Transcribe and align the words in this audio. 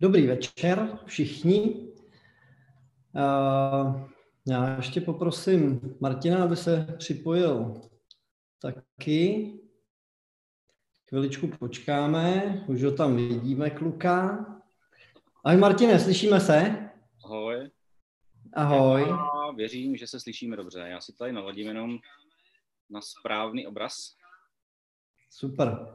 Dobrý 0.00 0.26
večer 0.26 0.98
všichni. 1.06 1.88
Já 4.48 4.76
ještě 4.76 5.00
poprosím 5.00 5.80
Martina, 6.00 6.44
aby 6.44 6.56
se 6.56 6.94
připojil 6.98 7.80
taky. 8.62 9.52
Chviličku 11.08 11.48
počkáme, 11.48 12.64
už 12.68 12.82
ho 12.82 12.92
tam 12.92 13.16
vidíme, 13.16 13.70
kluka. 13.70 14.46
Ahoj 15.44 15.60
Martine, 15.60 16.00
slyšíme 16.00 16.40
se? 16.40 16.90
Ahoj. 17.24 17.70
Ahoj. 18.52 19.02
Já 19.08 19.50
věřím, 19.56 19.96
že 19.96 20.06
se 20.06 20.20
slyšíme 20.20 20.56
dobře. 20.56 20.78
Já 20.78 21.00
si 21.00 21.12
tady 21.12 21.32
naladím 21.32 21.66
jenom 21.66 21.98
na 22.90 23.00
správný 23.00 23.66
obraz. 23.66 24.14
Super. 25.30 25.94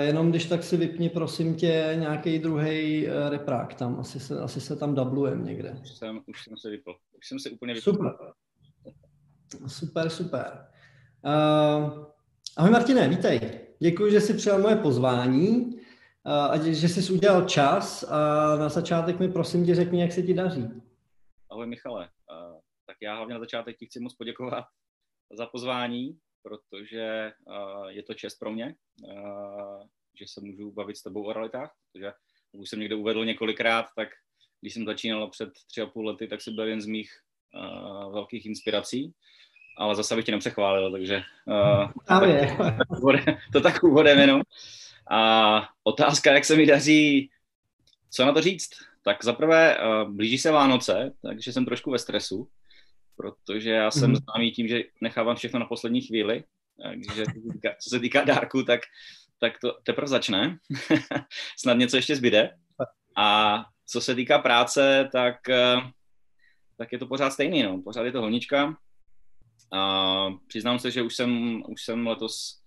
Jenom 0.00 0.30
když 0.30 0.44
tak 0.44 0.62
si 0.62 0.76
vypni, 0.76 1.08
prosím 1.08 1.54
tě, 1.54 1.96
nějaký 1.98 2.38
druhý 2.38 3.06
uh, 3.06 3.12
reprák 3.28 3.74
tam. 3.74 4.00
Asi 4.00 4.20
se, 4.20 4.40
asi 4.40 4.60
se 4.60 4.76
tam 4.76 4.94
dublujem 4.94 5.44
někde. 5.44 5.78
Už 5.82 5.90
jsem, 5.90 6.20
už 6.26 6.44
jsem 6.44 6.56
se 6.56 6.70
vypl. 6.70 6.94
Už 7.18 7.28
jsem 7.28 7.38
se 7.38 7.50
úplně 7.50 7.74
vypl. 7.74 7.92
Super. 7.92 8.12
Super, 9.66 10.10
super. 10.10 10.66
Uh, 11.24 12.06
ahoj 12.56 12.70
Martine, 12.70 13.08
vítej. 13.08 13.60
Děkuji, 13.78 14.12
že 14.12 14.20
jsi 14.20 14.34
přijal 14.34 14.58
moje 14.58 14.76
pozvání 14.76 15.66
uh, 15.66 16.32
a 16.32 16.56
že 16.56 16.88
jsi 16.88 17.12
udělal 17.12 17.48
čas. 17.48 18.02
A 18.02 18.56
na 18.56 18.68
začátek 18.68 19.18
mi 19.18 19.28
prosím 19.28 19.66
tě 19.66 19.74
řekni, 19.74 20.00
jak 20.00 20.12
se 20.12 20.22
ti 20.22 20.34
daří. 20.34 20.68
Ahoj 21.50 21.66
Michale. 21.66 22.04
Uh, 22.04 22.60
tak 22.86 22.96
já 23.02 23.16
hlavně 23.16 23.34
na 23.34 23.40
začátek 23.40 23.76
ti 23.76 23.86
chci 23.86 24.00
moc 24.00 24.14
poděkovat 24.14 24.64
za 25.36 25.46
pozvání 25.46 26.18
protože 26.46 27.32
uh, 27.44 27.86
je 27.86 28.02
to 28.02 28.14
čest 28.14 28.38
pro 28.38 28.52
mě, 28.52 28.74
uh, 29.02 29.82
že 30.18 30.26
se 30.28 30.40
můžu 30.40 30.72
bavit 30.72 30.96
s 30.96 31.02
tebou 31.02 31.24
o 31.24 31.32
realitách, 31.32 31.74
protože 31.92 32.12
už 32.52 32.70
jsem 32.70 32.80
někde 32.80 32.94
uvedl 32.94 33.24
několikrát, 33.24 33.86
tak 33.96 34.08
když 34.60 34.74
jsem 34.74 34.84
začínal 34.84 35.30
před 35.30 35.48
tři 35.66 35.80
a 35.80 35.86
půl 35.86 36.06
lety, 36.06 36.26
tak 36.26 36.42
si 36.42 36.50
byl 36.50 36.64
jeden 36.64 36.80
z 36.80 36.86
mých 36.86 37.10
uh, 37.54 38.12
velkých 38.12 38.46
inspirací, 38.46 39.12
ale 39.78 39.94
zase 39.94 40.16
bych 40.16 40.24
tě 40.24 40.32
nepřechválil, 40.32 40.92
takže 40.92 41.22
uh, 41.46 41.90
to, 42.56 42.64
tak 42.78 42.90
úvodem, 42.90 43.24
to 43.52 43.60
tak 43.60 43.84
úvodem 43.84 44.18
jenom. 44.18 44.42
A 45.10 45.68
otázka, 45.84 46.32
jak 46.32 46.44
se 46.44 46.56
mi 46.56 46.66
daří, 46.66 47.30
co 48.10 48.24
na 48.24 48.32
to 48.32 48.40
říct? 48.40 48.70
Tak 49.02 49.24
zaprvé 49.24 49.78
uh, 49.78 50.12
blíží 50.12 50.38
se 50.38 50.50
Vánoce, 50.50 51.12
takže 51.22 51.52
jsem 51.52 51.64
trošku 51.64 51.90
ve 51.90 51.98
stresu, 51.98 52.48
protože 53.16 53.70
já 53.70 53.90
jsem 53.90 54.10
mm. 54.10 54.16
známý 54.16 54.50
tím, 54.52 54.68
že 54.68 54.82
nechávám 55.00 55.36
všechno 55.36 55.60
na 55.60 55.66
poslední 55.66 56.00
chvíli, 56.00 56.44
takže 57.06 57.24
co 57.82 57.90
se 57.90 58.00
týká 58.00 58.24
dárku, 58.24 58.62
tak, 58.62 58.80
tak 59.40 59.52
to 59.60 59.76
teprve 59.82 60.08
začne. 60.08 60.58
Snad 61.58 61.74
něco 61.74 61.96
ještě 61.96 62.16
zbyde. 62.16 62.50
A 63.16 63.64
co 63.86 64.00
se 64.00 64.14
týká 64.14 64.38
práce, 64.38 65.08
tak, 65.12 65.48
eh, 65.48 65.76
tak 66.78 66.92
je 66.92 66.98
to 66.98 67.06
pořád 67.06 67.30
stejný, 67.30 67.62
no. 67.62 67.82
pořád 67.82 68.02
je 68.02 68.12
to 68.12 68.20
holnička. 68.20 68.76
A 69.72 70.30
přiznám 70.46 70.78
se, 70.78 70.90
že 70.90 71.02
už 71.02 71.14
jsem, 71.14 71.62
už 71.68 71.84
jsem 71.84 72.06
letos 72.06 72.60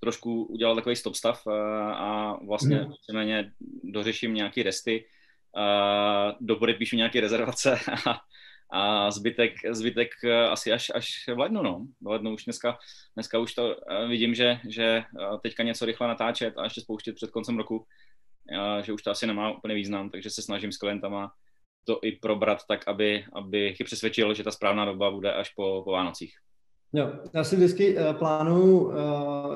trošku 0.00 0.44
udělal 0.44 0.74
takový 0.74 0.96
stop 0.96 1.14
stav 1.14 1.46
a, 1.46 1.52
eh, 1.52 1.94
a 1.94 2.36
vlastně 2.46 2.76
mm. 2.76 3.92
dořeším 3.92 4.34
nějaké 4.34 4.62
resty, 4.62 5.04
a 5.56 6.36
dopodepíšu 6.40 6.96
nějaké 6.96 7.20
rezervace 7.20 7.80
a, 8.06 8.20
a 8.70 9.10
zbytek, 9.10 9.52
zbytek 9.70 10.08
eh, 10.24 10.48
asi 10.48 10.72
až, 10.72 10.92
až 10.94 11.08
v 11.28 11.38
lednu, 11.38 11.62
no. 11.62 11.86
V 12.00 12.06
lednu 12.06 12.34
už 12.34 12.44
dneska, 12.44 12.78
dneska 13.14 13.38
už 13.38 13.54
to 13.54 13.76
eh, 13.90 14.06
vidím, 14.06 14.34
že, 14.34 14.60
že 14.68 14.84
eh, 14.84 15.38
teďka 15.42 15.62
něco 15.62 15.84
rychle 15.84 16.08
natáčet 16.08 16.58
a 16.58 16.64
ještě 16.64 16.80
spouštět 16.80 17.14
před 17.14 17.30
koncem 17.30 17.58
roku, 17.58 17.86
že 18.82 18.92
už 18.92 19.02
to 19.02 19.10
asi 19.10 19.26
nemá 19.26 19.50
úplně 19.50 19.74
význam, 19.74 20.10
takže 20.10 20.30
se 20.30 20.42
snažím 20.42 20.72
s 20.72 20.76
klientama 20.76 21.32
to 21.86 22.00
i 22.02 22.12
probrat 22.12 22.58
tak, 22.68 22.88
aby, 22.88 23.24
abych 23.32 23.80
je 23.80 23.86
přesvědčil, 23.86 24.34
že 24.34 24.44
ta 24.44 24.50
správná 24.50 24.84
doba 24.84 25.10
bude 25.10 25.32
až 25.32 25.50
po, 25.50 25.82
po 25.84 25.92
Vánocích. 25.92 26.34
Jo, 26.92 27.12
já 27.34 27.44
si 27.44 27.56
vždycky 27.56 27.96
uh, 27.96 28.12
plánuju, 28.12 28.78
uh, 28.78 28.94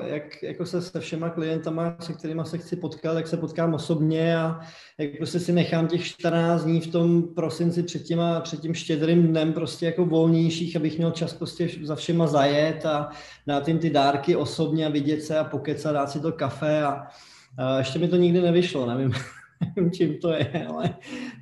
jak 0.03 0.43
jako 0.43 0.65
se 0.65 0.81
se 0.81 0.99
všema 0.99 1.29
klientama, 1.29 1.95
se 1.99 2.13
kterými 2.13 2.41
se 2.45 2.57
chci 2.57 2.75
potkat, 2.75 3.17
jak 3.17 3.27
se 3.27 3.37
potkám 3.37 3.73
osobně 3.73 4.37
a 4.37 4.59
jak 4.97 5.17
prostě 5.17 5.39
si 5.39 5.53
nechám 5.53 5.87
těch 5.87 6.05
14 6.05 6.63
dní 6.63 6.81
v 6.81 6.91
tom 6.91 7.23
prosinci 7.23 7.83
před, 7.83 8.03
těma, 8.03 8.39
před 8.39 8.59
tím 8.59 8.73
štědrým 8.73 9.27
dnem 9.27 9.53
prostě 9.53 9.85
jako 9.85 10.05
volnějších, 10.05 10.75
abych 10.75 10.97
měl 10.97 11.11
čas 11.11 11.33
prostě 11.33 11.69
za 11.83 11.95
všema 11.95 12.27
zajet 12.27 12.85
a 12.85 13.09
dát 13.47 13.67
jim 13.67 13.79
ty 13.79 13.89
dárky 13.89 14.35
osobně 14.35 14.85
a 14.85 14.89
vidět 14.89 15.21
se 15.21 15.39
a 15.39 15.43
pokecat, 15.43 15.93
dát 15.93 16.09
si 16.09 16.19
to 16.19 16.31
kafe 16.31 16.83
a 16.83 16.93
uh, 16.93 17.77
ještě 17.77 17.99
mi 17.99 18.07
to 18.07 18.15
nikdy 18.15 18.41
nevyšlo, 18.41 18.85
nevím, 18.85 19.11
nevím 19.75 19.91
čím 19.91 20.17
to 20.17 20.33
je, 20.33 20.67
ale 20.69 20.95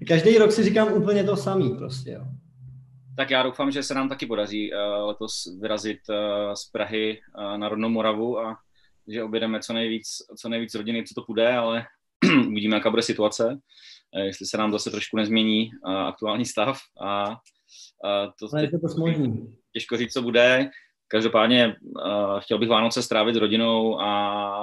každý 0.07 0.37
rok 0.37 0.51
si 0.51 0.63
říkám 0.63 0.93
úplně 0.93 1.23
to 1.23 1.35
samý 1.35 1.69
prostě, 1.69 2.11
jo 2.11 2.21
tak 3.19 3.29
já 3.29 3.43
doufám, 3.43 3.71
že 3.71 3.83
se 3.83 3.93
nám 3.93 4.09
taky 4.09 4.25
podaří 4.25 4.73
uh, 4.73 5.07
letos 5.07 5.57
vyrazit 5.61 5.99
uh, 6.09 6.53
z 6.53 6.71
Prahy 6.71 7.19
uh, 7.37 7.57
na 7.57 7.69
rodnou 7.69 7.89
Moravu 7.89 8.39
a 8.39 8.57
že 9.07 9.23
objedeme 9.23 9.59
co 9.59 9.73
nejvíc, 9.73 10.07
co 10.37 10.49
nejvíc 10.49 10.75
rodiny, 10.75 11.03
co 11.03 11.13
to 11.13 11.25
půjde, 11.25 11.53
ale 11.53 11.85
uvidíme, 12.47 12.75
jaká 12.75 12.89
bude 12.89 13.01
situace, 13.01 13.59
jestli 14.23 14.45
se 14.45 14.57
nám 14.57 14.71
zase 14.71 14.91
trošku 14.91 15.17
nezmění 15.17 15.71
aktuální 15.83 16.45
stav 16.45 16.79
a 17.01 17.37
to, 18.39 18.47
ale 18.53 18.63
je 18.63 18.69
to 18.69 18.77
možný. 18.97 19.55
těžko 19.73 19.97
říct, 19.97 20.13
co 20.13 20.21
bude. 20.21 20.69
Každopádně 21.07 21.75
chtěl 22.39 22.59
bych 22.59 22.69
Vánoce 22.69 23.03
strávit 23.03 23.35
s 23.35 23.37
rodinou 23.37 23.99
a, 23.99 24.11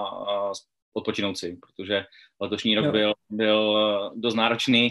a 0.08 0.52
odpočinout 0.92 1.38
si, 1.38 1.58
protože 1.66 2.04
letošní 2.40 2.76
rok 2.76 2.86
byl, 2.86 3.14
byl 3.30 3.76
dost 4.14 4.34
náročný, 4.34 4.90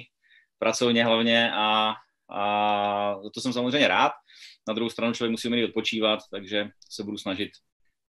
pracovně 0.59 1.05
hlavně 1.05 1.51
a 1.53 1.95
a 2.29 3.15
to 3.33 3.41
jsem 3.41 3.53
samozřejmě 3.53 3.87
rád. 3.87 4.11
Na 4.67 4.73
druhou 4.73 4.89
stranu 4.89 5.13
člověk 5.13 5.31
musí 5.31 5.47
umět 5.47 5.65
odpočívat, 5.65 6.19
takže 6.31 6.67
se 6.89 7.03
budu 7.03 7.17
snažit 7.17 7.49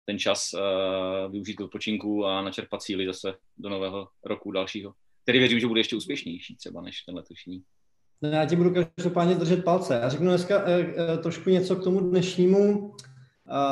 ten 0.06 0.18
čas 0.18 0.50
uh, 0.54 1.32
využít 1.32 1.60
odpočinku 1.60 2.26
a 2.26 2.42
načerpat 2.42 2.82
síly 2.82 3.06
zase 3.06 3.34
do 3.56 3.68
nového 3.68 4.08
roku 4.24 4.50
dalšího, 4.50 4.92
který 5.22 5.38
věřím, 5.38 5.60
že 5.60 5.66
bude 5.66 5.80
ještě 5.80 5.96
úspěšnější 5.96 6.56
třeba 6.56 6.82
než 6.82 7.02
ten 7.02 7.14
letošní. 7.14 7.62
No, 8.22 8.28
já 8.28 8.46
ti 8.46 8.56
budu 8.56 8.74
každopádně 8.96 9.34
držet 9.34 9.64
palce. 9.64 9.94
Já 10.02 10.08
řeknu 10.08 10.26
dneska 10.26 10.64
uh, 10.64 10.68
uh, 10.68 11.22
trošku 11.22 11.50
něco 11.50 11.76
k 11.76 11.84
tomu 11.84 12.00
dnešnímu 12.00 12.88
uh, 12.88 12.96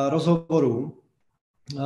rozhovoru. 0.08 1.02
Uh, 1.74 1.82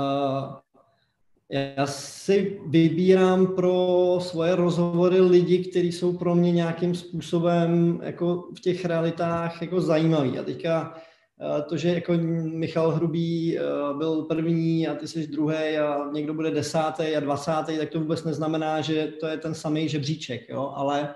já 1.50 1.86
si 1.86 2.60
vybírám 2.66 3.46
pro 3.46 4.18
svoje 4.20 4.56
rozhovory 4.56 5.20
lidi, 5.20 5.58
kteří 5.58 5.92
jsou 5.92 6.16
pro 6.16 6.34
mě 6.34 6.52
nějakým 6.52 6.94
způsobem 6.94 8.00
jako 8.02 8.48
v 8.56 8.60
těch 8.60 8.84
realitách 8.84 9.62
jako 9.62 9.80
zajímaví. 9.80 10.38
A 10.38 10.42
teďka 10.42 10.94
eh, 11.40 11.62
to, 11.62 11.76
že 11.76 11.88
jako 11.88 12.12
Michal 12.42 12.90
Hrubý 12.90 13.58
eh, 13.58 13.62
byl 13.98 14.22
první 14.22 14.88
a 14.88 14.94
ty 14.94 15.08
jsi 15.08 15.26
druhý 15.26 15.78
a 15.78 16.10
někdo 16.12 16.34
bude 16.34 16.50
desátý 16.50 17.16
a 17.16 17.20
dvacátý, 17.20 17.78
tak 17.78 17.90
to 17.90 18.00
vůbec 18.00 18.24
neznamená, 18.24 18.80
že 18.80 19.06
to 19.20 19.26
je 19.26 19.36
ten 19.38 19.54
samý 19.54 19.88
žebříček, 19.88 20.48
jo? 20.48 20.72
ale 20.74 21.14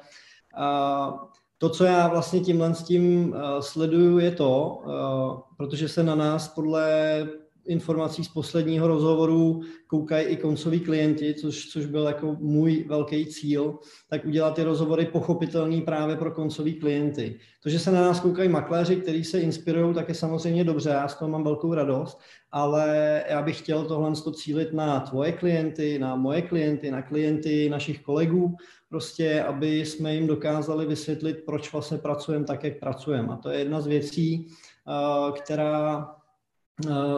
eh, 0.59 1.13
to, 1.59 1.71
co 1.71 1.85
já 1.85 2.09
vlastně 2.09 2.41
tímhle 2.41 2.75
s 2.75 2.83
tím 2.83 3.35
sleduju, 3.61 4.19
je 4.19 4.31
to, 4.31 4.83
protože 5.57 5.89
se 5.89 6.03
na 6.03 6.15
nás 6.15 6.49
podle 6.49 6.87
informací 7.71 8.25
z 8.25 8.29
posledního 8.29 8.89
rozhovoru 8.89 9.61
koukají 9.87 10.27
i 10.27 10.37
koncoví 10.37 10.81
klienti, 10.81 11.35
což, 11.35 11.67
což 11.67 11.87
byl 11.87 12.05
jako 12.05 12.37
můj 12.41 12.85
velký 12.89 13.27
cíl, 13.27 13.79
tak 14.09 14.25
udělat 14.25 14.55
ty 14.55 14.63
rozhovory 14.63 15.07
pochopitelný 15.07 15.81
právě 15.81 16.17
pro 16.17 16.31
koncový 16.31 16.75
klienty. 16.75 17.39
To, 17.63 17.69
že 17.69 17.79
se 17.79 17.91
na 17.91 18.01
nás 18.01 18.21
koukají 18.21 18.49
makléři, 18.49 18.97
kteří 18.97 19.25
se 19.25 19.41
inspirují, 19.41 19.95
tak 19.95 20.09
je 20.09 20.15
samozřejmě 20.15 20.65
dobře, 20.65 20.91
já 20.91 21.09
z 21.09 21.15
toho 21.19 21.31
mám 21.31 21.45
velkou 21.45 21.75
radost, 21.75 22.19
ale 22.53 23.23
já 23.29 23.43
bych 23.43 23.59
chtěl 23.59 23.85
tohle 23.85 24.13
cílit 24.35 24.73
na 24.73 25.01
tvoje 25.01 25.33
klienty, 25.33 25.99
na 25.99 26.17
moje 26.17 26.43
klienty, 26.43 26.91
na 26.91 27.03
klienty 27.03 27.69
našich 27.69 28.03
kolegů, 28.03 28.57
prostě, 28.89 29.43
aby 29.43 29.79
jsme 29.79 30.15
jim 30.15 30.27
dokázali 30.27 30.87
vysvětlit, 30.87 31.43
proč 31.47 31.73
vlastně 31.73 31.99
pracujeme 31.99 32.45
tak, 32.45 32.65
jak 32.65 32.79
pracujeme. 32.79 33.29
A 33.29 33.37
to 33.37 33.51
je 33.51 33.59
jedna 33.59 33.81
z 33.81 33.87
věcí, 33.87 34.47
eh, 34.47 35.33
která 35.33 36.09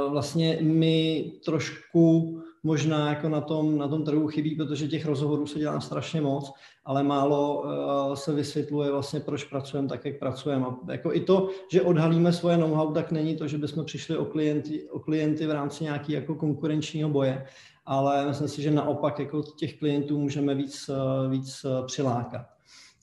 vlastně 0.09 0.59
mi 0.61 1.33
trošku 1.45 2.39
možná 2.63 3.09
jako 3.09 3.29
na 3.29 3.41
tom, 3.41 3.79
na 3.79 3.89
tom 3.89 4.05
trhu 4.05 4.29
chybí, 4.29 4.57
protože 4.57 4.89
těch 4.89 5.07
rozhovorů 5.07 5.47
se 5.47 5.59
dělá 5.59 5.81
strašně 5.81 6.21
moc, 6.21 6.53
ale 6.85 7.03
málo 7.03 7.63
uh, 7.63 8.15
se 8.15 8.33
vysvětluje 8.33 8.91
vlastně, 8.91 9.21
proč 9.21 9.45
pracujeme 9.45 9.89
tak, 9.89 10.05
jak 10.05 10.19
pracujeme. 10.19 10.67
jako 10.91 11.15
i 11.15 11.21
to, 11.21 11.49
že 11.73 11.83
odhalíme 11.83 12.33
svoje 12.33 12.57
know-how, 12.57 12.93
tak 12.93 13.13
není 13.13 13.37
to, 13.37 13.49
že 13.49 13.59
bychom 13.59 13.85
přišli 13.85 14.17
o 14.17 14.25
klienty, 14.25 14.89
o 14.91 14.99
klienty 14.99 15.47
v 15.47 15.51
rámci 15.51 15.85
nějakého 15.85 16.21
jako 16.21 16.35
konkurenčního 16.35 17.09
boje, 17.09 17.47
ale 17.87 18.27
myslím 18.27 18.49
si, 18.49 18.63
že 18.63 18.71
naopak 18.71 19.19
jako 19.19 19.43
těch 19.43 19.79
klientů 19.79 20.19
můžeme 20.19 20.55
víc, 20.55 20.89
uh, 20.89 21.31
víc 21.31 21.67
přilákat. 21.87 22.52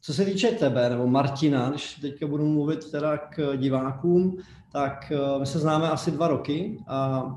Co 0.10 0.14
se 0.14 0.26
týče 0.26 0.48
tebe, 0.52 0.90
nebo 0.90 1.08
Martina, 1.08 1.70
když 1.70 1.94
teďka 1.94 2.28
budu 2.28 2.46
mluvit 2.46 2.92
teda 2.92 3.18
k 3.18 3.58
divákům, 3.58 4.38
tak 4.72 5.12
eh, 5.12 5.40
my 5.40 5.46
se 5.46 5.60
známe 5.60 5.90
asi 5.90 6.12
dva 6.12 6.28
roky 6.28 6.84
a 6.88 7.30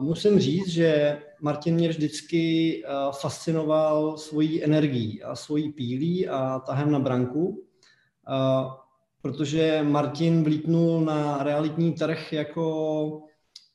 musím 0.00 0.38
říct, 0.40 0.68
že 0.68 1.18
Martin 1.40 1.74
mě 1.74 1.88
vždycky 1.88 2.82
fascinoval 3.20 4.18
svojí 4.18 4.64
energií 4.64 5.22
a 5.22 5.34
svojí 5.36 5.72
pílí 5.72 6.28
a 6.28 6.58
tahem 6.58 6.90
na 6.90 6.98
branku, 6.98 7.64
protože 9.22 9.82
Martin 9.82 10.44
vlítnul 10.44 11.00
na 11.00 11.42
realitní 11.42 11.92
trh 11.92 12.32
jako 12.32 13.22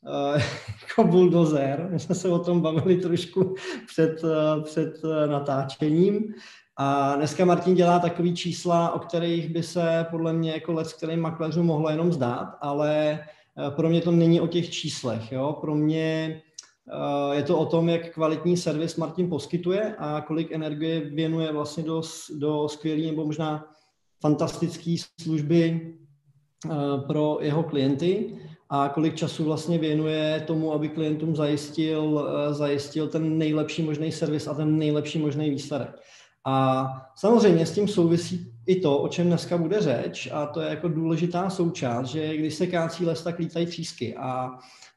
jako 0.82 1.04
buldozer. 1.04 1.88
My 1.92 2.00
jsme 2.00 2.16
se 2.16 2.30
o 2.30 2.40
tom 2.40 2.62
bavili 2.62 2.96
trošku 2.96 3.56
před, 3.88 4.22
před 4.64 5.02
natáčením. 5.28 6.34
A 6.82 7.16
dneska 7.16 7.46
Martin 7.46 7.76
dělá 7.76 8.00
takový 8.00 8.36
čísla, 8.36 8.92
o 8.92 9.00
kterých 9.00 9.50
by 9.50 9.64
se 9.64 10.06
podle 10.12 10.34
mě 10.34 10.52
jako 10.52 10.74
let, 10.74 10.94
kterým 10.94 11.20
makléřům 11.20 11.66
mohlo 11.66 11.90
jenom 11.90 12.14
zdát, 12.14 12.58
ale 12.62 13.20
Eh, 13.68 13.72
pro 13.72 13.90
mě 13.90 14.02
to 14.02 14.12
není 14.12 14.42
o 14.42 14.48
těch 14.48 14.70
číslech. 14.70 15.32
Jo? 15.32 15.58
Pro 15.62 15.76
mě 15.76 16.42
eh, 16.92 17.36
je 17.36 17.44
to 17.44 17.58
o 17.58 17.66
tom, 17.66 17.90
jak 17.90 18.14
kvalitní 18.14 18.58
servis 18.58 18.96
Martin 18.96 19.30
poskytuje 19.30 19.96
a 19.98 20.22
kolik 20.22 20.52
energie 20.52 21.00
věnuje 21.00 21.52
vlastně 21.52 21.84
do, 21.84 22.02
do 22.38 22.70
skvělé 22.70 23.02
nebo 23.02 23.26
možná 23.26 23.66
fantastické 24.22 24.96
služby 25.22 25.96
eh, 26.66 26.70
pro 27.08 27.38
jeho 27.42 27.64
klienty 27.64 28.38
a 28.70 28.90
kolik 28.90 29.16
času 29.16 29.44
vlastně 29.44 29.78
věnuje 29.78 30.44
tomu, 30.48 30.74
aby 30.74 30.90
klientům 30.90 31.36
zajistil, 31.36 32.30
zajistil 32.52 33.08
ten 33.08 33.38
nejlepší 33.38 33.82
možný 33.82 34.12
servis 34.12 34.48
a 34.48 34.54
ten 34.54 34.78
nejlepší 34.78 35.20
možný 35.20 35.50
výsledek. 35.50 35.90
A 36.50 37.12
samozřejmě 37.16 37.66
s 37.66 37.72
tím 37.72 37.88
souvisí 37.88 38.54
i 38.66 38.80
to, 38.80 38.98
o 38.98 39.08
čem 39.08 39.28
dneska 39.28 39.58
bude 39.58 39.82
řeč, 39.82 40.30
a 40.32 40.46
to 40.46 40.62
je 40.62 40.70
jako 40.70 40.88
důležitá 40.88 41.50
součást, 41.50 42.08
že 42.08 42.38
když 42.38 42.54
se 42.54 42.68
kácí 42.68 43.06
les, 43.06 43.24
tak 43.24 43.40
lítají 43.40 43.66
třísky 43.66 44.16
a, 44.16 44.50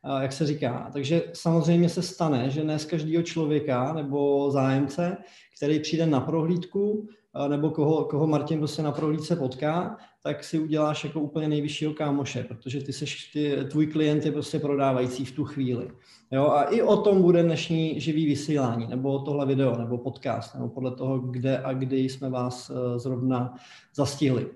a 0.03 0.23
jak 0.23 0.33
se 0.33 0.47
říká. 0.47 0.91
Takže 0.93 1.23
samozřejmě 1.33 1.89
se 1.89 2.03
stane, 2.03 2.51
že 2.51 2.63
dnes 2.63 2.85
každého 2.85 3.23
člověka 3.23 3.93
nebo 3.93 4.51
zájemce, 4.51 5.17
který 5.57 5.81
přijde 5.81 6.07
na 6.07 6.21
prohlídku, 6.21 7.09
nebo 7.49 7.71
koho, 7.71 8.05
koho 8.05 8.27
Martin 8.27 8.59
prostě 8.59 8.83
na 8.83 8.93
prohlídce 8.93 9.37
potká, 9.37 9.97
tak 10.23 10.45
si 10.45 10.59
uděláš 10.59 11.05
jako 11.05 11.21
úplně 11.21 11.49
nejvyššího 11.49 11.95
kámoše, 11.95 12.45
protože 12.45 12.81
ty 12.81 12.93
seš, 12.93 13.31
ty, 13.33 13.57
tvůj 13.71 13.87
klient 13.87 14.27
je 14.27 14.33
prostě 14.33 14.59
prodávající 14.59 15.25
v 15.25 15.33
tu 15.33 15.45
chvíli. 15.45 15.91
Jo, 16.35 16.47
a 16.47 16.63
i 16.63 16.83
o 16.83 16.97
tom 16.97 17.23
bude 17.23 17.43
dnešní 17.43 18.01
živý 18.01 18.27
vysílání, 18.27 18.87
nebo 18.87 19.19
tohle 19.19 19.47
video, 19.47 19.79
nebo 19.79 19.99
podcast, 19.99 20.55
nebo 20.55 20.69
podle 20.69 20.91
toho, 20.91 21.19
kde 21.19 21.59
a 21.59 21.73
kdy 21.73 21.97
jsme 21.97 22.31
vás 22.31 22.71
uh, 22.71 22.99
zrovna 22.99 23.55
zastihli. 23.95 24.47
Uh, 24.47 24.51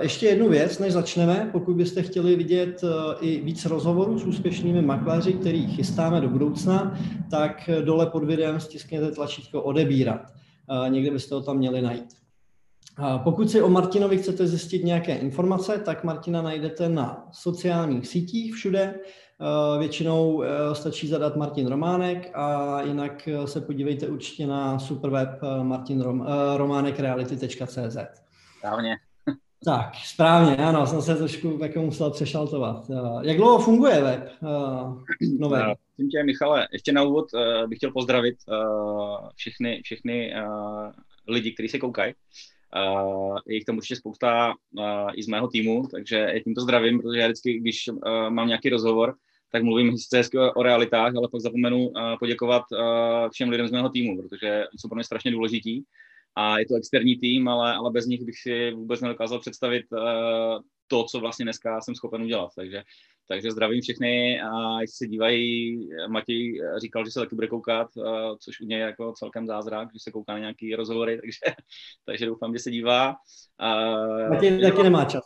ještě 0.00 0.26
jednu 0.26 0.48
věc, 0.48 0.78
než 0.78 0.92
začneme, 0.92 1.48
pokud 1.52 1.76
byste 1.76 2.02
chtěli 2.02 2.36
vidět 2.36 2.82
uh, 2.82 2.90
i 3.20 3.40
víc 3.40 3.64
rozhovorů 3.64 4.18
s 4.18 4.24
úspěšnými 4.24 4.82
makléři, 4.82 5.32
který 5.32 5.66
chystáme 5.66 6.20
do 6.20 6.28
budoucna, 6.28 6.98
tak 7.30 7.70
dole 7.84 8.06
pod 8.06 8.24
videem 8.24 8.60
stiskněte 8.60 9.10
tlačítko 9.10 9.62
odebírat. 9.62 10.20
Někde 10.88 11.10
byste 11.10 11.34
ho 11.34 11.40
tam 11.40 11.56
měli 11.56 11.82
najít. 11.82 12.14
Pokud 13.24 13.50
si 13.50 13.62
o 13.62 13.68
Martinovi 13.68 14.18
chcete 14.18 14.46
zjistit 14.46 14.84
nějaké 14.84 15.16
informace, 15.16 15.78
tak 15.84 16.04
Martina 16.04 16.42
najdete 16.42 16.88
na 16.88 17.28
sociálních 17.32 18.06
sítích 18.06 18.54
všude. 18.54 18.94
Většinou 19.78 20.42
e, 20.42 20.74
stačí 20.74 21.08
zadat 21.08 21.36
Martin 21.36 21.66
Románek 21.66 22.30
a 22.34 22.80
jinak 22.82 23.28
e, 23.28 23.46
se 23.46 23.60
podívejte 23.60 24.08
určitě 24.08 24.46
na 24.46 24.78
superweb 24.78 25.28
martinrománekreality.cz. 25.62 27.96
Správně. 28.58 28.96
Tak, 29.64 29.92
správně, 30.04 30.56
ano, 30.56 30.86
jsem 30.86 31.02
se 31.02 31.16
trošku 31.16 31.58
jako 31.62 31.80
musel 31.80 32.10
přešaltovat. 32.10 32.90
Jak 33.22 33.36
dlouho 33.36 33.58
funguje 33.58 34.02
web 34.02 34.28
nový? 35.38 35.58
Tím 35.96 36.08
tě, 36.08 36.24
Michale, 36.24 36.68
ještě 36.72 36.92
na 36.92 37.02
úvod 37.02 37.26
bych 37.66 37.78
chtěl 37.78 37.92
pozdravit 37.92 38.36
všechny, 39.36 39.80
všechny 39.84 40.34
lidi, 41.28 41.52
kteří 41.52 41.68
se 41.68 41.78
koukají. 41.78 42.14
Uh, 42.76 43.38
je 43.46 43.54
jich 43.54 43.64
tam 43.64 43.76
určitě 43.76 43.96
spousta 43.96 44.54
uh, 44.78 45.10
i 45.14 45.22
z 45.22 45.26
mého 45.26 45.48
týmu, 45.48 45.86
takže 45.90 46.16
já 46.16 46.40
tímto 46.44 46.60
zdravím, 46.60 47.00
protože 47.00 47.20
já 47.20 47.26
vždycky, 47.26 47.60
když 47.60 47.88
uh, 47.88 48.30
mám 48.30 48.48
nějaký 48.48 48.68
rozhovor, 48.68 49.14
tak 49.52 49.62
mluvím 49.62 49.96
hezky 50.14 50.38
o, 50.38 50.62
realitách, 50.62 51.16
ale 51.16 51.28
pak 51.32 51.40
zapomenu 51.40 51.88
uh, 51.88 52.18
poděkovat 52.18 52.62
uh, 52.72 53.30
všem 53.32 53.48
lidem 53.48 53.68
z 53.68 53.72
mého 53.72 53.88
týmu, 53.88 54.22
protože 54.22 54.64
jsou 54.76 54.88
pro 54.88 54.96
mě 54.96 55.04
strašně 55.04 55.30
důležití 55.30 55.84
a 56.36 56.58
je 56.58 56.66
to 56.66 56.76
externí 56.76 57.16
tým, 57.16 57.48
ale, 57.48 57.74
ale 57.74 57.90
bez 57.90 58.06
nich 58.06 58.24
bych 58.24 58.38
si 58.38 58.72
vůbec 58.72 59.00
nedokázal 59.00 59.38
představit 59.38 59.86
uh, 59.92 59.98
to, 60.86 61.04
co 61.04 61.20
vlastně 61.20 61.44
dneska 61.44 61.80
jsem 61.80 61.94
schopen 61.94 62.22
udělat. 62.22 62.50
Takže, 62.56 62.82
takže 63.28 63.50
zdravím 63.50 63.80
všechny 63.80 64.40
a 64.40 64.80
jestli 64.80 64.96
se 64.96 65.06
dívají, 65.06 65.78
Matěj 66.08 66.60
říkal, 66.80 67.04
že 67.04 67.10
se 67.10 67.20
taky 67.20 67.34
bude 67.34 67.46
koukat, 67.46 67.88
což 68.40 68.60
u 68.60 68.64
něj 68.64 68.78
je 68.78 68.84
jako 68.84 69.12
celkem 69.12 69.46
zázrak, 69.46 69.88
že 69.92 69.98
se 70.02 70.10
kouká 70.10 70.32
na 70.32 70.38
nějaký 70.38 70.74
rozhovory, 70.74 71.16
takže, 71.20 71.56
takže 72.04 72.26
doufám, 72.26 72.52
že 72.52 72.58
se 72.58 72.70
dívá. 72.70 73.14
Matěj 74.30 74.62
taky 74.62 74.82
nemá 74.82 75.04
čas. 75.04 75.22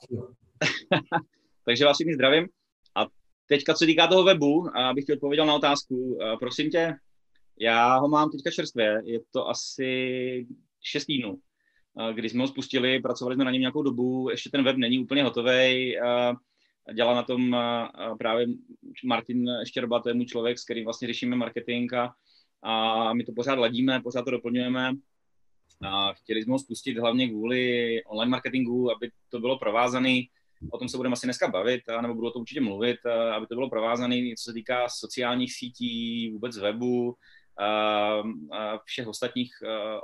takže 1.64 1.84
vás 1.84 1.96
všichni 1.96 2.14
zdravím. 2.14 2.48
Teďka, 3.46 3.74
co 3.74 3.86
týká 3.86 4.06
toho 4.06 4.24
webu, 4.24 4.76
abych 4.76 5.04
ti 5.04 5.12
odpověděl 5.12 5.46
na 5.46 5.54
otázku, 5.54 5.94
uh, 5.94 6.38
prosím 6.38 6.70
tě, 6.70 6.94
já 7.60 7.96
ho 7.96 8.08
mám 8.08 8.30
teďka 8.30 8.50
čerstvě, 8.50 9.02
je 9.04 9.20
to 9.30 9.48
asi 9.48 10.46
6 10.80 11.04
týdnů, 11.06 11.38
kdy 12.14 12.28
jsme 12.28 12.40
ho 12.40 12.48
spustili, 12.48 13.00
pracovali 13.00 13.36
jsme 13.36 13.44
na 13.44 13.50
něm 13.50 13.60
nějakou 13.60 13.82
dobu, 13.82 14.30
ještě 14.30 14.50
ten 14.50 14.64
web 14.64 14.76
není 14.76 14.98
úplně 14.98 15.22
hotový, 15.22 15.96
dělá 16.94 17.14
na 17.14 17.22
tom 17.22 17.56
právě 18.18 18.46
Martin 19.04 19.50
Štěrba, 19.66 20.00
to 20.00 20.08
je 20.08 20.14
můj 20.14 20.26
člověk, 20.26 20.58
s 20.58 20.64
kterým 20.64 20.84
vlastně 20.84 21.08
řešíme 21.08 21.36
marketing 21.36 21.94
a, 21.94 22.14
a 22.62 23.12
my 23.14 23.24
to 23.24 23.32
pořád 23.32 23.58
ladíme, 23.58 24.00
pořád 24.00 24.22
to 24.22 24.30
doplňujeme. 24.30 24.92
A 25.82 26.12
chtěli 26.12 26.42
jsme 26.42 26.52
ho 26.52 26.58
spustit 26.58 26.98
hlavně 26.98 27.28
kvůli 27.28 28.02
online 28.04 28.30
marketingu, 28.30 28.90
aby 28.90 29.10
to 29.28 29.40
bylo 29.40 29.58
provázané. 29.58 30.20
O 30.70 30.78
tom 30.78 30.88
se 30.88 30.96
budeme 30.96 31.12
asi 31.12 31.26
dneska 31.26 31.48
bavit, 31.48 31.82
nebo 32.02 32.14
budu 32.14 32.26
o 32.26 32.30
tom 32.30 32.40
určitě 32.40 32.60
mluvit, 32.60 33.06
aby 33.06 33.46
to 33.46 33.54
bylo 33.54 33.70
provázané, 33.70 34.16
co 34.38 34.44
se 34.44 34.52
týká 34.52 34.88
sociálních 34.88 35.54
sítí, 35.54 36.30
vůbec 36.30 36.56
webu, 36.58 37.16
všech 38.84 39.06
ostatních 39.06 39.52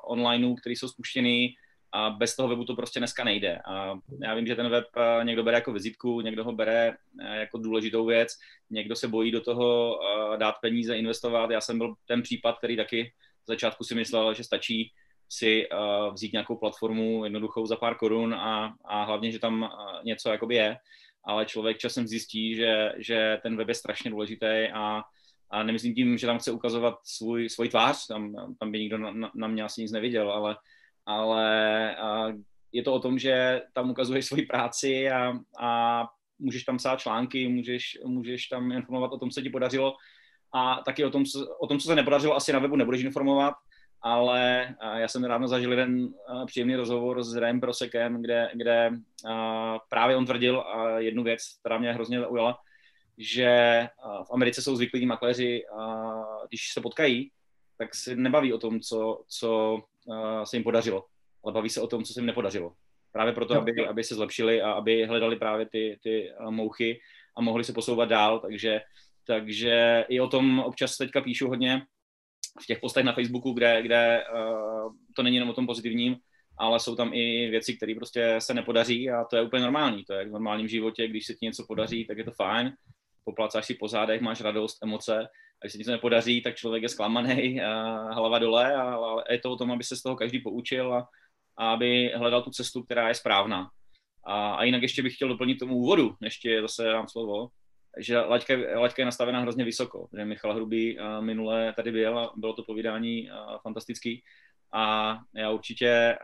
onlineů, 0.04 0.54
které 0.54 0.72
jsou 0.72 0.88
spuštěny 0.88 1.54
a 1.92 2.10
bez 2.10 2.36
toho 2.36 2.48
webu 2.48 2.64
to 2.64 2.76
prostě 2.76 3.00
dneska 3.00 3.24
nejde. 3.24 3.58
A 3.58 3.94
já 4.22 4.34
vím, 4.34 4.46
že 4.46 4.56
ten 4.56 4.68
web 4.68 4.84
někdo 5.22 5.42
bere 5.42 5.56
jako 5.56 5.72
vizitku, 5.72 6.20
někdo 6.20 6.44
ho 6.44 6.52
bere 6.52 6.96
jako 7.32 7.58
důležitou 7.58 8.06
věc, 8.06 8.28
někdo 8.70 8.96
se 8.96 9.08
bojí 9.08 9.30
do 9.30 9.40
toho 9.40 9.98
dát 10.36 10.54
peníze, 10.62 10.96
investovat. 10.96 11.50
Já 11.50 11.60
jsem 11.60 11.78
byl 11.78 11.94
ten 12.06 12.22
případ, 12.22 12.58
který 12.58 12.76
taky 12.76 13.12
v 13.44 13.46
začátku 13.46 13.84
si 13.84 13.94
myslel, 13.94 14.34
že 14.34 14.44
stačí 14.44 14.92
si 15.28 15.68
vzít 16.12 16.32
nějakou 16.32 16.56
platformu 16.56 17.24
jednoduchou 17.24 17.66
za 17.66 17.76
pár 17.76 17.94
korun 17.94 18.34
a, 18.34 18.74
a 18.84 19.04
hlavně, 19.04 19.32
že 19.32 19.38
tam 19.38 19.70
něco 20.04 20.30
jakoby 20.30 20.54
je, 20.54 20.76
ale 21.24 21.46
člověk 21.46 21.78
časem 21.78 22.06
zjistí, 22.06 22.54
že, 22.54 22.92
že 22.96 23.38
ten 23.42 23.56
web 23.56 23.68
je 23.68 23.74
strašně 23.74 24.10
důležitý 24.10 24.68
a 24.74 25.02
a 25.50 25.62
nemyslím 25.62 25.94
tím, 25.94 26.18
že 26.18 26.26
tam 26.26 26.38
chce 26.38 26.52
ukazovat 26.52 26.98
svůj, 27.04 27.48
svůj 27.48 27.68
tvář, 27.68 28.06
tam, 28.06 28.54
tam 28.58 28.72
by 28.72 28.78
nikdo 28.78 28.98
na, 28.98 29.30
na 29.34 29.48
mě 29.48 29.62
asi 29.62 29.82
nic 29.82 29.92
neviděl, 29.92 30.30
ale, 30.30 30.56
ale 31.06 31.96
a 31.96 32.26
je 32.72 32.82
to 32.82 32.94
o 32.94 33.00
tom, 33.00 33.18
že 33.18 33.62
tam 33.72 33.90
ukazuješ 33.90 34.26
svoji 34.26 34.46
práci 34.46 35.10
a, 35.10 35.32
a 35.60 36.04
můžeš 36.38 36.64
tam 36.64 36.76
psát 36.76 37.00
články, 37.00 37.48
můžeš, 37.48 37.98
můžeš 38.04 38.46
tam 38.46 38.72
informovat 38.72 39.12
o 39.12 39.18
tom, 39.18 39.30
co 39.30 39.42
ti 39.42 39.50
podařilo. 39.50 39.94
A 40.54 40.82
taky 40.84 41.04
o 41.04 41.10
tom, 41.10 41.24
o 41.60 41.66
tom, 41.66 41.78
co 41.78 41.86
se 41.88 41.94
nepodařilo, 41.94 42.36
asi 42.36 42.52
na 42.52 42.58
webu 42.58 42.76
nebudeš 42.76 43.02
informovat, 43.02 43.54
ale 44.02 44.74
já 44.96 45.08
jsem 45.08 45.24
ráno 45.24 45.48
zažil 45.48 45.70
jeden 45.70 46.08
příjemný 46.46 46.76
rozhovor 46.76 47.22
s 47.22 47.36
Rem 47.36 47.60
Prosekem, 47.60 48.22
kde, 48.22 48.50
kde 48.54 48.90
právě 49.88 50.16
on 50.16 50.26
tvrdil 50.26 50.64
jednu 50.96 51.22
věc, 51.22 51.40
která 51.60 51.78
mě 51.78 51.92
hrozně 51.92 52.20
zaujala, 52.20 52.58
že 53.18 53.86
v 54.00 54.30
Americe 54.32 54.62
jsou 54.62 54.76
zvyklí 54.76 55.06
makléři, 55.06 55.64
když 56.48 56.72
se 56.72 56.80
potkají, 56.80 57.30
tak 57.78 57.94
se 57.94 58.16
nebaví 58.16 58.52
o 58.52 58.58
tom, 58.58 58.80
co, 58.80 59.24
co 59.28 59.78
se 60.44 60.56
jim 60.56 60.64
podařilo, 60.64 61.04
ale 61.44 61.52
baví 61.52 61.70
se 61.70 61.80
o 61.80 61.86
tom, 61.86 62.04
co 62.04 62.12
se 62.12 62.20
jim 62.20 62.26
nepodařilo. 62.26 62.72
Právě 63.12 63.32
proto, 63.32 63.54
aby, 63.54 63.86
aby 63.86 64.04
se 64.04 64.14
zlepšili 64.14 64.62
a 64.62 64.72
aby 64.72 65.06
hledali 65.06 65.36
právě 65.36 65.66
ty, 65.66 65.98
ty 66.02 66.32
mouchy 66.50 67.00
a 67.36 67.40
mohli 67.40 67.64
se 67.64 67.72
posouvat 67.72 68.08
dál, 68.08 68.40
takže, 68.40 68.80
takže 69.26 70.04
i 70.08 70.20
o 70.20 70.28
tom 70.28 70.60
občas 70.60 70.96
teďka 70.96 71.20
píšu 71.20 71.48
hodně 71.48 71.82
v 72.62 72.66
těch 72.66 72.80
postech 72.80 73.04
na 73.04 73.12
Facebooku, 73.12 73.52
kde, 73.52 73.82
kde 73.82 74.24
uh, 74.34 74.92
to 75.16 75.22
není 75.22 75.36
jenom 75.36 75.50
o 75.50 75.52
tom 75.52 75.66
pozitivním, 75.66 76.16
ale 76.58 76.80
jsou 76.80 76.96
tam 76.96 77.10
i 77.14 77.50
věci, 77.50 77.76
které 77.76 77.94
prostě 77.94 78.36
se 78.38 78.54
nepodaří 78.54 79.10
a 79.10 79.24
to 79.24 79.36
je 79.36 79.42
úplně 79.42 79.62
normální. 79.62 80.04
To 80.04 80.12
je 80.12 80.24
v 80.24 80.30
normálním 80.30 80.68
životě, 80.68 81.08
když 81.08 81.26
se 81.26 81.34
ti 81.34 81.46
něco 81.46 81.64
podaří, 81.68 82.04
tak 82.04 82.18
je 82.18 82.24
to 82.24 82.32
fajn, 82.32 82.72
poplacáš 83.24 83.66
si 83.66 83.74
po 83.74 83.88
zádech, 83.88 84.20
máš 84.20 84.40
radost, 84.40 84.78
emoce, 84.82 85.28
a 85.62 85.64
když 85.64 85.72
se 85.72 85.78
něco 85.78 85.90
nepodaří, 85.90 86.42
tak 86.42 86.56
člověk 86.56 86.82
je 86.82 86.88
zklamaný, 86.88 87.60
hlava 88.10 88.38
dole 88.38 88.74
a 88.74 88.98
je 89.30 89.38
to 89.38 89.50
o 89.50 89.56
tom, 89.56 89.72
aby 89.72 89.84
se 89.84 89.96
z 89.96 90.02
toho 90.02 90.16
každý 90.16 90.38
poučil 90.40 90.94
a, 90.94 91.08
a 91.56 91.72
aby 91.72 92.12
hledal 92.16 92.42
tu 92.42 92.50
cestu, 92.50 92.82
která 92.82 93.08
je 93.08 93.14
správná. 93.14 93.70
A, 94.26 94.54
a 94.54 94.64
jinak 94.64 94.82
ještě 94.82 95.02
bych 95.02 95.14
chtěl 95.14 95.28
doplnit 95.28 95.58
tomu 95.58 95.76
úvodu, 95.76 96.14
ještě 96.22 96.62
zase 96.62 96.84
dám 96.84 97.08
slovo, 97.08 97.48
že 97.98 98.20
laťka, 98.20 98.54
laťka 98.74 99.02
je 99.02 99.04
nastavená 99.04 99.40
hrozně 99.40 99.64
vysoko. 99.64 100.08
Že 100.16 100.24
Michal 100.24 100.54
Hrubý 100.54 100.98
minule 101.20 101.72
tady 101.76 101.92
byl 101.92 102.18
a 102.18 102.32
bylo 102.36 102.52
to 102.52 102.62
povídání 102.62 103.30
fantastický. 103.62 104.22
A 104.72 105.18
já 105.34 105.50
určitě 105.50 106.18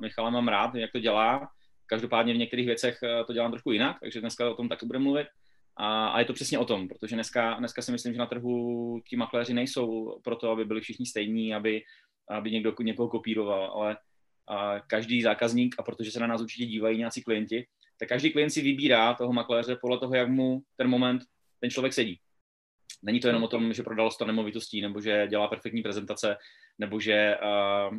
Michala 0.00 0.30
mám 0.30 0.48
rád, 0.48 0.74
jak 0.74 0.92
to 0.92 0.98
dělá. 0.98 1.48
Každopádně 1.86 2.34
v 2.34 2.38
některých 2.38 2.66
věcech 2.66 2.98
to 3.26 3.32
dělám 3.32 3.50
trošku 3.50 3.72
jinak, 3.72 3.96
takže 4.00 4.20
dneska 4.20 4.50
o 4.50 4.54
tom 4.54 4.68
taky 4.68 4.86
budeme 4.86 5.02
mluvit. 5.02 5.28
A, 5.76 6.08
a 6.08 6.18
je 6.18 6.24
to 6.24 6.32
přesně 6.32 6.58
o 6.58 6.64
tom, 6.64 6.88
protože 6.88 7.16
dneska, 7.16 7.54
dneska 7.54 7.82
si 7.82 7.92
myslím, 7.92 8.12
že 8.12 8.18
na 8.18 8.26
trhu 8.26 9.00
ti 9.08 9.16
makléři 9.16 9.54
nejsou 9.54 10.20
proto, 10.24 10.50
aby 10.50 10.64
byli 10.64 10.80
všichni 10.80 11.06
stejní, 11.06 11.54
aby, 11.54 11.82
aby 12.28 12.50
někdo 12.50 12.74
někoho 12.80 13.08
kopíroval, 13.08 13.64
ale 13.64 13.96
a 14.48 14.80
každý 14.80 15.22
zákazník, 15.22 15.74
a 15.78 15.82
protože 15.82 16.10
se 16.10 16.20
na 16.20 16.26
nás 16.26 16.40
určitě 16.40 16.66
dívají 16.66 16.98
nějací 16.98 17.22
klienti, 17.22 17.66
tak 18.02 18.08
každý 18.08 18.32
klient 18.32 18.50
si 18.50 18.62
vybírá 18.62 19.14
toho 19.14 19.32
makléře 19.32 19.76
podle 19.76 19.98
toho, 19.98 20.14
jak 20.14 20.28
mu 20.28 20.62
ten 20.76 20.88
moment 20.88 21.22
ten 21.60 21.70
člověk 21.70 21.92
sedí. 21.92 22.20
Není 23.02 23.20
to 23.20 23.26
jenom 23.26 23.42
o 23.42 23.48
tom, 23.48 23.72
že 23.72 23.82
prodal 23.82 24.10
100 24.10 24.24
nemovitostí, 24.24 24.80
nebo 24.80 25.00
že 25.00 25.26
dělá 25.30 25.48
perfektní 25.48 25.82
prezentace, 25.82 26.36
nebo 26.78 27.00
že 27.00 27.36
uh, 27.42 27.98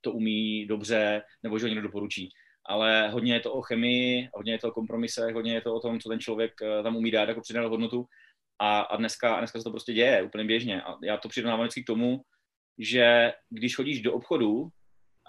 to 0.00 0.12
umí 0.12 0.66
dobře, 0.66 1.22
nebo 1.42 1.58
že 1.58 1.64
ho 1.64 1.68
někdo 1.68 1.82
doporučí 1.82 2.30
ale 2.70 3.08
hodně 3.08 3.34
je 3.34 3.40
to 3.40 3.52
o 3.52 3.62
chemii, 3.62 4.28
hodně 4.34 4.52
je 4.52 4.58
to 4.58 4.68
o 4.68 4.72
kompromisech, 4.72 5.34
hodně 5.34 5.54
je 5.54 5.60
to 5.60 5.74
o 5.74 5.80
tom, 5.80 6.00
co 6.00 6.08
ten 6.08 6.20
člověk 6.20 6.52
eh, 6.62 6.82
tam 6.82 6.96
umí 6.96 7.10
dát 7.10 7.28
jako 7.28 7.40
přidanou 7.40 7.68
hodnotu. 7.68 8.06
A, 8.58 8.80
a 8.80 8.96
dneska, 8.96 9.38
dneska 9.38 9.58
se 9.58 9.64
to 9.64 9.70
prostě 9.70 9.92
děje 9.92 10.22
úplně 10.22 10.44
běžně. 10.44 10.82
A 10.82 10.96
já 11.04 11.16
to 11.16 11.28
přirovnávám 11.28 11.60
vždycky 11.60 11.82
k 11.82 11.86
tomu, 11.86 12.20
že 12.78 13.32
když 13.50 13.76
chodíš 13.76 14.02
do 14.02 14.12
obchodu 14.12 14.68
a 14.68 14.79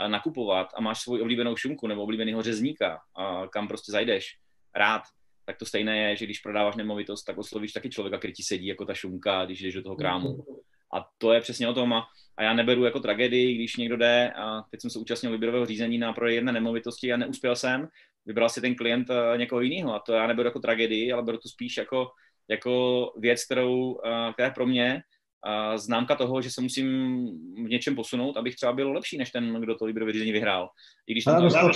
nakupovat 0.07 0.67
a 0.75 0.81
máš 0.81 0.99
svoji 0.99 1.21
oblíbenou 1.21 1.55
šunku 1.55 1.87
nebo 1.87 2.03
oblíbeného 2.03 2.41
řezníka, 2.41 2.99
a 3.15 3.47
kam 3.47 3.67
prostě 3.67 3.91
zajdeš 3.91 4.37
rád, 4.75 5.01
tak 5.45 5.57
to 5.57 5.65
stejné 5.65 5.97
je, 5.97 6.15
že 6.15 6.25
když 6.25 6.39
prodáváš 6.39 6.75
nemovitost, 6.75 7.23
tak 7.23 7.37
oslovíš 7.37 7.73
taky 7.73 7.89
člověka, 7.89 8.17
který 8.17 8.33
ti 8.33 8.43
sedí 8.43 8.67
jako 8.67 8.85
ta 8.85 8.93
šunka, 8.93 9.45
když 9.45 9.61
jdeš 9.61 9.73
do 9.73 9.83
toho 9.83 9.95
krámu. 9.95 10.45
A 10.93 11.07
to 11.17 11.33
je 11.33 11.41
přesně 11.41 11.67
o 11.67 11.73
tom. 11.73 11.93
A, 11.93 12.07
a 12.37 12.43
já 12.43 12.53
neberu 12.53 12.85
jako 12.85 12.99
tragédii, 12.99 13.55
když 13.55 13.75
někdo 13.75 13.97
jde, 13.97 14.31
a 14.31 14.61
teď 14.71 14.81
jsem 14.81 14.89
se 14.89 14.99
účastnil 14.99 15.31
výběrového 15.31 15.65
řízení 15.65 15.97
na 15.97 16.13
prodej 16.13 16.35
jedné 16.35 16.51
nemovitosti 16.51 17.13
a 17.13 17.17
neuspěl 17.17 17.55
jsem, 17.55 17.87
vybral 18.25 18.49
si 18.49 18.61
ten 18.61 18.75
klient 18.75 19.07
eh, 19.09 19.37
někoho 19.37 19.61
jiného. 19.61 19.95
A 19.95 19.99
to 19.99 20.13
já 20.13 20.27
neberu 20.27 20.47
jako 20.47 20.59
tragédii, 20.59 21.11
ale 21.11 21.23
beru 21.23 21.37
to 21.37 21.49
spíš 21.49 21.77
jako, 21.77 22.11
jako 22.47 23.13
věc, 23.17 23.45
kterou, 23.45 23.99
eh, 24.05 24.33
která 24.33 24.47
je 24.47 24.53
pro 24.53 24.67
mě 24.67 25.03
známka 25.75 26.15
toho, 26.15 26.41
že 26.41 26.51
se 26.51 26.61
musím 26.61 26.87
v 27.65 27.69
něčem 27.69 27.95
posunout, 27.95 28.37
abych 28.37 28.55
třeba 28.55 28.73
byl 28.73 28.91
lepší 28.91 29.17
než 29.17 29.31
ten, 29.31 29.53
kdo 29.53 29.75
to 29.75 29.85
výběrové 29.85 30.13
řízení 30.13 30.31
vyhrál. 30.31 30.69
I 31.07 31.11
když 31.11 31.27
Ale 31.27 31.41
dostal 31.41 31.71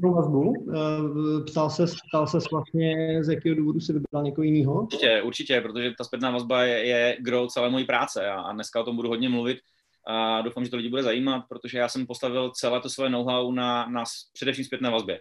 tu 0.00 0.12
vazbu? 0.12 0.52
Eh, 0.74 1.50
ptal 1.50 1.70
se, 1.70 1.86
ptal 2.08 2.26
se 2.26 2.38
vlastně, 2.52 3.18
z 3.24 3.28
jakého 3.28 3.56
důvodu 3.56 3.80
si 3.80 3.92
vybral 3.92 4.22
někoho 4.22 4.42
jiného? 4.42 4.82
Určitě, 4.82 5.22
určitě, 5.22 5.60
protože 5.60 5.92
ta 5.98 6.04
zpětná 6.04 6.30
vazba 6.30 6.62
je, 6.62 6.86
je 6.86 7.16
gro 7.20 7.46
celé 7.46 7.70
mojí 7.70 7.84
práce 7.84 8.26
a, 8.26 8.40
a 8.40 8.52
dneska 8.52 8.80
o 8.80 8.84
tom 8.84 8.96
budu 8.96 9.08
hodně 9.08 9.28
mluvit 9.28 9.58
a 10.06 10.42
doufám, 10.42 10.64
že 10.64 10.70
to 10.70 10.76
lidi 10.76 10.88
bude 10.88 11.02
zajímat, 11.02 11.44
protože 11.48 11.78
já 11.78 11.88
jsem 11.88 12.06
postavil 12.06 12.50
celé 12.50 12.80
to 12.80 12.88
své 12.88 13.10
know-how 13.10 13.52
na, 13.52 13.86
na 13.86 14.04
především 14.32 14.64
zpětné 14.64 14.90
vazbě. 14.90 15.20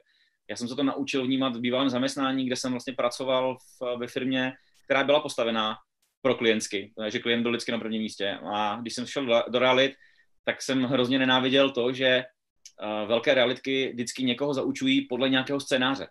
Já 0.49 0.55
jsem 0.55 0.67
se 0.67 0.75
to 0.75 0.83
naučil 0.83 1.25
vnímat 1.25 1.55
v 1.55 1.59
bývalém 1.59 1.89
zaměstnání, 1.89 2.45
kde 2.45 2.55
jsem 2.55 2.71
vlastně 2.71 2.93
pracoval 2.93 3.57
v, 3.57 3.97
ve 3.97 4.07
firmě, 4.07 4.53
která 4.85 5.03
byla 5.03 5.19
postavená 5.19 5.75
pro 6.21 6.35
klientsky, 6.35 6.93
že 7.07 7.19
klient 7.19 7.41
byl 7.41 7.51
vždycky 7.51 7.71
na 7.71 7.79
prvním 7.79 8.01
místě. 8.01 8.37
A 8.53 8.77
když 8.81 8.93
jsem 8.93 9.05
šel 9.05 9.43
do, 9.49 9.59
realit, 9.59 9.93
tak 10.45 10.61
jsem 10.61 10.83
hrozně 10.83 11.19
nenáviděl 11.19 11.69
to, 11.69 11.93
že 11.93 12.23
uh, 12.81 13.07
velké 13.07 13.33
realitky 13.33 13.91
vždycky 13.93 14.23
někoho 14.23 14.53
zaučují 14.53 15.01
podle 15.01 15.29
nějakého 15.29 15.59
scénáře. 15.59 16.07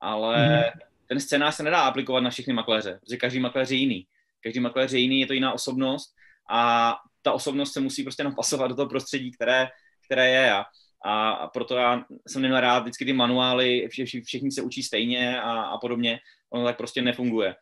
Ale 0.00 0.36
mm-hmm. 0.36 0.80
ten 1.06 1.20
scénář 1.20 1.54
se 1.54 1.62
nedá 1.62 1.80
aplikovat 1.80 2.20
na 2.20 2.30
všechny 2.30 2.54
makléře, 2.54 2.98
protože 3.00 3.16
každý 3.16 3.40
makléř 3.40 3.70
je 3.70 3.76
jiný. 3.76 4.06
Každý 4.40 4.60
makléř 4.60 4.92
je 4.92 4.98
jiný, 4.98 5.20
je 5.20 5.26
to 5.26 5.32
jiná 5.32 5.52
osobnost 5.52 6.14
a 6.50 6.94
ta 7.22 7.32
osobnost 7.32 7.72
se 7.72 7.80
musí 7.80 8.02
prostě 8.02 8.24
napasovat 8.24 8.68
do 8.68 8.74
toho 8.74 8.88
prostředí, 8.88 9.30
které, 9.30 9.68
které 10.04 10.30
je. 10.30 10.52
A, 10.52 10.64
a 11.04 11.46
proto 11.48 11.76
já 11.76 12.04
jsem 12.26 12.42
neměl 12.42 12.60
rád 12.60 12.80
vždycky 12.80 13.04
ty 13.04 13.12
manuály, 13.12 13.88
všichni, 13.88 14.20
všichni 14.20 14.52
se 14.52 14.62
učí 14.62 14.82
stejně 14.82 15.40
a, 15.40 15.62
a 15.62 15.78
podobně. 15.78 16.20
Ono 16.50 16.64
tak 16.64 16.76
prostě 16.76 17.02
nefunguje. 17.02 17.54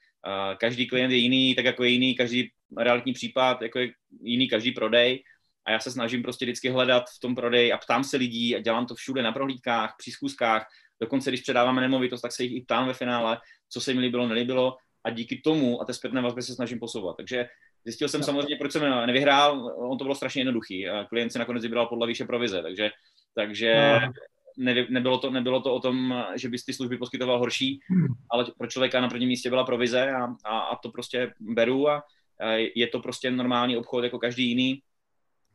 Každý 0.59 0.87
klient 0.87 1.11
je 1.11 1.17
jiný, 1.17 1.55
tak 1.55 1.65
jako 1.65 1.85
je 1.85 1.91
jiný 1.91 2.15
každý 2.15 2.50
realitní 2.77 3.12
případ, 3.12 3.62
jako 3.62 3.79
je 3.79 3.89
jiný 4.23 4.49
každý 4.49 4.73
prodej. 4.73 5.23
A 5.65 5.71
já 5.71 5.81
se 5.81 5.91
snažím 5.91 6.23
prostě 6.23 6.45
vždycky 6.45 6.69
hledat 6.69 7.05
v 7.17 7.21
tom 7.21 7.35
prodeji 7.35 7.73
a 7.73 7.79
ptám 7.79 8.05
se 8.05 8.17
lidí 8.17 8.57
a 8.57 8.61
dělám 8.61 8.87
to 8.87 8.95
všude 8.95 9.23
na 9.23 9.33
prohlídkách, 9.33 9.95
při 9.99 10.11
zkuskách. 10.11 10.67
Dokonce, 11.00 11.31
když 11.31 11.41
předáváme 11.41 11.81
nemovitost, 11.81 12.21
tak 12.21 12.33
se 12.33 12.45
jich 12.45 12.57
i 12.57 12.61
ptám 12.61 12.87
ve 12.87 12.95
finále, 12.95 13.39
co 13.69 13.81
se 13.81 13.95
mi 13.95 14.00
líbilo, 14.00 14.29
nelíbilo 14.29 14.77
a 15.05 15.11
díky 15.11 15.41
tomu 15.45 15.83
a 15.83 15.85
té 15.85 15.95
zpětné 15.95 16.21
vazbě 16.21 16.43
se 16.43 16.55
snažím 16.55 16.79
posouvat. 16.79 17.17
Takže 17.17 17.49
zjistil 17.85 18.09
jsem 18.09 18.23
samozřejmě, 18.23 18.57
proč 18.57 18.73
jsem 18.73 19.07
nevyhrál, 19.07 19.75
on 19.77 19.99
to 19.99 20.05
bylo 20.05 20.15
strašně 20.15 20.41
jednoduchý. 20.41 20.87
Klient 21.09 21.33
si 21.33 21.39
nakonec 21.39 21.62
vybral 21.62 21.87
podle 21.87 22.07
výše 22.07 22.25
provize, 22.25 22.62
takže, 22.62 22.91
takže 23.35 24.00
no 24.07 24.12
ne, 24.57 24.87
nebylo, 24.90 25.19
to, 25.19 25.30
nebylo 25.30 25.61
to 25.61 25.75
o 25.75 25.80
tom, 25.80 26.25
že 26.37 26.49
bys 26.49 26.64
ty 26.64 26.73
služby 26.73 26.99
poskytoval 26.99 27.38
horší, 27.38 27.80
ale 28.30 28.47
pro 28.59 28.66
člověka 28.66 29.00
na 29.00 29.09
prvním 29.09 29.28
místě 29.28 29.49
byla 29.49 29.64
provize 29.64 30.11
a, 30.11 30.25
a, 30.45 30.59
a 30.59 30.76
to 30.76 30.90
prostě 30.90 31.35
beru 31.40 31.88
a, 31.88 32.02
a 32.40 32.52
je 32.75 32.87
to 32.87 33.00
prostě 33.00 33.30
normální 33.30 33.76
obchod 33.76 34.04
jako 34.04 34.19
každý 34.19 34.49
jiný. 34.49 34.83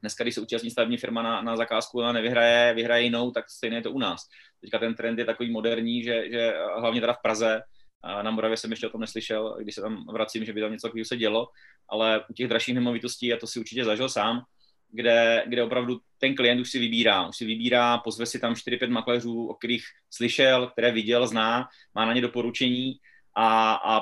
Dneska, 0.01 0.23
když 0.23 0.35
se 0.35 0.41
účastní 0.41 0.71
stavební 0.71 0.97
firma 0.97 1.21
na, 1.21 1.41
na 1.41 1.57
zakázku 1.57 2.03
a 2.03 2.11
nevyhraje, 2.11 2.73
vyhraje 2.73 3.03
jinou, 3.03 3.31
tak 3.31 3.49
stejně 3.49 3.77
je 3.77 3.81
to 3.81 3.91
u 3.91 3.99
nás. 3.99 4.21
Teďka 4.61 4.79
ten 4.79 4.95
trend 4.95 5.19
je 5.19 5.25
takový 5.25 5.51
moderní, 5.51 6.03
že, 6.03 6.31
že 6.31 6.53
hlavně 6.77 7.01
teda 7.01 7.13
v 7.13 7.21
Praze, 7.21 7.61
na 8.21 8.31
Moravě 8.31 8.57
jsem 8.57 8.71
ještě 8.71 8.87
o 8.87 8.89
tom 8.89 9.01
neslyšel, 9.01 9.57
když 9.61 9.75
se 9.75 9.81
tam 9.81 10.05
vracím, 10.07 10.45
že 10.45 10.53
by 10.53 10.61
tam 10.61 10.71
něco 10.71 10.87
takového 10.87 11.05
se 11.05 11.17
dělo, 11.17 11.47
ale 11.89 12.25
u 12.29 12.33
těch 12.33 12.47
dražších 12.47 12.75
nemovitostí, 12.75 13.33
a 13.33 13.37
to 13.37 13.47
si 13.47 13.59
určitě 13.59 13.85
zažil 13.85 14.09
sám, 14.09 14.41
kde, 14.95 15.43
kde 15.47 15.63
opravdu 15.63 15.99
ten 16.17 16.35
klient 16.35 16.59
už 16.59 16.71
si 16.71 16.79
vybírá. 16.79 17.27
Už 17.27 17.37
si 17.37 17.45
vybírá, 17.45 17.97
pozve 17.97 18.25
si 18.25 18.39
tam 18.39 18.53
4-5 18.53 18.89
makléřů, 18.89 19.47
o 19.47 19.53
kterých 19.53 19.83
slyšel, 20.09 20.67
které 20.67 20.91
viděl, 20.91 21.27
zná, 21.27 21.67
má 21.95 22.05
na 22.05 22.13
ně 22.13 22.21
doporučení 22.21 22.93
a, 23.35 23.73
a 23.73 24.01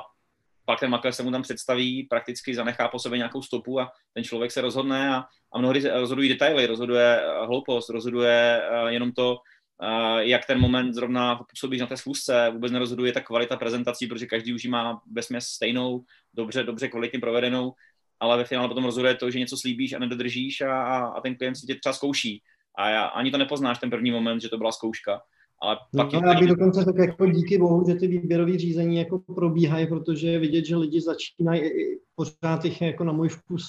pak 0.65 0.79
ten 0.79 0.89
makléř 0.89 1.15
se 1.15 1.23
mu 1.23 1.31
tam 1.31 1.41
představí, 1.41 2.03
prakticky 2.03 2.55
zanechá 2.55 2.88
po 2.88 3.00
sobě 3.00 3.17
nějakou 3.17 3.41
stopu 3.41 3.79
a 3.79 3.91
ten 4.13 4.23
člověk 4.23 4.51
se 4.51 4.62
rozhodne 4.62 5.15
a, 5.15 5.23
a 5.53 5.59
mnohdy 5.59 5.89
rozhodují 5.89 6.29
detaily, 6.29 6.65
rozhoduje 6.65 7.21
eh, 7.21 7.45
hloupost, 7.45 7.89
rozhoduje 7.89 8.62
uh, 8.83 8.88
jenom 8.88 9.12
to, 9.12 9.38
uh, 9.83 10.17
jak 10.17 10.45
ten 10.45 10.59
moment 10.59 10.93
zrovna 10.93 11.35
působí 11.35 11.77
na 11.77 11.88
té 11.88 11.97
schůzce, 11.97 12.50
vůbec 12.53 12.71
nerozhoduje 12.71 13.12
ta 13.12 13.21
kvalita 13.21 13.57
prezentací, 13.57 14.07
protože 14.07 14.25
každý 14.25 14.53
už 14.53 14.63
ji 14.63 14.69
má 14.69 15.01
vesměs 15.12 15.45
stejnou, 15.45 16.03
dobře, 16.33 16.63
dobře 16.63 16.88
kvalitně 16.88 17.19
provedenou 17.19 17.73
ale 18.23 18.37
ve 18.37 18.45
finále 18.45 18.67
potom 18.67 18.83
rozhoduje 18.83 19.15
to, 19.15 19.31
že 19.31 19.39
něco 19.39 19.57
slíbíš 19.57 19.93
a 19.93 19.99
nedodržíš 19.99 20.61
a, 20.61 20.83
a, 20.83 21.05
a 21.05 21.21
ten 21.21 21.35
klient 21.35 21.55
si 21.55 21.65
tě 21.65 21.75
třeba 21.75 21.93
zkouší. 21.93 22.41
A 22.75 22.89
já, 22.89 23.03
ani 23.05 23.31
to 23.31 23.37
nepoznáš 23.37 23.79
ten 23.79 23.89
první 23.89 24.11
moment, 24.11 24.39
že 24.39 24.49
to 24.49 24.57
byla 24.57 24.71
zkouška. 24.71 25.21
Ale 25.61 25.77
no, 25.93 26.03
pak 26.03 26.13
no, 26.13 26.21
já 26.27 26.39
bych 26.39 26.49
dokonce 26.49 26.85
tak 26.85 26.95
jako 26.97 27.25
díky 27.25 27.57
bohu, 27.57 27.83
že 27.87 27.95
ty 27.95 28.07
výběrové 28.07 28.57
řízení 28.57 28.97
jako 28.97 29.19
probíhají, 29.19 29.87
protože 29.87 30.27
je 30.27 30.39
vidět, 30.39 30.65
že 30.65 30.75
lidi 30.75 31.01
začínají 31.01 31.61
pořád 32.15 32.65
jich 32.65 32.81
jako 32.81 33.03
na 33.03 33.13
můj 33.13 33.29
vkus 33.29 33.67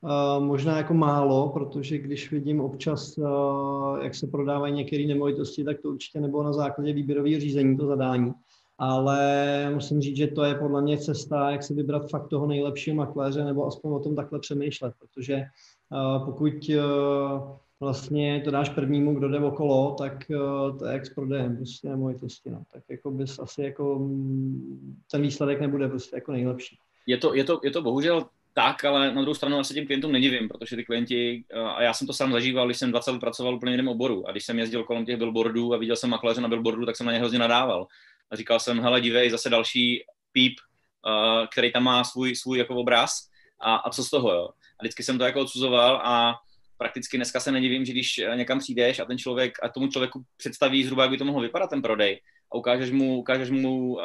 uh, 0.00 0.44
možná 0.44 0.76
jako 0.76 0.94
málo, 0.94 1.48
protože 1.48 1.98
když 1.98 2.30
vidím 2.30 2.60
občas, 2.60 3.18
uh, 3.18 3.98
jak 4.02 4.14
se 4.14 4.26
prodávají 4.26 4.74
některé 4.74 5.06
nemovitosti, 5.06 5.64
tak 5.64 5.80
to 5.80 5.88
určitě 5.88 6.20
nebylo 6.20 6.42
na 6.42 6.52
základě 6.52 6.92
výběrového 6.92 7.40
řízení, 7.40 7.76
to 7.76 7.86
zadání 7.86 8.32
ale 8.80 9.70
musím 9.74 10.00
říct, 10.00 10.16
že 10.16 10.26
to 10.26 10.44
je 10.44 10.54
podle 10.54 10.82
mě 10.82 10.98
cesta, 10.98 11.50
jak 11.50 11.62
si 11.62 11.74
vybrat 11.74 12.10
fakt 12.10 12.28
toho 12.28 12.46
nejlepšího 12.46 12.96
makléře, 12.96 13.44
nebo 13.44 13.66
aspoň 13.66 13.92
o 13.92 13.98
tom 13.98 14.16
takhle 14.16 14.38
přemýšlet, 14.38 14.94
protože 14.98 15.44
uh, 15.92 16.24
pokud 16.24 16.52
uh, 16.68 17.56
vlastně 17.80 18.42
to 18.44 18.50
dáš 18.50 18.68
prvnímu, 18.68 19.14
kdo 19.14 19.28
jde 19.28 19.38
okolo, 19.38 19.94
tak 19.98 20.12
uh, 20.30 20.78
to 20.78 20.86
je 20.86 20.92
jak 20.92 21.06
s 21.06 21.14
prodejem 21.14 21.56
prostě 21.56 21.88
nemovitosti, 21.88 22.50
no. 22.50 22.62
tak 22.72 22.82
jako 22.90 23.10
bys 23.10 23.38
asi 23.38 23.62
jako 23.62 23.98
mm, 23.98 24.96
ten 25.10 25.22
výsledek 25.22 25.60
nebude 25.60 25.88
prostě 25.88 26.16
jako 26.16 26.32
nejlepší. 26.32 26.76
Je 27.06 27.16
to, 27.16 27.34
je 27.34 27.44
to, 27.44 27.60
je 27.64 27.70
to 27.70 27.82
bohužel 27.82 28.26
tak, 28.54 28.84
ale 28.84 29.14
na 29.14 29.20
druhou 29.20 29.34
stranu 29.34 29.58
asi 29.58 29.74
těm 29.74 29.86
klientům 29.86 30.12
nedivím, 30.12 30.48
protože 30.48 30.76
ty 30.76 30.84
klienti, 30.84 31.44
a 31.54 31.82
já 31.82 31.92
jsem 31.92 32.06
to 32.06 32.12
sám 32.12 32.32
zažíval, 32.32 32.66
když 32.66 32.78
jsem 32.78 32.90
20 32.90 33.10
let 33.10 33.20
pracoval 33.20 33.54
úplně 33.54 33.72
jiném 33.72 33.88
oboru 33.88 34.28
a 34.28 34.30
když 34.30 34.44
jsem 34.44 34.58
jezdil 34.58 34.84
kolem 34.84 35.04
těch 35.04 35.16
billboardů 35.16 35.74
a 35.74 35.76
viděl 35.76 35.96
jsem 35.96 36.10
makléře 36.10 36.40
na 36.40 36.48
billboardu, 36.48 36.86
tak 36.86 36.96
jsem 36.96 37.06
na 37.06 37.12
ně 37.12 37.18
hrozně 37.18 37.38
nadával 37.38 37.86
a 38.30 38.36
říkal 38.36 38.60
jsem, 38.60 38.80
hele, 38.80 39.00
dívej, 39.00 39.30
zase 39.30 39.50
další 39.50 40.04
píp, 40.32 40.58
uh, 41.06 41.46
který 41.46 41.72
tam 41.72 41.82
má 41.82 42.04
svůj, 42.04 42.36
svůj 42.36 42.58
jako 42.58 42.76
obraz. 42.76 43.30
A, 43.60 43.76
a 43.76 43.90
co 43.90 44.04
z 44.04 44.10
toho, 44.10 44.32
jo. 44.32 44.48
A 44.48 44.82
vždycky 44.82 45.02
jsem 45.02 45.18
to 45.18 45.24
jako 45.24 45.40
odsuzoval 45.40 46.00
a 46.04 46.34
prakticky 46.76 47.16
dneska 47.16 47.40
se 47.40 47.52
nedivím, 47.52 47.84
že 47.84 47.92
když 47.92 48.20
někam 48.34 48.58
přijdeš 48.58 48.98
a 48.98 49.04
ten 49.04 49.18
člověk 49.18 49.58
a 49.62 49.68
tomu 49.68 49.88
člověku 49.88 50.22
představí 50.36 50.84
zhruba, 50.84 51.02
jak 51.02 51.10
by 51.10 51.18
to 51.18 51.24
mohlo 51.24 51.42
vypadat 51.42 51.70
ten 51.70 51.82
prodej. 51.82 52.20
A 52.52 52.56
ukážeš 52.56 52.90
mu, 52.90 53.18
ukážeš 53.18 53.50
mu 53.50 53.94
uh, 53.94 54.02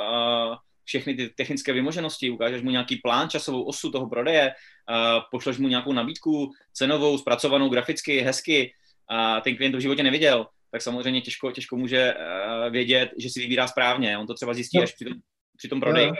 všechny 0.83 1.15
ty 1.15 1.29
technické 1.29 1.73
vymoženosti, 1.73 2.29
ukážeš 2.29 2.61
mu 2.61 2.69
nějaký 2.69 2.95
plán, 2.95 3.29
časovou 3.29 3.63
osu 3.63 3.91
toho 3.91 4.09
prodeje, 4.09 4.51
uh, 4.51 5.23
pošleš 5.31 5.57
mu 5.57 5.67
nějakou 5.67 5.93
nabídku 5.93 6.51
cenovou, 6.73 7.17
zpracovanou 7.17 7.69
graficky, 7.69 8.19
hezky, 8.19 8.73
a 9.09 9.41
ten 9.41 9.55
klient 9.55 9.71
to 9.71 9.77
v 9.77 9.81
životě 9.81 10.03
neviděl, 10.03 10.47
tak 10.71 10.81
samozřejmě 10.81 11.21
těžko, 11.21 11.51
těžko 11.51 11.75
může 11.75 12.13
uh, 12.13 12.71
vědět, 12.71 13.09
že 13.17 13.29
si 13.29 13.39
vybírá 13.39 13.67
správně. 13.67 14.17
On 14.17 14.27
to 14.27 14.33
třeba 14.33 14.53
zjistí 14.53 14.77
no. 14.77 14.83
až 14.83 14.93
při 14.93 15.05
tom, 15.05 15.13
při 15.57 15.67
tom 15.67 15.79
prodeji. 15.79 16.11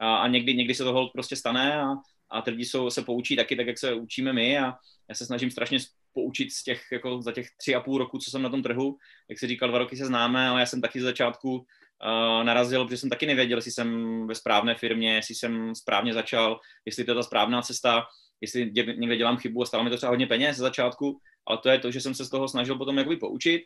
a, 0.00 0.16
a 0.16 0.28
někdy, 0.28 0.54
někdy 0.54 0.74
se 0.74 0.84
to 0.84 1.10
prostě 1.14 1.36
stane 1.36 1.82
a, 1.82 1.86
a 2.30 2.42
ty 2.42 2.50
lidi 2.50 2.64
jsou, 2.64 2.90
se 2.90 3.02
poučí 3.02 3.36
taky 3.36 3.56
tak, 3.56 3.66
jak 3.66 3.78
se 3.78 3.94
učíme 3.94 4.32
my 4.32 4.58
a 4.58 4.74
já 5.08 5.14
se 5.14 5.26
snažím 5.26 5.50
strašně 5.50 5.78
poučit 6.14 6.52
z 6.52 6.62
těch, 6.62 6.82
jako 6.92 7.22
za 7.22 7.32
těch 7.32 7.46
tři 7.56 7.74
a 7.74 7.80
půl 7.80 7.98
roku, 7.98 8.18
co 8.18 8.30
jsem 8.30 8.42
na 8.42 8.48
tom 8.48 8.62
trhu. 8.62 8.96
Jak 9.30 9.38
se 9.38 9.46
říkal, 9.46 9.68
dva 9.68 9.78
roky 9.78 9.96
se 9.96 10.06
známe, 10.06 10.48
ale 10.48 10.60
já 10.60 10.66
jsem 10.66 10.80
taky 10.80 11.00
z 11.00 11.02
začátku 11.02 11.54
uh, 11.56 12.44
narazil, 12.44 12.84
protože 12.84 12.96
jsem 12.96 13.10
taky 13.10 13.26
nevěděl, 13.26 13.58
jestli 13.58 13.70
jsem 13.70 14.26
ve 14.26 14.34
správné 14.34 14.74
firmě, 14.74 15.14
jestli 15.14 15.34
jsem 15.34 15.74
správně 15.74 16.14
začal, 16.14 16.60
jestli 16.84 17.04
to 17.04 17.10
je 17.10 17.14
ta 17.14 17.22
správná 17.22 17.62
cesta, 17.62 18.04
jestli 18.40 18.72
někde 18.74 19.16
dělám 19.16 19.36
chybu 19.36 19.62
a 19.62 19.66
stalo 19.66 19.84
mi 19.84 19.90
to 19.90 19.96
třeba 19.96 20.10
hodně 20.10 20.26
peněz 20.26 20.56
ze 20.56 20.62
začátku, 20.62 21.18
ale 21.46 21.58
to 21.58 21.68
je 21.68 21.78
to, 21.78 21.90
že 21.90 22.00
jsem 22.00 22.14
se 22.14 22.24
z 22.24 22.30
toho 22.30 22.48
snažil 22.48 22.78
potom 22.78 22.98
jakoby 22.98 23.16
poučit 23.16 23.62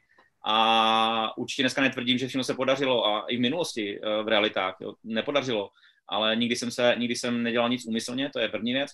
a 0.48 1.38
určitě 1.38 1.62
dneska 1.62 1.82
netvrdím, 1.82 2.18
že 2.18 2.28
všechno 2.28 2.44
se 2.44 2.54
podařilo 2.54 3.06
a 3.06 3.26
i 3.28 3.36
v 3.36 3.40
minulosti 3.40 4.00
uh, 4.00 4.24
v 4.24 4.28
realitách 4.28 4.76
jo, 4.80 4.94
nepodařilo, 5.04 5.70
ale 6.08 6.36
nikdy 6.36 6.56
jsem, 6.56 6.70
se, 6.70 6.94
nikdy 6.98 7.14
jsem 7.16 7.42
nedělal 7.42 7.68
nic 7.68 7.86
úmyslně, 7.86 8.30
to 8.30 8.40
je 8.40 8.48
první 8.48 8.72
věc. 8.72 8.90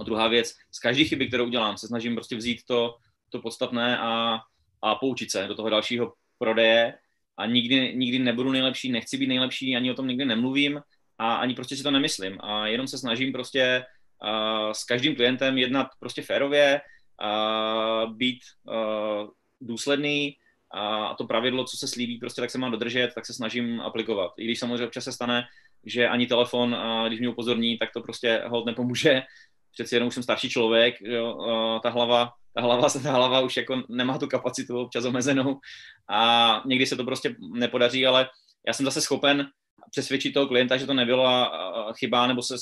A 0.00 0.04
druhá 0.04 0.28
věc, 0.28 0.54
z 0.72 0.78
každé 0.78 1.04
chyby, 1.04 1.28
kterou 1.28 1.46
udělám, 1.46 1.76
se 1.76 1.86
snažím 1.86 2.14
prostě 2.14 2.36
vzít 2.36 2.60
to, 2.66 2.94
to 3.30 3.40
podstatné 3.40 3.98
a, 3.98 4.38
a 4.82 4.94
poučit 4.94 5.30
se 5.30 5.46
do 5.46 5.54
toho 5.54 5.70
dalšího 5.70 6.12
prodeje. 6.38 6.94
A 7.36 7.46
nikdy, 7.46 7.94
nikdy 7.96 8.18
nebudu 8.18 8.52
nejlepší, 8.52 8.92
nechci 8.92 9.16
být 9.16 9.26
nejlepší, 9.26 9.76
ani 9.76 9.90
o 9.90 9.94
tom 9.94 10.08
nikdy 10.08 10.24
nemluvím 10.24 10.80
a 11.18 11.34
ani 11.34 11.54
prostě 11.54 11.76
si 11.76 11.82
to 11.82 11.90
nemyslím. 11.90 12.38
A 12.40 12.66
jenom 12.66 12.86
se 12.86 12.98
snažím 12.98 13.32
prostě 13.32 13.84
uh, 14.22 14.72
s 14.72 14.84
každým 14.84 15.16
klientem 15.16 15.58
jednat 15.58 15.88
prostě 16.00 16.22
férově, 16.22 16.80
uh, 17.22 18.16
být 18.16 18.38
uh, 18.64 19.28
důsledný 19.60 20.36
a 20.72 21.14
to 21.14 21.24
pravidlo, 21.24 21.64
co 21.64 21.76
se 21.76 21.88
slíbí, 21.88 22.18
prostě 22.18 22.40
tak 22.40 22.50
se 22.50 22.58
mám 22.58 22.70
dodržet, 22.70 23.10
tak 23.14 23.26
se 23.26 23.34
snažím 23.34 23.80
aplikovat. 23.80 24.32
I 24.38 24.44
když 24.44 24.58
samozřejmě 24.58 24.86
občas 24.86 25.04
se 25.04 25.12
stane, 25.12 25.44
že 25.84 26.08
ani 26.08 26.26
telefon, 26.26 26.76
když 27.06 27.20
mě 27.20 27.28
upozorní, 27.28 27.78
tak 27.78 27.90
to 27.92 28.00
prostě 28.00 28.42
hold 28.46 28.66
nepomůže. 28.66 29.22
Přeci 29.72 29.96
jenom 29.96 30.08
už 30.08 30.14
jsem 30.14 30.22
starší 30.22 30.50
člověk, 30.50 30.94
jo, 31.00 31.80
ta 31.82 31.90
hlava, 31.90 32.32
ta 32.54 32.60
hlava, 32.60 32.88
ta 33.02 33.12
hlava 33.12 33.40
už 33.40 33.56
jako 33.56 33.82
nemá 33.88 34.18
tu 34.18 34.26
kapacitu 34.26 34.78
občas 34.80 35.04
omezenou 35.04 35.60
a 36.08 36.62
někdy 36.66 36.86
se 36.86 36.96
to 36.96 37.04
prostě 37.04 37.36
nepodaří, 37.40 38.06
ale 38.06 38.28
já 38.66 38.72
jsem 38.72 38.86
zase 38.86 39.00
schopen 39.00 39.50
přesvědčit 39.90 40.34
toho 40.34 40.46
klienta, 40.46 40.76
že 40.76 40.86
to 40.86 40.94
nebyla 40.94 41.52
chyba, 41.98 42.26
nebo 42.26 42.42
se 42.42 42.54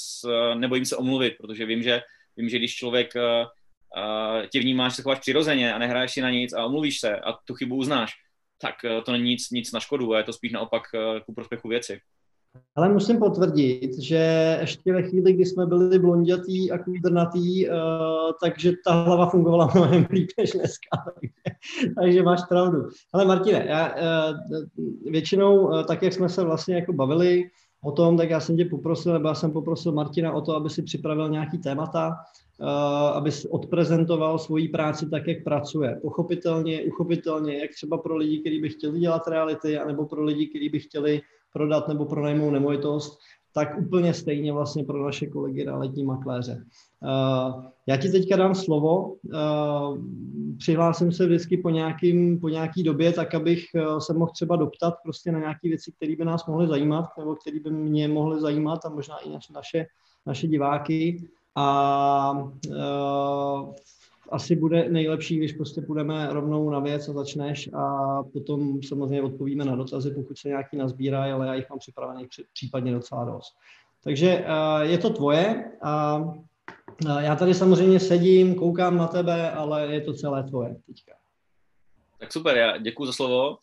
nebojím 0.54 0.84
se 0.84 0.96
omluvit, 0.96 1.34
protože 1.40 1.66
vím, 1.66 1.82
že, 1.82 2.02
vím, 2.36 2.48
že 2.48 2.58
když 2.58 2.74
člověk 2.76 3.14
tě 4.52 4.60
vnímáš, 4.60 4.96
se 4.96 5.02
chováš 5.02 5.18
přirozeně 5.18 5.74
a 5.74 5.78
nehraješ 5.78 6.12
si 6.12 6.20
na 6.20 6.30
nic 6.30 6.52
a 6.52 6.64
omluvíš 6.64 7.00
se 7.00 7.16
a 7.16 7.32
tu 7.32 7.54
chybu 7.54 7.76
uznáš, 7.76 8.12
tak 8.62 8.74
to 9.04 9.12
není 9.12 9.24
nic, 9.24 9.50
nic 9.50 9.72
na 9.72 9.80
škodu 9.80 10.14
a 10.14 10.18
je 10.18 10.24
to 10.24 10.32
spíš 10.32 10.52
naopak 10.52 10.82
ku 11.26 11.34
prospěchu 11.34 11.68
věci. 11.68 12.00
Ale 12.76 12.88
musím 12.88 13.18
potvrdit, 13.18 13.98
že 13.98 14.56
ještě 14.60 14.92
ve 14.92 15.02
chvíli, 15.02 15.32
kdy 15.32 15.46
jsme 15.46 15.66
byli 15.66 15.98
blondětí 15.98 16.70
a 16.70 16.78
kůdrnatý, 16.78 17.68
uh, 17.68 17.74
takže 18.42 18.72
ta 18.84 19.02
hlava 19.02 19.30
fungovala 19.30 19.70
mnohem 19.74 20.06
líp 20.10 20.28
než 20.38 20.50
dneska. 20.50 20.88
takže 22.00 22.22
máš 22.22 22.40
pravdu. 22.48 22.88
Ale 23.12 23.24
Martine, 23.24 23.64
já, 23.68 23.94
uh, 23.94 25.12
většinou, 25.12 25.66
uh, 25.66 25.82
tak 25.82 26.02
jak 26.02 26.12
jsme 26.12 26.28
se 26.28 26.44
vlastně 26.44 26.74
jako 26.74 26.92
bavili 26.92 27.44
o 27.82 27.92
tom, 27.92 28.16
tak 28.16 28.30
já 28.30 28.40
jsem 28.40 28.56
tě 28.56 28.64
poprosil, 28.64 29.12
nebo 29.12 29.28
já 29.28 29.34
jsem 29.34 29.52
poprosil 29.52 29.92
Martina 29.92 30.32
o 30.32 30.40
to, 30.40 30.56
aby 30.56 30.70
si 30.70 30.82
připravil 30.82 31.28
nějaký 31.28 31.58
témata, 31.58 32.08
uh, 32.08 32.14
aby 33.12 33.30
odprezentoval 33.50 34.38
svoji 34.38 34.68
práci 34.68 35.10
tak, 35.10 35.26
jak 35.26 35.44
pracuje. 35.44 35.98
Pochopitelně, 36.02 36.82
uchopitelně, 36.82 37.58
jak 37.58 37.70
třeba 37.70 37.98
pro 37.98 38.16
lidi, 38.16 38.38
kteří 38.38 38.58
by 38.60 38.68
chtěli 38.68 39.00
dělat 39.00 39.28
reality, 39.28 39.78
anebo 39.78 40.06
pro 40.06 40.24
lidi, 40.24 40.46
kteří 40.46 40.68
by 40.68 40.80
chtěli 40.80 41.20
prodat 41.52 41.88
nebo 41.88 42.04
pronajmout 42.04 42.52
nemovitost, 42.52 43.18
tak 43.54 43.78
úplně 43.78 44.14
stejně 44.14 44.52
vlastně 44.52 44.84
pro 44.84 45.04
naše 45.04 45.26
kolegy 45.26 45.64
realitní 45.64 46.04
makléře. 46.04 46.64
Uh, 47.02 47.64
já 47.86 47.96
ti 47.96 48.08
teďka 48.08 48.36
dám 48.36 48.54
slovo, 48.54 49.12
uh, 49.12 49.98
přihlásím 50.58 51.12
se 51.12 51.26
vždycky 51.26 51.56
po, 51.56 51.70
nějakým, 51.70 52.40
po 52.40 52.48
nějaký 52.48 52.82
době, 52.82 53.12
tak 53.12 53.34
abych 53.34 53.64
se 53.98 54.14
mohl 54.14 54.30
třeba 54.34 54.56
doptat 54.56 54.94
prostě 55.02 55.32
na 55.32 55.38
nějaké 55.38 55.68
věci, 55.68 55.92
které 55.96 56.16
by 56.16 56.24
nás 56.24 56.46
mohly 56.46 56.68
zajímat, 56.68 57.04
nebo 57.18 57.34
které 57.34 57.60
by 57.60 57.70
mě 57.70 58.08
mohly 58.08 58.40
zajímat 58.40 58.86
a 58.86 58.88
možná 58.88 59.18
i 59.18 59.30
naše, 59.54 59.86
naše 60.26 60.46
diváky. 60.46 61.28
A 61.60 62.52
asi 64.28 64.56
bude 64.56 64.88
nejlepší, 64.88 65.36
když 65.36 65.52
prostě 65.52 65.80
půjdeme 65.80 66.28
rovnou 66.30 66.70
na 66.70 66.80
věc 66.80 67.08
a 67.08 67.12
začneš 67.12 67.70
a 67.74 68.22
potom 68.32 68.82
samozřejmě 68.82 69.22
odpovíme 69.22 69.64
na 69.64 69.76
dotazy, 69.76 70.10
pokud 70.10 70.38
se 70.38 70.48
nějaký 70.48 70.76
nazbírají, 70.76 71.32
ale 71.32 71.46
já 71.46 71.54
jich 71.54 71.70
mám 71.70 71.78
připravených 71.78 72.28
případně 72.52 72.92
docela 72.92 73.24
dost. 73.24 73.54
Takže 74.04 74.44
uh, 74.44 74.90
je 74.90 74.98
to 74.98 75.10
tvoje 75.10 75.64
a 75.82 76.16
uh, 76.16 76.36
já 77.18 77.36
tady 77.36 77.54
samozřejmě 77.54 78.00
sedím, 78.00 78.54
koukám 78.54 78.96
na 78.96 79.06
tebe, 79.06 79.50
ale 79.50 79.86
je 79.86 80.00
to 80.00 80.12
celé 80.14 80.42
tvoje 80.42 80.76
teďka. 80.86 81.12
Tak 82.20 82.32
super, 82.32 82.56
já 82.56 82.76
děkuji 82.76 83.06
za 83.06 83.12
slovo. 83.12 83.56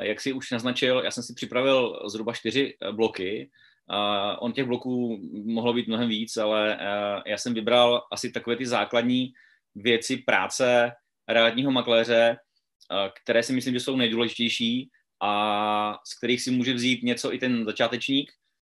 Jak 0.00 0.20
jsi 0.20 0.32
už 0.32 0.50
naznačil, 0.50 1.00
já 1.04 1.10
jsem 1.10 1.22
si 1.22 1.34
připravil 1.34 2.00
zhruba 2.06 2.32
čtyři 2.32 2.74
bloky. 2.92 3.50
Uh, 3.90 4.36
on 4.38 4.52
těch 4.52 4.66
bloků 4.66 5.20
mohlo 5.44 5.72
být 5.72 5.88
mnohem 5.88 6.08
víc, 6.08 6.36
ale 6.36 6.76
uh, 6.76 7.22
já 7.26 7.38
jsem 7.38 7.54
vybral 7.54 8.02
asi 8.12 8.32
takové 8.32 8.56
ty 8.56 8.66
základní 8.66 9.32
věci 9.74 10.16
práce 10.16 10.92
realitního 11.28 11.70
makléře, 11.70 12.36
eh, 12.36 13.10
které 13.22 13.42
si 13.42 13.52
myslím, 13.52 13.74
že 13.74 13.80
jsou 13.80 13.96
nejdůležitější 13.96 14.90
a 15.20 15.98
z 16.06 16.18
kterých 16.18 16.42
si 16.42 16.50
může 16.50 16.74
vzít 16.74 17.02
něco 17.02 17.34
i 17.34 17.38
ten 17.38 17.64
začátečník, 17.64 18.32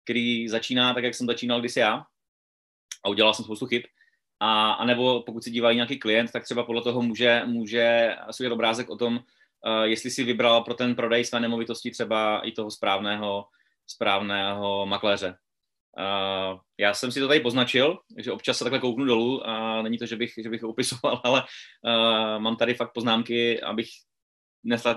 který 0.04 0.47
začíná 0.47 0.93
tak, 0.93 1.04
jak 1.04 1.15
jsem 1.15 1.28
začínal 1.28 1.60
kdysi 1.60 1.80
já 1.80 2.04
a 3.06 3.10
udělal 3.10 3.34
jsem 3.34 3.45
spoustu 3.45 3.65
chyb. 3.65 3.84
A, 4.39 4.71
a 4.71 4.86
nebo 4.86 5.24
pokud 5.24 5.43
si 5.43 5.52
dívají 5.52 5.76
nějaký 5.76 6.00
klient, 6.00 6.32
tak 6.32 6.43
třeba 6.43 6.63
podle 6.63 6.82
toho 6.82 7.02
může, 7.02 7.41
může 7.45 8.15
si 8.32 8.50
obrázek 8.50 8.89
o 8.89 8.97
tom, 8.97 9.15
uh, 9.15 9.84
jestli 9.84 10.12
si 10.12 10.24
vybral 10.24 10.62
pro 10.62 10.74
ten 10.74 10.95
prodej 10.95 11.26
své 11.26 11.39
nemovitosti 11.39 11.91
třeba 11.91 12.39
i 12.39 12.52
toho 12.52 12.71
správného, 12.71 13.45
správného 13.91 14.86
makléře. 14.86 15.36
Já 16.77 16.93
jsem 16.93 17.12
si 17.12 17.19
to 17.19 17.27
tady 17.27 17.39
poznačil, 17.39 17.97
že 18.17 18.32
občas 18.32 18.58
se 18.58 18.63
takhle 18.63 18.80
kouknu 18.80 19.06
dolů 19.06 19.47
a 19.47 19.82
není 19.82 19.97
to, 19.97 20.06
že 20.06 20.15
bych, 20.15 20.34
že 20.43 20.49
bych 20.49 20.63
opisoval, 20.63 21.21
ale 21.23 21.43
mám 22.38 22.56
tady 22.56 22.73
fakt 22.73 22.93
poznámky, 22.93 23.62
abych 23.62 23.89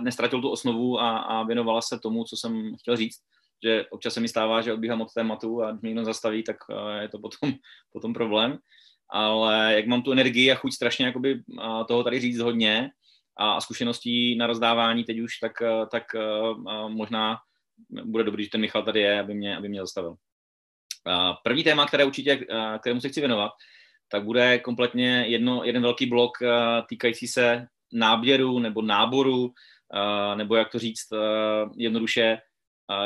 nestratil 0.00 0.40
tu 0.40 0.50
osnovu 0.50 1.00
a, 1.00 1.18
a 1.18 1.42
věnovala 1.42 1.82
se 1.82 1.98
tomu, 1.98 2.24
co 2.24 2.36
jsem 2.36 2.76
chtěl 2.76 2.96
říct. 2.96 3.20
Že 3.64 3.86
občas 3.90 4.14
se 4.14 4.20
mi 4.20 4.28
stává, 4.28 4.60
že 4.60 4.72
odbíhám 4.72 5.00
od 5.00 5.12
tématu 5.14 5.62
a 5.62 5.70
když 5.70 5.82
mě 5.82 5.88
někdo 5.88 6.04
zastaví, 6.04 6.42
tak 6.42 6.56
je 7.00 7.08
to 7.08 7.18
potom, 7.18 7.52
potom 7.92 8.14
problém. 8.14 8.58
Ale 9.10 9.74
jak 9.74 9.86
mám 9.86 10.02
tu 10.02 10.12
energii 10.12 10.52
a 10.52 10.54
chuť 10.54 10.72
strašně 10.72 11.06
jakoby, 11.06 11.34
uh, 11.34 11.84
toho 11.84 12.04
tady 12.04 12.20
říct 12.20 12.38
hodně 12.38 12.90
a, 13.36 13.60
zkušeností 13.60 14.36
na 14.36 14.46
rozdávání 14.46 15.04
teď 15.04 15.20
už, 15.20 15.38
tak, 15.38 15.52
tak 15.90 16.02
možná 16.88 17.36
bude 18.04 18.24
dobrý, 18.24 18.44
že 18.44 18.50
ten 18.50 18.60
Michal 18.60 18.82
tady 18.82 19.00
je, 19.00 19.20
aby 19.20 19.34
mě, 19.34 19.56
aby 19.56 19.68
mě 19.68 19.80
zastavil. 19.80 20.14
První 21.44 21.64
téma, 21.64 21.86
které 21.86 22.04
určitě, 22.04 22.46
kterému 22.80 23.00
se 23.00 23.08
chci 23.08 23.20
věnovat, 23.20 23.52
tak 24.08 24.24
bude 24.24 24.58
kompletně 24.58 25.24
jedno, 25.28 25.64
jeden 25.64 25.82
velký 25.82 26.06
blok 26.06 26.38
týkající 26.88 27.28
se 27.28 27.66
náběru 27.92 28.58
nebo 28.58 28.82
náboru, 28.82 29.52
nebo 30.34 30.56
jak 30.56 30.70
to 30.70 30.78
říct 30.78 31.08
jednoduše, 31.76 32.38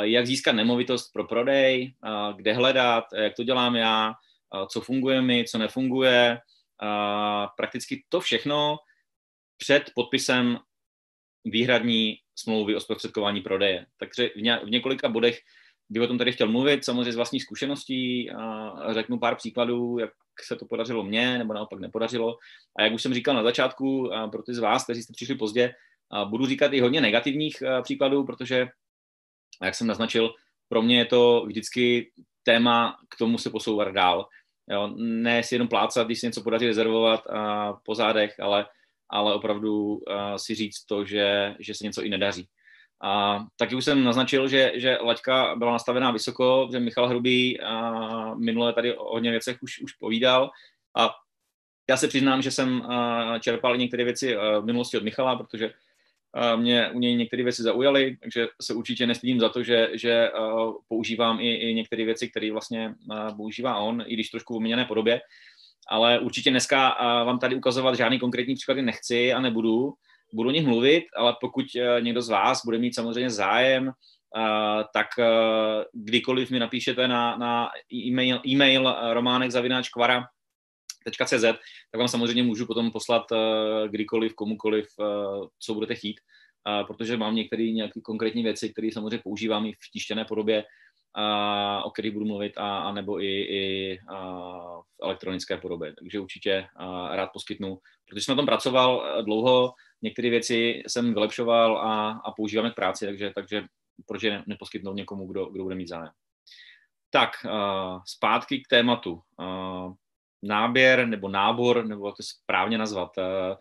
jak 0.01 0.27
získat 0.27 0.51
nemovitost 0.51 1.13
pro 1.13 1.27
prodej, 1.27 1.95
kde 2.35 2.53
hledat, 2.53 3.03
jak 3.15 3.35
to 3.35 3.43
dělám 3.43 3.75
já, 3.75 4.13
co 4.69 4.81
funguje 4.81 5.21
mi, 5.21 5.45
co 5.45 5.57
nefunguje. 5.57 6.39
Prakticky 7.57 8.03
to 8.09 8.19
všechno 8.19 8.77
před 9.57 9.91
podpisem 9.95 10.59
výhradní 11.45 12.15
smlouvy 12.41 12.75
o 12.75 12.79
zprostředkování 12.79 13.41
prodeje. 13.41 13.85
Takže 13.97 14.29
v 14.65 14.69
několika 14.69 15.09
bodech 15.09 15.39
bych 15.89 16.01
o 16.01 16.07
tom 16.07 16.17
tady 16.17 16.31
chtěl 16.31 16.47
mluvit, 16.47 16.85
samozřejmě 16.85 17.11
z 17.11 17.15
vlastních 17.15 17.43
zkušeností 17.43 18.31
a 18.31 18.93
řeknu 18.93 19.19
pár 19.19 19.35
příkladů, 19.35 19.97
jak 19.99 20.11
se 20.41 20.55
to 20.55 20.65
podařilo 20.65 21.03
mně, 21.03 21.37
nebo 21.37 21.53
naopak 21.53 21.79
nepodařilo. 21.79 22.37
A 22.77 22.83
jak 22.83 22.93
už 22.93 23.01
jsem 23.01 23.13
říkal 23.13 23.35
na 23.35 23.43
začátku, 23.43 24.11
pro 24.31 24.43
ty 24.43 24.53
z 24.53 24.59
vás, 24.59 24.83
kteří 24.83 25.03
jste 25.03 25.13
přišli 25.13 25.35
pozdě, 25.35 25.73
budu 26.25 26.45
říkat 26.45 26.73
i 26.73 26.79
hodně 26.79 27.01
negativních 27.01 27.63
příkladů, 27.81 28.23
protože, 28.23 28.67
jak 29.63 29.75
jsem 29.75 29.87
naznačil, 29.87 30.33
pro 30.69 30.81
mě 30.81 30.97
je 30.97 31.05
to 31.05 31.43
vždycky 31.45 32.11
téma 32.43 32.97
k 33.09 33.17
tomu 33.17 33.37
se 33.37 33.49
posouvat 33.49 33.87
dál. 33.87 34.27
Jo, 34.71 34.93
ne 34.97 35.43
si 35.43 35.55
jenom 35.55 35.67
plácat, 35.67 36.07
když 36.07 36.19
si 36.19 36.25
něco 36.25 36.43
podaří 36.43 36.67
rezervovat 36.67 37.27
a 37.27 37.73
po 37.73 37.95
zádech, 37.95 38.39
ale, 38.39 38.65
ale 39.09 39.33
opravdu 39.33 40.01
si 40.37 40.55
říct 40.55 40.85
to, 40.85 41.05
že, 41.05 41.55
že 41.59 41.73
se 41.73 41.83
něco 41.83 42.03
i 42.03 42.09
nedaří. 42.09 42.47
A 43.01 43.45
taky 43.55 43.75
už 43.75 43.85
jsem 43.85 44.03
naznačil, 44.03 44.47
že, 44.47 44.71
že 44.75 44.97
laťka 45.01 45.55
byla 45.55 45.71
nastavená 45.71 46.11
vysoko, 46.11 46.69
že 46.71 46.79
Michal 46.79 47.07
Hrubý 47.07 47.61
a 47.61 48.35
minule 48.35 48.73
tady 48.73 48.97
o 48.97 49.13
hodně 49.13 49.31
věcech 49.31 49.57
už, 49.61 49.81
už 49.81 49.93
povídal. 49.93 50.51
A 50.97 51.09
já 51.89 51.97
se 51.97 52.07
přiznám, 52.07 52.41
že 52.41 52.51
jsem 52.51 52.87
čerpal 53.39 53.77
některé 53.77 54.03
věci 54.03 54.35
v 54.35 54.65
minulosti 54.65 54.97
od 54.97 55.03
Michala, 55.03 55.35
protože 55.35 55.73
mě 56.55 56.91
u 56.91 56.99
něj 56.99 57.15
některé 57.15 57.43
věci 57.43 57.63
zaujaly, 57.63 58.17
takže 58.21 58.47
se 58.61 58.73
určitě 58.73 59.07
nestydím 59.07 59.39
za 59.39 59.49
to, 59.49 59.63
že, 59.63 59.89
že 59.93 60.31
používám 60.87 61.39
i, 61.39 61.55
i 61.55 61.73
některé 61.73 62.05
věci, 62.05 62.29
které 62.29 62.51
vlastně 62.51 62.95
používá 63.37 63.77
on, 63.77 64.03
i 64.07 64.13
když 64.13 64.29
trošku 64.29 64.53
v 64.53 64.57
uměněné 64.57 64.85
podobě. 64.85 65.21
Ale 65.87 66.19
určitě 66.19 66.49
dneska 66.49 66.97
vám 67.23 67.39
tady 67.39 67.55
ukazovat 67.55 67.95
žádný 67.95 68.19
konkrétní 68.19 68.55
příklady 68.55 68.81
nechci 68.81 69.33
a 69.33 69.39
nebudu. 69.39 69.93
Budu 70.33 70.49
o 70.49 70.51
nich 70.51 70.65
mluvit, 70.65 71.03
ale 71.17 71.35
pokud 71.41 71.65
někdo 71.99 72.21
z 72.21 72.29
vás 72.29 72.65
bude 72.65 72.77
mít 72.77 72.95
samozřejmě 72.95 73.29
zájem, 73.29 73.91
tak 74.93 75.07
kdykoliv 75.93 76.51
mi 76.51 76.59
napíšete 76.59 77.07
na, 77.07 77.37
na 77.37 77.69
e-mail, 77.93 78.41
e-mail 78.47 78.95
románek 79.13 79.51
zavináč 79.51 79.89
kvara, 79.89 80.25
.cz, 81.25 81.41
tak 81.91 81.99
vám 81.99 82.07
samozřejmě 82.07 82.43
můžu 82.43 82.65
potom 82.65 82.91
poslat 82.91 83.23
kdykoliv, 83.87 84.33
komukoliv, 84.33 84.85
co 85.59 85.73
budete 85.73 85.95
chtít, 85.95 86.19
protože 86.87 87.17
mám 87.17 87.35
některé 87.35 87.63
nějaké 87.63 88.01
konkrétní 88.01 88.43
věci, 88.43 88.69
které 88.69 88.89
samozřejmě 88.93 89.21
používám 89.23 89.65
i 89.65 89.73
v 89.73 89.91
tištěné 89.93 90.25
podobě, 90.25 90.63
uh, 91.17 91.85
o 91.87 91.91
kterých 91.91 92.13
budu 92.13 92.25
mluvit, 92.25 92.53
a, 92.57 92.79
a 92.79 92.91
nebo 92.91 93.21
i, 93.21 93.41
i 93.41 93.99
uh, 94.11 94.81
v 94.81 95.03
elektronické 95.03 95.57
podobě. 95.57 95.93
Takže 95.99 96.19
určitě 96.19 96.67
uh, 96.81 97.15
rád 97.15 97.29
poskytnu, 97.33 97.79
protože 98.09 98.25
jsem 98.25 98.35
na 98.35 98.35
tom 98.35 98.45
pracoval 98.45 99.23
dlouho, 99.25 99.73
některé 100.01 100.29
věci 100.29 100.83
jsem 100.87 101.13
vylepšoval 101.13 101.77
a, 101.77 102.11
a 102.25 102.31
používám 102.31 102.71
k 102.71 102.75
práci, 102.75 103.05
takže, 103.05 103.31
takže 103.35 103.63
proč 104.05 104.23
je 104.23 104.43
neposkytnout 104.47 104.95
někomu, 104.95 105.27
kdo, 105.27 105.45
kdo 105.45 105.63
bude 105.63 105.75
mít 105.75 105.87
zájem. 105.87 106.11
Tak, 107.09 107.29
uh, 107.45 108.01
zpátky 108.05 108.59
k 108.59 108.67
tématu. 108.67 109.21
Uh, 109.39 109.93
náběr 110.43 111.07
nebo 111.07 111.29
nábor, 111.29 111.85
nebo 111.85 112.07
jak 112.07 112.17
to 112.17 112.23
správně 112.23 112.77
nazvat. 112.77 113.17
Eh, 113.17 113.55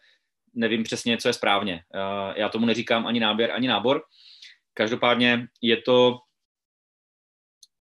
nevím 0.54 0.82
přesně, 0.82 1.16
co 1.16 1.28
je 1.28 1.32
správně. 1.32 1.84
Já 2.36 2.48
tomu 2.48 2.66
neříkám 2.66 3.06
ani 3.06 3.20
náběr, 3.20 3.50
ani 3.50 3.68
nábor. 3.68 4.02
Každopádně 4.74 5.46
je 5.62 5.76
to 5.76 6.18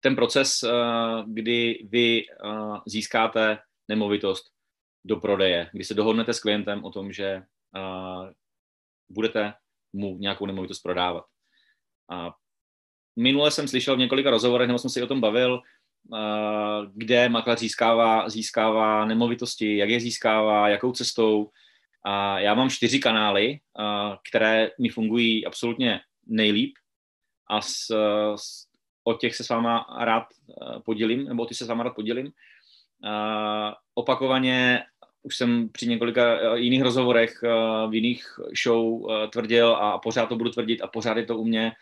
ten 0.02 0.16
proces, 0.16 0.62
eh, 0.62 0.70
kdy 1.26 1.86
vy 1.88 2.22
získáte 2.86 3.58
nemovitost 3.88 4.44
do 5.04 5.16
prodeje, 5.16 5.70
kdy 5.72 5.84
se 5.84 5.94
dohodnete 5.94 6.34
s 6.34 6.40
klientem 6.40 6.84
o 6.84 6.90
tom, 6.90 7.12
že 7.12 7.42
budete 9.08 9.54
mu 9.92 10.18
nějakou 10.18 10.46
nemovitost 10.46 10.80
prodávat. 10.80 11.24
Minule 13.16 13.50
jsem 13.50 13.68
slyšel 13.68 13.96
v 13.96 13.98
několika 13.98 14.30
rozhovorech, 14.30 14.68
nebo 14.68 14.78
jsem 14.78 14.90
si 14.90 15.02
o 15.02 15.06
tom 15.06 15.20
bavil, 15.20 15.62
Eh, 16.14 16.86
kde 16.94 17.28
makléř 17.28 17.58
získává, 17.58 18.28
získává 18.28 19.04
nemovitosti, 19.04 19.76
jak 19.76 19.88
je 19.88 20.00
získává, 20.00 20.68
jakou 20.68 20.92
cestou. 20.92 21.50
A 22.04 22.38
já 22.38 22.54
mám 22.54 22.70
čtyři 22.70 22.98
kanály, 22.98 23.52
eh, 23.54 24.16
které 24.30 24.70
mi 24.80 24.88
fungují 24.88 25.46
absolutně 25.46 26.00
nejlíp 26.26 26.74
a 27.50 27.60
s, 27.60 27.86
s, 28.36 28.66
o 29.04 29.14
těch 29.14 29.36
se 29.36 29.44
s 29.44 29.48
váma 29.48 29.86
rád 30.00 30.24
eh, 30.50 30.80
podělím, 30.80 31.24
nebo 31.24 31.42
o 31.42 31.46
ty 31.46 31.54
se 31.54 31.64
s 31.64 31.68
váma 31.68 31.84
rád 31.84 31.94
podělím. 31.94 32.32
Opakovaně 33.94 34.84
už 35.22 35.36
jsem 35.36 35.68
při 35.68 35.86
několika 35.86 36.54
jiných 36.54 36.82
rozhovorech 36.82 37.42
v 37.88 37.94
jiných 37.94 38.26
show 38.64 39.06
tvrdil 39.30 39.76
a 39.76 39.98
pořád 39.98 40.26
to 40.26 40.36
budu 40.36 40.50
tvrdit 40.50 40.82
a 40.82 40.86
pořád 40.86 41.16
je 41.16 41.26
to 41.26 41.38
u 41.38 41.44
mě 41.44 41.72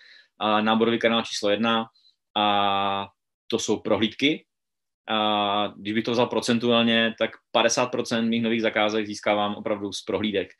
náborový 0.60 0.98
kanál 0.98 1.22
číslo 1.22 1.50
jedna. 1.50 1.86
A 2.36 3.08
to 3.46 3.58
jsou 3.58 3.80
prohlídky. 3.80 4.44
A 5.08 5.72
když 5.76 5.94
bych 5.94 6.04
to 6.04 6.12
vzal 6.12 6.26
procentuálně, 6.26 7.14
tak 7.18 7.30
50% 7.56 8.28
mých 8.28 8.42
nových 8.42 8.62
zakázek 8.62 9.06
získávám 9.06 9.54
opravdu 9.54 9.92
z 9.92 10.02
prohlídek. 10.02 10.50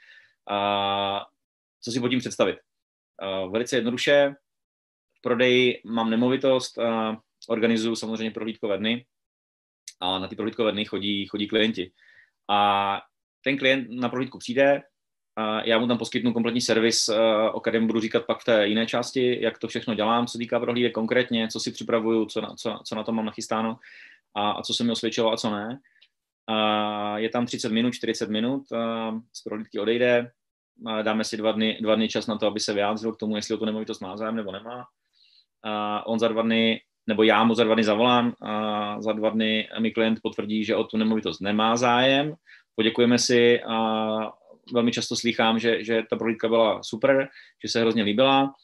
A 0.51 1.27
co 1.81 1.93
si 1.93 2.01
pod 2.01 2.09
tím 2.09 2.19
představit? 2.19 2.57
A 3.19 3.47
velice 3.47 3.77
jednoduše, 3.77 4.35
prodeji 5.21 5.83
mám 5.85 6.11
nemovitost, 6.11 6.79
a 6.79 7.17
organizuju 7.49 7.97
samozřejmě 7.97 8.31
prohlídkové 8.31 8.79
dny 8.79 9.07
a 10.01 10.19
na 10.19 10.29
ty 10.29 10.37
prohlídkové 10.37 10.73
dny 10.73 10.85
chodí, 10.85 11.27
chodí 11.27 11.49
klienti. 11.49 11.93
A 12.51 13.01
ten 13.45 13.59
klient 13.59 13.87
na 13.91 14.09
prohlídku 14.09 14.39
přijde, 14.39 14.83
já 15.65 15.79
mu 15.79 15.87
tam 15.87 15.99
poskytnu 15.99 16.33
kompletní 16.33 16.61
servis, 16.61 17.09
eh, 17.09 17.51
o 17.51 17.61
kterém 17.61 17.87
budu 17.87 18.01
říkat 18.01 18.27
pak 18.27 18.41
v 18.41 18.45
té 18.45 18.69
jiné 18.69 18.87
části, 18.87 19.43
jak 19.43 19.59
to 19.59 19.69
všechno 19.69 19.95
dělám, 19.95 20.27
co 20.27 20.39
týká 20.39 20.61
prohlídek 20.61 20.93
konkrétně, 20.93 21.49
co 21.49 21.61
si 21.61 21.73
připravuju, 21.73 22.27
co 22.27 22.41
na, 22.41 22.55
co, 22.55 22.81
co 22.85 22.95
na 22.95 23.05
to 23.05 23.13
mám 23.13 23.25
nachystáno 23.25 23.79
a, 24.35 24.51
a 24.51 24.63
co 24.63 24.75
se 24.75 24.85
mi 24.85 24.93
osvědčilo 24.93 25.33
a 25.33 25.37
co 25.37 25.51
ne. 25.51 25.81
A 26.47 27.19
je 27.19 27.29
tam 27.29 27.47
30 27.47 27.73
minut, 27.73 27.95
40 27.95 28.31
minut, 28.31 28.63
z 29.33 29.43
prohlídky 29.45 29.79
odejde, 29.79 30.31
dáme 31.03 31.25
si 31.25 31.37
dva 31.37 31.53
dny, 31.53 31.79
dva 31.81 31.95
dny 31.95 32.09
čas 32.09 32.27
na 32.27 32.39
to, 32.39 32.47
aby 32.47 32.61
se 32.61 32.73
vyjádřil 32.73 33.13
k 33.13 33.17
tomu, 33.17 33.37
jestli 33.37 33.55
o 33.55 33.59
to 33.59 33.67
nemovitost 33.67 34.01
má 34.01 34.17
zájem 34.17 34.37
nebo 34.37 34.53
nemá. 34.53 34.87
A 35.65 36.07
on 36.07 36.19
za 36.19 36.29
dva 36.29 36.43
dny, 36.43 36.81
nebo 37.07 37.23
já 37.23 37.45
mu 37.45 37.55
za 37.55 37.65
dva 37.65 37.75
dny 37.75 37.85
zavolám, 37.85 38.33
a 38.43 39.03
za 39.03 39.13
dva 39.13 39.31
dny 39.31 39.69
mi 39.79 39.91
klient 39.91 40.19
potvrdí, 40.23 40.65
že 40.65 40.77
o 40.77 40.85
tu 40.85 40.97
nemovitost 40.97 41.41
nemá 41.41 41.77
zájem, 41.77 42.35
poděkujeme 42.75 43.19
si 43.19 43.63
a 43.63 44.33
velmi 44.73 44.93
často 44.93 45.17
slychám, 45.17 45.59
že, 45.59 45.85
že 45.85 46.03
ta 46.11 46.17
prohlídka 46.17 46.49
byla 46.49 46.83
super, 46.83 47.29
že 47.65 47.69
se 47.69 47.81
hrozně 47.81 48.03
líbila, 48.03 48.55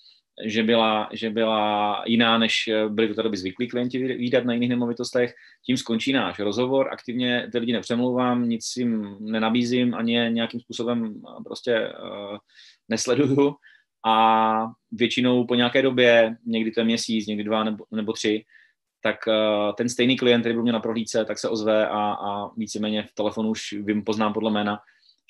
že 0.44 0.62
byla, 0.62 1.08
že 1.12 1.30
byla 1.30 2.02
jiná, 2.06 2.38
než 2.38 2.70
byli 2.88 3.08
to 3.08 3.22
tady 3.22 3.36
zvyklí 3.36 3.68
klienti 3.68 3.98
výdat 3.98 4.44
na 4.44 4.52
jiných 4.52 4.68
nemovitostech. 4.68 5.34
Tím 5.66 5.76
skončí 5.76 6.12
náš 6.12 6.38
rozhovor, 6.38 6.88
aktivně 6.92 7.48
ty 7.52 7.58
lidi 7.58 7.72
nepřemlouvám, 7.72 8.48
nic 8.48 8.76
jim 8.76 9.16
nenabízím, 9.20 9.94
ani 9.94 10.12
nějakým 10.12 10.60
způsobem 10.60 11.22
prostě 11.44 11.88
uh, 11.88 12.36
nesleduju 12.88 13.54
a 14.06 14.66
většinou 14.92 15.46
po 15.46 15.54
nějaké 15.54 15.82
době, 15.82 16.36
někdy 16.46 16.70
to 16.70 16.80
je 16.80 16.84
měsíc, 16.84 17.26
někdy 17.26 17.44
dva 17.44 17.64
nebo, 17.64 17.84
nebo 17.90 18.12
tři, 18.12 18.44
tak 19.00 19.16
uh, 19.26 19.74
ten 19.74 19.88
stejný 19.88 20.16
klient, 20.16 20.40
který 20.40 20.54
byl 20.54 20.62
mě 20.62 20.72
na 20.72 20.80
prohlídce, 20.80 21.24
tak 21.24 21.38
se 21.38 21.48
ozve 21.48 21.88
a, 21.88 22.12
a 22.12 22.54
víceméně 22.56 23.02
v 23.02 23.14
telefonu 23.14 23.50
už 23.50 23.72
vím, 23.72 24.04
poznám 24.04 24.32
podle 24.32 24.50
jména, 24.50 24.78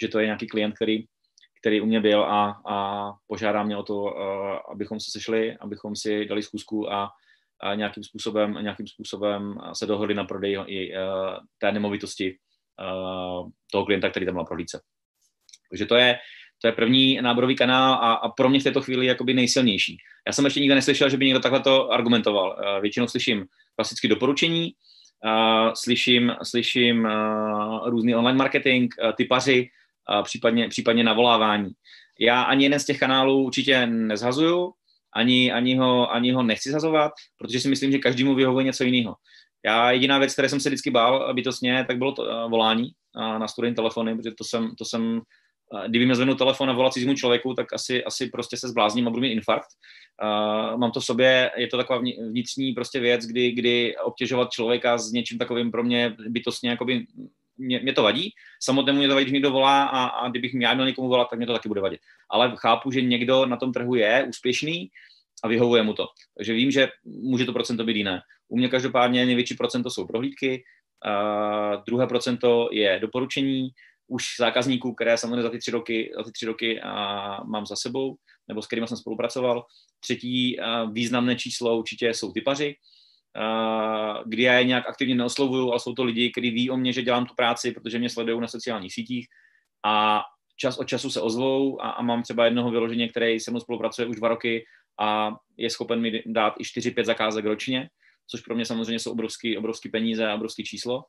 že 0.00 0.08
to 0.08 0.18
je 0.18 0.26
nějaký 0.26 0.46
klient, 0.46 0.74
který, 0.74 1.04
který 1.60 1.80
u 1.80 1.86
mě 1.86 2.00
byl 2.00 2.24
a, 2.24 2.62
a 2.66 3.12
požádá 3.26 3.62
mě 3.62 3.76
o 3.76 3.82
to, 3.82 4.02
uh, 4.02 4.10
abychom 4.72 5.00
se 5.00 5.10
sešli, 5.10 5.56
abychom 5.60 5.96
si 5.96 6.24
dali 6.24 6.42
zkusku 6.42 6.92
a, 6.92 7.10
a 7.60 7.74
nějakým 7.74 8.04
způsobem, 8.04 8.58
nějakým 8.60 8.86
způsobem 8.86 9.58
se 9.72 9.86
dohodli 9.86 10.14
na 10.14 10.24
prodej 10.24 10.64
i 10.66 10.92
uh, 10.92 11.00
té 11.58 11.72
nemovitosti 11.72 12.36
uh, 12.80 13.50
toho 13.72 13.84
klienta, 13.84 14.10
který 14.10 14.26
tam 14.26 14.34
má 14.34 14.44
prohlídce. 14.44 14.80
Takže 15.70 15.86
to 15.86 15.96
je, 15.96 16.18
to 16.60 16.68
je 16.68 16.72
první 16.72 17.18
náborový 17.20 17.56
kanál 17.56 17.92
a, 17.92 18.12
a 18.12 18.28
pro 18.28 18.48
mě 18.48 18.60
v 18.60 18.64
této 18.64 18.80
chvíli 18.80 19.06
jakoby 19.06 19.34
nejsilnější. 19.34 19.96
Já 20.26 20.32
jsem 20.32 20.44
ještě 20.44 20.60
nikdy 20.60 20.74
neslyšel, 20.74 21.10
že 21.10 21.16
by 21.16 21.24
někdo 21.24 21.40
takhle 21.40 21.60
to 21.60 21.92
argumentoval. 21.92 22.48
Uh, 22.48 22.82
většinou 22.82 23.08
slyším 23.08 23.44
klasicky 23.74 24.08
doporučení, 24.08 24.72
uh, 25.24 25.72
slyším, 25.74 26.32
slyším 26.42 27.04
uh, 27.04 27.88
různý 27.88 28.14
online 28.14 28.38
marketing, 28.38 28.94
typaři, 29.16 29.68
případně, 30.22 30.68
případně 30.68 31.04
navolávání. 31.04 31.70
Já 32.20 32.42
ani 32.42 32.64
jeden 32.64 32.80
z 32.80 32.84
těch 32.84 32.98
kanálů 32.98 33.42
určitě 33.42 33.86
nezhazuju, 33.86 34.72
ani, 35.12 35.52
ani, 35.52 35.76
ho, 35.76 36.12
ani 36.12 36.32
ho 36.32 36.42
nechci 36.42 36.70
zhazovat, 36.70 37.12
protože 37.38 37.60
si 37.60 37.68
myslím, 37.68 37.92
že 37.92 37.98
každému 37.98 38.34
vyhovuje 38.34 38.64
něco 38.64 38.84
jiného. 38.84 39.14
Já 39.64 39.90
jediná 39.90 40.18
věc, 40.18 40.32
které 40.32 40.48
jsem 40.48 40.60
se 40.60 40.68
vždycky 40.68 40.90
bál 40.90 41.34
bytostně, 41.34 41.84
tak 41.88 41.98
bylo 41.98 42.12
to 42.12 42.48
volání 42.48 42.90
na 43.16 43.48
studijní 43.48 43.74
telefony, 43.74 44.16
protože 44.16 44.30
to 44.30 44.44
jsem, 44.44 44.74
to 44.78 44.84
jsem 44.84 45.20
kdyby 45.86 46.04
mě 46.04 46.14
zvednul 46.14 46.36
telefon 46.36 46.70
a 46.70 46.72
volat 46.72 46.92
cizímu 46.92 47.14
člověku, 47.14 47.54
tak 47.54 47.72
asi, 47.72 48.04
asi 48.04 48.26
prostě 48.26 48.56
se 48.56 48.68
zblázním 48.68 49.06
a 49.06 49.10
budu 49.10 49.20
mít 49.20 49.32
infarkt. 49.32 49.68
Uh, 50.22 50.78
mám 50.78 50.90
to 50.90 51.00
v 51.00 51.04
sobě, 51.04 51.50
je 51.56 51.66
to 51.66 51.76
taková 51.76 51.98
vnitřní 51.98 52.72
prostě 52.72 53.00
věc, 53.00 53.26
kdy, 53.26 53.52
kdy 53.52 53.96
obtěžovat 53.96 54.50
člověka 54.50 54.98
s 54.98 55.12
něčím 55.12 55.38
takovým 55.38 55.70
pro 55.70 55.84
mě 55.84 56.16
bytostně 56.28 56.70
jakoby 56.70 57.06
mě, 57.58 57.80
mě 57.80 57.92
to 57.92 58.02
vadí. 58.02 58.30
Samotnému 58.62 58.98
mě 58.98 59.08
to 59.08 59.14
vadí, 59.14 59.24
když 59.24 59.32
někdo 59.32 59.50
volá 59.50 59.84
a, 59.84 60.04
a 60.04 60.28
kdybych 60.28 60.54
já 60.54 60.74
měl 60.74 60.86
někomu 60.86 61.08
volat, 61.08 61.30
tak 61.30 61.38
mě 61.38 61.46
to 61.46 61.52
taky 61.52 61.68
bude 61.68 61.80
vadit. 61.80 62.00
Ale 62.30 62.52
chápu, 62.56 62.90
že 62.90 63.02
někdo 63.02 63.46
na 63.46 63.56
tom 63.56 63.72
trhu 63.72 63.94
je 63.94 64.26
úspěšný 64.28 64.88
a 65.44 65.48
vyhovuje 65.48 65.82
mu 65.82 65.92
to. 65.94 66.06
Takže 66.36 66.52
vím, 66.52 66.70
že 66.70 66.88
může 67.04 67.44
to 67.44 67.52
procento 67.52 67.84
být 67.84 67.96
jiné. 67.96 68.20
U 68.48 68.56
mě 68.56 68.68
každopádně 68.68 69.26
největší 69.26 69.54
procento 69.54 69.90
jsou 69.90 70.06
prohlídky, 70.06 70.64
uh, 71.06 71.84
druhé 71.86 72.06
procento 72.06 72.68
je 72.72 72.98
doporučení, 73.02 73.68
už 74.08 74.24
zákazníků, 74.38 74.94
které 74.94 75.18
samozřejmě 75.18 75.42
za 75.42 75.50
ty 75.50 75.58
tři 75.58 75.70
roky, 75.70 76.12
za 76.16 76.22
ty 76.22 76.32
tři 76.32 76.46
roky 76.46 76.80
uh, 76.82 77.48
mám 77.48 77.66
za 77.66 77.76
sebou, 77.76 78.16
nebo 78.48 78.62
s 78.62 78.66
kterými 78.66 78.88
jsem 78.88 78.96
spolupracoval. 78.96 79.64
Třetí 80.00 80.58
uh, 80.58 80.92
významné 80.92 81.36
číslo 81.36 81.78
určitě 81.78 82.14
jsou 82.14 82.32
typaři, 82.32 82.76
kdy 84.26 84.42
já 84.42 84.54
je 84.54 84.64
nějak 84.64 84.88
aktivně 84.88 85.14
neoslovuju, 85.14 85.70
ale 85.70 85.80
jsou 85.80 85.94
to 85.94 86.04
lidi, 86.04 86.30
kteří 86.30 86.50
ví 86.50 86.70
o 86.70 86.76
mě, 86.76 86.92
že 86.92 87.02
dělám 87.02 87.26
tu 87.26 87.34
práci, 87.34 87.72
protože 87.72 87.98
mě 87.98 88.10
sledují 88.10 88.40
na 88.40 88.48
sociálních 88.48 88.94
sítích 88.94 89.26
a 89.84 90.22
čas 90.56 90.78
od 90.78 90.84
času 90.84 91.10
se 91.10 91.20
ozvou 91.20 91.82
a, 91.82 91.90
a 91.90 92.02
mám 92.02 92.22
třeba 92.22 92.44
jednoho 92.44 92.70
vyloženě, 92.70 93.08
který 93.08 93.40
se 93.40 93.50
mnou 93.50 93.60
spolupracuje 93.60 94.08
už 94.08 94.16
dva 94.16 94.28
roky 94.28 94.64
a 95.00 95.36
je 95.56 95.70
schopen 95.70 96.00
mi 96.00 96.22
dát 96.26 96.54
i 96.58 96.62
4-5 96.62 97.04
zakázek 97.04 97.44
ročně, 97.44 97.88
což 98.26 98.40
pro 98.40 98.54
mě 98.54 98.64
samozřejmě 98.64 98.98
jsou 98.98 99.12
obrovský, 99.12 99.58
obrovský 99.58 99.88
peníze 99.88 100.26
a 100.26 100.34
obrovský 100.34 100.64
číslo. 100.64 101.04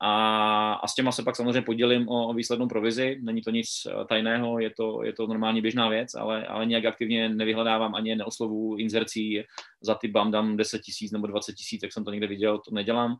A, 0.00 0.72
a 0.72 0.86
s 0.86 0.94
těma 0.94 1.12
se 1.12 1.22
pak 1.22 1.36
samozřejmě 1.36 1.62
podělím 1.62 2.08
o, 2.08 2.28
o 2.28 2.32
výslednou 2.32 2.68
provizi. 2.68 3.18
Není 3.22 3.42
to 3.42 3.50
nic 3.50 3.68
eh, 3.86 4.04
tajného, 4.08 4.58
je 4.58 4.70
to, 4.76 5.02
je 5.04 5.12
to 5.12 5.26
normálně 5.26 5.62
běžná 5.62 5.88
věc, 5.88 6.14
ale, 6.14 6.46
ale 6.46 6.66
nějak 6.66 6.84
aktivně 6.84 7.28
nevyhledávám 7.28 7.94
ani 7.94 8.16
neoslovu 8.16 8.76
inzercí 8.76 9.42
za 9.82 9.94
ty 9.94 10.08
bam 10.08 10.30
dám 10.30 10.56
10 10.56 10.82
tisíc 10.82 11.12
nebo 11.12 11.26
20 11.26 11.52
tisíc, 11.52 11.82
jak 11.82 11.92
jsem 11.92 12.04
to 12.04 12.10
někde 12.10 12.26
viděl, 12.26 12.58
to 12.58 12.74
nedělám. 12.74 13.16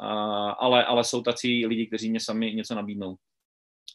A, 0.00 0.50
ale, 0.50 0.84
ale 0.84 1.04
jsou 1.04 1.22
tací 1.22 1.66
lidi, 1.66 1.86
kteří 1.86 2.10
mě 2.10 2.20
sami 2.20 2.54
něco 2.54 2.74
nabídnou. 2.74 3.16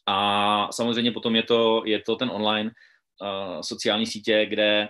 A 0.06 0.68
samozřejmě 0.72 1.12
potom 1.12 1.36
je 1.36 1.42
to, 1.42 1.82
je 1.86 2.00
to 2.00 2.16
ten 2.16 2.30
online 2.30 2.70
uh, 2.70 3.60
sociální 3.60 4.06
sítě, 4.06 4.46
kde 4.46 4.88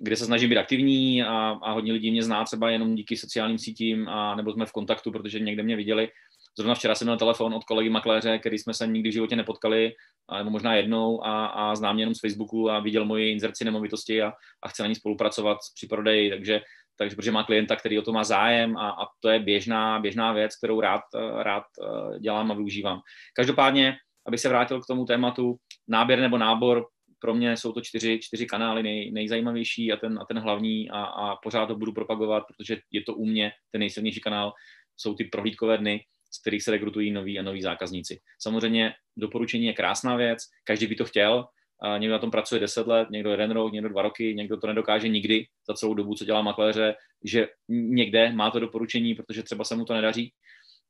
kde 0.00 0.16
se 0.16 0.24
snažím 0.24 0.48
být 0.48 0.58
aktivní 0.58 1.22
a, 1.22 1.58
a 1.62 1.72
hodně 1.72 1.92
lidí 1.92 2.10
mě 2.10 2.22
zná 2.22 2.44
třeba 2.44 2.70
jenom 2.70 2.94
díky 2.94 3.16
sociálním 3.16 3.58
sítím 3.58 4.08
a 4.08 4.34
nebo 4.34 4.52
jsme 4.52 4.66
v 4.66 4.72
kontaktu, 4.72 5.12
protože 5.12 5.40
někde 5.40 5.62
mě 5.62 5.76
viděli 5.76 6.08
Zrovna 6.58 6.74
včera 6.74 6.94
jsem 6.94 7.06
měl 7.06 7.18
telefon 7.18 7.54
od 7.54 7.64
kolegy 7.64 7.90
makléře, 7.90 8.38
který 8.38 8.58
jsme 8.58 8.74
se 8.74 8.86
nikdy 8.86 9.10
v 9.10 9.12
životě 9.12 9.36
nepotkali, 9.36 9.92
nebo 10.38 10.50
možná 10.50 10.74
jednou 10.74 11.24
a, 11.24 11.46
a 11.46 11.74
znám 11.74 11.98
jenom 11.98 12.14
z 12.14 12.20
Facebooku 12.20 12.70
a 12.70 12.80
viděl 12.80 13.04
moji 13.04 13.32
inzerci 13.32 13.64
nemovitosti 13.64 14.22
a, 14.22 14.32
a 14.62 14.68
chce 14.68 14.82
na 14.82 14.88
ní 14.88 14.94
spolupracovat 14.94 15.58
při 15.74 15.86
prodeji, 15.86 16.30
takže, 16.30 16.60
takže 16.96 17.16
protože 17.16 17.32
má 17.32 17.44
klienta, 17.44 17.76
který 17.76 17.98
o 17.98 18.02
to 18.02 18.12
má 18.12 18.24
zájem 18.24 18.76
a, 18.76 18.90
a 18.90 19.06
to 19.20 19.28
je 19.28 19.38
běžná, 19.38 20.00
běžná 20.00 20.32
věc, 20.32 20.56
kterou 20.56 20.80
rád, 20.80 21.02
rád 21.38 21.64
eh, 21.82 22.18
dělám 22.18 22.50
a 22.50 22.54
využívám. 22.54 23.00
Každopádně, 23.36 23.96
abych 24.26 24.40
se 24.40 24.48
vrátil 24.48 24.80
k 24.80 24.86
tomu 24.86 25.04
tématu, 25.04 25.56
náběr 25.88 26.20
nebo 26.20 26.38
nábor, 26.38 26.86
pro 27.18 27.34
mě 27.34 27.56
jsou 27.56 27.72
to 27.72 27.80
čtyři, 27.80 28.18
čtyři 28.22 28.46
kanály 28.46 28.82
nej, 28.82 29.10
nejzajímavější 29.12 29.92
a 29.92 29.96
ten, 29.96 30.18
a 30.18 30.24
ten 30.24 30.38
hlavní 30.38 30.90
a, 30.90 31.04
a 31.04 31.36
pořád 31.36 31.66
to 31.66 31.76
budu 31.76 31.92
propagovat, 31.92 32.44
protože 32.46 32.78
je 32.90 33.02
to 33.02 33.14
u 33.14 33.26
mě 33.26 33.52
ten 33.70 33.78
nejsilnější 33.78 34.20
kanál, 34.20 34.52
jsou 34.96 35.14
ty 35.14 35.24
prohlídkové 35.24 35.78
dny, 35.78 36.04
z 36.30 36.40
kterých 36.40 36.62
se 36.62 36.70
rekrutují 36.70 37.10
noví 37.10 37.38
a 37.38 37.42
noví 37.42 37.62
zákazníci. 37.62 38.20
Samozřejmě 38.38 38.92
doporučení 39.16 39.66
je 39.66 39.72
krásná 39.72 40.16
věc, 40.16 40.38
každý 40.64 40.86
by 40.86 40.94
to 40.94 41.04
chtěl, 41.04 41.44
a 41.82 41.98
někdo 41.98 42.12
na 42.12 42.18
tom 42.18 42.30
pracuje 42.30 42.60
10 42.60 42.86
let, 42.86 43.10
někdo 43.10 43.30
jeden 43.30 43.50
rok, 43.50 43.72
někdo 43.72 43.88
dva 43.88 44.02
roky, 44.02 44.34
někdo 44.34 44.56
to 44.56 44.66
nedokáže 44.66 45.08
nikdy 45.08 45.46
za 45.68 45.74
celou 45.74 45.94
dobu, 45.94 46.14
co 46.14 46.24
dělá 46.24 46.42
makléře, 46.42 46.94
že 47.24 47.48
někde 47.68 48.32
má 48.32 48.50
to 48.50 48.60
doporučení, 48.60 49.14
protože 49.14 49.42
třeba 49.42 49.64
se 49.64 49.76
mu 49.76 49.84
to 49.84 49.94
nedaří. 49.94 50.32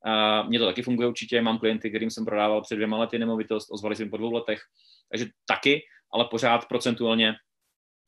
A 0.05 0.43
mně 0.43 0.59
to 0.59 0.67
taky 0.67 0.83
funguje 0.83 1.09
určitě, 1.09 1.43
mám 1.43 1.59
klienty, 1.59 1.91
kterým 1.91 2.11
jsem 2.11 2.25
prodával 2.25 2.63
před 2.63 2.75
dvěma 2.75 2.99
lety 2.99 3.19
nemovitost, 3.19 3.71
ozvali 3.71 3.97
se 3.97 4.05
mi 4.05 4.11
po 4.11 4.17
dvou 4.17 4.33
letech, 4.33 4.61
takže 5.11 5.27
taky, 5.47 5.83
ale 6.13 6.29
pořád 6.31 6.69
procentuálně 6.69 7.35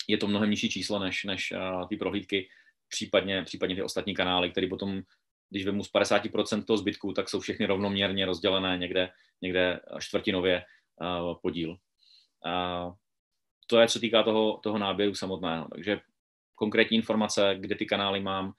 je 0.09 0.19
to 0.19 0.27
mnohem 0.27 0.51
nižší 0.51 0.71
číslo 0.71 0.99
než, 0.99 1.25
než 1.25 1.53
ty 1.89 1.97
prohlídky, 1.97 2.49
případně, 2.89 3.43
případně 3.43 3.75
ty 3.75 3.83
ostatní 3.83 4.15
kanály, 4.15 4.51
které 4.51 4.69
potom 4.69 5.03
když 5.51 5.67
vemu 5.67 5.85
z 5.85 5.93
50% 5.93 6.65
toho 6.65 6.77
zbytku, 6.77 7.13
tak 7.13 7.29
jsou 7.29 7.41
všechny 7.41 7.67
rovnoměrně 7.67 8.27
rozdělené 8.27 8.79
někde, 8.79 9.11
někde 9.43 9.81
čtvrtinově 9.99 10.65
uh, 11.01 11.35
podíl. 11.43 11.71
Uh, 11.71 12.95
to 13.67 13.81
je, 13.81 13.89
co 13.89 14.01
týká 14.01 14.23
toho, 14.23 14.61
toho 14.63 14.79
náběru 14.79 15.15
samotného. 15.15 15.69
Takže 15.75 16.01
konkrétní 16.55 16.97
informace, 16.97 17.57
kde 17.59 17.75
ty 17.75 17.87
kanály 17.87 18.21
mám. 18.21 18.53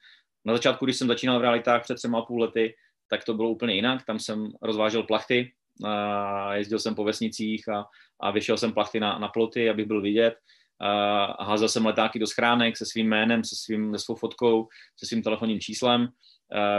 Na 0.44 0.52
začátku, 0.52 0.84
když 0.84 0.96
jsem 0.96 1.08
začínal 1.08 1.38
v 1.38 1.42
realitách 1.42 1.82
před 1.82 1.94
třema 1.94 2.18
a 2.18 2.22
půl 2.22 2.40
lety, 2.40 2.74
tak 3.08 3.24
to 3.24 3.34
bylo 3.34 3.50
úplně 3.50 3.74
jinak. 3.74 4.04
Tam 4.04 4.18
jsem 4.18 4.52
rozvážel 4.62 5.02
plachty, 5.02 5.52
uh, 5.84 6.52
jezdil 6.52 6.78
jsem 6.78 6.94
po 6.94 7.04
vesnicích 7.04 7.68
a, 7.68 7.86
a 8.20 8.30
vyšel 8.30 8.58
jsem 8.58 8.72
plachty 8.72 9.00
na, 9.00 9.18
na 9.18 9.28
ploty, 9.28 9.70
abych 9.70 9.86
byl 9.86 10.00
vidět. 10.00 10.34
A 10.80 11.44
házel 11.44 11.68
jsem 11.68 11.86
letáky 11.86 12.18
do 12.18 12.26
schránek 12.26 12.76
se 12.76 12.86
svým 12.86 13.08
jménem, 13.08 13.44
se, 13.44 13.56
svým, 13.56 13.98
se 13.98 14.04
svou 14.04 14.14
fotkou, 14.14 14.68
se 14.96 15.06
svým 15.06 15.22
telefonním 15.22 15.60
číslem 15.60 16.08
Eh, 16.08 16.31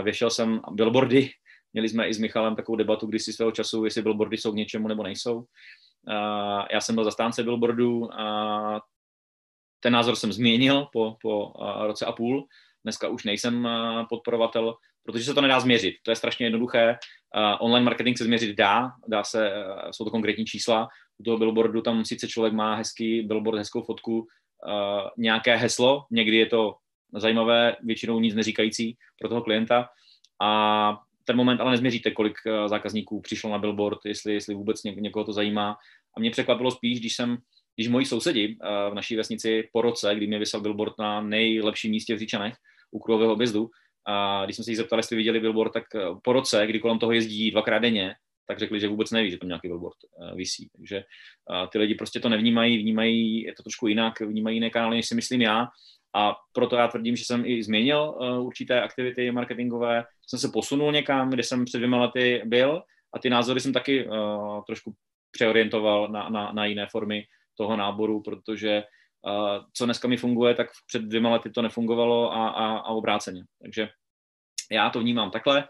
věšel 0.04 0.30
jsem 0.30 0.62
billboardy, 0.72 1.30
měli 1.74 1.90
jsme 1.90 2.08
i 2.08 2.14
s 2.14 2.20
Michalem 2.20 2.56
takovou 2.56 2.76
debatu 2.76 3.08
když 3.08 3.24
si 3.24 3.34
svého 3.34 3.52
času, 3.52 3.86
jestli 3.86 4.02
billboardy 4.02 4.38
jsou 4.38 4.52
k 4.52 4.56
něčemu 4.56 4.88
nebo 4.88 5.04
nejsou. 5.04 5.46
Eh, 6.10 6.66
já 6.74 6.82
jsem 6.82 6.96
byl 6.96 7.04
zastánce 7.04 7.44
billboardů 7.44 8.14
a 8.14 8.82
ten 9.80 9.94
názor 9.94 10.16
jsem 10.16 10.34
změnil 10.34 10.88
po, 10.94 11.18
po 11.22 11.54
eh, 11.62 11.88
roce 11.88 12.06
a 12.06 12.12
půl. 12.12 12.48
Dneska 12.84 13.08
už 13.08 13.24
nejsem 13.24 13.68
podporovatel, 14.10 14.76
protože 15.04 15.24
se 15.24 15.34
to 15.34 15.42
nedá 15.42 15.60
změřit. 15.60 15.96
To 16.04 16.12
je 16.12 16.16
strašně 16.16 16.46
jednoduché. 16.46 16.98
Online 17.60 17.86
marketing 17.86 18.18
se 18.18 18.24
změřit 18.24 18.58
dá, 18.58 18.92
dá 19.08 19.24
se, 19.24 19.52
jsou 19.92 20.06
to 20.06 20.12
konkrétní 20.12 20.46
čísla. 20.46 20.88
U 21.18 21.24
toho 21.24 21.38
billboardu 21.38 21.82
tam 21.82 22.06
sice 22.06 22.28
člověk 22.28 22.54
má 22.54 22.76
hezký 22.76 23.22
billboard, 23.22 23.58
hezkou 23.58 23.82
fotku, 23.82 24.28
nějaké 25.18 25.56
heslo, 25.56 26.06
někdy 26.12 26.38
je 26.38 26.46
to 26.46 26.76
zajímavé, 27.20 27.76
většinou 27.82 28.20
nic 28.20 28.36
neříkající 28.36 28.98
pro 29.20 29.30
toho 29.30 29.42
klienta 29.42 29.90
a 30.42 30.98
ten 31.26 31.36
moment 31.36 31.62
ale 31.62 31.72
nezměříte, 31.72 32.12
kolik 32.12 32.38
eh, 32.46 32.70
zákazníků 32.70 33.22
přišlo 33.22 33.52
na 33.52 33.58
billboard, 33.58 33.98
jestli, 34.06 34.34
jestli 34.34 34.56
vůbec 34.56 34.84
ně, 34.84 34.92
někoho 34.92 35.26
to 35.26 35.34
zajímá. 35.34 35.78
A 36.18 36.20
mě 36.20 36.32
překvapilo 36.32 36.72
spíš, 36.72 37.00
když 37.00 37.16
jsem, 37.16 37.38
když 37.76 37.88
moji 37.88 38.06
sousedi 38.06 38.58
eh, 38.62 38.90
v 38.90 38.94
naší 38.94 39.16
vesnici 39.16 39.70
po 39.74 39.82
roce, 39.82 40.16
kdy 40.16 40.28
mě 40.28 40.40
vysel 40.40 40.62
billboard 40.62 40.94
na 41.00 41.22
nejlepším 41.22 41.92
místě 41.92 42.16
v 42.16 42.20
Říčanech, 42.20 42.56
u 42.92 43.00
kruhového 43.00 43.34
objezdu, 43.34 43.70
a 44.06 44.46
když 44.46 44.56
jsem 44.56 44.66
se 44.66 44.72
jich 44.72 44.78
zeptal, 44.78 45.00
jestli 45.00 45.16
viděli 45.16 45.40
billboard, 45.40 45.74
tak 45.74 45.84
eh, 45.96 46.00
po 46.24 46.34
roce, 46.34 46.68
kdy 46.68 46.80
kolem 46.80 47.00
toho 47.00 47.12
jezdí 47.12 47.52
dvakrát 47.52 47.80
denně, 47.80 48.16
tak 48.48 48.60
řekli, 48.60 48.80
že 48.80 48.88
vůbec 48.88 49.12
neví, 49.12 49.32
že 49.32 49.38
tam 49.38 49.48
nějaký 49.48 49.68
billboard 49.68 49.98
visí. 50.36 50.70
Takže 50.76 51.04
ty 51.72 51.78
lidi 51.78 51.96
prostě 51.96 52.20
to 52.20 52.30
nevnímají, 52.30 52.78
vnímají 52.78 53.42
je 53.42 53.54
to 53.54 53.64
trošku 53.64 53.88
jinak, 53.88 54.20
vnímají 54.20 54.56
jiné 54.58 54.70
kanály, 54.70 54.96
než 54.96 55.08
si 55.08 55.16
myslím 55.16 55.42
já. 55.42 55.68
A 56.16 56.36
proto 56.54 56.76
já 56.76 56.88
tvrdím, 56.88 57.16
že 57.16 57.26
jsem 57.26 57.46
i 57.46 57.64
změnil 57.64 58.16
uh, 58.20 58.46
určité 58.46 58.82
aktivity 58.82 59.32
marketingové, 59.32 60.04
jsem 60.28 60.40
se 60.40 60.50
posunul 60.54 60.92
někam, 60.92 61.30
kde 61.30 61.44
jsem 61.44 61.66
před 61.66 61.78
dvěma 61.78 62.02
lety 62.02 62.42
byl 62.46 62.84
a 63.14 63.20
ty 63.20 63.30
názory 63.30 63.60
jsem 63.60 63.74
taky 63.74 64.08
uh, 64.08 64.64
trošku 64.68 64.94
přeorientoval 65.32 66.08
na, 66.08 66.30
na, 66.30 66.52
na 66.52 66.66
jiné 66.66 66.88
formy 66.92 67.24
toho 67.58 67.78
náboru, 67.78 68.22
protože 68.22 68.84
uh, 69.28 69.66
co 69.74 69.86
dneska 69.86 70.08
mi 70.08 70.18
funguje, 70.18 70.56
tak 70.56 70.68
před 70.88 71.02
dvěma 71.02 71.30
lety 71.30 71.50
to 71.50 71.62
nefungovalo 71.62 72.34
a, 72.34 72.50
a, 72.50 72.78
a 72.78 72.90
obráceně. 72.90 73.44
Takže 73.62 73.90
já 74.72 74.90
to 74.90 75.00
vnímám 75.00 75.32
takhle. 75.32 75.68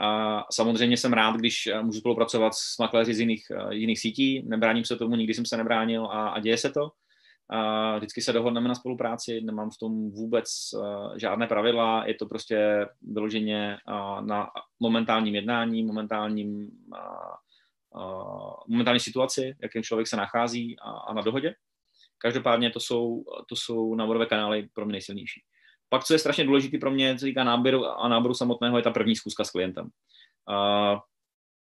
A 0.00 0.44
samozřejmě 0.52 0.96
jsem 0.96 1.12
rád, 1.12 1.36
když 1.36 1.68
můžu 1.82 2.00
spolupracovat 2.00 2.54
s 2.54 2.78
makléři 2.78 3.14
z 3.14 3.20
jiných, 3.20 3.42
jiných 3.70 4.00
sítí, 4.00 4.42
nebráním 4.48 4.84
se 4.84 4.96
tomu, 4.96 5.16
nikdy 5.16 5.34
jsem 5.34 5.46
se 5.46 5.56
nebránil 5.56 6.06
a, 6.06 6.28
a 6.28 6.40
děje 6.40 6.58
se 6.58 6.70
to. 6.72 6.90
A 7.50 7.96
vždycky 7.96 8.22
se 8.22 8.32
dohodneme 8.32 8.68
na 8.68 8.74
spolupráci, 8.74 9.40
nemám 9.40 9.70
v 9.70 9.78
tom 9.78 10.10
vůbec 10.10 10.48
uh, 10.74 11.16
žádné 11.16 11.46
pravidla, 11.46 12.06
je 12.06 12.14
to 12.14 12.26
prostě 12.26 12.86
vyloženě 13.02 13.78
uh, 13.88 14.26
na 14.26 14.46
momentálním 14.80 15.34
jednání, 15.34 15.82
momentálním, 15.82 16.70
uh, 17.94 18.54
momentální 18.68 19.00
situaci, 19.00 19.56
jakým 19.62 19.82
člověk 19.82 20.08
se 20.08 20.16
nachází 20.16 20.76
a, 20.78 20.90
a 20.90 21.14
na 21.14 21.22
dohodě. 21.22 21.54
Každopádně 22.18 22.70
to 22.70 22.80
jsou, 22.80 23.24
to 23.48 23.56
jsou 23.56 23.94
náborové 23.94 24.26
kanály 24.26 24.68
pro 24.74 24.84
mě 24.84 24.92
nejsilnější. 24.92 25.42
Pak, 25.88 26.04
co 26.04 26.12
je 26.12 26.18
strašně 26.18 26.44
důležité 26.44 26.78
pro 26.78 26.90
mě, 26.90 27.18
co 27.18 27.24
týká 27.26 27.44
náboru 27.44 27.86
a 27.86 28.08
náboru 28.08 28.34
samotného, 28.34 28.76
je 28.76 28.82
ta 28.82 28.90
první 28.90 29.16
zkuska 29.16 29.44
s 29.44 29.50
klientem. 29.50 29.84
Uh, 29.84 30.98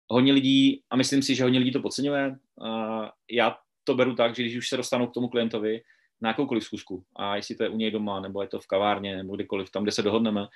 hodně 0.08 0.34
lidí, 0.34 0.84
a 0.90 0.96
myslím 0.96 1.22
si, 1.22 1.36
že 1.36 1.44
hodně 1.44 1.60
lidí 1.60 1.72
to 1.72 1.82
podceňuje, 1.82 2.36
uh, 2.56 3.06
já 3.32 3.58
to 3.90 3.96
beru 3.96 4.16
tak, 4.16 4.36
že 4.36 4.44
když 4.44 4.58
už 4.58 4.70
se 4.70 4.78
dostanou 4.78 5.08
k 5.08 5.14
tomu 5.14 5.28
klientovi 5.28 5.82
na 6.22 6.30
jakoukoliv 6.30 6.64
zkusku, 6.64 7.04
a 7.16 7.36
jestli 7.36 7.56
to 7.56 7.64
je 7.64 7.70
u 7.70 7.78
něj 7.78 7.92
doma, 7.92 8.20
nebo 8.20 8.42
je 8.42 8.48
to 8.48 8.60
v 8.60 8.68
kavárně, 8.68 9.18
nebo 9.18 9.36
kdykoliv, 9.36 9.72
tam, 9.72 9.84
kde 9.84 9.92
se 9.92 10.02
dohodneme, 10.02 10.48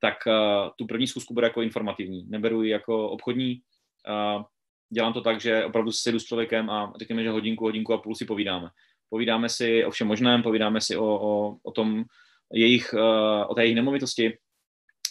tak 0.00 0.14
uh, 0.26 0.70
tu 0.76 0.86
první 0.86 1.06
zkusku 1.06 1.34
beru 1.34 1.46
jako 1.46 1.62
informativní. 1.62 2.26
Neberu 2.28 2.62
ji 2.62 2.70
jako 2.70 3.08
obchodní. 3.08 3.60
Uh, 4.08 4.42
dělám 4.90 5.12
to 5.12 5.20
tak, 5.20 5.40
že 5.40 5.64
opravdu 5.64 5.92
si 5.92 6.02
sedu 6.02 6.18
s 6.18 6.24
člověkem 6.24 6.70
a 6.70 6.92
řekněme, 6.98 7.22
že 7.22 7.30
hodinku, 7.30 7.64
hodinku 7.64 7.92
a 7.92 7.98
půl 7.98 8.14
si 8.14 8.24
povídáme. 8.24 8.68
Povídáme 9.08 9.48
si 9.48 9.84
o 9.84 9.90
všem 9.90 10.06
možném, 10.06 10.42
povídáme 10.42 10.80
si 10.80 10.96
o, 10.96 11.06
o, 11.06 11.56
o 11.62 11.70
tom 11.72 12.04
jejich, 12.52 12.92
uh, 12.92 13.44
o 13.48 13.54
té 13.54 13.64
jejich 13.64 13.76
nemovitosti, 13.76 14.38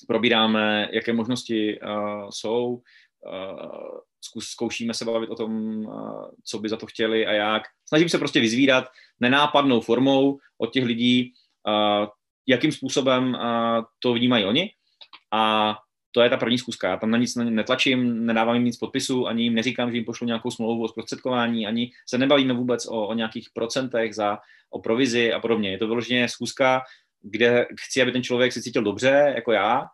probíráme, 0.08 0.90
jaké 0.92 1.14
možnosti 1.14 1.80
uh, 1.80 2.30
jsou, 2.30 2.82
uh, 3.26 4.00
zkoušíme 4.40 4.94
se 4.94 5.06
bavit 5.06 5.30
o 5.30 5.36
tom, 5.36 5.84
co 6.44 6.60
by 6.60 6.70
za 6.70 6.78
to 6.78 6.86
chtěli 6.86 7.28
a 7.28 7.32
jak. 7.32 7.64
Snažím 7.88 8.10
se 8.10 8.18
prostě 8.18 8.40
vyzvídat 8.40 8.86
nenápadnou 9.20 9.82
formou 9.82 10.40
od 10.58 10.74
těch 10.74 10.86
lidí, 10.86 11.34
jakým 12.48 12.72
způsobem 12.72 13.38
to 14.00 14.14
vnímají 14.14 14.46
oni. 14.46 14.72
A 15.34 15.76
to 16.12 16.22
je 16.22 16.30
ta 16.30 16.38
první 16.38 16.58
zkuska. 16.58 16.90
Já 16.90 16.98
tam 16.98 17.12
na 17.12 17.18
nic 17.18 17.36
netlačím, 17.36 18.26
nedávám 18.26 18.56
jim 18.56 18.66
nic 18.66 18.78
podpisu, 18.78 19.28
ani 19.28 19.44
jim 19.44 19.56
neříkám, 19.56 19.92
že 19.92 19.98
jim 19.98 20.06
pošlu 20.06 20.28
nějakou 20.28 20.52
smlouvu 20.52 20.84
o 20.84 20.88
zprostředkování, 20.88 21.68
ani 21.68 21.92
se 22.10 22.18
nebavíme 22.18 22.54
vůbec 22.54 22.86
o, 22.86 23.08
o 23.08 23.14
nějakých 23.14 23.50
procentech 23.54 24.16
za, 24.16 24.38
o 24.70 24.80
provizi 24.80 25.34
a 25.34 25.40
podobně. 25.40 25.72
Je 25.72 25.78
to 25.78 25.88
vyloženě 25.88 26.30
zkuska, 26.30 26.82
kde 27.22 27.68
chci, 27.80 28.02
aby 28.02 28.12
ten 28.12 28.24
člověk 28.24 28.54
se 28.54 28.62
cítil 28.62 28.84
dobře, 28.84 29.34
jako 29.36 29.52
já, 29.52 29.86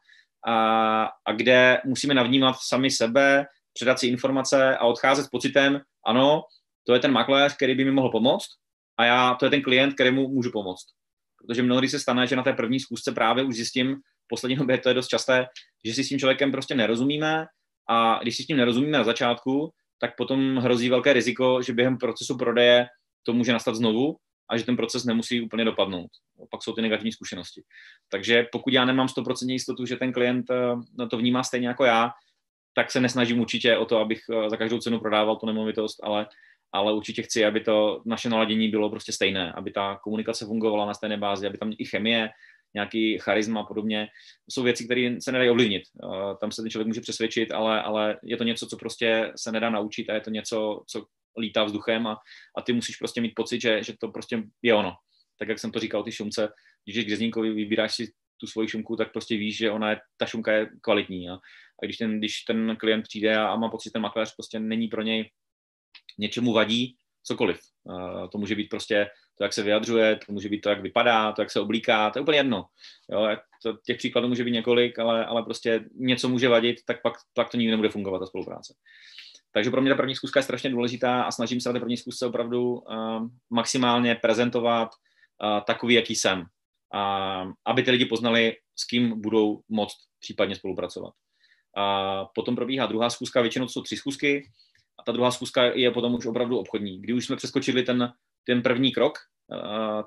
a, 0.48 1.04
a 1.26 1.32
kde 1.32 1.82
musíme 1.86 2.14
navnímat 2.14 2.56
sami 2.60 2.92
sebe, 2.92 3.46
předat 3.74 4.00
si 4.00 4.08
informace 4.08 4.78
a 4.78 4.86
odcházet 4.86 5.24
s 5.24 5.30
pocitem, 5.30 5.82
ano, 6.06 6.42
to 6.88 6.94
je 6.94 7.00
ten 7.00 7.12
makléř, 7.12 7.56
který 7.56 7.76
by 7.76 7.86
mi 7.86 7.92
mohl 7.92 8.10
pomoct 8.10 8.48
a 8.98 9.06
já, 9.06 9.36
to 9.36 9.46
je 9.46 9.50
ten 9.50 9.62
klient, 9.62 9.94
kterému 9.94 10.28
můžu 10.28 10.52
pomoct. 10.52 10.86
Protože 11.38 11.64
mnohdy 11.64 11.90
se 11.90 12.00
stane, 12.00 12.28
že 12.28 12.36
na 12.36 12.44
té 12.44 12.54
první 12.54 12.80
zkusce 12.80 13.12
právě 13.12 13.44
už 13.44 13.56
zjistím, 13.56 13.96
v 13.96 14.28
poslední 14.30 14.56
době 14.56 14.78
to 14.78 14.90
je 14.90 14.96
dost 14.96 15.08
časté, 15.08 15.46
že 15.86 15.94
si 15.94 16.04
s 16.04 16.10
tím 16.10 16.20
člověkem 16.20 16.52
prostě 16.52 16.76
nerozumíme 16.76 17.46
a 17.90 18.20
když 18.22 18.38
si 18.38 18.44
s 18.44 18.48
tím 18.48 18.58
nerozumíme 18.58 18.98
na 18.98 19.04
začátku, 19.04 19.70
tak 20.00 20.16
potom 20.18 20.58
hrozí 20.58 20.90
velké 20.90 21.14
riziko, 21.14 21.62
že 21.62 21.74
během 21.74 21.98
procesu 21.98 22.38
prodeje 22.38 22.88
to 23.24 23.34
může 23.34 23.54
nastat 23.54 23.76
znovu 23.76 24.16
a 24.50 24.58
že 24.58 24.66
ten 24.66 24.76
proces 24.76 25.04
nemusí 25.04 25.42
úplně 25.42 25.66
dopadnout. 25.66 26.10
Pak 26.52 26.64
jsou 26.64 26.74
ty 26.74 26.82
negativní 26.82 27.12
zkušenosti. 27.12 27.62
Takže 28.10 28.46
pokud 28.52 28.74
já 28.74 28.86
nemám 28.86 29.08
100% 29.08 29.50
jistotu, 29.50 29.86
že 29.86 29.96
ten 29.96 30.14
klient 30.14 30.46
eh, 30.52 31.08
to 31.08 31.18
vnímá 31.18 31.44
stejně 31.44 31.68
jako 31.68 31.86
já, 31.86 32.12
tak 32.74 32.92
se 32.92 33.00
nesnažím 33.00 33.40
určitě 33.40 33.78
o 33.78 33.86
to, 33.86 33.98
abych 33.98 34.22
eh, 34.32 34.50
za 34.50 34.58
každou 34.58 34.80
cenu 34.80 35.00
prodával 35.00 35.36
tu 35.36 35.46
nemovitost, 35.46 36.04
ale, 36.04 36.28
ale 36.72 36.94
určitě 36.94 37.22
chci, 37.22 37.46
aby 37.46 37.60
to 37.60 38.02
naše 38.06 38.30
naladění 38.30 38.70
bylo 38.70 38.90
prostě 38.90 39.12
stejné, 39.12 39.52
aby 39.52 39.72
ta 39.72 40.00
komunikace 40.04 40.46
fungovala 40.46 40.86
na 40.86 40.94
stejné 40.94 41.18
bázi, 41.18 41.48
aby 41.48 41.58
tam 41.58 41.74
i 41.78 41.86
chemie, 41.86 42.30
nějaký 42.74 43.18
charisma 43.18 43.62
a 43.62 43.64
podobně. 43.64 44.08
Jsou 44.50 44.64
věci, 44.64 44.86
které 44.86 45.16
se 45.22 45.32
nedají 45.32 45.50
ovlivnit. 45.50 45.84
Eh, 46.04 46.36
tam 46.42 46.52
se 46.52 46.62
ten 46.62 46.72
člověk 46.72 46.88
může 46.88 47.02
přesvědčit, 47.02 47.52
ale, 47.52 47.82
ale 47.82 48.20
je 48.24 48.38
to 48.38 48.44
něco, 48.44 48.68
co 48.68 48.78
prostě 48.78 49.32
se 49.36 49.52
nedá 49.52 49.70
naučit 49.70 50.10
a 50.10 50.14
je 50.14 50.22
to 50.22 50.30
něco, 50.30 50.84
co 50.88 51.06
lítá 51.38 51.64
vzduchem 51.64 52.08
a, 52.08 52.18
a 52.58 52.62
ty 52.62 52.74
musíš 52.74 52.96
prostě 52.96 53.22
mít 53.22 53.36
pocit, 53.36 53.62
že, 53.62 53.84
že 53.84 53.94
to 54.00 54.08
prostě 54.08 54.44
je 54.62 54.74
ono. 54.74 54.94
Tak 55.40 55.48
jak 55.48 55.60
jsem 55.60 55.72
to 55.72 55.80
říkal, 55.80 56.04
ty 56.04 56.12
šumce, 56.12 56.50
když 56.86 57.06
jdeš 57.06 57.30
k 57.32 57.36
vybíráš 57.36 57.96
si 57.96 58.12
tu 58.38 58.48
svoji 58.48 58.68
šumku, 58.68 58.96
tak 58.96 59.12
prostě 59.12 59.38
víš, 59.38 59.58
že 59.58 59.72
ona 59.72 59.90
je, 59.90 60.00
ta 60.18 60.26
šumka 60.26 60.52
je 60.52 60.70
kvalitní. 60.82 61.30
A, 61.30 61.38
a 61.84 61.86
když, 61.86 61.98
ten, 61.98 62.18
když 62.18 62.44
ten 62.44 62.76
klient 62.80 63.02
přijde 63.02 63.38
a, 63.38 63.56
má 63.56 63.70
pocit, 63.70 63.90
že 63.90 63.92
ten 63.92 64.02
makléř 64.02 64.36
prostě 64.36 64.60
není 64.60 64.88
pro 64.88 65.02
něj 65.02 65.32
něčemu 66.20 66.54
vadí, 66.54 66.96
cokoliv. 67.24 67.60
To 68.32 68.38
může 68.38 68.56
být 68.56 68.70
prostě 68.70 69.10
to, 69.38 69.44
jak 69.44 69.54
se 69.54 69.64
vyjadřuje, 69.64 70.16
to 70.16 70.34
může 70.34 70.50
být 70.50 70.62
to, 70.62 70.70
jak 70.70 70.82
vypadá, 70.82 71.32
to, 71.32 71.42
jak 71.42 71.52
se 71.52 71.60
oblíká, 71.60 72.10
to 72.10 72.20
je 72.20 72.22
úplně 72.22 72.38
jedno. 72.38 72.66
Jo, 73.12 73.38
to, 73.64 73.78
těch 73.86 73.98
příkladů 73.98 74.28
může 74.28 74.44
být 74.44 74.52
několik, 74.52 75.00
ale, 75.00 75.26
ale 75.26 75.44
prostě 75.44 75.86
něco 75.94 76.30
může 76.30 76.50
vadit, 76.50 76.78
tak 76.86 77.02
pak, 77.02 77.14
pak 77.34 77.50
to 77.50 77.58
nikdy 77.58 77.72
nebude 77.72 77.90
fungovat, 77.90 78.20
ta 78.20 78.26
spolupráce. 78.26 78.74
Takže 79.54 79.72
pro 79.72 79.82
mě 79.82 79.92
ta 79.92 79.98
první 79.98 80.16
zkuska 80.16 80.40
je 80.40 80.44
strašně 80.44 80.70
důležitá 80.70 81.24
a 81.24 81.32
snažím 81.32 81.62
se 81.62 81.70
na 81.70 81.74
té 81.74 81.80
první 81.80 81.98
zkusce 81.98 82.26
opravdu 82.26 82.74
uh, 82.74 83.28
maximálně 83.50 84.16
prezentovat 84.16 84.90
uh, 85.44 85.60
takový, 85.68 85.94
jaký 85.94 86.16
jsem. 86.16 86.40
Uh, 86.40 87.52
aby 87.66 87.84
ty 87.84 87.92
lidi 87.92 88.06
poznali, 88.06 88.56
s 88.76 88.86
kým 88.86 89.22
budou 89.22 89.62
moct 89.70 89.98
případně 90.20 90.56
spolupracovat. 90.56 91.14
A 91.78 92.26
potom 92.36 92.56
probíhá 92.56 92.86
druhá 92.86 93.10
zkuska, 93.10 93.42
většinou 93.42 93.66
to 93.66 93.72
jsou 93.72 93.82
tři 93.82 93.98
zkusky, 93.98 94.50
a 95.00 95.04
ta 95.04 95.12
druhá 95.12 95.32
zkuska 95.32 95.64
je 95.64 95.92
potom 95.92 96.14
už 96.14 96.26
opravdu 96.26 96.58
obchodní. 96.58 97.02
Kdy 97.02 97.14
už 97.14 97.26
jsme 97.26 97.36
přeskočili 97.36 97.84
ten, 97.84 98.14
ten 98.44 98.62
první 98.62 98.92
krok, 98.92 99.18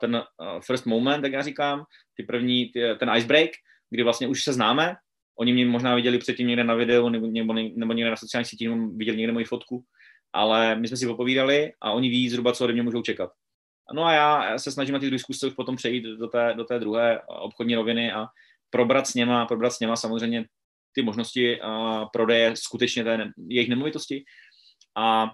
ten 0.00 0.22
first 0.66 0.87
moment, 0.87 1.24
jak 1.24 1.33
já 1.33 1.42
říkám, 1.42 1.85
ty 2.16 2.22
první, 2.22 2.72
ten 2.98 3.11
icebreak, 3.16 3.50
kdy 3.90 4.03
vlastně 4.03 4.29
už 4.29 4.42
se 4.42 4.53
známe, 4.53 4.96
oni 5.38 5.53
mě 5.53 5.66
možná 5.66 5.94
viděli 5.94 6.18
předtím 6.18 6.46
někde 6.46 6.64
na 6.64 6.74
videu 6.74 7.09
nebo, 7.09 7.27
nebo, 7.27 7.53
nebo 7.53 7.92
někde 7.92 8.11
na 8.11 8.16
sociálních 8.16 8.48
sítích, 8.48 8.68
nebo 8.68 8.88
viděli 8.88 9.18
někde 9.18 9.33
moji 9.33 9.44
fotku, 9.44 9.85
ale 10.33 10.77
my 10.77 10.88
jsme 10.88 10.96
si 10.96 11.07
popovídali 11.07 11.72
a 11.81 11.92
oni 11.92 12.09
ví 12.09 12.29
zhruba, 12.29 12.53
co 12.53 12.64
ode 12.64 12.72
mě 12.72 12.83
můžou 12.83 13.03
čekat. 13.03 13.31
No 13.94 14.05
a 14.05 14.12
já 14.12 14.59
se 14.59 14.72
snažím 14.72 14.92
na 14.92 14.98
ty 14.98 15.11
diskuse 15.11 15.46
už 15.46 15.55
potom 15.55 15.77
přejít 15.77 16.05
do 16.05 16.29
té, 16.29 16.55
do 16.57 16.64
té 16.64 16.79
druhé 16.79 17.20
obchodní 17.22 17.74
roviny 17.74 18.12
a 18.12 18.27
probrat 18.70 19.07
s 19.07 19.14
něma, 19.14 19.46
probrat 19.46 19.72
s 19.72 19.81
něma 19.81 19.96
samozřejmě 19.96 20.44
ty 20.94 21.02
možnosti 21.02 21.61
uh, 21.61 22.04
prodeje 22.12 22.57
skutečně 22.57 23.04
té 23.04 23.33
jejich 23.48 23.68
nemovitosti 23.68 24.24
a 24.96 25.30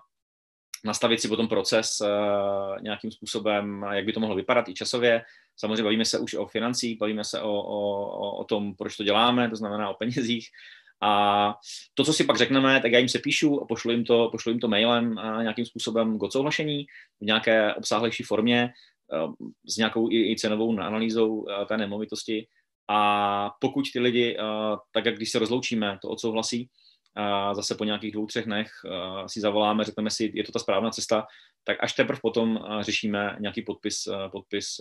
nastavit 0.84 1.20
si 1.20 1.28
potom 1.28 1.48
proces 1.48 2.00
uh, 2.00 2.82
nějakým 2.82 3.10
způsobem, 3.10 3.86
jak 3.92 4.04
by 4.04 4.12
to 4.12 4.20
mohlo 4.20 4.36
vypadat 4.36 4.68
i 4.68 4.74
časově. 4.74 5.22
Samozřejmě 5.56 5.82
bavíme 5.82 6.04
se 6.04 6.18
už 6.18 6.34
o 6.34 6.46
financích, 6.46 6.98
bavíme 6.98 7.24
se 7.24 7.40
o, 7.40 7.52
o, 7.52 8.36
o 8.36 8.44
tom, 8.44 8.74
proč 8.74 8.96
to 8.96 9.04
děláme, 9.04 9.50
to 9.50 9.56
znamená 9.56 9.90
o 9.90 9.94
penězích. 9.94 10.48
A 11.02 11.54
to, 11.94 12.04
co 12.04 12.12
si 12.12 12.24
pak 12.24 12.36
řekneme, 12.36 12.80
tak 12.80 12.92
já 12.92 12.98
jim 12.98 13.08
se 13.08 13.18
píšu 13.18 13.62
a 13.62 13.66
pošlu 13.66 13.90
jim 13.90 14.04
to, 14.04 14.28
pošlu 14.32 14.52
jim 14.52 14.60
to 14.60 14.68
mailem 14.68 15.18
a 15.18 15.42
nějakým 15.42 15.64
způsobem 15.64 16.18
k 16.18 16.22
odsouhlašení 16.22 16.86
v 17.20 17.24
nějaké 17.24 17.74
obsáhlejší 17.74 18.22
formě 18.22 18.72
s 19.66 19.76
nějakou 19.76 20.10
i, 20.10 20.32
i 20.32 20.36
cenovou 20.36 20.78
analýzou 20.78 21.46
té 21.68 21.76
nemovitosti. 21.76 22.46
A 22.92 23.50
pokud 23.60 23.84
ty 23.92 24.00
lidi, 24.00 24.36
tak 24.92 25.04
jak 25.04 25.16
když 25.16 25.30
se 25.30 25.38
rozloučíme, 25.38 25.98
to 26.02 26.08
odsouhlasí, 26.08 26.68
a 27.14 27.54
zase 27.54 27.74
po 27.74 27.84
nějakých 27.84 28.12
dvou, 28.12 28.26
třech 28.26 28.44
dnech 28.44 28.70
si 29.26 29.40
zavoláme, 29.40 29.84
řekneme 29.84 30.10
si, 30.10 30.32
je 30.34 30.44
to 30.44 30.52
ta 30.52 30.58
správná 30.58 30.90
cesta, 30.90 31.26
tak 31.64 31.76
až 31.80 31.92
teprve 31.92 32.20
potom 32.22 32.64
řešíme 32.80 33.36
nějaký 33.40 33.62
podpis, 33.62 34.08
podpis 34.32 34.80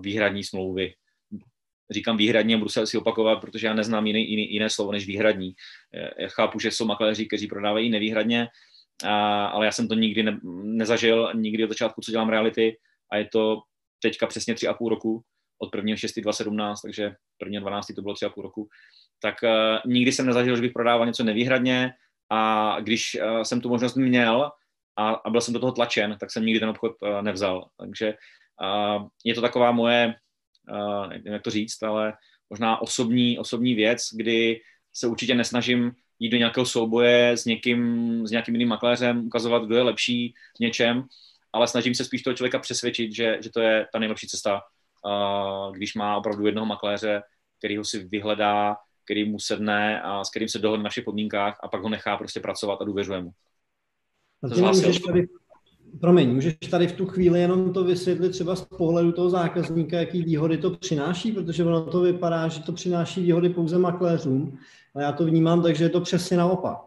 výhradní 0.00 0.44
smlouvy. 0.44 0.94
Říkám 1.90 2.16
výhradní 2.16 2.54
a 2.54 2.58
budu 2.58 2.70
se 2.70 2.82
asi 2.82 2.98
opakovat, 2.98 3.40
protože 3.40 3.66
já 3.66 3.74
neznám 3.74 4.06
jiný, 4.06 4.30
jiný, 4.30 4.52
jiné 4.52 4.70
slovo 4.70 4.92
než 4.92 5.06
výhradní. 5.06 5.54
Já 6.18 6.28
chápu, 6.28 6.58
že 6.58 6.70
jsou 6.70 6.84
makléři, 6.84 7.26
kteří 7.26 7.46
prodávají 7.46 7.90
nevýhradně, 7.90 8.48
ale 9.50 9.66
já 9.66 9.72
jsem 9.72 9.88
to 9.88 9.94
nikdy 9.94 10.22
ne, 10.22 10.40
nezažil, 10.62 11.32
nikdy 11.34 11.64
od 11.64 11.68
začátku, 11.68 12.00
co 12.00 12.10
dělám 12.10 12.28
reality 12.28 12.76
a 13.12 13.16
je 13.16 13.28
to 13.32 13.60
teďka 14.02 14.26
přesně 14.26 14.54
tři 14.54 14.68
a 14.68 14.74
půl 14.74 14.88
roku, 14.88 15.22
od 15.58 15.74
1.6.2017, 15.74 16.22
2017, 16.22 16.80
takže 16.80 17.14
1.12. 17.42 17.94
to 17.94 18.02
bylo 18.02 18.14
tři 18.14 18.26
a 18.26 18.30
půl 18.30 18.42
roku 18.42 18.68
tak 19.20 19.34
uh, 19.42 19.92
nikdy 19.92 20.12
jsem 20.12 20.26
nezažil, 20.26 20.56
že 20.56 20.62
bych 20.62 20.72
prodával 20.72 21.06
něco 21.06 21.24
nevýhradně 21.24 21.92
a 22.30 22.76
když 22.80 23.16
uh, 23.22 23.42
jsem 23.42 23.60
tu 23.60 23.68
možnost 23.68 23.94
měl 23.94 24.50
a, 24.96 25.10
a 25.10 25.30
byl 25.30 25.40
jsem 25.40 25.54
do 25.54 25.60
toho 25.60 25.72
tlačen, 25.72 26.16
tak 26.20 26.30
jsem 26.30 26.44
nikdy 26.44 26.60
ten 26.60 26.68
obchod 26.68 26.92
uh, 27.02 27.22
nevzal. 27.22 27.68
Takže 27.78 28.14
uh, 28.62 29.06
je 29.24 29.34
to 29.34 29.40
taková 29.40 29.72
moje, 29.72 30.14
uh, 30.70 31.06
nevím, 31.06 31.32
jak 31.32 31.42
to 31.42 31.50
říct, 31.50 31.82
ale 31.82 32.12
možná 32.50 32.82
osobní, 32.82 33.38
osobní 33.38 33.74
věc, 33.74 34.02
kdy 34.12 34.60
se 34.92 35.06
určitě 35.06 35.34
nesnažím 35.34 35.92
jít 36.18 36.30
do 36.30 36.36
nějakého 36.36 36.66
souboje 36.66 37.30
s 37.30 37.44
někým, 37.44 38.26
s 38.26 38.30
nějakým 38.30 38.54
jiným 38.54 38.68
makléřem, 38.68 39.26
ukazovat, 39.26 39.64
kdo 39.64 39.76
je 39.76 39.82
lepší 39.82 40.34
v 40.56 40.60
něčem, 40.60 41.04
ale 41.52 41.68
snažím 41.68 41.94
se 41.94 42.04
spíš 42.04 42.22
toho 42.22 42.34
člověka 42.34 42.58
přesvědčit, 42.58 43.14
že, 43.14 43.38
že 43.40 43.50
to 43.50 43.60
je 43.60 43.86
ta 43.92 43.98
nejlepší 43.98 44.26
cesta, 44.26 44.62
když 45.72 45.94
má 45.94 46.16
opravdu 46.16 46.46
jednoho 46.46 46.66
makléře, 46.66 47.22
který 47.58 47.76
ho 47.76 47.84
si 47.84 48.08
vyhledá, 48.08 48.76
který 49.04 49.30
mu 49.30 49.38
sedne 49.38 50.02
a 50.02 50.24
s 50.24 50.30
kterým 50.30 50.48
se 50.48 50.58
dohodne 50.58 50.84
na 50.84 50.90
všech 50.90 51.04
podmínkách 51.04 51.58
a 51.62 51.68
pak 51.68 51.82
ho 51.82 51.88
nechá 51.88 52.16
prostě 52.16 52.40
pracovat 52.40 52.78
a 52.80 52.84
důvěřuje 52.84 53.22
mu. 53.22 53.30
můžeš 54.42 54.98
tady, 54.98 55.26
promiň, 56.00 56.34
můžeš 56.34 56.56
tady 56.70 56.86
v 56.86 56.92
tu 56.92 57.06
chvíli 57.06 57.40
jenom 57.40 57.72
to 57.72 57.84
vysvětlit 57.84 58.30
třeba 58.30 58.56
z 58.56 58.64
pohledu 58.64 59.12
toho 59.12 59.30
zákazníka, 59.30 59.98
jaký 59.98 60.22
výhody 60.22 60.58
to 60.58 60.70
přináší, 60.70 61.32
protože 61.32 61.64
ono 61.64 61.90
to 61.90 62.00
vypadá, 62.00 62.48
že 62.48 62.62
to 62.62 62.72
přináší 62.72 63.22
výhody 63.22 63.48
pouze 63.48 63.78
makléřům, 63.78 64.58
ale 64.94 65.04
já 65.04 65.12
to 65.12 65.24
vnímám 65.24 65.62
tak, 65.62 65.76
že 65.76 65.84
je 65.84 65.90
to 65.90 66.00
přesně 66.00 66.36
naopak. 66.36 66.78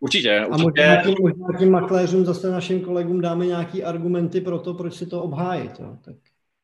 Určitě, 0.00 0.46
určitě. 0.46 0.84
A 0.84 0.92
možná 0.92 1.02
tím, 1.02 1.14
možná 1.20 1.58
tím 1.58 1.70
makléřům 1.70 2.24
zase 2.24 2.50
našim 2.50 2.80
kolegům 2.80 3.20
dáme 3.20 3.46
nějaký 3.46 3.84
argumenty 3.84 4.40
pro 4.40 4.58
to, 4.58 4.74
proč 4.74 4.94
si 4.94 5.06
to 5.06 5.22
obhájit. 5.22 5.80
Jo. 5.80 5.96
Tak. 6.04 6.16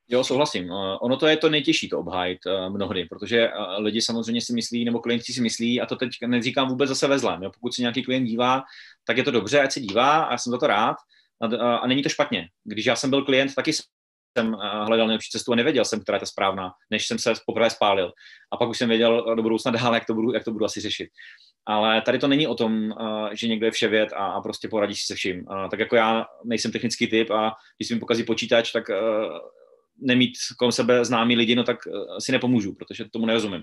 Jo, 0.09 0.25
souhlasím. 0.25 0.71
Eh, 0.73 0.97
ono 1.01 1.17
to 1.17 1.27
je 1.27 1.37
to 1.37 1.49
nejtěžší 1.49 1.89
to 1.89 1.99
obhájit 1.99 2.39
eh, 2.47 2.71
mnohdy, 2.71 3.05
protože 3.05 3.49
eh, 3.49 3.53
lidi 3.79 4.03
samozřejmě 4.03 4.41
si 4.41 4.53
myslí, 4.53 4.85
nebo 4.85 5.01
klienti 5.01 5.33
si 5.33 5.41
myslí, 5.41 5.81
a 5.81 5.87
to 5.87 5.97
teď 5.97 6.11
neříkám 6.27 6.69
vůbec 6.69 6.89
zase 6.89 7.07
ve 7.07 7.19
zlém. 7.19 7.43
Jo. 7.43 7.51
Pokud 7.55 7.75
se 7.75 7.83
nějaký 7.83 8.03
klient 8.03 8.25
dívá, 8.25 8.63
tak 9.07 9.17
je 9.17 9.23
to 9.23 9.31
dobře, 9.31 9.61
ať 9.61 9.73
se 9.73 9.81
dívá 9.81 10.23
a 10.23 10.33
já 10.33 10.39
jsem 10.39 10.51
za 10.51 10.59
to 10.59 10.67
rád. 10.67 10.97
A, 11.41 11.77
a 11.77 11.87
není 11.87 12.03
to 12.03 12.09
špatně. 12.09 12.49
Když 12.65 12.87
já 12.87 12.97
jsem 12.97 13.11
byl 13.11 13.25
klient, 13.25 13.55
taky 13.55 13.73
jsem 13.73 14.53
hledal 14.85 15.07
nejlepší 15.07 15.31
cestu 15.31 15.53
a 15.53 15.57
nevěděl 15.57 15.85
jsem, 15.85 16.01
která 16.01 16.17
je 16.17 16.21
ta 16.21 16.27
správná, 16.27 16.73
než 16.91 17.07
jsem 17.07 17.19
se 17.19 17.33
poprvé 17.47 17.71
spálil. 17.71 18.13
A 18.53 18.57
pak 18.57 18.69
už 18.69 18.79
jsem 18.79 18.89
věděl 18.89 19.35
do 19.35 19.43
budoucna 19.43 19.71
dál, 19.71 19.95
jak 19.95 20.07
to 20.07 20.15
budu, 20.15 20.33
jak 20.33 20.45
to 20.45 20.53
budu 20.53 20.65
asi 20.65 20.81
řešit. 20.81 21.09
Ale 21.67 22.01
tady 22.03 22.19
to 22.19 22.29
není 22.29 22.47
o 22.47 22.55
tom, 22.55 22.95
že 23.33 23.49
někdo 23.49 23.67
je 23.67 23.71
vševěd 23.71 24.13
a, 24.13 24.27
a 24.27 24.41
prostě 24.41 24.69
poradí 24.69 24.95
si 24.95 25.07
se 25.07 25.15
vším. 25.15 25.45
Tak 25.71 25.81
jako 25.81 25.97
já 25.97 26.27
nejsem 26.45 26.73
technický 26.73 27.07
typ 27.07 27.31
a 27.31 27.53
když 27.77 27.89
si 27.89 27.95
mi 27.95 28.01
pokazí 28.01 28.25
počítač, 28.25 28.73
tak 28.73 28.91
nemít 29.99 30.33
kolem 30.59 30.73
sebe 30.73 31.05
známí 31.05 31.37
lidi, 31.37 31.55
no 31.55 31.65
tak 31.65 31.77
eh, 31.87 32.21
si 32.21 32.33
nepomůžu, 32.33 32.75
protože 32.75 33.05
tomu 33.13 33.27
nerozumím. 33.27 33.63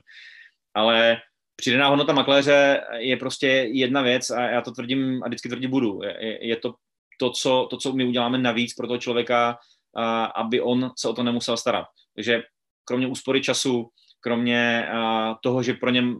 Ale 0.74 1.17
přidaná 1.56 1.88
hodnota 1.88 2.13
makléře 2.13 2.82
je 2.98 3.17
prostě 3.17 3.48
jedna 3.72 4.02
věc 4.02 4.30
a 4.30 4.41
já 4.41 4.62
to 4.62 4.72
tvrdím 4.72 5.24
a 5.24 5.28
vždycky 5.28 5.50
tvrdit 5.50 5.67
budu. 5.67 6.00
Je, 6.04 6.48
je 6.48 6.56
to 6.56 6.74
to 7.19 7.30
co, 7.30 7.67
to, 7.69 7.78
co 7.78 7.93
my 7.93 8.06
uděláme 8.06 8.38
navíc 8.38 8.74
pro 8.74 8.88
toho 8.88 8.98
člověka, 8.98 9.58
a, 9.96 10.26
aby 10.26 10.62
on 10.62 10.91
se 10.98 11.10
o 11.10 11.13
to 11.13 11.24
nemusel 11.24 11.58
starat. 11.58 11.86
Takže 12.15 12.43
kromě 12.86 13.08
úspory 13.08 13.41
času, 13.41 13.89
kromě 14.19 14.88
a, 14.88 15.34
toho, 15.43 15.64
že 15.64 15.74
pro 15.74 15.89
něm 15.89 16.20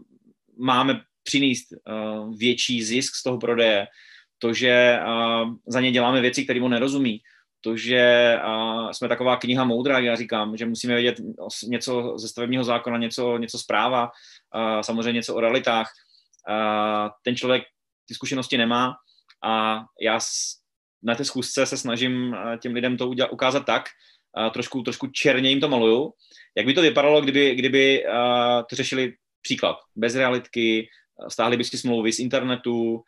máme 0.58 1.00
přinést 1.22 1.66
větší 2.36 2.82
zisk 2.82 3.14
z 3.14 3.22
toho 3.22 3.38
prodeje, 3.38 3.86
to, 4.38 4.52
že 4.52 4.98
za 5.66 5.80
ně 5.80 5.92
děláme 5.92 6.20
věci, 6.20 6.44
které 6.44 6.60
on 6.60 6.70
nerozumí, 6.70 7.20
to, 7.64 7.76
že 7.76 8.36
uh, 8.46 8.90
jsme 8.90 9.08
taková 9.08 9.36
kniha 9.36 9.64
moudra, 9.64 9.98
já 9.98 10.16
říkám, 10.16 10.56
že 10.56 10.66
musíme 10.66 10.94
vědět 10.94 11.20
něco 11.68 12.14
ze 12.16 12.28
stavebního 12.28 12.64
zákona, 12.64 12.98
něco, 12.98 13.38
něco 13.38 13.58
zpráva, 13.58 14.02
uh, 14.04 14.80
samozřejmě 14.80 15.12
něco 15.12 15.34
o 15.34 15.40
realitách. 15.40 15.90
Uh, 16.48 17.10
ten 17.22 17.36
člověk 17.36 17.62
ty 18.08 18.14
zkušenosti 18.14 18.58
nemá 18.58 18.94
a 19.44 19.84
já 20.00 20.20
na 21.02 21.14
té 21.14 21.24
schůzce 21.24 21.66
se 21.66 21.76
snažím 21.76 22.36
těm 22.60 22.74
lidem 22.74 22.96
to 22.96 23.08
udělat, 23.08 23.32
ukázat 23.32 23.66
tak, 23.66 23.84
uh, 24.38 24.52
trošku, 24.52 24.82
trošku 24.82 25.06
černě 25.06 25.50
jim 25.50 25.60
to 25.60 25.68
maluju, 25.68 26.12
jak 26.56 26.66
by 26.66 26.74
to 26.74 26.82
vypadalo, 26.82 27.20
kdyby, 27.20 27.54
kdyby 27.54 28.04
to 28.70 28.76
řešili 28.76 29.12
příklad, 29.42 29.76
bez 29.96 30.14
realitky, 30.14 30.88
stáhli 31.28 31.56
by 31.56 31.64
si 31.64 31.78
smlouvy 31.78 32.12
z 32.12 32.18
internetu, 32.18 33.02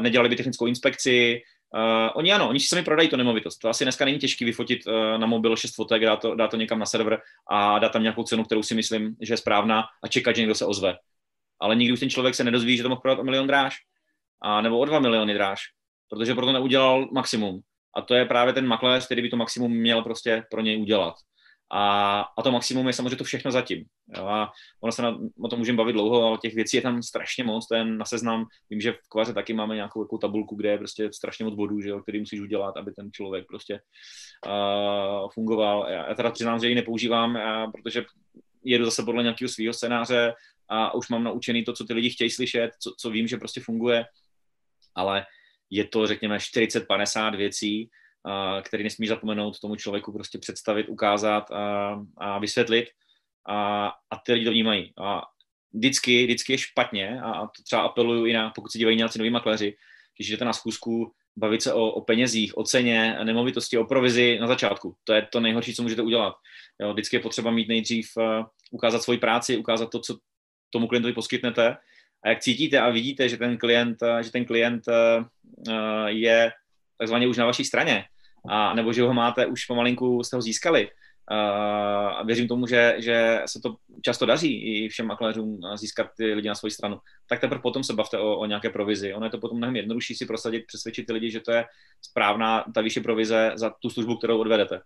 nedělali 0.00 0.28
by 0.28 0.36
technickou 0.36 0.66
inspekci, 0.66 1.42
Uh, 1.74 2.10
oni 2.14 2.32
ano, 2.32 2.48
oni 2.48 2.60
si 2.60 2.66
sami 2.66 2.82
prodají 2.82 3.08
tu 3.08 3.16
nemovitost. 3.16 3.58
To 3.58 3.68
asi 3.68 3.84
dneska 3.84 4.04
není 4.04 4.18
těžké 4.18 4.44
vyfotit 4.44 4.86
uh, 4.86 4.92
na 5.18 5.26
mobil 5.26 5.56
šest 5.56 5.74
fotek, 5.74 6.02
dát 6.02 6.16
to, 6.16 6.34
dá 6.34 6.48
to 6.48 6.56
někam 6.56 6.78
na 6.78 6.86
server 6.86 7.18
a 7.50 7.78
dát 7.78 7.92
tam 7.92 8.02
nějakou 8.02 8.22
cenu, 8.22 8.44
kterou 8.44 8.62
si 8.62 8.74
myslím, 8.74 9.16
že 9.20 9.32
je 9.32 9.36
správná 9.36 9.84
a 10.04 10.08
čekat, 10.08 10.36
že 10.36 10.42
někdo 10.42 10.54
se 10.54 10.66
ozve. 10.66 10.98
Ale 11.60 11.76
nikdy 11.76 11.92
už 11.92 12.00
ten 12.00 12.10
člověk 12.10 12.34
se 12.34 12.44
nedozví, 12.44 12.76
že 12.76 12.82
to 12.82 12.88
mohl 12.88 13.00
prodat 13.00 13.18
o 13.18 13.24
milion 13.24 13.46
dráž. 13.46 13.76
A 14.42 14.60
nebo 14.60 14.78
o 14.78 14.84
dva 14.84 14.98
miliony 14.98 15.34
dráž. 15.34 15.60
Protože 16.08 16.34
proto 16.34 16.52
neudělal 16.52 17.08
maximum. 17.12 17.60
A 17.96 18.02
to 18.02 18.14
je 18.14 18.24
právě 18.24 18.52
ten 18.52 18.66
makléř, 18.66 19.04
který 19.04 19.22
by 19.22 19.28
to 19.28 19.36
maximum 19.36 19.72
měl 19.72 20.02
prostě 20.02 20.44
pro 20.50 20.60
něj 20.60 20.82
udělat. 20.82 21.14
A, 21.72 22.20
a 22.38 22.42
to 22.42 22.52
maximum 22.52 22.86
je 22.86 22.92
samozřejmě 22.92 23.16
to 23.16 23.24
všechno 23.24 23.50
zatím. 23.50 23.84
Jo? 24.16 24.26
A 24.26 24.52
ono 24.80 24.92
se 24.92 25.02
na, 25.02 25.18
o 25.40 25.48
tom 25.48 25.58
můžeme 25.58 25.76
bavit 25.76 25.92
dlouho, 25.92 26.22
ale 26.22 26.38
těch 26.38 26.54
věcí 26.54 26.76
je 26.76 26.82
tam 26.82 27.02
strašně 27.02 27.44
moc. 27.44 27.68
To 27.68 27.74
je 27.74 27.84
na 27.84 28.04
seznam. 28.04 28.46
Vím, 28.70 28.80
že 28.80 28.92
v 28.92 29.08
kvaře 29.08 29.34
taky 29.34 29.52
máme 29.52 29.74
nějakou 29.74 30.02
jako 30.02 30.18
tabulku, 30.18 30.56
kde 30.56 30.70
je 30.70 30.78
prostě 30.78 31.12
strašně 31.12 31.44
moc 31.44 31.54
bodů, 31.54 31.80
že 31.80 31.88
jo, 31.88 32.00
který 32.02 32.20
musíš 32.20 32.40
udělat, 32.40 32.76
aby 32.76 32.92
ten 32.92 33.12
člověk 33.12 33.46
prostě 33.46 33.80
uh, 34.46 35.30
fungoval. 35.34 35.86
Já, 35.88 36.08
já 36.08 36.14
teda 36.14 36.30
přiznám, 36.30 36.60
že 36.60 36.68
ji 36.68 36.74
nepoužívám, 36.74 37.34
uh, 37.34 37.72
protože 37.72 38.04
jedu 38.64 38.84
zase 38.84 39.02
podle 39.02 39.22
nějakého 39.22 39.48
svého 39.48 39.72
scénáře 39.72 40.34
a 40.68 40.94
už 40.94 41.08
mám 41.08 41.24
naučený 41.24 41.64
to, 41.64 41.72
co 41.72 41.84
ty 41.84 41.92
lidi 41.92 42.10
chtějí 42.10 42.30
slyšet, 42.30 42.70
co, 42.82 42.94
co 42.98 43.10
vím, 43.10 43.28
že 43.28 43.36
prostě 43.36 43.60
funguje, 43.60 44.04
ale 44.94 45.26
je 45.70 45.84
to, 45.84 46.06
řekněme, 46.06 46.36
40-50 46.36 47.36
věcí, 47.36 47.90
který 48.62 48.84
nesmíš 48.84 49.08
zapomenout 49.08 49.60
tomu 49.60 49.76
člověku 49.76 50.12
prostě 50.12 50.38
představit, 50.38 50.88
ukázat 50.88 51.50
a, 51.50 51.96
a 52.16 52.38
vysvětlit 52.38 52.88
a, 53.48 53.86
a 53.86 54.16
ty 54.26 54.32
lidi 54.32 54.44
to 54.44 54.50
vnímají. 54.50 54.92
A 54.98 55.22
vždycky, 55.72 56.24
vždycky 56.24 56.52
je 56.52 56.58
špatně 56.58 57.20
a 57.20 57.46
to 57.46 57.62
třeba 57.64 57.82
apeluju 57.82 58.26
i 58.26 58.32
na, 58.32 58.50
pokud 58.50 58.72
se 58.72 58.78
dívají 58.78 58.96
nějací 58.96 59.18
noví 59.18 59.30
makléři, 59.30 59.76
když 60.16 60.30
jdete 60.30 60.44
na 60.44 60.52
zkusku, 60.52 61.12
bavit 61.36 61.62
se 61.62 61.72
o, 61.72 61.86
o 61.86 62.00
penězích, 62.00 62.56
o 62.58 62.64
ceně, 62.64 63.18
nemovitosti, 63.24 63.78
o 63.78 63.84
provizi 63.84 64.38
na 64.40 64.46
začátku. 64.46 64.94
To 65.04 65.12
je 65.12 65.28
to 65.32 65.40
nejhorší, 65.40 65.74
co 65.74 65.82
můžete 65.82 66.02
udělat. 66.02 66.34
Jo, 66.80 66.92
vždycky 66.92 67.16
je 67.16 67.20
potřeba 67.20 67.50
mít 67.50 67.68
nejdřív 67.68 68.10
uh, 68.16 68.24
ukázat 68.70 69.02
svoji 69.02 69.18
práci, 69.18 69.56
ukázat 69.56 69.90
to, 69.90 70.00
co 70.00 70.18
tomu 70.70 70.86
klientovi 70.86 71.12
poskytnete. 71.12 71.76
A 72.24 72.28
jak 72.28 72.40
cítíte 72.40 72.80
a 72.80 72.90
vidíte, 72.90 73.28
že 73.28 73.36
ten 73.36 73.58
klient, 73.58 73.98
že 74.20 74.32
ten 74.32 74.44
klient 74.44 74.82
uh, 74.88 75.24
je 76.06 76.52
takzvaně 77.00 77.28
už 77.28 77.36
na 77.36 77.46
vaší 77.46 77.64
straně, 77.64 78.04
a, 78.48 78.74
nebo 78.74 78.92
že 78.92 79.02
ho 79.02 79.14
máte 79.14 79.46
už 79.46 79.64
pomalinku, 79.64 80.22
jste 80.22 80.36
ho 80.36 80.42
získali. 80.42 80.88
A 81.30 82.22
věřím 82.22 82.48
tomu, 82.48 82.66
že, 82.66 82.94
že 82.98 83.42
se 83.46 83.60
to 83.60 83.76
často 84.02 84.26
daří 84.26 84.62
i 84.62 84.88
všem 84.88 85.06
makléřům 85.06 85.60
získat 85.74 86.06
ty 86.16 86.34
lidi 86.34 86.48
na 86.48 86.54
svoji 86.54 86.70
stranu. 86.70 86.98
Tak 87.28 87.40
teprve 87.40 87.62
potom 87.62 87.84
se 87.84 87.92
bavte 87.94 88.18
o, 88.18 88.38
o 88.38 88.46
nějaké 88.46 88.70
provizi. 88.70 89.14
Ono 89.14 89.26
je 89.26 89.30
to 89.30 89.38
potom 89.38 89.58
mnohem 89.58 89.76
jednodušší 89.76 90.14
si 90.14 90.26
prosadit, 90.26 90.66
přesvědčit 90.66 91.06
ty 91.06 91.12
lidi, 91.12 91.30
že 91.30 91.40
to 91.40 91.52
je 91.52 91.64
správná 92.02 92.64
ta 92.74 92.80
vyšší 92.80 93.00
provize 93.00 93.52
za 93.54 93.70
tu 93.70 93.90
službu, 93.90 94.16
kterou 94.16 94.38
odvedete. 94.38 94.80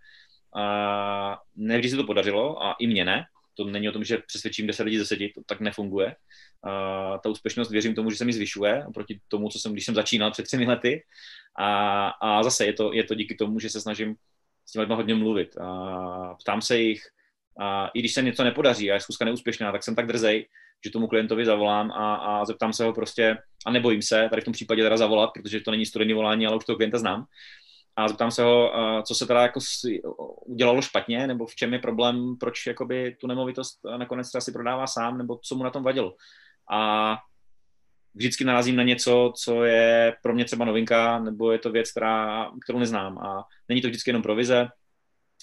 A 0.55 1.37
nevždy 1.55 1.89
se 1.89 1.95
to 1.95 2.03
podařilo 2.03 2.63
a 2.63 2.75
i 2.79 2.87
mě 2.87 3.05
ne. 3.05 3.25
To 3.57 3.65
není 3.65 3.89
o 3.89 3.91
tom, 3.91 4.03
že 4.03 4.17
přesvědčím 4.17 4.67
10 4.67 4.83
lidí 4.83 4.97
ze 4.97 5.15
10, 5.15 5.33
to 5.35 5.41
tak 5.45 5.59
nefunguje. 5.59 6.15
A 6.63 7.17
ta 7.17 7.29
úspěšnost 7.29 7.71
věřím 7.71 7.95
tomu, 7.95 8.11
že 8.11 8.17
se 8.17 8.25
mi 8.25 8.33
zvyšuje 8.33 8.85
oproti 8.87 9.19
tomu, 9.27 9.49
co 9.49 9.59
jsem, 9.59 9.71
když 9.71 9.85
jsem 9.85 9.95
začínal 9.95 10.31
před 10.31 10.43
třemi 10.43 10.65
lety. 10.65 11.03
A, 11.59 12.09
a 12.09 12.43
zase 12.43 12.65
je 12.65 12.73
to, 12.73 12.93
je 12.93 13.03
to 13.03 13.15
díky 13.15 13.35
tomu, 13.35 13.59
že 13.59 13.69
se 13.69 13.81
snažím 13.81 14.15
s 14.65 14.71
těmi 14.71 14.81
lidmi 14.81 14.95
hodně 14.95 15.15
mluvit. 15.15 15.57
A 15.57 16.35
ptám 16.43 16.61
se 16.61 16.77
jich, 16.77 17.01
a 17.59 17.87
i 17.87 17.99
když 17.99 18.13
se 18.13 18.21
něco 18.21 18.43
nepodaří 18.43 18.91
a 18.91 18.93
je 18.93 18.99
zkuska 18.99 19.25
neúspěšná, 19.25 19.71
tak 19.71 19.83
jsem 19.83 19.95
tak 19.95 20.07
drzej, 20.07 20.47
že 20.85 20.91
tomu 20.91 21.07
klientovi 21.07 21.45
zavolám 21.45 21.91
a, 21.91 22.15
a 22.15 22.45
zeptám 22.45 22.73
se 22.73 22.83
ho 22.83 22.93
prostě, 22.93 23.37
a 23.65 23.71
nebojím 23.71 24.01
se, 24.01 24.27
tady 24.29 24.41
v 24.41 24.45
tom 24.45 24.53
případě 24.53 24.83
teda 24.83 24.97
zavolat, 24.97 25.29
protože 25.33 25.59
to 25.59 25.71
není 25.71 25.85
studijní 25.85 26.13
volání, 26.13 26.47
ale 26.47 26.57
už 26.57 26.65
toho 26.65 26.75
klienta 26.75 26.97
znám. 26.97 27.25
A 27.95 28.07
zeptám 28.07 28.31
se 28.31 28.43
ho, 28.43 28.71
co 29.07 29.15
se 29.15 29.25
teda 29.25 29.41
jako 29.41 29.59
udělalo 30.45 30.81
špatně, 30.81 31.27
nebo 31.27 31.45
v 31.45 31.55
čem 31.55 31.73
je 31.73 31.79
problém, 31.79 32.35
proč 32.39 32.65
jakoby 32.67 33.15
tu 33.21 33.27
nemovitost 33.27 33.79
nakonec 33.97 34.29
třeba 34.29 34.41
si 34.41 34.51
prodává 34.51 34.87
sám, 34.87 35.17
nebo 35.17 35.39
co 35.43 35.55
mu 35.55 35.63
na 35.63 35.69
tom 35.69 35.83
vadilo. 35.83 36.15
A 36.71 37.17
vždycky 38.15 38.43
narazím 38.43 38.75
na 38.75 38.83
něco, 38.83 39.33
co 39.35 39.63
je 39.63 40.13
pro 40.23 40.33
mě 40.33 40.45
třeba 40.45 40.65
novinka, 40.65 41.19
nebo 41.19 41.51
je 41.51 41.59
to 41.59 41.71
věc, 41.71 41.91
která, 41.91 42.51
kterou 42.63 42.79
neznám. 42.79 43.17
A 43.17 43.43
není 43.69 43.81
to 43.81 43.87
vždycky 43.87 44.09
jenom 44.09 44.21
provize, 44.21 44.67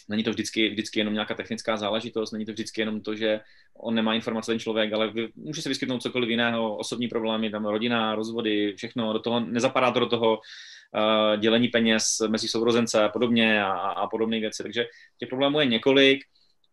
není 0.09 0.25
to 0.25 0.31
vždycky, 0.31 0.69
vždycky 0.69 1.01
jenom 1.01 1.15
nějaká 1.15 1.35
technická 1.35 1.77
záležitost, 1.77 2.33
není 2.33 2.47
to 2.47 2.53
vždycky 2.53 2.81
jenom 2.81 3.01
to, 3.01 3.15
že 3.15 3.41
on 3.77 3.95
nemá 3.95 4.15
informace 4.15 4.53
ten 4.53 4.59
člověk, 4.59 4.93
ale 4.93 5.13
může 5.35 5.63
se 5.63 5.69
vyskytnout 5.69 6.03
cokoliv 6.03 6.31
jiného, 6.31 6.77
osobní 6.77 7.09
problémy, 7.09 7.51
tam 7.51 7.67
rodina, 7.67 8.15
rozvody, 8.15 8.75
všechno, 8.77 9.13
do 9.13 9.19
toho 9.19 9.41
nezapadá 9.41 9.91
to 9.91 10.01
do 10.01 10.07
toho 10.07 10.39
uh, 10.39 11.41
dělení 11.41 11.69
peněz 11.69 12.05
mezi 12.29 12.49
sourozence 12.49 13.05
a 13.05 13.09
podobně 13.09 13.65
a, 13.65 13.73
a 13.73 14.07
podobné 14.07 14.41
věci. 14.41 14.63
Takže 14.63 14.87
těch 15.19 15.29
problémů 15.29 15.61
je 15.61 15.67
několik, 15.67 16.25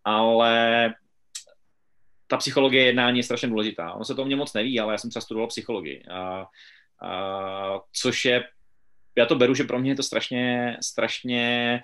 ale 0.03 0.93
ta 2.29 2.37
psychologie 2.37 2.85
jednání 2.85 3.19
je 3.19 3.23
strašně 3.23 3.47
důležitá. 3.47 3.93
Ono 3.93 4.05
se 4.05 4.15
to 4.15 4.21
o 4.21 4.25
mě 4.25 4.35
moc 4.35 4.53
neví, 4.53 4.79
ale 4.79 4.93
já 4.93 4.97
jsem 4.97 5.09
třeba 5.09 5.21
studoval 5.21 5.47
psychologii. 5.47 6.03
A, 6.11 6.45
a, 7.01 7.79
což 7.93 8.25
je, 8.25 8.43
já 9.17 9.25
to 9.25 9.35
beru, 9.35 9.55
že 9.55 9.63
pro 9.63 9.79
mě 9.79 9.91
je 9.91 9.95
to 9.95 10.03
strašně, 10.03 10.77
strašně 10.83 11.79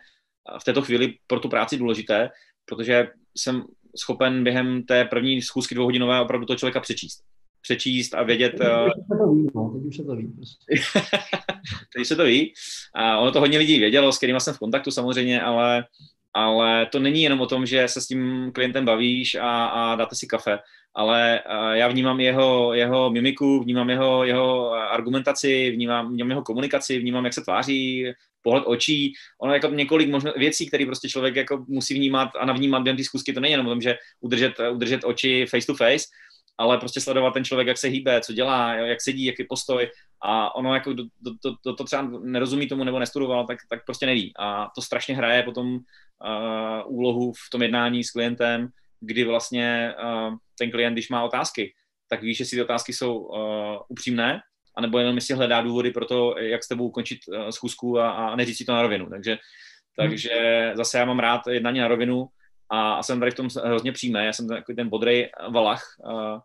v 0.62 0.64
této 0.64 0.82
chvíli 0.82 1.14
pro 1.28 1.40
tu 1.40 1.50
práci 1.50 1.78
důležité, 1.78 2.30
protože 2.66 3.08
jsem 3.38 3.64
schopen 3.96 4.44
během 4.44 4.84
té 4.84 5.06
první 5.06 5.42
schůzky 5.42 5.76
dvouhodinové 5.76 6.22
opravdu 6.22 6.46
toho 6.46 6.58
člověka 6.58 6.80
přečíst. 6.80 7.24
Přečíst 7.62 8.14
a 8.14 8.24
vědět... 8.24 8.52
Teď 8.52 8.60
se 8.60 9.18
to 9.18 9.32
ví, 9.34 9.48
no, 9.56 9.70
teď 9.70 9.84
už 9.84 9.96
se 9.96 10.04
to 10.04 10.16
ví. 10.16 10.28
Prostě. 10.28 10.76
teď 11.96 12.08
se 12.08 12.16
to 12.16 12.24
ví. 12.24 12.54
A 12.96 13.20
ono 13.20 13.32
to 13.32 13.40
hodně 13.40 13.58
lidí 13.58 13.80
vědělo, 13.80 14.12
s 14.12 14.18
kterými 14.18 14.42
jsem 14.42 14.54
v 14.54 14.60
kontaktu 14.60 14.92
samozřejmě, 14.92 15.42
ale 15.42 15.86
ale 16.36 16.86
to 16.86 17.00
není 17.00 17.24
jenom 17.24 17.42
o 17.42 17.48
tom, 17.48 17.66
že 17.66 17.88
se 17.88 18.02
s 18.02 18.08
tím 18.08 18.52
klientem 18.54 18.86
bavíš 18.86 19.36
a, 19.36 19.66
a 19.66 19.96
dáte 19.96 20.16
si 20.16 20.28
kafe, 20.28 20.60
ale 20.96 21.40
já 21.74 21.88
vnímám 21.88 22.20
jeho, 22.20 22.74
jeho 22.74 23.10
mimiku, 23.12 23.64
vnímám 23.64 23.90
jeho, 23.90 24.24
jeho 24.24 24.72
argumentaci, 24.72 25.72
vnímám, 25.72 26.10
vnímám 26.10 26.30
jeho 26.30 26.42
komunikaci, 26.42 27.00
vnímám, 27.00 27.26
jak 27.26 27.34
se 27.34 27.42
tváří, 27.42 28.06
pohled 28.42 28.64
očí, 28.68 29.14
ono 29.42 29.54
jako 29.54 29.68
několik 29.68 30.10
možno, 30.10 30.34
věcí, 30.38 30.68
které 30.68 30.86
prostě 30.86 31.10
člověk 31.10 31.36
jako 31.36 31.66
musí 31.68 31.94
vnímat 31.94 32.30
a 32.40 32.46
navnímat 32.46 32.84
během 32.84 32.98
té 32.98 33.04
zkusky, 33.04 33.34
to 33.34 33.40
není 33.40 33.52
jenom 33.52 33.68
o 33.68 33.70
tom, 33.70 33.82
že 33.82 33.96
udržet, 34.22 34.54
udržet 34.72 35.04
oči 35.04 35.46
face 35.50 35.68
to 35.68 35.74
face, 35.74 36.06
ale 36.58 36.78
prostě 36.78 37.02
sledovat 37.02 37.34
ten 37.34 37.46
člověk, 37.46 37.68
jak 37.68 37.78
se 37.78 37.88
hýbe, 37.88 38.22
co 38.22 38.34
dělá, 38.34 38.74
jak 38.74 39.02
sedí, 39.02 39.26
jaký 39.26 39.44
postoj. 39.50 39.92
A 40.24 40.56
ono 40.56 40.74
jako 40.74 40.94
to, 40.94 41.04
to, 41.42 41.56
to, 41.64 41.76
to 41.76 41.84
třeba 41.84 42.10
nerozumí 42.24 42.68
tomu 42.68 42.84
nebo 42.84 43.00
nestudoval, 43.00 43.46
tak, 43.48 43.58
tak 43.70 43.86
prostě 43.86 44.06
neví. 44.06 44.34
A 44.40 44.70
to 44.76 44.82
strašně 44.82 45.16
hraje 45.16 45.44
potom 45.44 45.76
uh, 45.76 45.80
úlohu 46.86 47.34
v 47.34 47.50
tom 47.52 47.62
jednání 47.62 48.04
s 48.04 48.12
klientem, 48.12 48.68
kdy 49.00 49.24
vlastně 49.24 49.94
uh, 50.04 50.36
ten 50.60 50.72
klient, 50.72 50.94
když 50.94 51.10
má 51.10 51.24
otázky, 51.24 51.74
tak 52.10 52.22
ví, 52.22 52.34
že 52.34 52.46
si 52.46 52.56
ty 52.56 52.62
otázky 52.62 52.94
jsou 52.94 53.18
uh, 53.18 53.40
upřímné, 53.88 54.42
anebo 54.78 55.00
jenom 55.00 55.22
si 55.22 55.34
hledá 55.34 55.62
důvody 55.62 55.92
pro 55.92 56.06
to, 56.06 56.40
jak 56.40 56.64
s 56.64 56.68
tebou 56.68 56.88
ukončit 56.88 57.20
uh, 57.28 57.50
schůzku 57.50 58.00
a, 58.00 58.12
a 58.12 58.36
neříct 58.36 58.58
si 58.58 58.66
to 58.66 58.74
na 58.74 58.82
rovinu. 58.82 59.10
Takže, 59.10 59.38
takže 59.98 60.32
zase 60.76 60.98
já 60.98 61.06
mám 61.06 61.20
rád 61.20 61.42
jednání 61.48 61.80
na 61.80 61.88
rovinu, 61.88 62.28
a, 62.70 62.94
a 62.94 63.04
jsem 63.04 63.20
tady 63.20 63.32
v 63.32 63.36
tom 63.36 63.48
hrozně 63.66 63.92
přímý, 63.92 64.20
já 64.26 64.34
jsem 64.34 64.48
takový 64.48 64.76
ten 64.76 64.90
bodrej 64.90 65.30
valach, 65.52 65.84
a, 66.06 66.40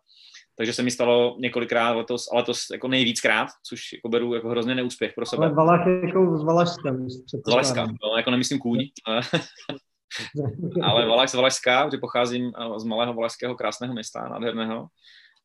takže 0.57 0.73
se 0.73 0.83
mi 0.83 0.91
stalo 0.91 1.35
několikrát 1.39 1.91
letos, 1.91 2.27
a 2.31 2.35
letos 2.35 2.69
jako 2.71 2.87
nejvíckrát, 2.87 3.47
což 3.67 3.93
jako 3.93 4.09
beru 4.09 4.33
jako 4.35 4.49
hrozně 4.49 4.75
neúspěch 4.75 5.13
pro 5.13 5.25
sebe. 5.25 5.45
Ale 5.45 5.55
valach 5.55 5.87
je 5.87 6.05
jako 6.05 6.37
z 6.37 6.43
Valašska. 6.43 6.95
Z 7.45 7.49
Valašska, 7.51 7.85
no, 7.85 8.17
jako 8.17 8.31
nemyslím 8.31 8.59
kůň. 8.59 8.79
ale 10.83 11.07
Valach 11.07 11.29
z 11.29 11.33
Valašska, 11.33 11.89
kde 11.89 11.97
pocházím 11.97 12.51
z 12.77 12.83
malého 12.83 13.13
valašského 13.13 13.55
krásného 13.55 13.93
města, 13.93 14.29
nádherného. 14.29 14.87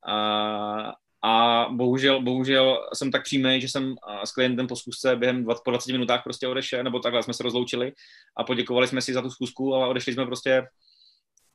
A, 0.09 0.93
a 1.25 1.67
bohužel, 1.71 2.23
bohužel 2.23 2.89
jsem 2.95 3.11
tak 3.11 3.23
přímý, 3.23 3.61
že 3.61 3.69
jsem 3.69 3.95
s 4.25 4.33
klientem 4.33 4.67
po 4.67 4.77
zkusce 4.77 5.17
během 5.17 5.45
20, 5.45 5.63
po 5.65 5.71
20 5.71 5.93
minutách 5.93 6.25
prostě 6.25 6.49
odešel, 6.49 6.85
nebo 6.85 6.99
takhle 6.99 7.23
jsme 7.23 7.35
se 7.35 7.43
rozloučili 7.43 7.93
a 8.37 8.45
poděkovali 8.45 8.89
jsme 8.89 9.01
si 9.03 9.13
za 9.13 9.23
tu 9.23 9.31
zkusku, 9.31 9.75
ale 9.75 9.89
odešli 9.89 10.13
jsme 10.13 10.27
prostě 10.27 10.63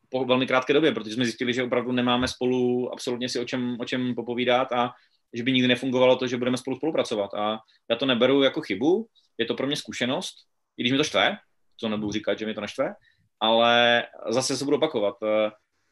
po 0.10 0.26
velmi 0.26 0.48
krátké 0.48 0.74
době, 0.74 0.92
protože 0.92 1.14
jsme 1.14 1.26
zjistili, 1.26 1.54
že 1.54 1.64
opravdu 1.64 1.92
nemáme 1.92 2.28
spolu 2.28 2.94
absolutně 2.94 3.30
si 3.30 3.40
o 3.40 3.46
čem, 3.46 3.78
o 3.80 3.86
čem 3.86 4.16
popovídat 4.16 4.72
a 4.72 4.92
že 5.34 5.44
by 5.44 5.52
nikdy 5.52 5.68
nefungovalo 5.68 6.16
to, 6.16 6.28
že 6.28 6.38
budeme 6.38 6.58
spolu 6.58 6.76
spolupracovat. 6.76 7.34
A 7.34 7.60
já 7.90 7.96
to 7.96 8.06
neberu 8.06 8.44
jako 8.44 8.62
chybu, 8.62 9.08
je 9.38 9.46
to 9.46 9.56
pro 9.56 9.68
mě 9.68 9.76
zkušenost, 9.76 10.36
i 10.78 10.84
když 10.84 10.92
mi 10.92 10.98
to 10.98 11.04
štve, 11.04 11.38
to 11.80 11.90
nebudu 11.90 12.12
říkat, 12.12 12.40
že 12.40 12.46
mi 12.46 12.54
to 12.54 12.62
neštve, 12.62 12.94
ale 13.40 14.04
zase 14.30 14.58
se 14.58 14.66
budu 14.66 14.78
opakovat. 14.78 15.16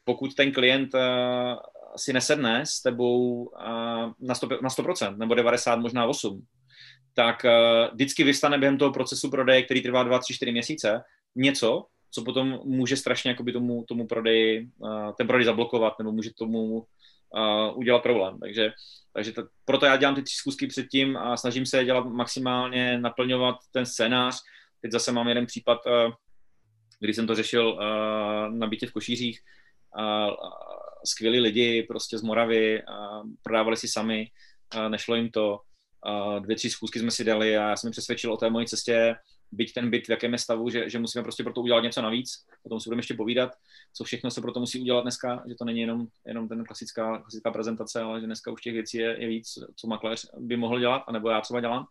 Pokud 0.04 0.34
ten 0.34 0.52
klient 0.52 0.90
si 1.96 2.12
nesedne 2.12 2.66
s 2.66 2.82
tebou 2.82 3.50
na, 4.20 4.34
100, 4.34 4.48
na 4.62 4.68
100%, 4.68 5.16
nebo 5.16 5.34
90, 5.34 5.76
možná 5.76 6.06
8, 6.06 6.46
tak 7.14 7.44
uh, 7.44 7.94
vždycky 7.94 8.24
vystane 8.24 8.58
během 8.58 8.78
toho 8.78 8.92
procesu 8.92 9.30
prodeje, 9.30 9.62
který 9.62 9.82
trvá 9.82 10.02
2, 10.02 10.18
3, 10.18 10.34
4 10.34 10.52
měsíce, 10.52 11.02
něco, 11.36 11.86
co 12.10 12.24
potom 12.24 12.60
může 12.64 12.96
strašně 12.96 13.36
tomu, 13.52 13.84
tomu 13.88 14.06
prodeji, 14.06 14.68
uh, 14.78 15.12
ten 15.18 15.26
prodej 15.26 15.44
zablokovat, 15.44 15.98
nebo 15.98 16.12
může 16.12 16.30
tomu 16.38 16.62
uh, 16.62 16.84
udělat 17.74 18.02
problém. 18.02 18.38
Takže, 18.38 18.72
takže 19.12 19.32
to, 19.32 19.42
proto 19.64 19.86
já 19.86 19.96
dělám 19.96 20.14
ty 20.14 20.22
tři 20.22 20.36
zkusky 20.36 20.66
předtím 20.66 21.16
a 21.16 21.36
snažím 21.36 21.66
se 21.66 21.84
dělat 21.84 22.06
maximálně, 22.06 22.98
naplňovat 22.98 23.56
ten 23.70 23.86
scénář. 23.86 24.40
Teď 24.82 24.92
zase 24.92 25.12
mám 25.12 25.28
jeden 25.28 25.46
případ, 25.46 25.78
kdy 27.00 27.14
jsem 27.14 27.26
to 27.26 27.34
řešil 27.34 27.78
na 28.50 28.66
bytě 28.66 28.86
v 28.86 28.92
Košířích. 28.92 29.40
Skvělí 31.04 31.40
lidi 31.40 31.82
prostě 31.82 32.18
z 32.18 32.22
Moravy, 32.22 32.82
uh, 32.82 33.30
prodávali 33.42 33.76
si 33.76 33.88
sami, 33.88 34.26
uh, 34.76 34.88
nešlo 34.88 35.14
jim 35.14 35.30
to. 35.30 35.58
Uh, 36.06 36.40
dvě, 36.40 36.56
tři 36.56 36.70
schůzky 36.70 36.98
jsme 36.98 37.10
si 37.10 37.24
dali 37.24 37.56
a 37.56 37.68
já 37.68 37.76
jsem 37.76 37.90
přesvědčil 37.90 38.32
o 38.32 38.36
té 38.36 38.50
mojí 38.50 38.66
cestě, 38.66 39.16
byť 39.52 39.72
ten 39.72 39.90
byt 39.90 40.06
v 40.06 40.10
jakém 40.10 40.32
je 40.32 40.38
stavu, 40.38 40.70
že, 40.70 40.90
že 40.90 40.98
musíme 40.98 41.22
prostě 41.22 41.44
pro 41.44 41.52
to 41.52 41.60
udělat 41.60 41.80
něco 41.80 42.02
navíc. 42.02 42.30
O 42.62 42.68
tom 42.68 42.80
si 42.80 42.88
budeme 42.88 43.00
ještě 43.00 43.14
povídat, 43.14 43.50
co 43.96 44.04
všechno 44.04 44.30
se 44.30 44.40
pro 44.40 44.52
to 44.52 44.60
musí 44.60 44.80
udělat 44.80 45.00
dneska, 45.00 45.42
že 45.48 45.54
to 45.54 45.64
není 45.64 45.80
jenom, 45.80 46.06
jenom 46.26 46.48
ten 46.48 46.64
klasická, 46.64 47.18
klasická 47.18 47.50
prezentace, 47.50 48.00
ale 48.00 48.20
že 48.20 48.26
dneska 48.26 48.50
už 48.50 48.60
těch 48.60 48.72
věcí 48.72 48.98
je, 48.98 49.16
je 49.20 49.28
víc, 49.28 49.48
co 49.76 49.86
makléř 49.86 50.26
by 50.38 50.56
mohl 50.56 50.80
dělat, 50.80 51.02
anebo 51.08 51.30
já 51.30 51.40
třeba 51.40 51.60
dělám. 51.60 51.86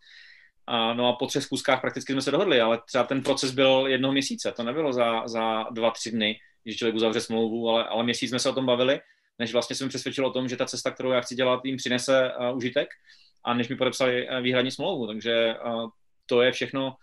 A, 0.67 0.93
no 0.93 1.07
a 1.07 1.13
po 1.13 1.27
třech 1.27 1.43
zkuskách 1.43 1.81
prakticky 1.81 2.13
jsme 2.13 2.21
se 2.21 2.31
dohodli, 2.31 2.61
ale 2.61 2.81
třeba 2.87 3.03
ten 3.03 3.23
proces 3.23 3.51
byl 3.51 3.85
jednoho 3.87 4.11
měsíce, 4.11 4.51
to 4.51 4.63
nebylo 4.63 4.93
za, 4.93 5.27
za 5.27 5.63
dva, 5.71 5.91
tři 5.91 6.11
dny, 6.11 6.39
že 6.65 6.75
člověk 6.75 6.95
uzavře 6.95 7.21
smlouvu, 7.21 7.69
ale, 7.69 7.83
ale 7.83 8.03
měsíc 8.03 8.29
jsme 8.29 8.39
se 8.39 8.49
o 8.49 8.53
tom 8.53 8.65
bavili, 8.65 8.99
než 9.39 9.53
vlastně 9.53 9.75
jsem 9.75 9.89
přesvědčil 9.89 10.25
o 10.25 10.31
tom, 10.31 10.47
že 10.47 10.57
ta 10.57 10.65
cesta, 10.65 10.91
kterou 10.91 11.11
já 11.11 11.21
chci 11.21 11.35
dělat, 11.35 11.65
jim 11.65 11.77
přinese 11.77 12.31
uh, 12.33 12.57
užitek 12.57 12.89
a 13.43 13.53
než 13.53 13.69
mi 13.69 13.75
podepsali 13.75 14.29
uh, 14.29 14.39
výhradní 14.39 14.71
smlouvu. 14.71 15.07
Takže 15.07 15.55
uh, 15.65 15.89
to 16.25 16.41
je 16.41 16.51
všechno 16.51 16.95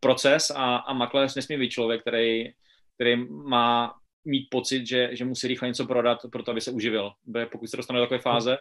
proces 0.00 0.50
a, 0.50 0.76
a 0.76 0.92
makléř 0.92 1.34
nesmí 1.34 1.56
být 1.56 1.70
člověk, 1.70 2.00
který, 2.00 2.52
který 2.94 3.16
má 3.28 3.94
mít 4.24 4.46
pocit, 4.50 4.86
že, 4.86 5.08
že 5.12 5.24
musí 5.24 5.48
rychle 5.48 5.68
něco 5.68 5.86
prodat, 5.86 6.18
proto 6.32 6.50
aby 6.50 6.60
se 6.60 6.70
uživil. 6.70 7.12
Pokud 7.52 7.66
se 7.70 7.76
dostane 7.76 7.98
do 7.98 8.04
takové 8.04 8.20
fáze, 8.20 8.58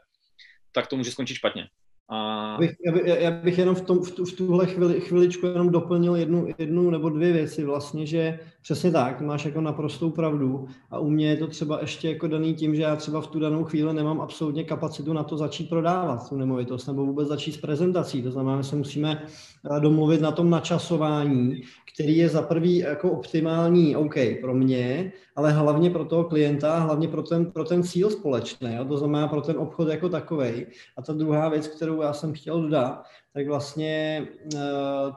tak 0.72 0.88
to 0.88 0.96
může 0.96 1.12
skončit 1.12 1.36
špatně. 1.36 1.70
A... 2.10 2.58
Bych, 2.60 2.76
já, 2.86 2.92
bych, 2.92 3.04
já 3.06 3.32
bych 3.32 3.58
jenom 3.58 3.76
v, 3.76 3.82
tom, 3.82 4.04
v, 4.04 4.12
tu, 4.12 4.26
v 4.26 4.34
tuhle 4.34 4.66
chvili, 4.68 5.02
chviličku 5.02 5.46
jenom 5.46 5.70
doplnil 5.70 6.16
jednu, 6.16 6.48
jednu 6.58 6.90
nebo 6.90 7.10
dvě 7.10 7.34
věci 7.34 7.64
vlastně, 7.64 8.06
že 8.06 8.40
přesně 8.62 8.92
tak, 8.92 9.22
máš 9.22 9.46
jako 9.46 9.62
naprostou 9.62 10.10
pravdu 10.10 10.68
a 10.92 11.00
u 11.00 11.10
mě 11.10 11.30
je 11.30 11.38
to 11.38 11.48
třeba 11.48 11.82
ještě 11.82 12.10
jako 12.10 12.28
daný 12.28 12.54
tím, 12.54 12.76
že 12.76 12.82
já 12.82 12.96
třeba 12.96 13.22
v 13.22 13.28
tu 13.28 13.40
danou 13.40 13.64
chvíli 13.64 13.94
nemám 13.94 14.22
absolutně 14.22 14.64
kapacitu 14.64 15.14
na 15.14 15.24
to 15.24 15.38
začít 15.38 15.70
prodávat 15.70 16.30
tu 16.30 16.38
nemovitost 16.38 16.88
nebo 16.88 17.06
vůbec 17.06 17.28
začít 17.28 17.52
s 17.52 17.58
prezentací. 17.58 18.24
To 18.24 18.32
znamená, 18.32 18.62
že 18.62 18.70
se 18.70 18.76
musíme 18.76 19.26
eh, 19.26 19.80
domluvit 19.80 20.22
na 20.22 20.32
tom 20.32 20.50
načasování, 20.50 21.62
který 21.94 22.18
je 22.18 22.30
za 22.30 22.42
prvý 22.42 22.78
jako 22.78 23.12
optimální, 23.12 23.96
OK, 23.96 24.16
pro 24.42 24.54
mě, 24.54 25.12
ale 25.36 25.52
hlavně 25.52 25.90
pro 25.90 26.06
toho 26.06 26.24
klienta, 26.24 26.80
hlavně 26.80 27.08
pro 27.08 27.24
ten, 27.24 27.52
pro 27.52 27.64
ten 27.64 27.84
cíl 27.84 28.10
společný, 28.10 28.76
jo? 28.76 28.86
to 28.86 28.98
znamená 28.98 29.28
pro 29.28 29.42
ten 29.42 29.58
obchod 29.58 29.88
jako 29.88 30.10
takový. 30.10 30.66
A 30.98 31.02
ta 31.02 31.14
druhá 31.14 31.50
věc, 31.50 31.68
kterou 31.68 32.02
já 32.02 32.14
jsem 32.14 32.34
chtěl 32.34 32.62
dodat, 32.62 33.04
tak 33.34 33.48
vlastně 33.48 34.28
eh, 34.56 34.60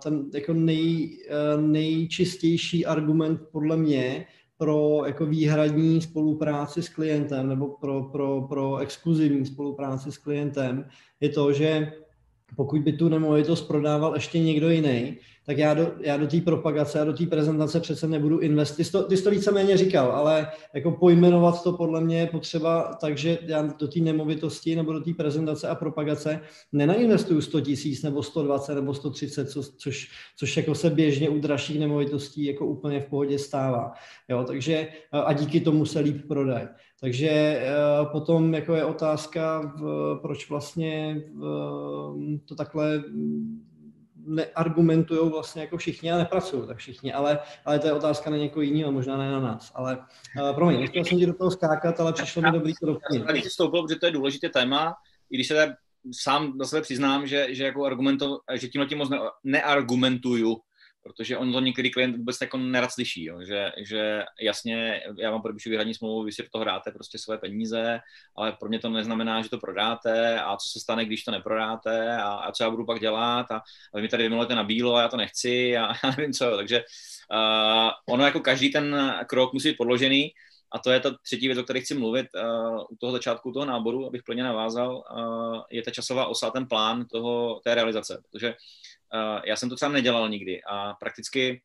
ten 0.02 0.24
jako 0.34 0.52
nej, 0.52 1.18
eh, 1.28 1.60
nejčistější 1.60 2.86
argument 2.86 3.40
podle 3.52 3.76
mě 3.76 4.26
pro 4.58 5.02
jako 5.06 5.26
výhradní 5.26 6.00
spolupráci 6.00 6.82
s 6.82 6.88
klientem 6.88 7.48
nebo 7.48 7.68
pro, 7.68 8.02
pro, 8.02 8.42
pro 8.48 8.76
exkluzivní 8.76 9.46
spolupráci 9.46 10.12
s 10.12 10.18
klientem 10.18 10.88
je 11.20 11.28
to, 11.28 11.52
že 11.52 11.92
pokud 12.56 12.82
by 12.82 12.92
tu 12.92 13.08
nemovitost 13.08 13.62
prodával 13.62 14.14
ještě 14.14 14.38
někdo 14.38 14.70
jiný, 14.70 15.16
tak 15.46 15.58
já 15.58 15.74
do, 15.74 15.92
já 16.00 16.16
do 16.16 16.26
té 16.26 16.40
propagace 16.40 17.00
a 17.00 17.04
do 17.04 17.12
té 17.12 17.26
prezentace 17.26 17.80
přece 17.80 18.08
nebudu 18.08 18.38
investovat. 18.38 18.76
Ty 18.76 18.92
to, 18.92 19.02
ty 19.02 19.16
jsi 19.16 19.24
to 19.24 19.30
víceméně 19.30 19.76
říkal, 19.76 20.12
ale 20.12 20.48
jako 20.74 20.90
pojmenovat 20.90 21.62
to 21.62 21.72
podle 21.72 22.00
mě 22.00 22.18
je 22.18 22.26
potřeba 22.26 22.96
takže 23.00 23.38
já 23.42 23.62
do 23.62 23.88
té 23.88 24.00
nemovitosti 24.00 24.76
nebo 24.76 24.92
do 24.92 25.00
té 25.00 25.14
prezentace 25.14 25.68
a 25.68 25.74
propagace 25.74 26.40
nenainvestuju 26.72 27.40
100 27.40 27.60
tisíc 27.60 28.02
nebo 28.02 28.22
120 28.22 28.74
nebo 28.74 28.94
130, 28.94 29.50
co, 29.50 29.62
což, 29.62 30.10
což 30.36 30.56
jako 30.56 30.74
se 30.74 30.90
běžně 30.90 31.28
u 31.28 31.38
dražších 31.38 31.80
nemovitostí 31.80 32.44
jako 32.44 32.66
úplně 32.66 33.00
v 33.00 33.06
pohodě 33.06 33.38
stává. 33.38 33.92
Jo, 34.28 34.44
takže 34.44 34.88
a 35.12 35.32
díky 35.32 35.60
tomu 35.60 35.84
se 35.84 36.00
líp 36.00 36.28
prodají. 36.28 36.68
Takže 37.00 37.28
eh, 37.28 37.66
potom 38.12 38.54
jako 38.54 38.74
je 38.74 38.84
otázka, 38.84 39.74
proč 40.22 40.50
vlastně 40.50 41.22
to 42.44 42.54
takhle 42.54 43.04
neargumentují 44.26 45.30
vlastně 45.30 45.62
jako 45.62 45.76
všichni 45.76 46.12
a 46.12 46.18
nepracují 46.18 46.66
tak 46.66 46.76
všichni, 46.76 47.12
ale, 47.12 47.38
ale 47.64 47.78
to 47.78 47.86
je 47.86 47.92
otázka 47.92 48.30
na 48.30 48.36
někoho 48.36 48.62
jiného, 48.62 48.92
možná 48.92 49.16
ne 49.16 49.30
na 49.30 49.40
nás. 49.40 49.72
Ale 49.74 49.98
uh, 50.42 50.54
promiň, 50.54 50.80
nechtěl 50.80 51.04
jsem 51.04 51.18
ti 51.18 51.26
do 51.26 51.34
toho 51.34 51.50
skákat, 51.50 52.00
ale 52.00 52.12
přišlo 52.12 52.42
mi 52.42 52.50
dobrý 52.50 52.72
to. 52.80 52.98
Já 53.12 53.34
jsi 53.34 53.48
vstoupil, 53.48 53.82
protože 53.82 53.98
to 53.98 54.06
je 54.06 54.12
důležité 54.12 54.48
téma, 54.48 54.94
i 55.30 55.36
když 55.36 55.48
se 55.48 55.76
sám 56.12 56.58
do 56.58 56.64
sebe 56.64 56.82
přiznám, 56.82 57.26
že, 57.26 57.54
že 57.54 57.64
jako 57.64 57.84
argumento, 57.84 58.38
že 58.54 58.68
tímhle 58.68 58.88
tím 58.88 58.98
moc 58.98 59.10
ne, 59.10 59.18
neargumentuju, 59.44 60.56
protože 61.06 61.38
on 61.38 61.52
to 61.52 61.60
některý 61.60 61.90
klient 61.90 62.16
vůbec 62.16 62.36
jako 62.40 62.56
nerad 62.56 62.92
slyší, 62.92 63.24
jo, 63.24 63.42
že, 63.42 63.72
že 63.76 64.24
jasně, 64.40 65.02
já 65.18 65.30
vám 65.30 65.42
podepíšu 65.42 65.70
výhradní 65.70 65.94
smlouvu, 65.94 66.22
vy 66.22 66.32
si 66.32 66.42
do 66.42 66.48
toho 66.48 66.62
hráte 66.62 66.90
prostě 66.90 67.18
své 67.18 67.38
peníze, 67.38 68.00
ale 68.36 68.52
pro 68.52 68.68
mě 68.68 68.78
to 68.78 68.88
neznamená, 68.88 69.42
že 69.42 69.50
to 69.50 69.58
prodáte 69.58 70.40
a 70.40 70.56
co 70.56 70.68
se 70.68 70.80
stane, 70.80 71.04
když 71.04 71.24
to 71.24 71.30
neprodáte 71.30 72.16
a, 72.16 72.28
a 72.28 72.52
co 72.52 72.64
já 72.64 72.70
budu 72.70 72.86
pak 72.86 73.00
dělat 73.00 73.50
a, 73.50 73.56
a 73.94 73.96
vy 73.96 74.02
mi 74.02 74.08
tady 74.08 74.22
vymluvete 74.22 74.54
na 74.54 74.64
bílo 74.64 74.94
a 74.94 75.02
já 75.02 75.08
to 75.08 75.16
nechci 75.16 75.76
a 75.76 75.88
já 76.04 76.10
nevím 76.16 76.32
co, 76.32 76.56
takže 76.56 76.84
uh, 77.32 78.14
ono 78.14 78.24
jako 78.24 78.40
každý 78.40 78.72
ten 78.72 79.14
krok 79.26 79.52
musí 79.52 79.68
být 79.68 79.76
podložený 79.76 80.30
a 80.72 80.78
to 80.78 80.90
je 80.90 81.00
ta 81.00 81.16
třetí 81.22 81.46
věc, 81.46 81.58
o 81.58 81.62
které 81.62 81.80
chci 81.80 81.94
mluvit 81.94 82.26
uh, 82.34 82.80
u 82.90 82.96
toho 82.96 83.12
začátku 83.12 83.52
toho 83.52 83.64
náboru, 83.64 84.06
abych 84.06 84.22
plně 84.22 84.42
navázal, 84.42 84.96
uh, 84.96 85.62
je 85.70 85.82
ta 85.82 85.90
časová 85.90 86.26
osa, 86.26 86.50
ten 86.50 86.66
plán 86.66 87.06
toho, 87.06 87.60
té 87.64 87.74
realizace, 87.74 88.22
protože 88.30 88.48
uh, 88.48 88.54
já 89.44 89.56
jsem 89.56 89.68
to 89.68 89.76
třeba 89.76 89.92
nedělal 89.92 90.28
nikdy 90.28 90.62
a 90.62 90.94
prakticky 90.94 91.62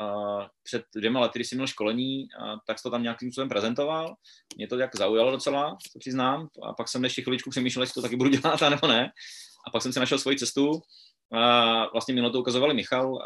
uh, 0.00 0.42
před 0.62 0.84
dvěma 0.96 1.20
lety, 1.20 1.38
když 1.38 1.48
jsem 1.48 1.58
měl 1.58 1.66
školení, 1.66 2.28
uh, 2.40 2.56
tak 2.66 2.82
to 2.82 2.90
tam 2.90 3.02
nějakým 3.02 3.28
způsobem 3.28 3.48
prezentoval. 3.48 4.14
Mě 4.56 4.68
to 4.68 4.78
jak 4.78 4.96
zaujalo 4.96 5.30
docela, 5.30 5.76
se 5.92 5.98
přiznám. 5.98 6.48
A 6.62 6.72
pak 6.72 6.88
jsem 6.88 7.04
ještě 7.04 7.22
chviličku 7.22 7.50
přemýšlel, 7.50 7.82
jestli 7.82 7.94
to 7.94 8.02
taky 8.02 8.16
budu 8.16 8.30
dělat, 8.40 8.60
nebo 8.70 8.86
ne. 8.86 9.12
A 9.66 9.70
pak 9.70 9.82
jsem 9.82 9.92
si 9.92 10.00
našel 10.00 10.18
svoji 10.18 10.38
cestu. 10.38 10.70
Uh, 10.70 11.92
vlastně 11.92 12.14
mi 12.14 12.30
to 12.30 12.40
ukazovali 12.40 12.74
Michal, 12.74 13.18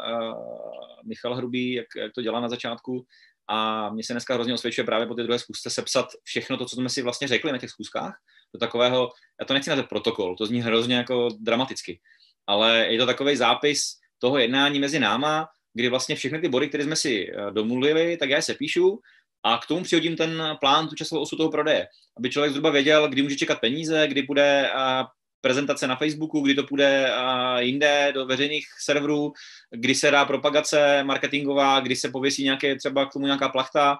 Michal 1.05 1.35
Hrubý, 1.35 1.73
jak, 1.73 1.85
jak 1.97 2.13
to 2.13 2.21
dělá 2.21 2.39
na 2.39 2.49
začátku. 2.49 3.05
A 3.47 3.89
mně 3.89 4.03
se 4.03 4.13
dneska 4.13 4.33
hrozně 4.33 4.53
osvědčuje 4.53 4.85
právě 4.85 5.07
po 5.07 5.15
té 5.15 5.23
druhé 5.23 5.39
zkusce 5.39 5.69
sepsat 5.69 6.05
všechno 6.23 6.57
to, 6.57 6.65
co 6.65 6.75
jsme 6.75 6.89
si 6.89 7.01
vlastně 7.01 7.27
řekli 7.27 7.51
na 7.51 7.57
těch 7.57 7.69
zkuskách, 7.69 8.19
do 8.53 8.59
takového, 8.59 9.09
já 9.39 9.45
to 9.45 9.53
nechci 9.53 9.69
nazvat 9.69 9.89
protokol, 9.89 10.35
to 10.35 10.45
zní 10.45 10.61
hrozně 10.61 10.95
jako 10.95 11.27
dramaticky, 11.39 11.99
ale 12.47 12.87
je 12.89 12.97
to 12.97 13.05
takový 13.05 13.35
zápis 13.35 13.95
toho 14.19 14.37
jednání 14.37 14.79
mezi 14.79 14.99
náma, 14.99 15.47
kdy 15.73 15.89
vlastně 15.89 16.15
všechny 16.15 16.41
ty 16.41 16.49
body, 16.49 16.69
které 16.69 16.83
jsme 16.83 16.95
si 16.95 17.31
eh, 17.31 17.51
domluvili, 17.51 18.17
tak 18.17 18.29
já 18.29 18.41
se 18.41 18.53
píšu 18.53 18.99
a 19.43 19.57
k 19.57 19.65
tomu 19.65 19.83
přihodím 19.83 20.15
ten 20.15 20.57
plán, 20.59 20.87
tu 20.87 20.95
časovou 20.95 21.21
osu 21.21 21.37
toho 21.37 21.51
prodeje, 21.51 21.87
aby 22.17 22.29
člověk 22.29 22.51
zhruba 22.51 22.69
věděl, 22.69 23.07
kdy 23.07 23.21
může 23.21 23.35
čekat 23.35 23.59
peníze, 23.59 24.07
kdy 24.07 24.21
bude 24.21 24.69
eh, 24.69 25.03
prezentace 25.41 25.87
na 25.87 25.95
Facebooku, 25.95 26.39
kdy 26.39 26.55
to 26.55 26.63
půjde 26.63 27.11
eh, 27.11 27.63
jinde 27.63 28.11
do 28.13 28.25
veřejných 28.25 28.65
serverů, 28.81 29.33
kdy 29.71 29.95
se 29.95 30.11
dá 30.11 30.25
propagace 30.25 31.03
marketingová, 31.03 31.79
kdy 31.79 31.95
se 31.95 32.09
pověsí 32.09 32.43
nějaké 32.43 32.75
třeba 32.75 33.05
k 33.05 33.13
tomu 33.13 33.25
nějaká 33.25 33.49
plachta, 33.49 33.97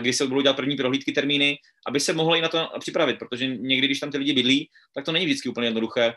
kdy 0.00 0.12
se 0.12 0.26
budou 0.26 0.40
dělat 0.40 0.56
první 0.56 0.76
prohlídky 0.76 1.12
termíny, 1.12 1.58
aby 1.86 2.00
se 2.00 2.12
mohlo 2.12 2.36
i 2.36 2.40
na 2.40 2.48
to 2.48 2.68
připravit, 2.80 3.18
protože 3.18 3.46
někdy, 3.46 3.86
když 3.86 4.00
tam 4.00 4.10
ty 4.10 4.18
lidi 4.18 4.32
bydlí, 4.32 4.68
tak 4.94 5.04
to 5.04 5.12
není 5.12 5.24
vždycky 5.24 5.48
úplně 5.48 5.66
jednoduché 5.66 6.14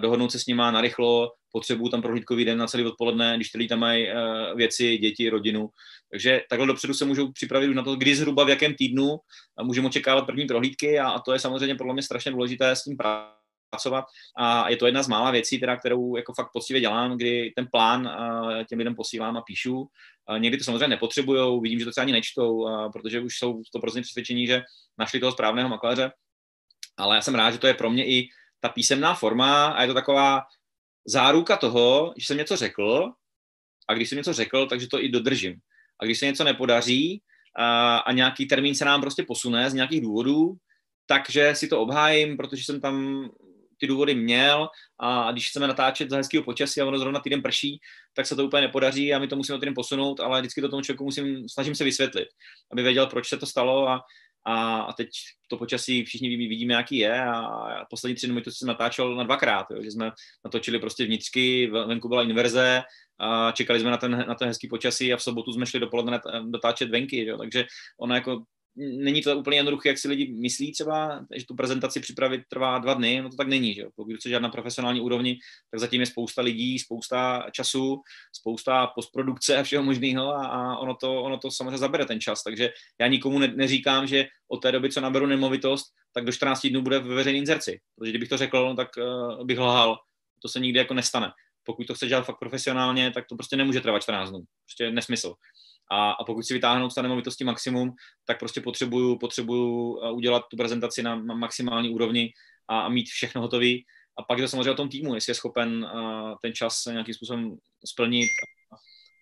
dohodnout 0.00 0.32
se 0.32 0.38
s 0.38 0.46
nima 0.46 0.70
narychlo, 0.70 1.32
potřebuju 1.52 1.88
tam 1.88 2.02
prohlídkový 2.02 2.44
den 2.44 2.58
na 2.58 2.66
celý 2.66 2.84
odpoledne, 2.84 3.36
když 3.36 3.54
lidi 3.54 3.68
tam 3.68 3.78
mají 3.78 4.08
věci, 4.54 4.98
děti, 4.98 5.30
rodinu. 5.30 5.68
Takže 6.10 6.40
takhle 6.50 6.66
dopředu 6.66 6.94
se 6.94 7.04
můžou 7.04 7.32
připravit 7.32 7.68
už 7.68 7.76
na 7.76 7.82
to, 7.82 7.96
kdy 7.96 8.16
zhruba 8.16 8.44
v 8.44 8.48
jakém 8.48 8.74
týdnu 8.74 9.16
můžeme 9.62 9.86
očekávat 9.86 10.26
první 10.26 10.46
prohlídky 10.46 10.98
a, 10.98 11.18
to 11.18 11.32
je 11.32 11.38
samozřejmě 11.38 11.74
podle 11.74 11.92
mě 11.92 12.02
strašně 12.02 12.30
důležité 12.30 12.70
s 12.70 12.82
tím 12.82 12.96
pracovat 13.70 14.04
a 14.38 14.70
je 14.70 14.76
to 14.76 14.86
jedna 14.86 15.02
z 15.02 15.08
mála 15.08 15.30
věcí, 15.30 15.60
teda, 15.60 15.76
kterou 15.76 16.16
jako 16.16 16.32
fakt 16.34 16.52
poctivě 16.52 16.80
dělám, 16.80 17.16
kdy 17.16 17.52
ten 17.56 17.68
plán 17.72 18.10
těm 18.68 18.78
lidem 18.78 18.94
posílám 18.94 19.36
a 19.36 19.42
píšu. 19.42 19.86
Někdy 20.38 20.58
to 20.58 20.64
samozřejmě 20.64 20.88
nepotřebují, 20.88 21.60
vidím, 21.60 21.78
že 21.78 21.84
to 21.84 21.90
třeba 21.90 22.02
ani 22.02 22.12
nečtou, 22.12 22.68
protože 22.92 23.20
už 23.20 23.38
jsou 23.38 23.62
to 23.72 23.80
prostě 23.80 24.00
přesvědčení, 24.00 24.46
že 24.46 24.62
našli 24.98 25.20
toho 25.20 25.32
správného 25.32 25.68
makléře, 25.68 26.12
ale 26.96 27.16
já 27.16 27.22
jsem 27.22 27.34
rád, 27.34 27.50
že 27.50 27.58
to 27.58 27.66
je 27.66 27.74
pro 27.74 27.90
mě 27.90 28.06
i 28.06 28.28
ta 28.60 28.68
písemná 28.68 29.14
forma 29.14 29.66
a 29.66 29.82
je 29.82 29.88
to 29.88 29.94
taková 29.94 30.42
záruka 31.06 31.56
toho, 31.56 32.14
že 32.16 32.26
jsem 32.26 32.36
něco 32.36 32.56
řekl 32.56 33.12
a 33.88 33.94
když 33.94 34.08
jsem 34.08 34.18
něco 34.18 34.32
řekl, 34.32 34.66
takže 34.66 34.86
to 34.90 35.02
i 35.02 35.08
dodržím. 35.08 35.54
A 36.00 36.04
když 36.04 36.18
se 36.18 36.26
něco 36.26 36.44
nepodaří 36.44 37.22
a, 37.56 37.98
a 37.98 38.12
nějaký 38.12 38.46
termín 38.46 38.74
se 38.74 38.84
nám 38.84 39.00
prostě 39.00 39.22
posune 39.22 39.70
z 39.70 39.74
nějakých 39.74 40.00
důvodů, 40.00 40.56
takže 41.06 41.54
si 41.54 41.68
to 41.68 41.80
obhájím, 41.80 42.36
protože 42.36 42.64
jsem 42.64 42.80
tam 42.80 43.28
ty 43.80 43.86
důvody 43.86 44.14
měl 44.14 44.68
a 44.98 45.32
když 45.32 45.48
chceme 45.48 45.68
natáčet 45.68 46.10
za 46.10 46.16
hezkého 46.16 46.44
počasí 46.44 46.80
a 46.80 46.86
ono 46.86 46.98
zrovna 46.98 47.20
týden 47.20 47.42
prší, 47.42 47.80
tak 48.14 48.26
se 48.26 48.36
to 48.36 48.44
úplně 48.44 48.60
nepodaří 48.62 49.14
a 49.14 49.18
my 49.18 49.28
to 49.28 49.36
musíme 49.36 49.58
týden 49.58 49.74
posunout, 49.74 50.20
ale 50.20 50.40
vždycky 50.40 50.60
to 50.60 50.68
tomu 50.68 50.82
člověku 50.82 51.04
musím, 51.04 51.48
snažím 51.48 51.74
se 51.74 51.84
vysvětlit, 51.84 52.28
aby 52.72 52.82
věděl, 52.82 53.06
proč 53.06 53.28
se 53.28 53.36
to 53.36 53.46
stalo 53.46 53.88
a, 53.88 54.00
a, 54.48 54.80
a 54.80 54.92
teď 54.92 55.08
to 55.48 55.56
počasí 55.56 56.04
všichni 56.04 56.36
vidíme, 56.36 56.74
jaký 56.74 56.96
je. 56.96 57.24
A 57.24 57.84
poslední 57.90 58.14
tři 58.14 58.26
dny 58.26 58.42
to 58.42 58.50
jsem 58.50 58.68
natáčel 58.68 59.14
na 59.14 59.22
dvakrát, 59.24 59.66
jo, 59.70 59.82
že 59.82 59.90
jsme 59.90 60.10
natočili 60.44 60.78
prostě 60.78 61.04
vnitřky, 61.04 61.66
venku 61.66 62.08
byla 62.08 62.22
inverze, 62.22 62.82
a 63.20 63.52
čekali 63.52 63.80
jsme 63.80 63.90
na 63.90 63.96
ten, 63.96 64.24
na 64.28 64.34
ten 64.34 64.48
hezký 64.48 64.68
počasí 64.68 65.12
a 65.12 65.16
v 65.16 65.22
sobotu 65.22 65.52
jsme 65.52 65.66
šli 65.66 65.80
dopoledne 65.80 66.20
dotáčet 66.42 66.90
venky, 66.90 67.24
jo, 67.24 67.38
takže 67.38 67.64
ono 68.00 68.14
jako 68.14 68.42
není 68.78 69.22
to 69.22 69.38
úplně 69.38 69.56
jednoduché, 69.56 69.88
jak 69.88 69.98
si 69.98 70.08
lidi 70.08 70.32
myslí 70.32 70.72
třeba, 70.72 71.26
že 71.36 71.46
tu 71.46 71.54
prezentaci 71.54 72.00
připravit 72.00 72.42
trvá 72.48 72.78
dva 72.78 72.94
dny, 72.94 73.22
no 73.22 73.30
to 73.30 73.36
tak 73.36 73.48
není, 73.48 73.74
že 73.74 73.80
jo. 73.80 73.90
Pokud 73.96 74.16
chceš 74.16 74.30
žádná 74.30 74.48
profesionální 74.48 75.00
úrovni, 75.00 75.38
tak 75.70 75.80
zatím 75.80 76.00
je 76.00 76.06
spousta 76.06 76.42
lidí, 76.42 76.78
spousta 76.78 77.46
času, 77.52 78.02
spousta 78.32 78.86
postprodukce 78.86 79.56
a 79.56 79.62
všeho 79.62 79.82
možného 79.82 80.34
a, 80.34 80.46
a 80.46 80.76
ono, 80.76 80.94
to, 80.94 81.22
ono 81.22 81.38
to 81.38 81.50
samozřejmě 81.50 81.78
zabere 81.78 82.06
ten 82.06 82.20
čas, 82.20 82.42
takže 82.42 82.70
já 83.00 83.06
nikomu 83.06 83.38
ne, 83.38 83.48
neříkám, 83.48 84.06
že 84.06 84.26
od 84.48 84.56
té 84.56 84.72
doby, 84.72 84.90
co 84.90 85.00
naberu 85.00 85.26
nemovitost, 85.26 85.86
tak 86.12 86.24
do 86.24 86.32
14 86.32 86.66
dnů 86.66 86.82
bude 86.82 86.98
ve 86.98 87.14
veřejné 87.14 87.38
inzerci, 87.38 87.80
protože 87.96 88.10
kdybych 88.10 88.28
to 88.28 88.36
řekl, 88.36 88.68
no, 88.68 88.74
tak 88.74 88.88
uh, 88.96 89.46
bych 89.46 89.58
lhal, 89.58 89.98
to 90.42 90.48
se 90.48 90.60
nikdy 90.60 90.78
jako 90.78 90.94
nestane. 90.94 91.32
Pokud 91.64 91.86
to 91.86 91.94
chceš 91.94 92.08
dělat 92.08 92.24
fakt 92.24 92.38
profesionálně, 92.38 93.10
tak 93.10 93.24
to 93.28 93.36
prostě 93.36 93.56
nemůže 93.56 93.80
trvat 93.80 94.02
14 94.02 94.30
dnů. 94.30 94.42
Prostě 94.64 94.90
nesmysl. 94.90 95.34
A, 95.90 96.10
a 96.10 96.24
pokud 96.24 96.42
si 96.42 96.54
vytáhnout 96.54 96.90
z 96.90 96.94
té 96.94 97.02
nemovitosti 97.02 97.44
maximum, 97.44 97.92
tak 98.24 98.38
prostě 98.38 98.60
potřebuju, 98.60 99.18
potřebuju 99.18 100.00
eh, 100.02 100.10
udělat 100.12 100.42
tu 100.50 100.56
prezentaci 100.56 101.02
na, 101.02 101.14
maximální 101.16 101.90
úrovni 101.90 102.32
a, 102.68 102.80
a 102.80 102.88
mít 102.88 103.08
všechno 103.08 103.40
hotové. 103.40 103.72
A 104.18 104.22
pak 104.28 104.38
je 104.38 104.44
to 104.44 104.48
samozřejmě 104.48 104.70
o 104.70 104.74
tom 104.74 104.88
týmu, 104.88 105.14
jestli 105.14 105.30
je 105.30 105.34
schopen 105.34 105.84
uh, 105.84 106.34
ten 106.42 106.52
čas 106.52 106.84
nějakým 106.86 107.14
způsobem 107.14 107.56
splnit, 107.84 108.28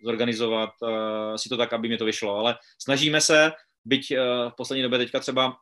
zorganizovat 0.05 0.71
uh, 0.83 1.37
si 1.37 1.49
to 1.49 1.57
tak, 1.57 1.73
aby 1.73 1.89
mi 1.89 1.97
to 1.97 2.05
vyšlo. 2.05 2.37
Ale 2.37 2.59
snažíme 2.83 3.21
se, 3.21 3.53
byť 3.85 4.13
uh, 4.13 4.51
v 4.51 4.55
poslední 4.57 4.83
době 4.83 4.99
teďka 4.99 5.21
třeba 5.21 5.57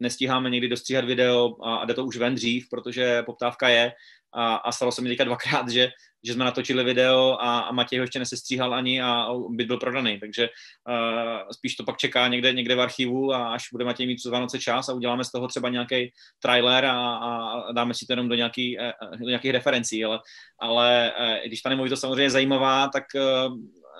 nestíháme 0.00 0.50
někdy 0.50 0.68
dostříhat 0.68 1.04
video 1.04 1.56
a, 1.62 1.76
a 1.76 1.84
jde 1.84 1.94
to 1.94 2.04
už 2.04 2.16
ven 2.16 2.34
dřív, 2.34 2.68
protože 2.70 3.22
poptávka 3.22 3.68
je, 3.68 3.92
a, 4.32 4.54
a 4.56 4.72
stalo 4.72 4.92
se 4.92 5.02
mi 5.02 5.08
teďka 5.08 5.24
dvakrát, 5.24 5.68
že, 5.68 5.88
že 6.24 6.32
jsme 6.32 6.44
natočili 6.44 6.84
video 6.84 7.36
a, 7.40 7.58
a 7.58 7.72
Matěj 7.72 7.98
ho 7.98 8.02
ještě 8.02 8.18
nesestříhal 8.18 8.74
ani 8.74 9.02
a, 9.02 9.26
byt 9.50 9.66
byl 9.66 9.76
prodaný, 9.76 10.20
takže 10.20 10.48
uh, 10.88 11.50
spíš 11.52 11.74
to 11.74 11.84
pak 11.84 11.96
čeká 11.96 12.28
někde, 12.28 12.52
někde 12.52 12.74
v 12.74 12.80
archivu 12.80 13.32
a 13.32 13.52
až 13.52 13.68
bude 13.72 13.84
Matěj 13.84 14.06
mít 14.06 14.16
přes 14.16 14.32
Vánoce 14.32 14.58
čas 14.58 14.88
a 14.88 14.92
uděláme 14.92 15.24
z 15.24 15.30
toho 15.30 15.48
třeba 15.48 15.68
nějaký 15.68 16.12
trailer 16.42 16.84
a, 16.84 17.16
a 17.16 17.72
dáme 17.72 17.94
si 17.94 18.06
to 18.06 18.12
jenom 18.12 18.28
do, 18.28 18.34
nějaký, 18.34 18.80
eh, 18.80 18.92
do 19.18 19.28
nějakých 19.28 19.50
referencí, 19.50 20.04
ale, 20.04 20.20
ale 20.60 21.12
uh, 21.20 21.46
když 21.46 21.62
ta 21.62 21.68
nemovitost 21.68 22.00
samozřejmě 22.00 22.30
zajímavá, 22.30 22.88
tak 22.88 23.04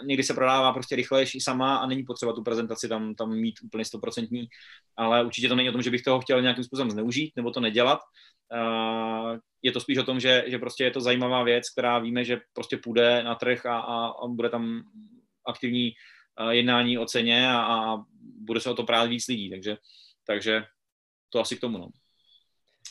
někdy 0.05 0.23
se 0.23 0.35
prodává 0.35 0.73
prostě 0.73 0.97
rychlejší 0.97 1.41
sama 1.41 1.77
a 1.77 1.87
není 1.87 2.03
potřeba 2.03 2.33
tu 2.33 2.43
prezentaci 2.43 2.89
tam, 2.89 3.15
tam 3.15 3.37
mít 3.37 3.55
úplně 3.65 3.85
stoprocentní, 3.85 4.47
ale 4.97 5.25
určitě 5.25 5.49
to 5.49 5.57
není 5.57 5.69
o 5.69 5.73
tom, 5.73 5.83
že 5.83 5.91
bych 5.91 6.03
toho 6.03 6.21
chtěl 6.21 6.43
nějakým 6.43 6.65
způsobem 6.65 6.91
zneužít 6.91 7.33
nebo 7.37 7.51
to 7.51 7.61
nedělat, 7.61 7.99
je 9.63 9.73
to 9.73 9.81
spíš 9.81 9.99
o 9.99 10.03
tom, 10.03 10.21
že, 10.21 10.45
že 10.47 10.59
prostě 10.59 10.85
je 10.85 10.91
to 10.91 11.01
zajímavá 11.01 11.43
věc, 11.43 11.71
která 11.71 11.99
víme, 11.99 12.25
že 12.25 12.41
prostě 12.53 12.77
půjde 12.77 13.23
na 13.23 13.35
trh 13.35 13.67
a, 13.67 13.79
a, 13.79 14.07
a 14.07 14.27
bude 14.27 14.49
tam 14.51 14.83
aktivní 15.47 15.93
jednání 16.51 16.99
o 16.99 17.07
ceně 17.07 17.51
a, 17.51 17.61
a 17.61 17.97
bude 18.41 18.61
se 18.61 18.71
o 18.71 18.75
to 18.75 18.85
právě 18.85 19.09
víc 19.09 19.29
lidí, 19.29 19.51
takže, 19.51 19.77
takže 20.27 20.65
to 21.29 21.41
asi 21.41 21.57
k 21.57 21.61
tomu. 21.61 21.79
No. 21.79 21.89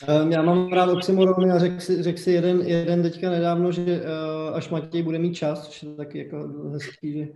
Ehm, 0.06 0.32
já 0.32 0.42
mám 0.42 0.72
rád 0.72 0.88
oxymorony 0.88 1.50
a 1.50 1.58
řekl 1.58 1.80
si, 1.80 2.02
řek 2.02 2.18
si 2.18 2.30
jeden, 2.30 2.60
jeden 2.60 3.02
teďka 3.02 3.30
nedávno, 3.30 3.72
že 3.72 3.82
uh, 3.82 4.56
až 4.56 4.68
Matěj 4.68 5.02
bude 5.02 5.18
mít 5.18 5.34
čas, 5.34 5.66
což 5.66 5.82
je 5.82 5.94
taky 5.94 6.18
jako 6.18 6.48
hezký, 6.72 7.12
že 7.12 7.26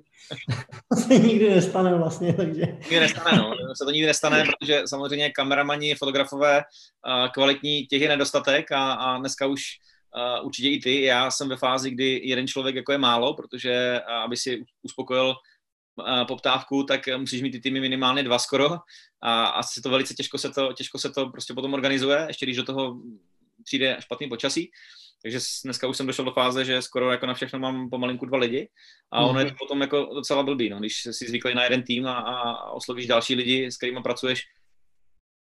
se 1.03 1.19
nikdy 1.19 1.51
nestane 1.51 1.95
vlastně, 1.95 2.33
takže... 2.33 2.63
Nikdy 2.81 3.01
nestane, 3.01 3.39
no. 3.39 3.55
Se 3.75 3.85
to 3.85 3.91
nikdy 3.91 4.07
nestane, 4.07 4.45
protože 4.45 4.83
samozřejmě 4.87 5.31
kameramani, 5.31 5.95
fotografové, 5.95 6.57
uh, 6.57 7.29
kvalitní, 7.29 7.87
těch 7.87 8.03
je 8.03 8.09
nedostatek 8.09 8.73
a, 8.73 8.93
a 8.93 9.19
dneska 9.19 9.47
už 9.47 9.63
uh, 10.41 10.47
určitě 10.47 10.69
i 10.69 10.81
ty. 10.81 11.03
Já 11.03 11.31
jsem 11.31 11.49
ve 11.49 11.57
fázi, 11.57 11.91
kdy 11.91 12.21
jeden 12.25 12.47
člověk 12.47 12.77
jako 12.77 12.93
je 12.93 12.99
málo, 12.99 13.35
protože 13.35 14.01
aby 14.01 14.37
si 14.37 14.65
uspokojil 14.83 15.35
poptávku, 16.29 16.83
tak 16.83 17.01
musíš 17.17 17.43
mít 17.43 17.51
ty 17.51 17.61
týmy 17.61 17.81
minimálně 17.81 18.23
dva 18.23 18.39
skoro 18.39 18.71
a 19.23 19.45
asi 19.47 19.83
to 19.83 19.91
velice 19.91 20.15
těžko 20.15 20.39
se 20.39 20.51
to, 20.51 20.73
těžko 20.73 20.99
se 20.99 21.11
to 21.11 21.27
prostě 21.27 21.55
potom 21.55 21.75
organizuje, 21.75 22.25
ještě 22.29 22.47
když 22.47 22.57
do 22.57 22.65
toho 22.65 23.01
přijde 23.65 23.97
špatný 24.01 24.29
počasí. 24.29 24.71
Takže 25.23 25.39
dneska 25.65 25.89
už 25.89 25.97
jsem 25.97 26.07
došel 26.07 26.25
do 26.25 26.33
fáze, 26.33 26.65
že 26.65 26.83
skoro 26.83 27.11
jako 27.11 27.27
na 27.27 27.35
všechno 27.35 27.59
mám 27.59 27.91
pomalinku 27.91 28.27
dva 28.27 28.39
lidi 28.39 28.69
a 29.13 29.25
ono 29.25 29.39
je 29.39 29.45
to 29.45 29.51
mhm. 29.51 29.59
potom 29.59 29.81
jako 29.81 30.11
docela 30.15 30.43
blbý, 30.43 30.71
no, 30.71 30.79
když 30.79 31.03
si 31.03 31.27
zvyklý 31.29 31.55
na 31.55 31.65
jeden 31.65 31.83
tým 31.83 32.07
a, 32.07 32.13
a 32.13 32.71
oslovíš 32.71 33.07
další 33.07 33.35
lidi, 33.35 33.67
s 33.67 33.77
kterými 33.77 34.03
pracuješ 34.03 34.43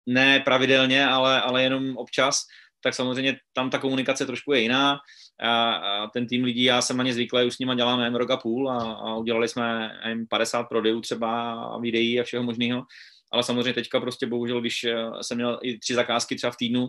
ne 0.05 0.39
pravidelně, 0.39 1.07
ale, 1.07 1.41
ale 1.41 1.63
jenom 1.63 1.97
občas, 1.97 2.45
tak 2.83 2.93
samozřejmě 2.93 3.37
tam 3.53 3.69
ta 3.69 3.79
komunikace 3.79 4.25
trošku 4.25 4.53
je 4.53 4.61
jiná. 4.61 4.99
A, 5.39 5.73
a 5.73 6.07
ten 6.07 6.27
tým 6.27 6.43
lidí, 6.43 6.63
já 6.63 6.81
jsem 6.81 6.97
na 6.97 7.03
ně 7.03 7.13
zvyklý, 7.13 7.45
už 7.45 7.55
s 7.55 7.59
nima 7.59 7.75
děláme 7.75 8.17
rok 8.17 8.31
a 8.31 8.37
půl 8.37 8.71
a, 8.71 8.93
a 8.93 9.15
udělali 9.15 9.47
jsme 9.47 9.91
nevím, 10.05 10.27
50 10.27 10.63
prodejů 10.63 11.01
třeba 11.01 11.77
videí 11.77 12.19
a 12.19 12.23
všeho 12.23 12.43
možného. 12.43 12.83
Ale 13.31 13.43
samozřejmě 13.43 13.73
teďka 13.73 13.99
prostě 13.99 14.27
bohužel, 14.27 14.61
když 14.61 14.83
eh, 14.83 14.95
jsem 15.21 15.37
měl 15.37 15.59
i 15.63 15.79
tři 15.79 15.93
zakázky 15.93 16.35
třeba 16.35 16.51
v 16.51 16.57
týdnu, 16.57 16.87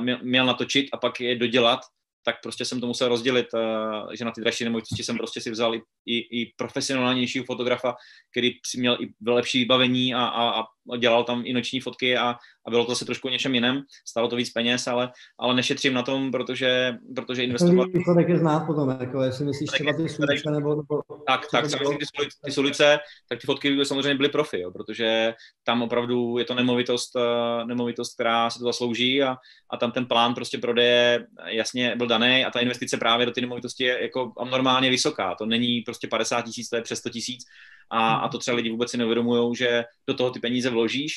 měl, 0.00 0.18
měl 0.22 0.46
natočit 0.46 0.86
a 0.92 0.96
pak 0.96 1.20
je 1.20 1.38
dodělat, 1.38 1.80
tak 2.24 2.36
prostě 2.42 2.64
jsem 2.64 2.80
to 2.80 2.86
musel 2.86 3.08
rozdělit, 3.08 3.46
uh, 3.54 4.12
že 4.12 4.24
na 4.24 4.30
ty 4.30 4.40
dražší 4.40 4.64
nemovitosti 4.64 5.04
jsem 5.04 5.16
prostě 5.16 5.40
si 5.40 5.50
vzal 5.50 5.74
i, 6.06 6.40
i 6.40 6.52
profesionálnějšího 6.56 7.44
fotografa, 7.44 7.94
který 8.30 8.52
měl 8.76 8.98
i 9.00 9.30
lepší 9.30 9.58
vybavení 9.58 10.14
a, 10.14 10.24
a, 10.24 10.60
a 10.60 10.96
dělal 10.98 11.24
tam 11.24 11.42
i 11.44 11.52
noční 11.52 11.80
fotky 11.80 12.16
a, 12.16 12.36
a 12.66 12.70
bylo 12.70 12.84
to 12.84 12.92
zase 12.92 13.04
trošku 13.04 13.28
něčem 13.28 13.54
jiném, 13.54 13.82
stálo 14.08 14.28
to 14.28 14.36
víc 14.36 14.50
peněz, 14.50 14.86
ale, 14.86 15.12
ale 15.38 15.54
nešetřím 15.54 15.94
na 15.94 16.02
tom, 16.02 16.30
protože, 16.30 16.96
protože 17.16 17.44
investovat... 17.44 17.88
Výsledek 17.94 18.28
je 18.28 18.38
znát 18.38 18.66
potom, 18.66 18.96
jako 19.00 19.22
jestli 19.22 19.44
myslíš 19.44 19.70
třeba 19.70 19.92
ty 19.92 20.08
sulice 20.08 20.50
nebo... 20.50 20.74
nebo... 20.74 21.02
Tak, 21.26 21.46
tak, 21.50 21.64
ty, 21.64 22.06
ty 22.44 22.52
sulice, 22.52 22.98
tak 23.28 23.40
ty 23.40 23.46
fotky 23.46 23.84
samozřejmě 23.84 24.14
byly 24.14 24.28
profi, 24.28 24.60
jo, 24.60 24.70
protože 24.70 25.34
tam 25.64 25.82
opravdu 25.82 26.38
je 26.38 26.44
to 26.44 26.54
nemovitost, 26.54 27.16
eh, 27.16 27.64
nemovitost, 27.64 28.14
která 28.14 28.50
se 28.50 28.58
to 28.58 28.64
zaslouží 28.64 29.22
a, 29.22 29.36
a 29.70 29.76
tam 29.76 29.92
ten 29.92 30.06
plán 30.06 30.34
prostě 30.34 30.58
prodeje 30.58 31.26
jasně 31.46 31.96
byl 31.96 32.08
daný 32.10 32.44
a 32.44 32.50
ta 32.50 32.60
investice 32.60 32.96
právě 32.96 33.26
do 33.26 33.32
ty 33.32 33.40
nemovitosti 33.40 33.84
je 33.84 34.02
jako 34.02 34.32
normálně 34.50 34.90
vysoká. 34.90 35.34
To 35.34 35.46
není 35.46 35.80
prostě 35.80 36.08
50 36.08 36.42
tisíc, 36.42 36.68
to 36.68 36.76
je 36.76 36.82
přes 36.82 36.98
100 36.98 37.10
tisíc 37.10 37.44
a, 37.90 38.14
a 38.14 38.28
to 38.28 38.38
třeba 38.38 38.56
lidi 38.56 38.70
vůbec 38.70 38.90
si 38.90 38.96
neuvědomují, 38.96 39.56
že 39.56 39.84
do 40.08 40.14
toho 40.14 40.30
ty 40.30 40.40
peníze 40.40 40.70
vložíš. 40.70 41.12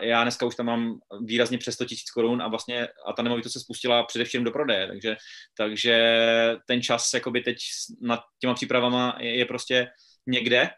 Já 0.00 0.22
dneska 0.22 0.46
už 0.46 0.54
tam 0.54 0.66
mám 0.66 0.98
výrazně 1.24 1.58
přes 1.58 1.74
100 1.74 1.84
tisíc 1.84 2.10
korun 2.10 2.42
a 2.42 2.48
vlastně 2.48 2.88
a 3.06 3.12
ta 3.12 3.22
nemovitost 3.22 3.52
se 3.52 3.60
spustila 3.60 4.02
především 4.02 4.44
do 4.44 4.50
prodeje, 4.50 4.86
takže, 4.86 5.16
takže 5.56 6.16
ten 6.66 6.82
čas 6.82 7.14
jakoby 7.14 7.40
teď 7.40 7.56
nad 8.00 8.20
těma 8.40 8.54
přípravama 8.54 9.16
je, 9.20 9.36
je 9.36 9.44
prostě 9.44 9.88
někde 10.26 10.70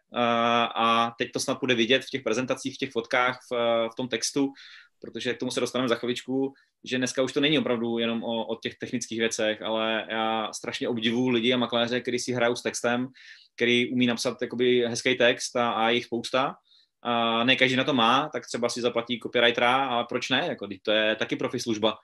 a 0.74 1.14
teď 1.18 1.32
to 1.32 1.40
snad 1.40 1.60
bude 1.60 1.74
vidět 1.74 2.04
v 2.04 2.10
těch 2.10 2.22
prezentacích, 2.22 2.74
v 2.74 2.78
těch 2.78 2.92
fotkách, 2.92 3.38
v, 3.52 3.54
v 3.92 3.94
tom 3.96 4.08
textu, 4.08 4.52
protože 5.00 5.34
k 5.34 5.38
tomu 5.38 5.50
se 5.50 5.60
dostaneme 5.60 5.88
za 5.88 5.94
chvíličku, 5.94 6.52
že 6.84 6.98
dneska 6.98 7.22
už 7.22 7.32
to 7.32 7.40
není 7.40 7.58
opravdu 7.58 7.98
jenom 7.98 8.24
o, 8.24 8.46
o 8.46 8.56
těch 8.56 8.74
technických 8.74 9.18
věcech, 9.18 9.62
ale 9.62 10.06
já 10.10 10.52
strašně 10.52 10.88
obdivuju 10.88 11.28
lidi 11.28 11.52
a 11.52 11.56
makléře, 11.56 12.00
kteří 12.00 12.18
si 12.18 12.32
hrajou 12.32 12.56
s 12.56 12.62
textem, 12.62 13.08
který 13.56 13.92
umí 13.92 14.06
napsat 14.06 14.42
jakoby 14.42 14.84
hezký 14.86 15.14
text 15.14 15.56
a, 15.56 15.70
a 15.70 15.90
jich 15.90 16.04
spousta. 16.04 16.56
A 17.02 17.44
ne 17.44 17.56
každý 17.56 17.76
na 17.76 17.84
to 17.84 17.94
má, 17.94 18.28
tak 18.32 18.46
třeba 18.46 18.68
si 18.68 18.80
zaplatí 18.80 19.20
copywritera, 19.22 19.86
ale 19.86 20.04
proč 20.08 20.30
ne? 20.30 20.46
Jako, 20.48 20.68
to 20.82 20.90
je 20.90 21.16
taky 21.16 21.36
profi 21.36 21.60
služba. 21.60 21.98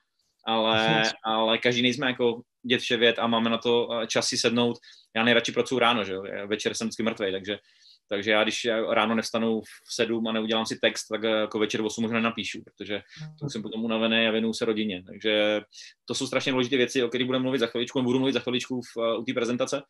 Ale, 0.46 1.02
ale 1.24 1.58
každý 1.58 1.82
nejsme 1.82 2.06
jako 2.06 2.42
dět 2.62 2.78
vševět 2.78 3.18
a 3.18 3.26
máme 3.26 3.50
na 3.50 3.58
to 3.58 3.88
eh, 3.92 4.06
čas 4.06 4.26
si 4.26 4.38
sednout. 4.38 4.78
Já 5.16 5.24
nejradši 5.24 5.52
pracuji 5.52 5.78
ráno, 5.78 6.04
že 6.04 6.12
jo? 6.12 6.24
večer 6.46 6.74
jsem 6.74 6.86
vždycky 6.86 7.02
mrtvý, 7.02 7.32
takže 7.32 7.58
takže 8.12 8.30
já, 8.30 8.42
když 8.42 8.66
ráno 8.90 9.14
nevstanu 9.14 9.60
v 9.60 9.94
sedm 9.94 10.26
a 10.26 10.32
neudělám 10.32 10.66
si 10.66 10.78
text, 10.78 11.06
tak 11.06 11.22
jako 11.22 11.58
večer 11.58 11.82
v 11.82 11.84
8 11.84 12.02
možná 12.02 12.20
napíšu, 12.20 12.62
protože 12.64 13.02
to 13.40 13.50
jsem 13.50 13.62
potom 13.62 13.84
unavený 13.84 14.26
a 14.26 14.30
věnuju 14.30 14.52
se 14.54 14.64
rodině. 14.64 15.02
Takže 15.06 15.60
to 16.04 16.14
jsou 16.14 16.26
strašně 16.26 16.52
důležité 16.52 16.76
věci, 16.76 17.02
o 17.02 17.08
kterých 17.08 17.26
budeme 17.26 17.42
mluvit 17.42 17.58
za 17.58 17.66
chviličku, 17.66 18.02
budu 18.02 18.18
mluvit 18.18 18.32
za 18.32 18.40
chviličku 18.40 18.80
v, 18.80 19.00
eh, 19.00 19.18
u 19.18 19.24
té 19.24 19.32
prezentace. 19.32 19.82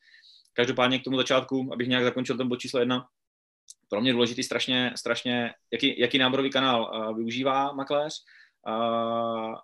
Každopádně 0.52 0.98
k 0.98 1.04
tomu 1.04 1.16
začátku, 1.16 1.70
abych 1.72 1.88
nějak 1.88 2.04
zakončil 2.04 2.36
ten 2.36 2.48
bod 2.48 2.56
číslo 2.56 2.80
jedna, 2.80 3.04
pro 3.90 4.00
mě 4.00 4.12
důležitý 4.12 4.42
strašně, 4.42 4.92
strašně 4.96 5.50
jaký, 5.72 6.00
jaký 6.00 6.18
náborový 6.18 6.50
kanál 6.50 6.82
uh, 6.82 7.16
využívá 7.16 7.72
makléř, 7.72 8.14
uh, 8.68 9.54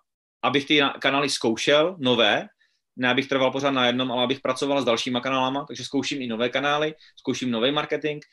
abych 0.43 0.65
ty 0.65 0.81
kanály 1.01 1.29
zkoušel, 1.29 1.95
nové, 1.99 2.47
ne 2.95 3.09
abych 3.09 3.27
trval 3.27 3.51
pořád 3.51 3.71
na 3.71 3.85
jednom, 3.85 4.11
ale 4.11 4.23
abych 4.23 4.39
pracoval 4.39 4.81
s 4.81 4.85
dalšíma 4.85 5.19
kanálama, 5.19 5.65
takže 5.67 5.83
zkouším 5.83 6.21
i 6.21 6.27
nové 6.27 6.49
kanály, 6.49 6.93
zkouším 7.19 7.51
nový 7.51 7.71
marketing, 7.71 8.23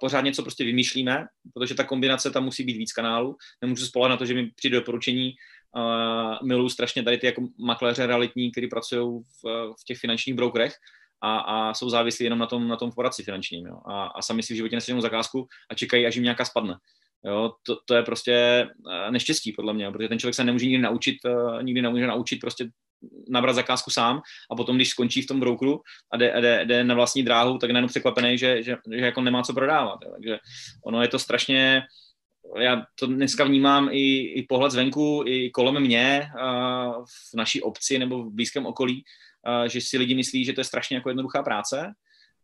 pořád 0.00 0.20
něco 0.20 0.42
prostě 0.42 0.64
vymýšlíme, 0.64 1.26
protože 1.54 1.74
ta 1.74 1.84
kombinace 1.84 2.30
tam 2.30 2.44
musí 2.44 2.64
být 2.64 2.76
víc 2.76 2.92
kanálů, 2.92 3.36
nemůžu 3.62 3.86
spolehat 3.86 4.10
na 4.10 4.16
to, 4.16 4.26
že 4.26 4.34
mi 4.34 4.50
přijde 4.56 4.76
doporučení, 4.76 5.32
uh, 5.76 6.46
miluju 6.48 6.68
strašně 6.68 7.02
tady 7.02 7.18
ty 7.18 7.26
jako 7.26 7.42
makléře 7.58 8.06
realitní, 8.06 8.52
kteří 8.52 8.66
pracují 8.66 9.20
v, 9.20 9.72
v 9.80 9.84
těch 9.86 9.98
finančních 9.98 10.34
brokerech, 10.34 10.74
a, 11.20 11.38
a 11.38 11.74
jsou 11.74 11.90
závislí 11.90 12.24
jenom 12.24 12.38
na 12.38 12.46
tom, 12.46 12.68
na 12.68 12.76
tom 12.76 12.92
poradci 12.92 13.22
finančním. 13.22 13.66
Jo. 13.66 13.78
A, 13.86 14.04
a 14.04 14.22
sami 14.22 14.42
si 14.42 14.52
v 14.52 14.56
životě 14.56 14.76
neseděnou 14.76 15.00
zakázku 15.00 15.48
a 15.70 15.74
čekají, 15.74 16.06
až 16.06 16.14
jim 16.14 16.24
nějaká 16.24 16.44
spadne. 16.44 16.74
Jo, 17.24 17.52
to, 17.62 17.76
to 17.84 17.94
je 17.94 18.02
prostě 18.02 18.32
eh, 18.90 19.10
neštěstí 19.10 19.52
podle 19.52 19.74
mě, 19.74 19.90
protože 19.90 20.08
ten 20.08 20.18
člověk 20.18 20.34
se 20.34 20.44
nemůže 20.44 20.66
nikdy 20.66 20.82
naučit, 20.82 21.16
eh, 21.26 21.62
nikdy 21.62 21.82
nemůže 21.82 22.06
naučit 22.06 22.36
prostě 22.36 22.68
nabrat 23.28 23.56
zakázku 23.56 23.90
sám 23.90 24.20
a 24.50 24.56
potom, 24.56 24.76
když 24.76 24.88
skončí 24.88 25.22
v 25.22 25.26
tom 25.26 25.40
brokeru 25.40 25.80
a 26.12 26.16
jde, 26.16 26.40
jde, 26.40 26.64
jde 26.64 26.84
na 26.84 26.94
vlastní 26.94 27.22
dráhu, 27.22 27.58
tak 27.58 27.70
je 27.70 27.74
najednou 27.74 27.88
překvapený, 27.88 28.38
že, 28.38 28.62
že, 28.62 28.76
že 28.94 29.04
jako 29.04 29.20
nemá 29.20 29.42
co 29.42 29.54
prodávat. 29.54 29.98
Jo. 30.04 30.10
Takže 30.12 30.38
ono 30.84 31.02
je 31.02 31.08
to 31.08 31.18
strašně, 31.18 31.82
já 32.58 32.82
to 32.94 33.06
dneska 33.06 33.44
vnímám 33.44 33.88
i, 33.92 34.18
i 34.18 34.42
pohled 34.48 34.72
zvenku, 34.72 35.24
i 35.26 35.50
kolem 35.50 35.80
mě, 35.80 36.30
v 37.32 37.36
naší 37.36 37.62
obci 37.62 37.98
nebo 37.98 38.24
v 38.24 38.34
blízkém 38.34 38.66
okolí, 38.66 39.04
že 39.66 39.80
si 39.80 39.98
lidi 39.98 40.14
myslí, 40.14 40.44
že 40.44 40.52
to 40.52 40.60
je 40.60 40.64
strašně 40.64 40.96
jako 40.96 41.10
jednoduchá 41.10 41.42
práce, 41.42 41.92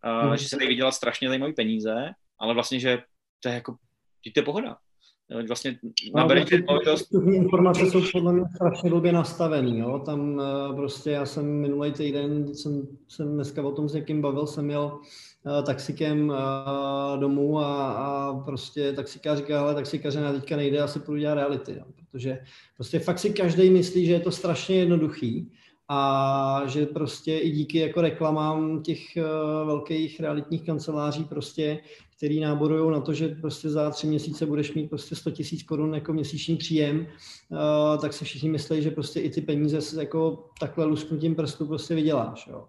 hmm. 0.02 0.36
že 0.36 0.48
se 0.48 0.56
dají 0.56 0.68
vydělat 0.68 0.94
strašně 0.94 1.28
zajímavé 1.28 1.52
peníze, 1.52 2.10
ale 2.38 2.54
vlastně, 2.54 2.80
že 2.80 2.98
to 3.40 3.48
je 3.48 3.54
jako, 3.54 3.76
to 4.34 4.40
je 4.40 4.44
pohoda. 4.44 4.76
Vlastně 5.48 5.78
naberete 6.14 6.62
no, 7.12 7.32
Informace 7.32 7.90
jsou 7.90 8.02
podle 8.12 8.32
mě 8.32 8.44
strašně 8.54 8.90
době 8.90 9.12
nastavený. 9.12 9.78
Jo? 9.78 10.02
Tam 10.06 10.42
prostě 10.76 11.10
já 11.10 11.26
jsem 11.26 11.60
minulý 11.60 11.92
týden, 11.92 12.54
jsem, 12.54 12.88
jsem 13.08 13.34
dneska 13.34 13.62
o 13.62 13.72
tom 13.72 13.88
s 13.88 13.94
někým 13.94 14.22
bavil, 14.22 14.46
jsem 14.46 14.64
měl 14.64 14.98
taxikem 15.66 16.32
domů 17.18 17.58
a, 17.58 17.92
a 17.92 18.34
prostě 18.34 18.92
taxikář 18.92 19.38
říká, 19.38 19.60
ale 19.60 19.74
taxikáře 19.74 20.20
na 20.20 20.32
teďka 20.32 20.56
nejde, 20.56 20.80
asi 20.80 21.00
půjdu 21.00 21.20
dělat 21.20 21.34
reality, 21.34 21.72
jo? 21.72 21.84
protože 21.96 22.38
prostě 22.76 22.98
fakt 22.98 23.18
si 23.18 23.30
každý 23.30 23.70
myslí, 23.70 24.06
že 24.06 24.12
je 24.12 24.20
to 24.20 24.30
strašně 24.30 24.76
jednoduchý 24.76 25.52
a 25.88 26.62
že 26.66 26.86
prostě 26.86 27.38
i 27.38 27.50
díky 27.50 27.78
jako 27.78 28.00
reklamám 28.00 28.82
těch 28.82 29.00
uh, 29.16 29.66
velkých 29.66 30.20
realitních 30.20 30.66
kanceláří 30.66 31.24
prostě, 31.24 31.78
který 32.16 32.40
náborují 32.40 32.92
na 32.92 33.00
to, 33.00 33.12
že 33.12 33.28
prostě 33.28 33.70
za 33.70 33.90
tři 33.90 34.06
měsíce 34.06 34.46
budeš 34.46 34.74
mít 34.74 34.90
prostě 34.90 35.16
100 35.16 35.30
tisíc 35.30 35.62
korun 35.62 35.94
jako 35.94 36.12
měsíční 36.12 36.56
příjem, 36.56 37.06
uh, 37.48 38.00
tak 38.00 38.12
si 38.12 38.24
všichni 38.24 38.48
myslí, 38.48 38.82
že 38.82 38.90
prostě 38.90 39.20
i 39.20 39.30
ty 39.30 39.40
peníze 39.40 40.00
jako 40.00 40.44
takhle 40.60 40.84
lusknutím 40.84 41.34
prstu 41.34 41.66
prostě 41.66 41.94
vyděláš. 41.94 42.46
Jo. 42.46 42.64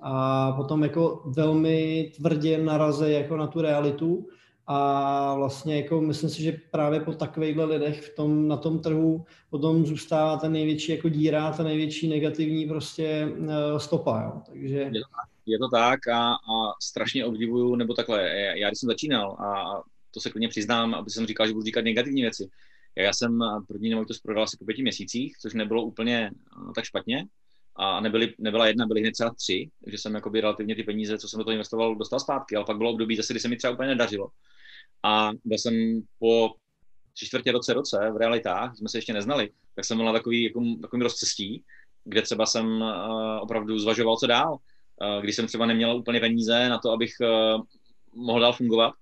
A 0.00 0.52
potom 0.52 0.82
jako 0.82 1.22
velmi 1.26 2.12
tvrdě 2.16 2.58
naraze 2.58 3.12
jako 3.12 3.36
na 3.36 3.46
tu 3.46 3.60
realitu 3.60 4.26
a 4.70 5.34
vlastně 5.34 5.76
jako 5.76 6.00
myslím 6.00 6.30
si, 6.30 6.42
že 6.42 6.60
právě 6.70 7.00
po 7.00 7.12
takovýchhle 7.12 7.64
lidech 7.64 8.00
v 8.02 8.14
tom, 8.14 8.48
na 8.48 8.56
tom 8.56 8.78
trhu 8.78 9.24
potom 9.50 9.86
zůstává 9.86 10.36
ta 10.36 10.48
největší 10.48 10.92
jako 10.92 11.08
díra, 11.08 11.52
ta 11.52 11.62
největší 11.62 12.08
negativní 12.08 12.68
prostě 12.68 13.32
uh, 13.38 13.78
stopa. 13.78 14.22
Jo. 14.22 14.42
Takže... 14.46 14.78
Je 14.78 14.90
to 14.90 15.08
tak, 15.10 15.28
je 15.46 15.58
to 15.58 15.68
tak 15.68 16.08
a, 16.08 16.32
a 16.32 16.74
strašně 16.82 17.24
obdivuju, 17.24 17.74
nebo 17.74 17.94
takhle, 17.94 18.30
já 18.54 18.68
když 18.68 18.80
jsem 18.80 18.86
začínal 18.86 19.30
a 19.30 19.80
to 20.14 20.20
se 20.20 20.30
klidně 20.30 20.48
přiznám, 20.48 20.94
aby 20.94 21.10
jsem 21.10 21.26
říkal, 21.26 21.46
že 21.46 21.52
budu 21.52 21.64
říkat 21.64 21.84
negativní 21.84 22.22
věci. 22.22 22.48
Já 22.96 23.12
jsem 23.12 23.40
první 23.68 23.90
nemovitost 23.90 24.20
prodal 24.20 24.44
asi 24.44 24.56
po 24.56 24.64
pěti 24.64 24.82
měsících, 24.82 25.36
což 25.38 25.54
nebylo 25.54 25.82
úplně 25.82 26.30
uh, 26.56 26.72
tak 26.72 26.84
špatně, 26.84 27.26
a 27.76 28.00
nebyly, 28.00 28.34
nebyla 28.38 28.66
jedna, 28.66 28.86
byly 28.86 29.00
hned 29.00 29.12
třeba 29.12 29.30
tři, 29.30 29.70
takže 29.84 29.98
jsem 29.98 30.20
relativně 30.40 30.74
ty 30.74 30.82
peníze, 30.82 31.18
co 31.18 31.28
jsem 31.28 31.38
do 31.38 31.44
toho 31.44 31.52
investoval, 31.52 31.96
dostal 31.96 32.20
zpátky, 32.20 32.56
ale 32.56 32.64
pak 32.64 32.76
bylo 32.76 32.90
období 32.90 33.16
zase, 33.16 33.32
kdy 33.32 33.40
se 33.40 33.48
mi 33.48 33.56
třeba 33.56 33.72
úplně 33.72 33.88
nedařilo. 33.88 34.28
A 35.02 35.30
byl 35.44 35.58
jsem 35.58 36.02
po 36.18 36.54
tři 37.14 37.26
čtvrtě 37.26 37.52
roce, 37.52 37.74
roce 37.74 38.10
v 38.12 38.16
realitách, 38.16 38.76
jsme 38.76 38.88
se 38.88 38.98
ještě 38.98 39.12
neznali, 39.12 39.50
tak 39.74 39.84
jsem 39.84 39.96
byl 39.96 40.06
na 40.06 40.12
takový, 40.12 40.44
jako, 40.44 40.60
takovým 40.82 41.02
rozcestí, 41.02 41.64
kde 42.04 42.22
třeba 42.22 42.46
jsem 42.46 42.66
uh, 42.66 43.38
opravdu 43.40 43.78
zvažoval, 43.78 44.16
co 44.16 44.26
dál. 44.26 44.52
Uh, 44.52 45.22
když 45.22 45.36
jsem 45.36 45.46
třeba 45.46 45.66
neměl 45.66 45.96
úplně 45.96 46.20
peníze 46.20 46.68
na 46.68 46.78
to, 46.78 46.90
abych 46.90 47.12
uh, 47.20 47.62
mohl 48.14 48.40
dál 48.40 48.52
fungovat. 48.52 48.94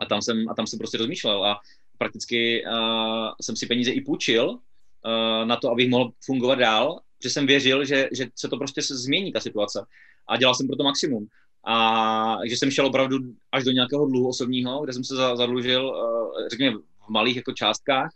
A 0.00 0.06
tam 0.06 0.22
jsem, 0.22 0.48
a 0.48 0.54
tam 0.54 0.66
jsem 0.66 0.78
prostě 0.78 0.98
rozmýšlel 0.98 1.44
a 1.44 1.60
prakticky 1.98 2.64
uh, 2.66 3.28
jsem 3.40 3.56
si 3.56 3.66
peníze 3.66 3.90
i 3.90 4.00
půjčil 4.00 4.50
uh, 4.50 5.44
na 5.44 5.56
to, 5.56 5.70
abych 5.70 5.90
mohl 5.90 6.12
fungovat 6.24 6.54
dál, 6.54 7.00
že 7.22 7.30
jsem 7.30 7.46
věřil, 7.46 7.84
že, 7.84 8.08
že 8.12 8.26
se 8.34 8.48
to 8.48 8.56
prostě 8.56 8.82
změní, 8.82 9.32
ta 9.32 9.40
situace. 9.40 9.86
A 10.28 10.36
dělal 10.36 10.54
jsem 10.54 10.66
pro 10.66 10.76
to 10.76 10.84
maximum 10.84 11.26
a 11.66 12.36
že 12.44 12.56
jsem 12.56 12.70
šel 12.70 12.86
opravdu 12.86 13.18
až 13.52 13.64
do 13.64 13.70
nějakého 13.70 14.06
dluhu 14.06 14.28
osobního, 14.28 14.84
kde 14.84 14.92
jsem 14.92 15.04
se 15.04 15.14
zadlužil, 15.16 15.94
eh, 15.96 16.48
řekněme, 16.50 16.76
v 16.78 17.08
malých 17.08 17.36
jako 17.36 17.52
částkách, 17.52 18.10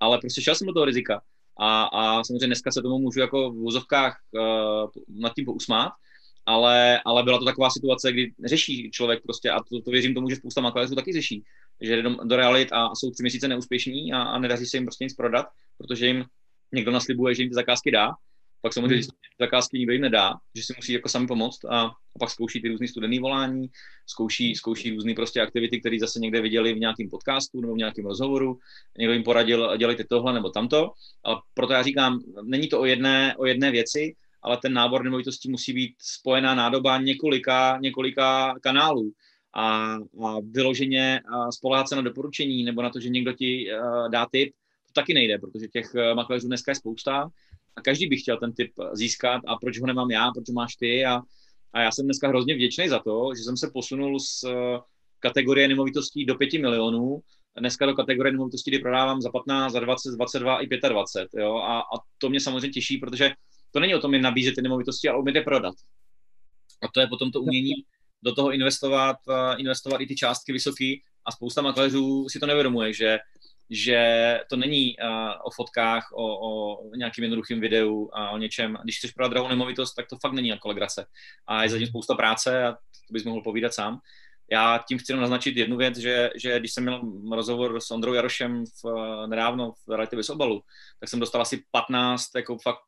ale 0.00 0.18
prostě 0.18 0.42
šel 0.42 0.54
jsem 0.54 0.66
do 0.66 0.72
toho 0.72 0.84
rizika. 0.84 1.20
A, 1.60 1.84
a 1.84 2.24
samozřejmě 2.24 2.46
dneska 2.46 2.70
se 2.70 2.82
tomu 2.82 2.98
můžu 2.98 3.20
jako 3.20 3.50
v 3.50 3.56
úzovkách 3.56 4.16
uh, 4.30 4.90
nad 5.08 5.34
tím 5.34 5.44
pousmát, 5.44 5.92
ale, 6.46 7.00
ale 7.04 7.22
byla 7.22 7.38
to 7.38 7.44
taková 7.44 7.70
situace, 7.70 8.12
kdy 8.12 8.32
řeší 8.44 8.90
člověk 8.90 9.22
prostě, 9.22 9.50
a 9.50 9.62
to, 9.62 9.80
to 9.80 9.90
věřím 9.90 10.14
tomu, 10.14 10.30
že 10.30 10.36
spousta 10.36 10.60
makléřů 10.60 10.94
taky 10.94 11.12
řeší, 11.12 11.44
že 11.80 12.02
do, 12.02 12.16
do 12.24 12.36
realit 12.36 12.68
a 12.72 12.94
jsou 12.94 13.10
tři 13.10 13.22
měsíce 13.22 13.48
neúspěšní 13.48 14.12
a, 14.12 14.22
a 14.22 14.38
nedaří 14.38 14.66
se 14.66 14.76
jim 14.76 14.84
prostě 14.84 15.04
nic 15.04 15.14
prodat, 15.14 15.46
protože 15.78 16.06
jim 16.06 16.24
někdo 16.72 16.90
naslibuje, 16.90 17.34
že 17.34 17.42
jim 17.42 17.50
ty 17.50 17.54
zakázky 17.54 17.90
dá 17.90 18.10
pak 18.62 18.72
samozřejmě 18.72 18.96
hmm. 18.96 19.06
zakázky 19.40 19.78
nikdo 19.78 19.92
jim 19.92 20.02
nedá, 20.02 20.34
že 20.54 20.62
si 20.62 20.72
musí 20.76 20.92
jako 20.92 21.08
sami 21.08 21.26
pomoct 21.26 21.64
a, 21.64 21.80
a 21.80 22.18
pak 22.18 22.30
zkouší 22.30 22.62
ty 22.62 22.68
různé 22.68 22.88
studené 22.88 23.20
volání, 23.20 23.70
zkouší, 24.06 24.54
zkouší 24.54 24.90
různé 24.90 25.14
prostě 25.14 25.40
aktivity, 25.40 25.80
které 25.80 25.98
zase 26.00 26.20
někde 26.20 26.40
viděli 26.40 26.74
v 26.74 26.78
nějakém 26.78 27.08
podcastu 27.10 27.60
nebo 27.60 27.74
v 27.74 27.76
nějakém 27.76 28.06
rozhovoru, 28.06 28.58
někdo 28.98 29.12
jim 29.12 29.22
poradil, 29.22 29.76
dělejte 29.76 30.04
tohle 30.04 30.32
nebo 30.32 30.50
tamto, 30.50 30.92
ale 31.24 31.36
proto 31.54 31.72
já 31.72 31.82
říkám, 31.82 32.20
není 32.42 32.68
to 32.68 32.80
o 32.80 32.84
jedné, 32.84 33.36
o 33.36 33.46
jedné 33.46 33.70
věci, 33.70 34.14
ale 34.42 34.56
ten 34.56 34.72
nábor 34.72 35.04
nemovitostí 35.04 35.50
musí 35.50 35.72
být 35.72 35.94
spojená 35.98 36.54
nádoba 36.54 36.98
několika, 36.98 37.78
několika 37.82 38.54
kanálů 38.60 39.12
a, 39.54 39.94
a 40.24 40.36
vyloženě 40.50 41.20
a 41.32 41.52
spolehat 41.52 41.88
se 41.88 41.96
na 41.96 42.02
doporučení 42.02 42.64
nebo 42.64 42.82
na 42.82 42.90
to, 42.90 43.00
že 43.00 43.08
někdo 43.08 43.32
ti 43.32 43.66
uh, 43.72 44.10
dá 44.10 44.26
tip, 44.32 44.54
to 44.86 44.92
taky 44.92 45.14
nejde, 45.14 45.38
protože 45.38 45.68
těch 45.68 45.94
uh, 45.94 46.14
makléřů 46.14 46.46
dneska 46.46 46.70
je 46.70 46.74
spousta 46.74 47.30
a 47.76 47.80
každý 47.80 48.06
by 48.06 48.16
chtěl 48.16 48.38
ten 48.38 48.52
typ 48.52 48.72
získat 48.92 49.42
a 49.46 49.56
proč 49.56 49.80
ho 49.80 49.86
nemám 49.86 50.10
já, 50.10 50.30
proč 50.30 50.48
ho 50.48 50.54
máš 50.54 50.76
ty? 50.76 51.04
A, 51.04 51.20
a 51.72 51.80
já 51.80 51.92
jsem 51.92 52.04
dneska 52.04 52.28
hrozně 52.28 52.54
vděčný 52.54 52.88
za 52.88 52.98
to, 52.98 53.30
že 53.36 53.42
jsem 53.42 53.56
se 53.56 53.70
posunul 53.72 54.20
z 54.20 54.44
eh, 54.44 54.78
kategorie 55.18 55.68
nemovitostí 55.68 56.26
do 56.26 56.34
5 56.34 56.52
milionů, 56.52 57.20
dneska 57.58 57.86
do 57.86 57.94
kategorie 57.94 58.32
nemovitostí, 58.32 58.70
kdy 58.70 58.78
prodávám 58.78 59.20
za 59.20 59.30
15, 59.30 59.72
za 59.72 59.80
20, 59.80 60.10
22 60.10 60.62
i 60.62 60.66
25, 60.66 61.42
jo, 61.42 61.56
a, 61.56 61.80
a 61.80 61.98
to 62.18 62.30
mě 62.30 62.40
samozřejmě 62.40 62.68
těší, 62.68 62.98
protože 62.98 63.32
to 63.70 63.80
není 63.80 63.94
o 63.94 63.98
tom 63.98 64.14
jen 64.14 64.22
nabízet 64.22 64.54
ty 64.54 64.62
nemovitosti, 64.62 65.08
ale 65.08 65.18
umět 65.18 65.34
je 65.34 65.42
prodat. 65.42 65.74
A 66.82 66.88
to 66.88 67.00
je 67.00 67.06
potom 67.06 67.30
to 67.30 67.40
umění 67.40 67.72
do 68.22 68.34
toho 68.34 68.52
investovat, 68.52 69.16
eh, 69.30 69.56
investovat 69.56 70.00
i 70.00 70.06
ty 70.06 70.14
částky 70.14 70.52
vysoké. 70.52 70.94
A 71.24 71.32
spousta 71.32 71.62
makléřů 71.62 72.28
si 72.28 72.40
to 72.40 72.46
nevědomuje, 72.46 72.92
že 72.92 73.18
že 73.70 74.40
to 74.50 74.56
není 74.56 74.96
uh, 74.98 75.08
o 75.44 75.50
fotkách, 75.50 76.08
o, 76.14 76.24
o 76.48 76.80
nějakým 76.96 77.24
jednoduchým 77.24 77.60
videu 77.60 78.10
a 78.12 78.30
o 78.30 78.38
něčem. 78.38 78.78
Když 78.82 78.98
chceš 78.98 79.10
prodat 79.10 79.28
drahou 79.28 79.48
nemovitost, 79.48 79.94
tak 79.94 80.06
to 80.08 80.16
fakt 80.22 80.32
není 80.32 80.48
jako 80.48 80.68
legrace. 80.68 81.06
A 81.46 81.62
je 81.62 81.68
zatím 81.68 81.86
spousta 81.86 82.14
práce 82.14 82.64
a 82.64 82.72
to 82.72 83.12
bys 83.12 83.24
mohl 83.24 83.42
povídat 83.42 83.74
sám. 83.74 83.98
Já 84.52 84.84
tím 84.88 84.98
chci 84.98 85.12
naznačit 85.12 85.56
jednu 85.56 85.76
věc, 85.76 85.96
že, 85.96 86.30
že 86.36 86.58
když 86.58 86.72
jsem 86.72 86.84
měl 86.84 87.02
rozhovor 87.32 87.80
s 87.80 87.90
Ondrou 87.90 88.12
Jarošem 88.12 88.64
v, 88.66 88.84
nedávno 89.26 89.72
v 89.86 89.90
Relativě 89.90 90.24
Obalu, 90.30 90.62
tak 91.00 91.08
jsem 91.08 91.20
dostal 91.20 91.42
asi 91.42 91.62
15 91.70 92.28
jako 92.36 92.58
fakt 92.58 92.78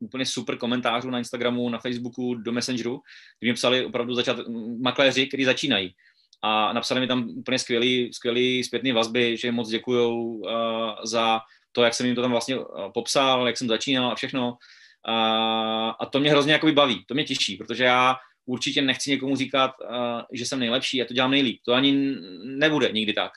úplně 0.00 0.26
super 0.26 0.58
komentářů 0.58 1.10
na 1.10 1.18
Instagramu, 1.18 1.68
na 1.68 1.78
Facebooku, 1.78 2.34
do 2.34 2.52
Messengeru, 2.52 3.00
kdy 3.40 3.50
mi 3.50 3.54
psali 3.54 3.86
opravdu 3.86 4.14
začát 4.14 4.36
makléři, 4.82 5.26
kteří 5.26 5.44
začínají 5.44 5.94
a 6.46 6.72
napsali 6.72 7.00
mi 7.00 7.06
tam 7.06 7.28
úplně 7.28 7.58
skvělý, 7.58 8.12
skvělý 8.12 8.64
zpětný 8.64 8.92
vazby, 8.92 9.36
že 9.36 9.52
moc 9.52 9.68
děkují 9.68 10.06
uh, 10.06 10.50
za 11.04 11.40
to, 11.72 11.82
jak 11.82 11.94
jsem 11.94 12.06
jim 12.06 12.14
to 12.14 12.22
tam 12.22 12.30
vlastně 12.30 12.58
uh, 12.58 12.64
popsal, 12.94 13.46
jak 13.46 13.56
jsem 13.56 13.68
začínal 13.68 14.10
a 14.10 14.14
všechno. 14.14 14.48
Uh, 14.48 15.92
a 16.00 16.06
to 16.12 16.20
mě 16.20 16.30
hrozně 16.30 16.52
jakoby 16.52 16.72
baví, 16.72 17.04
to 17.08 17.14
mě 17.14 17.24
těší, 17.24 17.56
protože 17.56 17.84
já 17.84 18.16
určitě 18.46 18.82
nechci 18.82 19.10
někomu 19.10 19.36
říkat, 19.36 19.70
uh, 19.80 20.20
že 20.32 20.46
jsem 20.46 20.58
nejlepší, 20.58 20.96
já 20.96 21.04
to 21.04 21.14
dělám 21.14 21.30
nejlíp. 21.30 21.60
To 21.64 21.72
ani 21.72 22.16
nebude 22.44 22.92
nikdy 22.92 23.12
tak. 23.12 23.32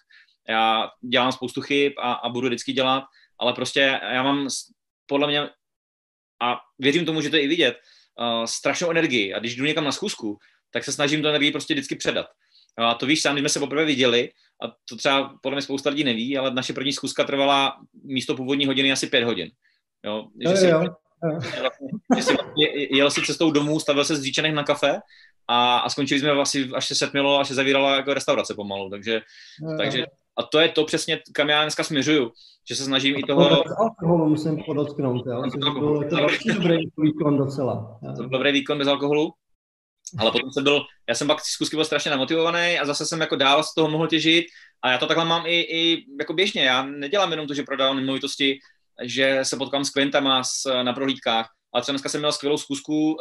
Já 0.50 0.90
dělám 1.02 1.32
spoustu 1.32 1.62
chyb 1.62 1.94
a, 1.98 2.14
a 2.14 2.30
budu 2.30 2.48
vždycky 2.48 2.74
dělat, 2.74 3.04
ale 3.40 3.54
prostě 3.54 4.00
já 4.12 4.24
mám 4.24 4.48
podle 5.06 5.28
mě, 5.28 5.50
a 6.42 6.60
věřím 6.80 7.06
tomu, 7.06 7.22
že 7.22 7.30
to 7.30 7.38
i 7.38 7.48
vidět, 7.48 7.78
uh, 8.20 8.46
strašnou 8.46 8.92
energii. 8.92 9.34
A 9.34 9.40
když 9.40 9.56
jdu 9.56 9.66
někam 9.66 9.84
na 9.84 9.92
schůzku, 9.92 10.38
tak 10.72 10.84
se 10.84 10.92
snažím 10.92 11.22
tu 11.22 11.28
energii 11.28 11.52
prostě 11.52 11.74
vždycky 11.74 11.96
předat. 11.96 12.28
A 12.78 12.94
to 12.94 13.06
víš 13.06 13.22
sám, 13.22 13.36
když 13.36 13.42
jsme 13.42 13.50
se 13.50 13.60
poprvé 13.60 13.86
viděli, 13.86 14.30
a 14.64 14.68
to 14.90 14.96
třeba 14.98 15.38
podle 15.42 15.56
mě 15.56 15.62
spousta 15.62 15.90
lidí 15.90 16.04
neví, 16.04 16.38
ale 16.38 16.54
naše 16.54 16.74
první 16.74 16.94
zkuska 16.94 17.24
trvala 17.24 17.78
místo 18.04 18.36
původní 18.36 18.66
hodiny 18.66 18.92
asi 18.92 19.08
pět 19.08 19.24
hodin. 19.24 19.52
Jo, 20.06 20.28
že 20.42 20.58
si, 20.58 20.68
jo, 20.68 20.84
jo. 20.84 21.40
Že 22.16 22.22
si 22.22 22.34
vlastně 22.34 22.68
jel 22.92 23.12
si 23.12 23.22
cestou 23.22 23.52
domů, 23.52 23.80
stavil 23.80 24.06
se 24.06 24.16
z 24.16 24.32
na 24.54 24.64
kafe 24.64 25.00
a, 25.48 25.78
a 25.78 25.90
skončili 25.90 26.20
jsme 26.20 26.34
vlastně, 26.34 26.68
až 26.76 26.88
se 26.88 26.96
setmilo, 26.96 27.40
až 27.40 27.48
se 27.48 27.56
zavírala 27.56 27.96
jako 27.96 28.14
restaurace 28.14 28.54
pomalu, 28.54 28.90
takže, 28.90 29.22
jo, 29.62 29.78
takže 29.78 30.06
a 30.38 30.44
to 30.44 30.60
je 30.60 30.70
to 30.70 30.86
přesně, 30.86 31.20
kam 31.34 31.50
já 31.50 31.62
dneska 31.62 31.84
směřuju, 31.84 32.32
že 32.70 32.76
se 32.76 32.84
snažím 32.84 33.16
i 33.18 33.24
toho... 33.24 33.64
alkoholu 33.80 34.30
musím 34.30 34.64
podotknout, 34.64 35.26
jo? 35.28 35.44
To 35.62 35.72
byl 35.72 36.10
to 36.10 36.16
dobrý 36.54 36.78
výkon 36.98 37.38
docela. 37.38 38.00
To 38.18 38.24
dobrý 38.24 38.52
výkon 38.52 38.78
bez 38.78 38.88
alkoholu? 38.88 39.34
Ale 40.20 40.32
potom 40.32 40.52
jsem 40.52 40.64
byl, 40.64 40.86
já 41.10 41.16
jsem 41.16 41.28
pak 41.28 41.46
zkusky 41.46 41.76
byl 41.76 41.86
strašně 41.86 42.12
namotivovaný 42.12 42.80
a 42.80 42.86
zase 42.86 43.06
jsem 43.06 43.22
jako 43.22 43.36
dál 43.36 43.64
z 43.64 43.74
toho 43.74 43.90
mohl 43.90 44.08
těžit 44.08 44.46
a 44.82 44.92
já 44.92 44.98
to 44.98 45.08
takhle 45.08 45.26
mám 45.26 45.46
i, 45.46 45.62
i 45.62 46.06
jako 46.20 46.34
běžně, 46.34 46.64
já 46.64 46.84
nedělám 46.84 47.32
jenom 47.32 47.48
to, 47.48 47.54
že 47.54 47.64
prodávám 47.64 47.96
nemovitosti, 47.96 48.60
že 49.04 49.40
se 49.44 49.58
potkám 49.58 49.86
s 49.86 49.90
klientama 49.90 50.44
s, 50.44 50.84
na 50.84 50.94
prohlídkách, 50.94 51.50
ale 51.74 51.82
třeba 51.82 51.94
dneska 51.94 52.10
jsem 52.10 52.22
měl 52.22 52.32
skvělou 52.32 52.58
zkusku 52.58 53.12
uh, 53.12 53.18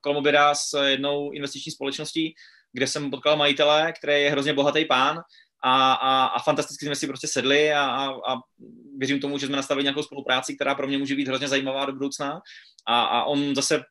kolem 0.00 0.18
oběda 0.18 0.54
s 0.54 0.82
jednou 0.84 1.30
investiční 1.30 1.72
společností, 1.72 2.34
kde 2.72 2.86
jsem 2.86 3.10
potkal 3.10 3.36
majitele, 3.36 3.92
který 3.92 4.22
je 4.22 4.30
hrozně 4.30 4.52
bohatý 4.52 4.84
pán 4.84 5.20
a, 5.64 5.92
a, 5.92 6.24
a 6.24 6.42
fantasticky 6.42 6.86
jsme 6.86 6.96
si 6.96 7.06
prostě 7.06 7.28
sedli 7.28 7.72
a, 7.72 7.84
a, 7.84 8.08
a 8.10 8.36
věřím 8.98 9.20
tomu, 9.20 9.38
že 9.38 9.46
jsme 9.46 9.56
nastavili 9.56 9.84
nějakou 9.84 10.02
spolupráci, 10.02 10.54
která 10.54 10.74
pro 10.74 10.86
mě 10.86 10.98
může 10.98 11.14
být 11.14 11.28
hrozně 11.28 11.48
zajímavá 11.48 11.86
do 11.86 11.92
budoucna. 11.92 12.40
A, 12.86 13.02
a 13.02 13.24
on 13.24 13.54
zase 13.54 13.82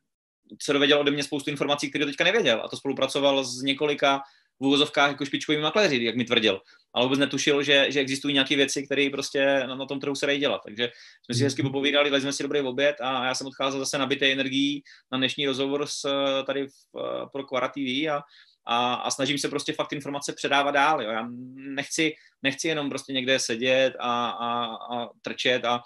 se 0.61 0.73
dověděl 0.73 0.99
ode 0.99 1.11
mě 1.11 1.23
spoustu 1.23 1.49
informací, 1.49 1.89
které 1.89 2.05
teďka 2.05 2.23
nevěděl 2.23 2.61
a 2.63 2.67
to 2.67 2.77
spolupracoval 2.77 3.43
s 3.43 3.61
několika 3.61 4.21
v 4.61 4.65
úvozovkách 4.65 5.09
jako 5.11 5.25
špičkovými 5.25 5.63
makléři, 5.63 6.03
jak 6.03 6.15
mi 6.15 6.25
tvrdil. 6.25 6.61
Ale 6.93 7.05
vůbec 7.05 7.19
netušil, 7.19 7.63
že, 7.63 7.85
že 7.89 7.99
existují 7.99 8.33
nějaké 8.33 8.55
věci, 8.55 8.85
které 8.85 9.09
prostě 9.11 9.63
na, 9.67 9.75
na 9.75 9.85
tom 9.85 9.99
trhu 9.99 10.15
se 10.15 10.25
dají 10.25 10.39
dělat. 10.39 10.61
Takže 10.65 10.89
jsme 11.25 11.35
si 11.35 11.43
hezky 11.43 11.61
mhm. 11.61 11.71
popovídali, 11.71 12.09
dali 12.09 12.21
jsme 12.21 12.33
si 12.33 12.43
dobrý 12.43 12.61
oběd 12.61 12.95
a 13.01 13.25
já 13.25 13.35
jsem 13.35 13.47
odcházel 13.47 13.79
zase 13.79 13.97
nabitý 13.97 14.31
energií 14.31 14.83
na 15.11 15.17
dnešní 15.17 15.47
rozhovor 15.47 15.85
s, 15.87 16.07
tady 16.45 16.67
v, 16.67 16.71
pro 17.31 17.43
Quara 17.43 17.67
TV 17.67 18.09
a, 18.11 18.21
a, 18.65 18.93
a, 18.93 19.11
snažím 19.11 19.37
se 19.37 19.49
prostě 19.49 19.73
fakt 19.73 19.93
informace 19.93 20.33
předávat 20.33 20.71
dál. 20.71 21.01
Jo. 21.01 21.09
Já 21.11 21.27
nechci, 21.55 22.13
nechci 22.43 22.67
jenom 22.67 22.89
prostě 22.89 23.13
někde 23.13 23.39
sedět 23.39 23.93
a, 23.99 24.29
a, 24.29 24.65
a 24.65 25.09
trčet 25.21 25.65
a, 25.65 25.81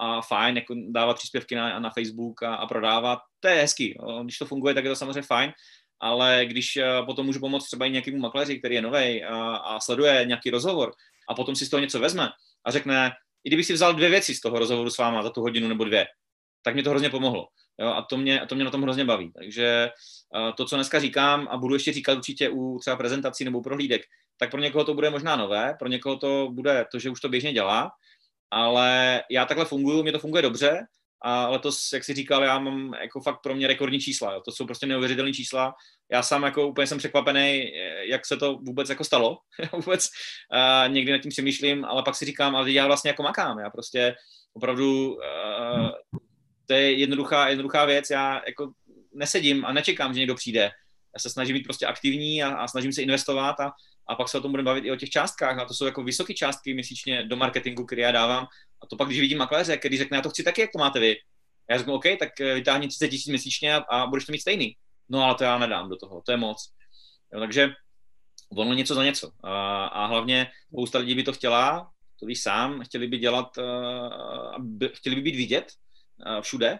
a 0.00 0.22
fajn, 0.22 0.56
jako 0.56 0.74
dávat 0.88 1.14
příspěvky 1.14 1.54
na, 1.54 1.80
na 1.80 1.90
Facebook 1.90 2.42
a, 2.42 2.54
a 2.54 2.66
prodávat. 2.66 3.18
To 3.40 3.48
je 3.48 3.54
hezký. 3.54 3.94
Když 4.22 4.38
to 4.38 4.46
funguje, 4.46 4.74
tak 4.74 4.84
je 4.84 4.90
to 4.90 4.96
samozřejmě 4.96 5.22
fajn, 5.22 5.52
ale 6.00 6.46
když 6.46 6.76
eh, 6.76 7.02
potom 7.06 7.26
můžu 7.26 7.40
pomoct 7.40 7.66
třeba 7.66 7.86
i 7.86 7.90
nějakému 7.90 8.18
makléři, 8.18 8.58
který 8.58 8.74
je 8.74 8.82
nový 8.82 9.24
a, 9.24 9.56
a 9.56 9.80
sleduje 9.80 10.24
nějaký 10.24 10.50
rozhovor 10.50 10.92
a 11.28 11.34
potom 11.34 11.56
si 11.56 11.66
z 11.66 11.70
toho 11.70 11.80
něco 11.80 12.00
vezme 12.00 12.28
a 12.64 12.70
řekne, 12.70 13.12
i 13.44 13.48
kdybych 13.50 13.66
si 13.66 13.72
vzal 13.72 13.94
dvě 13.94 14.10
věci 14.10 14.34
z 14.34 14.40
toho 14.40 14.58
rozhovoru 14.58 14.90
s 14.90 14.98
váma 14.98 15.22
za 15.22 15.30
tu 15.30 15.40
hodinu 15.40 15.68
nebo 15.68 15.84
dvě, 15.84 16.06
tak 16.62 16.74
mě 16.74 16.82
to 16.82 16.90
hrozně 16.90 17.10
pomohlo. 17.10 17.48
Jo, 17.80 17.88
a 17.88 18.02
to 18.02 18.16
mě, 18.16 18.40
a 18.40 18.46
to 18.46 18.54
mě 18.54 18.64
na 18.64 18.70
tom 18.70 18.82
hrozně 18.82 19.04
baví. 19.04 19.32
Takže 19.32 19.90
uh, 20.36 20.52
to, 20.56 20.64
co 20.64 20.76
dneska 20.76 21.00
říkám, 21.00 21.48
a 21.50 21.56
budu 21.56 21.74
ještě 21.74 21.92
říkat 21.92 22.18
určitě 22.18 22.48
u 22.48 22.78
třeba 22.78 22.96
prezentací 22.96 23.44
nebo 23.44 23.62
prohlídek, 23.62 24.02
tak 24.36 24.50
pro 24.50 24.60
někoho 24.60 24.84
to 24.84 24.94
bude 24.94 25.10
možná 25.10 25.36
nové, 25.36 25.74
pro 25.78 25.88
někoho 25.88 26.16
to 26.16 26.48
bude 26.52 26.86
to, 26.92 26.98
že 26.98 27.10
už 27.10 27.20
to 27.20 27.28
běžně 27.28 27.52
dělá, 27.52 27.90
ale 28.50 29.22
já 29.30 29.44
takhle 29.44 29.64
funguju, 29.64 30.02
mě 30.02 30.12
to 30.12 30.18
funguje 30.18 30.42
dobře 30.42 30.86
a 31.22 31.48
letos, 31.48 31.92
jak 31.92 32.04
si 32.04 32.14
říkal, 32.14 32.42
já 32.42 32.58
mám 32.58 32.94
jako 33.02 33.20
fakt 33.20 33.42
pro 33.42 33.54
mě 33.54 33.66
rekordní 33.66 34.00
čísla. 34.00 34.32
Jo. 34.32 34.40
To 34.44 34.52
jsou 34.52 34.66
prostě 34.66 34.86
neuvěřitelné 34.86 35.32
čísla. 35.32 35.74
Já 36.12 36.22
sám 36.22 36.42
jako 36.42 36.68
úplně 36.68 36.86
jsem 36.86 36.98
překvapený, 36.98 37.72
jak 38.00 38.26
se 38.26 38.36
to 38.36 38.54
vůbec 38.54 38.88
jako 38.88 39.04
stalo. 39.04 39.38
vůbec 39.72 40.08
uh, 40.54 40.92
někdy 40.92 41.12
nad 41.12 41.18
tím 41.18 41.30
přemýšlím, 41.30 41.84
ale 41.84 42.02
pak 42.02 42.14
si 42.14 42.24
říkám, 42.24 42.56
ale 42.56 42.72
já 42.72 42.86
vlastně 42.86 43.08
jako 43.10 43.22
makám. 43.22 43.58
Já 43.58 43.70
prostě 43.70 44.14
opravdu 44.52 45.14
uh, 45.14 45.90
to 46.66 46.74
je 46.74 46.92
jednoduchá, 46.92 47.48
jednoduchá 47.48 47.84
věc. 47.84 48.10
Já 48.10 48.42
jako 48.46 48.72
nesedím 49.14 49.64
a 49.64 49.72
nečekám, 49.72 50.14
že 50.14 50.20
někdo 50.20 50.34
přijde. 50.34 50.60
Já 51.14 51.20
se 51.20 51.30
snažím 51.30 51.54
být 51.54 51.64
prostě 51.64 51.86
aktivní 51.86 52.42
a, 52.42 52.54
a 52.54 52.68
snažím 52.68 52.92
se 52.92 53.02
investovat 53.02 53.60
a, 53.60 53.72
a 54.10 54.14
pak 54.14 54.28
se 54.28 54.38
o 54.38 54.40
tom 54.40 54.50
budeme 54.50 54.66
bavit 54.66 54.84
i 54.84 54.90
o 54.90 54.96
těch 54.96 55.10
částkách. 55.10 55.58
A 55.58 55.64
to 55.64 55.74
jsou 55.74 55.84
jako 55.84 56.02
vysoké 56.02 56.34
částky 56.34 56.74
měsíčně 56.74 57.22
do 57.22 57.36
marketingu, 57.36 57.86
které 57.86 58.02
já 58.02 58.12
dávám. 58.12 58.46
A 58.82 58.86
to 58.86 58.96
pak, 58.96 59.08
když 59.08 59.20
vidím 59.20 59.38
makléře, 59.38 59.76
který 59.76 59.98
řekne, 59.98 60.16
já 60.16 60.22
to 60.22 60.30
chci 60.30 60.42
taky, 60.42 60.60
jak 60.60 60.72
to 60.72 60.78
máte 60.78 61.00
vy. 61.00 61.16
Já 61.70 61.78
řeknu, 61.78 61.94
OK, 61.94 62.04
tak 62.18 62.40
eh, 62.40 62.54
vytáhni 62.54 62.88
30 62.88 63.08
tisíc 63.08 63.26
měsíčně 63.26 63.74
a, 63.74 63.76
a 63.78 64.06
budeš 64.06 64.24
to 64.24 64.32
mít 64.32 64.40
stejný. 64.40 64.76
No 65.08 65.24
ale 65.24 65.34
to 65.34 65.44
já 65.44 65.58
nedám 65.58 65.88
do 65.88 65.96
toho, 65.96 66.22
to 66.26 66.32
je 66.32 66.36
moc. 66.36 66.70
Jo, 67.32 67.40
takže 67.40 67.68
volno 68.52 68.74
něco 68.74 68.94
za 68.94 69.04
něco. 69.04 69.30
A, 69.42 69.86
a 69.86 70.06
hlavně 70.06 70.50
spousta 70.68 70.98
lidí 70.98 71.14
by 71.14 71.22
to 71.22 71.32
chtěla, 71.32 71.90
to 72.20 72.26
víš 72.26 72.42
sám, 72.42 72.82
chtěli 72.84 73.06
by 73.06 73.18
dělat, 73.18 73.58
uh, 73.58 74.86
chtěli 74.94 75.16
by 75.16 75.22
být 75.22 75.36
vidět, 75.36 75.72
všude, 76.40 76.78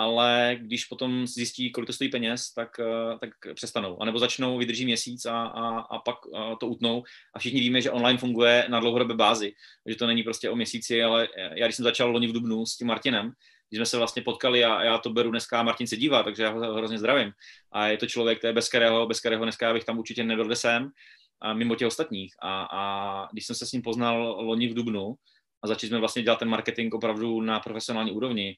ale 0.00 0.56
když 0.60 0.84
potom 0.84 1.26
zjistí, 1.26 1.72
kolik 1.72 1.86
to 1.86 1.92
stojí 1.92 2.10
peněz, 2.10 2.52
tak, 2.52 2.80
eh, 2.80 3.18
tak 3.18 3.30
přestanou. 3.54 4.02
A 4.02 4.04
nebo 4.04 4.18
začnou, 4.18 4.58
vydrží 4.58 4.84
měsíc 4.84 5.26
a, 5.26 5.42
a, 5.42 5.78
a 5.78 5.98
pak 5.98 6.16
eh, 6.34 6.56
to 6.60 6.66
utnou. 6.66 7.04
A 7.34 7.38
všichni 7.38 7.60
víme, 7.60 7.80
že 7.80 7.90
online 7.90 8.18
funguje 8.18 8.66
na 8.68 8.80
dlouhodobé 8.80 9.14
bázi, 9.14 9.52
že 9.86 9.96
to 9.96 10.06
není 10.06 10.22
prostě 10.22 10.50
o 10.50 10.56
měsíci, 10.56 11.02
ale 11.02 11.28
já 11.54 11.66
když 11.66 11.76
jsem 11.76 11.84
začal 11.84 12.10
loni 12.10 12.26
v 12.26 12.32
Dubnu 12.32 12.66
s 12.66 12.76
tím 12.76 12.86
Martinem, 12.86 13.32
když 13.68 13.78
jsme 13.78 13.86
se 13.86 13.96
vlastně 13.96 14.22
potkali 14.22 14.64
a 14.64 14.82
já 14.82 14.98
to 14.98 15.10
beru 15.10 15.30
dneska, 15.30 15.62
Martin 15.62 15.86
se 15.86 15.96
dívá, 15.96 16.22
takže 16.22 16.42
já 16.42 16.50
ho 16.50 16.74
hrozně 16.74 16.98
zdravím. 16.98 17.32
A 17.72 17.86
je 17.86 17.96
to 17.96 18.06
člověk, 18.06 18.44
je 18.44 18.52
bez 18.52 18.68
kterého, 18.68 19.06
bez 19.06 19.20
kterého 19.20 19.44
dneska 19.44 19.66
já 19.66 19.72
bych 19.72 19.84
tam 19.84 19.98
určitě 19.98 20.24
nebyl, 20.24 20.56
sem, 20.56 20.90
a 21.40 21.54
mimo 21.54 21.74
těch 21.74 21.88
ostatních. 21.88 22.34
A, 22.42 22.68
a 22.72 22.82
když 23.32 23.46
jsem 23.46 23.56
se 23.56 23.66
s 23.66 23.72
ním 23.72 23.82
poznal 23.82 24.36
loni 24.40 24.68
v 24.68 24.74
Dubnu, 24.74 25.14
a 25.62 25.66
začali 25.66 25.88
jsme 25.88 25.98
vlastně 25.98 26.22
dělat 26.22 26.38
ten 26.38 26.48
marketing 26.48 26.94
opravdu 26.94 27.40
na 27.40 27.60
profesionální 27.60 28.12
úrovni. 28.12 28.56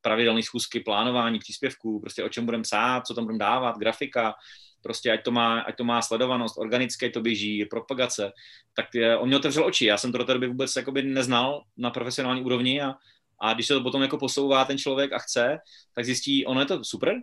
Pravidelné 0.00 0.42
schůzky, 0.42 0.80
plánování 0.80 1.38
příspěvků, 1.38 2.00
prostě 2.00 2.24
o 2.24 2.28
čem 2.28 2.44
budeme 2.44 2.62
psát, 2.62 3.06
co 3.06 3.14
tam 3.14 3.24
budeme 3.24 3.38
dávat, 3.38 3.78
grafika, 3.78 4.34
prostě 4.82 5.12
ať 5.12 5.24
to 5.24 5.30
má, 5.30 5.60
ať 5.60 5.76
to 5.76 5.84
má 5.84 6.02
sledovanost, 6.02 6.58
organické 6.58 7.10
to 7.10 7.20
běží, 7.20 7.64
propagace, 7.64 8.32
tak 8.74 8.86
je, 8.94 9.16
on 9.16 9.28
mě 9.28 9.36
otevřel 9.36 9.64
oči. 9.64 9.84
Já 9.84 9.96
jsem 9.96 10.12
to 10.12 10.18
do 10.18 10.24
té 10.24 10.34
doby 10.34 10.48
vůbec 10.48 10.76
jakoby 10.76 11.02
neznal 11.02 11.62
na 11.76 11.90
profesionální 11.90 12.42
úrovni 12.42 12.82
a, 12.82 12.94
a 13.40 13.54
když 13.54 13.66
se 13.66 13.74
to 13.74 13.80
potom 13.80 14.02
jako 14.02 14.18
posouvá 14.18 14.64
ten 14.64 14.78
člověk 14.78 15.12
a 15.12 15.18
chce, 15.18 15.58
tak 15.94 16.04
zjistí, 16.04 16.46
ono 16.46 16.60
je 16.60 16.66
to 16.66 16.84
super, 16.84 17.14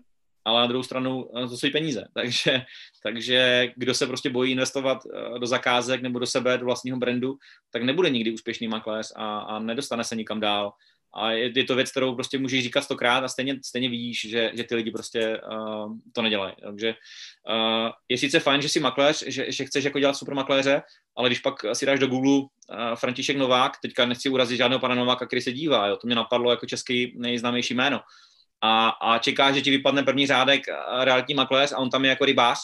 ale 0.46 0.62
na 0.62 0.68
druhou 0.68 0.84
stranu 0.84 1.30
eh, 1.38 1.48
to 1.48 1.58
jsou 1.58 1.72
peníze. 1.72 2.08
Takže, 2.14 2.62
takže 3.04 3.68
kdo 3.76 3.94
se 3.94 4.08
prostě 4.08 4.30
bojí 4.30 4.52
investovat 4.52 4.98
eh, 5.06 5.40
do 5.40 5.48
zakázek 5.48 6.02
nebo 6.02 6.20
do 6.20 6.26
sebe, 6.26 6.58
do 6.58 6.66
vlastního 6.66 6.98
brandu, 6.98 7.38
tak 7.72 7.84
nebude 7.84 8.10
nikdy 8.10 8.32
úspěšný 8.32 8.68
makléř 8.68 9.14
a, 9.16 9.40
a 9.40 9.60
nedostane 9.60 10.04
se 10.04 10.16
nikam 10.16 10.40
dál. 10.40 10.74
A 11.16 11.32
je, 11.32 11.52
je 11.56 11.64
to 11.64 11.76
věc, 11.76 11.92
kterou 11.92 12.16
prostě 12.16 12.38
můžeš 12.38 12.64
říkat 12.64 12.82
stokrát 12.82 13.24
a 13.24 13.28
stejně, 13.28 13.56
stejně 13.66 13.90
vidíš, 13.90 14.30
že, 14.30 14.52
že 14.54 14.64
ty 14.64 14.76
lidi 14.76 14.92
prostě 14.92 15.42
uh, 15.52 15.94
to 16.14 16.22
nedělají. 16.22 16.54
Takže 16.64 16.96
uh, 17.50 17.90
je 18.10 18.18
sice 18.18 18.40
fajn, 18.40 18.62
že 18.62 18.70
jsi 18.70 18.80
makléř, 18.80 19.24
že, 19.28 19.52
že 19.52 19.66
chceš 19.66 19.84
jako 19.84 20.00
dělat 20.00 20.14
super 20.14 20.34
makléře, 20.34 20.82
ale 21.18 21.30
když 21.30 21.40
pak 21.40 21.56
si 21.74 21.86
dáš 21.86 22.00
do 22.00 22.08
Google 22.08 22.32
uh, 22.32 22.48
František 22.96 23.38
Novák, 23.38 23.72
teďka 23.82 24.06
nechci 24.06 24.30
urazit 24.30 24.58
žádného 24.58 24.80
pana 24.80 24.96
Nováka, 24.96 25.26
který 25.26 25.42
se 25.42 25.52
dívá, 25.52 25.88
jo, 25.88 25.98
to 25.98 26.08
mě 26.08 26.16
napadlo 26.16 26.52
jako 26.52 26.66
český 26.66 27.14
nejznámější 27.18 27.74
jméno, 27.74 28.02
a, 28.62 28.90
a 28.90 29.18
čeká, 29.18 29.52
že 29.52 29.62
ti 29.62 29.72
vypadne 29.72 30.04
první 30.04 30.28
řádek 30.28 30.64
realitní 31.02 31.36
makléř 31.36 31.72
a 31.72 31.78
on 31.78 31.90
tam 31.90 32.04
je 32.04 32.10
jako 32.10 32.26
rybář, 32.26 32.60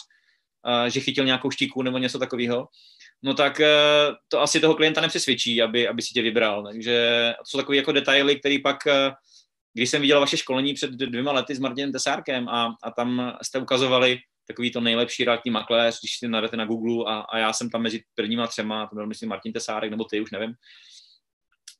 že 0.88 1.00
chytil 1.00 1.24
nějakou 1.24 1.50
štíku 1.50 1.82
nebo 1.82 1.98
něco 1.98 2.18
takového, 2.18 2.68
no 3.22 3.34
tak 3.34 3.60
e, 3.60 3.74
to 4.28 4.40
asi 4.40 4.60
toho 4.60 4.74
klienta 4.74 5.00
nepřesvědčí, 5.00 5.62
aby, 5.62 5.88
aby 5.88 6.02
si 6.02 6.14
tě 6.14 6.22
vybral. 6.22 6.64
Takže 6.64 7.34
to 7.38 7.44
jsou 7.44 7.58
takové 7.58 7.76
jako 7.76 7.92
detaily, 7.92 8.36
které 8.38 8.58
pak, 8.62 8.86
e, 8.86 9.12
když 9.74 9.90
jsem 9.90 10.00
viděl 10.00 10.20
vaše 10.20 10.36
školení 10.36 10.74
před 10.74 10.90
dvěma 10.90 11.32
lety 11.32 11.54
s 11.54 11.58
Martinem 11.58 11.92
Tesárkem 11.92 12.48
a, 12.48 12.76
a 12.82 12.90
tam 12.90 13.38
jste 13.42 13.58
ukazovali 13.58 14.18
takový 14.46 14.70
to 14.72 14.80
nejlepší 14.80 15.24
realitní 15.24 15.50
makléř, 15.50 16.00
když 16.00 16.18
si 16.18 16.28
najdete 16.28 16.56
na 16.56 16.64
Google 16.64 17.14
a, 17.14 17.20
a 17.20 17.38
já 17.38 17.52
jsem 17.52 17.70
tam 17.70 17.82
mezi 17.82 18.04
prvníma 18.14 18.46
třema, 18.46 18.86
to 18.86 18.94
byl 18.94 19.06
myslím 19.06 19.28
Martin 19.28 19.52
Tesárek, 19.52 19.90
nebo 19.90 20.04
ty, 20.04 20.20
už 20.20 20.30
nevím, 20.30 20.54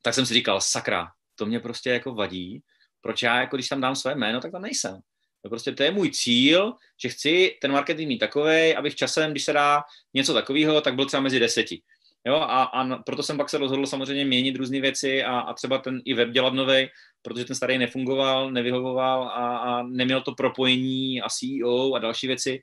tak 0.01 0.13
jsem 0.13 0.25
si 0.25 0.33
říkal, 0.33 0.61
sakra, 0.61 1.07
to 1.35 1.45
mě 1.45 1.59
prostě 1.59 1.89
jako 1.89 2.13
vadí, 2.13 2.61
proč 3.01 3.23
já, 3.23 3.39
jako 3.39 3.57
když 3.57 3.69
tam 3.69 3.81
dám 3.81 3.95
své 3.95 4.15
jméno, 4.15 4.41
tak 4.41 4.51
tam 4.51 4.61
nejsem. 4.61 4.99
To 5.43 5.49
prostě 5.49 5.71
to 5.71 5.83
je 5.83 5.91
můj 5.91 6.11
cíl, 6.11 6.73
že 7.01 7.09
chci 7.09 7.57
ten 7.61 7.71
marketing 7.71 8.07
mít 8.07 8.17
takový, 8.17 8.75
abych 8.75 8.95
časem, 8.95 9.31
když 9.31 9.43
se 9.43 9.53
dá 9.53 9.83
něco 10.13 10.33
takového, 10.33 10.81
tak 10.81 10.95
byl 10.95 11.05
třeba 11.05 11.21
mezi 11.21 11.39
deseti. 11.39 11.81
Jo, 12.27 12.35
a, 12.35 12.63
a 12.63 12.97
proto 13.03 13.23
jsem 13.23 13.37
pak 13.37 13.49
se 13.49 13.57
rozhodl 13.57 13.85
samozřejmě 13.85 14.25
měnit 14.25 14.55
různé 14.55 14.81
věci 14.81 15.23
a, 15.23 15.39
a 15.39 15.53
třeba 15.53 15.77
ten 15.77 16.01
i 16.05 16.13
web 16.13 16.29
dělat 16.29 16.53
nový, 16.53 16.89
protože 17.21 17.45
ten 17.45 17.55
starý 17.55 17.77
nefungoval, 17.77 18.51
nevyhovoval 18.51 19.23
a, 19.23 19.57
a 19.57 19.83
neměl 19.83 20.21
to 20.21 20.31
propojení 20.31 21.21
a 21.21 21.29
CEO 21.29 21.93
a 21.93 21.99
další 21.99 22.27
věci. 22.27 22.61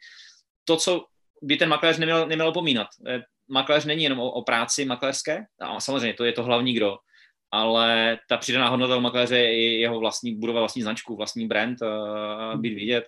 To, 0.64 0.76
co 0.76 1.04
by 1.42 1.56
ten 1.56 1.68
makléř 1.68 1.98
neměl, 1.98 2.28
neměl 2.28 2.48
opomínat. 2.48 2.86
Eh, 3.08 3.20
makléř 3.48 3.84
není 3.84 4.02
jenom 4.02 4.20
o, 4.20 4.30
o 4.30 4.42
práci 4.42 4.84
makléřské, 4.84 5.44
a 5.60 5.80
samozřejmě 5.80 6.14
to 6.14 6.24
je 6.24 6.32
to 6.32 6.42
hlavní 6.42 6.74
gro, 6.74 6.96
ale 7.52 8.18
ta 8.28 8.36
přidaná 8.36 8.68
hodnota 8.68 8.96
u 8.96 9.00
makléře 9.00 9.38
je 9.38 9.78
jeho 9.78 10.00
vlastní, 10.00 10.34
budova 10.34 10.60
vlastní 10.60 10.82
značku, 10.82 11.16
vlastní 11.16 11.46
brand, 11.46 11.78
uh, 11.82 12.60
být 12.60 12.74
vidět, 12.74 13.04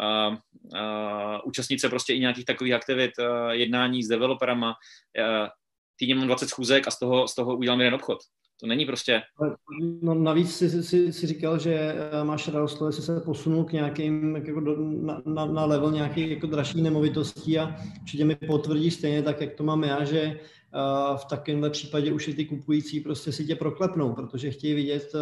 uh, 0.00 0.34
uh, 0.34 1.38
účastnit 1.44 1.80
se 1.80 1.88
prostě 1.88 2.14
i 2.14 2.20
nějakých 2.20 2.44
takových 2.44 2.72
aktivit, 2.72 3.10
uh, 3.18 3.50
jednání 3.50 4.02
s 4.02 4.08
developerama. 4.08 4.68
Uh, 4.68 5.48
týdně 5.96 6.14
mám 6.14 6.26
20 6.26 6.48
schůzek 6.48 6.88
a 6.88 6.90
z 6.90 6.98
toho, 6.98 7.28
z 7.28 7.34
toho 7.34 7.56
udělám 7.56 7.80
jeden 7.80 7.94
obchod. 7.94 8.18
To 8.60 8.66
není 8.66 8.86
prostě... 8.86 9.22
No, 10.02 10.14
navíc 10.14 10.56
si, 10.56 10.82
si, 10.82 11.12
si 11.12 11.26
říkal, 11.26 11.58
že 11.58 11.94
máš 12.22 12.48
radost, 12.48 12.82
jestli 12.86 13.02
se 13.02 13.20
posunul 13.20 13.64
k 13.64 13.72
nějakým, 13.72 14.36
jako 14.36 14.60
do, 14.60 14.76
na, 14.76 15.22
na, 15.26 15.46
na 15.46 15.64
level 15.64 15.92
nějakých 15.92 16.30
jako 16.30 16.46
dražší 16.46 16.82
nemovitostí 16.82 17.58
a 17.58 17.76
určitě 18.00 18.24
mi 18.24 18.36
potvrdí 18.36 18.90
stejně 18.90 19.22
tak, 19.22 19.40
jak 19.40 19.54
to 19.54 19.64
mám 19.64 19.84
já, 19.84 20.04
že 20.04 20.40
v 21.16 21.24
takovémhle 21.24 21.70
případě 21.70 22.12
už 22.12 22.28
i 22.28 22.34
ty 22.34 22.44
kupující 22.44 23.00
prostě 23.00 23.32
si 23.32 23.44
tě 23.44 23.56
proklepnou, 23.56 24.12
protože 24.12 24.50
chtějí 24.50 24.74
vidět, 24.74 25.12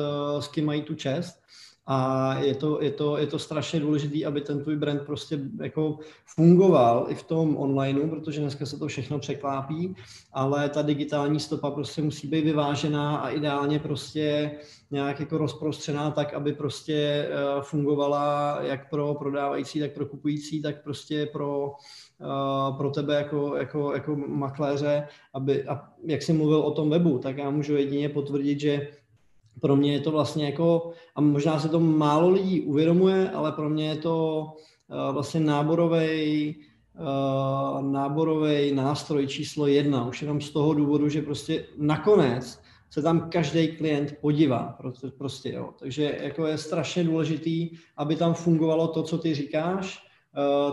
s 0.40 0.48
kým 0.48 0.66
mají 0.66 0.82
tu 0.82 0.94
čest. 0.94 1.42
a 1.90 2.34
je 2.38 2.54
to, 2.54 2.82
je 2.82 2.90
to, 2.90 3.16
je 3.16 3.26
to 3.26 3.38
strašně 3.38 3.80
důležité, 3.80 4.24
aby 4.24 4.40
ten 4.40 4.62
tvůj 4.62 4.76
brand 4.76 5.02
prostě 5.02 5.40
jako 5.60 5.98
fungoval 6.26 7.06
i 7.08 7.14
v 7.14 7.22
tom 7.22 7.56
onlineu, 7.56 8.08
protože 8.08 8.40
dneska 8.40 8.66
se 8.66 8.78
to 8.78 8.86
všechno 8.86 9.18
překlápí, 9.18 9.96
ale 10.32 10.68
ta 10.68 10.82
digitální 10.82 11.40
stopa 11.40 11.70
prostě 11.70 12.02
musí 12.02 12.28
být 12.28 12.44
vyvážená 12.44 13.16
a 13.16 13.30
ideálně 13.30 13.78
prostě 13.78 14.50
nějak 14.90 15.20
jako 15.20 15.38
rozprostřená 15.38 16.10
tak, 16.10 16.34
aby 16.34 16.52
prostě 16.52 16.94
eh, 16.94 17.62
fungovala 17.62 18.58
jak 18.62 18.90
pro 18.90 19.14
prodávající, 19.14 19.80
tak 19.80 19.92
pro 19.92 20.06
kupující, 20.06 20.62
tak 20.62 20.82
prostě 20.84 21.26
pro, 21.26 21.72
eh, 21.72 22.07
pro 22.76 22.90
tebe 22.90 23.14
jako, 23.14 23.56
jako, 23.56 23.92
jako 23.94 24.16
makléře, 24.16 25.08
aby, 25.34 25.64
a 25.64 25.88
jak 26.04 26.22
jsi 26.22 26.32
mluvil 26.32 26.60
o 26.60 26.70
tom 26.70 26.90
webu, 26.90 27.18
tak 27.18 27.38
já 27.38 27.50
můžu 27.50 27.76
jedině 27.76 28.08
potvrdit, 28.08 28.60
že 28.60 28.88
pro 29.60 29.76
mě 29.76 29.92
je 29.92 30.00
to 30.00 30.10
vlastně 30.10 30.46
jako, 30.46 30.90
a 31.14 31.20
možná 31.20 31.60
se 31.60 31.68
to 31.68 31.80
málo 31.80 32.30
lidí 32.30 32.60
uvědomuje, 32.60 33.30
ale 33.30 33.52
pro 33.52 33.70
mě 33.70 33.88
je 33.88 33.96
to 33.96 34.46
vlastně 35.12 35.40
náborový 35.40 36.56
náborový 37.80 38.74
nástroj 38.74 39.26
číslo 39.26 39.66
jedna, 39.66 40.08
už 40.08 40.22
jenom 40.22 40.40
z 40.40 40.50
toho 40.50 40.74
důvodu, 40.74 41.08
že 41.08 41.22
prostě 41.22 41.66
nakonec 41.76 42.60
se 42.90 43.02
tam 43.02 43.30
každý 43.30 43.68
klient 43.68 44.14
podívá. 44.20 44.78
Prostě, 45.18 45.52
jo. 45.52 45.70
Takže 45.78 46.18
jako 46.22 46.46
je 46.46 46.58
strašně 46.58 47.04
důležitý, 47.04 47.70
aby 47.96 48.16
tam 48.16 48.34
fungovalo 48.34 48.88
to, 48.88 49.02
co 49.02 49.18
ty 49.18 49.34
říkáš, 49.34 50.07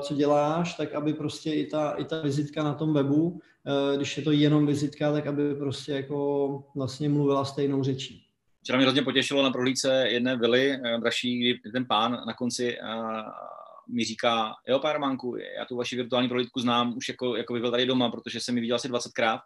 co 0.01 0.15
děláš, 0.15 0.73
tak 0.73 0.93
aby 0.93 1.13
prostě 1.13 1.53
i 1.53 1.65
ta, 1.65 1.91
i 1.91 2.05
ta 2.05 2.21
vizitka 2.21 2.63
na 2.63 2.73
tom 2.73 2.93
webu, 2.93 3.29
uh, 3.29 3.39
když 3.97 4.17
je 4.17 4.23
to 4.23 4.31
jenom 4.31 4.65
vizitka, 4.65 5.11
tak 5.11 5.27
aby 5.27 5.55
prostě 5.55 5.91
jako 5.91 6.63
vlastně 6.75 7.09
mluvila 7.09 7.45
stejnou 7.45 7.83
řečí. 7.83 8.21
Včera 8.63 8.77
mě 8.77 8.85
hrozně 8.85 9.01
potěšilo 9.01 9.43
na 9.43 9.49
prohlídce 9.49 10.05
jedné 10.07 10.37
vily 10.37 10.71
eh, 10.71 10.97
dražší, 10.97 11.39
kdy 11.39 11.71
ten 11.71 11.85
pán 11.85 12.11
na 12.27 12.33
konci 12.33 12.77
mi 13.87 14.03
říká, 14.03 14.53
jo, 14.67 14.79
pármánku, 14.79 15.35
já 15.57 15.65
tu 15.65 15.75
vaši 15.75 15.95
virtuální 15.95 16.27
prohlídku 16.27 16.59
znám 16.59 16.97
už 16.97 17.09
jako, 17.09 17.35
jako 17.35 17.53
by 17.53 17.59
byl 17.59 17.71
tady 17.71 17.85
doma, 17.85 18.09
protože 18.09 18.39
jsem 18.39 18.55
ji 18.57 18.61
viděl 18.61 18.75
asi 18.75 18.89
20krát 18.89 19.39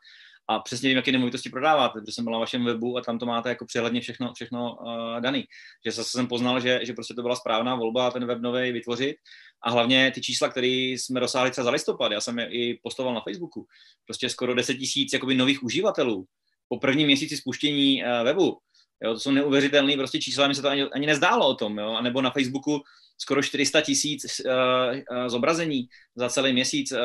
a 0.47 0.59
přesně 0.59 0.89
vím, 0.89 0.97
jaké 0.97 1.11
nemovitosti 1.11 1.49
prodáváte, 1.49 1.99
protože 1.99 2.11
jsem 2.11 2.23
byl 2.23 2.33
na 2.33 2.39
vašem 2.39 2.65
webu 2.65 2.97
a 2.97 3.01
tam 3.01 3.19
to 3.19 3.25
máte 3.25 3.49
jako 3.49 3.65
přehledně 3.65 4.01
všechno, 4.01 4.33
všechno 4.33 4.75
uh, 4.75 5.21
daný. 5.21 5.45
Že 5.85 5.91
zase 5.91 6.09
jsem 6.09 6.27
poznal, 6.27 6.59
že, 6.59 6.79
že 6.83 6.93
prostě 6.93 7.13
to 7.13 7.21
byla 7.21 7.35
správná 7.35 7.75
volba 7.75 8.11
ten 8.11 8.25
web 8.25 8.41
nový 8.41 8.71
vytvořit 8.71 9.15
a 9.63 9.71
hlavně 9.71 10.11
ty 10.11 10.21
čísla, 10.21 10.49
které 10.49 10.67
jsme 10.67 11.19
dosáhli 11.19 11.51
třeba 11.51 11.65
za 11.65 11.71
listopad, 11.71 12.11
já 12.11 12.21
jsem 12.21 12.39
je 12.39 12.49
i 12.51 12.79
postoval 12.83 13.13
na 13.13 13.21
Facebooku, 13.21 13.67
prostě 14.05 14.29
skoro 14.29 14.55
10 14.55 14.73
tisíc 14.73 15.11
nových 15.33 15.63
uživatelů 15.63 16.25
po 16.67 16.79
prvním 16.79 17.07
měsíci 17.07 17.37
spuštění 17.37 18.03
uh, 18.03 18.23
webu, 18.23 18.57
Jo, 19.03 19.13
to 19.13 19.19
jsou 19.19 19.31
neuvěřitelné 19.31 19.97
prostě 19.97 20.19
čísla, 20.19 20.47
mi 20.47 20.55
se 20.55 20.61
to 20.61 20.69
ani, 20.69 20.83
ani 20.83 21.07
nezdálo 21.07 21.47
o 21.47 21.55
tom, 21.55 21.77
jo, 21.77 21.91
a 21.91 22.01
nebo 22.01 22.21
na 22.21 22.31
Facebooku 22.31 22.81
skoro 23.21 23.43
400 23.43 23.81
tisíc 23.81 24.25
uh, 24.39 24.51
uh, 24.51 25.27
zobrazení 25.27 25.87
za 26.15 26.29
celý 26.29 26.53
měsíc, 26.53 26.91
uh, 26.91 26.99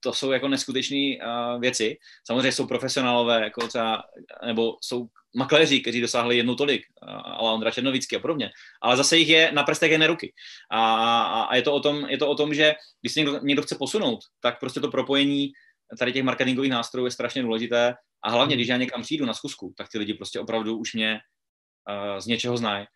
to 0.00 0.12
jsou 0.12 0.30
jako 0.30 0.48
neskutečné 0.48 1.16
uh, 1.16 1.60
věci. 1.60 1.96
Samozřejmě 2.26 2.52
jsou 2.52 2.66
profesionálové, 2.66 3.42
jako 3.42 3.68
třeba, 3.68 4.02
nebo 4.46 4.76
jsou 4.80 5.06
makléři, 5.36 5.80
kteří 5.80 6.00
dosáhli 6.00 6.36
jednu 6.36 6.54
tolik, 6.54 6.82
uh, 7.02 7.08
ale 7.24 7.52
Ondra 7.52 7.70
Černovický 7.70 8.16
a 8.16 8.20
podobně. 8.20 8.50
Ale 8.82 8.96
zase 8.96 9.16
jich 9.16 9.28
je 9.28 9.52
na 9.52 9.62
prstech 9.62 9.90
jedné 9.90 10.06
ruky. 10.06 10.32
A, 10.70 10.94
a, 10.94 11.42
a 11.42 11.56
je, 11.56 11.62
to 11.62 11.72
o 11.72 11.80
tom, 11.80 12.06
je 12.08 12.18
to 12.18 12.28
o 12.28 12.34
tom, 12.34 12.54
že 12.54 12.74
když 13.00 13.12
se 13.12 13.20
někdo, 13.20 13.38
někdo 13.42 13.62
chce 13.62 13.76
posunout, 13.78 14.18
tak 14.40 14.60
prostě 14.60 14.80
to 14.80 14.90
propojení 14.90 15.52
tady 15.98 16.12
těch 16.12 16.22
marketingových 16.22 16.70
nástrojů 16.70 17.04
je 17.04 17.10
strašně 17.10 17.42
důležité. 17.42 17.94
A 18.22 18.30
hlavně, 18.30 18.56
když 18.56 18.68
já 18.68 18.76
někam 18.76 19.02
přijdu 19.02 19.26
na 19.26 19.34
zkusku, 19.34 19.74
tak 19.76 19.88
ty 19.92 19.98
lidi 19.98 20.14
prostě 20.14 20.40
opravdu 20.40 20.78
už 20.78 20.94
mě 20.94 21.20
z 22.18 22.26
něčeho 22.26 22.56
znají. 22.56 22.86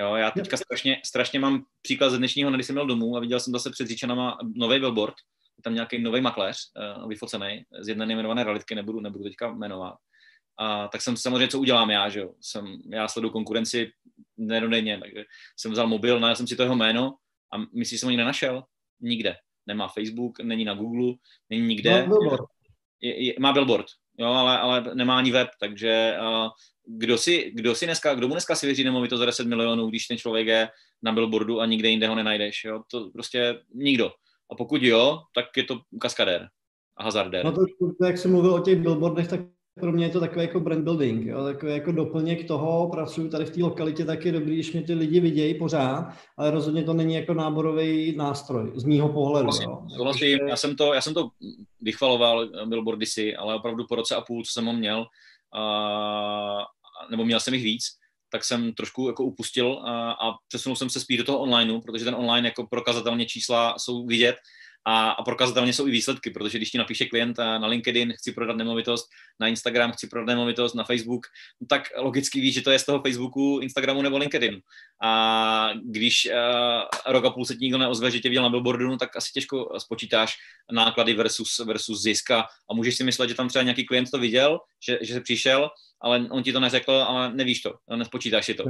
Jo, 0.00 0.14
já 0.14 0.30
teďka 0.30 0.56
strašně, 0.56 1.00
strašně 1.04 1.40
mám 1.40 1.64
příklad 1.82 2.10
ze 2.10 2.18
dnešního, 2.18 2.50
když 2.50 2.66
jsem 2.66 2.74
měl 2.74 2.86
domů 2.86 3.16
a 3.16 3.20
viděl 3.20 3.40
jsem 3.40 3.52
zase 3.52 3.70
před 3.70 3.86
Říčanama 3.86 4.38
nový 4.54 4.78
billboard, 4.78 5.14
je 5.58 5.62
tam 5.62 5.74
nějaký 5.74 5.98
nový 5.98 6.20
makléř, 6.20 6.56
uh, 7.00 7.08
vyfocený, 7.08 7.64
z 7.80 7.88
jedné 7.88 8.06
nejmenované 8.06 8.44
realitky, 8.44 8.74
nebudu, 8.74 9.00
nebudu 9.00 9.24
teďka 9.24 9.52
jmenovat. 9.52 9.94
A 10.58 10.88
tak 10.88 11.02
jsem 11.02 11.16
samozřejmě, 11.16 11.48
co 11.48 11.60
udělám 11.60 11.90
já, 11.90 12.08
že 12.08 12.20
jo? 12.20 12.34
Jsem, 12.40 12.82
já 12.92 13.08
sleduju 13.08 13.32
konkurenci 13.32 13.92
nedodenně, 14.36 14.98
takže 14.98 15.24
jsem 15.56 15.72
vzal 15.72 15.86
mobil, 15.86 16.20
najel 16.20 16.36
jsem 16.36 16.46
si 16.46 16.56
to 16.56 16.62
jeho 16.62 16.76
jméno 16.76 17.14
a 17.52 17.58
myslíš, 17.58 17.90
že 17.90 17.98
jsem 17.98 18.06
ho 18.06 18.10
nikde 18.10 18.22
nenašel? 18.22 18.64
Nikde. 19.00 19.36
Nemá 19.66 19.88
Facebook, 19.88 20.40
není 20.40 20.64
na 20.64 20.74
Google, 20.74 21.14
není 21.50 21.66
nikde. 21.66 22.06
Má 22.06 22.08
billboard. 22.08 22.44
Je, 23.00 23.24
je, 23.24 23.34
má 23.38 23.52
billboard, 23.52 23.86
jo, 24.18 24.26
ale, 24.26 24.58
ale 24.58 24.94
nemá 24.94 25.18
ani 25.18 25.30
web, 25.30 25.48
takže 25.60 26.16
uh, 26.20 26.48
kdo 26.96 27.18
si, 27.18 27.50
kdo 27.54 27.74
si 27.74 27.86
dneska, 27.86 28.14
kdo 28.14 28.28
mu 28.28 28.34
dneska 28.34 28.54
si 28.54 28.66
věří 28.66 28.84
nemovitost 28.84 29.18
za 29.18 29.26
10 29.26 29.46
milionů, 29.46 29.86
když 29.86 30.06
ten 30.06 30.18
člověk 30.18 30.46
je 30.46 30.68
na 31.02 31.12
billboardu 31.12 31.60
a 31.60 31.66
nikde 31.66 31.88
jinde 31.88 32.08
ho 32.08 32.14
nenajdeš, 32.14 32.64
jo? 32.64 32.82
To 32.90 33.10
prostě 33.10 33.60
nikdo. 33.74 34.10
A 34.52 34.54
pokud 34.54 34.82
jo, 34.82 35.18
tak 35.34 35.46
je 35.56 35.64
to 35.64 35.80
kaskadér 36.00 36.48
a 36.96 37.04
hazardér. 37.04 37.44
No 37.44 37.52
to, 37.52 37.64
jak 38.06 38.18
jsem 38.18 38.30
mluvil 38.30 38.54
o 38.54 38.60
těch 38.60 38.78
billboardech, 38.78 39.28
tak 39.28 39.40
pro 39.80 39.92
mě 39.92 40.04
je 40.04 40.10
to 40.10 40.20
takový 40.20 40.40
jako 40.40 40.60
brand 40.60 40.84
building, 40.84 41.26
jo? 41.26 41.44
takový 41.44 41.72
jako 41.72 41.92
doplněk 41.92 42.46
toho, 42.46 42.88
pracuji 42.88 43.28
tady 43.28 43.44
v 43.44 43.50
té 43.50 43.62
lokalitě, 43.62 44.04
tak 44.04 44.24
je 44.24 44.32
dobrý, 44.32 44.54
když 44.54 44.72
mě 44.72 44.82
ty 44.82 44.94
lidi 44.94 45.20
vidějí 45.20 45.54
pořád, 45.54 46.12
ale 46.36 46.50
rozhodně 46.50 46.82
to 46.82 46.94
není 46.94 47.14
jako 47.14 47.34
náborový 47.34 48.16
nástroj, 48.16 48.72
z 48.74 48.84
mýho 48.84 49.08
pohledu. 49.08 49.44
Vlastně, 49.44 49.66
souhlasím, 49.96 50.38
já 50.48 50.56
jsem 50.56 50.76
to, 50.76 50.94
já 50.94 51.00
jsem 51.00 51.14
to 51.14 51.28
vychvaloval 51.80 52.48
billboardy 52.66 53.06
si, 53.06 53.36
ale 53.36 53.54
opravdu 53.54 53.86
po 53.88 53.94
roce 53.94 54.14
a 54.16 54.20
půl, 54.20 54.42
co 54.44 54.52
jsem 54.52 54.66
ho 54.66 54.72
měl, 54.72 55.06
a, 55.54 56.64
nebo 57.10 57.24
měl 57.24 57.40
jsem 57.40 57.54
jich 57.54 57.64
víc, 57.64 57.84
tak 58.32 58.44
jsem 58.44 58.72
trošku 58.72 59.08
jako 59.08 59.24
upustil 59.24 59.82
a, 59.84 60.12
a 60.12 60.34
přesunul 60.48 60.76
jsem 60.76 60.90
se 60.90 61.00
spíš 61.00 61.18
do 61.18 61.24
toho 61.24 61.38
onlineu, 61.38 61.80
protože 61.80 62.04
ten 62.04 62.14
online 62.14 62.48
jako 62.48 62.66
prokazatelně 62.66 63.26
čísla 63.26 63.74
jsou 63.78 64.06
vidět 64.06 64.36
a, 64.84 65.10
a 65.10 65.22
prokazatelně 65.22 65.72
jsou 65.72 65.86
i 65.86 65.90
výsledky, 65.90 66.30
protože 66.30 66.58
když 66.58 66.70
ti 66.70 66.78
napíše 66.78 67.04
klient 67.04 67.38
na 67.38 67.66
LinkedIn, 67.66 68.12
chci 68.12 68.32
prodat 68.32 68.56
nemovitost, 68.56 69.08
na 69.40 69.48
Instagram 69.48 69.92
chci 69.92 70.06
prodat 70.06 70.26
nemovitost, 70.26 70.74
na 70.74 70.84
Facebook, 70.84 71.26
no 71.60 71.66
tak 71.66 71.82
logicky 71.96 72.40
víš, 72.40 72.54
že 72.54 72.62
to 72.62 72.70
je 72.70 72.78
z 72.78 72.84
toho 72.84 73.02
Facebooku, 73.02 73.58
Instagramu 73.62 74.02
nebo 74.02 74.18
LinkedIn. 74.18 74.60
A 75.02 75.70
když 75.84 76.28
uh, 76.32 77.12
rok 77.12 77.24
a 77.24 77.30
půl 77.30 77.44
se 77.44 77.54
ti 77.54 77.64
nikdo 77.64 77.78
neozve, 77.78 78.10
že 78.10 78.20
tě 78.20 78.28
viděl 78.28 78.42
na 78.42 78.48
billboardu, 78.48 78.88
no, 78.88 78.96
tak 78.96 79.16
asi 79.16 79.32
těžko 79.32 79.78
spočítáš 79.78 80.34
náklady 80.72 81.14
versus, 81.14 81.58
versus 81.58 82.02
ziska 82.02 82.46
a 82.70 82.74
můžeš 82.74 82.96
si 82.96 83.04
myslet, 83.04 83.28
že 83.28 83.34
tam 83.34 83.48
třeba 83.48 83.62
nějaký 83.62 83.86
klient 83.86 84.10
to 84.10 84.18
viděl, 84.18 84.58
že, 84.86 84.98
že 85.02 85.14
se 85.14 85.20
přišel, 85.20 85.70
ale 86.00 86.26
on 86.30 86.42
ti 86.42 86.52
to 86.52 86.60
neřekl, 86.60 86.92
ale 86.92 87.34
nevíš 87.34 87.60
to, 87.60 87.74
nespočítáš 87.96 88.46
si 88.46 88.54
to. 88.54 88.64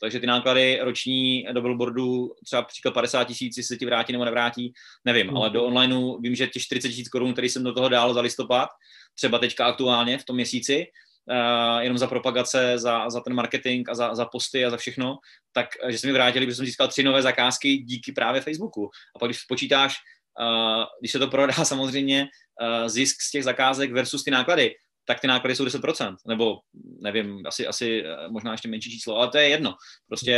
Takže 0.00 0.20
ty 0.20 0.26
náklady 0.26 0.78
roční 0.82 1.46
do 1.52 1.62
billboardu, 1.62 2.34
třeba 2.44 2.62
příklad 2.62 2.94
50 2.94 3.24
tisíc, 3.24 3.56
jestli 3.56 3.74
se 3.74 3.78
ti 3.78 3.86
vrátí 3.86 4.12
nebo 4.12 4.24
nevrátí, 4.24 4.72
nevím, 5.04 5.36
ale 5.36 5.50
do 5.50 5.64
onlineu 5.64 6.20
vím, 6.20 6.34
že 6.34 6.46
těch 6.46 6.62
40 6.62 6.88
tisíc 6.88 7.08
korun, 7.08 7.32
který 7.32 7.48
jsem 7.48 7.64
do 7.64 7.72
toho 7.72 7.88
dal 7.88 8.14
za 8.14 8.20
listopad, 8.20 8.68
třeba 9.14 9.38
teďka 9.38 9.66
aktuálně 9.66 10.18
v 10.18 10.24
tom 10.24 10.36
měsíci, 10.36 10.86
uh, 11.30 11.80
jenom 11.80 11.98
za 11.98 12.06
propagace, 12.06 12.78
za, 12.78 13.10
za 13.10 13.20
ten 13.20 13.34
marketing 13.34 13.90
a 13.90 13.94
za, 13.94 14.14
za 14.14 14.24
posty 14.24 14.64
a 14.64 14.70
za 14.70 14.76
všechno, 14.76 15.18
tak 15.52 15.68
že 15.88 15.98
se 15.98 16.06
mi 16.06 16.12
vrátili, 16.12 16.46
protože 16.46 16.56
jsem 16.56 16.66
získal 16.66 16.88
tři 16.88 17.02
nové 17.02 17.22
zakázky 17.22 17.76
díky 17.76 18.12
právě 18.12 18.40
Facebooku. 18.40 18.90
A 19.16 19.18
pak 19.18 19.28
když 19.28 19.42
počítáš, 19.42 19.96
uh, 20.40 20.84
když 21.00 21.12
se 21.12 21.18
to 21.18 21.28
prodá 21.28 21.52
samozřejmě, 21.64 22.28
uh, 22.62 22.88
zisk 22.88 23.16
z 23.20 23.30
těch 23.30 23.44
zakázek 23.44 23.92
versus 23.92 24.24
ty 24.24 24.30
náklady, 24.30 24.74
tak 25.10 25.20
ty 25.20 25.26
náklady 25.26 25.56
jsou 25.56 25.64
10%, 25.64 26.16
nebo 26.28 26.58
nevím, 27.02 27.42
asi, 27.46 27.66
asi 27.66 28.04
eh, 28.04 28.28
možná 28.28 28.52
ještě 28.52 28.68
menší 28.68 28.90
číslo, 28.90 29.16
ale 29.16 29.28
to 29.28 29.38
je 29.38 29.48
jedno. 29.48 29.74
Prostě 30.08 30.30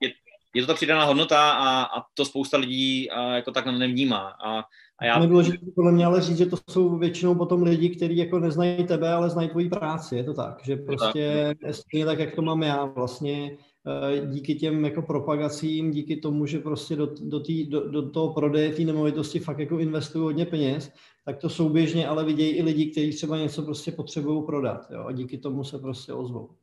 je, 0.00 0.12
je 0.54 0.62
to 0.62 0.66
ta 0.66 0.74
přidaná 0.74 1.04
hodnota 1.04 1.50
a, 1.50 1.82
a 1.82 2.02
to 2.14 2.24
spousta 2.24 2.58
lidí 2.58 3.10
a, 3.10 3.36
jako 3.36 3.52
tak 3.52 3.66
nevnímá. 3.66 4.34
A, 4.44 4.58
a 4.98 5.04
já... 5.04 5.22
Je 5.22 5.26
důležité 5.26 5.66
podle 5.74 5.92
mě 5.92 6.06
ale 6.06 6.20
říct, 6.20 6.38
že 6.38 6.46
to 6.46 6.56
jsou 6.70 6.98
většinou 6.98 7.34
potom 7.34 7.62
lidi, 7.62 7.88
kteří 7.88 8.16
jako 8.16 8.38
neznají 8.38 8.86
tebe, 8.86 9.12
ale 9.12 9.30
znají 9.30 9.48
tvoji 9.48 9.68
práci, 9.68 10.16
je 10.16 10.24
to 10.24 10.34
tak, 10.34 10.64
že 10.64 10.76
prostě 10.76 11.54
stejně 11.70 12.06
tak, 12.06 12.18
jak 12.18 12.34
to 12.34 12.42
mám 12.42 12.62
já, 12.62 12.84
vlastně 12.84 13.56
eh, 13.86 14.26
díky 14.26 14.54
těm 14.54 14.84
jako 14.84 15.02
propagacím, 15.02 15.90
díky 15.90 16.16
tomu, 16.16 16.46
že 16.46 16.58
prostě 16.58 16.96
do, 16.96 17.08
do, 17.20 17.40
tý, 17.40 17.66
do, 17.66 17.90
do 17.90 18.10
toho 18.10 18.34
prodeje 18.34 18.70
té 18.70 18.82
nemovitosti 18.82 19.38
fakt 19.38 19.58
jako 19.58 19.78
investuju 19.78 20.24
hodně 20.24 20.46
peněz, 20.46 20.92
tak 21.26 21.38
to 21.38 21.50
souběžně 21.50 22.08
ale 22.08 22.24
vidějí 22.24 22.50
i 22.50 22.62
lidi, 22.62 22.90
kteří 22.90 23.16
třeba 23.16 23.36
něco 23.36 23.62
prostě 23.62 23.92
potřebují 23.92 24.46
prodat 24.46 24.90
jo, 24.90 25.04
a 25.04 25.12
díky 25.12 25.38
tomu 25.38 25.64
se 25.64 25.78
prostě 25.78 26.12
ozvou. 26.12 26.56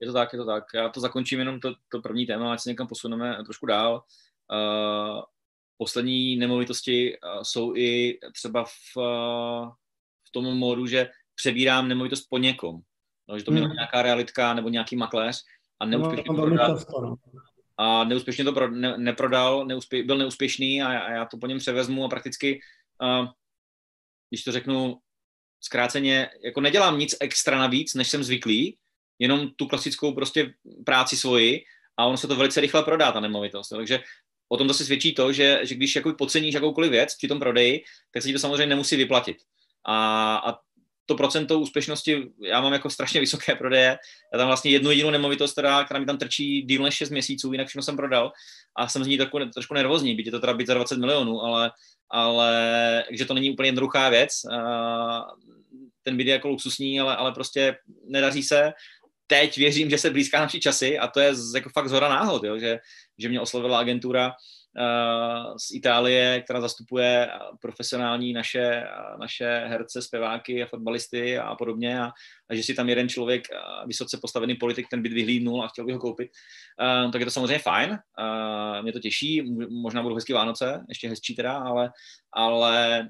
Je 0.00 0.06
to 0.06 0.12
tak, 0.12 0.32
je 0.32 0.38
to 0.38 0.44
tak. 0.44 0.64
Já 0.74 0.88
to 0.88 1.00
zakončím 1.00 1.38
jenom 1.38 1.60
to, 1.60 1.74
to 1.88 2.00
první 2.00 2.26
téma, 2.26 2.52
ať 2.52 2.60
se 2.60 2.70
někam 2.70 2.86
posuneme 2.86 3.38
trošku 3.44 3.66
dál. 3.66 4.02
Uh, 4.52 5.22
poslední 5.78 6.36
nemovitosti 6.36 7.16
uh, 7.18 7.42
jsou 7.42 7.76
i 7.76 8.18
třeba 8.34 8.64
v, 8.64 8.96
uh, 8.96 9.68
v 10.28 10.32
tom 10.32 10.44
módu, 10.44 10.86
že 10.86 11.10
přebírám 11.34 11.88
nemovitost 11.88 12.26
po 12.30 12.38
někom. 12.38 12.80
No, 13.28 13.38
že 13.38 13.44
to 13.44 13.50
měla 13.50 13.66
hmm. 13.66 13.76
nějaká 13.76 14.02
realitka 14.02 14.54
nebo 14.54 14.68
nějaký 14.68 14.96
makléř 14.96 15.42
a 15.80 15.86
neúspěšně 15.86 16.24
no, 16.28 16.36
to 16.36 16.42
prodal. 16.42 16.78
A 17.78 18.04
neúspěšně 18.04 18.44
to 18.44 18.52
pro, 18.52 18.70
ne, 18.70 18.98
neprodal, 18.98 19.66
neúspě, 19.66 20.04
byl 20.04 20.18
neúspěšný 20.18 20.82
a, 20.82 20.98
a 20.98 21.10
já 21.10 21.24
to 21.24 21.38
po 21.38 21.46
něm 21.46 21.58
převezmu 21.58 22.04
a 22.04 22.08
prakticky 22.08 22.60
uh, 23.02 23.28
když 24.30 24.44
to 24.44 24.52
řeknu 24.52 24.98
zkráceně, 25.60 26.28
jako 26.44 26.60
nedělám 26.60 26.98
nic 26.98 27.16
extra 27.20 27.58
navíc, 27.58 27.94
než 27.94 28.08
jsem 28.08 28.24
zvyklý, 28.24 28.78
jenom 29.18 29.50
tu 29.56 29.66
klasickou 29.66 30.14
prostě 30.14 30.54
práci 30.84 31.16
svoji 31.16 31.64
a 31.96 32.06
ono 32.06 32.16
se 32.16 32.28
to 32.28 32.36
velice 32.36 32.60
rychle 32.60 32.82
prodá, 32.82 33.12
ta 33.12 33.20
nemovitost. 33.20 33.68
Takže 33.68 34.00
o 34.48 34.56
tom 34.56 34.68
to 34.68 34.74
si 34.74 34.84
svědčí 34.84 35.14
to, 35.14 35.32
že, 35.32 35.60
že 35.62 35.74
když 35.74 35.96
jako 35.96 36.12
poceníš 36.12 36.54
jakoukoliv 36.54 36.90
věc 36.90 37.14
při 37.16 37.28
tom 37.28 37.38
prodeji, 37.38 37.84
tak 38.10 38.22
se 38.22 38.28
ti 38.28 38.32
to 38.32 38.38
samozřejmě 38.38 38.66
nemusí 38.66 38.96
vyplatit. 38.96 39.36
A, 39.84 40.36
a 40.36 40.58
to 41.06 41.14
procento 41.14 41.58
úspěšnosti, 41.58 42.22
já 42.42 42.60
mám 42.60 42.72
jako 42.72 42.90
strašně 42.90 43.20
vysoké 43.20 43.54
prodeje. 43.54 43.98
Já 44.32 44.38
tam 44.38 44.46
vlastně 44.46 44.70
jednu 44.70 44.90
jedinou 44.90 45.10
nemovitost, 45.10 45.52
která, 45.52 45.84
která 45.84 46.00
mi 46.00 46.06
tam 46.06 46.18
trčí 46.18 46.62
díl 46.62 46.82
než 46.82 46.94
6 46.94 47.10
měsíců, 47.10 47.52
jinak 47.52 47.68
všechno 47.68 47.82
jsem 47.82 47.96
prodal 47.96 48.32
a 48.76 48.88
jsem 48.88 49.04
z 49.04 49.06
ní 49.06 49.16
trošku, 49.18 49.38
trošku 49.54 49.74
nervózní, 49.74 50.14
byť 50.14 50.26
je 50.26 50.32
to 50.32 50.40
teda 50.40 50.54
být 50.54 50.66
za 50.66 50.74
20 50.74 50.98
milionů, 50.98 51.42
ale, 51.42 51.70
ale 52.10 53.04
že 53.10 53.24
to 53.24 53.34
není 53.34 53.50
úplně 53.50 53.68
jednoduchá 53.68 54.08
věc. 54.08 54.32
Ten 56.02 56.16
byt 56.16 56.26
je 56.26 56.32
jako 56.32 56.48
luxusní, 56.48 57.00
ale, 57.00 57.16
ale 57.16 57.32
prostě 57.32 57.76
nedaří 58.08 58.42
se. 58.42 58.72
Teď 59.26 59.56
věřím, 59.56 59.90
že 59.90 59.98
se 59.98 60.10
blízká 60.10 60.40
naší 60.40 60.60
časy 60.60 60.98
a 60.98 61.08
to 61.08 61.20
je 61.20 61.32
jako 61.54 61.70
fakt 61.74 61.88
zhora 61.88 62.08
náhod, 62.08 62.44
jo, 62.44 62.58
že, 62.58 62.78
že 63.18 63.28
mě 63.28 63.40
oslovila 63.40 63.78
agentura, 63.78 64.32
z 65.58 65.74
Itálie, 65.74 66.40
která 66.40 66.60
zastupuje 66.60 67.30
profesionální 67.60 68.32
naše, 68.32 68.84
naše 69.20 69.64
herce, 69.66 70.02
zpěváky 70.02 70.62
a 70.62 70.66
fotbalisty 70.66 71.38
a 71.38 71.54
podobně 71.54 72.00
a, 72.00 72.10
a 72.50 72.54
že 72.54 72.62
si 72.62 72.74
tam 72.74 72.88
jeden 72.88 73.08
člověk, 73.08 73.48
vysoce 73.86 74.18
postavený 74.22 74.54
politik, 74.54 74.86
ten 74.90 75.02
byt 75.02 75.12
vyhlídnul 75.12 75.62
a 75.62 75.68
chtěl 75.68 75.84
by 75.84 75.92
ho 75.92 75.98
koupit, 75.98 76.30
tak 77.12 77.20
je 77.20 77.24
to 77.24 77.30
samozřejmě 77.30 77.58
fajn, 77.58 77.98
mě 78.82 78.92
to 78.92 79.00
těší, 79.00 79.42
možná 79.70 80.02
budou 80.02 80.14
hezký 80.14 80.32
Vánoce, 80.32 80.84
ještě 80.88 81.08
hezčí 81.08 81.36
teda, 81.36 81.58
ale, 81.58 81.90
ale 82.32 83.08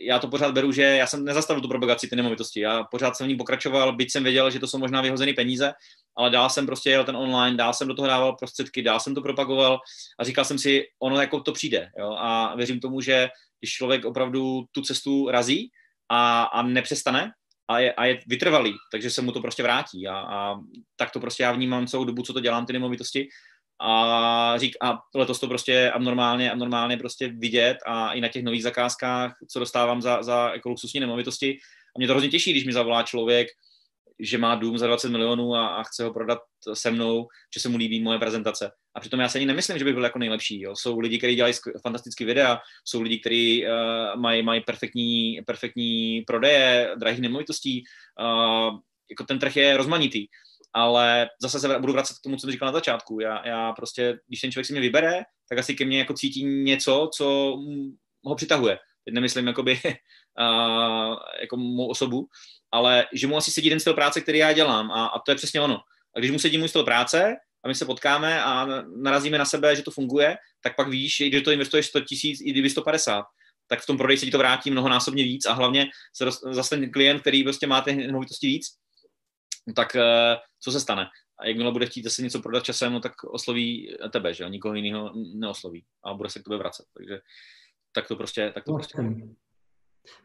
já 0.00 0.18
to 0.18 0.28
pořád 0.28 0.54
beru, 0.54 0.72
že 0.72 0.82
já 0.82 1.06
jsem 1.06 1.24
nezastavil 1.24 1.62
tu 1.62 1.68
propagaci 1.68 2.08
ty 2.08 2.16
nemovitosti. 2.16 2.60
Já 2.60 2.84
pořád 2.84 3.16
jsem 3.16 3.26
v 3.26 3.28
ní 3.28 3.36
pokračoval, 3.36 3.96
byť 3.96 4.12
jsem 4.12 4.24
věděl, 4.24 4.50
že 4.50 4.58
to 4.58 4.66
jsou 4.66 4.78
možná 4.78 5.00
vyhozené 5.00 5.32
peníze, 5.32 5.72
ale 6.18 6.30
dál 6.30 6.50
jsem 6.50 6.66
prostě 6.66 6.90
jel 6.90 7.04
ten 7.04 7.16
online, 7.16 7.56
dál 7.56 7.74
jsem 7.74 7.88
do 7.88 7.94
toho 7.94 8.08
dával 8.08 8.32
prostředky, 8.32 8.82
dál 8.82 9.00
jsem 9.00 9.14
to 9.14 9.22
propagoval 9.22 9.78
a 10.18 10.24
říkal 10.24 10.44
jsem 10.44 10.58
si, 10.58 10.84
ono 11.02 11.20
jako 11.20 11.40
to 11.40 11.52
přijde. 11.52 11.90
Jo? 11.98 12.16
A 12.18 12.54
věřím 12.56 12.80
tomu, 12.80 13.00
že 13.00 13.28
když 13.60 13.72
člověk 13.72 14.04
opravdu 14.04 14.64
tu 14.72 14.82
cestu 14.82 15.30
razí 15.30 15.70
a, 16.08 16.42
a 16.42 16.62
nepřestane, 16.62 17.30
a 17.68 17.78
je, 17.78 17.92
a 17.92 18.04
je 18.04 18.20
vytrvalý, 18.26 18.74
takže 18.92 19.10
se 19.10 19.22
mu 19.22 19.32
to 19.32 19.40
prostě 19.40 19.62
vrátí. 19.62 20.08
A, 20.08 20.14
a 20.18 20.56
tak 20.96 21.10
to 21.10 21.20
prostě 21.20 21.42
já 21.42 21.52
vnímám 21.52 21.86
celou 21.86 22.04
dobu, 22.04 22.22
co 22.22 22.32
to 22.32 22.40
dělám, 22.40 22.66
ty 22.66 22.72
nemovitosti, 22.72 23.28
a, 23.80 24.54
řík, 24.56 24.76
a 24.82 24.98
letos 25.14 25.40
to 25.40 25.48
prostě 25.48 25.90
abnormálně, 25.90 26.52
abnormálně 26.52 26.96
prostě 26.96 27.28
vidět 27.28 27.76
a 27.86 28.12
i 28.12 28.20
na 28.20 28.28
těch 28.28 28.44
nových 28.44 28.62
zakázkách, 28.62 29.34
co 29.50 29.58
dostávám 29.58 30.02
za, 30.02 30.22
za 30.22 30.50
jako 30.52 30.68
luxusní 30.68 31.00
nemovitosti. 31.00 31.58
A 31.96 31.98
mě 31.98 32.06
to 32.06 32.12
hrozně 32.12 32.28
těší, 32.28 32.50
když 32.50 32.64
mi 32.64 32.72
zavolá 32.72 33.02
člověk, 33.02 33.48
že 34.20 34.38
má 34.38 34.54
dům 34.54 34.78
za 34.78 34.86
20 34.86 35.08
milionů 35.08 35.54
a, 35.54 35.68
a 35.68 35.82
chce 35.82 36.04
ho 36.04 36.12
prodat 36.12 36.38
se 36.74 36.90
mnou, 36.90 37.26
že 37.54 37.60
se 37.60 37.68
mu 37.68 37.76
líbí 37.76 38.02
moje 38.02 38.18
prezentace. 38.18 38.70
A 38.94 39.00
přitom 39.00 39.20
já 39.20 39.28
se 39.28 39.38
ani 39.38 39.46
nemyslím, 39.46 39.78
že 39.78 39.84
bych 39.84 39.94
byl 39.94 40.04
jako 40.04 40.18
nejlepší. 40.18 40.60
Jo. 40.60 40.74
Jsou 40.76 40.98
lidi, 40.98 41.18
kteří 41.18 41.34
dělají 41.34 41.54
fantastické 41.82 42.24
videa, 42.24 42.58
jsou 42.84 43.02
lidi, 43.02 43.18
kteří 43.18 43.66
uh, 43.66 44.20
mají, 44.20 44.42
mají 44.42 44.60
perfektní, 44.60 45.40
perfektní 45.46 46.22
prodeje, 46.26 46.90
drahých 46.96 47.20
nemovitostí. 47.20 47.84
Uh, 48.20 48.78
jako 49.10 49.24
ten 49.24 49.38
trh 49.38 49.56
je 49.56 49.76
rozmanitý 49.76 50.26
ale 50.74 51.28
zase 51.42 51.60
se 51.60 51.78
budu 51.78 51.92
vracet 51.92 52.14
k 52.14 52.22
tomu, 52.22 52.36
co 52.36 52.40
jsem 52.40 52.50
říkal 52.50 52.66
na 52.66 52.72
začátku. 52.72 53.20
Já, 53.20 53.48
já 53.48 53.72
prostě, 53.72 54.18
když 54.26 54.40
ten 54.40 54.52
člověk 54.52 54.66
si 54.66 54.72
mě 54.72 54.80
vybere, 54.80 55.22
tak 55.48 55.58
asi 55.58 55.74
ke 55.74 55.84
mně 55.84 55.98
jako 55.98 56.14
cítí 56.14 56.44
něco, 56.44 57.10
co 57.16 57.56
ho 58.24 58.34
přitahuje. 58.34 58.78
Nemyslím 59.10 59.46
jakoby, 59.46 59.80
uh, 59.84 61.16
jako 61.40 61.56
mou 61.56 61.86
osobu, 61.88 62.28
ale 62.72 63.06
že 63.12 63.26
mu 63.26 63.36
asi 63.36 63.50
sedí 63.50 63.70
ten 63.70 63.80
styl 63.80 63.94
práce, 63.94 64.20
který 64.20 64.38
já 64.38 64.52
dělám 64.52 64.90
a, 64.90 65.06
a 65.06 65.18
to 65.18 65.30
je 65.30 65.34
přesně 65.34 65.60
ono. 65.60 65.80
A 66.16 66.18
když 66.18 66.30
mu 66.30 66.38
sedí 66.38 66.58
můj 66.58 66.68
styl 66.68 66.84
práce 66.84 67.36
a 67.64 67.68
my 67.68 67.74
se 67.74 67.84
potkáme 67.84 68.42
a 68.42 68.66
narazíme 68.96 69.38
na 69.38 69.44
sebe, 69.44 69.76
že 69.76 69.82
to 69.82 69.90
funguje, 69.90 70.36
tak 70.60 70.76
pak 70.76 70.88
víš, 70.88 71.22
že 71.32 71.40
to 71.40 71.50
investuješ 71.50 71.86
100 71.86 72.00
tisíc 72.00 72.40
i 72.40 72.50
kdyby 72.50 72.70
150 72.70 73.24
tak 73.68 73.80
v 73.80 73.86
tom 73.86 73.96
prodeji 73.96 74.18
se 74.18 74.24
ti 74.24 74.30
to 74.30 74.38
vrátí 74.38 74.70
mnohonásobně 74.70 75.24
víc 75.24 75.46
a 75.46 75.52
hlavně 75.52 75.86
se 76.12 76.24
dost, 76.24 76.44
zase 76.50 76.70
ten 76.70 76.90
klient, 76.90 77.20
který 77.20 77.42
prostě 77.42 77.66
má 77.66 77.80
ty 77.80 77.92
nemovitosti 77.92 78.46
víc, 78.46 78.66
no 79.66 79.74
tak 79.74 79.94
uh, 79.94 80.02
co 80.60 80.72
se 80.72 80.80
stane? 80.80 81.08
A 81.38 81.46
jakmile 81.46 81.72
bude 81.72 81.86
chtít 81.86 82.04
zase 82.04 82.22
něco 82.22 82.40
prodat 82.40 82.64
časem, 82.64 82.92
no 82.92 83.00
tak 83.00 83.24
osloví 83.24 83.96
tebe, 84.12 84.34
že 84.34 84.44
jo? 84.44 84.48
Nikoho 84.48 84.74
jiného 84.74 85.12
neosloví 85.34 85.84
a 86.04 86.14
bude 86.14 86.30
se 86.30 86.40
k 86.40 86.42
tobě 86.44 86.58
vracet. 86.58 86.84
Takže 86.96 87.20
tak 87.92 88.08
to 88.08 88.16
prostě, 88.16 88.50
tak 88.54 88.64
to 88.64 88.74
prostě. 88.74 89.02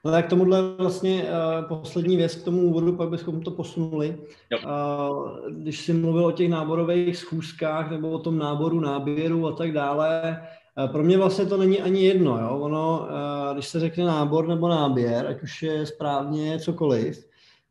No 0.06 0.12
tak 0.12 0.28
tomuhle 0.28 0.62
vlastně 0.78 1.24
uh, 1.24 1.68
poslední 1.68 2.18
věc 2.18 2.36
k 2.36 2.44
tomu 2.44 2.62
úvodu, 2.62 2.96
pak 2.96 3.10
bychom 3.10 3.42
to 3.42 3.52
posunuli. 3.52 4.18
Uh, 4.66 5.50
když 5.50 5.80
jsi 5.80 5.94
mluvil 5.94 6.26
o 6.26 6.32
těch 6.32 6.50
náborových 6.50 7.18
schůzkách 7.18 7.92
nebo 7.92 8.10
o 8.10 8.20
tom 8.20 8.38
náboru, 8.38 8.80
náběru 8.80 9.48
a 9.48 9.52
tak 9.52 9.72
dále, 9.72 10.42
uh, 10.78 10.92
pro 10.92 11.04
mě 11.04 11.18
vlastně 11.18 11.46
to 11.46 11.58
není 11.58 11.82
ani 11.82 12.06
jedno. 12.06 12.40
Jo? 12.40 12.60
Ono, 12.60 13.00
uh, 13.00 13.54
když 13.54 13.68
se 13.68 13.80
řekne 13.80 14.06
nábor 14.06 14.48
nebo 14.48 14.68
náběr, 14.68 15.28
ať 15.28 15.44
už 15.44 15.64
je 15.64 15.86
správně 15.86 16.60
cokoliv, 16.60 17.26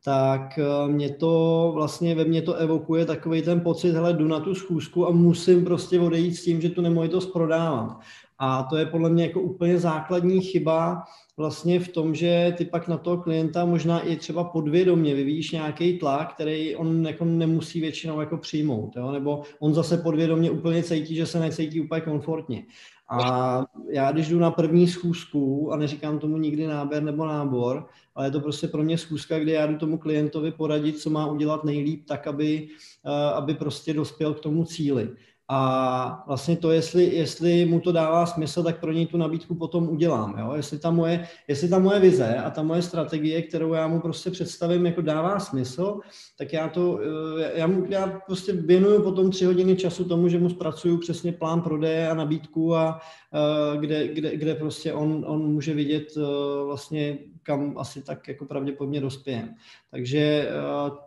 tak 0.05 0.59
mě 0.87 1.15
to 1.15 1.71
vlastně 1.75 2.15
ve 2.15 2.25
mně 2.25 2.43
to 2.43 2.55
evokuje 2.55 3.07
takový 3.07 3.43
ten 3.43 3.61
pocit, 3.61 3.93
hele, 3.93 4.13
jdu 4.13 4.29
na 4.29 4.41
tu 4.41 4.55
schůzku 4.55 5.07
a 5.07 5.11
musím 5.11 5.65
prostě 5.65 6.01
odejít 6.01 6.35
s 6.35 6.45
tím, 6.45 6.61
že 6.61 6.71
tu 6.71 6.81
nemovitost 6.81 7.27
prodávám. 7.27 8.01
A 8.39 8.63
to 8.63 8.77
je 8.77 8.87
podle 8.87 9.11
mě 9.11 9.25
jako 9.25 9.41
úplně 9.41 9.79
základní 9.79 10.41
chyba 10.41 11.03
vlastně 11.37 11.81
v 11.81 11.89
tom, 11.89 12.15
že 12.15 12.55
ty 12.59 12.65
pak 12.65 12.89
na 12.89 12.97
toho 12.99 13.17
klienta 13.17 13.65
možná 13.65 14.01
i 14.01 14.17
třeba 14.17 14.45
podvědomě 14.45 15.15
vyvíjíš 15.15 15.51
nějaký 15.51 15.99
tlak, 15.99 16.35
který 16.35 16.77
on 16.77 17.07
jako 17.07 17.25
nemusí 17.25 17.81
většinou 17.81 18.21
jako 18.21 18.37
přijmout, 18.37 18.97
jo? 18.97 19.13
nebo 19.13 19.43
on 19.61 19.75
zase 19.75 19.99
podvědomě 19.99 20.51
úplně 20.51 20.83
cítí, 20.83 21.15
že 21.15 21.27
se 21.27 21.41
necítí 21.41 21.81
úplně 21.81 22.01
komfortně. 22.01 22.65
A 23.09 23.65
já 23.89 24.13
když 24.13 24.29
jdu 24.29 24.39
na 24.39 24.51
první 24.51 24.89
schůzku, 24.89 25.73
a 25.73 25.77
neříkám 25.77 26.19
tomu 26.19 26.37
nikdy 26.37 26.67
náběr 26.67 27.03
nebo 27.03 27.27
nábor, 27.27 27.87
ale 28.15 28.27
je 28.27 28.31
to 28.31 28.41
prostě 28.41 28.69
pro 28.69 28.83
mě 28.83 28.99
schůzka, 28.99 29.39
kde 29.39 29.53
já 29.53 29.67
jdu 29.67 29.77
tomu 29.77 29.99
klientovi 29.99 30.53
poradit, 30.53 30.99
co 30.99 31.11
má 31.11 31.27
udělat 31.27 31.65
nejlíp, 31.65 32.07
tak 32.07 32.27
aby, 32.27 32.69
eh, 33.05 33.33
aby 33.33 33.55
prostě 33.55 33.95
dospěl 33.95 34.35
k 34.35 34.41
tomu 34.41 34.65
cíli. 34.65 35.09
A 35.55 36.25
vlastně 36.27 36.57
to, 36.57 36.71
jestli, 36.71 37.05
jestli 37.05 37.65
mu 37.65 37.81
to 37.81 37.93
dává 37.93 38.27
smysl, 38.27 38.63
tak 38.63 38.81
pro 38.81 38.93
něj 38.93 39.07
tu 39.07 39.17
nabídku 39.17 39.55
potom 39.55 39.89
udělám. 39.89 40.35
Jo? 40.39 40.53
Jestli, 40.57 40.79
ta 40.79 40.91
moje, 40.91 41.29
jestli 41.49 41.69
ta 41.69 41.79
moje 41.79 42.01
vize 42.01 42.37
a 42.37 42.51
ta 42.51 42.63
moje 42.63 42.83
strategie, 42.83 43.43
kterou 43.43 43.73
já 43.73 43.89
mu 43.89 44.01
prostě 44.01 44.31
představím, 44.31 44.87
jako 44.87 45.03
dává 45.03 45.41
smysl, 45.41 46.01
tak 46.39 46.53
já 46.53 46.69
to, 46.69 47.01
eh, 47.41 47.59
já, 47.59 47.67
mu, 47.67 47.87
já 47.89 48.21
prostě 48.27 48.53
věnuju 48.53 49.03
potom 49.03 49.31
tři 49.31 49.45
hodiny 49.45 49.77
času 49.77 50.05
tomu, 50.05 50.29
že 50.29 50.39
mu 50.39 50.49
zpracuju 50.49 50.99
přesně 50.99 51.33
plán 51.33 51.61
prodeje 51.61 52.09
a 52.09 52.15
nabídku 52.15 52.77
a 52.77 53.01
uh, 53.33 53.81
kde, 53.81 54.09
kde, 54.09 54.37
kde 54.37 54.55
prostě 54.55 54.93
on, 54.93 55.25
on 55.27 55.53
může 55.53 55.75
vidět 55.75 56.17
uh, 56.17 56.67
vlastně 56.67 57.19
kam 57.43 57.79
asi 57.79 58.03
tak 58.03 58.29
jako 58.29 58.45
pravděpodobně 58.45 59.01
dospějem. 59.01 59.55
Takže 59.91 60.19
eh, 60.19 60.53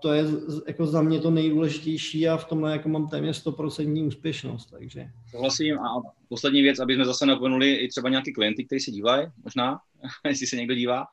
to 0.01 0.13
je 0.13 0.23
jako 0.67 0.85
za 0.85 1.01
mě 1.01 1.19
to 1.19 1.31
nejdůležitější 1.31 2.27
a 2.27 2.37
v 2.37 2.45
tomhle 2.45 2.71
jako 2.71 2.89
mám 2.89 3.07
téměř 3.07 3.45
100% 3.45 4.07
úspěšnost. 4.07 4.65
Takže. 4.71 5.09
Souhlasím 5.31 5.79
a 5.79 6.01
poslední 6.29 6.61
věc, 6.61 6.79
aby 6.79 6.95
jsme 6.95 7.05
zase 7.05 7.25
napomenuli 7.25 7.73
i 7.73 7.87
třeba 7.87 8.09
nějaký 8.09 8.33
klienty, 8.33 8.65
kteří 8.65 8.79
se 8.79 8.91
dívají, 8.91 9.27
možná, 9.43 9.79
jestli 10.27 10.47
se 10.47 10.55
někdo 10.55 10.75
dívá, 10.75 11.05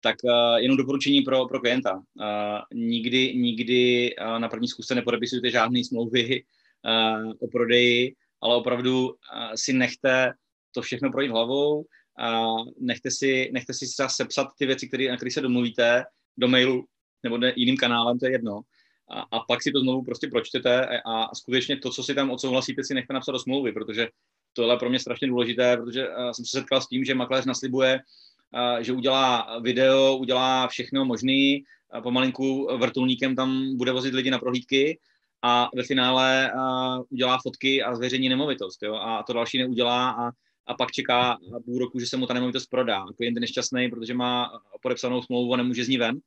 tak 0.00 0.16
uh, 0.24 0.56
jenom 0.56 0.76
doporučení 0.76 1.20
pro, 1.20 1.46
pro 1.46 1.60
klienta. 1.60 1.94
Uh, 1.94 2.02
nikdy, 2.74 3.34
nikdy 3.36 4.10
na 4.38 4.48
první 4.48 4.68
zkusce 4.68 4.94
nepodepisujte 4.94 5.50
žádné 5.50 5.84
smlouvy 5.84 6.44
o 7.40 7.48
prodeji, 7.48 8.14
ale 8.42 8.56
opravdu 8.56 9.14
si 9.54 9.72
nechte 9.72 10.32
to 10.74 10.82
všechno 10.82 11.10
projít 11.10 11.30
hlavou, 11.30 11.84
a 12.18 12.54
nechte 12.80 13.10
si, 13.10 13.50
nechte 13.52 13.74
si 13.74 13.86
sepsat 14.08 14.48
ty 14.58 14.66
věci, 14.66 14.88
který, 14.88 15.08
na 15.08 15.16
které 15.16 15.30
se 15.30 15.40
domluvíte 15.40 16.04
do 16.36 16.48
mailu 16.48 16.84
nebo 17.22 17.38
ne, 17.38 17.52
jiným 17.56 17.76
kanálem, 17.76 18.18
to 18.18 18.26
je 18.26 18.32
jedno. 18.32 18.60
A, 19.10 19.20
a 19.20 19.40
pak 19.48 19.62
si 19.62 19.72
to 19.72 19.80
znovu 19.80 20.02
prostě 20.02 20.28
pročtete 20.28 20.86
a, 20.86 21.22
a 21.22 21.34
skutečně 21.34 21.76
to, 21.76 21.90
co 21.90 22.02
si 22.02 22.14
tam 22.14 22.30
odsouhlasíte, 22.30 22.84
si 22.84 22.94
nechte 22.94 23.12
napsat 23.12 23.32
do 23.32 23.38
smlouvy, 23.38 23.72
protože 23.72 24.08
to 24.52 24.70
je 24.70 24.76
pro 24.76 24.90
mě 24.90 24.98
strašně 24.98 25.28
důležité, 25.28 25.76
protože 25.76 26.08
uh, 26.08 26.30
jsem 26.30 26.44
se 26.44 26.58
setkal 26.58 26.80
s 26.80 26.88
tím, 26.88 27.04
že 27.04 27.14
makléř 27.14 27.44
naslibuje, 27.44 28.00
uh, 28.54 28.82
že 28.82 28.92
udělá 28.92 29.58
video, 29.60 30.16
udělá 30.16 30.68
všechno 30.68 31.04
možný, 31.04 31.64
uh, 31.94 32.02
pomalinku 32.02 32.68
vrtulníkem 32.76 33.36
tam 33.36 33.76
bude 33.76 33.92
vozit 33.92 34.14
lidi 34.14 34.30
na 34.30 34.38
prohlídky 34.38 34.98
a 35.42 35.68
ve 35.74 35.82
finále 35.82 36.52
uh, 36.54 37.04
udělá 37.08 37.38
fotky 37.42 37.82
a 37.82 37.94
zveřejní 37.94 38.28
nemovitost. 38.28 38.82
Jo? 38.82 38.94
A 38.94 39.22
to 39.22 39.32
další 39.32 39.58
neudělá 39.58 40.10
a 40.10 40.30
a 40.66 40.74
pak 40.74 40.92
čeká 40.92 41.38
půl 41.64 41.78
roku, 41.78 42.00
že 42.00 42.06
se 42.06 42.16
mu 42.16 42.26
ta 42.26 42.34
nemovitost 42.34 42.66
prodá. 42.66 43.04
Klient 43.16 43.36
je 43.36 43.40
nešťastný, 43.40 43.90
protože 43.90 44.14
má 44.14 44.50
podepsanou 44.82 45.22
smlouvu 45.22 45.54
a 45.54 45.56
nemůže 45.56 45.84
z 45.84 45.88
ní 45.88 45.98
ven. 45.98 46.20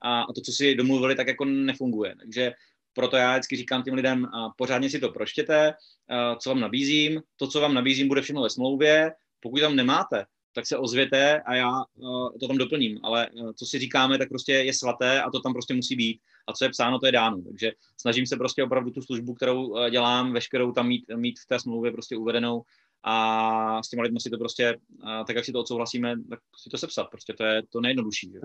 A, 0.00 0.22
a 0.22 0.32
to, 0.32 0.40
co 0.40 0.52
si 0.52 0.74
domluvili, 0.74 1.14
tak 1.14 1.26
jako 1.28 1.44
nefunguje. 1.44 2.14
Takže 2.18 2.52
proto 2.92 3.16
já 3.16 3.32
vždycky 3.32 3.56
říkám 3.56 3.82
těm 3.82 3.94
lidem, 3.94 4.26
pořádně 4.56 4.90
si 4.90 4.98
to 4.98 5.08
proštěte, 5.08 5.74
co 6.38 6.50
vám 6.50 6.60
nabízím. 6.60 7.22
To, 7.36 7.46
co 7.46 7.60
vám 7.60 7.74
nabízím, 7.74 8.08
bude 8.08 8.22
všechno 8.22 8.42
ve 8.42 8.50
smlouvě. 8.50 9.12
Pokud 9.40 9.60
tam 9.60 9.76
nemáte 9.76 10.26
tak 10.54 10.66
se 10.66 10.78
ozvěte 10.78 11.40
a 11.40 11.54
já 11.54 11.70
uh, 11.94 12.38
to 12.40 12.48
tam 12.48 12.58
doplním. 12.58 13.00
Ale 13.02 13.28
co 13.54 13.66
si 13.66 13.78
říkáme, 13.78 14.18
tak 14.18 14.28
prostě 14.28 14.52
je 14.52 14.74
svaté 14.74 15.22
a 15.22 15.30
to 15.30 15.40
tam 15.40 15.52
prostě 15.52 15.74
musí 15.74 15.96
být. 15.96 16.20
A 16.46 16.52
co 16.52 16.64
je 16.64 16.70
psáno, 16.70 16.98
to 16.98 17.06
je 17.06 17.12
dáno. 17.12 17.42
Takže 17.42 17.72
snažím 17.96 18.26
se 18.26 18.36
prostě 18.36 18.64
opravdu 18.64 18.90
tu 18.90 19.02
službu, 19.02 19.34
kterou 19.34 19.88
dělám, 19.90 20.32
veškerou 20.32 20.72
tam 20.72 20.88
mít, 20.88 21.04
mít 21.16 21.38
v 21.38 21.46
té 21.46 21.60
smlouvě 21.60 21.92
prostě 21.92 22.16
uvedenou 22.16 22.62
a 23.04 23.82
s 23.82 23.88
těma 23.88 24.02
lidmi 24.02 24.20
si 24.20 24.30
to 24.30 24.38
prostě, 24.38 24.76
tak 25.26 25.36
jak 25.36 25.44
si 25.44 25.52
to 25.52 25.60
odsouhlasíme, 25.60 26.14
tak 26.30 26.38
si 26.56 26.70
to 26.70 26.78
sepsat. 26.78 27.06
Prostě 27.10 27.32
to 27.32 27.44
je 27.44 27.62
to 27.72 27.80
nejjednodušší. 27.80 28.30
Že? 28.32 28.38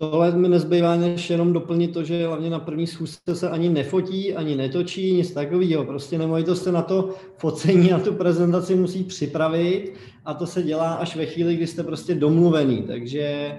Tohle 0.00 0.36
mi 0.36 0.48
nezbývá 0.48 0.96
než 0.96 1.30
jenom 1.30 1.52
doplnit 1.52 1.88
to, 1.88 2.04
že 2.04 2.26
hlavně 2.26 2.50
na 2.50 2.58
první 2.58 2.86
schůzce 2.86 3.36
se 3.36 3.50
ani 3.50 3.68
nefotí, 3.68 4.34
ani 4.34 4.56
netočí, 4.56 5.12
nic 5.12 5.32
takového. 5.32 5.84
Prostě 5.84 6.18
nemovitost 6.18 6.66
na 6.66 6.82
to 6.82 7.14
focení, 7.38 7.90
na 7.90 7.98
tu 7.98 8.14
prezentaci 8.14 8.74
musí 8.74 9.04
připravit 9.04 9.94
a 10.24 10.34
to 10.34 10.46
se 10.46 10.62
dělá 10.62 10.94
až 10.94 11.16
ve 11.16 11.26
chvíli, 11.26 11.56
kdy 11.56 11.66
jste 11.66 11.84
prostě 11.84 12.14
domluvený. 12.14 12.82
Takže 12.82 13.58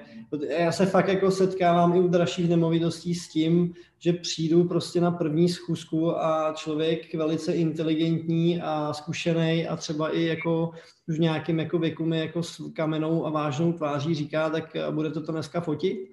já 0.57 0.71
se 0.71 0.85
fakt 0.85 1.07
jako 1.07 1.31
setkávám 1.31 1.95
i 1.95 1.99
u 1.99 2.07
dražších 2.07 2.49
nemovitostí 2.49 3.15
s 3.15 3.29
tím, 3.29 3.73
že 3.99 4.13
přijdu 4.13 4.63
prostě 4.63 5.01
na 5.01 5.11
první 5.11 5.49
schůzku 5.49 6.17
a 6.17 6.53
člověk 6.55 7.15
velice 7.15 7.53
inteligentní 7.53 8.61
a 8.61 8.93
zkušený 8.93 9.67
a 9.67 9.75
třeba 9.75 10.09
i 10.09 10.23
jako 10.23 10.71
už 11.07 11.19
v 11.19 11.23
jako 11.59 11.79
věku 11.79 12.05
mi 12.05 12.19
jako 12.19 12.43
s 12.43 12.71
kamenou 12.73 13.25
a 13.25 13.29
vážnou 13.29 13.73
tváří 13.73 14.15
říká, 14.15 14.49
tak 14.49 14.75
budete 14.91 15.21
to 15.21 15.31
dneska 15.31 15.61
fotit. 15.61 16.11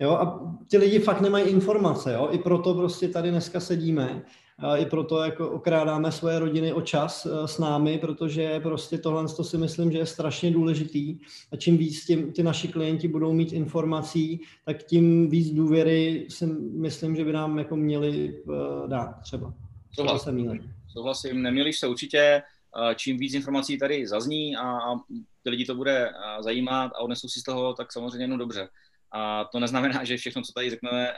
Jo, 0.00 0.10
a 0.10 0.54
ty 0.70 0.78
lidi 0.78 0.98
fakt 0.98 1.20
nemají 1.20 1.48
informace, 1.48 2.12
jo, 2.12 2.28
i 2.30 2.38
proto 2.38 2.74
prostě 2.74 3.08
tady 3.08 3.30
dneska 3.30 3.60
sedíme, 3.60 4.22
i 4.76 4.86
proto 4.86 5.22
jako 5.22 5.50
okrádáme 5.50 6.12
svoje 6.12 6.38
rodiny 6.38 6.72
o 6.72 6.80
čas 6.80 7.26
e, 7.26 7.48
s 7.48 7.58
námi, 7.58 7.98
protože 7.98 8.60
prostě 8.60 8.98
tohle 8.98 9.28
to 9.36 9.44
si 9.44 9.58
myslím, 9.58 9.92
že 9.92 9.98
je 9.98 10.06
strašně 10.06 10.50
důležitý 10.50 11.18
a 11.52 11.56
čím 11.56 11.78
víc 11.78 12.06
tím, 12.06 12.32
ty 12.32 12.42
naši 12.42 12.68
klienti 12.68 13.08
budou 13.08 13.32
mít 13.32 13.52
informací, 13.52 14.40
tak 14.64 14.82
tím 14.82 15.30
víc 15.30 15.50
důvěry 15.50 16.26
si 16.28 16.46
myslím, 16.72 17.16
že 17.16 17.24
by 17.24 17.32
nám 17.32 17.58
jako 17.58 17.76
měli 17.76 18.42
uh, 18.42 18.88
dát 18.88 19.20
třeba. 19.22 19.54
Souhlasím. 19.92 20.74
Souhlasím, 20.92 21.42
neměli 21.42 21.72
se 21.72 21.86
určitě, 21.86 22.18
e, 22.18 22.42
čím 22.94 23.18
víc 23.18 23.34
informací 23.34 23.78
tady 23.78 24.06
zazní 24.06 24.56
a, 24.56 24.62
a 24.62 24.96
ty 25.42 25.50
lidi 25.50 25.64
to 25.64 25.74
bude 25.74 26.10
zajímat 26.40 26.92
a 26.94 26.98
odnesou 26.98 27.28
si 27.28 27.40
z 27.40 27.42
toho, 27.42 27.74
tak 27.74 27.92
samozřejmě 27.92 28.24
jenom 28.24 28.38
dobře. 28.38 28.68
A 29.12 29.44
to 29.44 29.60
neznamená, 29.60 30.04
že 30.04 30.16
všechno, 30.16 30.42
co 30.42 30.52
tady 30.52 30.70
řekneme, 30.70 31.12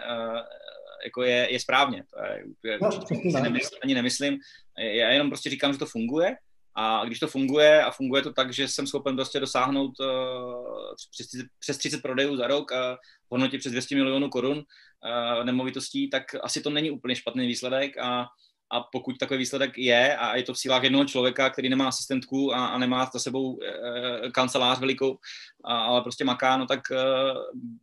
jako 1.05 1.23
je, 1.23 1.53
je 1.53 1.61
správně. 1.61 2.05
To 2.11 2.25
je, 2.25 2.73
je 2.73 2.79
no, 2.83 2.93
si 2.93 3.43
nemysl, 3.43 3.77
ani 3.83 3.95
nemyslím. 3.95 4.39
Já 4.79 5.11
jenom 5.11 5.31
prostě 5.31 5.51
říkám, 5.51 5.73
že 5.73 5.79
to 5.79 5.87
funguje 5.87 6.37
a 6.75 7.05
když 7.05 7.19
to 7.19 7.29
funguje 7.29 7.85
a 7.85 7.91
funguje 7.91 8.23
to 8.23 8.33
tak, 8.33 8.53
že 8.53 8.69
jsem 8.69 8.87
schopen 8.87 9.17
prostě 9.17 9.41
dosáhnout 9.41 10.01
uh, 10.01 10.95
přes, 11.11 11.27
přes 11.59 11.79
30 11.79 12.03
prodejů 12.03 12.37
za 12.37 12.47
rok 12.47 12.73
a 12.73 12.95
v 12.95 13.31
hodnotě 13.31 13.59
přes 13.59 13.73
200 13.73 13.95
milionů 13.95 14.29
korun 14.29 14.59
uh, 14.59 15.45
nemovitostí, 15.45 16.11
tak 16.11 16.23
asi 16.43 16.61
to 16.61 16.71
není 16.71 16.91
úplně 16.91 17.17
špatný 17.17 17.47
výsledek 17.47 17.99
a 17.99 18.27
a 18.71 18.81
pokud 18.81 19.19
takový 19.19 19.39
výsledek 19.39 19.79
je 19.79 20.17
a 20.17 20.37
je 20.37 20.43
to 20.43 20.55
v 20.55 20.59
sílách 20.59 20.83
jednoho 20.83 21.05
člověka, 21.05 21.51
který 21.51 21.69
nemá 21.69 21.89
asistentku 21.89 22.55
a, 22.55 22.67
a 22.67 22.79
nemá 22.79 23.11
za 23.13 23.19
sebou 23.19 23.59
e, 23.63 24.31
kancelář 24.31 24.79
velikou, 24.79 25.19
a, 25.65 25.79
ale 25.79 26.03
prostě 26.03 26.25
maká, 26.25 26.57
no 26.57 26.67
tak 26.67 26.81
e, 26.91 26.97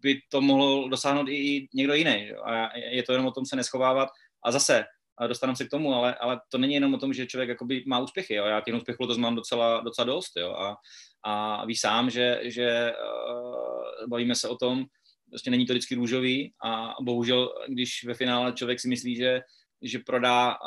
by 0.02 0.22
to 0.30 0.42
mohl 0.42 0.90
dosáhnout 0.90 1.30
i 1.30 1.68
někdo 1.74 1.94
jiný. 1.94 2.32
A 2.44 2.78
je 2.78 3.04
to 3.04 3.12
jenom 3.12 3.28
o 3.28 3.32
tom 3.32 3.46
se 3.46 3.56
neschovávat. 3.56 4.10
A 4.44 4.52
zase, 4.52 4.86
a 5.18 5.28
dostaneme 5.28 5.56
se 5.56 5.66
k 5.66 5.70
tomu, 5.70 5.94
ale, 5.94 6.16
ale 6.16 6.42
to 6.50 6.58
není 6.58 6.74
jenom 6.74 6.94
o 6.94 6.98
tom, 6.98 7.14
že 7.14 7.26
člověk 7.26 7.50
jakoby 7.50 7.84
má 7.88 8.00
úspěchy. 8.00 8.36
Jo. 8.36 8.46
Já 8.46 8.62
těch 8.62 8.76
úspěchů 8.76 9.08
to 9.08 9.18
mám 9.18 9.36
docela, 9.36 9.82
docela 9.82 10.06
dost. 10.06 10.32
Jo. 10.38 10.52
A, 10.52 10.76
a 11.24 11.66
ví 11.66 11.76
sám, 11.76 12.10
že, 12.10 12.40
že 12.44 12.94
uh, 12.94 14.10
bavíme 14.10 14.36
se 14.36 14.48
o 14.48 14.56
tom, 14.56 14.86
prostě 15.30 15.52
není 15.52 15.66
to 15.66 15.74
vždycky 15.74 15.96
růžový 15.96 16.54
a 16.64 16.96
bohužel, 17.02 17.54
když 17.68 18.04
ve 18.04 18.14
finále 18.14 18.54
člověk 18.54 18.80
si 18.80 18.88
myslí, 18.88 19.16
že 19.16 19.42
že 19.82 20.00
prodá 20.00 20.58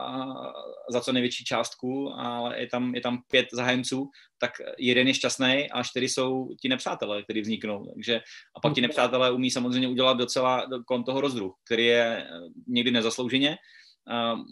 za 0.91 1.01
co 1.01 1.13
největší 1.13 1.45
částku, 1.45 2.13
ale 2.17 2.61
je 2.61 2.67
tam, 2.67 2.95
je 2.95 3.01
tam 3.01 3.23
pět 3.31 3.47
zájemců, 3.53 4.11
tak 4.39 4.51
jeden 4.79 5.09
je 5.09 5.15
šťastný 5.15 5.71
a 5.71 5.83
čtyři 5.83 6.09
jsou 6.09 6.49
ti 6.61 6.69
nepřátelé, 6.69 7.23
kteří 7.23 7.41
vzniknou. 7.41 7.87
Takže, 7.95 8.21
a 8.57 8.61
pak 8.61 8.75
ti 8.75 8.81
nepřátelé 8.81 9.31
umí 9.31 9.51
samozřejmě 9.51 9.89
udělat 9.89 10.17
docela 10.17 10.67
kolem 10.87 11.05
toho 11.05 11.21
rozdruh, 11.21 11.55
který 11.65 11.87
je 11.87 12.27
eh, 12.27 12.29
někdy 12.67 12.91
nezaslouženě, 12.91 13.59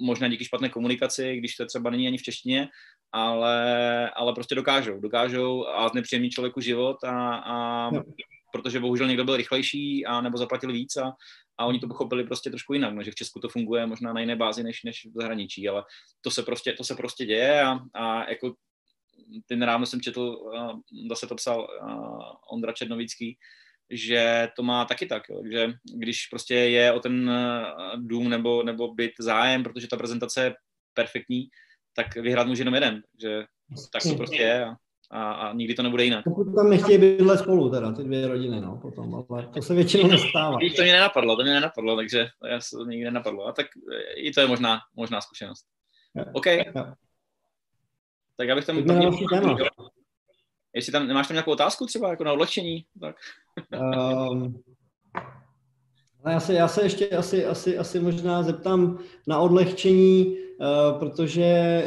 možná 0.01 0.29
díky 0.29 0.45
špatné 0.45 0.69
komunikaci, 0.69 1.37
když 1.37 1.57
to 1.57 1.67
třeba 1.67 1.91
není 1.91 2.07
ani 2.07 2.19
v 2.19 2.23
češtině, 2.23 2.69
ale, 3.13 4.11
ale 4.11 4.33
prostě 4.33 4.55
dokážou. 4.55 5.01
Dokážou 5.01 5.67
a 5.67 5.89
znepříjemní 5.89 6.31
člověku 6.31 6.61
život 6.61 7.05
a, 7.05 7.35
a 7.35 7.91
protože 8.53 8.81
bohužel 8.81 9.07
někdo 9.07 9.25
byl 9.25 9.37
rychlejší 9.37 10.07
a 10.07 10.21
nebo 10.21 10.39
zaplatil 10.39 10.73
víc 10.73 10.97
a, 10.97 11.13
a 11.59 11.67
oni 11.67 11.79
to 11.79 11.89
pochopili 11.89 12.25
prostě 12.25 12.51
trošku 12.51 12.73
jinak, 12.75 12.95
no, 12.95 13.03
že 13.03 13.11
v 13.11 13.15
Česku 13.15 13.41
to 13.41 13.49
funguje 13.49 13.87
možná 13.87 14.13
na 14.13 14.21
jiné 14.21 14.37
bázi 14.37 14.63
než, 14.63 14.83
než 14.85 15.07
v 15.07 15.21
zahraničí, 15.21 15.69
ale 15.69 15.85
to 16.21 16.31
se 16.31 16.43
prostě, 16.43 16.73
to 16.73 16.85
se 16.85 16.95
prostě 16.95 17.27
děje 17.27 17.63
a, 17.63 17.79
a 17.95 18.31
jako 18.31 18.55
ten 19.47 19.63
ráno 19.63 19.87
jsem 19.87 20.01
četl, 20.01 20.53
zase 21.09 21.27
to 21.27 21.35
psal 21.35 21.69
Ondra 22.53 22.73
Černovický, 22.73 23.39
že 23.91 24.49
to 24.57 24.63
má 24.63 24.85
taky 24.85 25.07
tak, 25.07 25.23
jo. 25.29 25.43
že 25.53 25.73
když 25.95 26.27
prostě 26.27 26.55
je 26.55 26.93
o 26.93 27.01
ten 27.01 27.33
dům 27.97 28.29
nebo, 28.29 28.63
nebo 28.63 28.95
byt 28.95 29.13
zájem, 29.21 29.63
protože 29.63 29.89
ta 29.89 29.97
prezentace 29.97 30.45
je 30.45 30.55
perfektní, 30.95 31.49
tak 31.95 32.15
vyhrát 32.17 32.47
může 32.47 32.61
jenom 32.61 32.75
jeden, 32.75 33.03
že 33.23 33.45
tak 33.93 34.03
to 34.03 34.15
prostě 34.15 34.43
je 34.43 34.65
a, 34.65 34.77
a, 35.11 35.33
a 35.33 35.53
nikdy 35.53 35.75
to 35.75 35.83
nebude 35.83 36.05
jinak. 36.05 36.25
Pokud 36.25 36.55
tam 36.55 36.71
nechtějí 36.71 36.99
bydlet 36.99 37.41
spolu, 37.41 37.71
teda 37.71 37.93
ty 37.93 38.05
dvě 38.05 38.29
rodiny, 38.29 38.61
no, 38.61 38.79
potom, 38.83 39.25
ale 39.31 39.47
to 39.47 39.63
se 39.63 39.75
většinou 39.75 40.09
nestává. 40.09 40.59
To 40.77 40.83
mě 40.83 40.93
nenapadlo, 40.93 41.37
to 41.37 41.43
mě 41.43 41.53
nenapadlo, 41.53 41.97
takže 41.97 42.29
já 42.51 42.61
se 42.61 42.77
to 42.77 42.85
nikdy 42.85 43.05
nenapadlo. 43.05 43.47
A 43.47 43.53
tak 43.53 43.67
i 44.17 44.33
to 44.33 44.41
je 44.41 44.47
možná, 44.47 44.79
možná 44.97 45.21
zkušenost. 45.21 45.67
OK. 46.33 46.47
Tak 48.37 48.49
já 48.49 48.55
bych 48.55 48.67
tam... 48.67 48.85
tam 48.85 49.01
Jestli 50.75 50.93
tam, 50.93 51.09
nemáš 51.09 51.29
tam 51.29 51.35
nějakou 51.35 51.53
otázku 51.53 51.87
třeba, 51.87 52.11
jako 52.11 52.25
na 52.25 52.33
odlehčení? 52.33 52.85
Tak. 53.01 53.17
um, 54.31 54.63
já 56.27 56.41
se, 56.41 56.55
já 56.55 56.69
se 56.69 56.83
ještě 56.83 57.09
asi, 57.09 57.47
asi, 57.47 57.79
asi 57.79 58.01
možná 58.01 58.43
zeptám 58.43 58.99
na 59.27 59.39
odlehčení, 59.39 60.37
protože 60.99 61.83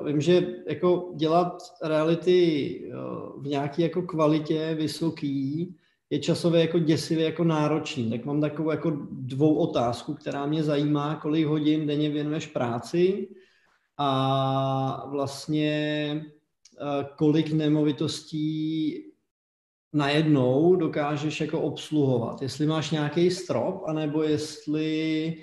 uh, 0.00 0.06
vím, 0.06 0.20
že 0.20 0.46
jako 0.68 1.12
dělat 1.16 1.62
reality 1.82 2.80
uh, 2.86 3.42
v 3.42 3.46
nějaké 3.46 3.82
jako 3.82 4.02
kvalitě 4.02 4.74
vysoký 4.74 5.74
je 6.10 6.18
časově 6.18 6.60
jako 6.60 6.78
děsivě 6.78 7.24
jako 7.24 7.44
náročný. 7.44 8.10
Tak 8.10 8.24
mám 8.24 8.40
takovou 8.40 8.70
jako 8.70 8.90
dvou 9.10 9.54
otázku, 9.54 10.14
která 10.14 10.46
mě 10.46 10.62
zajímá, 10.62 11.14
kolik 11.14 11.46
hodin 11.46 11.86
denně 11.86 12.10
věnuješ 12.10 12.46
práci 12.46 13.28
a 13.98 15.06
vlastně 15.10 16.24
kolik 17.16 17.52
nemovitostí 17.52 18.94
najednou 19.92 20.76
dokážeš 20.76 21.40
jako 21.40 21.60
obsluhovat. 21.60 22.42
Jestli 22.42 22.66
máš 22.66 22.90
nějaký 22.90 23.30
strop, 23.30 23.82
anebo 23.86 24.22
jestli 24.22 25.36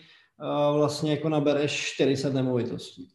vlastně 0.74 1.12
jako 1.12 1.30
nabereš 1.30 1.94
40 1.94 2.34
nemovitostí. 2.34 3.10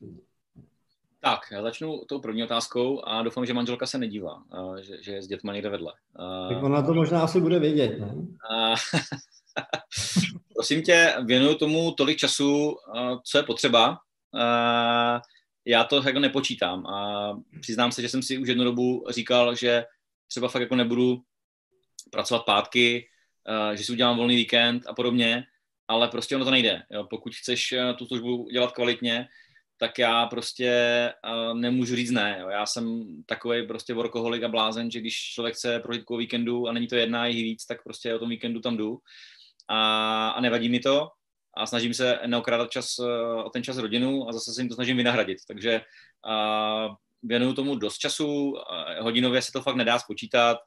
Tak, 1.23 1.41
já 1.53 1.63
začnu 1.63 2.01
tou 2.09 2.21
první 2.21 2.45
otázkou 2.45 3.05
a 3.05 3.23
doufám, 3.23 3.47
že 3.47 3.55
manželka 3.55 3.87
se 3.87 3.99
nedívá, 3.99 4.43
že, 4.81 5.03
že 5.03 5.13
je 5.13 5.23
s 5.23 5.27
dětma 5.27 5.53
někde 5.53 5.69
vedle. 5.69 5.93
Tak 6.49 6.63
ona 6.63 6.83
to 6.83 6.95
možná 6.95 7.23
asi 7.23 7.41
bude 7.41 7.59
vědět, 7.59 7.99
ne? 7.99 8.15
Prosím 10.55 10.83
tě, 10.83 11.15
věnuju 11.25 11.55
tomu 11.55 11.93
tolik 11.93 12.19
času, 12.19 12.77
co 13.25 13.39
je 13.39 13.43
potřeba. 13.43 13.99
Já 15.65 15.85
to 15.85 16.03
jako 16.07 16.19
nepočítám 16.19 16.87
a 16.87 17.33
přiznám 17.61 17.93
se, 17.93 18.03
že 18.03 18.09
jsem 18.09 18.23
si 18.23 18.39
už 18.39 18.49
jednu 18.49 18.65
dobu 18.65 19.05
říkal, 19.11 19.55
že 19.55 19.85
třeba 20.29 20.49
fakt 20.49 20.63
jako 20.63 20.77
nebudu 20.77 21.23
pracovat 22.11 22.45
pátky, 22.45 23.07
že 23.75 23.85
si 23.85 23.93
udělám 23.93 24.17
volný 24.17 24.37
víkend 24.37 24.83
a 24.87 24.95
podobně, 24.95 25.45
ale 25.91 26.09
prostě 26.09 26.37
ono 26.37 26.45
to 26.45 26.51
nejde. 26.51 26.83
Jo. 26.91 27.07
Pokud 27.11 27.35
chceš 27.35 27.73
uh, 27.73 27.97
tu 27.97 28.07
službu 28.07 28.49
dělat 28.53 28.73
kvalitně, 28.73 29.29
tak 29.79 29.99
já 29.99 30.27
prostě 30.27 30.73
uh, 31.33 31.59
nemůžu 31.59 31.97
říct 31.97 32.11
ne. 32.11 32.39
Jo. 32.41 32.49
Já 32.49 32.67
jsem 32.67 33.05
takový 33.27 33.67
prostě 33.67 33.95
workoholik 33.95 34.43
a 34.43 34.49
blázen, 34.49 34.91
že 34.91 35.01
když 35.01 35.15
člověk 35.35 35.55
chce 35.55 35.81
prožitku 35.81 36.15
o 36.15 36.17
víkendu 36.17 36.69
a 36.69 36.73
není 36.73 36.87
to 36.87 36.97
jedna, 36.97 37.27
je 37.27 37.35
víc, 37.35 37.67
tak 37.67 37.83
prostě 37.83 38.15
o 38.15 38.19
tom 38.19 38.29
víkendu 38.29 38.61
tam 38.61 38.77
jdu. 38.77 38.99
A, 39.69 40.29
a 40.29 40.41
nevadí 40.41 40.69
mi 40.69 40.81
to 40.81 41.09
a 41.57 41.67
snažím 41.67 41.95
se 41.95 42.19
neokrádat 42.27 42.71
čas, 42.71 42.99
uh, 42.99 43.07
o 43.45 43.51
ten 43.51 43.63
čas 43.63 43.77
rodinu 43.77 44.29
a 44.29 44.33
zase 44.33 44.55
se 44.55 44.61
jim 44.61 44.69
to 44.69 44.75
snažím 44.75 44.97
vynahradit. 44.97 45.39
Takže 45.49 45.81
uh, 46.27 46.95
věnuju 47.23 47.53
tomu 47.53 47.75
dost 47.75 47.99
času, 47.99 48.55
hodinově 49.01 49.43
se 49.43 49.53
to 49.53 49.63
fakt 49.63 49.77
nedá 49.77 49.99
spočítat, 49.99 50.59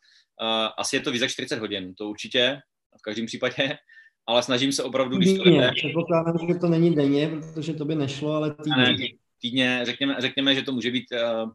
asi 0.77 0.95
je 0.95 0.99
to 0.99 1.11
víc 1.11 1.21
jak 1.21 1.31
40 1.31 1.59
hodin, 1.59 1.95
to 1.95 2.09
určitě, 2.09 2.61
v 2.99 3.01
každém 3.01 3.25
případě, 3.25 3.77
ale 4.27 4.43
snažím 4.43 4.71
se 4.71 4.83
opravdu, 4.83 5.17
když 5.17 5.37
to 5.37 5.49
jde... 5.49 5.71
Předpokládám, 5.75 6.37
že 6.47 6.55
to 6.55 6.67
není 6.67 6.95
denně, 6.95 7.27
protože 7.27 7.73
to 7.73 7.85
by 7.85 7.95
nešlo, 7.95 8.33
ale 8.33 8.55
týdně. 8.63 8.83
Ne, 8.83 8.95
týdně, 9.41 9.79
řekněme, 9.83 10.15
řekněme, 10.19 10.55
že 10.55 10.61
to 10.61 10.71
může 10.71 10.91
být 10.91 11.05
uh, 11.11 11.51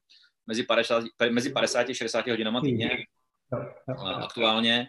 mezi 0.46 0.62
50, 0.62 1.04
mezi 1.30 1.50
50 1.50 1.88
a 1.88 1.94
60 1.94 2.26
hodinama 2.26 2.60
týdně. 2.60 2.90
aktuálně 4.14 4.86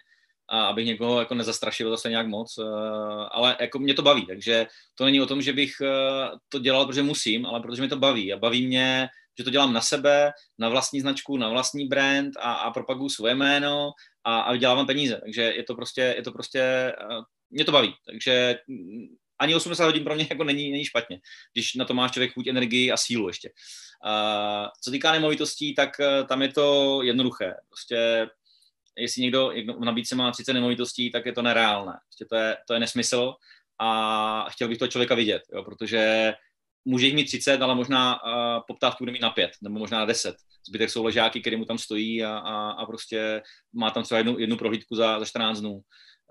a 0.50 0.66
abych 0.66 0.86
někoho 0.86 1.20
jako 1.20 1.36
nezastrašil 1.36 1.90
zase 1.90 2.10
nějak 2.10 2.28
moc, 2.28 2.58
uh, 2.58 2.66
ale 3.32 3.58
jako 3.60 3.80
mě 3.80 3.94
to 3.94 4.02
baví, 4.02 4.26
takže 4.26 4.68
to 4.96 5.06
není 5.06 5.22
o 5.22 5.26
tom, 5.26 5.42
že 5.42 5.54
bych 5.54 5.72
uh, 5.82 6.38
to 6.50 6.60
dělal, 6.60 6.86
protože 6.86 7.04
musím, 7.04 7.46
ale 7.46 7.60
protože 7.62 7.82
mě 7.82 7.90
to 7.90 7.98
baví 7.98 8.34
a 8.34 8.38
baví 8.38 8.68
mě, 8.68 9.08
že 9.38 9.44
to 9.44 9.50
dělám 9.50 9.74
na 9.74 9.82
sebe, 9.82 10.32
na 10.58 10.70
vlastní 10.70 11.02
značku, 11.02 11.38
na 11.38 11.50
vlastní 11.50 11.88
brand 11.88 12.34
a, 12.40 12.54
a 12.54 12.72
propaguju 12.72 13.10
svoje 13.10 13.36
jméno 13.36 13.92
a, 14.24 14.40
a 14.40 14.52
vydělávám 14.52 14.86
peníze, 14.86 15.20
takže 15.24 15.42
je 15.42 15.64
to 15.64 15.76
prostě, 15.76 16.14
je 16.18 16.24
to 16.24 16.32
prostě, 16.32 16.94
uh, 17.12 17.24
mě 17.50 17.66
to 17.66 17.72
baví, 17.72 17.94
takže 18.06 18.60
mm, 18.68 19.08
ani 19.40 19.56
80 19.56 19.86
hodin 19.86 20.04
pro 20.04 20.16
mě 20.16 20.28
jako 20.30 20.44
není, 20.44 20.72
není 20.72 20.86
špatně, 20.86 21.20
když 21.54 21.76
na 21.76 21.86
to 21.86 21.94
máš 21.94 22.12
člověk 22.12 22.34
chuť, 22.34 22.48
energii 22.48 22.92
a 22.92 22.98
sílu 22.98 23.28
ještě. 23.28 23.52
Uh, 24.06 24.68
co 24.84 24.92
týká 24.92 25.12
nemovitostí, 25.12 25.76
tak 25.76 25.90
uh, 26.00 26.28
tam 26.28 26.42
je 26.42 26.48
to 26.48 27.00
jednoduché. 27.04 27.54
Prostě 27.70 28.28
jestli 28.98 29.22
někdo, 29.22 29.52
v 29.80 29.86
nabídce 29.86 30.16
má 30.16 30.32
30 30.32 30.54
nemovitostí, 30.54 31.12
tak 31.12 31.26
je 31.26 31.34
to 31.34 31.42
nereálné. 31.42 31.94
Prostě 32.08 32.26
to, 32.26 32.36
je, 32.36 32.58
to 32.68 32.74
je 32.74 32.80
nesmysl 32.80 33.34
a 33.80 34.50
chtěl 34.50 34.68
bych 34.68 34.78
toho 34.78 34.90
člověka 34.90 35.16
vidět, 35.16 35.42
jo, 35.54 35.64
protože 35.64 36.34
může 36.86 37.06
jich 37.06 37.16
mít 37.16 37.26
30, 37.26 37.62
ale 37.62 37.76
možná 37.76 38.24
uh, 38.24 38.32
poptávku 38.68 39.04
bude 39.04 39.12
mít 39.12 39.22
na 39.22 39.30
5, 39.30 39.52
nebo 39.62 39.80
možná 39.80 40.00
na 40.00 40.06
10. 40.06 40.36
Zbytek 40.68 40.90
jsou 40.90 41.04
ležáky, 41.04 41.42
který 41.42 41.56
mu 41.56 41.66
tam 41.66 41.78
stojí 41.78 42.24
a, 42.24 42.38
a, 42.38 42.72
a 42.72 42.86
prostě 42.86 43.42
má 43.74 43.92
tam 43.92 44.04
třeba 44.04 44.18
jednu, 44.18 44.40
jednu 44.40 44.58
prohlídku 44.58 44.96
za, 44.96 45.20
za 45.20 45.26
14 45.26 45.60
dnů. 45.60 45.82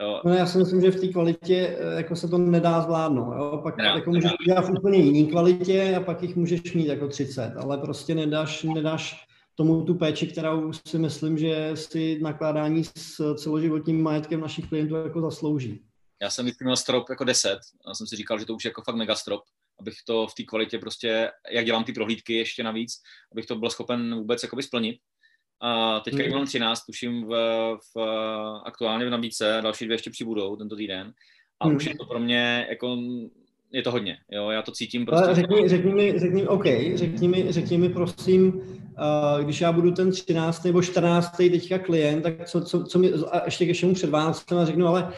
Jo. 0.00 0.20
No 0.24 0.32
já 0.32 0.46
si 0.46 0.58
myslím, 0.58 0.80
že 0.80 0.90
v 0.90 1.00
té 1.00 1.08
kvalitě 1.08 1.76
eh, 1.78 1.96
jako 1.96 2.16
se 2.16 2.28
to 2.28 2.38
nedá 2.38 2.80
zvládnout. 2.80 3.32
Jo? 3.32 3.60
Pak 3.62 3.76
nedá, 3.76 3.94
jako 3.94 4.10
můžeš 4.10 4.32
dělat 4.46 4.60
v 4.60 4.70
úplně 4.70 4.98
jiný 4.98 5.26
kvalitě 5.26 5.96
a 5.96 6.00
pak 6.00 6.22
jich 6.22 6.36
můžeš 6.36 6.74
mít 6.74 6.86
jako 6.86 7.08
30, 7.08 7.54
ale 7.56 7.78
prostě 7.78 8.14
nedáš, 8.14 8.62
nedáš 8.62 9.26
tomu 9.54 9.84
tu 9.84 9.94
péči, 9.94 10.26
kterou 10.26 10.72
si 10.72 10.98
myslím, 10.98 11.38
že 11.38 11.70
si 11.74 12.18
nakládání 12.22 12.84
s 12.84 13.34
celoživotním 13.34 14.02
majetkem 14.02 14.40
našich 14.40 14.68
klientů 14.68 14.94
jako 14.94 15.20
zaslouží. 15.20 15.82
Já 16.22 16.30
jsem 16.30 16.46
vypínal 16.46 16.76
strop 16.76 17.10
jako 17.10 17.24
10 17.24 17.58
a 17.86 17.94
jsem 17.94 18.06
si 18.06 18.16
říkal, 18.16 18.38
že 18.38 18.46
to 18.46 18.54
už 18.54 18.64
je 18.64 18.68
jako 18.68 18.82
fakt 18.82 18.96
mega 18.96 19.14
strop, 19.14 19.40
abych 19.80 19.94
to 20.06 20.26
v 20.26 20.34
té 20.34 20.42
kvalitě 20.42 20.78
prostě, 20.78 21.30
jak 21.50 21.64
dělám 21.64 21.84
ty 21.84 21.92
prohlídky 21.92 22.34
ještě 22.34 22.62
navíc, 22.62 22.92
abych 23.32 23.46
to 23.46 23.56
byl 23.56 23.70
schopen 23.70 24.14
vůbec 24.14 24.42
jakoby 24.42 24.62
splnit. 24.62 25.00
A 25.60 26.00
teďka 26.00 26.22
hmm. 26.22 26.32
mám 26.32 26.46
13, 26.46 26.84
tuším 26.84 27.24
v, 27.24 27.30
v, 27.94 28.02
aktuálně 28.64 29.06
v 29.06 29.10
nabídce, 29.10 29.60
další 29.62 29.84
dvě 29.84 29.94
ještě 29.94 30.10
přibudou 30.10 30.56
tento 30.56 30.76
týden. 30.76 31.12
A 31.60 31.66
hmm. 31.66 31.76
už 31.76 31.86
je 31.86 31.96
to 31.96 32.04
pro 32.04 32.18
mě 32.18 32.66
jako 32.70 32.96
je 33.72 33.82
to 33.82 33.90
hodně, 33.90 34.18
jo, 34.30 34.50
já 34.50 34.62
to 34.62 34.72
cítím 34.72 35.06
prostě. 35.06 35.24
Ale 35.24 35.34
řekni, 35.34 35.68
řekni 35.68 35.94
mi, 35.94 36.18
řekni, 36.18 36.46
OK, 36.46 36.64
řekni 36.94 37.28
mi, 37.28 37.52
řekni 37.52 37.78
mi 37.78 37.88
prosím, 37.88 38.54
uh, 38.54 39.44
když 39.44 39.60
já 39.60 39.72
budu 39.72 39.90
ten 39.90 40.10
13. 40.10 40.64
nebo 40.64 40.82
14. 40.82 41.36
teďka 41.36 41.78
klient, 41.78 42.22
tak 42.22 42.48
co, 42.48 42.60
co, 42.60 42.84
co 42.84 42.98
mi, 42.98 43.12
a 43.30 43.44
ještě 43.44 43.66
ke 43.66 43.72
všemu 43.72 43.94
před 43.94 44.10
Vánocem 44.10 44.58
a 44.58 44.64
řeknu, 44.64 44.86
ale 44.86 45.12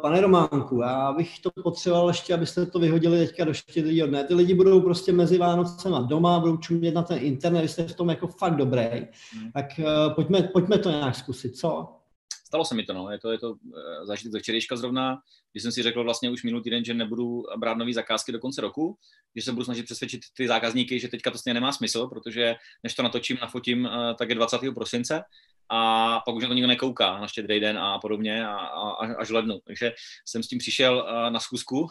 pane 0.00 0.20
Románku, 0.20 0.80
já 0.80 1.12
bych 1.12 1.38
to 1.38 1.50
potřeboval 1.62 2.08
ještě, 2.08 2.34
abyste 2.34 2.66
to 2.66 2.78
vyhodili 2.78 3.26
teďka 3.26 3.44
do 3.44 3.54
štědrýho 3.54 4.06
dne. 4.06 4.24
Ty 4.24 4.34
lidi 4.34 4.54
budou 4.54 4.80
prostě 4.80 5.12
mezi 5.12 5.38
Vánocema 5.38 6.00
doma, 6.00 6.40
budou 6.40 6.56
čumět 6.56 6.94
na 6.94 7.02
ten 7.02 7.18
internet, 7.18 7.62
vy 7.62 7.68
jste 7.68 7.88
v 7.88 7.96
tom 7.96 8.08
jako 8.08 8.26
fakt 8.26 8.56
dobrý. 8.56 8.86
Hmm. 9.32 9.52
Tak 9.52 9.66
uh, 9.78 10.14
pojďme, 10.14 10.42
pojďme 10.42 10.78
to 10.78 10.90
nějak 10.90 11.14
zkusit, 11.14 11.56
co? 11.56 11.88
Stalo 12.54 12.64
se 12.64 12.74
mi 12.74 12.82
to, 12.82 12.92
no. 12.92 13.10
Je 13.10 13.18
to, 13.18 13.32
je 13.32 13.38
to 13.38 13.50
uh, 13.50 13.58
zážitek 14.06 14.32
ze 14.32 14.38
včerejška 14.38 14.76
zrovna, 14.76 15.18
když 15.52 15.62
jsem 15.62 15.72
si 15.72 15.82
řekl 15.82 16.04
vlastně 16.04 16.30
už 16.30 16.42
minulý 16.42 16.62
týden, 16.62 16.84
že 16.84 16.94
nebudu 16.94 17.42
brát 17.56 17.76
nové 17.76 17.92
zakázky 17.92 18.32
do 18.32 18.38
konce 18.38 18.60
roku, 18.60 18.98
že 19.36 19.42
se 19.42 19.52
budu 19.52 19.64
snažit 19.64 19.82
přesvědčit 19.82 20.20
ty 20.36 20.48
zákazníky, 20.48 21.00
že 21.00 21.08
teďka 21.08 21.30
to 21.30 21.38
stejně 21.38 21.54
nemá 21.54 21.72
smysl, 21.72 22.06
protože 22.06 22.54
než 22.82 22.94
to 22.94 23.02
natočím, 23.02 23.38
nafotím, 23.40 23.84
uh, 23.84 24.14
tak 24.18 24.28
je 24.28 24.34
20. 24.34 24.58
prosince 24.74 25.22
a 25.68 26.20
pak 26.20 26.34
už 26.34 26.42
na 26.42 26.48
to 26.48 26.54
nikdo 26.54 26.68
nekouká 26.68 27.18
na 27.20 27.26
štědrý 27.26 27.60
den 27.60 27.78
a 27.78 27.98
podobně 27.98 28.46
a, 28.46 28.54
a, 28.54 29.14
až 29.14 29.30
v 29.30 29.34
lednu. 29.34 29.60
Takže 29.66 29.92
jsem 30.24 30.42
s 30.42 30.48
tím 30.48 30.58
přišel 30.58 30.94
uh, 30.94 31.30
na 31.30 31.40
schůzku 31.40 31.90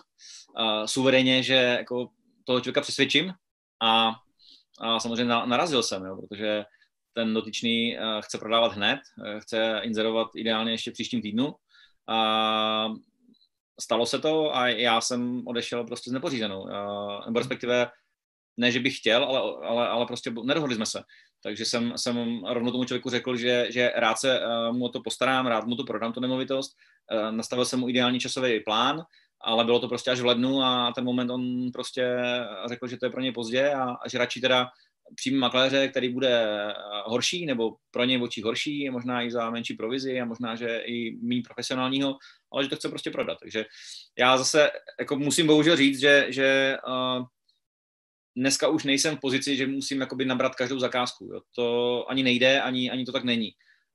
suverénně, 0.85 1.44
že 1.44 1.53
jako 1.53 2.07
toho 2.44 2.60
člověka 2.60 2.81
přesvědčím 2.81 3.34
a, 3.81 4.15
a 4.80 4.99
samozřejmě 4.99 5.34
narazil 5.45 5.84
jsem, 5.84 6.06
jo, 6.06 6.15
protože 6.15 6.65
ten 7.14 7.34
dotyčný 7.34 7.98
eh, 7.98 8.02
chce 8.22 8.38
prodávat 8.38 8.73
hned, 8.73 8.99
eh, 9.26 9.40
chce 9.40 9.80
inzerovat 9.84 10.27
ideálně 10.35 10.72
ještě 10.72 10.91
příštím 10.91 11.22
týdnu. 11.22 11.56
A 12.07 12.90
stalo 13.81 14.06
se 14.06 14.19
to 14.19 14.56
a 14.56 14.68
já 14.68 15.02
jsem 15.02 15.48
odešel 15.48 15.84
prostě 15.84 16.10
s 16.10 16.14
nepořízenou. 16.14 16.68
Nebo 17.26 17.40
respektive 17.40 17.88
ne, 18.57 18.72
že 18.72 18.80
bych 18.80 18.98
chtěl, 18.98 19.23
ale, 19.23 19.68
ale, 19.68 19.88
ale 19.88 20.06
prostě 20.06 20.31
nedohodli 20.44 20.76
jsme 20.76 20.85
se. 20.85 21.03
Takže 21.44 21.65
jsem, 21.65 21.94
jsem 21.95 22.44
rovnou 22.45 22.72
tomu 22.72 22.84
člověku 22.84 23.10
řekl, 23.10 23.38
že, 23.38 23.68
že 23.69 23.91
rád 23.95 24.19
se 24.19 24.40
uh, 24.40 24.76
mu 24.76 24.85
o 24.85 24.90
to 24.90 25.02
postarám, 25.02 25.48
rád 25.48 25.65
mu 25.65 25.76
to 25.76 25.84
prodám, 25.84 26.14
tu 26.14 26.19
nemovitost. 26.19 26.72
Nastavil 27.31 27.65
jsem 27.65 27.80
mu 27.80 27.90
ideální 27.90 28.19
časový 28.19 28.60
plán, 28.60 29.03
ale 29.41 29.65
bylo 29.65 29.80
to 29.80 29.88
prostě 29.88 30.11
až 30.11 30.19
v 30.19 30.26
lednu 30.26 30.61
a 30.64 30.91
ten 30.95 31.03
moment 31.03 31.30
on 31.30 31.72
prostě 31.72 32.18
řekl, 32.68 32.88
že 32.88 32.98
to 32.98 33.06
je 33.06 33.10
pro 33.10 33.22
něj 33.22 33.31
pozdě 33.31 33.73
a, 33.73 33.84
a 33.84 34.10
že 34.10 34.18
radši 34.18 34.41
teda 34.41 34.69
přijme 35.16 35.38
makléře, 35.38 35.88
který 35.88 36.10
bude 36.10 36.44
eh, 36.44 36.74
horší, 37.06 37.46
nebo 37.46 37.76
pro 37.92 38.04
něj 38.04 38.24
oči 38.24 38.42
horší, 38.42 38.90
možná 38.90 39.24
i 39.24 39.32
za 39.32 39.50
menší 39.50 39.74
provizi 39.74 40.22
a 40.22 40.26
možná, 40.26 40.56
že 40.56 40.78
i 40.86 41.18
méně 41.22 41.42
profesionálního, 41.46 42.18
ale 42.52 42.64
že 42.64 42.70
to 42.70 42.76
chce 42.76 42.90
prostě 42.90 43.12
prodat. 43.12 43.38
Takže 43.42 43.66
já 44.20 44.38
zase 44.38 44.72
jako 45.00 45.16
musím 45.16 45.48
bohužel 45.48 45.76
říct, 45.76 46.00
že, 46.00 46.26
že 46.30 46.78
uh, 46.88 47.26
dneska 48.38 48.68
už 48.68 48.84
nejsem 48.84 49.18
v 49.18 49.20
pozici, 49.20 49.56
že 49.56 49.68
musím 49.68 50.02
jakoby 50.02 50.26
nabrat 50.26 50.56
každou 50.56 50.80
zakázku. 50.80 51.26
Jo. 51.34 51.42
To 51.56 52.06
ani 52.10 52.24
nejde, 52.24 52.62
ani, 52.62 52.92
ani 52.92 53.06
to 53.06 53.12
tak 53.12 53.24
není. 53.24 53.52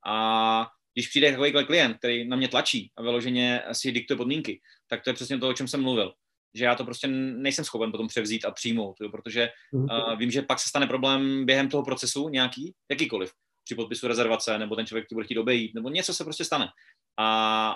A 0.07 0.67
když 0.95 1.09
přijde 1.09 1.31
takový 1.31 1.67
klient, 1.67 1.97
který 1.99 2.29
na 2.29 2.37
mě 2.37 2.49
tlačí 2.49 2.93
a 2.97 3.03
vyloženě 3.03 3.63
si 3.73 3.93
diktuje 3.93 4.17
podmínky, 4.17 4.61
tak 4.87 5.05
to 5.05 5.11
je 5.11 5.15
přesně 5.15 5.39
to, 5.39 5.49
o 5.49 5.53
čem 5.53 5.69
jsem 5.69 5.83
mluvil 5.83 6.15
že 6.55 6.65
já 6.65 6.75
to 6.75 6.85
prostě 6.85 7.07
nejsem 7.09 7.65
schopen 7.65 7.91
potom 7.91 8.09
převzít 8.09 8.45
a 8.45 8.51
přijmout, 8.51 8.97
jo, 9.01 9.09
protože 9.09 9.49
uh, 9.73 10.19
vím, 10.19 10.31
že 10.31 10.43
pak 10.43 10.59
se 10.59 10.69
stane 10.69 10.87
problém 10.87 11.47
během 11.47 11.69
toho 11.69 11.85
procesu 11.85 12.29
nějaký, 12.29 12.75
jakýkoliv, 12.91 13.33
při 13.65 13.75
podpisu 13.75 14.09
rezervace, 14.09 14.59
nebo 14.59 14.77
ten 14.77 14.87
člověk 14.87 15.09
ti 15.09 15.15
bude 15.15 15.25
chtít 15.25 15.39
obejít, 15.39 15.75
nebo 15.75 15.89
něco 15.89 16.15
se 16.15 16.25
prostě 16.25 16.45
stane. 16.45 16.69
A 17.19 17.75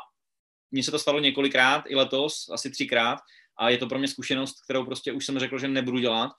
mně 0.70 0.82
se 0.82 0.90
to 0.90 0.98
stalo 0.98 1.20
několikrát, 1.20 1.84
i 1.86 1.94
letos, 1.94 2.48
asi 2.52 2.70
třikrát, 2.70 3.18
a 3.58 3.70
je 3.70 3.78
to 3.78 3.86
pro 3.86 3.98
mě 3.98 4.08
zkušenost, 4.08 4.56
kterou 4.64 4.84
prostě 4.84 5.12
už 5.12 5.26
jsem 5.26 5.38
řekl, 5.38 5.58
že 5.58 5.68
nebudu 5.68 5.98
dělat. 5.98 6.30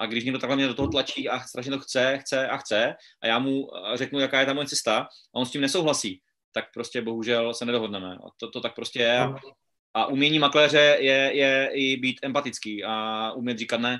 A 0.00 0.06
když 0.06 0.24
někdo 0.24 0.38
takhle 0.38 0.56
mě 0.56 0.66
do 0.66 0.74
toho 0.74 0.88
tlačí 0.88 1.28
a 1.28 1.40
strašně 1.40 1.72
to 1.72 1.78
chce, 1.78 2.18
chce 2.20 2.48
a 2.48 2.56
chce, 2.56 2.94
a 3.22 3.26
já 3.26 3.38
mu 3.38 3.70
řeknu, 3.94 4.18
jaká 4.18 4.40
je 4.40 4.46
ta 4.46 4.54
moje 4.54 4.66
cesta, 4.66 4.98
a 4.98 5.08
on 5.34 5.46
s 5.46 5.50
tím 5.50 5.60
nesouhlasí, 5.60 6.20
tak 6.52 6.64
prostě 6.74 7.02
bohužel 7.02 7.54
se 7.54 7.64
nedohodneme. 7.64 8.14
A 8.14 8.28
to, 8.36 8.50
to 8.50 8.60
tak 8.60 8.74
prostě 8.74 8.98
je. 8.98 9.26
A 9.98 10.06
umění 10.06 10.38
makléře 10.38 10.96
je, 11.00 11.30
je 11.34 11.70
i 11.72 11.96
být 11.96 12.18
empatický 12.22 12.84
a 12.84 13.32
umět 13.32 13.58
říkat 13.58 13.80
ne. 13.80 13.98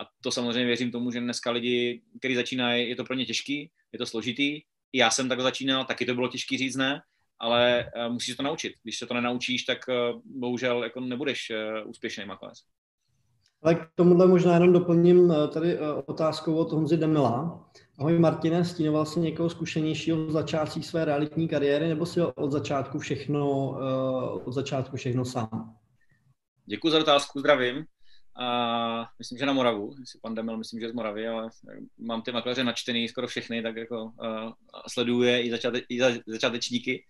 A 0.00 0.08
to 0.22 0.30
samozřejmě 0.30 0.64
věřím 0.64 0.90
tomu, 0.90 1.10
že 1.10 1.20
dneska 1.20 1.50
lidi, 1.50 2.02
kteří 2.18 2.34
začínají, 2.34 2.88
je 2.88 2.96
to 2.96 3.04
pro 3.04 3.14
ně 3.14 3.26
těžký, 3.26 3.70
je 3.92 3.98
to 3.98 4.06
složitý. 4.06 4.60
Já 4.92 5.10
jsem 5.10 5.28
tak 5.28 5.40
začínal, 5.40 5.84
taky 5.84 6.06
to 6.06 6.14
bylo 6.14 6.28
těžký 6.28 6.58
říct 6.58 6.76
ne, 6.76 7.02
ale 7.38 7.90
uh, 7.96 8.12
musíš 8.12 8.36
to 8.36 8.42
naučit. 8.42 8.72
Když 8.82 8.98
se 8.98 9.06
to 9.06 9.14
nenaučíš, 9.14 9.62
tak 9.62 9.78
uh, 9.88 10.20
bohužel 10.24 10.84
jako 10.84 11.00
nebudeš 11.00 11.50
uh, 11.50 11.90
úspěšný 11.90 12.24
makléř. 12.24 12.64
Ale 13.62 13.74
k 13.74 13.88
tomuhle 13.94 14.26
možná 14.26 14.54
jenom 14.54 14.72
doplním 14.72 15.32
tady 15.52 15.78
otázkou 16.06 16.56
od 16.56 16.72
Honzy 16.72 16.96
Demila. 16.96 17.70
Ahoj 18.00 18.18
Martine, 18.18 18.64
stínoval 18.64 19.06
jsi 19.06 19.20
někoho 19.20 19.50
zkušenějšího 19.50 20.26
v 20.26 20.30
začátcích 20.30 20.86
své 20.86 21.04
realitní 21.04 21.48
kariéry 21.48 21.88
nebo 21.88 22.06
si 22.06 22.20
od 22.22 22.52
začátku 22.52 22.98
všechno, 22.98 23.68
uh, 23.68 24.48
od 24.48 24.52
začátku 24.52 24.96
všechno 24.96 25.24
sám? 25.24 25.76
Děkuji 26.66 26.90
za 26.90 26.98
otázku, 26.98 27.40
zdravím. 27.40 27.76
Uh, 27.76 29.04
myslím, 29.18 29.38
že 29.38 29.46
na 29.46 29.52
Moravu, 29.52 29.94
jestli 30.00 30.20
pan 30.22 30.34
Demel, 30.34 30.56
myslím, 30.56 30.80
že 30.80 30.88
z 30.88 30.92
Moravy, 30.92 31.28
ale 31.28 31.48
mám 31.98 32.22
ty 32.22 32.32
makléře 32.32 32.64
načtený 32.64 33.08
skoro 33.08 33.26
všechny, 33.26 33.62
tak 33.62 33.76
jako 33.76 34.04
uh, 34.04 34.52
sleduje 34.88 35.42
i, 35.42 35.50
začáte, 35.50 35.80
i 35.88 36.00
za, 36.00 36.10
začátečníky. 36.26 37.04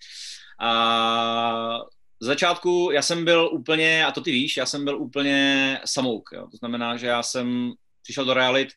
A 0.61 1.79
z 2.21 2.27
začátku 2.27 2.91
já 2.93 3.03
jsem 3.03 3.25
byl 3.25 3.51
úplně, 3.53 4.05
a 4.05 4.13
to 4.13 4.21
ty 4.21 4.31
víš, 4.31 4.57
já 4.57 4.67
jsem 4.67 4.85
byl 4.85 5.03
úplně 5.03 5.81
samouk. 5.85 6.31
Jo. 6.33 6.49
To 6.51 6.57
znamená, 6.57 6.97
že 6.97 7.07
já 7.07 7.23
jsem 7.23 7.73
přišel 8.03 8.25
do 8.25 8.35
realit 8.35 8.69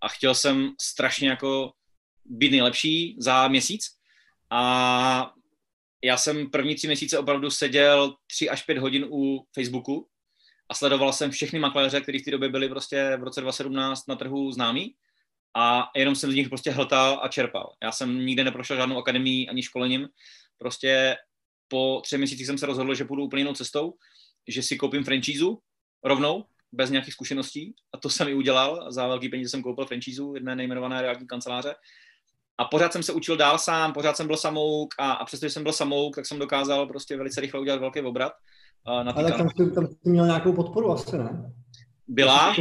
a 0.00 0.08
chtěl 0.08 0.34
jsem 0.34 0.70
strašně 0.80 1.28
jako 1.28 1.72
být 2.24 2.50
nejlepší 2.50 3.16
za 3.20 3.48
měsíc. 3.48 3.84
A 4.50 5.32
já 6.04 6.16
jsem 6.16 6.50
první 6.50 6.74
tři 6.74 6.86
měsíce 6.86 7.18
opravdu 7.18 7.50
seděl 7.50 8.16
tři 8.26 8.50
až 8.50 8.62
pět 8.62 8.78
hodin 8.78 9.06
u 9.10 9.46
Facebooku 9.54 10.08
a 10.68 10.74
sledoval 10.74 11.12
jsem 11.12 11.30
všechny 11.30 11.58
makléře, 11.58 12.00
kteří 12.00 12.18
v 12.18 12.24
té 12.24 12.30
době 12.30 12.48
byli 12.48 12.68
prostě 12.68 13.16
v 13.16 13.22
roce 13.22 13.40
2017 13.40 14.08
na 14.08 14.16
trhu 14.16 14.52
známí. 14.52 14.94
A 15.56 15.90
jenom 15.96 16.14
jsem 16.14 16.30
z 16.32 16.34
nich 16.34 16.48
prostě 16.48 16.70
hltal 16.70 17.20
a 17.22 17.28
čerpal. 17.28 17.74
Já 17.82 17.92
jsem 17.92 18.26
nikde 18.26 18.44
neprošel 18.44 18.76
žádnou 18.76 18.98
akademii 18.98 19.48
ani 19.48 19.62
školením, 19.62 20.08
prostě 20.58 21.16
po 21.68 22.00
třech 22.04 22.18
měsících 22.18 22.46
jsem 22.46 22.58
se 22.58 22.66
rozhodl, 22.66 22.94
že 22.94 23.04
půjdu 23.04 23.24
úplně 23.24 23.40
jinou 23.40 23.54
cestou, 23.54 23.94
že 24.48 24.62
si 24.62 24.76
koupím 24.76 25.04
franchízu 25.04 25.58
rovnou, 26.04 26.44
bez 26.76 26.90
nějakých 26.90 27.14
zkušeností 27.14 27.74
a 27.94 27.98
to 27.98 28.10
jsem 28.10 28.28
i 28.28 28.34
udělal. 28.34 28.92
Za 28.92 29.06
velký 29.06 29.28
peníze 29.28 29.50
jsem 29.50 29.62
koupil 29.62 29.86
franchízu 29.86 30.34
jedné 30.34 30.56
nejmenované 30.56 31.02
realitní 31.02 31.26
kanceláře 31.26 31.74
a 32.58 32.64
pořád 32.64 32.92
jsem 32.92 33.02
se 33.02 33.12
učil 33.12 33.36
dál 33.36 33.58
sám, 33.58 33.92
pořád 33.92 34.16
jsem 34.16 34.26
byl 34.26 34.36
samouk 34.36 34.94
a, 34.98 35.12
a 35.12 35.24
přestože 35.24 35.50
jsem 35.50 35.62
byl 35.62 35.72
samouk, 35.72 36.16
tak 36.16 36.26
jsem 36.26 36.38
dokázal 36.38 36.86
prostě 36.86 37.16
velice 37.16 37.40
rychle 37.40 37.60
udělat 37.60 37.80
velký 37.80 38.00
obrat. 38.00 38.32
Uh, 38.88 39.04
na 39.04 39.12
Ale 39.12 39.32
tam 39.32 39.48
jsi, 39.48 39.70
tam 39.70 39.86
jsi 39.86 40.10
měl 40.10 40.26
nějakou 40.26 40.52
podporu 40.52 40.92
asi, 40.92 41.18
ne? 41.18 41.52
Byla. 42.08 42.54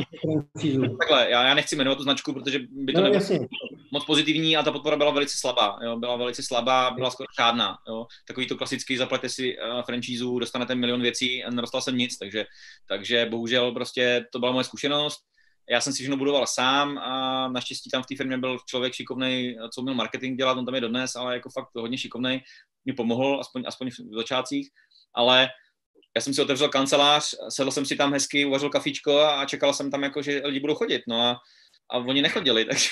Takhle, 0.99 1.31
já, 1.31 1.47
já 1.47 1.53
nechci 1.53 1.75
jmenovat 1.75 1.95
tu 1.95 2.03
značku, 2.03 2.33
protože 2.33 2.59
by 2.59 2.93
to 2.93 2.99
no, 2.99 3.03
nebylo 3.03 3.23
jasně. 3.23 3.39
moc 3.91 4.05
pozitivní 4.05 4.57
a 4.57 4.63
ta 4.63 4.71
podpora 4.71 4.97
byla 4.97 5.11
velice 5.11 5.37
slabá. 5.37 5.79
Jo? 5.83 5.97
Byla 5.97 6.15
velice 6.15 6.43
slabá, 6.43 6.91
byla 6.91 7.11
skoro 7.11 7.27
žádná. 7.39 7.77
Jo? 7.87 8.05
Takový 8.27 8.47
to 8.47 8.57
klasický, 8.57 8.97
zaplete 8.97 9.29
si 9.29 9.57
uh, 9.57 9.81
franchízu, 9.81 10.39
dostanete 10.39 10.75
milion 10.75 11.01
věcí 11.01 11.43
a 11.43 11.51
nedostal 11.51 11.81
jsem 11.81 11.97
nic, 11.97 12.17
takže, 12.17 12.45
takže 12.87 13.27
bohužel 13.29 13.71
prostě 13.71 14.25
to 14.31 14.39
byla 14.39 14.51
moje 14.51 14.63
zkušenost. 14.63 15.19
Já 15.69 15.81
jsem 15.81 15.93
si 15.93 15.97
všechno 15.97 16.17
budoval 16.17 16.47
sám 16.47 16.97
a 16.97 17.47
naštěstí 17.47 17.89
tam 17.89 18.03
v 18.03 18.05
té 18.05 18.15
firmě 18.15 18.37
byl 18.37 18.57
člověk 18.69 18.93
šikovný, 18.93 19.55
co 19.73 19.81
měl 19.81 19.95
marketing 19.95 20.37
dělat, 20.37 20.57
on 20.57 20.65
tam 20.65 20.75
je 20.75 20.81
dodnes, 20.81 21.15
ale 21.15 21.33
jako 21.33 21.49
fakt 21.49 21.69
hodně 21.75 21.97
šikovný, 21.97 22.41
mi 22.85 22.93
pomohl, 22.93 23.39
aspoň, 23.39 23.63
aspoň 23.67 23.89
v 23.89 24.15
začátcích, 24.15 24.69
ale 25.15 25.49
já 26.15 26.21
jsem 26.21 26.33
si 26.33 26.41
otevřel 26.41 26.69
kancelář, 26.69 27.35
sedl 27.49 27.71
jsem 27.71 27.85
si 27.85 27.95
tam 27.95 28.13
hezky, 28.13 28.45
uvařil 28.45 28.69
kafičko 28.69 29.19
a 29.19 29.45
čekal 29.45 29.73
jsem 29.73 29.91
tam, 29.91 30.03
jako, 30.03 30.21
že 30.21 30.41
lidi 30.45 30.59
budou 30.59 30.75
chodit. 30.75 31.01
No 31.07 31.21
a, 31.21 31.39
a 31.91 31.97
oni 31.97 32.21
nechodili, 32.21 32.65
takže, 32.65 32.89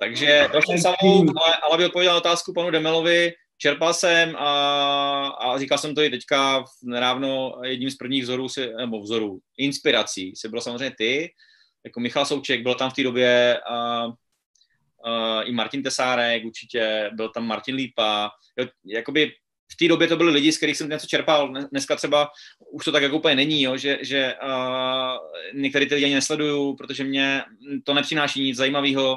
takže 0.00 0.48
došel 0.52 0.78
samou, 0.78 1.20
ale, 1.20 1.56
ale 1.62 1.78
by 1.78 1.84
odpověděl 1.84 2.16
otázku 2.16 2.52
panu 2.52 2.70
Demelovi, 2.70 3.32
čerpal 3.58 3.94
jsem 3.94 4.36
a, 4.36 5.26
a 5.26 5.58
říkal 5.58 5.78
jsem 5.78 5.94
to 5.94 6.02
i 6.02 6.10
teďka 6.10 6.64
nedávno 6.82 7.54
jedním 7.64 7.90
z 7.90 7.96
prvních 7.96 8.22
vzorů, 8.22 8.48
si, 8.48 8.72
nebo 8.76 9.00
vzorů, 9.00 9.38
inspirací, 9.58 10.36
si 10.36 10.48
byl 10.48 10.60
samozřejmě 10.60 10.94
ty, 10.98 11.32
jako 11.84 12.00
Michal 12.00 12.26
Souček, 12.26 12.62
byl 12.62 12.74
tam 12.74 12.90
v 12.90 12.94
té 12.94 13.02
době 13.02 13.60
a, 13.60 14.06
a, 15.04 15.42
i 15.42 15.52
Martin 15.52 15.82
Tesárek 15.82 16.44
určitě, 16.44 17.10
byl 17.14 17.28
tam 17.28 17.46
Martin 17.46 17.74
Lípa, 17.74 18.30
jo, 18.58 18.66
jakoby 18.84 19.32
v 19.72 19.76
té 19.76 19.88
době 19.88 20.08
to 20.08 20.16
byli 20.16 20.32
lidi, 20.32 20.52
z 20.52 20.56
kterých 20.56 20.76
jsem 20.76 20.88
něco 20.88 21.06
čerpal. 21.06 21.52
Dneska 21.70 21.96
třeba 21.96 22.28
už 22.72 22.84
to 22.84 22.92
tak 22.92 23.02
jako 23.02 23.16
úplně 23.16 23.36
není, 23.36 23.62
jo, 23.62 23.76
že, 23.76 23.98
že 24.00 24.34
uh, 24.42 25.60
některé 25.60 25.86
ty 25.86 25.94
lidi 25.94 26.04
ani 26.04 26.14
nesleduju, 26.14 26.76
protože 26.76 27.04
mě 27.04 27.42
to 27.84 27.94
nepřináší 27.94 28.42
nic 28.42 28.56
zajímavého, 28.56 29.12
uh, 29.12 29.16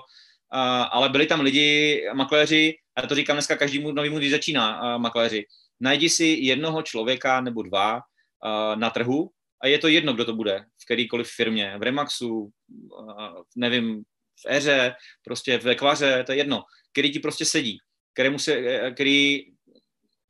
ale 0.92 1.10
byli 1.10 1.26
tam 1.26 1.42
lidi, 1.42 2.02
makléři, 2.14 2.76
a 2.96 3.08
to 3.08 3.16
říkám 3.16 3.36
dneska 3.36 3.58
každému 3.58 3.92
novému, 3.92 4.18
když 4.18 4.32
začíná 4.32 4.96
uh, 4.96 5.02
makléři. 5.02 5.46
Najdi 5.80 6.10
si 6.10 6.26
jednoho 6.26 6.82
člověka 6.82 7.42
nebo 7.42 7.64
dva 7.64 7.96
uh, 7.96 8.76
na 8.76 8.90
trhu 8.90 9.30
a 9.62 9.68
je 9.68 9.80
to 9.80 9.88
jedno, 9.88 10.14
kdo 10.14 10.26
to 10.26 10.34
bude, 10.34 10.66
v 10.82 10.86
kterýkoliv 10.86 11.32
firmě, 11.36 11.76
v 11.78 11.82
Remaxu, 11.82 12.30
uh, 12.30 13.42
nevím, 13.56 14.04
v 14.40 14.46
Eře, 14.48 14.94
prostě 15.24 15.58
v 15.58 15.68
Ekvaře, 15.68 16.24
to 16.26 16.32
je 16.32 16.38
jedno, 16.38 16.64
který 16.92 17.12
ti 17.12 17.20
prostě 17.20 17.46
sedí, 17.46 17.78
kterému 18.14 18.40
se, 18.40 18.82
který 18.92 19.46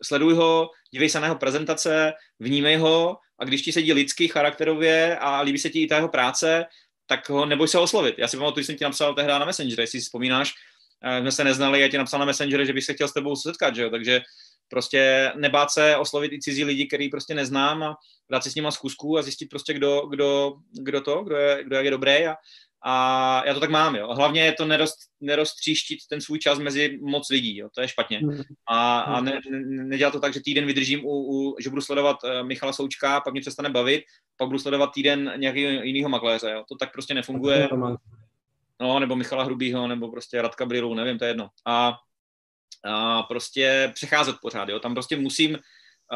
sleduj 0.03 0.33
ho, 0.33 0.69
dívej 0.91 1.09
se 1.09 1.19
na 1.19 1.25
jeho 1.25 1.35
prezentace, 1.35 2.13
vnímej 2.39 2.77
ho 2.77 3.17
a 3.39 3.45
když 3.45 3.61
ti 3.61 3.71
sedí 3.71 3.93
lidsky, 3.93 4.27
charakterově 4.27 5.17
a 5.17 5.41
líbí 5.41 5.57
se 5.57 5.69
ti 5.69 5.81
i 5.81 5.87
ta 5.87 5.95
jeho 5.95 6.07
práce, 6.07 6.65
tak 7.07 7.29
ho 7.29 7.45
neboj 7.45 7.67
se 7.67 7.79
oslovit. 7.79 8.15
Já 8.17 8.27
si 8.27 8.37
pamatuju, 8.37 8.61
že 8.61 8.65
jsem 8.65 8.77
ti 8.77 8.83
napsal 8.83 9.13
tehdy 9.13 9.31
na 9.31 9.45
Messenger, 9.45 9.79
jestli 9.79 9.99
si 9.99 10.05
vzpomínáš, 10.05 10.53
eh, 11.03 11.21
jsme 11.21 11.31
se 11.31 11.43
neznali, 11.43 11.81
já 11.81 11.87
ti 11.87 11.97
napsal 11.97 12.19
na 12.19 12.25
Messenger, 12.25 12.65
že 12.65 12.73
bych 12.73 12.83
se 12.83 12.93
chtěl 12.93 13.07
s 13.07 13.13
tebou 13.13 13.35
setkat, 13.35 13.75
že 13.75 13.81
jo? 13.81 13.89
takže 13.89 14.21
prostě 14.67 15.31
nebát 15.35 15.71
se 15.71 15.97
oslovit 15.97 16.33
i 16.33 16.39
cizí 16.39 16.63
lidi, 16.63 16.87
který 16.87 17.09
prostě 17.09 17.35
neznám 17.35 17.83
a 17.83 17.95
dát 18.31 18.43
si 18.43 18.51
s 18.51 18.55
nima 18.55 18.71
zkusku 18.71 19.17
a 19.17 19.21
zjistit 19.21 19.49
prostě, 19.49 19.73
kdo, 19.73 20.01
kdo, 20.01 20.53
kdo 20.81 21.01
to, 21.01 21.23
kdo 21.23 21.35
je, 21.35 21.63
kdo 21.63 21.75
je 21.75 21.91
dobrý 21.91 22.27
a, 22.27 22.35
a 22.87 23.43
já 23.45 23.53
to 23.53 23.59
tak 23.59 23.69
mám, 23.69 23.95
jo. 23.95 24.13
Hlavně 24.13 24.41
je 24.41 24.51
to 24.51 24.65
nerost, 24.65 24.95
neroztříštit 25.21 25.99
ten 26.09 26.21
svůj 26.21 26.39
čas 26.39 26.59
mezi 26.59 26.99
moc 27.01 27.29
lidí, 27.29 27.57
jo. 27.57 27.69
To 27.75 27.81
je 27.81 27.87
špatně. 27.87 28.17
Hmm. 28.17 28.41
A, 28.69 28.99
a 28.99 29.21
ne, 29.21 29.41
ne, 29.49 29.83
nedělat 29.83 30.11
to 30.11 30.19
tak, 30.19 30.33
že 30.33 30.41
týden 30.41 30.65
vydržím, 30.65 31.05
u, 31.05 31.09
u, 31.09 31.55
že 31.59 31.69
budu 31.69 31.81
sledovat 31.81 32.17
uh, 32.23 32.47
Michala 32.47 32.73
Součka, 32.73 33.19
pak 33.19 33.33
mě 33.33 33.41
přestane 33.41 33.69
bavit, 33.69 34.03
pak 34.37 34.47
budu 34.47 34.59
sledovat 34.59 34.91
týden 34.93 35.33
nějakého 35.37 35.69
jiného 35.71 36.09
makléře, 36.09 36.51
jo. 36.51 36.63
To 36.69 36.75
tak 36.75 36.91
prostě 36.91 37.13
nefunguje. 37.13 37.69
No, 38.81 38.99
nebo 38.99 39.15
Michala 39.15 39.43
Hrubýho, 39.43 39.87
nebo 39.87 40.11
prostě 40.11 40.41
Radka 40.41 40.65
Brilu, 40.65 40.93
nevím, 40.93 41.19
to 41.19 41.25
je 41.25 41.29
jedno. 41.29 41.49
A, 41.67 41.97
a 42.85 43.23
prostě 43.23 43.91
přecházet 43.93 44.35
pořád, 44.41 44.69
jo. 44.69 44.79
Tam 44.79 44.93
prostě 44.93 45.17
musím 45.17 45.57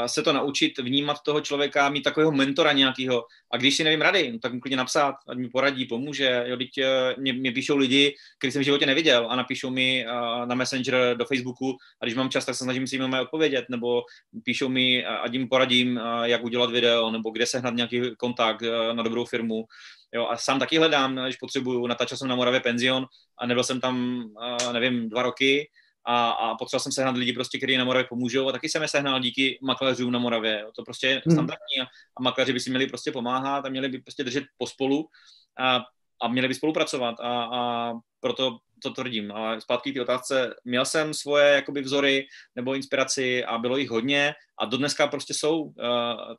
se 0.06 0.24
to 0.24 0.34
naučit 0.34 0.78
vnímat 0.78 1.18
toho 1.26 1.42
člověka, 1.42 1.90
mít 1.90 2.02
takového 2.02 2.32
mentora 2.32 2.72
nějakého. 2.72 3.26
A 3.52 3.58
když 3.58 3.78
si 3.78 3.84
nevím 3.84 4.02
rady, 4.02 4.32
no, 4.32 4.40
tak 4.40 4.54
mu 4.54 4.60
klidně 4.60 4.78
napsat, 4.78 5.16
ať 5.28 5.38
mi 5.38 5.50
poradí, 5.50 5.86
pomůže. 5.86 6.44
Jo, 6.48 6.58
teď 6.58 6.78
eh, 6.78 7.16
mě, 7.18 7.34
mě 7.34 7.52
píšou 7.52 7.78
lidi, 7.78 8.16
který 8.38 8.52
jsem 8.52 8.62
v 8.62 8.66
životě 8.66 8.86
neviděl 8.86 9.28
a 9.30 9.36
napíšou 9.36 9.70
mi 9.70 10.06
uh, 10.06 10.46
na 10.46 10.56
Messenger 10.56 11.18
do 11.18 11.26
Facebooku 11.26 11.78
a 12.02 12.06
když 12.06 12.16
mám 12.16 12.30
čas, 12.30 12.46
tak 12.46 12.56
se 12.56 12.64
snažím 12.64 12.88
si 12.88 12.96
jim 12.96 13.14
odpovědět, 13.14 13.66
nebo 13.70 14.04
píšou 14.44 14.70
mi, 14.70 15.06
ať 15.06 15.34
jim 15.34 15.50
poradím, 15.50 16.00
jak 16.24 16.44
udělat 16.44 16.72
video, 16.72 17.12
nebo 17.12 17.30
kde 17.30 17.46
sehnat 17.46 17.74
nějaký 17.74 18.02
kontakt 18.18 18.62
na 18.94 19.04
dobrou 19.04 19.26
firmu. 19.26 19.66
Jo, 20.14 20.28
a 20.28 20.38
sám 20.38 20.60
taky 20.60 20.78
hledám, 20.78 21.16
když 21.16 21.36
potřebuju, 21.36 21.88
natáčel 21.88 22.18
jsem 22.18 22.28
na 22.28 22.36
Moravě 22.36 22.60
penzion 22.60 23.06
a 23.38 23.46
nebyl 23.46 23.64
jsem 23.64 23.82
tam, 23.82 24.24
nevím, 24.74 25.10
dva 25.10 25.24
roky, 25.24 25.70
a, 26.06 26.30
a 26.30 26.56
potřeboval 26.56 26.80
jsem 26.82 26.92
sehnat 26.92 27.16
lidi, 27.16 27.34
prostě, 27.34 27.58
kteří 27.58 27.78
na 27.78 27.86
Moravě 27.86 28.08
pomůžou 28.10 28.50
a 28.50 28.52
taky 28.52 28.70
jsem 28.70 28.82
je 28.82 28.88
sehnal 28.88 29.20
díky 29.20 29.60
makléřům 29.62 30.12
na 30.12 30.20
Moravě. 30.20 30.66
To 30.76 30.84
prostě 30.84 31.08
je 31.08 31.22
hmm. 31.26 31.36
standardní 31.36 31.82
a, 31.82 31.86
a 32.18 32.22
makléři 32.22 32.54
by 32.54 32.60
si 32.60 32.70
měli 32.70 32.88
prostě 32.88 33.12
pomáhat 33.12 33.66
a 33.66 33.70
měli 33.70 33.90
by 33.90 34.00
prostě 34.00 34.24
držet 34.24 34.44
pospolu 34.58 35.08
a, 35.60 35.82
a 36.22 36.28
měli 36.28 36.48
by 36.48 36.56
spolupracovat 36.56 37.16
a, 37.20 37.44
a 37.44 37.94
proto 38.20 38.58
to 38.84 38.90
tvrdím. 38.90 39.32
Ale 39.32 39.62
zpátky 39.62 39.92
k 39.92 39.94
té 39.94 40.02
otázce, 40.02 40.56
měl 40.66 40.86
jsem 40.86 41.14
svoje 41.14 41.54
jakoby 41.54 41.82
vzory 41.82 42.28
nebo 42.56 42.76
inspiraci 42.76 43.46
a 43.46 43.58
bylo 43.58 43.78
jich 43.78 43.90
hodně 43.90 44.34
a 44.60 44.66
dodneska 44.66 45.08
prostě 45.08 45.34
jsou 45.34 45.62
uh, 45.62 45.74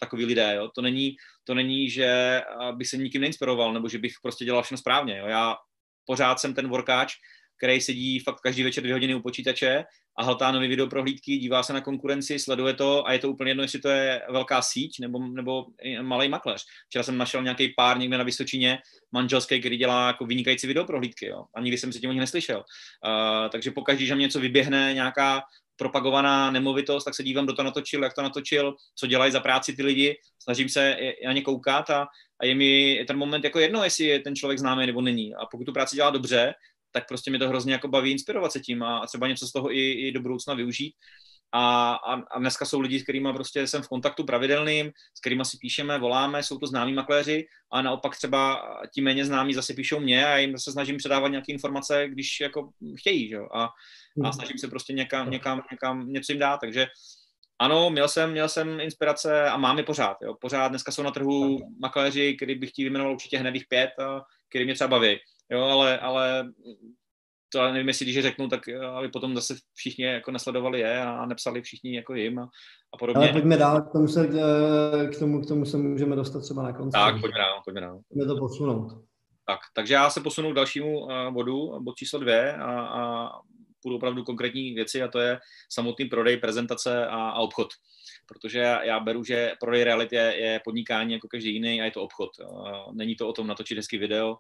takový 0.00 0.24
lidé. 0.24 0.54
Jo. 0.56 0.70
To, 0.74 0.82
není, 0.82 1.16
to 1.44 1.54
není, 1.54 1.90
že 1.90 2.42
bych 2.72 2.88
se 2.88 2.96
nikým 2.96 3.20
neinspiroval 3.20 3.72
nebo 3.72 3.88
že 3.88 3.98
bych 3.98 4.12
prostě 4.22 4.44
dělal 4.44 4.62
všechno 4.62 4.78
správně. 4.78 5.18
Jo. 5.18 5.26
Já 5.26 5.56
pořád 6.04 6.40
jsem 6.40 6.54
ten 6.54 6.68
workáč, 6.68 7.12
který 7.60 7.80
sedí 7.80 8.18
fakt 8.18 8.40
každý 8.40 8.62
večer 8.62 8.82
dvě 8.82 8.94
hodiny 8.94 9.14
u 9.14 9.20
počítače 9.20 9.84
a 10.18 10.24
hltá 10.24 10.52
nový 10.52 10.68
video 10.68 10.86
prohlídky, 10.86 11.38
dívá 11.38 11.62
se 11.62 11.72
na 11.72 11.80
konkurenci, 11.80 12.38
sleduje 12.38 12.74
to 12.74 13.06
a 13.06 13.12
je 13.12 13.18
to 13.18 13.30
úplně 13.30 13.50
jedno, 13.50 13.62
jestli 13.62 13.80
to 13.80 13.88
je 13.88 14.22
velká 14.30 14.62
síť 14.62 15.00
nebo, 15.00 15.18
nebo 15.18 15.66
malý 16.02 16.28
makléř. 16.28 16.64
Včera 16.88 17.02
jsem 17.02 17.18
našel 17.18 17.42
nějaký 17.42 17.68
pár 17.76 17.98
někde 17.98 18.18
na 18.18 18.24
Vysočině, 18.24 18.78
manželský, 19.12 19.60
který 19.60 19.76
dělá 19.76 20.06
jako 20.06 20.26
vynikající 20.26 20.66
video 20.66 20.84
prohlídky, 20.84 21.26
jo. 21.26 21.44
a 21.54 21.60
nikdy 21.60 21.78
jsem 21.78 21.92
se 21.92 21.98
tím 21.98 22.10
o 22.10 22.12
nich 22.12 22.20
neslyšel. 22.20 22.56
Uh, 22.56 23.48
takže 23.50 23.70
pokaždý, 23.70 24.06
že 24.06 24.14
mě 24.14 24.22
něco 24.22 24.40
vyběhne, 24.40 24.94
nějaká 24.94 25.42
propagovaná 25.76 26.50
nemovitost, 26.50 27.04
tak 27.04 27.14
se 27.14 27.22
dívám, 27.22 27.44
kdo 27.44 27.54
to 27.54 27.62
natočil, 27.62 28.02
jak 28.02 28.14
to 28.14 28.22
natočil, 28.22 28.74
co 28.94 29.06
dělají 29.06 29.32
za 29.32 29.40
práci 29.40 29.76
ty 29.76 29.82
lidi, 29.82 30.16
snažím 30.42 30.68
se 30.68 30.96
na 31.26 31.32
ně 31.32 31.42
koukat 31.42 31.90
a, 31.90 32.06
a 32.40 32.46
je 32.46 32.54
mi 32.54 33.04
ten 33.06 33.16
moment 33.16 33.44
jako 33.44 33.58
jedno, 33.58 33.84
jestli 33.84 34.04
je 34.04 34.20
ten 34.20 34.36
člověk 34.36 34.58
známý 34.58 34.86
nebo 34.86 35.00
není. 35.00 35.34
A 35.34 35.46
pokud 35.46 35.64
tu 35.64 35.72
práci 35.72 35.96
dělá 35.96 36.10
dobře, 36.10 36.54
tak 36.92 37.08
prostě 37.08 37.30
mě 37.30 37.38
to 37.38 37.48
hrozně 37.48 37.72
jako 37.72 37.88
baví 37.88 38.10
inspirovat 38.10 38.52
se 38.52 38.60
tím 38.60 38.82
a 38.82 39.06
třeba 39.06 39.26
něco 39.26 39.46
z 39.46 39.52
toho 39.52 39.72
i, 39.72 39.92
i 39.92 40.12
do 40.12 40.20
budoucna 40.20 40.54
využít. 40.54 40.94
A, 41.52 41.94
a, 41.94 42.14
a 42.14 42.38
dneska 42.38 42.64
jsou 42.64 42.80
lidi, 42.80 43.00
s 43.00 43.02
kterými 43.02 43.32
prostě 43.32 43.66
jsem 43.66 43.82
v 43.82 43.88
kontaktu 43.88 44.24
pravidelným, 44.24 44.90
s 45.14 45.20
kterými 45.20 45.44
si 45.44 45.58
píšeme, 45.60 45.98
voláme, 45.98 46.42
jsou 46.42 46.58
to 46.58 46.66
známí 46.66 46.92
makléři, 46.92 47.46
a 47.72 47.82
naopak 47.82 48.16
třeba 48.16 48.62
ti 48.94 49.00
méně 49.00 49.24
známí 49.24 49.54
zase 49.54 49.74
píšou 49.74 50.00
mě 50.00 50.26
a 50.26 50.36
jim 50.36 50.52
zase 50.52 50.72
snažím 50.72 50.96
předávat 50.96 51.28
nějaké 51.28 51.52
informace, 51.52 52.08
když 52.08 52.40
jako 52.40 52.70
chtějí, 52.98 53.28
že? 53.28 53.36
A, 53.36 53.64
a 53.64 53.70
hmm. 54.16 54.32
snažím 54.32 54.58
se 54.58 54.68
prostě 54.68 54.92
někam, 54.92 55.30
někam, 55.30 55.62
někam 55.70 56.08
něco 56.08 56.32
jim 56.32 56.38
dát, 56.38 56.60
takže 56.60 56.86
ano, 57.58 57.90
měl 57.90 58.08
jsem, 58.08 58.30
měl 58.30 58.48
jsem 58.48 58.80
inspirace 58.80 59.50
a 59.50 59.56
mám 59.56 59.78
je 59.78 59.84
pořád. 59.84 60.16
Jo. 60.22 60.34
Pořád 60.40 60.68
dneska 60.68 60.92
jsou 60.92 61.02
na 61.02 61.10
trhu 61.10 61.58
makléři, 61.80 62.34
který 62.36 62.54
bych 62.54 62.72
ti 62.72 62.82
vyjmenoval 62.82 63.12
určitě 63.12 63.38
hned 63.38 63.54
pět, 63.68 63.90
a 63.98 64.22
který 64.48 64.64
mě 64.64 64.74
třeba 64.74 64.88
baví. 64.88 65.18
Jo, 65.51 65.62
ale, 65.62 65.98
ale 65.98 66.52
to 67.52 67.72
nevím, 67.72 67.89
jestli 67.89 68.05
když 68.05 68.16
je 68.16 68.22
řeknu, 68.22 68.48
tak 68.48 68.68
eh, 68.68 68.86
aby 68.86 69.09
potom 69.09 69.35
zase 69.35 69.55
všichni 69.74 70.05
jako 70.05 70.31
nesledovali 70.31 70.81
je 70.81 71.02
a 71.02 71.27
nepsali 71.27 71.62
všichni 71.62 71.97
jako 71.97 72.14
jim 72.14 72.39
a, 72.39 72.48
a 72.94 72.97
podobně. 72.98 73.22
Ale 73.22 73.32
pojďme 73.32 73.56
dál, 73.56 73.82
k 73.82 73.93
tomu, 73.93 74.09
se, 74.09 74.28
eh, 74.28 75.06
k 75.06 75.18
tomu, 75.18 75.43
k 75.43 75.48
tomu 75.48 75.64
se 75.64 75.77
můžeme 75.77 76.16
dostat 76.16 76.40
třeba 76.40 76.62
na 76.62 76.72
konci. 76.72 76.93
Tak, 76.93 77.20
pojďme 77.20 77.39
dál, 77.39 77.60
pojďme 77.64 77.81
dál. 77.81 78.01
Pojďme 78.09 78.27
to 78.27 78.36
posunout. 78.36 79.05
Tak, 79.47 79.59
takže 79.74 79.94
já 79.94 80.10
se 80.10 80.20
posunu 80.20 80.52
k 80.52 80.55
dalšímu 80.55 81.01
uh, 81.01 81.31
bodu, 81.31 81.81
bod 81.81 81.97
číslo 81.97 82.18
dvě 82.18 82.56
a, 82.56 82.81
a 82.81 83.31
půjdu 83.82 83.97
opravdu 83.97 84.24
konkrétní 84.24 84.74
věci 84.74 85.02
a 85.02 85.09
to 85.09 85.18
je 85.18 85.39
samotný 85.72 86.05
prodej, 86.05 86.36
prezentace 86.36 87.06
a, 87.06 87.28
a 87.28 87.40
obchod 87.40 87.68
protože 88.32 88.59
já, 88.59 88.82
já 88.82 89.01
beru, 89.01 89.24
že 89.24 89.52
prodej 89.61 89.85
reality 89.85 90.16
je, 90.16 90.36
je 90.36 90.61
podnikání 90.65 91.12
jako 91.12 91.28
každý 91.28 91.52
jiný 91.52 91.81
a 91.81 91.85
je 91.85 91.90
to 91.90 92.02
obchod. 92.02 92.31
Není 92.93 93.16
to 93.16 93.28
o 93.28 93.32
tom 93.32 93.47
natočit 93.47 93.77
hezký 93.77 93.98
video, 93.98 94.39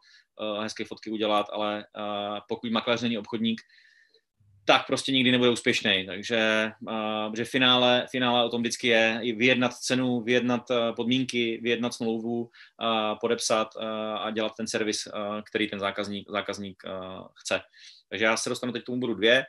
hezké 0.62 0.84
fotky 0.84 1.10
udělat, 1.10 1.46
ale 1.52 1.86
pokud 2.48 2.70
makléř 2.70 3.02
není 3.02 3.18
obchodník, 3.18 3.60
tak 4.64 4.86
prostě 4.86 5.12
nikdy 5.12 5.32
nebude 5.32 5.50
úspěšný. 5.50 6.06
Takže 6.06 6.70
že 7.36 7.44
finále, 7.44 8.06
finále 8.10 8.44
o 8.44 8.48
tom 8.48 8.60
vždycky 8.60 8.88
je 8.88 9.18
i 9.22 9.32
vyjednat 9.32 9.74
cenu, 9.74 10.20
vyjednat 10.20 10.62
podmínky, 10.96 11.60
vyjednat 11.62 11.94
smlouvu, 11.94 12.50
podepsat 13.20 13.68
a 14.18 14.30
dělat 14.30 14.52
ten 14.56 14.68
servis, 14.68 15.08
který 15.44 15.68
ten 15.68 15.78
zákazník, 15.78 16.30
zákazník 16.30 16.82
chce. 17.40 17.60
Takže 18.08 18.24
já 18.24 18.36
se 18.36 18.48
dostanu 18.48 18.72
teď 18.72 18.82
k 18.82 18.86
tomu 18.86 19.00
bodu 19.00 19.14
dvě. 19.14 19.44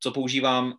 Co 0.00 0.12
používám? 0.12 0.74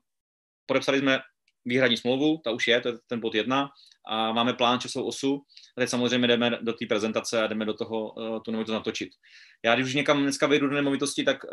Podepsali 0.66 1.00
jsme 1.00 1.20
výhradní 1.66 1.98
smlouvu, 1.98 2.42
ta 2.44 2.52
už 2.52 2.68
je, 2.68 2.82
to 2.82 2.88
je 2.88 2.94
ten 3.08 3.20
bod 3.20 3.36
jedna, 3.36 3.70
a 4.08 4.32
máme 4.32 4.54
plán 4.54 4.80
časovou 4.80 5.06
osu 5.06 5.42
a 5.78 5.82
teď 5.82 5.90
samozřejmě 5.90 6.28
jdeme 6.28 6.50
do 6.62 6.74
té 6.74 6.86
prezentace 6.86 7.44
a 7.44 7.48
jdeme 7.48 7.66
do 7.66 7.74
toho 7.74 8.12
uh, 8.12 8.40
tu 8.42 8.52
nemovitost 8.52 8.74
natočit. 8.74 9.10
Já 9.66 9.76
když 9.76 9.88
už 9.88 9.94
někam 9.94 10.22
dneska 10.22 10.48
vyjdu 10.48 10.68
do 10.68 10.76
nemovitosti, 10.76 11.24
tak 11.24 11.44
uh, 11.44 11.50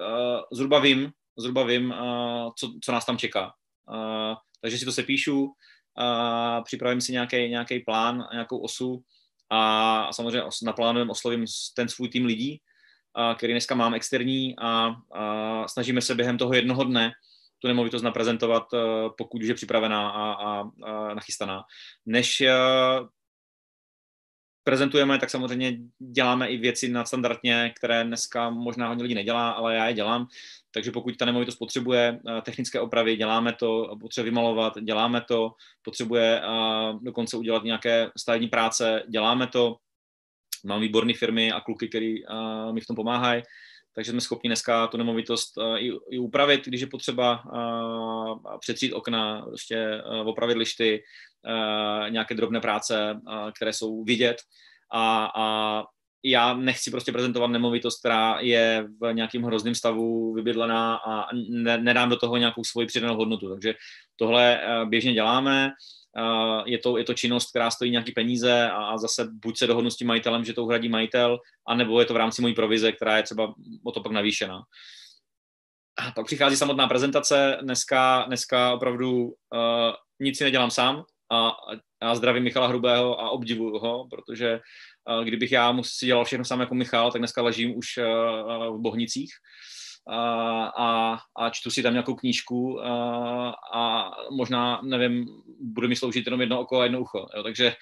zhruba 0.52 0.78
vím, 0.78 1.10
zhruba 1.38 1.64
vím, 1.64 1.90
uh, 1.90 2.50
co, 2.56 2.72
co 2.84 2.92
nás 2.92 3.06
tam 3.06 3.18
čeká. 3.18 3.52
Uh, 3.90 4.34
takže 4.60 4.78
si 4.78 4.84
to 4.84 4.92
sepíšu, 4.92 5.44
uh, 5.44 6.64
připravím 6.64 7.00
si 7.00 7.12
nějaký, 7.12 7.48
nějaký 7.48 7.80
plán, 7.80 8.28
nějakou 8.32 8.58
osu 8.58 9.02
a 9.50 10.12
samozřejmě 10.12 10.42
naplánujeme, 10.62 11.10
oslovím 11.10 11.44
ten 11.76 11.88
svůj 11.88 12.08
tým 12.08 12.24
lidí, 12.26 12.60
uh, 13.18 13.34
který 13.34 13.52
dneska 13.52 13.74
mám 13.74 13.94
externí 13.94 14.54
a, 14.58 14.94
a 15.14 15.68
snažíme 15.68 16.02
se 16.02 16.14
během 16.14 16.38
toho 16.38 16.54
jednoho 16.54 16.84
dne 16.84 17.12
tu 17.58 17.68
nemovitost 17.68 18.02
naprezentovat, 18.02 18.74
eh, 18.74 18.78
pokud 19.18 19.42
už 19.42 19.48
je 19.48 19.54
připravená 19.54 20.10
a, 20.10 20.32
a, 20.32 20.70
a 20.82 21.14
nachystaná. 21.14 21.64
Než 22.06 22.40
eh, 22.40 22.54
prezentujeme, 24.64 25.18
tak 25.18 25.30
samozřejmě 25.30 25.78
děláme 25.98 26.48
i 26.48 26.56
věci 26.56 26.88
nadstandardně, 26.88 27.72
které 27.76 28.04
dneska 28.04 28.50
možná 28.50 28.88
hodně 28.88 29.02
lidí 29.02 29.14
nedělá, 29.14 29.50
ale 29.50 29.74
já 29.74 29.88
je 29.88 29.94
dělám. 29.94 30.26
Takže 30.70 30.90
pokud 30.90 31.16
ta 31.16 31.24
nemovitost 31.24 31.56
potřebuje 31.56 32.20
eh, 32.28 32.42
technické 32.42 32.80
opravy, 32.80 33.16
děláme 33.16 33.52
to, 33.52 33.96
potřebuje 34.00 34.30
vymalovat, 34.30 34.72
děláme 34.82 35.20
to, 35.20 35.52
potřebuje 35.82 36.42
dokonce 37.02 37.36
udělat 37.36 37.64
nějaké 37.64 38.10
stavební 38.18 38.48
práce, 38.48 39.02
děláme 39.08 39.46
to. 39.46 39.76
Mám 40.64 40.80
výborné 40.80 41.14
firmy 41.14 41.52
a 41.52 41.60
kluky, 41.60 41.88
který 41.88 42.14
mi 42.72 42.80
v 42.80 42.86
tom 42.86 42.96
pomáhají 42.96 43.42
takže 43.94 44.10
jsme 44.10 44.20
schopni 44.20 44.48
dneska 44.48 44.86
tu 44.86 44.96
nemovitost 44.96 45.58
uh, 45.58 45.76
i, 45.78 45.92
i 46.10 46.18
upravit, 46.18 46.66
když 46.66 46.80
je 46.80 46.86
potřeba 46.86 47.42
uh, 47.44 48.58
přetřít 48.58 48.92
okna, 48.92 49.42
prostě 49.46 50.02
uh, 50.06 50.28
opravit 50.28 50.56
lišty, 50.56 51.02
nějaké 52.08 52.34
drobné 52.34 52.60
práce, 52.60 53.20
které 53.56 53.72
jsou 53.72 54.04
vidět 54.04 54.36
a, 54.92 55.30
a 55.36 55.84
já 56.24 56.54
nechci 56.54 56.90
prostě 56.90 57.12
prezentovat 57.12 57.46
nemovitost, 57.46 57.98
která 57.98 58.38
je 58.40 58.86
v 59.02 59.12
nějakým 59.12 59.42
hrozném 59.42 59.74
stavu 59.74 60.34
vybydlená 60.34 60.96
a 60.96 61.26
ne, 61.48 61.78
nedám 61.78 62.08
do 62.08 62.16
toho 62.16 62.36
nějakou 62.36 62.64
svoji 62.64 62.86
přidanou 62.86 63.16
hodnotu. 63.16 63.48
Takže 63.48 63.74
tohle 64.16 64.60
běžně 64.84 65.12
děláme 65.12 65.70
je 66.66 66.78
to, 66.78 66.98
je 66.98 67.04
to 67.04 67.14
činnost, 67.14 67.50
která 67.50 67.70
stojí 67.70 67.90
nějaký 67.90 68.12
peníze 68.12 68.70
a 68.70 68.98
zase 68.98 69.28
buď 69.32 69.58
se 69.58 69.66
dohodnu 69.66 69.90
s 69.90 69.96
tím 69.96 70.06
majitelem, 70.06 70.44
že 70.44 70.52
to 70.52 70.64
uhradí 70.64 70.88
majitel, 70.88 71.38
anebo 71.68 72.00
je 72.00 72.06
to 72.06 72.14
v 72.14 72.16
rámci 72.16 72.42
mojí 72.42 72.54
provize, 72.54 72.92
která 72.92 73.16
je 73.16 73.22
třeba 73.22 73.54
o 73.84 73.92
to 73.92 74.00
pak 74.00 74.12
navýšená. 74.12 74.62
A 75.98 76.10
pak 76.10 76.26
přichází 76.26 76.56
samotná 76.56 76.88
prezentace, 76.88 77.58
dneska, 77.62 78.24
dneska 78.26 78.74
opravdu 78.74 79.22
uh, 79.24 79.32
nic 80.20 80.38
si 80.38 80.44
nedělám 80.44 80.70
sám 80.70 81.04
a, 81.32 81.52
a 82.00 82.14
zdravím 82.14 82.42
Michala 82.42 82.66
Hrubého 82.66 83.20
a 83.20 83.30
obdivuju 83.30 83.78
ho, 83.78 84.08
protože 84.10 84.60
uh, 85.10 85.24
kdybych 85.24 85.52
já 85.52 85.76
si 85.82 86.06
dělal 86.06 86.24
všechno 86.24 86.44
sám 86.44 86.60
jako 86.60 86.74
Michal, 86.74 87.12
tak 87.12 87.20
dneska 87.20 87.42
ležím 87.42 87.78
už 87.78 87.98
uh, 87.98 88.76
v 88.76 88.80
Bohnicích. 88.80 89.30
Uh, 89.30 89.77
a, 90.08 91.18
a 91.36 91.50
čtu 91.50 91.70
si 91.70 91.82
tam 91.82 91.92
nějakou 91.92 92.14
knížku 92.14 92.80
a, 92.84 93.54
a 93.74 94.10
možná, 94.30 94.80
nevím, 94.84 95.26
bude 95.60 95.88
mi 95.88 95.96
sloužit 95.96 96.26
jenom 96.26 96.40
jedno 96.40 96.60
oko 96.60 96.80
a 96.80 96.82
jedno 96.82 97.00
ucho. 97.00 97.26
Jo, 97.36 97.42
takže 97.42 97.74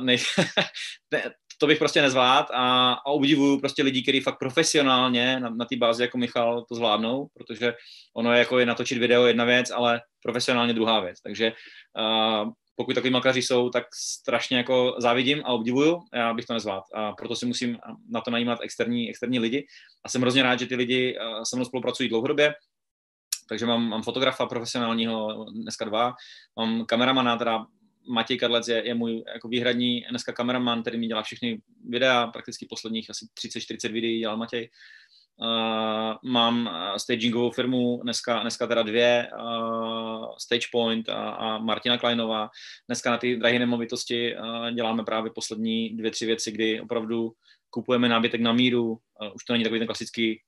ne, 0.00 0.16
ne, 1.12 1.22
to 1.60 1.66
bych 1.66 1.78
prostě 1.78 2.02
nezvlád 2.02 2.50
a, 2.50 2.92
a 2.92 3.06
obdivuju 3.06 3.60
prostě 3.60 3.82
lidi, 3.82 4.02
kteří 4.02 4.20
fakt 4.20 4.38
profesionálně 4.38 5.40
na, 5.40 5.50
na 5.50 5.64
té 5.64 5.76
bázi 5.76 6.02
jako 6.02 6.18
Michal 6.18 6.64
to 6.68 6.74
zvládnou, 6.74 7.26
protože 7.34 7.74
ono 8.16 8.32
je 8.32 8.38
jako 8.38 8.58
je 8.58 8.66
natočit 8.66 8.98
video 8.98 9.26
jedna 9.26 9.44
věc, 9.44 9.70
ale 9.70 10.00
profesionálně 10.22 10.74
druhá 10.74 11.00
věc. 11.00 11.20
Takže 11.20 11.52
uh, 11.98 12.52
pokud 12.80 12.94
takový 12.94 13.10
makléři 13.10 13.42
jsou, 13.42 13.70
tak 13.70 13.84
strašně 13.94 14.56
jako 14.56 14.94
závidím 14.98 15.42
a 15.44 15.48
obdivuju, 15.48 16.00
já 16.14 16.34
bych 16.34 16.46
to 16.46 16.52
nezvládl. 16.52 16.82
A 16.94 17.12
proto 17.12 17.36
si 17.36 17.46
musím 17.46 17.78
na 18.08 18.20
to 18.20 18.30
najímat 18.30 18.58
externí, 18.62 19.10
externí 19.10 19.38
lidi. 19.38 19.66
A 20.04 20.08
jsem 20.08 20.20
hrozně 20.20 20.42
rád, 20.42 20.58
že 20.58 20.66
ty 20.66 20.76
lidi 20.76 21.18
eh, 21.20 21.44
se 21.44 21.56
mnou 21.56 21.64
spolupracují 21.64 22.08
dlouhodobě, 22.08 22.54
takže 23.48 23.66
mám, 23.66 23.88
mám 23.88 24.02
fotografa 24.02 24.46
profesionálního, 24.46 25.44
dneska 25.44 25.84
dva, 25.84 26.14
mám 26.56 26.84
kameramana, 26.86 27.36
teda 27.36 27.66
Matěj 28.08 28.38
Kadlec 28.38 28.68
je, 28.68 28.86
je 28.86 28.94
můj 28.94 29.24
jako 29.34 29.48
výhradní 29.48 30.04
dneska 30.10 30.32
kameraman, 30.32 30.82
který 30.82 30.98
mi 30.98 31.06
dělá 31.06 31.22
všechny 31.22 31.62
videa, 31.88 32.26
prakticky 32.26 32.66
posledních 32.70 33.10
asi 33.10 33.26
30-40 33.44 33.92
videí 33.92 34.18
dělal 34.18 34.36
Matěj. 34.36 34.70
Mám 36.24 36.70
stagingovou 36.96 37.50
firmu, 37.50 38.00
dneska, 38.02 38.40
dneska 38.40 38.66
teda 38.66 38.82
dvě, 38.82 39.28
uh, 39.38 40.26
StagePoint 40.38 41.08
a, 41.08 41.30
a 41.30 41.58
Martina 41.58 41.98
Kleinová. 41.98 42.50
Dneska 42.88 43.10
na 43.10 43.18
ty 43.18 43.36
drahé 43.36 43.58
nemovitosti 43.58 44.36
uh, 44.36 44.70
děláme 44.70 45.04
právě 45.04 45.30
poslední 45.34 45.96
dvě, 45.96 46.10
tři 46.10 46.26
věci, 46.26 46.52
kdy 46.52 46.80
opravdu 46.80 47.32
kupujeme 47.70 48.08
nábytek 48.08 48.40
na 48.40 48.52
míru. 48.52 48.90
Uh, 48.90 48.98
už 49.34 49.44
to 49.44 49.52
není 49.52 49.64
takový 49.64 49.80
ten 49.80 49.86
klasický 49.86 50.40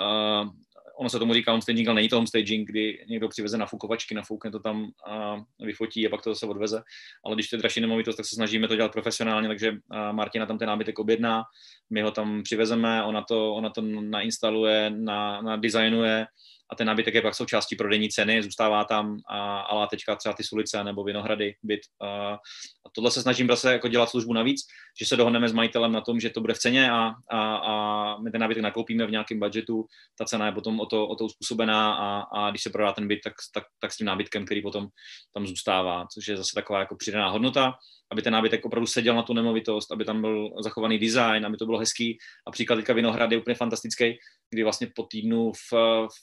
uh, 0.00 0.50
ono 0.98 1.08
se 1.08 1.18
tomu 1.18 1.34
říká 1.34 1.50
homestaging, 1.50 1.88
ale 1.88 1.94
není 1.94 2.08
to 2.08 2.16
homestaging, 2.16 2.68
kdy 2.68 3.04
někdo 3.08 3.28
přiveze 3.28 3.58
nafukovačky, 3.58 4.14
nafoukne 4.14 4.50
to 4.50 4.60
tam 4.60 4.90
a 5.06 5.36
vyfotí 5.58 6.06
a 6.06 6.10
pak 6.10 6.22
to 6.22 6.30
zase 6.30 6.46
odveze. 6.46 6.82
Ale 7.24 7.34
když 7.34 7.48
to 7.48 7.56
je 7.56 7.60
dražší 7.60 7.80
nemovitost, 7.80 8.16
tak 8.16 8.26
se 8.26 8.34
snažíme 8.34 8.68
to 8.68 8.76
dělat 8.76 8.92
profesionálně, 8.92 9.48
takže 9.48 9.72
Martina 10.12 10.46
tam 10.46 10.58
ten 10.58 10.68
nábytek 10.68 10.98
objedná, 10.98 11.42
my 11.90 12.02
ho 12.02 12.10
tam 12.10 12.42
přivezeme, 12.42 13.04
ona 13.04 13.22
to, 13.22 13.54
ona 13.54 13.70
to 13.70 13.82
nainstaluje, 13.82 14.90
na, 14.90 15.42
na 15.42 15.56
designuje, 15.56 16.26
a 16.70 16.76
ten 16.76 16.86
nábytek 16.86 17.14
je 17.14 17.22
pak 17.22 17.34
součástí 17.34 17.76
prodejní 17.76 18.08
ceny, 18.08 18.42
zůstává 18.42 18.84
tam 18.84 19.18
a, 19.28 19.60
a 19.60 19.74
látečka 19.74 20.16
třeba 20.16 20.32
ty 20.32 20.44
sulice 20.44 20.84
nebo 20.84 21.04
vinohrady, 21.04 21.54
byt. 21.62 21.80
A, 22.00 22.38
a 22.86 22.90
tohle 22.92 23.10
se 23.10 23.22
snažím 23.22 23.46
zase 23.46 23.72
jako 23.72 23.88
dělat 23.88 24.10
službu 24.10 24.32
navíc, 24.32 24.60
že 25.00 25.06
se 25.06 25.16
dohodneme 25.16 25.48
s 25.48 25.52
majitelem 25.52 25.92
na 25.92 26.00
tom, 26.00 26.20
že 26.20 26.30
to 26.30 26.40
bude 26.40 26.54
v 26.54 26.58
ceně 26.58 26.90
a, 26.90 27.12
a, 27.30 27.56
a 27.56 28.16
my 28.18 28.30
ten 28.30 28.40
nábytek 28.40 28.62
nakoupíme 28.62 29.06
v 29.06 29.10
nějakém 29.10 29.38
budgetu, 29.38 29.86
ta 30.18 30.24
cena 30.24 30.46
je 30.46 30.52
potom 30.52 30.80
o 30.80 30.86
to, 30.86 31.08
o 31.08 31.16
to 31.16 31.24
uspůsobená 31.24 31.94
a, 31.94 32.20
a 32.20 32.50
když 32.50 32.62
se 32.62 32.70
prodá 32.70 32.92
ten 32.92 33.08
byt, 33.08 33.20
tak, 33.24 33.32
tak, 33.54 33.64
tak 33.80 33.92
s 33.92 33.96
tím 33.96 34.06
nábytkem, 34.06 34.44
který 34.44 34.62
potom 34.62 34.88
tam 35.34 35.46
zůstává, 35.46 36.06
což 36.14 36.28
je 36.28 36.36
zase 36.36 36.50
taková 36.54 36.78
jako 36.78 36.96
přidaná 36.96 37.28
hodnota 37.28 37.74
aby 38.12 38.22
ten 38.22 38.32
nábytek 38.32 38.64
opravdu 38.64 38.86
seděl 38.86 39.14
na 39.14 39.22
tu 39.22 39.34
nemovitost, 39.34 39.92
aby 39.92 40.04
tam 40.04 40.20
byl 40.20 40.50
zachovaný 40.62 40.98
design, 40.98 41.46
aby 41.46 41.56
to 41.56 41.66
bylo 41.66 41.78
hezký. 41.78 42.18
A 42.46 42.50
příklad 42.50 42.76
teďka 42.76 42.92
Vinohrad 42.92 43.32
je 43.32 43.38
úplně 43.38 43.54
fantastický, 43.54 44.18
kdy 44.50 44.62
vlastně 44.62 44.86
po 44.96 45.02
týdnu 45.02 45.52
v, 45.52 45.72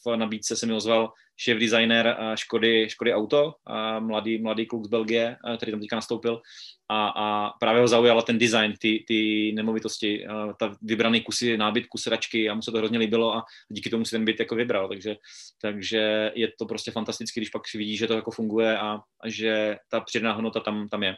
v 0.06 0.16
nabídce 0.16 0.56
se 0.56 0.66
mi 0.66 0.74
ozval 0.74 1.14
šéf 1.38 1.58
designer 1.58 2.18
eh, 2.20 2.38
Škody, 2.38 2.90
Škody 2.90 3.14
Auto, 3.14 3.54
a 3.68 4.00
mladý, 4.00 4.38
mladý 4.38 4.66
kluk 4.66 4.86
z 4.86 4.88
Belgie, 4.88 5.38
eh, 5.54 5.58
který 5.58 5.72
tam 5.72 5.82
teďka 5.82 5.96
nastoupil 5.96 6.42
a, 6.90 7.08
a 7.08 7.50
právě 7.60 7.82
ho 7.82 7.88
zaujala 7.88 8.22
ten 8.22 8.38
design, 8.38 8.74
ty, 8.80 9.04
ty 9.08 9.52
nemovitosti, 9.56 10.26
eh, 10.26 10.54
ta 10.60 10.76
vybraný 10.82 11.22
kusy 11.22 11.58
nábytku, 11.58 11.98
sedačky 11.98 12.50
a 12.50 12.54
mu 12.54 12.62
se 12.62 12.72
to 12.72 12.78
hrozně 12.78 13.00
líbilo 13.00 13.36
a 13.36 13.46
díky 13.70 13.90
tomu 13.90 14.06
si 14.06 14.12
ten 14.12 14.26
byt 14.26 14.40
jako 14.40 14.56
vybral, 14.56 14.88
takže, 14.88 15.16
takže 15.62 16.32
je 16.36 16.52
to 16.60 16.66
prostě 16.66 16.92
fantastické, 16.92 17.40
když 17.40 17.50
pak 17.50 17.68
si 17.68 17.78
vidí, 17.78 17.98
že 17.98 18.08
to 18.08 18.14
jako 18.14 18.32
funguje 18.32 18.78
a, 18.78 19.00
a 19.22 19.30
že 19.30 19.78
ta 19.90 20.00
přidaná 20.00 20.34
hodnota 20.34 20.60
tam, 20.60 20.88
tam 20.90 21.04
je. 21.04 21.16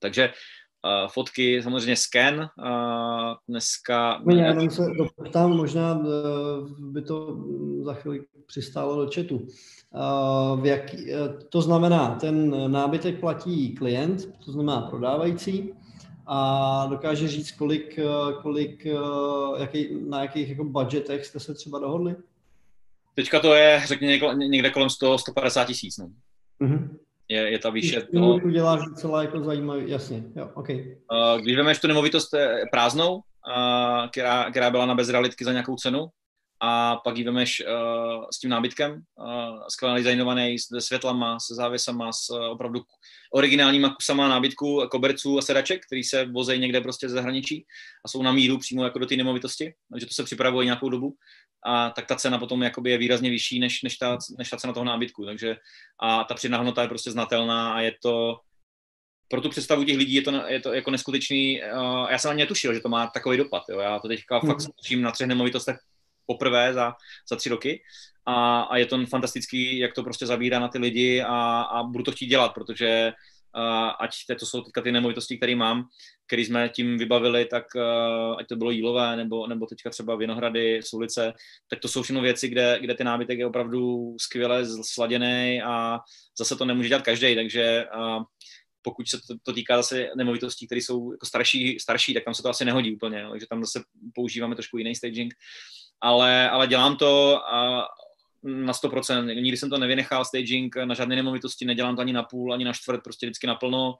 Takže 0.00 0.32
uh, 0.84 1.08
fotky, 1.08 1.62
samozřejmě 1.62 1.96
scan, 1.96 2.38
uh, 2.38 3.34
dneska... 3.48 4.22
Já 4.30 4.46
jenom 4.46 4.70
se 4.70 4.82
doptám, 4.98 5.56
možná 5.56 5.94
uh, 5.94 6.06
by 6.78 7.02
to 7.02 7.44
za 7.82 7.94
chvíli 7.94 8.20
přistálo 8.46 9.04
do 9.04 9.10
chatu. 9.14 9.36
Uh, 9.36 10.60
v 10.60 10.66
jak, 10.66 10.94
uh, 10.94 11.42
to 11.48 11.62
znamená, 11.62 12.14
ten 12.20 12.72
nábytek 12.72 13.20
platí 13.20 13.74
klient, 13.74 14.28
to 14.44 14.52
znamená 14.52 14.80
prodávající, 14.80 15.72
a 16.26 16.86
dokáže 16.90 17.28
říct, 17.28 17.50
kolik, 17.50 17.98
kolik 18.42 18.86
jaký, 19.58 19.88
na 20.08 20.22
jakých 20.22 20.48
jako 20.48 20.64
budgetech 20.64 21.26
jste 21.26 21.40
se 21.40 21.54
třeba 21.54 21.78
dohodli? 21.78 22.16
Teďka 23.14 23.40
to 23.40 23.54
je, 23.54 23.82
řekněme, 23.86 24.34
někde 24.34 24.70
kolem 24.70 24.88
100-150 24.88 25.66
tisíc. 25.66 25.98
No. 25.98 26.10
Uh-huh 26.60 26.99
je, 27.30 27.50
je 27.50 27.58
ta 27.58 27.70
výše. 27.70 28.00
To 28.00 28.34
uděláš 28.44 28.80
docela 28.88 29.22
jako 29.22 29.40
zajímavý, 29.40 29.90
jasně, 29.90 30.24
jo, 30.36 30.50
ok. 30.54 30.68
Když 31.42 31.56
vezmeš 31.56 31.78
tu 31.78 31.86
nemovitost 31.86 32.34
eh, 32.34 32.64
prázdnou, 32.72 33.20
která, 34.12 34.50
která 34.50 34.70
byla 34.70 34.86
na 34.86 34.94
bezrealitky 34.94 35.44
za 35.44 35.52
nějakou 35.52 35.76
cenu, 35.76 36.06
a 36.62 36.96
pak 36.96 37.16
ji 37.16 37.24
vemeš 37.24 37.62
uh, 37.66 38.24
s 38.34 38.38
tím 38.38 38.50
nábytkem, 38.50 38.92
uh, 38.92 39.62
skvěle 39.68 40.02
designovaný, 40.02 40.58
se 40.58 40.80
světlama, 40.80 41.40
se 41.40 41.54
závěsama, 41.54 42.12
s 42.12 42.30
uh, 42.30 42.44
opravdu 42.44 42.80
originálníma 43.34 43.94
kusama 43.94 44.28
nábytku, 44.28 44.82
koberců 44.90 45.38
a 45.38 45.42
sedaček, 45.42 45.86
který 45.86 46.04
se 46.04 46.24
vozejí 46.24 46.60
někde 46.60 46.80
prostě 46.80 47.08
ze 47.08 47.14
zahraničí 47.14 47.66
a 48.04 48.08
jsou 48.08 48.22
na 48.22 48.32
míru 48.32 48.58
přímo 48.58 48.84
jako 48.84 48.98
do 48.98 49.06
té 49.06 49.16
nemovitosti, 49.16 49.74
takže 49.92 50.06
to 50.06 50.14
se 50.14 50.24
připravuje 50.24 50.64
nějakou 50.64 50.88
dobu 50.88 51.14
a 51.66 51.90
tak 51.90 52.06
ta 52.06 52.16
cena 52.16 52.38
potom 52.38 52.62
jakoby 52.62 52.90
je 52.90 52.98
výrazně 52.98 53.30
vyšší 53.30 53.58
než, 53.58 53.82
než, 53.82 53.96
ta, 53.96 54.18
než 54.38 54.50
ta 54.50 54.56
cena 54.56 54.72
toho 54.72 54.84
nábytku, 54.84 55.24
takže 55.24 55.56
a 56.02 56.24
ta 56.24 56.34
přidaná 56.34 56.58
hodnota 56.58 56.82
je 56.82 56.88
prostě 56.88 57.10
znatelná 57.10 57.74
a 57.74 57.80
je 57.80 57.92
to, 58.02 58.40
pro 59.28 59.40
tu 59.40 59.48
představu 59.48 59.84
těch 59.84 59.96
lidí 59.96 60.14
je 60.14 60.22
to, 60.22 60.46
je 60.46 60.60
to 60.60 60.72
jako 60.72 60.90
neskutečný. 60.90 61.62
Uh, 61.62 62.10
já 62.10 62.18
jsem 62.18 62.30
ani 62.30 62.42
netušil, 62.42 62.74
že 62.74 62.80
to 62.80 62.88
má 62.88 63.06
takový 63.06 63.36
dopad. 63.36 63.62
Jo. 63.68 63.78
Já 63.78 63.98
to 63.98 64.08
teďka 64.08 64.38
hmm. 64.38 64.50
fakt 64.50 64.58
mhm. 64.58 64.70
slyším 64.80 65.02
na 65.02 65.10
třech 65.10 65.26
nemovitostech 65.26 65.76
poprvé 66.30 66.74
za, 66.74 66.94
za 67.30 67.36
tři 67.36 67.48
roky. 67.48 67.82
A, 68.26 68.60
a 68.62 68.76
je 68.76 68.86
to 68.86 69.06
fantastický, 69.06 69.78
jak 69.78 69.94
to 69.94 70.02
prostě 70.02 70.26
zabírá 70.26 70.58
na 70.58 70.68
ty 70.68 70.78
lidi 70.78 71.22
a, 71.22 71.62
a 71.62 71.82
budu 71.82 72.04
to 72.04 72.12
chtít 72.12 72.26
dělat, 72.26 72.54
protože 72.54 73.12
uh, 73.56 73.90
ať 74.00 74.10
to 74.38 74.46
jsou 74.46 74.60
teďka 74.60 74.82
ty 74.82 74.92
nemovitosti, 74.92 75.36
které 75.36 75.56
mám, 75.56 75.88
které 76.26 76.42
jsme 76.42 76.68
tím 76.68 76.98
vybavili, 76.98 77.44
tak 77.44 77.64
uh, 77.74 78.38
ať 78.38 78.46
to 78.46 78.56
bylo 78.56 78.70
jílové, 78.70 79.16
nebo, 79.16 79.46
nebo 79.46 79.66
teďka 79.66 79.90
třeba 79.90 80.16
Vinohrady, 80.16 80.82
Sulice, 80.82 81.32
tak 81.70 81.80
to 81.80 81.88
jsou 81.88 82.02
všechno 82.02 82.20
věci, 82.20 82.48
kde, 82.48 82.78
kde 82.80 82.94
ty 82.94 83.04
nábytek 83.04 83.38
je 83.38 83.46
opravdu 83.46 84.14
skvěle 84.20 84.66
sladěný 84.82 85.62
a 85.64 85.98
zase 86.38 86.56
to 86.56 86.64
nemůže 86.64 86.88
dělat 86.88 87.02
každý, 87.02 87.34
takže 87.34 87.86
uh, 87.96 88.22
pokud 88.82 89.08
se 89.08 89.18
to, 89.26 89.34
to 89.42 89.52
týká 89.52 89.76
zase 89.76 90.08
nemovitostí, 90.16 90.66
které 90.66 90.80
jsou 90.80 91.12
jako 91.12 91.26
starší, 91.26 91.78
starší, 91.80 92.14
tak 92.14 92.24
tam 92.24 92.34
se 92.34 92.42
to 92.42 92.48
asi 92.48 92.64
nehodí 92.64 92.94
úplně, 92.94 93.22
no, 93.22 93.30
takže 93.30 93.46
tam 93.46 93.64
zase 93.64 93.82
používáme 94.14 94.54
trošku 94.54 94.78
jiný 94.78 94.94
staging, 94.94 95.34
ale, 96.00 96.50
ale 96.50 96.66
dělám 96.66 96.96
to 96.96 97.40
a 97.54 97.88
na 98.42 98.72
100%. 98.72 99.26
Nikdy 99.26 99.56
jsem 99.56 99.70
to 99.70 99.78
nevynechal, 99.78 100.24
staging 100.24 100.76
na 100.76 100.94
žádné 100.94 101.16
nemovitosti, 101.16 101.64
nedělám 101.64 101.96
to 101.96 102.02
ani 102.02 102.12
na 102.12 102.22
půl, 102.22 102.52
ani 102.52 102.64
na 102.64 102.72
čtvrt, 102.72 103.00
prostě 103.04 103.26
vždycky 103.26 103.46
naplno. 103.46 103.94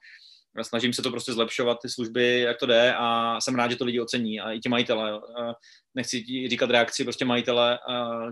Snažím 0.62 0.92
se 0.92 1.02
to 1.02 1.10
prostě 1.10 1.32
zlepšovat, 1.32 1.78
ty 1.82 1.88
služby, 1.88 2.40
jak 2.40 2.58
to 2.58 2.66
jde 2.66 2.94
a 2.96 3.40
jsem 3.40 3.54
rád, 3.54 3.70
že 3.70 3.76
to 3.76 3.84
lidi 3.84 4.00
ocení 4.00 4.40
a 4.40 4.52
i 4.52 4.60
ti 4.60 4.68
majitele. 4.68 5.20
Nechci 5.94 6.22
ti 6.22 6.48
říkat 6.48 6.70
reakci 6.70 7.04
prostě 7.04 7.24
majitele, 7.24 7.78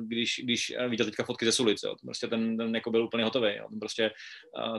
když, 0.06 0.40
když 0.44 0.74
viděl 0.88 1.06
teďka 1.06 1.24
fotky 1.24 1.44
ze 1.44 1.52
Sulic, 1.52 1.82
jo. 1.82 1.94
Prostě 2.04 2.26
ten, 2.26 2.56
ten 2.56 2.74
jako 2.74 2.90
byl 2.90 3.04
úplně 3.04 3.24
hotový. 3.24 3.56
Jo. 3.56 3.68
Prostě 3.80 4.10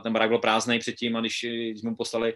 ten 0.02 0.12
barák 0.12 0.28
byl 0.28 0.38
prázdný 0.38 0.78
předtím 0.78 1.16
a 1.16 1.20
když, 1.20 1.46
když 1.48 1.82
mu 1.82 1.96
poslali 1.96 2.34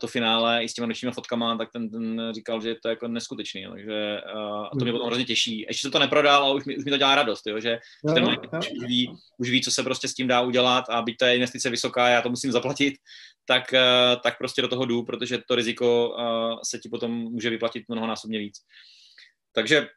to 0.00 0.06
finále 0.06 0.64
i 0.64 0.68
s 0.68 0.74
těma 0.74 0.86
nočními 0.86 1.12
fotkama, 1.12 1.56
tak 1.56 1.68
ten, 1.72 1.90
ten 1.90 2.32
říkal, 2.34 2.60
že 2.60 2.68
je 2.68 2.76
to 2.82 2.88
jako 2.88 3.08
neskutečný, 3.08 3.66
takže 3.70 4.20
uh, 4.34 4.68
to 4.78 4.84
mě 4.84 4.92
potom 4.92 5.06
hrozně 5.06 5.24
těší. 5.24 5.60
Ještě 5.68 5.88
se 5.88 5.90
to 5.90 5.98
neprodal, 5.98 6.44
ale 6.44 6.54
už 6.54 6.64
mi, 6.64 6.76
už 6.76 6.84
mi 6.84 6.90
to 6.90 6.96
dělá 6.96 7.14
radost, 7.14 7.46
jo, 7.46 7.60
že, 7.60 7.70
jo, 7.70 7.78
že 8.08 8.14
ten 8.14 8.24
jo. 8.24 8.36
Už, 8.58 8.70
ví, 8.86 9.12
už 9.38 9.50
ví, 9.50 9.62
co 9.62 9.70
se 9.70 9.82
prostě 9.82 10.08
s 10.08 10.14
tím 10.14 10.28
dá 10.28 10.40
udělat 10.40 10.84
a 10.88 11.02
byť 11.02 11.16
ta 11.16 11.32
investice 11.32 11.70
vysoká, 11.70 12.08
já 12.08 12.22
to 12.22 12.28
musím 12.30 12.52
zaplatit, 12.52 12.94
tak, 13.46 13.64
uh, 13.72 14.20
tak 14.22 14.38
prostě 14.38 14.62
do 14.62 14.68
toho 14.68 14.86
jdu, 14.86 15.02
protože 15.02 15.38
to 15.48 15.54
riziko 15.54 16.16
se 16.64 16.78
ti 16.78 16.88
potom 16.88 17.10
může 17.10 17.50
vyplatit 17.50 17.84
mnohonásobně 17.88 18.38
víc. 18.38 18.58
Takže 19.52 19.88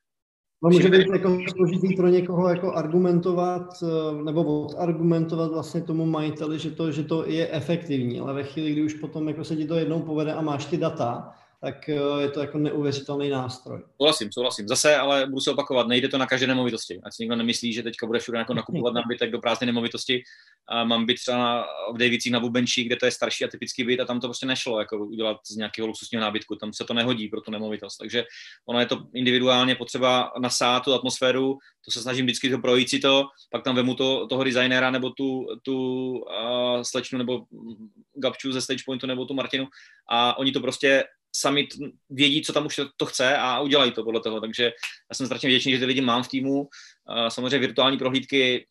No, 0.63 0.69
může 0.69 0.89
být 0.89 1.07
jako 1.13 1.37
složitý 1.49 1.95
pro 1.95 2.07
někoho 2.07 2.49
jako 2.49 2.73
argumentovat 2.73 3.83
eh, 3.83 4.23
nebo 4.23 4.61
odargumentovat 4.61 5.51
vlastně 5.51 5.81
tomu 5.81 6.05
majiteli, 6.05 6.59
že 6.59 6.71
to, 6.71 6.91
že 6.91 7.03
to 7.03 7.29
je 7.29 7.47
efektivní, 7.51 8.19
ale 8.19 8.33
ve 8.33 8.43
chvíli, 8.43 8.71
kdy 8.71 8.83
už 8.83 8.93
potom 8.93 9.27
jako 9.27 9.43
se 9.43 9.55
ti 9.55 9.67
to 9.67 9.75
jednou 9.75 9.99
povede 9.99 10.33
a 10.33 10.41
máš 10.41 10.65
ty 10.65 10.77
data, 10.77 11.33
tak 11.61 11.89
eh, 11.89 12.21
je 12.21 12.29
to 12.29 12.39
jako 12.39 12.57
neuvěřitelný 12.57 13.29
nástroj. 13.29 13.83
Souhlasím, 13.97 14.31
souhlasím. 14.31 14.67
Zase, 14.67 14.95
ale 14.95 15.25
budu 15.25 15.41
se 15.41 15.51
opakovat, 15.51 15.87
nejde 15.87 16.07
to 16.07 16.17
na 16.17 16.25
každé 16.25 16.47
nemovitosti. 16.47 16.99
Ať 17.03 17.13
si 17.13 17.23
někdo 17.23 17.35
nemyslí, 17.35 17.73
že 17.73 17.83
teďka 17.83 18.07
bude 18.07 18.19
všude 18.19 18.37
jako 18.37 18.53
nakupovat 18.53 18.93
nábytek 19.01 19.31
do 19.31 19.39
prázdné 19.39 19.65
nemovitosti. 19.65 20.23
A 20.69 20.83
mám 20.83 21.05
byt 21.05 21.15
třeba 21.15 21.67
v 21.93 21.97
Davicích 21.97 22.31
na 22.31 22.39
Bubenčí, 22.39 22.83
kde 22.83 22.95
to 22.95 23.05
je 23.05 23.11
starší 23.11 23.45
a 23.45 23.47
typický 23.47 23.83
byt 23.83 23.99
a 23.99 24.05
tam 24.05 24.19
to 24.19 24.27
prostě 24.27 24.45
nešlo 24.45 24.79
jako 24.79 24.97
udělat 24.97 25.37
z 25.47 25.55
nějakého 25.55 25.87
luxusního 25.87 26.21
nábytku. 26.21 26.55
Tam 26.55 26.73
se 26.73 26.83
to 26.83 26.93
nehodí 26.93 27.27
pro 27.27 27.41
tu 27.41 27.51
nemovitost. 27.51 27.97
Takže 27.97 28.23
ono 28.65 28.79
je 28.79 28.85
to 28.85 29.03
individuálně 29.13 29.75
potřeba 29.75 30.31
nasát 30.39 30.83
tu 30.83 30.93
atmosféru, 30.93 31.57
to 31.85 31.91
se 31.91 32.01
snažím 32.01 32.25
vždycky 32.25 32.49
to 32.49 32.59
projít 32.59 32.89
si 32.89 32.99
to, 32.99 33.25
pak 33.51 33.63
tam 33.63 33.75
vemu 33.75 33.95
to, 33.95 34.27
toho 34.27 34.43
designera 34.43 34.91
nebo 34.91 35.09
tu, 35.09 35.45
tu 35.61 36.11
uh, 36.11 36.81
slečnu 36.81 37.17
nebo 37.17 37.45
Gabču 38.15 38.51
ze 38.51 38.61
Stage 38.61 38.83
Pointu 38.85 39.07
nebo 39.07 39.25
tu 39.25 39.33
Martinu 39.33 39.67
a 40.09 40.37
oni 40.37 40.51
to 40.51 40.59
prostě 40.59 41.03
sami 41.39 41.67
vědí, 42.09 42.41
co 42.41 42.53
tam 42.53 42.65
už 42.65 42.79
to 42.97 43.05
chce 43.05 43.37
a 43.37 43.59
udělají 43.59 43.91
to 43.91 44.03
podle 44.03 44.21
toho. 44.21 44.41
Takže 44.41 44.63
já 45.09 45.13
jsem 45.13 45.25
strašně 45.25 45.49
vděčný, 45.49 45.71
že 45.71 45.79
ty 45.79 45.85
lidi 45.85 46.01
mám 46.01 46.23
v 46.23 46.27
týmu. 46.27 46.59
Uh, 46.61 47.27
samozřejmě 47.27 47.59
virtuální 47.59 47.97
prohlídky 47.97 48.65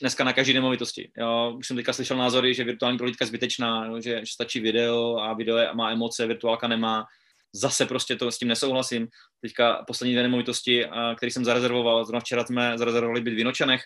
dneska 0.00 0.24
na 0.24 0.32
každé 0.32 0.52
nemovitosti. 0.52 1.10
Jo, 1.16 1.54
už 1.58 1.66
jsem 1.66 1.76
teďka 1.76 1.92
slyšel 1.92 2.16
názory, 2.16 2.54
že 2.54 2.64
virtuální 2.64 2.98
prohlídka 2.98 3.22
je 3.22 3.26
zbytečná, 3.26 3.86
jo, 3.86 4.00
že, 4.00 4.22
stačí 4.26 4.60
video 4.60 5.16
a 5.16 5.34
video 5.34 5.56
je, 5.56 5.68
má 5.74 5.90
emoce, 5.90 6.26
virtuálka 6.26 6.68
nemá. 6.68 7.04
Zase 7.52 7.86
prostě 7.86 8.16
to 8.16 8.30
s 8.30 8.38
tím 8.38 8.48
nesouhlasím. 8.48 9.08
Teďka 9.40 9.84
poslední 9.86 10.14
dvě 10.14 10.22
nemovitosti, 10.22 10.84
který 11.16 11.32
jsem 11.32 11.44
zarezervoval, 11.44 12.04
zrovna 12.04 12.20
včera 12.20 12.44
jsme 12.44 12.78
zarezervovali 12.78 13.20
byt 13.20 13.30
v 13.30 13.36
Vinočanech, 13.36 13.82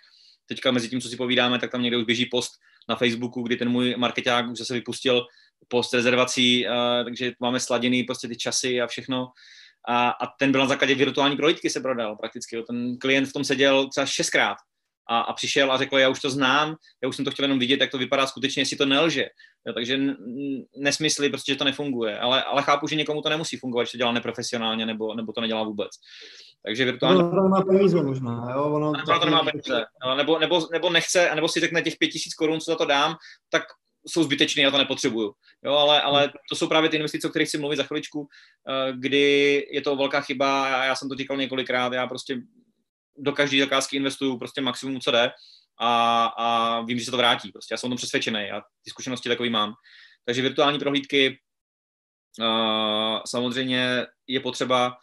teďka 0.47 0.71
mezi 0.71 0.89
tím, 0.89 1.01
co 1.01 1.09
si 1.09 1.17
povídáme, 1.17 1.59
tak 1.59 1.71
tam 1.71 1.83
někde 1.83 1.97
už 1.97 2.05
běží 2.05 2.27
post 2.27 2.51
na 2.89 2.97
Facebooku, 2.97 3.43
kdy 3.43 3.57
ten 3.57 3.69
můj 3.69 3.95
marketák 3.99 4.51
už 4.51 4.59
zase 4.59 4.75
vypustil 4.75 5.27
post 5.69 5.95
rezervací, 5.95 6.67
uh, 6.67 7.05
takže 7.05 7.33
máme 7.41 7.61
sladěný 7.61 8.03
prostě 8.03 8.29
ty 8.29 8.37
časy 8.37 8.81
a 8.81 8.87
všechno. 8.87 9.29
A, 9.89 10.11
a 10.11 10.27
ten 10.39 10.53
byl 10.53 10.61
na 10.61 10.67
základě 10.67 10.95
virtuální 10.95 11.37
prohlídky 11.37 11.71
se 11.71 11.81
prodal 11.81 12.17
prakticky. 12.17 12.63
Ten 12.67 12.99
klient 12.99 13.27
v 13.27 13.33
tom 13.33 13.45
seděl 13.45 13.89
třeba 13.89 14.07
šestkrát 14.07 14.57
a, 15.09 15.21
a 15.21 15.33
přišel 15.33 15.73
a 15.73 15.79
řekl, 15.79 15.99
já 15.99 16.09
už 16.09 16.21
to 16.21 16.31
znám, 16.31 16.77
já 17.03 17.09
už 17.09 17.17
jsem 17.17 17.25
to 17.25 17.31
chtěl 17.31 17.45
jenom 17.45 17.59
vidět, 17.59 17.81
jak 17.81 17.91
to 17.91 17.99
vypadá 17.99 18.27
skutečně, 18.27 18.63
jestli 18.63 18.77
to 18.77 18.87
nelže. 18.87 19.27
Jo, 19.67 19.73
takže 19.73 19.99
nesmysly, 20.77 21.29
prostě, 21.29 21.53
že 21.53 21.59
to 21.59 21.65
nefunguje. 21.65 22.19
Ale, 22.19 22.43
ale 22.43 22.63
chápu, 22.63 22.87
že 22.87 22.97
někomu 22.97 23.23
to 23.23 23.29
nemusí 23.29 23.57
fungovat, 23.57 23.85
že 23.85 23.91
to 23.93 23.99
dělá 23.99 24.13
neprofesionálně 24.13 24.87
nebo, 24.87 25.15
nebo 25.15 25.33
to 25.33 25.41
nedělá 25.41 25.63
vůbec. 25.63 25.91
Takže 26.65 26.85
virtuální... 26.85 27.23
No, 27.23 27.31
to 27.31 27.43
nemá 27.43 27.63
peníze 27.63 28.03
možná, 28.03 28.53
jo? 28.55 28.65
Ono 28.65 28.93
to, 28.93 29.19
to 29.19 29.25
nemá 29.25 29.43
peníze. 29.43 29.85
Nebo, 30.17 30.39
nebo, 30.39 30.69
nebo 30.73 30.91
nechce, 30.91 31.31
nebo 31.35 31.49
si 31.49 31.61
řekne 31.61 31.83
těch 31.83 31.97
pět 31.99 32.09
tisíc 32.09 32.35
korun, 32.35 32.61
co 32.61 32.71
za 32.71 32.77
to 32.77 32.85
dám, 32.85 33.17
tak 33.51 33.63
jsou 34.07 34.23
zbytečný, 34.23 34.63
já 34.63 34.71
to 34.71 34.79
nepotřebuju. 34.79 35.33
Jo, 35.65 35.73
ale, 35.73 36.03
ale 36.03 36.33
to 36.51 36.57
jsou 36.57 36.69
právě 36.69 36.91
ty 36.91 36.97
investice, 36.97 37.27
o 37.27 37.31
kterých 37.31 37.49
chci 37.49 37.59
mluvit 37.59 37.77
za 37.77 37.83
chviličku, 37.83 38.29
eh, 38.69 38.93
kdy 38.93 39.67
je 39.71 39.81
to 39.81 39.97
velká 39.97 40.21
chyba, 40.21 40.69
já, 40.69 40.85
já 40.85 40.97
jsem 40.97 41.09
to 41.09 41.15
říkal 41.15 41.37
několikrát, 41.37 41.93
já 41.93 42.07
prostě 42.07 42.41
do 43.19 43.33
každé 43.33 43.59
zakázky 43.59 43.97
investuju 43.97 44.39
prostě 44.39 44.61
maximum, 44.61 45.01
co 45.01 45.11
jde 45.11 45.31
a, 45.81 46.25
a 46.25 46.81
vím, 46.81 46.99
že 46.99 47.05
se 47.05 47.11
to 47.11 47.17
vrátí. 47.17 47.53
Prostě 47.53 47.75
já 47.75 47.79
jsem 47.79 47.89
o 47.89 47.91
tom 47.91 47.97
přesvědčený 47.97 48.51
a 48.51 48.61
ty 48.61 48.91
zkušenosti 48.91 49.29
takový 49.29 49.51
mám. 49.51 49.75
Takže 50.25 50.43
virtuální 50.43 50.79
prohlídky 50.79 51.39
uh, 52.41 53.21
samozřejmě 53.27 54.07
je 54.27 54.41
potřeba 54.41 54.97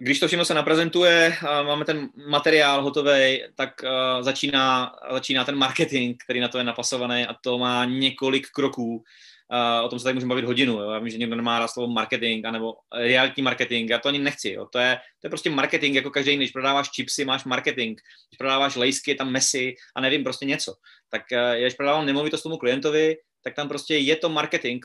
když 0.00 0.20
to 0.20 0.26
všechno 0.26 0.44
se 0.44 0.54
naprezentuje, 0.54 1.36
máme 1.42 1.84
ten 1.84 2.08
materiál 2.28 2.82
hotový, 2.82 3.42
tak 3.54 3.70
začíná, 4.20 4.92
začíná 5.12 5.44
ten 5.44 5.56
marketing, 5.56 6.16
který 6.24 6.40
na 6.40 6.48
to 6.48 6.58
je 6.58 6.64
napasovaný 6.64 7.26
a 7.26 7.34
to 7.34 7.58
má 7.58 7.84
několik 7.84 8.48
kroků. 8.50 9.04
O 9.84 9.88
tom 9.88 9.98
se 9.98 10.02
tady 10.02 10.14
můžeme 10.14 10.28
bavit 10.28 10.44
hodinu. 10.44 10.80
Jo? 10.80 10.90
Já 10.90 10.98
vím, 10.98 11.08
že 11.08 11.18
někdo 11.18 11.36
nemá 11.36 11.58
rád 11.58 11.68
slovo 11.68 11.92
marketing 11.92 12.46
anebo 12.46 12.74
realitní 12.94 13.42
marketing. 13.42 13.90
Já 13.90 13.98
to 13.98 14.08
ani 14.08 14.18
nechci. 14.18 14.50
Jo? 14.50 14.66
To, 14.72 14.78
je, 14.78 14.98
to 15.20 15.26
je 15.26 15.30
prostě 15.30 15.50
marketing 15.50 15.96
jako 15.96 16.10
každý 16.10 16.36
Když 16.36 16.50
prodáváš 16.50 16.90
chipsy, 16.94 17.24
máš 17.24 17.44
marketing. 17.44 18.00
Když 18.28 18.38
prodáváš 18.38 18.76
lejsky, 18.76 19.14
tam 19.14 19.30
mesy 19.30 19.74
a 19.96 20.00
nevím, 20.00 20.24
prostě 20.24 20.46
něco. 20.46 20.74
Tak 21.10 21.22
když 21.60 21.74
prodávám 21.74 22.06
nemovitost 22.06 22.42
tomu 22.42 22.56
klientovi, 22.56 23.16
tak 23.44 23.54
tam 23.54 23.68
prostě 23.68 23.96
je 23.96 24.16
to 24.16 24.28
marketing 24.28 24.84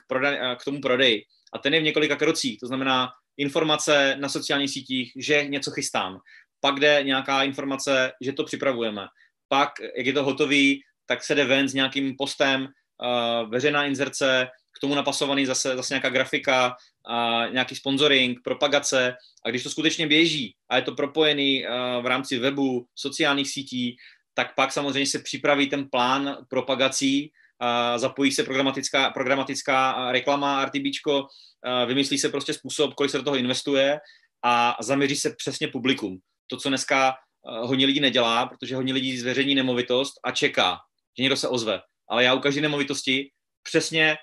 k 0.60 0.66
tomu 0.66 0.82
prodeji. 0.82 1.24
A 1.54 1.58
ten 1.58 1.74
je 1.74 1.80
v 1.80 1.84
několika 1.84 2.16
krocích. 2.16 2.60
To 2.60 2.68
znamená, 2.68 3.10
informace 3.38 4.16
na 4.20 4.30
sociálních 4.30 4.70
sítích, 4.70 5.12
že 5.16 5.46
něco 5.48 5.72
chystám. 5.72 6.20
Pak 6.60 6.80
jde 6.80 7.00
nějaká 7.04 7.44
informace, 7.44 8.12
že 8.22 8.34
to 8.34 8.44
připravujeme. 8.44 9.08
Pak, 9.48 9.70
jak 9.98 10.06
je 10.06 10.14
to 10.14 10.24
hotový, 10.24 10.82
tak 11.06 11.24
se 11.24 11.36
jde 11.36 11.46
ven 11.46 11.70
s 11.70 11.74
nějakým 11.74 12.16
postem, 12.18 12.62
uh, 12.62 13.50
veřejná 13.50 13.86
inzerce, 13.86 14.48
k 14.78 14.80
tomu 14.80 14.96
napasovaný 14.96 15.46
zase, 15.46 15.76
zase 15.76 15.94
nějaká 15.94 16.10
grafika, 16.10 16.76
uh, 17.10 17.54
nějaký 17.54 17.76
sponsoring, 17.76 18.40
propagace. 18.44 19.16
A 19.46 19.50
když 19.50 19.64
to 19.64 19.70
skutečně 19.70 20.08
běží 20.08 20.56
a 20.70 20.76
je 20.76 20.82
to 20.82 20.96
propojený 20.96 21.66
uh, 21.66 22.04
v 22.04 22.06
rámci 22.06 22.40
webu, 22.40 22.86
sociálních 22.96 23.50
sítí, 23.50 23.98
tak 24.34 24.56
pak 24.56 24.72
samozřejmě 24.72 25.08
se 25.08 25.20
připraví 25.20 25.70
ten 25.70 25.90
plán 25.90 26.38
propagací, 26.50 27.32
zapojí 27.96 28.32
se 28.32 28.44
programatická, 28.44 29.10
programatická 29.10 30.12
reklama, 30.12 30.66
RTBčko, 30.66 31.28
vymyslí 31.86 32.18
se 32.18 32.30
prostě 32.30 32.54
způsob, 32.54 32.94
kolik 32.94 33.12
se 33.12 33.18
do 33.18 33.24
toho 33.24 33.38
investuje 33.38 34.00
a 34.44 34.78
zaměří 34.82 35.16
se 35.16 35.36
přesně 35.36 35.68
publikum. 35.68 36.18
To, 36.48 36.58
co 36.58 36.70
dneska 36.70 37.16
hodně 37.44 37.86
lidí 37.86 38.00
nedělá, 38.00 38.46
protože 38.46 38.76
hodně 38.76 38.94
lidí 38.94 39.18
zveřejní 39.18 39.56
nemovitost 39.56 40.14
a 40.24 40.32
čeká, 40.32 40.78
že 41.18 41.24
někdo 41.24 41.38
se 41.38 41.48
ozve. 41.48 41.82
Ale 42.10 42.24
já 42.24 42.34
u 42.34 42.40
každé 42.40 42.62
nemovitosti 42.62 43.32
přesně 43.64 44.18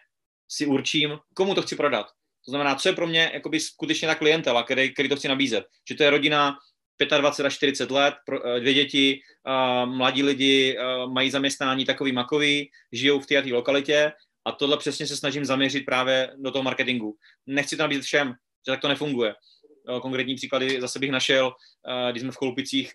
si 0.48 0.66
určím, 0.66 1.18
komu 1.34 1.54
to 1.54 1.62
chci 1.62 1.76
prodat. 1.76 2.06
To 2.44 2.50
znamená, 2.50 2.74
co 2.74 2.88
je 2.88 2.94
pro 2.94 3.06
mě 3.06 3.40
skutečně 3.58 4.08
ta 4.08 4.14
klientela, 4.14 4.62
který, 4.62 4.92
který 4.92 5.08
to 5.08 5.16
chci 5.16 5.28
nabízet. 5.28 5.64
Že 5.88 5.94
to 5.94 6.02
je 6.02 6.10
rodina 6.10 6.56
25 7.04 7.46
až 7.46 7.54
40 7.54 7.90
let, 7.90 8.14
eh, 8.32 8.60
dvě 8.60 8.74
děti, 8.74 9.20
mladí 9.84 10.22
lidi 10.22 10.76
eh, 10.78 11.06
mají 11.06 11.30
zaměstnání 11.30 11.84
takový 11.84 12.12
makový, 12.12 12.70
žijou 12.92 13.20
v 13.20 13.26
té 13.26 13.42
lokalitě 13.52 14.12
a 14.44 14.52
tohle 14.52 14.76
přesně 14.76 15.06
se 15.06 15.16
snažím 15.16 15.44
zaměřit 15.44 15.84
právě 15.84 16.30
do 16.36 16.50
toho 16.50 16.62
marketingu. 16.62 17.16
Nechci 17.46 17.76
to 17.76 17.82
nabízet 17.82 18.04
všem, 18.04 18.28
že 18.28 18.72
tak 18.72 18.80
to 18.80 18.88
nefunguje. 18.88 19.34
Konkrétní 20.02 20.34
příklady 20.34 20.80
zase 20.80 20.98
bych 20.98 21.10
našel, 21.10 21.52
eh, 21.88 22.12
když 22.12 22.22
jsme 22.22 22.32
v 22.32 22.36
Koupicích 22.36 22.92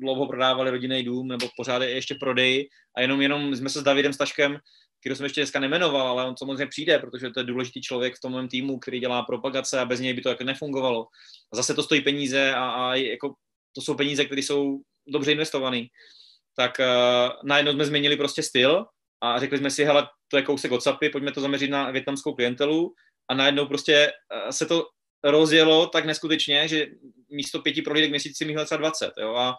dlouho 0.00 0.26
prodávali 0.26 0.70
rodinný 0.70 1.02
dům, 1.02 1.28
nebo 1.28 1.48
pořád 1.56 1.82
je 1.82 1.90
ještě 1.90 2.14
prodej 2.14 2.68
a 2.96 3.00
jenom, 3.00 3.20
jenom 3.20 3.56
jsme 3.56 3.68
se 3.68 3.80
s 3.80 3.82
Davidem 3.82 4.12
Staškem 4.12 4.58
který 5.06 5.16
jsem 5.16 5.24
ještě 5.24 5.40
dneska 5.40 5.60
nemenoval, 5.60 6.08
ale 6.08 6.24
on 6.24 6.36
samozřejmě 6.36 6.66
přijde, 6.66 6.98
protože 6.98 7.30
to 7.30 7.40
je 7.40 7.44
důležitý 7.44 7.80
člověk 7.80 8.16
v 8.16 8.20
tom 8.20 8.32
mém 8.32 8.48
týmu, 8.48 8.78
který 8.78 9.00
dělá 9.00 9.22
propagace 9.22 9.80
a 9.80 9.84
bez 9.84 10.00
něj 10.00 10.14
by 10.14 10.22
to 10.22 10.28
jako 10.28 10.44
nefungovalo. 10.44 11.06
A 11.52 11.56
zase 11.56 11.74
to 11.74 11.82
stojí 11.82 12.00
peníze 12.00 12.54
a, 12.54 12.70
a 12.70 12.94
jako 12.94 13.34
to 13.72 13.80
jsou 13.80 13.94
peníze, 13.94 14.24
které 14.24 14.42
jsou 14.42 14.80
dobře 15.08 15.32
investované, 15.32 15.82
tak 16.56 16.80
uh, 16.80 17.32
najednou 17.44 17.72
jsme 17.72 17.86
změnili 17.86 18.16
prostě 18.16 18.42
styl 18.42 18.84
a 19.20 19.38
řekli 19.40 19.58
jsme 19.58 19.70
si, 19.70 19.84
hele, 19.84 20.08
to 20.28 20.36
je 20.36 20.42
kousek 20.42 20.72
od 20.72 20.82
SAPy, 20.82 21.08
pojďme 21.08 21.32
to 21.32 21.40
zaměřit 21.40 21.70
na 21.70 21.90
větnamskou 21.90 22.34
klientelu. 22.34 22.94
A 23.28 23.34
najednou 23.34 23.66
prostě 23.66 24.12
uh, 24.44 24.50
se 24.50 24.66
to 24.66 24.86
rozjelo 25.24 25.86
tak 25.86 26.04
neskutečně, 26.04 26.68
že 26.68 26.86
místo 27.30 27.62
pěti 27.62 27.82
prohlídek 27.82 28.10
měsíci 28.10 28.44
mi 28.44 28.64
třeba 28.64 28.78
20, 28.78 29.12
jo, 29.20 29.34
a, 29.34 29.56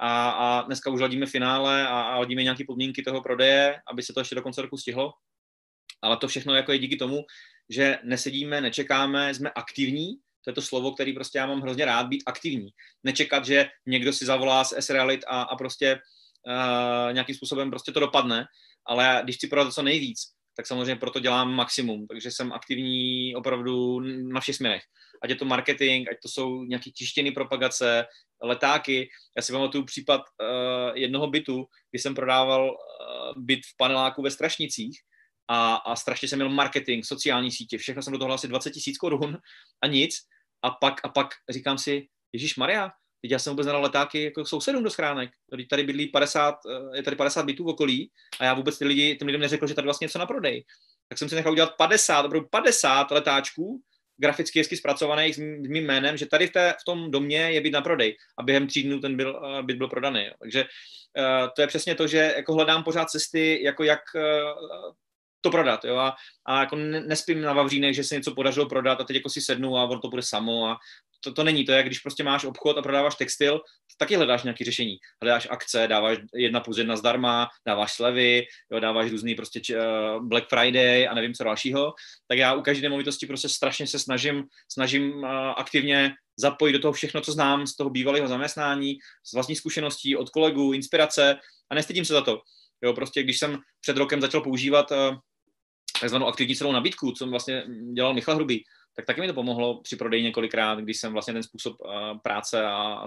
a, 0.00 0.30
a 0.30 0.62
dneska 0.62 0.90
už 0.90 1.00
ladíme 1.00 1.26
finále 1.26 1.88
a, 1.88 2.00
a 2.00 2.18
ladíme 2.18 2.42
nějaké 2.42 2.64
podmínky 2.64 3.02
toho 3.02 3.22
prodeje, 3.22 3.80
aby 3.90 4.02
se 4.02 4.12
to 4.12 4.20
ještě 4.20 4.34
do 4.34 4.42
konce 4.42 4.62
roku 4.62 4.76
stihlo. 4.76 5.12
Ale 6.02 6.16
to 6.16 6.28
všechno 6.28 6.54
jako 6.54 6.72
je 6.72 6.78
díky 6.78 6.96
tomu, 6.96 7.24
že 7.70 7.98
nesedíme, 8.04 8.60
nečekáme, 8.60 9.34
jsme 9.34 9.50
aktivní, 9.50 10.16
to 10.44 10.50
je 10.50 10.54
to 10.54 10.62
slovo, 10.62 10.92
který 10.92 11.12
prostě 11.12 11.38
já 11.38 11.46
mám 11.46 11.60
hrozně 11.60 11.84
rád, 11.84 12.06
být 12.06 12.22
aktivní. 12.26 12.70
Nečekat, 13.04 13.46
že 13.46 13.68
někdo 13.86 14.12
si 14.12 14.24
zavolá 14.24 14.64
z 14.64 14.72
S-Realit 14.72 15.24
a, 15.28 15.42
a 15.42 15.56
prostě 15.56 15.94
uh, 15.94 17.12
nějakým 17.12 17.34
způsobem 17.34 17.70
prostě 17.70 17.92
to 17.92 18.00
dopadne, 18.00 18.46
ale 18.86 19.20
když 19.24 19.36
chci 19.36 19.46
prodat 19.46 19.74
co 19.74 19.82
nejvíc, 19.82 20.20
tak 20.58 20.66
samozřejmě 20.66 20.96
proto 20.96 21.20
dělám 21.20 21.54
maximum, 21.54 22.06
takže 22.06 22.30
jsem 22.30 22.52
aktivní 22.52 23.34
opravdu 23.36 24.00
na 24.32 24.40
všech 24.40 24.56
směrech. 24.56 24.82
Ať 25.22 25.30
je 25.30 25.36
to 25.36 25.44
marketing, 25.44 26.08
ať 26.10 26.16
to 26.22 26.28
jsou 26.28 26.62
nějaké 26.62 26.90
tištěné 26.90 27.30
propagace, 27.32 28.06
letáky. 28.42 29.08
Já 29.36 29.42
si 29.42 29.52
pamatuju 29.52 29.84
případ 29.84 30.20
uh, 30.20 30.96
jednoho 30.96 31.26
bytu, 31.26 31.66
kdy 31.90 31.98
jsem 31.98 32.14
prodával 32.14 32.64
uh, 32.70 33.42
byt 33.42 33.60
v 33.66 33.76
paneláku 33.76 34.22
ve 34.22 34.30
Strašnicích 34.30 35.00
a, 35.48 35.74
a 35.74 35.96
strašně 35.96 36.28
jsem 36.28 36.38
měl 36.38 36.48
marketing, 36.48 37.04
sociální 37.04 37.52
sítě, 37.52 37.78
všechno 37.78 38.02
jsem 38.02 38.12
do 38.12 38.18
toho 38.18 38.32
asi 38.32 38.48
20 38.48 38.70
tisíc 38.70 38.98
korun 38.98 39.38
a 39.82 39.86
nic. 39.86 40.14
A 40.62 40.70
pak, 40.70 41.00
a 41.04 41.08
pak 41.08 41.28
říkám 41.50 41.78
si, 41.78 42.08
Ježíš 42.32 42.56
Maria, 42.56 42.90
teď 43.22 43.30
já 43.30 43.38
jsem 43.38 43.50
vůbec 43.50 43.66
nedal 43.66 43.82
letáky 43.82 44.24
jako 44.24 44.44
sousedům 44.44 44.82
do 44.82 44.90
schránek. 44.90 45.30
Teď 45.50 45.68
tady 45.68 45.82
bydlí 45.82 46.06
50, 46.06 46.54
eh, 46.54 46.96
je 46.96 47.02
tady 47.02 47.16
50 47.16 47.42
bytů 47.42 47.64
v 47.64 47.68
okolí 47.68 48.10
a 48.40 48.44
já 48.44 48.54
vůbec 48.54 48.78
ty 48.78 48.84
lidi, 48.84 49.16
těm 49.16 49.26
lidem 49.26 49.40
neřekl, 49.40 49.66
že 49.66 49.74
tady 49.74 49.84
vlastně 49.84 50.04
něco 50.04 50.18
na 50.18 50.26
prodej. 50.26 50.64
Tak 51.08 51.18
jsem 51.18 51.28
si 51.28 51.34
nechal 51.34 51.52
udělat 51.52 51.76
50, 51.76 52.26
opravdu 52.26 52.48
50 52.50 53.10
letáčků, 53.10 53.82
graficky 54.16 54.58
hezky 54.58 54.76
zpracovaných 54.76 55.34
s 55.34 55.38
mým 55.38 55.86
jménem, 55.86 56.16
že 56.16 56.26
tady 56.26 56.46
v, 56.46 56.50
té, 56.50 56.74
v 56.80 56.84
tom 56.84 57.10
domě 57.10 57.38
je 57.38 57.60
byt 57.60 57.70
na 57.70 57.80
prodej 57.80 58.16
a 58.38 58.42
během 58.42 58.66
tří 58.66 58.82
dnů 58.82 59.00
ten 59.00 59.16
byl, 59.16 59.40
uh, 59.42 59.62
byt 59.62 59.76
byl 59.76 59.88
prodaný. 59.88 60.24
Jo. 60.24 60.32
Takže 60.40 60.64
uh, 60.64 61.48
to 61.56 61.60
je 61.60 61.66
přesně 61.66 61.94
to, 61.94 62.06
že 62.06 62.34
jako 62.36 62.54
hledám 62.54 62.84
pořád 62.84 63.10
cesty, 63.10 63.62
jako 63.62 63.84
jak 63.84 64.00
uh, 64.14 64.92
to 65.40 65.50
prodat, 65.50 65.84
jo, 65.84 65.96
a, 65.96 66.16
a 66.46 66.60
jako 66.60 66.76
nespím 66.76 67.40
na 67.40 67.52
Vavřínech, 67.52 67.94
že 67.94 68.04
se 68.04 68.14
něco 68.14 68.34
podařilo 68.34 68.68
prodat 68.68 69.00
a 69.00 69.04
teď 69.04 69.16
jako 69.16 69.28
si 69.28 69.40
sednu 69.40 69.76
a 69.76 69.84
ono 69.84 70.00
to 70.00 70.08
bude 70.08 70.22
samo 70.22 70.66
a 70.66 70.78
to, 71.20 71.32
to 71.32 71.44
není 71.44 71.64
to, 71.64 71.72
jak 71.72 71.86
když 71.86 71.98
prostě 71.98 72.24
máš 72.24 72.44
obchod 72.44 72.78
a 72.78 72.82
prodáváš 72.82 73.14
textil, 73.14 73.60
taky 73.98 74.16
hledáš 74.16 74.42
nějaké 74.42 74.64
řešení. 74.64 74.96
Hledáš 75.22 75.48
akce, 75.50 75.88
dáváš 75.88 76.18
jedna 76.34 76.60
plus 76.60 76.78
jedna 76.78 76.96
zdarma, 76.96 77.48
dáváš 77.66 77.92
slevy, 77.92 78.46
jo, 78.72 78.80
dáváš 78.80 79.10
různý 79.10 79.34
prostě 79.34 79.60
uh, 79.76 80.28
Black 80.28 80.48
Friday 80.48 81.08
a 81.08 81.14
nevím 81.14 81.34
co 81.34 81.44
dalšího. 81.44 81.94
Tak 82.28 82.38
já 82.38 82.54
u 82.54 82.62
každé 82.62 82.82
nemovitosti 82.82 83.26
prostě 83.26 83.48
strašně 83.48 83.86
se 83.86 83.98
snažím, 83.98 84.44
snažím 84.72 85.12
uh, 85.12 85.26
aktivně 85.56 86.14
zapojit 86.36 86.72
do 86.72 86.78
toho 86.78 86.92
všechno, 86.92 87.20
co 87.20 87.32
znám 87.32 87.66
z 87.66 87.76
toho 87.76 87.90
bývalého 87.90 88.28
zaměstnání, 88.28 88.98
z 89.26 89.32
vlastní 89.32 89.56
zkušeností, 89.56 90.16
od 90.16 90.30
kolegů, 90.30 90.72
inspirace 90.72 91.36
a 91.70 91.74
nestydím 91.74 92.04
se 92.04 92.12
za 92.12 92.20
to. 92.20 92.40
Jo, 92.82 92.92
prostě 92.92 93.22
když 93.22 93.38
jsem 93.38 93.58
před 93.80 93.96
rokem 93.96 94.20
začal 94.20 94.40
používat 94.40 94.90
uh, 94.90 95.16
takzvanou 96.00 96.26
aktivní 96.26 96.56
celou 96.56 96.72
nabídku, 96.72 97.12
co 97.12 97.26
vlastně 97.26 97.64
dělal 97.92 98.14
Michal 98.14 98.34
Hrubý, 98.34 98.64
tak 98.96 99.06
taky 99.06 99.20
mi 99.20 99.26
to 99.26 99.34
pomohlo 99.34 99.80
při 99.80 99.96
prodeji 99.96 100.22
několikrát, 100.22 100.78
když 100.78 100.96
jsem 100.96 101.12
vlastně 101.12 101.34
ten 101.34 101.42
způsob 101.42 101.76
uh, 101.80 102.18
práce 102.22 102.66
a 102.66 103.04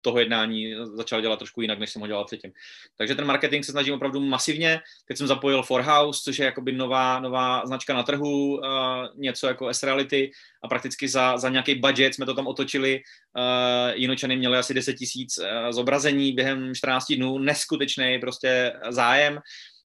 toho 0.00 0.18
jednání 0.18 0.74
začal 0.94 1.20
dělat 1.20 1.38
trošku 1.38 1.60
jinak, 1.60 1.78
než 1.78 1.90
jsem 1.90 2.02
ho 2.02 2.06
dělal 2.08 2.24
předtím. 2.24 2.52
Takže 2.96 3.14
ten 3.14 3.24
marketing 3.24 3.64
se 3.64 3.72
snažím 3.72 3.94
opravdu 3.94 4.20
masivně. 4.20 4.80
Teď 5.08 5.16
jsem 5.16 5.26
zapojil 5.26 5.62
Forhouse, 5.62 6.20
což 6.24 6.38
je 6.38 6.44
jakoby 6.44 6.72
nová, 6.72 7.20
nová 7.20 7.66
značka 7.66 7.94
na 7.94 8.02
trhu, 8.02 8.56
uh, 8.56 8.60
něco 9.16 9.46
jako 9.46 9.68
S-Reality 9.68 10.30
a 10.64 10.68
prakticky 10.68 11.08
za, 11.08 11.38
za 11.38 11.48
nějaký 11.48 11.74
budget 11.74 12.14
jsme 12.14 12.26
to 12.26 12.34
tam 12.34 12.46
otočili. 12.46 13.00
Uh, 13.36 13.94
Jinočany 13.94 14.36
měli 14.36 14.58
asi 14.58 14.74
10 14.74 14.94
tisíc 14.94 15.38
uh, 15.38 15.46
zobrazení 15.70 16.32
během 16.32 16.74
14 16.74 17.12
dnů, 17.12 17.38
neskutečný 17.38 18.18
prostě 18.18 18.72
zájem 18.88 19.38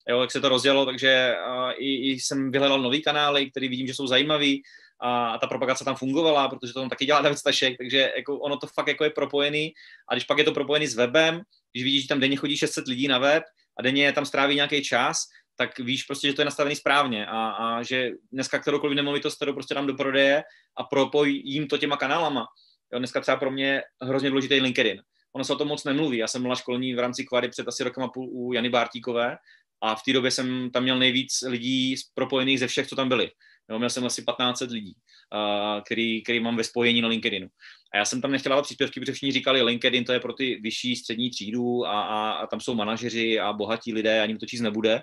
jo, 0.09 0.21
jak 0.21 0.31
se 0.31 0.41
to 0.41 0.49
rozdělo, 0.49 0.85
takže 0.85 1.35
uh, 1.47 1.71
i, 1.77 2.11
i 2.11 2.19
jsem 2.19 2.51
vyhledal 2.51 2.81
nový 2.81 3.01
kanály, 3.01 3.51
který 3.51 3.67
vidím, 3.67 3.87
že 3.87 3.93
jsou 3.93 4.07
zajímavý 4.07 4.63
a, 5.01 5.37
ta 5.37 5.47
propagace 5.47 5.85
tam 5.85 5.95
fungovala, 5.95 6.49
protože 6.49 6.73
to 6.73 6.79
tam 6.79 6.89
taky 6.89 7.05
dělá 7.05 7.21
David 7.21 7.37
Stašek, 7.37 7.77
takže 7.77 8.11
jako 8.15 8.39
ono 8.39 8.57
to 8.57 8.67
fakt 8.67 8.87
jako 8.87 9.03
je 9.03 9.09
propojený 9.09 9.73
a 10.09 10.13
když 10.13 10.23
pak 10.23 10.37
je 10.37 10.43
to 10.43 10.51
propojený 10.51 10.87
s 10.87 10.95
webem, 10.95 11.41
když 11.71 11.83
vidíš, 11.83 12.01
že 12.01 12.07
tam 12.07 12.19
denně 12.19 12.37
chodí 12.37 12.57
600 12.57 12.87
lidí 12.87 13.07
na 13.07 13.19
web 13.19 13.43
a 13.79 13.81
denně 13.81 14.11
tam 14.11 14.25
stráví 14.25 14.55
nějaký 14.55 14.83
čas, 14.83 15.17
tak 15.55 15.79
víš 15.79 16.03
prostě, 16.03 16.27
že 16.27 16.33
to 16.33 16.41
je 16.41 16.45
nastavený 16.45 16.75
správně 16.75 17.25
a, 17.25 17.49
a 17.49 17.83
že 17.83 18.11
dneska 18.31 18.59
kteroukoliv 18.59 18.95
nemovitost, 18.95 19.35
kterou 19.35 19.53
prostě 19.53 19.73
dám 19.73 19.87
do 19.87 19.93
prodeje 19.93 20.43
a 20.77 20.83
propojím 20.83 21.67
to 21.67 21.77
těma 21.77 21.97
kanálama. 21.97 22.45
Jo, 22.93 22.99
dneska 22.99 23.21
třeba 23.21 23.37
pro 23.37 23.51
mě 23.51 23.81
hrozně 24.01 24.29
důležitý 24.29 24.59
LinkedIn. 24.59 25.01
Ono 25.35 25.43
se 25.43 25.53
o 25.53 25.55
tom 25.55 25.67
moc 25.67 25.83
nemluví. 25.83 26.17
Já 26.17 26.27
jsem 26.27 26.41
měla 26.41 26.55
školní 26.55 26.95
v 26.95 26.99
rámci 26.99 27.25
Kvary 27.25 27.49
před 27.49 27.67
asi 27.67 27.83
rokem 27.83 28.03
a 28.03 28.07
půl 28.07 28.29
u 28.31 28.53
Jany 28.53 28.69
Bártíkové 28.69 29.37
a 29.83 29.95
v 29.95 30.03
té 30.03 30.13
době 30.13 30.31
jsem 30.31 30.69
tam 30.71 30.83
měl 30.83 30.99
nejvíc 30.99 31.43
lidí 31.47 31.95
propojených 32.13 32.59
ze 32.59 32.67
všech, 32.67 32.87
co 32.87 32.95
tam 32.95 33.09
byli. 33.09 33.31
Jo, 33.69 33.77
měl 33.77 33.89
jsem 33.89 34.05
asi 34.05 34.21
1500 34.21 34.71
lidí, 34.71 34.93
uh, 35.33 35.81
který, 35.83 36.23
který 36.23 36.39
mám 36.39 36.57
ve 36.57 36.63
spojení 36.63 37.01
na 37.01 37.07
LinkedInu. 37.07 37.47
A 37.93 37.97
já 37.97 38.05
jsem 38.05 38.21
tam 38.21 38.31
nechtěl 38.31 38.49
dávat 38.49 38.61
příspěvky, 38.61 38.99
protože 38.99 39.11
všichni 39.11 39.31
říkali, 39.31 39.61
LinkedIn 39.61 40.03
to 40.03 40.13
je 40.13 40.19
pro 40.19 40.33
ty 40.33 40.59
vyšší 40.63 40.95
střední 40.95 41.29
třídu 41.29 41.85
a, 41.85 42.01
a, 42.01 42.31
a 42.31 42.47
tam 42.47 42.61
jsou 42.61 42.75
manažeři 42.75 43.39
a 43.39 43.53
bohatí 43.53 43.93
lidé, 43.93 44.21
ani 44.21 44.37
to 44.37 44.45
číst 44.45 44.61
nebude. 44.61 45.01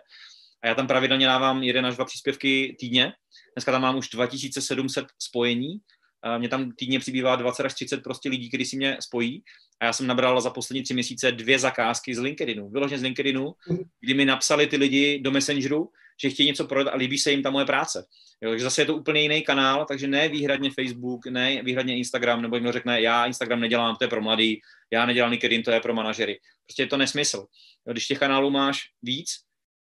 A 0.62 0.68
já 0.68 0.74
tam 0.74 0.86
pravidelně 0.86 1.26
dávám 1.26 1.62
jeden 1.62 1.86
až 1.86 1.96
dva 1.96 2.04
příspěvky 2.04 2.76
týdně. 2.80 3.12
Dneska 3.56 3.72
tam 3.72 3.82
mám 3.82 3.96
už 3.96 4.08
2700 4.08 5.06
spojení. 5.18 5.78
Mně 6.38 6.48
tam 6.48 6.72
týdně 6.72 7.00
přibývá 7.00 7.36
20 7.36 7.64
až 7.64 7.74
30 7.74 8.02
prostě 8.02 8.28
lidí, 8.28 8.48
kteří 8.48 8.64
si 8.64 8.76
mě 8.76 8.96
spojí. 9.00 9.42
A 9.80 9.84
já 9.84 9.92
jsem 9.92 10.06
nabral 10.06 10.40
za 10.40 10.50
poslední 10.50 10.82
tři 10.82 10.94
měsíce 10.94 11.32
dvě 11.32 11.58
zakázky 11.58 12.14
z 12.14 12.18
LinkedInu, 12.18 12.68
vyloženě 12.68 12.98
z 12.98 13.02
LinkedInu, 13.02 13.52
kdy 14.00 14.14
mi 14.14 14.24
napsali 14.24 14.66
ty 14.66 14.76
lidi 14.76 15.18
do 15.18 15.30
Messengeru, 15.30 15.90
že 16.22 16.30
chtějí 16.30 16.46
něco 16.46 16.64
prodat 16.64 16.90
a 16.90 16.96
líbí 16.96 17.18
se 17.18 17.30
jim 17.30 17.42
ta 17.42 17.50
moje 17.50 17.64
práce. 17.64 18.06
Jo, 18.42 18.50
takže 18.50 18.64
zase 18.64 18.82
je 18.82 18.86
to 18.86 18.96
úplně 18.96 19.20
jiný 19.20 19.42
kanál, 19.42 19.86
takže 19.88 20.06
ne 20.06 20.28
výhradně 20.28 20.70
Facebook, 20.70 21.26
ne 21.26 21.62
výhradně 21.62 21.96
Instagram, 21.96 22.42
nebo 22.42 22.56
někdo 22.56 22.72
řekne, 22.72 23.00
já 23.00 23.26
Instagram 23.26 23.60
nedělám, 23.60 23.96
to 23.96 24.04
je 24.04 24.08
pro 24.08 24.22
mladý, 24.22 24.60
já 24.92 25.06
nedělám 25.06 25.30
LinkedIn, 25.30 25.62
to 25.62 25.70
je 25.70 25.80
pro 25.80 25.94
manažery. 25.94 26.40
Prostě 26.66 26.82
je 26.82 26.86
to 26.86 26.96
nesmysl. 26.96 27.46
Jo, 27.86 27.92
když 27.92 28.06
těch 28.06 28.18
kanálů 28.18 28.50
máš 28.50 28.80
víc 29.02 29.30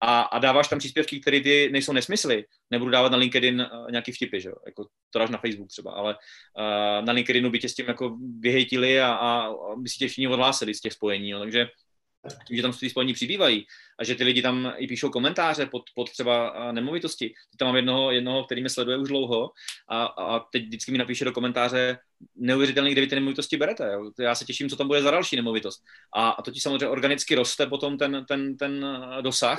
a, 0.06 0.20
a 0.20 0.38
dáváš 0.38 0.68
tam 0.68 0.78
příspěvky, 0.78 1.20
které 1.20 1.40
ty 1.40 1.68
nejsou 1.72 1.92
nesmysly, 1.92 2.44
nebudu 2.70 2.90
dávat 2.90 3.12
na 3.12 3.18
LinkedIn 3.18 3.60
uh, 3.60 3.90
nějaký 3.90 4.12
vtipy, 4.12 4.40
že 4.40 4.48
jo? 4.48 4.54
Jako 4.66 4.86
to 5.10 5.18
dáš 5.18 5.30
na 5.30 5.38
Facebook 5.38 5.68
třeba, 5.68 5.92
ale 5.92 6.14
uh, 6.14 7.04
na 7.06 7.12
LinkedInu 7.12 7.50
by 7.50 7.58
tě 7.58 7.68
s 7.68 7.74
tím 7.74 7.86
jako 7.88 8.16
vyhejtili 8.40 9.00
a, 9.00 9.12
a, 9.12 9.46
a 9.46 9.76
by 9.76 9.88
si 9.88 9.98
tě 9.98 10.08
všichni 10.08 10.28
odhlásili 10.28 10.74
z 10.74 10.80
těch 10.80 10.92
spojení, 10.92 11.30
jo? 11.30 11.38
takže 11.38 11.66
tím, 12.46 12.56
že 12.56 12.62
tam 12.62 12.72
ty 12.72 12.90
spojení 12.90 13.12
přibývají 13.12 13.66
a 13.98 14.04
že 14.04 14.14
ty 14.14 14.24
lidi 14.24 14.42
tam 14.42 14.72
i 14.76 14.86
píšou 14.86 15.10
komentáře 15.10 15.66
pod, 15.66 15.82
pod 15.94 16.10
třeba 16.10 16.54
nemovitosti. 16.72 17.28
Teď 17.28 17.58
tam 17.58 17.68
mám 17.68 17.76
jednoho, 17.76 18.10
jednoho, 18.10 18.44
který 18.44 18.60
mě 18.60 18.70
sleduje 18.70 18.96
už 18.96 19.08
dlouho 19.08 19.50
a, 19.88 20.04
a 20.04 20.38
teď 20.40 20.64
vždycky 20.64 20.92
mi 20.92 20.98
napíše 20.98 21.24
do 21.24 21.32
komentáře 21.32 21.98
neuvěřitelný, 22.36 22.92
kde 22.92 23.00
vy 23.00 23.06
ty 23.06 23.14
nemovitosti 23.14 23.56
berete. 23.56 23.92
Jo. 23.92 24.10
Já 24.18 24.34
se 24.34 24.44
těším, 24.44 24.68
co 24.68 24.76
tam 24.76 24.86
bude 24.86 25.02
za 25.02 25.10
další 25.10 25.36
nemovitost. 25.36 25.82
A, 26.14 26.28
a 26.30 26.42
to 26.42 26.50
ti 26.50 26.60
samozřejmě 26.60 26.88
organicky 26.88 27.34
roste 27.34 27.66
potom 27.66 27.98
ten, 27.98 28.24
ten, 28.28 28.56
ten 28.56 28.86
dosah 29.20 29.58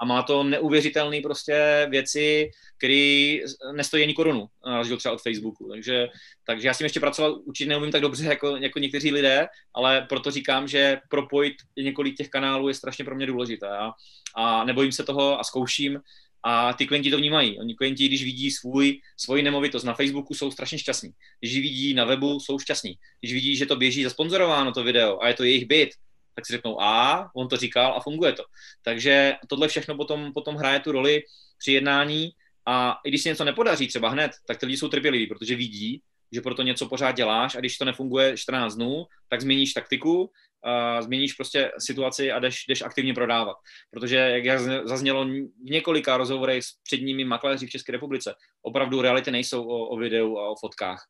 a 0.00 0.04
má 0.04 0.22
to 0.22 0.42
neuvěřitelné 0.42 1.20
prostě 1.22 1.86
věci, 1.90 2.50
které 2.78 3.36
nestojí 3.72 4.02
ani 4.02 4.14
korunu, 4.14 4.46
na 4.66 4.78
rozdíl 4.78 4.96
třeba 4.96 5.14
od 5.14 5.22
Facebooku. 5.22 5.68
Takže, 5.68 6.08
takže 6.46 6.68
já 6.68 6.74
s 6.74 6.78
tím 6.78 6.84
ještě 6.84 7.00
pracovat 7.00 7.36
určitě 7.44 7.68
neumím 7.68 7.92
tak 7.92 8.02
dobře 8.02 8.24
jako, 8.28 8.56
jako 8.56 8.78
někteří 8.78 9.12
lidé, 9.12 9.46
ale 9.74 10.06
proto 10.08 10.30
říkám, 10.30 10.68
že 10.68 10.98
propojit 11.08 11.54
několik 11.78 12.16
těch 12.16 12.28
kanálů 12.28 12.68
je 12.68 12.74
strašně 12.74 13.04
pro 13.04 13.14
mě 13.14 13.26
důležité. 13.26 13.68
A, 13.68 13.90
a 14.36 14.64
nebojím 14.64 14.92
se 14.92 15.04
toho 15.04 15.40
a 15.40 15.44
zkouším 15.44 16.00
a 16.44 16.72
ty 16.72 16.86
klienti 16.86 17.10
to 17.10 17.16
vnímají. 17.16 17.58
Oni 17.58 17.74
klienti, 17.74 18.08
když 18.08 18.24
vidí 18.24 18.50
svůj, 18.50 19.00
svoji 19.16 19.42
nemovitost 19.42 19.84
na 19.84 19.94
Facebooku, 19.94 20.34
jsou 20.34 20.50
strašně 20.50 20.78
šťastní. 20.78 21.10
Když 21.40 21.54
vidí 21.54 21.94
na 21.94 22.04
webu, 22.04 22.40
jsou 22.40 22.58
šťastní. 22.58 22.94
Když 23.20 23.32
vidí, 23.32 23.56
že 23.56 23.66
to 23.66 23.76
běží 23.76 24.04
zasponzorováno 24.04 24.72
to 24.72 24.84
video 24.84 25.22
a 25.22 25.28
je 25.28 25.34
to 25.34 25.44
jejich 25.44 25.66
byt, 25.66 25.90
tak 26.38 26.46
si 26.46 26.52
řeknou 26.52 26.80
a, 26.80 27.30
on 27.34 27.48
to 27.48 27.56
říkal 27.56 27.94
a 27.94 28.00
funguje 28.00 28.32
to. 28.32 28.44
Takže 28.82 29.34
tohle 29.48 29.68
všechno 29.68 29.96
potom, 29.96 30.32
potom 30.32 30.54
hraje 30.54 30.80
tu 30.80 30.92
roli 30.92 31.22
při 31.58 31.72
jednání 31.72 32.30
a 32.66 32.98
i 33.04 33.08
když 33.08 33.22
se 33.22 33.28
něco 33.28 33.44
nepodaří 33.44 33.88
třeba 33.88 34.08
hned, 34.08 34.30
tak 34.46 34.58
ty 34.58 34.66
lidi 34.66 34.78
jsou 34.78 34.88
trpěliví, 34.88 35.26
protože 35.26 35.56
vidí, 35.56 36.02
že 36.32 36.40
proto 36.40 36.62
něco 36.62 36.88
pořád 36.88 37.12
děláš 37.12 37.54
a 37.54 37.60
když 37.60 37.78
to 37.78 37.84
nefunguje 37.84 38.36
14 38.36 38.74
dnů, 38.74 39.06
tak 39.28 39.40
změníš 39.40 39.72
taktiku, 39.72 40.22
uh, 40.22 41.00
změníš 41.00 41.32
prostě 41.32 41.72
situaci 41.78 42.32
a 42.32 42.38
jdeš, 42.38 42.64
jdeš 42.68 42.82
aktivně 42.82 43.14
prodávat. 43.14 43.56
Protože, 43.90 44.16
jak 44.16 44.60
zaznělo 44.84 45.24
v 45.26 45.70
několika 45.70 46.16
rozhovorech 46.16 46.64
s 46.64 46.72
předními 46.82 47.24
makléři 47.24 47.66
v 47.66 47.70
České 47.70 47.92
republice, 47.92 48.34
opravdu 48.62 49.02
reality 49.02 49.30
nejsou 49.30 49.68
o, 49.68 49.88
o 49.88 49.96
videu 49.96 50.38
a 50.38 50.48
o 50.48 50.56
fotkách. 50.60 51.06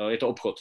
Uh, 0.00 0.08
je 0.08 0.18
to 0.18 0.28
obchod. 0.28 0.56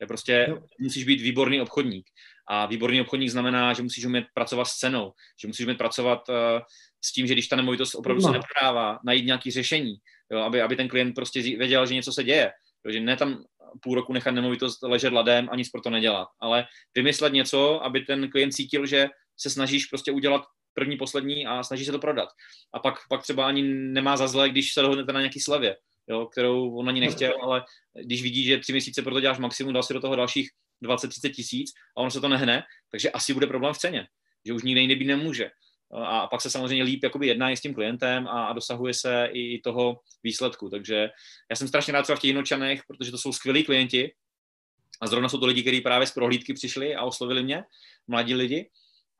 Je 0.00 0.06
prostě, 0.06 0.54
musíš 0.80 1.04
být 1.04 1.20
výborný 1.20 1.60
obchodník. 1.60 2.06
A 2.48 2.66
výborný 2.66 3.00
obchodník 3.00 3.30
znamená, 3.30 3.72
že 3.72 3.82
musíš 3.82 4.04
umět 4.04 4.24
pracovat 4.34 4.64
s 4.64 4.76
cenou, 4.76 5.12
že 5.40 5.48
musíš 5.48 5.66
umět 5.66 5.78
pracovat 5.78 6.28
uh, 6.28 6.34
s 7.04 7.12
tím, 7.12 7.26
že 7.26 7.34
když 7.34 7.48
ta 7.48 7.56
nemovitost 7.56 7.94
opravdu 7.94 8.22
no. 8.22 8.28
se 8.28 8.32
neprodává, 8.32 8.98
najít 9.04 9.26
nějaké 9.26 9.50
řešení, 9.50 9.94
jo, 10.32 10.38
aby, 10.38 10.62
aby 10.62 10.76
ten 10.76 10.88
klient 10.88 11.14
prostě 11.14 11.42
věděl, 11.42 11.86
že 11.86 11.94
něco 11.94 12.12
se 12.12 12.24
děje. 12.24 12.52
Jo, 12.86 12.92
že 12.92 13.00
ne 13.00 13.16
tam 13.16 13.44
půl 13.82 13.94
roku 13.94 14.12
nechat 14.12 14.30
nemovitost 14.30 14.82
ležet 14.82 15.12
ladem 15.12 15.48
a 15.50 15.56
nic 15.56 15.70
pro 15.70 15.80
to 15.80 15.90
nedělat, 15.90 16.28
ale 16.40 16.66
vymyslet 16.94 17.32
něco, 17.32 17.84
aby 17.84 18.00
ten 18.00 18.30
klient 18.30 18.52
cítil, 18.52 18.86
že 18.86 19.08
se 19.36 19.50
snažíš 19.50 19.86
prostě 19.86 20.12
udělat 20.12 20.42
první, 20.74 20.96
poslední 20.96 21.46
a 21.46 21.62
snaží 21.62 21.84
se 21.84 21.92
to 21.92 21.98
prodat. 21.98 22.28
A 22.74 22.78
pak, 22.78 22.94
pak 23.08 23.22
třeba 23.22 23.46
ani 23.46 23.62
nemá 23.72 24.16
za 24.16 24.28
zlé, 24.28 24.48
když 24.48 24.72
se 24.72 24.82
dohodnete 24.82 25.12
na 25.12 25.20
nějaký 25.20 25.40
slevě, 25.40 25.76
jo, 26.08 26.26
kterou 26.26 26.76
on 26.76 26.88
ani 26.88 27.00
nechtěl, 27.00 27.32
ale 27.42 27.64
když 28.04 28.22
vidí, 28.22 28.44
že 28.44 28.58
tři 28.58 28.72
měsíce 28.72 29.02
pro 29.02 29.14
to 29.14 29.20
děláš 29.20 29.38
maximum, 29.38 29.72
dal 29.72 29.82
si 29.82 29.94
do 29.94 30.00
toho 30.00 30.16
dalších 30.16 30.50
20-30 30.82 31.34
tisíc 31.34 31.72
a 31.96 32.00
ono 32.00 32.10
se 32.10 32.20
to 32.20 32.28
nehne, 32.28 32.62
takže 32.90 33.10
asi 33.10 33.34
bude 33.34 33.46
problém 33.46 33.74
v 33.74 33.78
ceně, 33.78 34.06
že 34.46 34.52
už 34.52 34.62
nikde 34.62 34.80
jinde 34.80 34.96
být 34.96 35.06
nemůže. 35.06 35.50
A 35.94 36.26
pak 36.26 36.40
se 36.40 36.50
samozřejmě 36.50 36.84
líp 36.84 37.02
jakoby 37.02 37.26
jedná 37.26 37.50
i 37.50 37.56
s 37.56 37.60
tím 37.60 37.74
klientem 37.74 38.28
a, 38.28 38.46
a 38.46 38.52
dosahuje 38.52 38.94
se 38.94 39.28
i 39.32 39.60
toho 39.60 40.00
výsledku. 40.22 40.70
Takže 40.70 41.10
já 41.50 41.56
jsem 41.56 41.68
strašně 41.68 41.92
rád 41.92 42.02
třeba 42.02 42.16
v 42.16 42.20
těch 42.20 42.28
Jinočanech, 42.28 42.82
protože 42.86 43.10
to 43.10 43.18
jsou 43.18 43.32
skvělí 43.32 43.64
klienti 43.64 44.14
a 45.00 45.06
zrovna 45.06 45.28
jsou 45.28 45.38
to 45.38 45.46
lidi, 45.46 45.62
kteří 45.62 45.80
právě 45.80 46.06
z 46.06 46.12
prohlídky 46.12 46.54
přišli 46.54 46.94
a 46.94 47.02
oslovili 47.02 47.42
mě, 47.42 47.64
mladí 48.08 48.34
lidi 48.34 48.70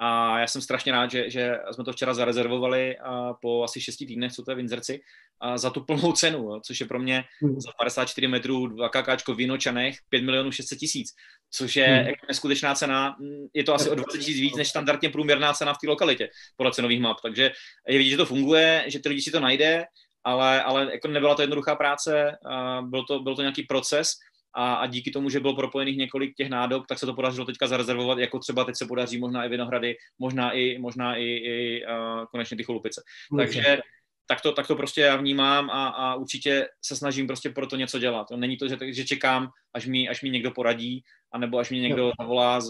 a 0.07 0.39
já 0.39 0.47
jsem 0.47 0.63
strašně 0.63 0.93
rád, 0.93 1.11
že, 1.11 1.31
že 1.31 1.59
jsme 1.73 1.85
to 1.85 1.93
včera 1.93 2.15
zarezervovali 2.15 2.99
a 2.99 3.33
po 3.33 3.65
asi 3.65 3.81
šesti 3.81 4.07
týdnech, 4.07 4.33
co 4.33 4.43
to 4.43 4.51
je 4.51 4.55
v 4.55 4.59
Inzerci, 4.59 5.01
a 5.41 5.59
za 5.59 5.71
tu 5.71 5.81
plnou 5.81 6.13
cenu, 6.13 6.39
jo, 6.39 6.61
což 6.65 6.81
je 6.81 6.87
pro 6.87 6.99
mě 6.99 7.25
mm. 7.43 7.61
za 7.61 7.71
54 7.79 8.29
metrů, 8.29 8.67
2 8.67 8.89
kakáčko 8.89 9.35
v 9.35 9.37
Vinočanech, 9.37 9.97
5 10.09 10.23
milionů 10.23 10.53
600 10.53 10.79
tisíc, 10.79 11.11
což 11.51 11.77
je 11.77 11.87
mm. 11.87 12.07
jako 12.07 12.27
neskutečná 12.29 12.75
cena. 12.75 13.17
Je 13.55 13.65
to 13.65 13.75
asi 13.75 13.91
o 13.91 13.95
20 13.95 14.19
tisíc 14.19 14.41
víc 14.41 14.57
než 14.57 14.69
standardně 14.69 15.09
průměrná 15.09 15.53
cena 15.53 15.75
v 15.75 15.79
té 15.79 15.89
lokalitě 15.89 16.29
podle 16.57 16.73
cenových 16.73 17.01
map. 17.01 17.17
Takže 17.23 17.51
je 17.89 17.99
vidět, 17.99 18.11
že 18.11 18.17
to 18.17 18.27
funguje, 18.27 18.85
že 18.87 18.99
ty 18.99 19.09
lidi 19.09 19.23
si 19.23 19.31
to 19.31 19.41
najde, 19.41 19.85
ale, 20.25 20.63
ale 20.63 20.89
jako 20.93 21.09
nebyla 21.09 21.35
to 21.35 21.43
jednoduchá 21.43 21.77
práce, 21.77 22.37
byl 22.83 23.05
to, 23.05 23.21
byl 23.21 23.37
to 23.37 23.43
nějaký 23.43 23.63
proces 23.63 24.13
a, 24.55 24.75
a 24.75 24.87
díky 24.87 25.11
tomu, 25.11 25.31
že 25.31 25.41
bylo 25.41 25.57
propojených 25.57 25.97
několik 25.97 26.35
těch 26.37 26.49
nádob, 26.49 26.87
tak 26.87 26.99
se 26.99 27.07
to 27.07 27.15
podařilo 27.15 27.47
teďka 27.47 27.67
zarezervovat, 27.67 28.19
jako 28.19 28.39
třeba 28.39 28.65
teď 28.65 28.77
se 28.77 28.87
podaří 28.87 29.19
možná 29.19 29.45
i 29.45 29.49
Vinohrady, 29.49 29.97
možná 30.19 30.53
i, 30.53 30.79
možná 30.79 31.17
i, 31.17 31.25
i 31.25 31.85
uh, 31.87 32.25
konečně 32.31 32.57
ty 32.57 32.63
cholupice. 32.63 33.03
Takže 33.39 33.79
tak 34.27 34.41
to, 34.41 34.53
tak 34.53 34.67
to 34.67 34.77
prostě 34.77 35.01
já 35.01 35.17
vnímám 35.17 35.71
a, 35.71 35.87
a 35.89 36.15
určitě 36.15 36.67
se 36.85 36.97
snažím 36.97 37.27
prostě 37.27 37.51
pro 37.51 37.67
to 37.67 37.77
něco 37.77 37.99
dělat. 37.99 38.27
Není 38.37 38.57
to, 38.57 38.69
že, 38.69 38.77
že 38.83 39.05
čekám, 39.05 39.49
až 39.75 39.87
mi, 39.87 40.09
až 40.09 40.23
mi 40.23 40.31
někdo 40.31 40.51
poradí, 40.51 41.03
anebo 41.33 41.59
až 41.59 41.71
mi 41.71 41.79
někdo 41.79 42.13
zavolá 42.21 42.61
z, 42.61 42.69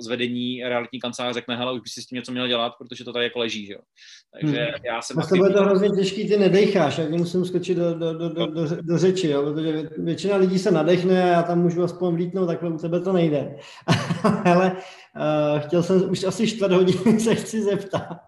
z 0.00 0.06
vedení 0.06 0.62
realitní 0.64 1.00
kanceláře 1.00 1.34
řekne, 1.34 1.56
hele, 1.56 1.72
už 1.72 1.80
by 1.80 1.88
si 1.88 2.02
s 2.02 2.06
tím 2.06 2.16
něco 2.16 2.32
měl 2.32 2.48
dělat, 2.48 2.72
protože 2.78 3.04
to 3.04 3.12
tady 3.12 3.24
jako 3.24 3.38
leží, 3.38 3.66
že 3.66 3.72
jo. 3.72 3.80
Takže 4.32 4.64
hmm. 4.64 4.74
já 4.84 5.02
jsem... 5.02 5.16
To 5.28 5.36
bude 5.36 5.50
to 5.50 5.62
hrozně 5.62 5.88
těžký, 5.90 6.28
ty 6.28 6.36
nedejcháš, 6.36 6.98
jak 6.98 7.10
musím 7.10 7.44
skočit 7.44 7.78
do, 7.78 7.94
do, 7.94 8.12
do, 8.12 8.28
do, 8.28 8.46
do, 8.46 8.82
do 8.82 8.98
řeči, 8.98 9.28
jo, 9.28 9.42
protože 9.42 9.88
většina 9.98 10.36
lidí 10.36 10.58
se 10.58 10.70
nadechne 10.70 11.24
a 11.24 11.26
já 11.26 11.42
tam 11.42 11.62
můžu 11.62 11.82
aspoň 11.82 12.14
vlítnout, 12.14 12.46
takhle 12.46 12.70
u 12.70 12.78
tebe 12.78 13.00
to 13.00 13.12
nejde. 13.12 13.56
Ale 14.44 14.72
uh, 14.72 15.60
chtěl 15.60 15.82
jsem, 15.82 16.10
už 16.10 16.24
asi 16.24 16.46
čtvrt 16.46 16.72
hodiny 16.72 17.20
se 17.20 17.34
chci 17.34 17.62
zeptat. 17.62 18.18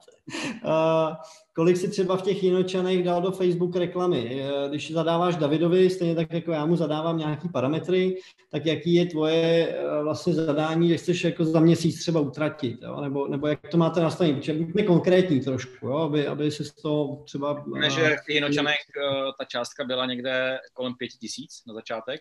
Uh, 0.64 1.14
kolik 1.60 1.76
si 1.76 1.88
třeba 1.88 2.16
v 2.16 2.22
těch 2.22 2.42
Jinočanech 2.42 3.02
dal 3.02 3.22
do 3.22 3.30
Facebook 3.30 3.76
reklamy. 3.76 4.42
Když 4.68 4.92
zadáváš 4.92 5.36
Davidovi, 5.36 5.90
stejně 5.90 6.14
tak 6.14 6.32
jako 6.32 6.52
já 6.52 6.66
mu 6.66 6.76
zadávám 6.76 7.18
nějaký 7.18 7.48
parametry, 7.48 8.20
tak 8.50 8.66
jaký 8.66 8.94
je 8.94 9.06
tvoje 9.06 9.68
eh, 9.68 10.02
vlastně 10.02 10.34
zadání, 10.34 10.88
že 10.88 10.96
chceš 10.96 11.24
jako 11.24 11.44
za 11.44 11.60
měsíc 11.60 12.00
třeba 12.00 12.20
utratit, 12.20 12.82
jo? 12.82 13.00
Nebo, 13.00 13.28
nebo 13.28 13.46
jak 13.46 13.68
to 13.68 13.76
máte 13.76 14.00
nastavení, 14.00 14.34
protože 14.34 14.52
buďme 14.52 14.82
konkrétní 14.82 15.40
trošku, 15.40 15.86
jo? 15.86 15.96
Aby, 15.96 16.26
aby 16.26 16.50
se 16.50 16.64
z 16.64 16.72
toho 16.72 17.22
třeba... 17.24 17.64
Ne, 17.80 17.90
že 17.90 18.16
v 18.26 18.30
Jinočanech 18.30 18.78
eh, 18.96 19.32
ta 19.38 19.44
částka 19.44 19.84
byla 19.84 20.06
někde 20.06 20.58
kolem 20.72 20.94
pěti 20.94 21.18
tisíc 21.18 21.62
na 21.66 21.74
začátek 21.74 22.20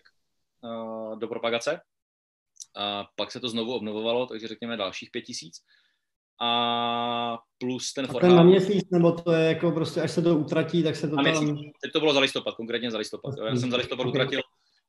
eh, 0.64 1.16
do 1.16 1.28
propagace. 1.28 1.80
A 2.76 3.04
pak 3.16 3.32
se 3.32 3.40
to 3.40 3.48
znovu 3.48 3.74
obnovovalo, 3.74 4.26
takže 4.26 4.48
řekněme 4.48 4.76
dalších 4.76 5.10
pět 5.10 5.22
tisíc 5.22 5.56
a 6.40 7.38
plus 7.58 7.92
ten 7.92 8.06
forhál. 8.06 8.36
na 8.36 8.42
měsíc, 8.42 8.90
nebo 8.90 9.12
to 9.12 9.32
je 9.32 9.48
jako 9.48 9.70
prostě, 9.70 10.00
až 10.00 10.10
se 10.10 10.22
to 10.22 10.36
utratí, 10.36 10.82
tak 10.82 10.96
se 10.96 11.08
to 11.08 11.16
tam... 11.16 11.24
Měsíc. 11.24 11.58
Teď 11.82 11.92
to 11.92 12.00
bylo 12.00 12.12
za 12.12 12.20
listopad, 12.20 12.54
konkrétně 12.54 12.90
za 12.90 12.98
listopad. 12.98 13.34
Jo. 13.38 13.44
Já 13.44 13.56
jsem 13.56 13.70
za 13.70 13.76
listopad 13.76 14.06
utratil, 14.06 14.40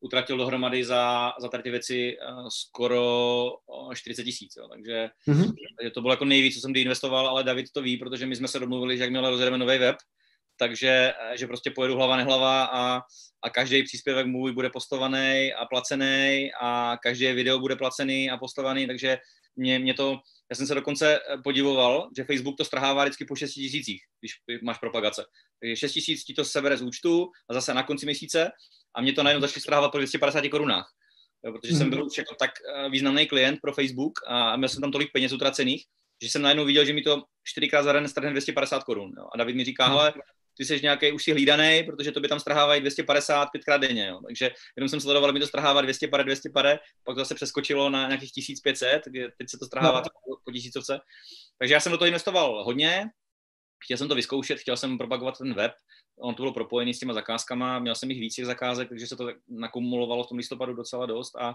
utratil 0.01 0.37
dohromady 0.37 0.83
za, 0.83 1.33
za 1.39 1.47
tady 1.47 1.63
ty 1.63 1.71
věci 1.71 2.17
uh, 2.17 2.47
skoro 2.47 3.51
40 3.93 4.23
tisíc, 4.23 4.53
takže, 4.71 5.09
mm-hmm. 5.27 5.53
takže 5.79 5.91
to 5.93 6.01
bylo 6.01 6.13
jako 6.13 6.25
nejvíc, 6.25 6.55
co 6.55 6.61
jsem 6.61 6.71
kdy 6.71 6.81
investoval, 6.81 7.27
ale 7.27 7.43
David 7.43 7.71
to 7.71 7.81
ví, 7.81 7.97
protože 7.97 8.25
my 8.25 8.35
jsme 8.35 8.47
se 8.47 8.59
domluvili, 8.59 8.97
že 8.97 9.03
jakmile 9.03 9.29
rozjedeme 9.29 9.57
nový 9.57 9.77
web, 9.77 9.95
takže 10.57 11.13
eh, 11.31 11.37
že 11.37 11.47
prostě 11.47 11.71
pojedu 11.71 11.95
hlava 11.95 12.17
nehlava 12.17 12.63
a, 12.63 13.01
a 13.41 13.49
každý 13.49 13.83
příspěvek 13.83 14.27
můj 14.27 14.51
bude 14.51 14.69
postovaný 14.69 15.53
a 15.53 15.65
placený 15.65 16.51
a 16.61 16.97
každé 17.03 17.33
video 17.33 17.59
bude 17.59 17.75
placený 17.75 18.29
a 18.29 18.37
postovaný, 18.37 18.87
takže 18.87 19.17
mě, 19.55 19.79
mě 19.79 19.93
to, 19.93 20.19
já 20.49 20.55
jsem 20.55 20.67
se 20.67 20.75
dokonce 20.75 21.15
eh, 21.15 21.37
podivoval, 21.43 22.09
že 22.17 22.23
Facebook 22.23 22.57
to 22.57 22.65
strhává 22.65 23.03
vždycky 23.03 23.25
po 23.25 23.35
6 23.35 23.53
tisících, 23.53 24.01
když 24.19 24.61
máš 24.63 24.77
propagace. 24.77 25.25
Takže 25.59 25.75
6 25.75 25.93
tisíc 25.93 26.23
ti 26.23 26.33
to 26.33 26.45
sebere 26.45 26.77
z 26.77 26.81
účtu 26.81 27.29
a 27.49 27.53
zase 27.53 27.73
na 27.73 27.83
konci 27.83 28.05
měsíce 28.05 28.51
a 28.95 29.01
mě 29.01 29.13
to 29.13 29.23
najednou 29.23 29.41
začne 29.41 29.61
strhávat 29.61 29.91
po 29.91 29.97
250 29.97 30.47
korunách. 30.47 30.91
Jo, 31.45 31.53
protože 31.53 31.73
jsem 31.73 31.87
mhm. 31.87 31.89
byl 31.89 32.05
už 32.05 32.17
jako 32.17 32.35
tak 32.35 32.51
eh, 32.75 32.89
významný 32.89 33.27
klient 33.27 33.59
pro 33.61 33.73
Facebook 33.73 34.19
a 34.27 34.57
měl 34.57 34.69
jsem 34.69 34.81
tam 34.81 34.91
tolik 34.91 35.11
peněz 35.13 35.31
utracených, 35.31 35.85
že 36.23 36.29
jsem 36.29 36.41
najednou 36.41 36.65
viděl, 36.65 36.85
že 36.85 36.93
mi 36.93 37.01
to 37.01 37.23
čtyřikrát 37.43 37.83
za 37.83 37.91
den 37.91 38.07
strhne 38.07 38.31
250 38.31 38.83
korun. 38.83 39.11
A 39.33 39.37
David 39.37 39.55
mi 39.55 39.63
říká, 39.63 39.87
hele, 39.87 40.13
ty 40.57 40.65
jsi 40.65 40.79
nějaký 40.81 41.11
už 41.11 41.23
si 41.23 41.31
hlídaný, 41.31 41.83
protože 41.83 42.11
to 42.11 42.19
by 42.19 42.27
tam 42.27 42.39
strhávají 42.39 42.81
250 42.81 43.45
pětkrát 43.45 43.81
denně. 43.81 44.07
Jo. 44.07 44.19
Takže 44.27 44.51
jenom 44.77 44.89
jsem 44.89 45.01
sledoval, 45.01 45.33
mi 45.33 45.39
to 45.39 45.47
strhává 45.47 45.81
200 45.81 46.07
pade, 46.07 46.23
200 46.23 46.49
pade, 46.49 46.79
pak 47.03 47.15
to 47.15 47.21
zase 47.21 47.35
přeskočilo 47.35 47.89
na 47.89 48.07
nějakých 48.07 48.31
1500, 48.31 49.01
teď 49.37 49.49
se 49.49 49.57
to 49.57 49.65
strhává 49.65 50.01
no. 50.01 50.35
po 50.45 50.51
tisícovce. 50.51 50.99
Takže 51.57 51.73
já 51.73 51.79
jsem 51.79 51.91
do 51.91 51.97
toho 51.97 52.07
investoval 52.07 52.63
hodně, 52.63 53.05
chtěl 53.83 53.97
jsem 53.97 54.07
to 54.07 54.15
vyzkoušet, 54.15 54.59
chtěl 54.59 54.77
jsem 54.77 54.97
propagovat 54.97 55.37
ten 55.37 55.53
web, 55.53 55.71
on 56.19 56.35
to 56.35 56.43
bylo 56.43 56.53
propojený 56.53 56.93
s 56.93 56.99
těma 56.99 57.13
zakázkama, 57.13 57.79
měl 57.79 57.95
jsem 57.95 58.11
jich 58.11 58.19
víc 58.19 58.35
těch 58.35 58.45
zakázek, 58.45 58.89
takže 58.89 59.07
se 59.07 59.15
to 59.15 59.27
nakumulovalo 59.49 60.23
v 60.23 60.27
tom 60.27 60.37
listopadu 60.37 60.73
docela 60.73 61.05
dost 61.05 61.35
a, 61.35 61.49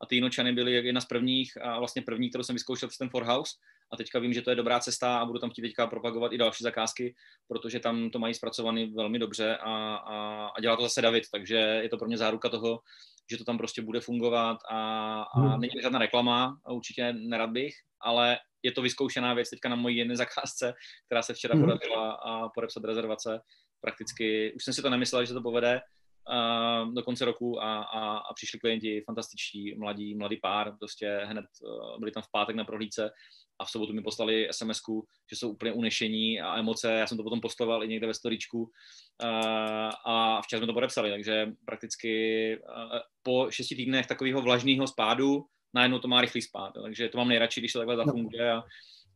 a 0.00 0.06
ty 0.08 0.16
Inočany 0.16 0.52
byly 0.52 0.72
jedna 0.72 1.00
z 1.00 1.04
prvních 1.04 1.62
a 1.62 1.78
vlastně 1.78 2.02
první, 2.02 2.28
kterou 2.28 2.44
jsem 2.44 2.54
vyzkoušel 2.54 2.88
přes 2.88 2.98
ten 2.98 3.10
Forhouse 3.10 3.52
a 3.92 3.96
teďka 3.96 4.18
vím, 4.18 4.32
že 4.32 4.42
to 4.42 4.50
je 4.50 4.56
dobrá 4.56 4.80
cesta 4.80 5.18
a 5.18 5.24
budu 5.24 5.38
tam 5.38 5.50
chtít 5.50 5.62
teďka 5.62 5.86
propagovat 5.86 6.32
i 6.32 6.38
další 6.38 6.64
zakázky, 6.64 7.14
protože 7.48 7.80
tam 7.80 8.10
to 8.10 8.18
mají 8.18 8.34
zpracovaný 8.34 8.94
velmi 8.94 9.18
dobře 9.18 9.56
a, 9.56 9.94
a, 9.94 10.46
a 10.46 10.60
dělá 10.60 10.76
to 10.76 10.82
zase 10.82 11.02
David, 11.02 11.24
takže 11.32 11.56
je 11.56 11.88
to 11.88 11.98
pro 11.98 12.06
mě 12.06 12.18
záruka 12.18 12.48
toho, 12.48 12.80
že 13.30 13.38
to 13.38 13.44
tam 13.44 13.58
prostě 13.58 13.82
bude 13.82 14.00
fungovat 14.00 14.58
a, 14.70 14.78
a 15.22 15.40
hmm. 15.40 15.60
není 15.60 15.72
žádná 15.82 15.98
reklama, 15.98 16.56
a 16.64 16.72
určitě 16.72 17.12
nerad 17.12 17.50
bych, 17.50 17.74
ale 18.00 18.38
je 18.62 18.72
to 18.72 18.82
vyzkoušená 18.82 19.34
věc 19.34 19.50
teďka 19.50 19.68
na 19.68 19.76
mojí 19.76 19.96
jedné 19.96 20.16
zakázce, 20.16 20.74
která 21.06 21.22
se 21.22 21.34
včera 21.34 21.54
hmm. 21.54 21.64
podařila 21.64 22.12
a 22.12 22.48
podepsat 22.48 22.84
rezervace. 22.84 23.40
Prakticky, 23.80 24.52
už 24.56 24.64
jsem 24.64 24.74
si 24.74 24.82
to 24.82 24.90
nemyslel, 24.90 25.22
že 25.22 25.26
se 25.26 25.34
to 25.34 25.42
povede, 25.42 25.80
uh, 26.28 26.94
do 26.94 27.02
konce 27.02 27.24
roku 27.24 27.62
a, 27.62 27.82
a, 27.82 28.16
a 28.16 28.34
přišli 28.34 28.58
klienti, 28.58 29.02
fantastičtí, 29.06 29.74
mladí, 29.78 30.14
mladý 30.14 30.36
pár, 30.36 30.76
prostě 30.78 31.20
hned 31.24 31.44
uh, 31.62 31.98
byli 31.98 32.12
tam 32.12 32.22
v 32.22 32.30
pátek 32.32 32.56
na 32.56 32.64
prohlídce 32.64 33.10
a 33.62 33.64
v 33.64 33.70
sobotu 33.70 33.92
mi 33.92 34.02
poslali 34.02 34.48
sms 34.50 34.80
že 35.30 35.36
jsou 35.36 35.50
úplně 35.50 35.72
unešení 35.72 36.40
a 36.40 36.58
emoce, 36.58 36.92
já 36.92 37.06
jsem 37.06 37.16
to 37.16 37.22
potom 37.22 37.40
postoval 37.40 37.84
i 37.84 37.88
někde 37.88 38.06
ve 38.06 38.14
storičku 38.14 38.70
a 40.06 40.42
včera 40.42 40.60
jsme 40.60 40.66
to 40.66 40.72
podepsali, 40.72 41.10
takže 41.10 41.46
prakticky 41.64 42.58
po 43.22 43.46
šesti 43.50 43.76
týdnech 43.76 44.06
takového 44.06 44.42
vlažného 44.42 44.86
spádu 44.86 45.44
najednou 45.74 45.98
to 45.98 46.08
má 46.08 46.20
rychlý 46.20 46.42
spád, 46.42 46.74
takže 46.82 47.08
to 47.08 47.18
mám 47.18 47.28
nejradši, 47.28 47.60
když 47.60 47.72
to 47.72 47.78
takhle 47.78 47.96
zafunguje 47.96 48.52
a, 48.52 48.62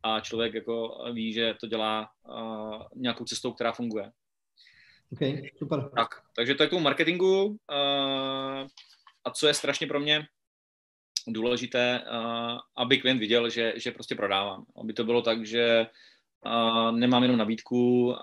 a 0.02 0.20
člověk 0.20 0.54
jako 0.54 1.04
ví, 1.12 1.32
že 1.32 1.54
to 1.60 1.66
dělá 1.66 2.08
nějakou 2.94 3.24
cestou, 3.24 3.52
která 3.52 3.72
funguje. 3.72 4.12
OK, 5.12 5.20
super. 5.58 5.90
Tak, 5.96 6.08
takže 6.36 6.54
to 6.54 6.62
je 6.62 6.66
k 6.66 6.70
tomu 6.70 6.82
marketingu. 6.82 7.44
Uh, 7.44 8.66
a 9.24 9.30
co 9.34 9.46
je 9.46 9.54
strašně 9.54 9.86
pro 9.86 10.00
mě 10.00 10.26
důležité, 11.32 12.00
uh, 12.00 12.58
aby 12.76 12.98
klient 12.98 13.18
viděl, 13.18 13.50
že, 13.50 13.72
že 13.76 13.90
prostě 13.90 14.14
prodávám. 14.14 14.64
Aby 14.82 14.92
to 14.92 15.04
bylo 15.04 15.22
tak, 15.22 15.46
že 15.46 15.86
uh, 16.46 16.98
nemám 16.98 17.22
jenom 17.22 17.38
nabídku 17.38 18.14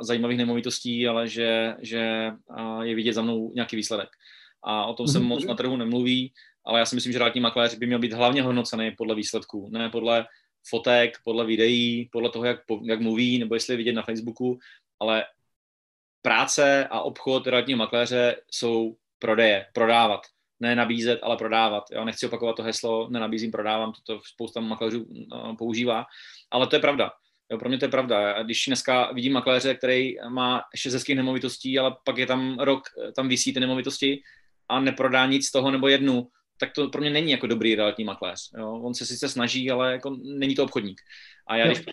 zajímavých 0.00 0.38
nemovitostí, 0.38 1.08
ale 1.08 1.28
že, 1.28 1.76
že 1.78 2.32
uh, 2.58 2.82
je 2.82 2.94
vidět 2.94 3.12
za 3.12 3.22
mnou 3.22 3.52
nějaký 3.54 3.76
výsledek. 3.76 4.08
A 4.62 4.86
o 4.86 4.94
tom 4.94 5.08
se 5.08 5.18
mhm. 5.18 5.28
moc 5.28 5.44
na 5.44 5.54
trhu 5.54 5.76
nemluví, 5.76 6.32
ale 6.64 6.78
já 6.78 6.86
si 6.86 6.94
myslím, 6.94 7.12
že 7.12 7.18
realitní 7.18 7.40
makléř 7.40 7.74
by 7.74 7.86
měl 7.86 7.98
být 7.98 8.12
hlavně 8.12 8.42
hodnocený 8.42 8.90
podle 8.90 9.14
výsledků, 9.14 9.68
ne 9.72 9.90
podle 9.90 10.26
fotek, 10.68 11.18
podle 11.24 11.46
videí, 11.46 12.08
podle 12.12 12.30
toho, 12.30 12.44
jak, 12.44 12.60
jak 12.82 13.00
mluví, 13.00 13.38
nebo 13.38 13.54
jestli 13.54 13.72
je 13.72 13.76
vidět 13.76 13.92
na 13.92 14.02
Facebooku, 14.02 14.58
ale 15.00 15.24
práce 16.22 16.86
a 16.90 17.00
obchod 17.00 17.46
realitního 17.46 17.78
makléře 17.78 18.36
jsou 18.50 18.96
prodeje, 19.18 19.66
prodávat. 19.72 20.20
Nenabízet, 20.62 21.18
ale 21.22 21.36
prodávat. 21.36 21.84
Jo? 21.92 22.04
Nechci 22.04 22.26
opakovat 22.26 22.56
to 22.56 22.62
heslo, 22.62 23.08
nenabízím, 23.10 23.50
prodávám, 23.50 23.92
to, 23.92 24.14
to 24.14 24.20
spousta 24.24 24.60
makléřů 24.60 25.06
no, 25.30 25.56
používá, 25.56 26.04
ale 26.50 26.66
to 26.66 26.76
je 26.76 26.80
pravda. 26.80 27.10
Jo, 27.50 27.58
pro 27.58 27.68
mě 27.68 27.78
to 27.78 27.84
je 27.84 27.90
pravda. 27.90 28.42
Když 28.42 28.64
dneska 28.66 29.12
vidím 29.12 29.32
makléře, 29.32 29.74
který 29.74 30.14
má 30.28 30.62
šest 30.76 30.92
hezkých 30.92 31.16
nemovitostí, 31.16 31.78
ale 31.78 31.96
pak 32.04 32.18
je 32.18 32.26
tam 32.26 32.58
rok, 32.58 32.82
tam 33.16 33.28
vysí 33.28 33.54
ty 33.54 33.60
nemovitosti 33.60 34.22
a 34.68 34.80
neprodá 34.80 35.26
nic 35.26 35.46
z 35.46 35.50
toho 35.50 35.70
nebo 35.70 35.88
jednu, 35.88 36.28
tak 36.58 36.72
to 36.72 36.88
pro 36.88 37.00
mě 37.00 37.10
není 37.10 37.32
jako 37.32 37.46
dobrý 37.46 37.74
realitní 37.74 38.04
makléř. 38.04 38.50
Jo? 38.58 38.72
On 38.72 38.94
se 38.94 39.06
sice 39.06 39.28
snaží, 39.28 39.70
ale 39.70 39.92
jako 39.92 40.16
není 40.22 40.54
to 40.54 40.64
obchodník. 40.64 41.00
A 41.46 41.56
já, 41.56 41.66
když, 41.66 41.84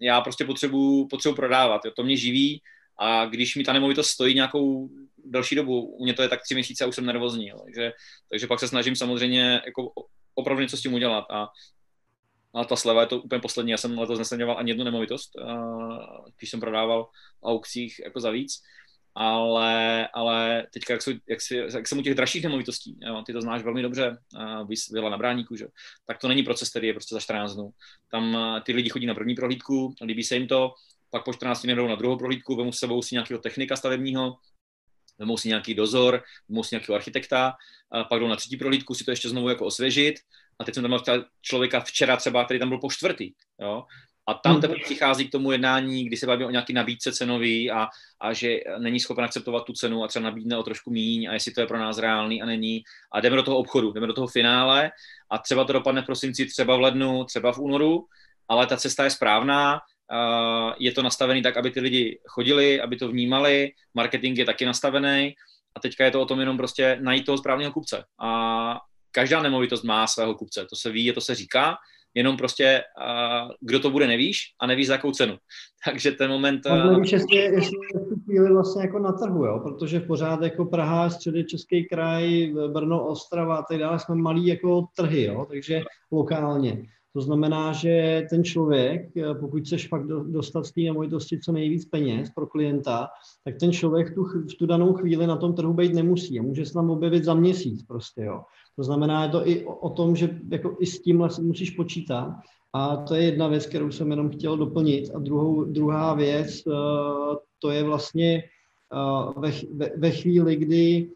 já 0.00 0.20
prostě 0.20 0.44
potřebuji 0.44 1.06
potřebu 1.06 1.34
prodávat. 1.34 1.84
Jo? 1.84 1.92
To 1.96 2.02
mě 2.02 2.16
živí 2.16 2.62
a 2.98 3.26
když 3.26 3.56
mi 3.56 3.64
ta 3.64 3.72
nemovitost 3.72 4.08
stojí 4.08 4.34
nějakou 4.34 4.88
delší 5.30 5.54
dobu, 5.54 5.80
u 5.80 6.04
mě 6.04 6.14
to 6.14 6.22
je 6.22 6.28
tak 6.28 6.42
tři 6.42 6.54
měsíce 6.54 6.84
a 6.84 6.86
už 6.86 6.94
jsem 6.94 7.06
nervózní. 7.06 7.46
Jo? 7.46 7.60
Takže, 7.64 7.92
takže 8.30 8.46
pak 8.46 8.60
se 8.60 8.68
snažím 8.68 8.96
samozřejmě 8.96 9.60
jako 9.66 9.92
opravdu 10.34 10.62
něco 10.62 10.76
s 10.76 10.82
tím 10.82 10.94
udělat. 10.94 11.24
A, 11.30 11.48
a 12.54 12.64
ta 12.64 12.76
sleva 12.76 13.00
je 13.00 13.06
to 13.06 13.20
úplně 13.20 13.40
poslední. 13.40 13.70
Já 13.72 13.76
jsem 13.76 13.98
letos 13.98 14.18
nesledoval 14.18 14.58
ani 14.58 14.70
jednu 14.70 14.84
nemovitost, 14.84 15.30
když 16.38 16.50
jsem 16.50 16.60
prodával 16.60 17.04
v 17.40 17.46
aukcích 17.46 18.00
jako 18.04 18.20
za 18.20 18.30
víc 18.30 18.62
ale, 19.20 20.08
ale 20.14 20.66
teďka, 20.72 20.94
jak, 20.94 21.02
jsou, 21.02 21.12
jak, 21.28 21.40
si, 21.40 21.56
jak 21.56 21.88
jsem 21.88 21.98
u 21.98 22.02
těch 22.02 22.14
dražších 22.14 22.42
nemovitostí, 22.42 22.98
jo, 23.02 23.22
ty 23.26 23.32
to 23.32 23.40
znáš 23.40 23.62
velmi 23.62 23.82
dobře, 23.82 24.18
Vila 24.92 25.10
na 25.10 25.18
Bráníku, 25.18 25.56
že? 25.56 25.66
tak 26.06 26.18
to 26.18 26.28
není 26.28 26.42
proces, 26.42 26.70
který 26.70 26.86
je 26.86 26.92
prostě 26.92 27.14
za 27.14 27.20
14 27.20 27.54
dnů. 27.54 27.70
Tam 28.10 28.36
ty 28.64 28.72
lidi 28.72 28.90
chodí 28.90 29.06
na 29.06 29.14
první 29.14 29.34
prohlídku, 29.34 29.94
líbí 30.04 30.24
se 30.24 30.36
jim 30.36 30.46
to, 30.46 30.72
pak 31.10 31.24
po 31.24 31.32
14 31.32 31.62
dní 31.62 31.74
jdou 31.74 31.88
na 31.88 31.94
druhou 31.94 32.18
prohlídku, 32.18 32.56
vemou 32.56 32.72
s 32.72 32.78
sebou 32.78 33.02
si 33.02 33.14
nějakého 33.14 33.40
technika 33.40 33.76
stavebního, 33.76 34.36
vemou 35.18 35.36
si 35.36 35.48
nějaký 35.48 35.74
dozor, 35.74 36.22
vemou 36.48 36.62
si 36.62 36.74
nějakého 36.74 36.96
architekta, 36.96 37.54
a 37.92 38.04
pak 38.04 38.20
jdou 38.20 38.28
na 38.28 38.36
třetí 38.36 38.56
prohlídku 38.56 38.94
si 38.94 39.04
to 39.04 39.10
ještě 39.10 39.28
znovu 39.28 39.48
jako 39.48 39.66
osvěžit. 39.66 40.14
A 40.58 40.64
teď 40.64 40.74
jsem 40.74 40.82
tam 40.82 40.90
měl 40.90 41.24
člověka 41.42 41.80
včera 41.80 42.16
třeba, 42.16 42.44
který 42.44 42.60
tam 42.60 42.68
byl 42.68 42.78
po 42.78 42.90
čtvrtý. 42.90 43.32
Jo? 43.60 43.84
A 44.26 44.34
tam 44.34 44.52
hmm. 44.52 44.60
teprve 44.60 44.84
přichází 44.84 45.28
k 45.28 45.32
tomu 45.32 45.52
jednání, 45.52 46.04
kdy 46.04 46.16
se 46.16 46.26
baví 46.26 46.44
o 46.44 46.50
nějaký 46.50 46.72
nabídce 46.72 47.12
cenový 47.12 47.70
a, 47.70 47.88
a 48.20 48.32
že 48.32 48.56
není 48.78 49.00
schopen 49.00 49.24
akceptovat 49.24 49.64
tu 49.64 49.72
cenu 49.72 50.04
a 50.04 50.08
třeba 50.08 50.22
nabídne 50.22 50.56
o 50.56 50.62
trošku 50.62 50.90
míň 50.90 51.28
a 51.28 51.32
jestli 51.32 51.52
to 51.52 51.60
je 51.60 51.66
pro 51.66 51.78
nás 51.78 51.98
reálný 51.98 52.42
a 52.42 52.46
není. 52.46 52.82
A 53.12 53.20
jdeme 53.20 53.36
do 53.36 53.42
toho 53.42 53.56
obchodu, 53.56 53.92
jdeme 53.92 54.06
do 54.06 54.12
toho 54.12 54.26
finále 54.26 54.90
a 55.30 55.38
třeba 55.38 55.64
to 55.64 55.72
dopadne 55.72 56.02
v 56.02 56.06
prosinci, 56.06 56.46
třeba 56.46 56.76
v 56.76 56.80
lednu, 56.80 57.24
třeba 57.24 57.52
v 57.52 57.58
únoru, 57.58 58.06
ale 58.48 58.66
ta 58.66 58.76
cesta 58.76 59.04
je 59.04 59.10
správná, 59.10 59.80
je 60.78 60.92
to 60.92 61.02
nastavený 61.02 61.42
tak, 61.42 61.56
aby 61.56 61.70
ty 61.70 61.80
lidi 61.80 62.18
chodili, 62.26 62.80
aby 62.80 62.96
to 62.96 63.08
vnímali, 63.08 63.70
marketing 63.94 64.38
je 64.38 64.44
taky 64.44 64.66
nastavený 64.66 65.34
a 65.76 65.80
teďka 65.80 66.04
je 66.04 66.10
to 66.10 66.22
o 66.22 66.26
tom 66.26 66.40
jenom 66.40 66.56
prostě 66.56 66.98
najít 67.00 67.26
toho 67.26 67.38
správného 67.38 67.72
kupce. 67.72 68.04
A 68.20 68.80
každá 69.10 69.42
nemovitost 69.42 69.82
má 69.82 70.06
svého 70.06 70.34
kupce, 70.34 70.66
to 70.70 70.76
se 70.76 70.90
ví, 70.90 71.12
to 71.12 71.20
se 71.20 71.34
říká, 71.34 71.76
jenom 72.14 72.36
prostě 72.36 72.82
kdo 73.60 73.80
to 73.80 73.90
bude 73.90 74.06
nevíš 74.06 74.38
a 74.60 74.66
nevíš 74.66 74.86
za 74.86 74.92
jakou 74.92 75.12
cenu. 75.12 75.36
Takže 75.84 76.12
ten 76.12 76.30
moment... 76.30 76.66
Uh... 76.66 76.92
Nevíš, 76.92 77.12
jestli, 77.12 77.36
jestli 77.36 77.76
je 77.94 78.00
v 78.00 78.08
tu 78.08 78.20
chvíli 78.24 78.52
vlastně 78.52 78.82
jako 78.82 78.98
na 78.98 79.12
trhu, 79.12 79.44
jo? 79.44 79.60
protože 79.62 80.00
pořád 80.00 80.42
jako 80.42 80.64
Praha, 80.64 81.10
středy 81.10 81.44
Český 81.44 81.84
kraj, 81.84 82.52
Brno, 82.72 83.06
Ostrava 83.06 83.56
a 83.56 83.62
tak 83.62 83.78
dále 83.78 83.98
jsme 83.98 84.14
malí 84.14 84.46
jako 84.46 84.86
trhy, 84.96 85.22
jo? 85.22 85.46
takže 85.48 85.82
lokálně. 86.12 86.82
To 87.18 87.22
znamená, 87.22 87.72
že 87.72 88.26
ten 88.30 88.44
člověk, 88.44 89.10
pokud 89.40 89.62
chceš 89.62 89.88
fakt 89.88 90.06
dostat 90.06 90.66
z 90.66 90.72
té 90.72 90.80
nemovitosti 90.80 91.38
co 91.44 91.52
nejvíc 91.52 91.84
peněz 91.84 92.30
pro 92.30 92.46
klienta, 92.46 93.08
tak 93.44 93.58
ten 93.60 93.72
člověk 93.72 94.14
tu, 94.14 94.24
v 94.24 94.54
tu 94.58 94.66
danou 94.66 94.92
chvíli 94.92 95.26
na 95.26 95.36
tom 95.36 95.54
trhu 95.54 95.74
být 95.74 95.94
nemusí 95.94 96.38
a 96.38 96.42
může 96.42 96.66
se 96.66 96.72
tam 96.72 96.90
objevit 96.90 97.24
za 97.24 97.34
měsíc 97.34 97.82
prostě, 97.82 98.22
jo. 98.22 98.42
To 98.76 98.82
znamená, 98.84 99.24
je 99.24 99.28
to 99.28 99.48
i 99.48 99.66
o, 99.66 99.74
o 99.74 99.90
tom, 99.90 100.16
že 100.16 100.38
jako 100.50 100.76
i 100.80 100.86
s 100.86 101.02
tímhle 101.02 101.28
musíš 101.42 101.70
počítat. 101.70 102.34
A 102.72 102.96
to 102.96 103.14
je 103.14 103.22
jedna 103.22 103.48
věc, 103.48 103.66
kterou 103.66 103.90
jsem 103.90 104.10
jenom 104.10 104.30
chtěl 104.30 104.56
doplnit. 104.56 105.10
A 105.14 105.18
druhou, 105.18 105.64
druhá 105.64 106.14
věc, 106.14 106.62
uh, 106.66 106.74
to 107.58 107.70
je 107.70 107.82
vlastně 107.82 108.42
uh, 108.94 109.42
ve, 109.42 109.52
ve, 109.74 109.90
ve 109.96 110.10
chvíli, 110.10 110.56
kdy 110.56 111.10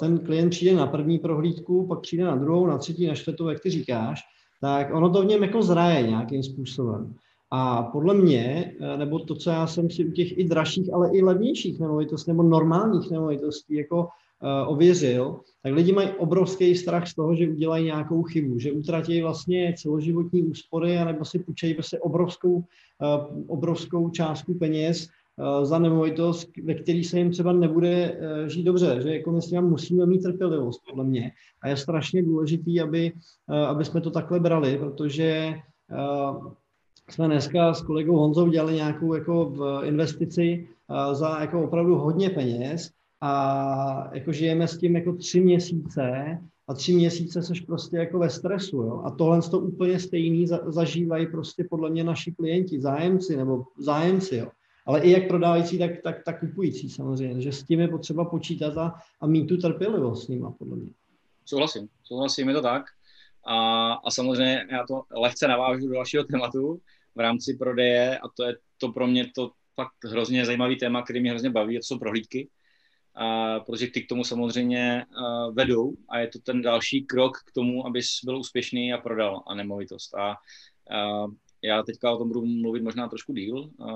ten 0.00 0.18
klient 0.18 0.50
přijde 0.50 0.76
na 0.76 0.86
první 0.86 1.18
prohlídku, 1.18 1.86
pak 1.86 2.00
přijde 2.00 2.24
na 2.24 2.36
druhou, 2.36 2.66
na 2.66 2.78
třetí, 2.78 3.06
na 3.06 3.14
čtvrtou, 3.14 3.48
jak 3.48 3.62
ty 3.62 3.70
říkáš, 3.70 4.20
tak 4.60 4.94
ono 4.94 5.10
to 5.10 5.22
v 5.22 5.26
něm 5.26 5.42
jako 5.42 5.62
zraje 5.62 6.02
nějakým 6.02 6.42
způsobem. 6.42 7.14
A 7.50 7.82
podle 7.82 8.14
mě, 8.14 8.74
nebo 8.96 9.18
to, 9.18 9.34
co 9.34 9.50
já 9.50 9.66
jsem 9.66 9.90
si 9.90 10.04
u 10.04 10.10
těch 10.10 10.38
i 10.38 10.44
dražších, 10.44 10.94
ale 10.94 11.10
i 11.12 11.22
levnějších 11.22 11.80
nemovitostí, 11.80 12.30
nebo 12.30 12.42
normálních 12.42 13.10
nemovitostí, 13.10 13.74
jako 13.74 13.98
uh, 13.98 14.72
ověřil, 14.72 15.40
tak 15.62 15.72
lidi 15.72 15.92
mají 15.92 16.08
obrovský 16.08 16.76
strach 16.76 17.08
z 17.08 17.14
toho, 17.14 17.34
že 17.34 17.48
udělají 17.48 17.84
nějakou 17.84 18.22
chybu, 18.22 18.58
že 18.58 18.72
utratí 18.72 19.22
vlastně 19.22 19.74
celoživotní 19.78 20.42
úspory, 20.42 20.98
anebo 20.98 21.24
si 21.24 21.38
půjčejí 21.38 21.74
prostě 21.74 21.98
obrovskou, 21.98 22.54
uh, 22.54 22.64
obrovskou 23.46 24.10
částku 24.10 24.54
peněz 24.54 25.08
za 25.62 25.78
nemovitost, 25.78 26.50
ve 26.64 26.74
který 26.74 27.04
se 27.04 27.18
jim 27.18 27.30
třeba 27.30 27.52
nebude 27.52 28.12
uh, 28.12 28.48
žít 28.48 28.62
dobře, 28.62 28.98
že 29.02 29.14
jako 29.14 29.32
my 29.32 29.42
s 29.42 29.50
musíme 29.50 30.06
mít 30.06 30.22
trpělivost, 30.22 30.82
podle 30.88 31.04
mě. 31.04 31.32
A 31.62 31.68
je 31.68 31.76
strašně 31.76 32.22
důležitý, 32.22 32.80
aby, 32.80 33.12
uh, 33.48 33.56
aby 33.56 33.84
jsme 33.84 34.00
to 34.00 34.10
takhle 34.10 34.40
brali, 34.40 34.78
protože 34.78 35.54
jsme 37.10 37.26
dneska 37.26 37.74
s 37.74 37.82
kolegou 37.82 38.16
Honzou 38.16 38.48
dělali 38.48 38.74
nějakou 38.74 39.14
jako 39.14 39.54
investici 39.84 40.68
za 41.12 41.40
jako 41.40 41.64
opravdu 41.64 41.96
hodně 41.96 42.30
peněz 42.30 42.90
a 43.20 44.10
jako 44.14 44.32
žijeme 44.32 44.68
s 44.68 44.78
tím 44.78 44.96
jako 44.96 45.12
tři 45.12 45.40
měsíce 45.40 46.38
a 46.68 46.74
tři 46.74 46.92
měsíce 46.92 47.42
seš 47.42 47.60
prostě 47.60 47.96
jako 47.96 48.18
ve 48.18 48.30
stresu, 48.30 48.76
jo? 48.76 49.02
A 49.04 49.10
tohle 49.10 49.42
to 49.42 49.58
úplně 49.58 49.98
stejný 49.98 50.46
zažívají 50.66 51.26
prostě 51.26 51.64
podle 51.70 51.90
mě 51.90 52.04
naši 52.04 52.32
klienti, 52.32 52.80
zájemci 52.80 53.36
nebo 53.36 53.64
zájemci, 53.78 54.36
jo? 54.36 54.48
Ale 54.86 55.00
i 55.00 55.10
jak 55.10 55.28
prodávající, 55.28 55.78
tak, 55.78 55.90
tak, 56.02 56.24
tak 56.24 56.40
kupující 56.40 56.90
samozřejmě, 56.90 57.42
že 57.42 57.52
s 57.52 57.62
tím 57.62 57.80
je 57.80 57.88
potřeba 57.88 58.24
počítat 58.24 58.78
a, 58.78 58.94
a 59.20 59.26
mít 59.26 59.46
tu 59.46 59.56
trpělivost 59.56 60.24
s 60.24 60.28
nima, 60.28 60.50
podle 60.50 60.76
mě. 60.76 60.90
Souhlasím, 61.44 61.88
souhlasím, 62.04 62.48
je 62.48 62.54
to 62.54 62.62
tak. 62.62 62.82
A, 63.46 63.92
a 63.92 64.10
samozřejmě 64.10 64.66
já 64.70 64.86
to 64.86 65.02
lehce 65.10 65.48
navážu 65.48 65.88
do 65.88 65.94
dalšího 65.94 66.24
tématu 66.24 66.80
v 67.14 67.20
rámci 67.20 67.54
prodeje 67.54 68.18
a 68.18 68.28
to 68.28 68.44
je 68.44 68.56
to 68.78 68.88
pro 68.88 69.06
mě 69.06 69.30
to 69.34 69.50
fakt 69.74 70.04
hrozně 70.04 70.46
zajímavý 70.46 70.76
téma, 70.76 71.02
který 71.02 71.20
mě 71.20 71.30
hrozně 71.30 71.50
baví, 71.50 71.76
to 71.76 71.82
jsou 71.82 71.98
prohlídky 71.98 72.48
a, 73.14 73.60
protože 73.60 73.86
ty 73.86 74.02
k 74.02 74.08
tomu 74.08 74.24
samozřejmě 74.24 75.04
a, 75.04 75.50
vedou 75.50 75.94
a 76.08 76.18
je 76.18 76.28
to 76.28 76.38
ten 76.38 76.62
další 76.62 77.04
krok 77.04 77.38
k 77.46 77.52
tomu, 77.52 77.86
abys 77.86 78.20
byl 78.24 78.38
úspěšný 78.38 78.92
a 78.92 78.98
prodal 78.98 79.42
a 79.46 79.54
nemovitost. 79.54 80.14
A, 80.14 80.30
a 80.30 80.36
já 81.64 81.82
teďka 81.82 82.12
o 82.12 82.18
tom 82.18 82.28
budu 82.28 82.46
mluvit 82.46 82.82
možná 82.82 83.08
trošku 83.08 83.32
díl, 83.32 83.70
a, 83.80 83.90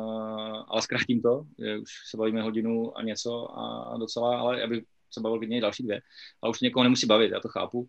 ale 0.68 0.82
zkrátím 0.82 1.22
to, 1.22 1.46
že 1.58 1.78
už 1.78 1.90
se 2.10 2.16
bavíme 2.16 2.42
hodinu 2.42 2.98
a 2.98 3.02
něco 3.02 3.58
a 3.58 3.96
docela, 3.98 4.38
ale 4.38 4.62
aby 4.62 4.84
se 5.10 5.20
bavil 5.20 5.38
klidně 5.38 5.60
další 5.60 5.82
dvě. 5.82 6.00
A 6.42 6.48
už 6.48 6.60
někoho 6.60 6.82
nemusí 6.82 7.06
bavit, 7.06 7.30
já 7.32 7.40
to 7.40 7.48
chápu. 7.48 7.88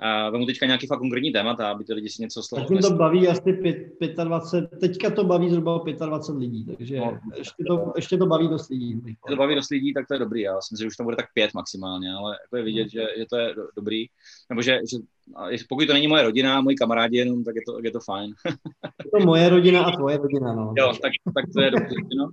A 0.00 0.30
vemu 0.30 0.46
teďka 0.46 0.66
nějaký 0.66 0.86
fakt 0.86 0.98
konkrétní 0.98 1.32
témata, 1.32 1.70
aby 1.70 1.84
ty 1.84 1.94
lidi 1.94 2.08
si 2.08 2.22
něco 2.22 2.42
slovo. 2.42 2.64
Tak 2.64 2.78
to 2.82 2.94
baví 2.94 3.28
asi 3.28 3.52
5, 3.52 4.16
25, 4.24 4.80
teďka 4.80 5.10
to 5.10 5.24
baví 5.24 5.50
zhruba 5.50 5.84
25 6.06 6.40
lidí, 6.40 6.64
takže 6.64 6.96
no, 6.96 7.18
ještě, 7.36 7.64
to, 7.68 7.92
ještě 7.96 8.16
to 8.16 8.26
baví 8.26 8.48
dost 8.48 8.68
lidí. 8.68 8.94
Když 8.94 9.16
to 9.28 9.36
baví 9.36 9.54
dost 9.54 9.70
lidí, 9.70 9.94
tak 9.94 10.08
to 10.08 10.14
je 10.14 10.20
dobrý, 10.20 10.40
já 10.40 10.54
myslím, 10.54 10.78
že 10.78 10.86
už 10.86 10.96
to 10.96 11.04
bude 11.04 11.16
tak 11.16 11.26
pět 11.34 11.54
maximálně, 11.54 12.12
ale 12.12 12.38
jako 12.42 12.56
je 12.56 12.62
vidět, 12.62 12.84
no. 12.84 12.88
že, 12.88 13.06
že 13.18 13.26
to 13.30 13.36
je 13.36 13.54
do, 13.54 13.62
dobrý, 13.76 14.06
nebo 14.50 14.62
že, 14.62 14.80
že 14.88 14.98
pokud 15.68 15.86
to 15.86 15.92
není 15.92 16.08
moje 16.08 16.22
rodina, 16.22 16.60
moji 16.60 16.76
kamarádi 16.76 17.16
jenom, 17.16 17.44
tak 17.44 17.54
je 17.56 17.62
to, 17.66 17.78
je 17.84 17.90
to 17.90 18.00
fajn. 18.00 18.32
je 19.04 19.20
to 19.20 19.26
moje 19.26 19.48
rodina 19.48 19.84
a 19.84 19.96
tvoje 19.96 20.16
rodina, 20.16 20.54
no. 20.54 20.74
Jo, 20.78 20.92
tak, 21.02 21.12
tak 21.34 21.44
to 21.54 21.62
je 21.62 21.70
dobrý, 21.70 21.96
no. 22.18 22.30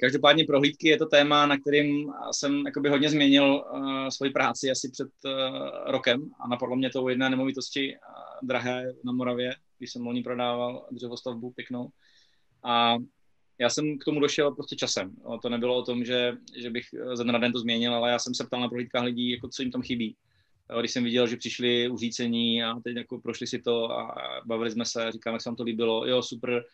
Každopádně 0.00 0.44
prohlídky 0.44 0.88
je 0.88 0.96
to 0.96 1.06
téma, 1.06 1.46
na 1.46 1.58
kterým 1.58 2.12
jsem 2.32 2.66
jakoby 2.66 2.88
hodně 2.88 3.10
změnil 3.10 3.64
uh, 3.74 4.08
svoji 4.08 4.32
práci 4.32 4.70
asi 4.70 4.90
před 4.90 5.08
uh, 5.24 5.32
rokem 5.86 6.30
a 6.40 6.48
napadlo 6.48 6.76
mě 6.76 6.90
to 6.90 7.02
u 7.02 7.08
jedné 7.08 7.30
nemovitosti 7.30 7.94
uh, 7.94 8.48
drahé 8.48 8.92
na 9.04 9.12
Moravě, 9.12 9.54
když 9.78 9.92
jsem 9.92 10.06
loni 10.06 10.22
prodával 10.22 10.86
dřevostavbu 10.90 11.50
pěknou. 11.50 11.88
A 12.64 12.96
já 13.58 13.70
jsem 13.70 13.98
k 13.98 14.04
tomu 14.04 14.20
došel 14.20 14.50
prostě 14.50 14.76
časem. 14.76 15.14
To 15.42 15.48
nebylo 15.48 15.76
o 15.76 15.82
tom, 15.82 16.04
že, 16.04 16.32
že 16.56 16.70
bych 16.70 16.84
ze 17.14 17.24
dne 17.24 17.32
na 17.32 17.38
den 17.38 17.52
to 17.52 17.58
změnil, 17.58 17.94
ale 17.94 18.10
já 18.10 18.18
jsem 18.18 18.34
se 18.34 18.46
ptal 18.46 18.60
na 18.60 18.68
prohlídkách 18.68 19.04
lidí, 19.04 19.30
jako 19.30 19.48
co 19.48 19.62
jim 19.62 19.70
tam 19.70 19.82
chybí. 19.82 20.16
Když 20.80 20.90
jsem 20.90 21.04
viděl, 21.04 21.26
že 21.26 21.36
přišli 21.36 21.88
uřícení 21.88 22.64
a 22.64 22.80
teď 22.84 22.96
jako 22.96 23.20
prošli 23.20 23.46
si 23.46 23.58
to 23.58 23.92
a 23.92 24.14
bavili 24.44 24.70
jsme 24.70 24.84
se, 24.84 25.12
říkám, 25.12 25.32
jak 25.32 25.42
se 25.42 25.48
vám 25.48 25.56
to 25.56 25.62
líbilo, 25.62 26.06
jo, 26.06 26.22
super, 26.22 26.64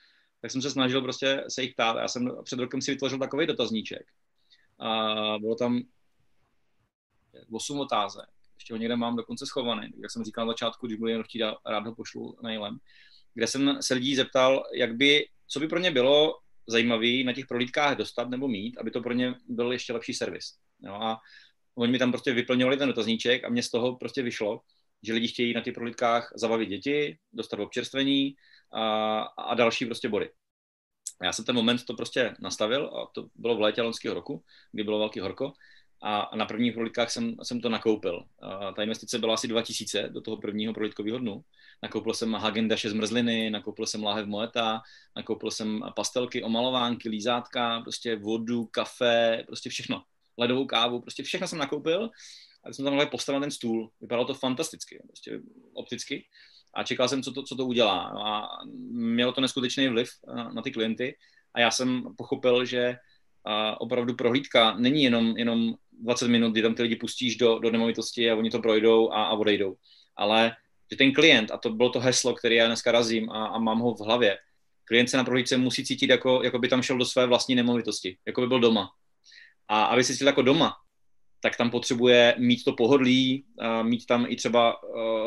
tak 0.40 0.50
jsem 0.50 0.62
se 0.62 0.70
snažil 0.70 1.02
prostě 1.02 1.44
se 1.48 1.62
jich 1.62 1.72
ptát. 1.72 1.96
Já 1.96 2.08
jsem 2.08 2.30
před 2.44 2.58
rokem 2.58 2.82
si 2.82 2.90
vytvořil 2.90 3.18
takový 3.18 3.46
dotazníček. 3.46 4.02
A 4.78 5.14
bylo 5.38 5.54
tam 5.54 5.80
osm 7.52 7.80
otázek. 7.80 8.28
Ještě 8.58 8.74
ho 8.74 8.78
někde 8.78 8.96
mám 8.96 9.16
dokonce 9.16 9.46
schovaný. 9.46 9.88
Jak 10.02 10.10
jsem 10.10 10.24
říkal 10.24 10.46
na 10.46 10.52
začátku, 10.52 10.86
když 10.86 10.98
budu 10.98 11.10
jen 11.10 11.22
chtít, 11.22 11.42
rád 11.66 11.86
ho 11.86 11.94
pošlu 11.94 12.38
mailem. 12.42 12.78
Kde 13.34 13.46
jsem 13.46 13.82
se 13.82 13.94
lidí 13.94 14.16
zeptal, 14.16 14.62
jak 14.74 14.96
by, 14.96 15.28
co 15.46 15.60
by 15.60 15.68
pro 15.68 15.78
ně 15.78 15.90
bylo 15.90 16.38
zajímavé 16.66 17.24
na 17.24 17.32
těch 17.32 17.46
prohlídkách 17.46 17.96
dostat 17.96 18.30
nebo 18.30 18.48
mít, 18.48 18.78
aby 18.78 18.90
to 18.90 19.00
pro 19.00 19.12
ně 19.12 19.34
byl 19.48 19.72
ještě 19.72 19.92
lepší 19.92 20.14
servis. 20.14 20.44
Jo, 20.80 20.94
a 20.94 21.18
oni 21.74 21.92
mi 21.92 21.98
tam 21.98 22.12
prostě 22.12 22.32
vyplňovali 22.32 22.76
ten 22.76 22.88
dotazníček 22.88 23.44
a 23.44 23.48
mě 23.48 23.62
z 23.62 23.70
toho 23.70 23.96
prostě 23.96 24.22
vyšlo, 24.22 24.60
že 25.02 25.12
lidi 25.12 25.28
chtějí 25.28 25.54
na 25.54 25.60
těch 25.60 25.74
prohlídkách 25.74 26.32
zabavit 26.36 26.68
děti, 26.68 27.18
dostat 27.32 27.60
občerstvení 27.60 28.34
a, 28.72 29.20
a 29.22 29.54
další 29.54 29.86
prostě 29.86 30.08
body. 30.08 30.30
Já 31.22 31.32
jsem 31.32 31.44
ten 31.44 31.54
moment 31.54 31.84
to 31.84 31.94
prostě 31.94 32.34
nastavil 32.40 32.86
a 32.86 33.10
to 33.14 33.28
bylo 33.34 33.56
v 33.56 33.60
létě 33.60 33.82
loňského 33.82 34.14
roku, 34.14 34.44
kdy 34.72 34.84
bylo 34.84 34.98
velký 34.98 35.20
horko 35.20 35.52
a 36.02 36.36
na 36.36 36.46
prvních 36.46 36.72
prohlídkách 36.72 37.10
jsem, 37.10 37.36
jsem 37.42 37.60
to 37.60 37.68
nakoupil. 37.68 38.24
A 38.42 38.72
ta 38.72 38.82
investice 38.82 39.18
byla 39.18 39.34
asi 39.34 39.48
2000 39.48 40.08
do 40.08 40.20
toho 40.20 40.36
prvního 40.36 40.74
prohlídkového 40.74 41.18
dnu. 41.18 41.44
Nakoupil 41.82 42.14
jsem 42.14 42.34
Hagen 42.34 42.68
z 42.76 42.92
mrzliny, 42.92 43.50
nakoupil 43.50 43.86
jsem 43.86 44.02
láhev 44.02 44.26
Moeta, 44.26 44.80
nakoupil 45.16 45.50
jsem 45.50 45.80
pastelky, 45.96 46.42
omalovánky, 46.42 47.08
lízátka, 47.08 47.80
prostě 47.80 48.16
vodu, 48.16 48.66
kafe, 48.66 49.44
prostě 49.46 49.70
všechno. 49.70 50.02
Ledovou 50.36 50.66
kávu, 50.66 51.00
prostě 51.00 51.22
všechno 51.22 51.48
jsem 51.48 51.58
nakoupil 51.58 52.10
a 52.64 52.72
jsem 52.72 52.84
tam 52.84 53.08
postavil 53.10 53.40
ten 53.40 53.50
stůl. 53.50 53.90
Vypadalo 54.00 54.26
to 54.26 54.34
fantasticky, 54.34 55.02
prostě 55.06 55.40
opticky. 55.74 56.26
A 56.74 56.84
čekal 56.84 57.08
jsem, 57.08 57.22
co 57.22 57.32
to, 57.32 57.42
co 57.42 57.56
to 57.56 57.66
udělá. 57.66 57.98
A 58.24 58.48
mělo 58.90 59.32
to 59.32 59.40
neskutečný 59.40 59.88
vliv 59.88 60.08
na, 60.34 60.52
na 60.52 60.62
ty 60.62 60.70
klienty. 60.70 61.16
A 61.54 61.60
já 61.60 61.70
jsem 61.70 62.02
pochopil, 62.16 62.64
že 62.64 62.96
a 63.44 63.80
opravdu 63.80 64.14
prohlídka 64.14 64.76
není 64.76 65.04
jenom, 65.04 65.36
jenom 65.36 65.74
20 65.92 66.28
minut, 66.28 66.52
kdy 66.52 66.62
tam 66.62 66.74
ty 66.74 66.82
lidi 66.82 66.96
pustíš 66.96 67.36
do, 67.36 67.58
do 67.58 67.70
nemovitosti 67.70 68.30
a 68.30 68.36
oni 68.36 68.50
to 68.50 68.58
projdou 68.58 69.10
a, 69.10 69.24
a 69.24 69.32
odejdou. 69.32 69.76
Ale 70.16 70.56
že 70.90 70.96
ten 70.96 71.12
klient, 71.12 71.50
a 71.50 71.58
to 71.58 71.70
bylo 71.70 71.90
to 71.90 72.00
heslo, 72.00 72.34
které 72.34 72.54
já 72.54 72.66
dneska 72.66 72.92
razím 72.92 73.30
a, 73.30 73.46
a 73.46 73.58
mám 73.58 73.78
ho 73.78 73.94
v 73.94 74.00
hlavě, 74.00 74.38
klient 74.84 75.08
se 75.08 75.16
na 75.16 75.24
prohlídce 75.24 75.56
musí 75.56 75.84
cítit, 75.84 76.10
jako, 76.10 76.42
jako 76.42 76.58
by 76.58 76.68
tam 76.68 76.82
šel 76.82 76.98
do 76.98 77.04
své 77.04 77.26
vlastní 77.26 77.54
nemovitosti, 77.54 78.18
jako 78.26 78.40
by 78.40 78.46
byl 78.46 78.60
doma. 78.60 78.90
A 79.68 79.84
aby 79.84 80.04
se 80.04 80.12
cítil 80.12 80.26
jako 80.26 80.42
doma, 80.42 80.72
tak 81.40 81.56
tam 81.56 81.70
potřebuje 81.70 82.34
mít 82.38 82.64
to 82.64 82.72
pohodlí, 82.72 83.44
mít 83.82 84.06
tam 84.06 84.26
i 84.28 84.36
třeba 84.36 84.76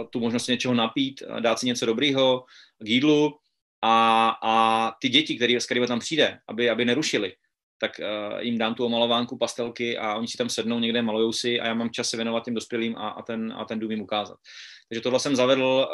tu 0.10 0.20
možnost 0.20 0.48
něčeho 0.48 0.74
napít, 0.74 1.24
dát 1.40 1.60
si 1.60 1.66
něco 1.66 1.86
dobrýho 1.86 2.44
k 2.80 2.88
jídlu 2.88 3.34
a, 3.82 4.30
a 4.44 4.92
ty 5.02 5.10
děti, 5.10 5.60
s 5.60 5.66
kterými 5.66 5.88
tam 5.88 6.00
přijde, 6.00 6.40
aby, 6.48 6.70
aby 6.70 6.86
nerušili, 6.86 7.34
tak 7.80 7.92
jim 8.40 8.58
dám 8.58 8.76
tu 8.76 8.86
omalovánku, 8.86 9.38
pastelky 9.38 9.98
a 9.98 10.16
oni 10.16 10.28
si 10.28 10.38
tam 10.38 10.50
sednou 10.50 10.80
někde, 10.80 11.02
malujou 11.02 11.34
si 11.34 11.60
a 11.60 11.68
já 11.68 11.74
mám 11.74 11.90
čas 11.90 12.10
se 12.10 12.18
věnovat 12.18 12.46
těm 12.46 12.54
dospělým 12.54 12.98
a, 12.98 13.10
a, 13.10 13.22
ten, 13.22 13.54
a 13.58 13.66
ten 13.66 13.80
dům 13.80 13.92
jim 13.92 14.02
ukázat. 14.02 14.38
Takže 14.90 15.02
tohle 15.02 15.20
jsem 15.20 15.36
zavedl, 15.36 15.88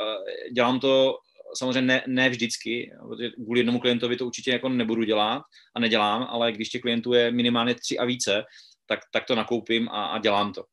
dělám 0.53 0.79
to 0.79 1.17
samozřejmě 1.57 1.81
ne, 1.81 2.03
ne 2.07 2.29
vždycky, 2.29 2.91
protože 3.07 3.29
kvůli 3.29 3.59
jednomu 3.59 3.79
klientovi 3.79 4.15
to 4.15 4.25
určitě 4.25 4.51
jako 4.51 4.69
nebudu 4.69 5.03
dělat 5.03 5.41
a 5.75 5.79
nedělám, 5.79 6.27
ale 6.29 6.51
když 6.51 6.69
těch 6.69 6.81
klientů 6.81 7.13
je 7.13 7.31
minimálně 7.31 7.75
tři 7.75 7.97
a 7.97 8.05
více, 8.05 8.43
tak, 8.87 8.99
tak 9.11 9.25
to 9.25 9.35
nakoupím 9.35 9.89
a, 9.89 10.05
a 10.05 10.19
dělám 10.19 10.53
to. 10.53 10.63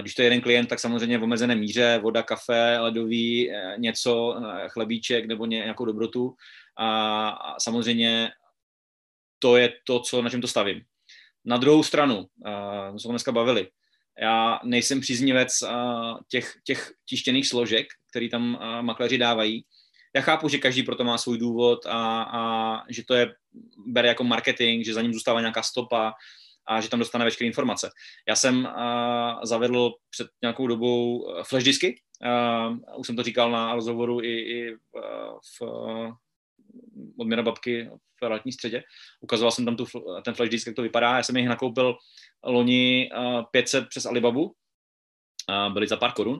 Když 0.00 0.14
to 0.14 0.22
je 0.22 0.26
jeden 0.26 0.40
klient, 0.40 0.66
tak 0.66 0.80
samozřejmě 0.80 1.18
v 1.18 1.22
omezené 1.22 1.54
míře, 1.54 1.98
voda, 2.02 2.22
kafe, 2.22 2.78
ledový, 2.78 3.50
eh, 3.50 3.74
něco, 3.78 4.42
chlebíček 4.68 5.26
nebo 5.26 5.46
nějakou 5.46 5.84
dobrotu. 5.84 6.34
A, 6.78 7.56
samozřejmě 7.60 8.30
to 9.38 9.56
je 9.56 9.72
to, 9.84 10.00
co, 10.00 10.22
na 10.22 10.30
čem 10.30 10.40
to 10.40 10.48
stavím. 10.48 10.82
Na 11.44 11.56
druhou 11.56 11.82
stranu, 11.82 12.16
uh, 12.16 12.96
jsme 12.96 13.10
dneska 13.10 13.32
bavili, 13.32 13.68
já 14.20 14.60
nejsem 14.64 15.00
příznivec 15.00 15.52
těch, 16.28 16.52
těch 16.64 16.92
tištěných 17.04 17.48
složek, 17.48 17.86
které 18.10 18.28
tam 18.28 18.58
makléři 18.80 19.18
dávají. 19.18 19.64
Já 20.14 20.22
chápu, 20.22 20.48
že 20.48 20.58
každý 20.58 20.82
proto 20.82 21.04
má 21.04 21.18
svůj 21.18 21.38
důvod 21.38 21.86
a, 21.86 22.22
a 22.22 22.42
že 22.88 23.04
to 23.04 23.14
je 23.14 23.34
bere 23.86 24.08
jako 24.08 24.24
marketing, 24.24 24.84
že 24.84 24.94
za 24.94 25.02
ním 25.02 25.12
zůstává 25.12 25.40
nějaká 25.40 25.62
stopa 25.62 26.12
a 26.70 26.80
že 26.80 26.88
tam 26.88 26.98
dostane 26.98 27.24
veškeré 27.24 27.46
informace. 27.46 27.90
Já 28.28 28.36
jsem 28.36 28.64
uh, 28.64 29.40
zavedl 29.42 29.92
před 30.10 30.26
nějakou 30.42 30.66
dobou 30.66 31.26
flash 31.42 31.64
disky, 31.64 32.00
uh, 32.24 32.98
už 32.98 33.06
jsem 33.06 33.16
to 33.16 33.22
říkal 33.22 33.50
na 33.50 33.74
rozhovoru 33.74 34.22
i, 34.22 34.40
i 34.40 34.76
v, 35.58 35.62
uh, 35.62 36.12
odměna 37.18 37.42
babky 37.42 37.90
v 38.22 38.28
letní 38.28 38.52
středě. 38.52 38.82
Ukazoval 39.20 39.52
jsem 39.52 39.64
tam 39.64 39.76
tu, 39.76 39.84
ten 40.24 40.34
flash 40.34 40.50
disk, 40.50 40.66
jak 40.66 40.76
to 40.76 40.82
vypadá. 40.82 41.16
Já 41.16 41.22
jsem 41.22 41.36
jich 41.36 41.48
nakoupil 41.48 41.96
loni 42.44 43.10
500 43.50 43.88
přes 43.88 44.06
Alibabu, 44.06 44.54
byly 45.72 45.86
za 45.86 45.96
pár 45.96 46.12
korun 46.12 46.38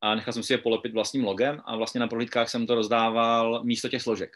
a 0.00 0.14
nechal 0.14 0.32
jsem 0.32 0.42
si 0.42 0.52
je 0.52 0.58
polepit 0.58 0.92
vlastním 0.92 1.24
logem 1.24 1.60
a 1.64 1.76
vlastně 1.76 2.00
na 2.00 2.08
prohlídkách 2.08 2.48
jsem 2.48 2.66
to 2.66 2.74
rozdával 2.74 3.64
místo 3.64 3.88
těch 3.88 4.02
složek, 4.02 4.30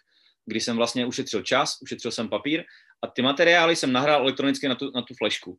kdy 0.46 0.60
jsem 0.60 0.76
vlastně 0.76 1.06
ušetřil 1.06 1.42
čas, 1.42 1.76
ušetřil 1.82 2.10
jsem 2.10 2.28
papír 2.28 2.64
a 3.02 3.06
ty 3.06 3.22
materiály 3.22 3.76
jsem 3.76 3.92
nahrál 3.92 4.20
elektronicky 4.20 4.68
na 4.68 4.74
tu, 4.74 4.90
na 4.94 5.02
tu 5.02 5.14
flešku. 5.14 5.58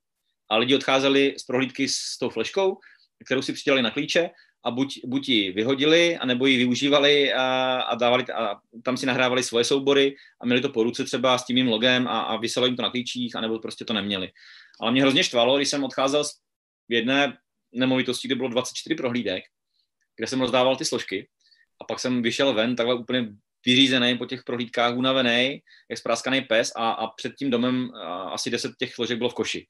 A 0.50 0.58
lidi 0.58 0.76
odcházeli 0.76 1.36
z 1.38 1.44
prohlídky 1.44 1.90
s 1.90 2.18
tou 2.20 2.30
fleškou, 2.30 2.78
kterou 3.26 3.42
si 3.42 3.54
přidělali 3.54 3.82
na 3.82 3.92
klíče 3.92 4.30
a 4.66 4.72
buď, 4.72 5.00
buď 5.06 5.30
ji 5.30 5.52
vyhodili, 5.52 6.18
anebo 6.18 6.46
ji 6.46 6.58
využívali 6.58 7.34
a, 7.34 7.82
a 7.82 7.96
dávali, 7.96 8.24
a 8.24 8.56
tam 8.84 8.98
si 8.98 9.06
nahrávali 9.06 9.44
svoje 9.44 9.66
soubory 9.66 10.16
a 10.42 10.46
měli 10.46 10.62
to 10.62 10.70
po 10.70 10.84
ruce 10.84 11.04
třeba 11.04 11.38
s 11.38 11.46
tím 11.46 11.56
mým 11.56 11.68
logem 11.68 12.08
a, 12.08 12.22
a 12.22 12.38
vyselo 12.38 12.66
jim 12.66 12.76
to 12.76 12.82
na 12.82 12.90
klíčích, 12.90 13.36
anebo 13.36 13.60
prostě 13.60 13.86
to 13.86 13.94
neměli. 13.94 14.32
Ale 14.82 14.92
mě 14.92 15.02
hrozně 15.02 15.24
štvalo, 15.24 15.58
když 15.58 15.70
jsem 15.70 15.84
odcházel 15.84 16.24
z 16.24 16.36
jedné 16.90 17.38
nemovitosti, 17.72 18.28
kde 18.28 18.36
bylo 18.36 18.50
24 18.50 18.96
prohlídek, 18.96 19.44
kde 20.16 20.28
jsem 20.28 20.42
rozdával 20.42 20.76
ty 20.76 20.86
složky 20.86 21.28
a 21.82 21.84
pak 21.84 22.00
jsem 22.00 22.22
vyšel 22.22 22.54
ven 22.54 22.76
takhle 22.76 22.96
úplně 22.96 23.30
vyřízený 23.66 24.18
po 24.18 24.26
těch 24.26 24.44
prohlídkách, 24.44 24.96
unavený, 24.96 25.62
jak 25.90 26.00
spráskaný 26.00 26.42
pes 26.42 26.72
a, 26.76 26.92
a 26.92 27.08
před 27.08 27.34
tím 27.36 27.50
domem 27.50 27.92
a, 27.96 28.24
asi 28.24 28.50
10 28.50 28.72
těch 28.80 28.94
složek 28.94 29.18
bylo 29.18 29.30
v 29.30 29.34
koši. 29.34 29.68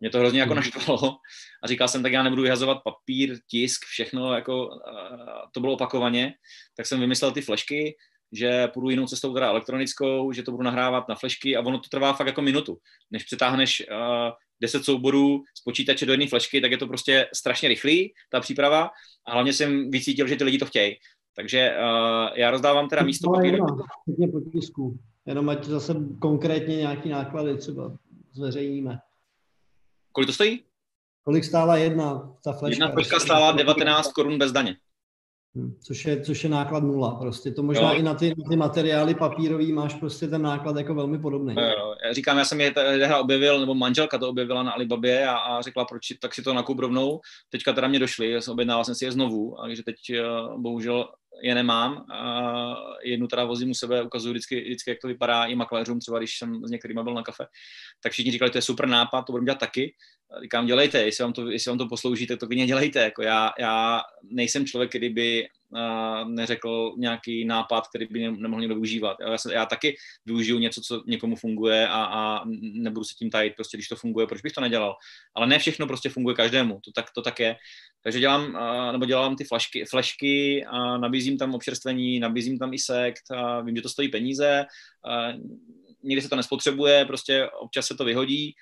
Mě 0.00 0.10
to 0.10 0.18
hrozně 0.18 0.40
jako 0.40 0.54
mhm. 0.54 0.56
naštvalo 0.56 1.16
a 1.62 1.66
říkal 1.66 1.88
jsem, 1.88 2.02
tak 2.02 2.12
já 2.12 2.22
nebudu 2.22 2.42
vyhazovat 2.42 2.78
papír, 2.84 3.38
tisk, 3.50 3.84
všechno, 3.84 4.34
jako 4.34 4.70
to 5.52 5.60
bylo 5.60 5.72
opakovaně, 5.72 6.34
tak 6.76 6.86
jsem 6.86 7.00
vymyslel 7.00 7.32
ty 7.32 7.40
flešky, 7.40 7.96
že 8.32 8.68
půjdu 8.68 8.90
jinou 8.90 9.06
cestou, 9.06 9.34
teda 9.34 9.48
elektronickou, 9.48 10.32
že 10.32 10.42
to 10.42 10.50
budu 10.50 10.62
nahrávat 10.62 11.08
na 11.08 11.14
flešky 11.14 11.56
a 11.56 11.60
ono 11.60 11.78
to 11.78 11.88
trvá 11.88 12.12
fakt 12.12 12.26
jako 12.26 12.42
minutu. 12.42 12.78
Než 13.10 13.24
přetáhneš 13.24 13.82
uh, 13.90 14.32
10 14.60 14.84
souborů 14.84 15.42
z 15.58 15.62
počítače 15.62 16.06
do 16.06 16.12
jedné 16.12 16.26
flešky, 16.28 16.60
tak 16.60 16.70
je 16.70 16.78
to 16.78 16.86
prostě 16.86 17.28
strašně 17.34 17.68
rychlý, 17.68 18.14
ta 18.30 18.40
příprava 18.40 18.90
a 19.26 19.32
hlavně 19.32 19.52
jsem 19.52 19.90
vycítil, 19.90 20.28
že 20.28 20.36
ty 20.36 20.44
lidi 20.44 20.58
to 20.58 20.66
chtějí. 20.66 20.96
Takže 21.36 21.76
uh, 21.78 22.28
já 22.34 22.50
rozdávám 22.50 22.88
teda 22.88 23.02
místo 23.02 23.30
papíru. 23.30 23.66
Hodně 24.06 24.28
potisků, 24.28 24.98
jenom 25.26 25.48
ať 25.48 25.64
zase 25.64 25.94
konkrétně 26.18 26.76
nějaký 26.76 27.08
náklady 27.08 27.56
třeba 27.56 27.96
zveřejníme. 28.32 28.98
Kolik 30.12 30.26
to 30.26 30.32
stojí? 30.32 30.62
Kolik 31.24 31.44
stála 31.44 31.76
jedna 31.76 32.32
ta 32.44 32.52
fleška? 32.52 32.84
Jedna 32.84 32.92
fleška 32.92 33.20
stála 33.20 33.52
19 33.52 34.12
korun 34.12 34.38
bez 34.38 34.52
daně. 34.52 34.76
Hm, 35.56 35.74
což 35.82 36.04
je, 36.04 36.20
což 36.20 36.44
je 36.44 36.50
náklad 36.50 36.82
nula. 36.82 37.14
Prostě 37.14 37.50
to 37.50 37.62
možná 37.62 37.92
jo. 37.92 37.98
i 37.98 38.02
na 38.02 38.14
ty, 38.14 38.28
na 38.28 38.48
ty 38.48 38.56
materiály 38.56 39.14
papírový 39.14 39.72
máš 39.72 39.94
prostě 39.94 40.26
ten 40.26 40.42
náklad 40.42 40.76
jako 40.76 40.94
velmi 40.94 41.18
podobný. 41.18 41.54
Jo, 41.58 41.94
Já 42.06 42.12
říkám, 42.12 42.38
já 42.38 42.44
jsem 42.44 42.60
je 42.60 42.70
tehda 42.70 43.18
objevil, 43.18 43.60
nebo 43.60 43.74
manželka 43.74 44.18
to 44.18 44.28
objevila 44.28 44.62
na 44.62 44.72
Alibabě 44.72 45.26
a, 45.26 45.36
a 45.36 45.62
řekla, 45.62 45.84
proč 45.84 46.06
tak 46.20 46.34
si 46.34 46.42
to 46.42 46.54
nakup 46.54 46.78
rovnou. 46.78 47.20
Teďka 47.50 47.72
teda 47.72 47.88
mě 47.88 47.98
došly, 47.98 48.40
objednala 48.48 48.84
jsem 48.84 48.94
si 48.94 49.04
je 49.04 49.12
znovu, 49.12 49.62
a 49.62 49.74
že 49.74 49.82
teď 49.82 49.96
eh, 50.10 50.22
bohužel 50.56 51.08
je 51.42 51.54
nemám. 51.54 52.06
A 52.12 52.74
jednu 53.04 53.26
teda 53.26 53.44
vozím 53.44 53.70
u 53.70 53.74
sebe, 53.74 54.02
ukazuju 54.02 54.32
vždycky, 54.32 54.60
vždycky, 54.60 54.90
jak 54.90 54.98
to 55.02 55.08
vypadá 55.08 55.44
i 55.44 55.54
makléřům, 55.54 56.00
třeba 56.00 56.18
když 56.18 56.38
jsem 56.38 56.64
s 56.64 56.70
některými 56.70 57.02
byl 57.02 57.14
na 57.14 57.22
kafe. 57.22 57.46
Tak 58.02 58.12
všichni 58.12 58.32
říkali, 58.32 58.50
to 58.50 58.58
je 58.58 58.62
super 58.62 58.86
nápad, 58.88 59.22
to 59.22 59.32
budeme 59.32 59.44
dělat 59.44 59.58
taky. 59.58 59.94
Říkám, 60.42 60.66
dělejte, 60.66 61.02
jestli 61.02 61.22
vám 61.22 61.32
to, 61.32 61.50
jestli 61.50 61.68
vám 61.68 61.78
to 61.78 61.88
poslouží, 61.88 62.26
tak 62.26 62.40
to 62.40 62.46
klidně 62.46 62.66
dělejte. 62.66 63.00
Jako 63.00 63.22
já, 63.22 63.52
já 63.58 64.02
nejsem 64.22 64.66
člověk, 64.66 64.90
který 64.90 65.08
by 65.08 65.48
neřekl 66.24 66.94
nějaký 66.98 67.44
nápad, 67.44 67.88
který 67.88 68.06
by 68.10 68.30
nemohl 68.30 68.60
někdo 68.60 68.74
využívat. 68.74 69.16
Já, 69.20 69.36
já 69.52 69.66
taky 69.66 69.96
využiju 70.26 70.58
něco, 70.58 70.80
co 70.80 71.02
někomu 71.06 71.36
funguje 71.36 71.88
a, 71.88 72.04
a 72.04 72.44
nebudu 72.60 73.04
se 73.04 73.14
tím 73.18 73.30
tajit, 73.30 73.54
prostě 73.56 73.76
když 73.76 73.88
to 73.88 73.96
funguje, 73.96 74.26
proč 74.26 74.40
bych 74.40 74.52
to 74.52 74.60
nedělal. 74.60 74.94
Ale 75.34 75.46
ne 75.46 75.58
všechno 75.58 75.86
prostě 75.86 76.08
funguje 76.08 76.36
každému, 76.36 76.80
to 76.84 76.92
tak, 76.92 77.06
to 77.14 77.22
tak 77.22 77.40
je. 77.40 77.56
Takže 78.02 78.20
dělám, 78.20 78.58
nebo 78.92 79.04
dělám 79.04 79.36
ty 79.36 79.44
flašky, 79.44 79.84
flešky 79.84 80.64
a 80.64 80.98
nabízím 80.98 81.38
tam 81.38 81.54
občerstvení, 81.54 82.20
nabízím 82.20 82.58
tam 82.58 82.74
i 82.74 82.78
sekt 82.78 83.30
a 83.30 83.60
vím, 83.60 83.76
že 83.76 83.82
to 83.82 83.88
stojí 83.88 84.08
peníze, 84.08 84.64
a 85.10 85.32
někdy 86.02 86.22
se 86.22 86.28
to 86.28 86.36
nespotřebuje, 86.36 87.04
prostě 87.04 87.48
občas 87.60 87.86
se 87.86 87.94
to 87.94 88.04
vyhodí, 88.04 88.54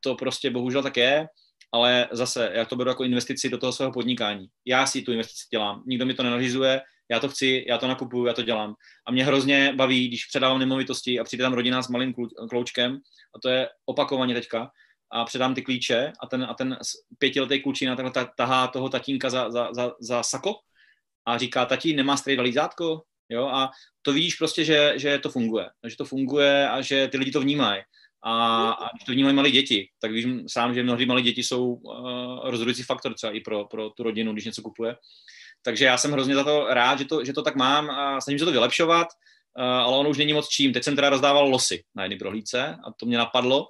to 0.00 0.14
prostě 0.14 0.50
bohužel 0.50 0.82
tak 0.82 0.96
je 0.96 1.28
ale 1.72 2.08
zase 2.12 2.50
já 2.52 2.64
to 2.64 2.76
beru 2.76 2.90
jako 2.90 3.04
investici 3.04 3.48
do 3.48 3.58
toho 3.58 3.72
svého 3.72 3.92
podnikání. 3.92 4.46
Já 4.64 4.86
si 4.86 5.02
tu 5.02 5.12
investici 5.12 5.46
dělám, 5.50 5.82
nikdo 5.86 6.06
mi 6.06 6.14
to 6.14 6.22
nenařizuje, 6.22 6.80
já 7.10 7.20
to 7.20 7.28
chci, 7.28 7.64
já 7.68 7.78
to 7.78 7.88
nakupuju, 7.88 8.26
já 8.26 8.32
to 8.32 8.42
dělám. 8.42 8.74
A 9.06 9.12
mě 9.12 9.24
hrozně 9.24 9.72
baví, 9.76 10.08
když 10.08 10.24
předávám 10.24 10.58
nemovitosti 10.58 11.20
a 11.20 11.24
přijde 11.24 11.42
tam 11.42 11.52
rodina 11.52 11.82
s 11.82 11.88
malým 11.88 12.14
kloučkem, 12.50 12.98
a 13.36 13.38
to 13.42 13.48
je 13.48 13.68
opakovaně 13.86 14.34
teďka, 14.34 14.70
a 15.12 15.24
předám 15.24 15.54
ty 15.54 15.62
klíče 15.62 16.12
a 16.20 16.26
ten, 16.26 16.44
a 16.44 16.54
ten 16.54 16.78
pětiletý 17.18 17.62
klučina 17.62 17.96
takhle 17.96 18.26
tahá 18.36 18.68
toho 18.68 18.88
tatínka 18.88 19.30
za, 19.30 19.50
za, 19.50 19.68
za, 19.72 19.92
za 20.00 20.22
sako 20.22 20.54
a 21.26 21.38
říká, 21.38 21.64
tati, 21.64 21.92
nemá 21.92 22.16
strejda 22.16 22.42
lízátko? 22.42 23.02
Jo, 23.28 23.46
a 23.46 23.70
to 24.02 24.12
vidíš 24.12 24.34
prostě, 24.34 24.64
že, 24.64 24.92
že 24.96 25.18
to 25.18 25.30
funguje, 25.30 25.70
že 25.88 25.96
to 25.96 26.04
funguje 26.04 26.68
a 26.68 26.80
že 26.80 27.08
ty 27.08 27.18
lidi 27.18 27.30
to 27.30 27.40
vnímají. 27.40 27.82
A, 28.22 28.70
a 28.70 28.88
když 28.92 29.04
to 29.04 29.12
vnímají 29.12 29.36
malé 29.36 29.50
děti, 29.50 29.88
tak 30.00 30.12
vím 30.12 30.48
sám, 30.48 30.74
že 30.74 30.82
mnohdy 30.82 31.06
malé 31.06 31.22
děti 31.22 31.42
jsou 31.42 31.72
uh, 31.72 32.50
rozhodující 32.50 32.82
faktor 32.82 33.14
třeba 33.14 33.32
i 33.32 33.40
pro, 33.40 33.64
pro 33.64 33.90
tu 33.90 34.02
rodinu, 34.02 34.32
když 34.32 34.44
něco 34.44 34.62
kupuje. 34.62 34.96
Takže 35.62 35.84
já 35.84 35.98
jsem 35.98 36.12
hrozně 36.12 36.34
za 36.34 36.44
to 36.44 36.66
rád, 36.70 36.98
že 36.98 37.04
to, 37.04 37.24
že 37.24 37.32
to 37.32 37.42
tak 37.42 37.56
mám 37.56 37.90
a 37.90 38.20
snažím 38.20 38.38
se 38.38 38.44
to 38.44 38.52
vylepšovat, 38.52 39.06
uh, 39.58 39.64
ale 39.64 39.96
ono 39.96 40.10
už 40.10 40.18
není 40.18 40.32
moc 40.32 40.48
čím. 40.48 40.72
Teď 40.72 40.84
jsem 40.84 40.96
teda 40.96 41.10
rozdával 41.10 41.48
losy 41.48 41.84
na 41.94 42.02
jedné 42.02 42.18
prohlídce 42.18 42.66
a 42.66 42.92
to 42.96 43.06
mě 43.06 43.18
napadlo, 43.18 43.66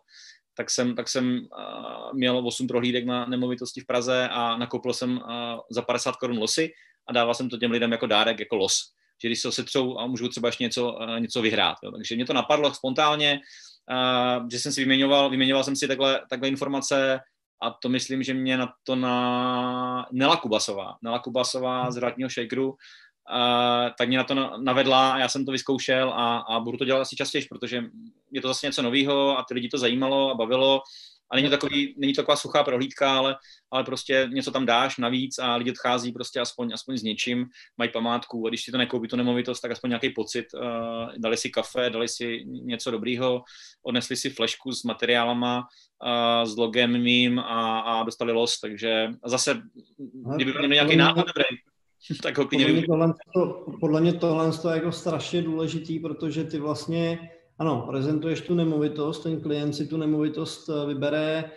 tak 0.57 0.71
jsem, 0.71 0.95
tak 0.95 1.09
jsem 1.09 1.39
uh, 1.39 2.15
měl 2.15 2.47
8 2.47 2.67
prohlídek 2.67 3.05
na 3.07 3.27
nemovitosti 3.27 3.81
v 3.81 3.87
Praze 3.87 4.29
a 4.29 4.57
nakoupil 4.57 4.93
jsem 4.93 5.17
uh, 5.17 5.23
za 5.71 5.83
50 5.83 6.17
korun 6.17 6.39
losy 6.39 6.73
a 7.09 7.13
dával 7.13 7.35
jsem 7.35 7.49
to 7.49 7.59
těm 7.59 7.71
lidem 7.71 7.93
jako 7.93 8.07
dárek, 8.07 8.41
jako 8.41 8.57
los. 8.57 8.79
Že 9.23 9.29
když 9.29 9.41
se 9.41 9.49
osetřou 9.49 9.99
a 9.99 10.07
můžu 10.07 10.29
třeba 10.29 10.49
ještě 10.49 10.65
něco, 10.65 10.93
uh, 10.93 11.21
něco 11.21 11.43
vyhrát. 11.43 11.77
Jo. 11.85 11.91
Takže 11.91 12.17
mě 12.17 12.27
to 12.27 12.33
napadlo 12.33 12.75
spontánně, 12.75 13.41
že 14.51 14.59
jsem 14.59 14.73
si 14.73 14.81
vyměňoval, 14.81 15.31
vyměňoval 15.31 15.65
jsem 15.65 15.77
si 15.77 15.89
takhle, 15.89 16.21
takhle 16.31 16.49
informace 16.49 17.21
a 17.63 17.71
to 17.71 17.89
myslím, 17.89 18.23
že 18.23 18.35
mě 18.35 18.57
na 18.57 18.73
to 18.85 18.97
na 18.97 20.07
Nela 20.13 20.37
Kubasová, 20.37 20.97
Nela 21.03 21.19
Kubasová 21.19 21.91
z 21.91 21.97
Hradního 21.97 22.31
Shakeru, 22.31 22.75
Uh, 23.31 23.91
tak 23.99 24.09
mě 24.09 24.19
na 24.19 24.25
to 24.25 24.35
navedla 24.57 25.13
a 25.13 25.19
já 25.19 25.29
jsem 25.29 25.45
to 25.45 25.53
vyzkoušel 25.53 26.13
a, 26.13 26.39
a 26.39 26.61
budu 26.61 26.79
to 26.79 26.85
dělat 26.85 27.01
asi 27.01 27.17
častěji, 27.17 27.47
protože 27.51 27.85
je 28.31 28.41
to 28.41 28.49
zase 28.49 28.67
něco 28.67 28.83
nového 28.83 29.39
a 29.39 29.45
ty 29.49 29.55
lidi 29.55 29.69
to 29.69 29.79
zajímalo 29.79 30.31
a 30.31 30.35
bavilo 30.35 30.83
a 31.31 31.37
není 31.37 31.49
to, 31.49 31.51
takový, 31.51 31.95
není 31.99 32.13
to 32.13 32.23
taková 32.23 32.37
suchá 32.37 32.65
prohlídka, 32.65 33.19
ale, 33.19 33.37
ale 33.71 33.85
prostě 33.85 34.29
něco 34.33 34.51
tam 34.51 34.67
dáš 34.67 34.99
navíc 34.99 35.39
a 35.39 35.57
lidi 35.57 35.71
odchází 35.71 36.13
prostě 36.13 36.41
aspoň, 36.41 36.73
aspoň 36.75 36.97
s 36.97 37.03
něčím, 37.03 37.47
mají 37.79 37.91
památku. 37.91 38.47
A 38.47 38.49
když 38.49 38.65
si 38.65 38.73
to 38.73 38.79
nekoupí 38.79 39.09
tu 39.09 39.17
nemovitost, 39.17 39.61
tak 39.61 39.71
aspoň 39.71 39.91
nějaký 39.91 40.11
pocit, 40.11 40.47
uh, 40.55 40.63
dali 41.19 41.37
si 41.37 41.51
kafe, 41.51 41.91
dali 41.91 42.09
si 42.09 42.45
něco 42.47 42.91
dobrýho, 42.91 43.43
odnesli 43.83 44.17
si 44.17 44.31
flešku 44.31 44.73
s 44.73 44.83
materiálama, 44.83 45.59
uh, 45.59 46.51
s 46.51 46.57
logem 46.57 47.03
mým 47.03 47.39
a, 47.39 47.81
a 47.81 48.03
dostali 48.03 48.33
los, 48.33 48.61
takže 48.61 49.09
zase, 49.27 49.63
kdyby 50.37 50.53
měl 50.53 50.69
nějaký 50.69 50.97
nápad 50.97 51.27
dobrý, 51.27 51.45
tak 52.23 52.39
ho 52.39 52.45
podle 52.49 52.69
mě, 52.69 52.87
tohle, 52.87 53.15
to, 53.35 53.67
podle 53.81 54.01
mě 54.01 54.13
tohle 54.13 54.47
je 54.47 54.75
jako 54.75 54.93
strašně 54.93 55.43
důležitý, 55.43 55.99
protože 55.99 56.45
ty 56.45 56.59
vlastně, 56.59 57.19
ano, 57.61 57.85
prezentuješ 57.87 58.41
tu 58.49 58.55
nemovitost, 58.57 59.23
ten 59.23 59.41
klient 59.41 59.77
si 59.77 59.85
tu 59.89 60.01
nemovitost 60.01 60.69
eh, 60.73 60.87
vybere 60.89 61.51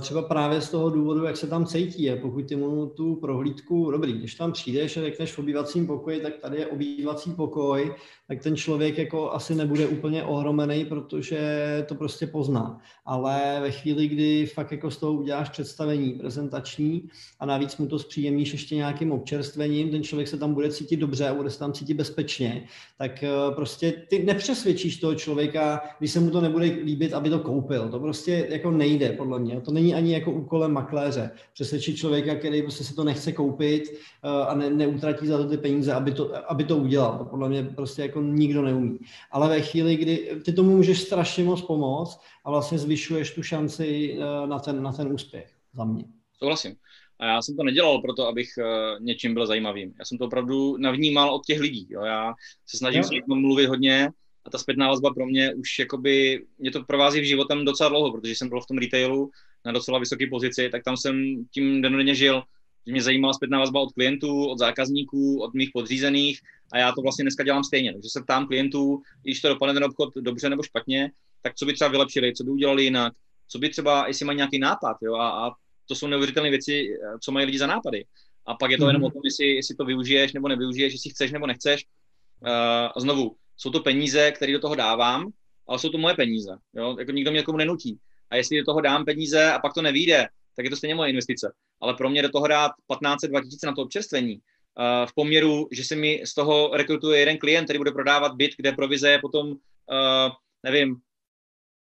třeba 0.00 0.22
právě 0.22 0.60
z 0.60 0.70
toho 0.70 0.90
důvodu, 0.90 1.24
jak 1.24 1.36
se 1.36 1.46
tam 1.46 1.66
cítí. 1.66 2.10
A 2.10 2.16
pokud 2.16 2.48
ty 2.48 2.56
mu 2.56 2.86
tu 2.86 3.14
prohlídku, 3.14 3.90
dobrý, 3.90 4.12
když 4.12 4.34
tam 4.34 4.52
přijdeš 4.52 4.96
a 4.96 5.00
řekneš 5.00 5.32
v 5.32 5.38
obývacím 5.38 5.86
pokoji, 5.86 6.20
tak 6.20 6.36
tady 6.36 6.56
je 6.56 6.66
obývací 6.66 7.32
pokoj, 7.32 7.94
tak 8.28 8.42
ten 8.42 8.56
člověk 8.56 8.98
jako 8.98 9.32
asi 9.32 9.54
nebude 9.54 9.86
úplně 9.86 10.22
ohromený, 10.22 10.84
protože 10.84 11.84
to 11.88 11.94
prostě 11.94 12.26
pozná. 12.26 12.80
Ale 13.04 13.58
ve 13.60 13.70
chvíli, 13.70 14.08
kdy 14.08 14.46
fakt 14.46 14.72
jako 14.72 14.90
z 14.90 14.96
toho 14.96 15.12
uděláš 15.12 15.48
představení 15.48 16.12
prezentační 16.12 17.08
a 17.40 17.46
navíc 17.46 17.76
mu 17.76 17.86
to 17.86 17.98
zpříjemníš 17.98 18.52
ještě 18.52 18.76
nějakým 18.76 19.12
občerstvením, 19.12 19.90
ten 19.90 20.02
člověk 20.02 20.28
se 20.28 20.38
tam 20.38 20.54
bude 20.54 20.70
cítit 20.70 20.96
dobře 20.96 21.28
a 21.28 21.34
bude 21.34 21.50
se 21.50 21.58
tam 21.58 21.72
cítit 21.72 21.94
bezpečně, 21.94 22.66
tak 22.98 23.22
eh, 23.22 23.30
prostě 23.54 23.92
ty 24.08 24.24
nepřesvědčíš 24.24 24.96
toho 24.96 25.14
člověka, 25.14 25.80
když 25.98 26.10
se 26.10 26.20
mu 26.20 26.30
to 26.30 26.40
nebude 26.40 26.66
líbit, 26.66 27.14
aby 27.14 27.30
to 27.30 27.38
koupil. 27.38 27.88
To 27.88 28.00
prostě 28.00 28.46
jako 28.50 28.70
nejde, 28.70 29.12
podle 29.12 29.38
mě 29.38 29.60
to 29.66 29.72
není 29.72 29.94
ani 29.94 30.12
jako 30.12 30.32
úkolem 30.32 30.72
makléře. 30.72 31.30
Přesvědčit 31.52 31.96
člověka, 31.96 32.34
který 32.34 32.62
prostě 32.62 32.84
si 32.84 32.94
to 32.94 33.04
nechce 33.04 33.32
koupit 33.32 33.82
uh, 34.24 34.30
a 34.30 34.54
ne, 34.54 34.70
neutratí 34.70 35.26
za 35.26 35.38
to 35.38 35.48
ty 35.48 35.56
peníze, 35.56 35.92
aby 35.92 36.12
to, 36.12 36.50
aby 36.52 36.64
to 36.64 36.76
udělal. 36.76 37.18
To 37.18 37.24
podle 37.24 37.48
mě 37.48 37.62
prostě 37.62 38.02
jako 38.02 38.22
nikdo 38.22 38.62
neumí. 38.62 38.98
Ale 39.30 39.48
ve 39.48 39.60
chvíli, 39.60 39.96
kdy 39.96 40.30
ty 40.44 40.52
tomu 40.52 40.76
můžeš 40.76 41.00
strašně 41.00 41.44
moc 41.44 41.62
pomoct 41.62 42.20
a 42.44 42.50
vlastně 42.50 42.78
zvyšuješ 42.78 43.34
tu 43.34 43.42
šanci 43.42 44.16
uh, 44.18 44.48
na, 44.48 44.58
ten, 44.58 44.82
na 44.82 44.92
ten 44.92 45.12
úspěch 45.12 45.50
za 45.72 45.84
mě. 45.84 46.04
Souhlasím. 46.38 46.74
A 47.18 47.26
já 47.26 47.42
jsem 47.42 47.56
to 47.56 47.62
nedělal 47.62 47.98
proto, 47.98 48.28
abych 48.28 48.48
uh, 48.58 49.04
něčím 49.04 49.34
byl 49.34 49.46
zajímavým. 49.46 49.94
Já 49.98 50.04
jsem 50.04 50.18
to 50.18 50.24
opravdu 50.24 50.76
navnímal 50.76 51.34
od 51.34 51.46
těch 51.46 51.60
lidí. 51.60 51.86
Jo. 51.90 52.02
Já 52.02 52.34
se 52.66 52.78
snažím 52.78 53.04
s 53.04 53.10
lidmi 53.10 53.34
mluvit 53.34 53.66
hodně 53.66 54.10
a 54.44 54.50
ta 54.50 54.58
zpětná 54.58 54.88
vazba 54.88 55.14
pro 55.14 55.26
mě 55.26 55.54
už 55.54 55.78
jakoby, 55.78 56.44
mě 56.58 56.70
to 56.70 56.84
provází 56.84 57.20
v 57.20 57.24
životem 57.24 57.64
docela 57.64 57.88
dlouho, 57.88 58.12
protože 58.12 58.34
jsem 58.34 58.48
byl 58.48 58.60
v 58.60 58.66
tom 58.66 58.78
retailu 58.78 59.30
na 59.66 59.72
docela 59.72 59.98
vysoké 59.98 60.26
pozici, 60.30 60.68
tak 60.72 60.84
tam 60.84 60.96
jsem 60.96 61.44
tím 61.50 61.82
denodenně 61.82 62.14
žil. 62.14 62.42
Že 62.86 62.92
mě 62.92 63.02
zajímala 63.02 63.32
zpětná 63.32 63.58
vazba 63.58 63.80
od 63.80 63.92
klientů, 63.92 64.46
od 64.46 64.58
zákazníků, 64.58 65.42
od 65.42 65.54
mých 65.54 65.70
podřízených 65.72 66.40
a 66.72 66.78
já 66.78 66.92
to 66.92 67.02
vlastně 67.02 67.24
dneska 67.24 67.44
dělám 67.44 67.64
stejně. 67.64 67.92
Takže 67.92 68.08
se 68.08 68.22
ptám 68.22 68.46
klientů, 68.46 69.02
když 69.22 69.40
to 69.40 69.48
dopadne 69.48 69.74
ten 69.74 69.84
obchod 69.84 70.14
dobře 70.16 70.50
nebo 70.50 70.62
špatně, 70.62 71.10
tak 71.42 71.54
co 71.54 71.66
by 71.66 71.74
třeba 71.74 71.90
vylepšili, 71.90 72.34
co 72.34 72.44
by 72.44 72.50
udělali 72.50 72.84
jinak, 72.84 73.12
co 73.48 73.58
by 73.58 73.68
třeba, 73.68 74.06
jestli 74.06 74.24
mají 74.24 74.36
nějaký 74.36 74.58
nápad, 74.58 74.96
jo, 75.02 75.14
a, 75.14 75.46
a 75.46 75.50
to 75.88 75.94
jsou 75.94 76.06
neuvěřitelné 76.06 76.50
věci, 76.50 76.88
co 77.20 77.32
mají 77.32 77.46
lidi 77.46 77.58
za 77.58 77.66
nápady. 77.66 78.04
A 78.46 78.54
pak 78.54 78.70
je 78.70 78.78
to 78.78 78.84
mm-hmm. 78.84 78.88
jenom 78.88 79.04
o 79.04 79.10
tom, 79.10 79.22
jestli, 79.24 79.46
jestli 79.46 79.74
to 79.74 79.84
využiješ 79.84 80.32
nebo 80.32 80.48
nevyužiješ, 80.48 80.92
jestli 80.92 81.10
chceš 81.10 81.32
nebo 81.32 81.46
nechceš. 81.46 81.86
Uh, 82.40 82.48
a 82.96 83.00
znovu, 83.00 83.36
jsou 83.56 83.70
to 83.70 83.80
peníze, 83.80 84.32
které 84.32 84.52
do 84.52 84.58
toho 84.58 84.74
dávám, 84.74 85.30
ale 85.68 85.78
jsou 85.78 85.88
to 85.88 85.98
moje 85.98 86.14
peníze. 86.14 86.58
Jo? 86.74 86.96
Jako 86.98 87.12
nikdo 87.12 87.30
mě 87.30 87.42
komu 87.42 87.58
nenutí. 87.58 87.98
A 88.30 88.36
jestli 88.36 88.58
do 88.58 88.64
toho 88.64 88.80
dám 88.80 89.04
peníze 89.04 89.52
a 89.52 89.58
pak 89.58 89.74
to 89.74 89.82
nevíde, 89.82 90.26
tak 90.56 90.64
je 90.64 90.70
to 90.70 90.76
stejně 90.76 90.94
moje 90.94 91.10
investice. 91.10 91.52
Ale 91.80 91.94
pro 91.94 92.10
mě 92.10 92.22
do 92.22 92.28
toho 92.28 92.46
dát 92.46 92.72
15 92.86 93.20
2000 93.20 93.66
na 93.66 93.74
to 93.74 93.82
občerstvení, 93.82 94.34
uh, 94.34 95.06
v 95.06 95.14
poměru, 95.14 95.68
že 95.72 95.84
se 95.84 95.96
mi 95.96 96.22
z 96.24 96.34
toho 96.34 96.70
rekrutuje 96.72 97.20
jeden 97.20 97.38
klient, 97.38 97.64
který 97.64 97.78
bude 97.78 97.92
prodávat 97.92 98.34
byt, 98.34 98.50
kde 98.56 98.72
provize 98.72 99.10
je 99.10 99.18
potom, 99.18 99.48
uh, 99.48 99.56
nevím, 100.62 100.96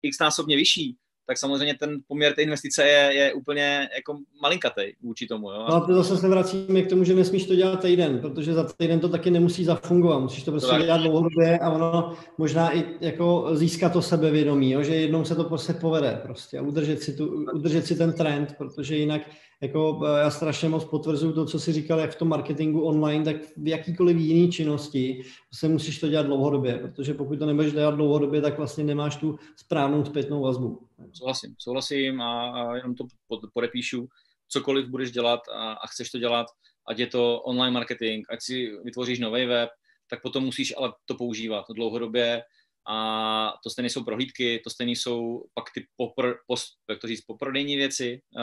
x 0.01 0.19
násobně 0.19 0.55
vyšší, 0.55 0.95
tak 1.29 1.37
samozřejmě 1.37 1.73
ten 1.73 1.97
poměr 2.07 2.33
té 2.33 2.41
investice 2.41 2.83
je, 2.83 3.13
je 3.13 3.33
úplně 3.33 3.89
jako 3.95 4.17
malinkatý 4.41 4.81
vůči 5.01 5.27
tomu. 5.27 5.51
Jo? 5.51 5.65
No 5.69 5.75
a 5.75 5.79
to 5.79 5.93
zase 5.93 6.17
se 6.17 6.27
vracíme 6.27 6.81
k 6.81 6.89
tomu, 6.89 7.03
že 7.03 7.15
nesmíš 7.15 7.45
to 7.45 7.55
dělat 7.55 7.81
týden, 7.81 8.19
protože 8.19 8.53
za 8.53 8.63
týden 8.63 8.99
to 8.99 9.09
taky 9.09 9.31
nemusí 9.31 9.65
zafungovat. 9.65 10.19
Musíš 10.19 10.43
to 10.43 10.51
prostě 10.51 10.75
to 10.75 10.81
dělat 10.81 10.97
dlouhodobě 10.97 11.59
a 11.59 11.69
ono 11.69 12.13
možná 12.37 12.75
i 12.77 12.83
jako 13.01 13.49
získat 13.53 13.93
to 13.93 14.01
sebevědomí, 14.01 14.71
jo? 14.71 14.83
že 14.83 14.95
jednou 14.95 15.25
se 15.25 15.35
to 15.35 15.43
prostě 15.43 15.73
povede 15.73 16.19
prostě 16.23 16.59
a 16.59 16.61
udržet 16.61 17.03
si, 17.03 17.13
tu, 17.13 17.45
udržet 17.53 17.85
si 17.85 17.95
ten 17.95 18.13
trend, 18.13 18.55
protože 18.57 18.95
jinak 18.95 19.21
jako 19.61 20.01
eh, 20.05 20.19
já 20.19 20.31
strašně 20.31 20.69
moc 20.69 20.85
potvrzuju 20.85 21.33
to, 21.33 21.45
co 21.45 21.59
jsi 21.59 21.73
říkal, 21.73 21.99
jak 21.99 22.11
v 22.11 22.15
tom 22.15 22.27
marketingu 22.27 22.81
online, 22.81 23.25
tak 23.25 23.35
v 23.57 23.67
jakýkoliv 23.67 24.17
jiný 24.17 24.51
činnosti 24.51 25.21
se 25.53 25.67
musíš 25.67 25.99
to 25.99 26.07
dělat 26.07 26.25
dlouhodobě, 26.25 26.77
protože 26.77 27.13
pokud 27.13 27.39
to 27.39 27.45
nebudeš 27.45 27.73
dělat 27.73 27.95
dlouhodobě, 27.95 28.41
tak 28.41 28.57
vlastně 28.57 28.83
nemáš 28.83 29.15
tu 29.15 29.39
správnou 29.55 30.05
zpětnou 30.05 30.41
vazbu. 30.41 30.87
Souhlasím, 31.13 31.55
souhlasím 31.57 32.21
a, 32.21 32.49
a 32.49 32.75
jenom 32.75 32.95
to 32.95 33.05
podepíšu. 33.53 34.07
Cokoliv 34.47 34.87
budeš 34.87 35.11
dělat 35.11 35.39
a, 35.53 35.71
a 35.73 35.87
chceš 35.87 36.11
to 36.11 36.19
dělat, 36.19 36.47
ať 36.87 36.99
je 36.99 37.07
to 37.07 37.41
online 37.41 37.71
marketing, 37.71 38.25
ať 38.29 38.41
si 38.41 38.71
vytvoříš 38.83 39.19
nový 39.19 39.45
web, 39.45 39.69
tak 40.09 40.21
potom 40.21 40.43
musíš 40.43 40.73
ale 40.77 40.93
to 41.05 41.15
používat 41.15 41.65
dlouhodobě 41.75 42.41
a 42.89 43.53
to 43.63 43.69
stejné 43.69 43.89
jsou 43.89 44.03
prohlídky, 44.03 44.61
to 44.63 44.69
stejné 44.69 44.91
jsou 44.91 45.43
pak 45.53 45.65
ty 45.73 45.87
popr, 45.97 46.33
post, 46.47 46.73
jak 46.89 46.99
to 46.99 47.07
říct, 47.07 47.21
poprodejní 47.21 47.75
věci, 47.75 48.21
uh, 48.35 48.41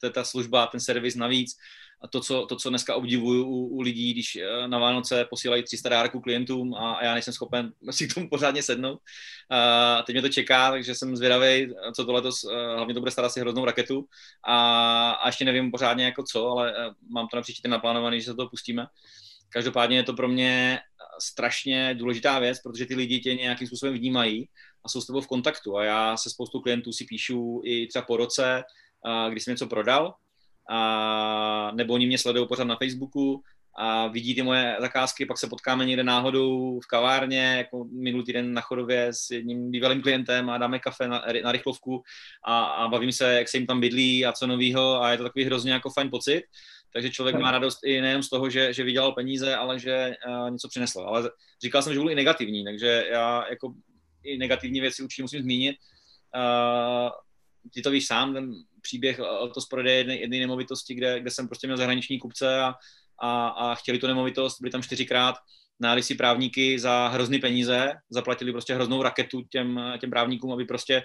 to 0.00 0.06
je 0.06 0.10
ta 0.10 0.24
služba, 0.24 0.66
ten 0.66 0.80
servis 0.80 1.14
navíc. 1.14 1.56
A 2.02 2.08
to, 2.08 2.20
co, 2.20 2.46
to, 2.46 2.56
co 2.56 2.68
dneska 2.68 2.94
obdivuju 2.94 3.44
u, 3.44 3.66
u 3.66 3.80
lidí, 3.80 4.12
když 4.12 4.36
uh, 4.36 4.68
na 4.68 4.78
Vánoce 4.78 5.24
posílají 5.24 5.62
300 5.62 5.88
dárků 5.88 6.20
klientům 6.20 6.74
a, 6.74 6.92
a 6.92 7.04
já 7.04 7.12
nejsem 7.12 7.34
schopen 7.34 7.72
si 7.90 8.08
k 8.08 8.14
tomu 8.14 8.28
pořádně 8.28 8.62
sednout. 8.62 9.00
Uh, 9.50 10.04
teď 10.06 10.14
mě 10.14 10.22
to 10.22 10.28
čeká, 10.28 10.70
takže 10.70 10.94
jsem 10.94 11.16
zvědavý, 11.16 11.74
co 11.96 12.04
to 12.04 12.12
letos, 12.12 12.44
uh, 12.44 12.52
hlavně 12.52 12.94
to 12.94 13.00
bude 13.00 13.10
starat 13.10 13.32
si 13.32 13.40
hroznou 13.40 13.64
raketu 13.64 14.06
a, 14.44 15.10
a 15.10 15.28
ještě 15.28 15.44
nevím 15.44 15.70
pořádně 15.70 16.04
jako 16.04 16.22
co, 16.22 16.48
ale 16.48 16.72
uh, 16.72 16.94
mám 17.10 17.28
to 17.28 17.36
na 17.36 17.42
příští 17.42 17.68
naplánovaný, 17.68 18.20
že 18.20 18.26
se 18.26 18.34
to 18.34 18.48
pustíme. 18.48 18.82
Uh, 18.82 18.88
Každopádně 19.48 19.96
je 19.96 20.02
to 20.02 20.12
pro 20.12 20.28
mě 20.28 20.78
strašně 21.22 21.94
důležitá 21.94 22.38
věc, 22.38 22.58
protože 22.62 22.86
ty 22.86 22.94
lidi 22.94 23.20
tě 23.20 23.34
nějakým 23.34 23.66
způsobem 23.66 23.94
vnímají 23.94 24.48
a 24.84 24.88
jsou 24.88 25.00
s 25.00 25.06
tebou 25.06 25.20
v 25.20 25.26
kontaktu. 25.26 25.76
A 25.76 25.84
já 25.84 26.16
se 26.16 26.30
spoustu 26.30 26.60
klientů 26.60 26.92
si 26.92 27.04
píšu 27.04 27.60
i 27.64 27.86
třeba 27.86 28.04
po 28.04 28.16
roce, 28.16 28.62
když 29.30 29.44
jsem 29.44 29.52
něco 29.52 29.66
prodal, 29.66 30.14
a, 30.70 31.70
nebo 31.74 31.94
oni 31.94 32.06
mě 32.06 32.18
sledují 32.18 32.48
pořád 32.48 32.64
na 32.64 32.76
Facebooku 32.76 33.42
a 33.78 34.06
vidí 34.06 34.34
ty 34.34 34.42
moje 34.42 34.76
zakázky, 34.80 35.26
pak 35.26 35.38
se 35.38 35.46
potkáme 35.46 35.84
někde 35.84 36.04
náhodou 36.04 36.80
v 36.80 36.86
kavárně, 36.86 37.54
jako 37.56 37.84
minulý 37.84 38.24
týden 38.24 38.54
na 38.54 38.60
Chodově 38.60 39.08
s 39.10 39.30
jedním 39.30 39.70
bývalým 39.70 40.02
klientem 40.02 40.50
a 40.50 40.58
dáme 40.58 40.78
kafe 40.78 41.08
na, 41.08 41.24
na 41.42 41.52
rychlovku 41.52 42.02
a, 42.44 42.64
a 42.64 42.88
bavím 42.88 43.12
se, 43.12 43.34
jak 43.34 43.48
se 43.48 43.56
jim 43.56 43.66
tam 43.66 43.80
bydlí 43.80 44.26
a 44.26 44.32
co 44.32 44.46
novýho 44.46 45.02
a 45.02 45.10
je 45.10 45.16
to 45.16 45.22
takový 45.22 45.44
hrozně 45.44 45.72
jako 45.72 45.90
fajn 45.90 46.10
pocit. 46.10 46.42
Takže 46.92 47.10
člověk 47.10 47.36
má 47.36 47.50
radost 47.50 47.78
i 47.84 48.00
nejen 48.00 48.22
z 48.22 48.28
toho, 48.28 48.50
že, 48.50 48.72
že 48.72 48.84
vydělal 48.84 49.12
peníze, 49.12 49.56
ale 49.56 49.78
že 49.78 50.14
uh, 50.28 50.50
něco 50.50 50.68
přinesl. 50.68 51.00
Ale 51.00 51.30
říkal 51.62 51.82
jsem, 51.82 51.94
že 51.94 51.98
byl 51.98 52.10
i 52.10 52.14
negativní, 52.14 52.64
takže 52.64 53.06
já 53.10 53.48
jako 53.50 53.74
i 54.22 54.38
negativní 54.38 54.80
věci 54.80 55.02
určitě 55.02 55.22
musím 55.22 55.42
zmínit. 55.42 55.76
Uh, 56.36 57.10
ty 57.74 57.82
to 57.82 57.90
víš 57.90 58.06
sám, 58.06 58.34
ten 58.34 58.52
příběh 58.82 59.20
to 59.54 59.60
z 59.60 59.66
prodeje 59.66 59.96
jedné, 59.96 60.16
jedné 60.16 60.38
nemovitosti, 60.38 60.94
kde, 60.94 61.20
kde 61.20 61.30
jsem 61.30 61.48
prostě 61.48 61.66
měl 61.66 61.76
zahraniční 61.76 62.18
kupce 62.18 62.60
a, 62.60 62.74
a, 63.18 63.48
a 63.48 63.74
chtěli 63.74 63.98
tu 63.98 64.06
nemovitost, 64.06 64.60
byli 64.60 64.70
tam 64.70 64.82
čtyřikrát 64.82 65.34
náli 65.80 66.02
si 66.02 66.14
právníky 66.14 66.78
za 66.78 67.08
hrozný 67.08 67.38
peníze, 67.38 67.92
zaplatili 68.10 68.52
prostě 68.52 68.74
hroznou 68.74 69.02
raketu 69.02 69.42
těm, 69.50 69.80
těm 70.00 70.10
právníkům, 70.10 70.52
aby 70.52 70.64
prostě 70.64 71.02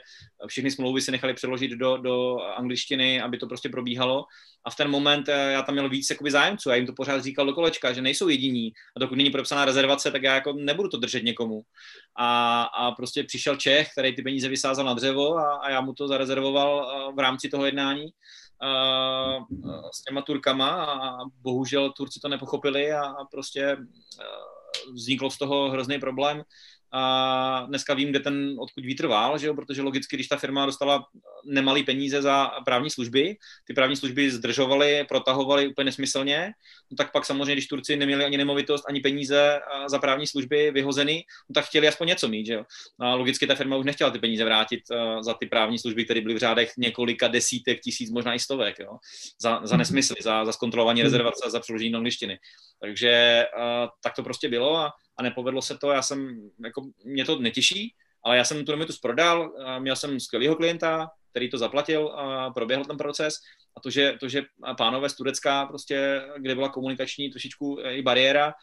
všechny 0.47 0.71
smlouvy 0.71 1.01
si 1.01 1.11
nechali 1.11 1.33
přeložit 1.33 1.71
do, 1.71 1.97
do 1.97 2.37
angličtiny, 2.39 3.21
aby 3.21 3.37
to 3.37 3.47
prostě 3.47 3.69
probíhalo. 3.69 4.23
A 4.65 4.69
v 4.69 4.75
ten 4.75 4.89
moment 4.89 5.29
eh, 5.29 5.51
já 5.51 5.61
tam 5.61 5.75
měl 5.75 5.89
víc 5.89 6.09
jakoby 6.09 6.31
zájemců, 6.31 6.69
já 6.69 6.75
jim 6.75 6.85
to 6.85 6.93
pořád 6.93 7.23
říkal 7.23 7.45
do 7.45 7.53
kolečka, 7.53 7.93
že 7.93 8.01
nejsou 8.01 8.29
jediní. 8.29 8.71
A 8.97 8.99
dokud 8.99 9.15
není 9.15 9.29
podepsaná 9.29 9.65
rezervace, 9.65 10.11
tak 10.11 10.23
já 10.23 10.35
jako 10.35 10.53
nebudu 10.53 10.89
to 10.89 10.97
držet 10.97 11.23
někomu. 11.23 11.61
A, 12.17 12.63
a 12.63 12.91
prostě 12.91 13.23
přišel 13.23 13.55
Čech, 13.55 13.89
který 13.91 14.15
ty 14.15 14.21
peníze 14.21 14.49
vysázal 14.49 14.85
na 14.85 14.93
dřevo 14.93 15.37
a, 15.37 15.55
a 15.55 15.69
já 15.69 15.81
mu 15.81 15.93
to 15.93 16.07
zarezervoval 16.07 16.91
eh, 17.09 17.13
v 17.15 17.19
rámci 17.19 17.49
toho 17.49 17.65
jednání 17.65 18.05
uh, 18.61 19.45
s 19.93 20.03
těma 20.03 20.21
Turkama 20.21 20.69
a 20.69 21.17
bohužel 21.41 21.91
Turci 21.91 22.19
to 22.19 22.27
nepochopili 22.27 22.91
a, 22.91 23.13
prostě 23.31 23.77
vznikl 24.93 25.29
z 25.29 25.37
toho 25.37 25.69
hrozný 25.69 25.99
problém 25.99 26.43
a 26.93 27.65
dneska 27.67 27.93
vím, 27.93 28.09
kde 28.09 28.19
ten 28.19 28.55
odkud 28.59 28.85
vítr 28.85 29.07
vál, 29.07 29.37
že 29.37 29.47
jo? 29.47 29.53
protože 29.53 29.81
logicky, 29.81 30.15
když 30.15 30.27
ta 30.27 30.37
firma 30.37 30.65
dostala 30.65 31.05
nemalý 31.45 31.83
peníze 31.83 32.21
za 32.21 32.51
právní 32.65 32.89
služby, 32.89 33.35
ty 33.67 33.73
právní 33.73 33.95
služby 33.95 34.31
zdržovaly, 34.31 35.05
protahovaly 35.07 35.67
úplně 35.67 35.85
nesmyslně, 35.85 36.51
no 36.91 36.95
tak 36.97 37.11
pak 37.11 37.25
samozřejmě, 37.25 37.53
když 37.53 37.67
Turci 37.67 37.95
neměli 37.95 38.25
ani 38.25 38.37
nemovitost, 38.37 38.83
ani 38.87 38.99
peníze 38.99 39.59
za 39.87 39.99
právní 39.99 40.27
služby 40.27 40.71
vyhozeny, 40.71 41.23
no 41.49 41.53
tak 41.53 41.65
chtěli 41.65 41.87
aspoň 41.87 42.07
něco 42.07 42.27
mít. 42.27 42.45
Že 42.45 42.53
jo? 42.53 42.63
A 42.99 43.15
logicky 43.15 43.47
ta 43.47 43.55
firma 43.55 43.75
už 43.75 43.85
nechtěla 43.85 44.09
ty 44.11 44.19
peníze 44.19 44.45
vrátit 44.45 44.79
za 45.21 45.33
ty 45.33 45.45
právní 45.45 45.79
služby, 45.79 46.05
které 46.05 46.21
byly 46.21 46.33
v 46.33 46.37
řádech 46.37 46.71
několika 46.77 47.27
desítek 47.27 47.79
tisíc, 47.81 48.11
možná 48.11 48.33
i 48.33 48.39
stovek, 48.39 48.79
jo? 48.79 48.97
Za, 49.41 49.59
za 49.63 49.77
nesmysly, 49.77 50.15
za, 50.21 50.45
za 50.45 50.51
zkontrolování 50.51 51.03
rezervace, 51.03 51.49
za 51.49 51.59
přeložení 51.59 51.95
angličtiny. 51.95 52.39
Takže 52.81 53.45
tak 54.03 54.15
to 54.15 54.23
prostě 54.23 54.49
bylo 54.49 54.77
a 54.77 54.93
a 55.21 55.23
nepovedlo 55.23 55.61
se 55.61 55.77
to, 55.77 55.91
já 55.91 56.01
jsem, 56.01 56.49
jako, 56.65 56.81
mě 57.05 57.25
to 57.25 57.39
netěší, 57.39 57.93
ale 58.23 58.37
já 58.37 58.43
jsem 58.43 58.65
tu 58.65 58.71
nemitus 58.71 58.99
prodal, 58.99 59.53
měl 59.79 59.95
jsem 59.95 60.19
skvělého 60.19 60.55
klienta, 60.55 61.09
který 61.29 61.49
to 61.49 61.57
zaplatil 61.57 62.07
a 62.07 62.49
proběhl 62.49 62.85
ten 62.85 62.97
proces 62.97 63.33
a 63.77 63.79
to, 63.79 63.89
že, 63.89 64.17
to, 64.19 64.29
že 64.29 64.41
pánové 64.77 65.09
z 65.09 65.15
Turecka 65.15 65.65
prostě, 65.65 66.21
kde 66.37 66.55
byla 66.55 66.69
komunikační 66.69 67.29
trošičku 67.29 67.79
e, 67.79 67.95
i 67.95 68.01
bariéra, 68.01 68.53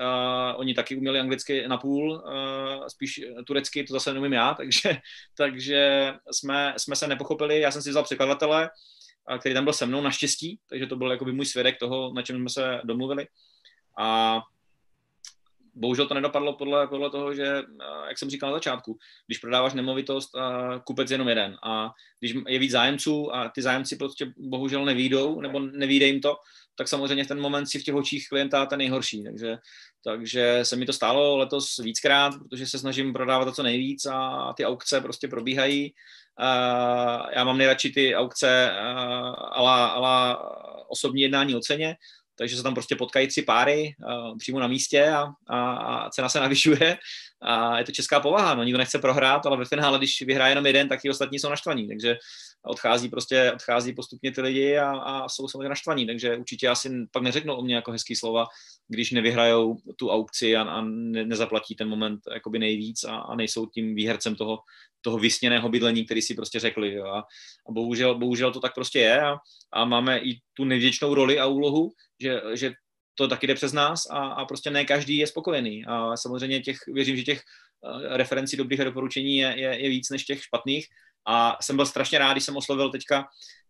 Uh, 0.00 0.60
oni 0.60 0.74
taky 0.74 0.96
uměli 0.96 1.20
anglicky 1.20 1.68
na 1.68 1.76
půl, 1.76 2.12
uh, 2.12 2.86
spíš 2.86 3.20
turecky, 3.46 3.84
to 3.84 3.92
zase 3.92 4.12
neumím 4.12 4.32
já, 4.32 4.54
takže, 4.58 4.96
takže 5.36 6.12
jsme, 6.30 6.74
jsme 6.76 6.96
se 6.96 7.08
nepochopili. 7.08 7.60
Já 7.60 7.70
jsem 7.70 7.82
si 7.82 7.90
vzal 7.90 8.04
překladatele, 8.04 8.70
který 9.40 9.54
tam 9.54 9.64
byl 9.64 9.72
se 9.72 9.86
mnou 9.86 10.00
naštěstí, 10.00 10.58
takže 10.68 10.86
to 10.86 10.96
byl 10.96 11.10
jakoby 11.10 11.32
můj 11.32 11.46
svědek 11.46 11.78
toho, 11.78 12.12
na 12.14 12.22
čem 12.22 12.36
jsme 12.36 12.48
se 12.48 12.80
domluvili. 12.84 13.26
A 13.98 14.40
bohužel 15.74 16.06
to 16.06 16.14
nedopadlo 16.14 16.52
podle, 16.52 16.86
podle 16.86 17.10
toho, 17.10 17.34
že, 17.34 17.46
eh, 17.46 18.08
jak 18.08 18.18
jsem 18.18 18.30
říkal 18.30 18.50
na 18.50 18.56
začátku, 18.56 18.98
když 19.26 19.38
prodáváš 19.38 19.74
nemovitost, 19.74 20.30
eh, 20.36 20.80
kupec 20.84 21.10
jenom 21.10 21.28
jeden. 21.28 21.56
A 21.62 21.90
když 22.20 22.34
je 22.48 22.58
víc 22.58 22.70
zájemců 22.70 23.34
a 23.34 23.48
ty 23.48 23.62
zájemci 23.62 23.96
prostě 23.96 24.32
bohužel 24.36 24.84
nevídou, 24.84 25.40
nebo 25.40 25.58
nevíde 25.58 26.06
jim 26.06 26.20
to, 26.20 26.36
tak 26.74 26.88
samozřejmě 26.88 27.26
ten 27.26 27.40
moment 27.40 27.66
si 27.66 27.78
v 27.78 27.84
těch 27.84 27.94
očích 27.94 28.28
klienta 28.28 28.66
ten 28.66 28.78
nejhorší. 28.78 29.24
Takže, 29.24 29.58
takže 30.04 30.58
se 30.62 30.76
mi 30.76 30.86
to 30.86 30.92
stalo 30.92 31.36
letos 31.36 31.78
víckrát, 31.78 32.34
protože 32.38 32.66
se 32.66 32.78
snažím 32.78 33.12
prodávat 33.12 33.44
to 33.44 33.52
co 33.52 33.62
nejvíc 33.62 34.06
a 34.06 34.52
ty 34.56 34.64
aukce 34.64 35.00
prostě 35.00 35.28
probíhají. 35.28 35.94
Uh, 36.40 37.30
já 37.36 37.44
mám 37.44 37.58
nejradši 37.58 37.90
ty 37.90 38.14
aukce 38.16 38.70
uh, 38.72 39.34
ala, 39.52 39.86
ala 39.86 40.38
osobní 40.88 41.22
jednání 41.22 41.54
o 41.54 41.60
ceně, 41.60 41.96
takže 42.42 42.56
se 42.56 42.62
tam 42.62 42.74
prostě 42.74 42.96
potkají 42.96 43.28
tři 43.28 43.42
páry 43.42 43.94
uh, 43.98 44.38
přímo 44.38 44.60
na 44.60 44.66
místě 44.66 45.10
a, 45.10 45.26
a, 45.46 45.72
a 45.72 46.10
cena 46.10 46.28
se 46.28 46.40
navyšuje 46.40 46.98
a 47.42 47.78
je 47.78 47.84
to 47.84 47.92
česká 47.92 48.20
povaha, 48.20 48.54
no 48.54 48.64
nikdo 48.64 48.78
nechce 48.78 48.98
prohrát, 48.98 49.46
ale 49.46 49.56
ve 49.56 49.64
finále, 49.64 49.98
když 49.98 50.22
vyhraje 50.22 50.50
jenom 50.50 50.66
jeden, 50.66 50.88
tak 50.88 51.04
i 51.04 51.10
ostatní 51.10 51.38
jsou 51.38 51.48
naštvaní, 51.48 51.88
takže 51.88 52.16
odchází 52.66 53.08
prostě, 53.08 53.52
odchází 53.54 53.92
postupně 53.92 54.32
ty 54.32 54.40
lidi 54.40 54.78
a, 54.78 54.90
a 54.90 55.28
jsou 55.28 55.48
samozřejmě 55.48 55.68
naštvaní, 55.68 56.06
takže 56.06 56.36
určitě 56.36 56.68
asi 56.68 56.90
pak 57.10 57.22
neřeknou 57.22 57.54
o 57.54 57.62
mě 57.62 57.74
jako 57.74 57.92
hezký 57.92 58.16
slova, 58.16 58.46
když 58.88 59.10
nevyhrajou 59.10 59.76
tu 59.96 60.10
aukci 60.10 60.56
a, 60.56 60.62
a 60.62 60.80
ne, 60.80 61.24
nezaplatí 61.24 61.74
ten 61.74 61.88
moment 61.88 62.20
jakoby 62.34 62.58
nejvíc 62.58 63.04
a, 63.04 63.16
a 63.16 63.34
nejsou 63.34 63.66
tím 63.66 63.94
výhercem 63.94 64.36
toho, 64.36 64.58
toho 65.00 65.18
vysněného 65.18 65.68
bydlení, 65.68 66.04
který 66.04 66.22
si 66.22 66.34
prostě 66.34 66.60
řekli. 66.60 66.94
Jo. 66.94 67.06
A, 67.06 67.18
a 67.68 67.72
bohužel, 67.72 68.18
bohužel 68.18 68.52
to 68.52 68.60
tak 68.60 68.74
prostě 68.74 68.98
je 68.98 69.22
a, 69.22 69.36
a 69.72 69.84
máme 69.84 70.18
i 70.18 70.38
tu 70.54 70.64
nevděčnou 70.64 71.14
roli 71.14 71.38
a 71.38 71.46
úlohu, 71.46 71.92
že, 72.20 72.40
že 72.54 72.72
to 73.14 73.28
taky 73.28 73.46
jde 73.46 73.54
přes 73.54 73.72
nás 73.72 74.06
a, 74.10 74.18
a 74.18 74.44
prostě 74.44 74.70
ne 74.70 74.84
každý 74.84 75.16
je 75.16 75.26
spokojený. 75.26 75.84
A 75.84 76.16
samozřejmě 76.16 76.60
těch, 76.60 76.78
věřím, 76.86 77.16
že 77.16 77.22
těch 77.22 77.40
eh, 77.40 78.16
referencí 78.16 78.56
dobrých 78.56 78.80
a 78.80 78.84
doporučení 78.84 79.36
je, 79.36 79.54
je, 79.56 79.82
je 79.82 79.88
víc 79.88 80.10
než 80.10 80.24
těch 80.24 80.42
špatných. 80.42 80.86
A 81.26 81.58
jsem 81.62 81.76
byl 81.76 81.86
strašně 81.86 82.18
rád, 82.18 82.32
když 82.32 82.44
jsem 82.44 82.56
oslovil 82.56 82.90
teďka 82.90 83.24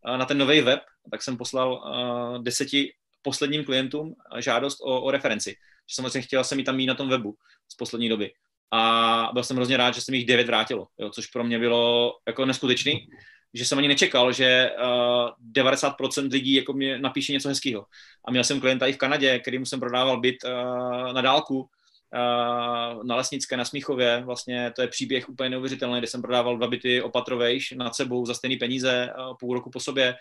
eh, 0.06 0.18
na 0.18 0.24
ten 0.24 0.38
nový 0.38 0.60
web, 0.60 0.80
tak 1.10 1.22
jsem 1.22 1.36
poslal 1.36 1.72
uh, 1.72 2.42
deseti 2.42 2.92
posledním 3.22 3.64
klientům 3.64 4.14
žádost 4.38 4.80
o, 4.80 5.02
o 5.02 5.10
referenci. 5.10 5.50
Že 5.90 5.94
samozřejmě 5.94 6.22
chtěl 6.22 6.44
jsem 6.44 6.58
ji 6.58 6.64
tam 6.64 6.76
mít 6.76 6.86
na 6.86 6.94
tom 6.94 7.08
webu 7.08 7.34
z 7.68 7.74
poslední 7.74 8.08
doby. 8.08 8.32
A 8.70 9.30
byl 9.32 9.44
jsem 9.44 9.56
hrozně 9.56 9.76
rád, 9.76 9.94
že 9.94 10.00
jsem 10.00 10.14
jich 10.14 10.26
devět 10.26 10.46
vrátilo, 10.46 10.86
jo, 10.98 11.10
což 11.10 11.26
pro 11.26 11.44
mě 11.44 11.58
bylo 11.58 12.12
jako 12.26 12.46
neskutečný 12.46 13.08
že 13.54 13.64
jsem 13.64 13.78
ani 13.78 13.88
nečekal, 13.88 14.32
že 14.32 14.70
uh, 14.78 15.52
90% 15.52 16.32
lidí 16.32 16.54
jako 16.54 16.72
mě 16.72 16.98
napíše 16.98 17.32
něco 17.32 17.48
hezkého. 17.48 17.86
A 18.24 18.30
měl 18.30 18.44
jsem 18.44 18.60
klienta 18.60 18.86
i 18.86 18.92
v 18.92 18.98
Kanadě, 18.98 19.38
kterýmu 19.38 19.66
jsem 19.66 19.80
prodával 19.80 20.20
byt 20.20 20.36
uh, 20.44 21.12
na 21.12 21.20
dálku, 21.20 21.60
uh, 21.60 23.04
na 23.04 23.16
Lesnické, 23.16 23.56
na 23.56 23.64
Smíchově. 23.64 24.22
Vlastně 24.24 24.72
to 24.76 24.82
je 24.82 24.88
příběh 24.88 25.28
úplně 25.28 25.50
neuvěřitelný, 25.50 25.98
kde 25.98 26.06
jsem 26.06 26.22
prodával 26.22 26.56
dva 26.56 26.66
byty 26.66 27.02
opatrovejš 27.02 27.70
nad 27.70 27.94
sebou 27.94 28.26
za 28.26 28.34
stejné 28.34 28.56
peníze 28.56 29.12
uh, 29.18 29.36
půl 29.36 29.54
roku 29.54 29.70
po 29.70 29.80
sobě 29.80 30.14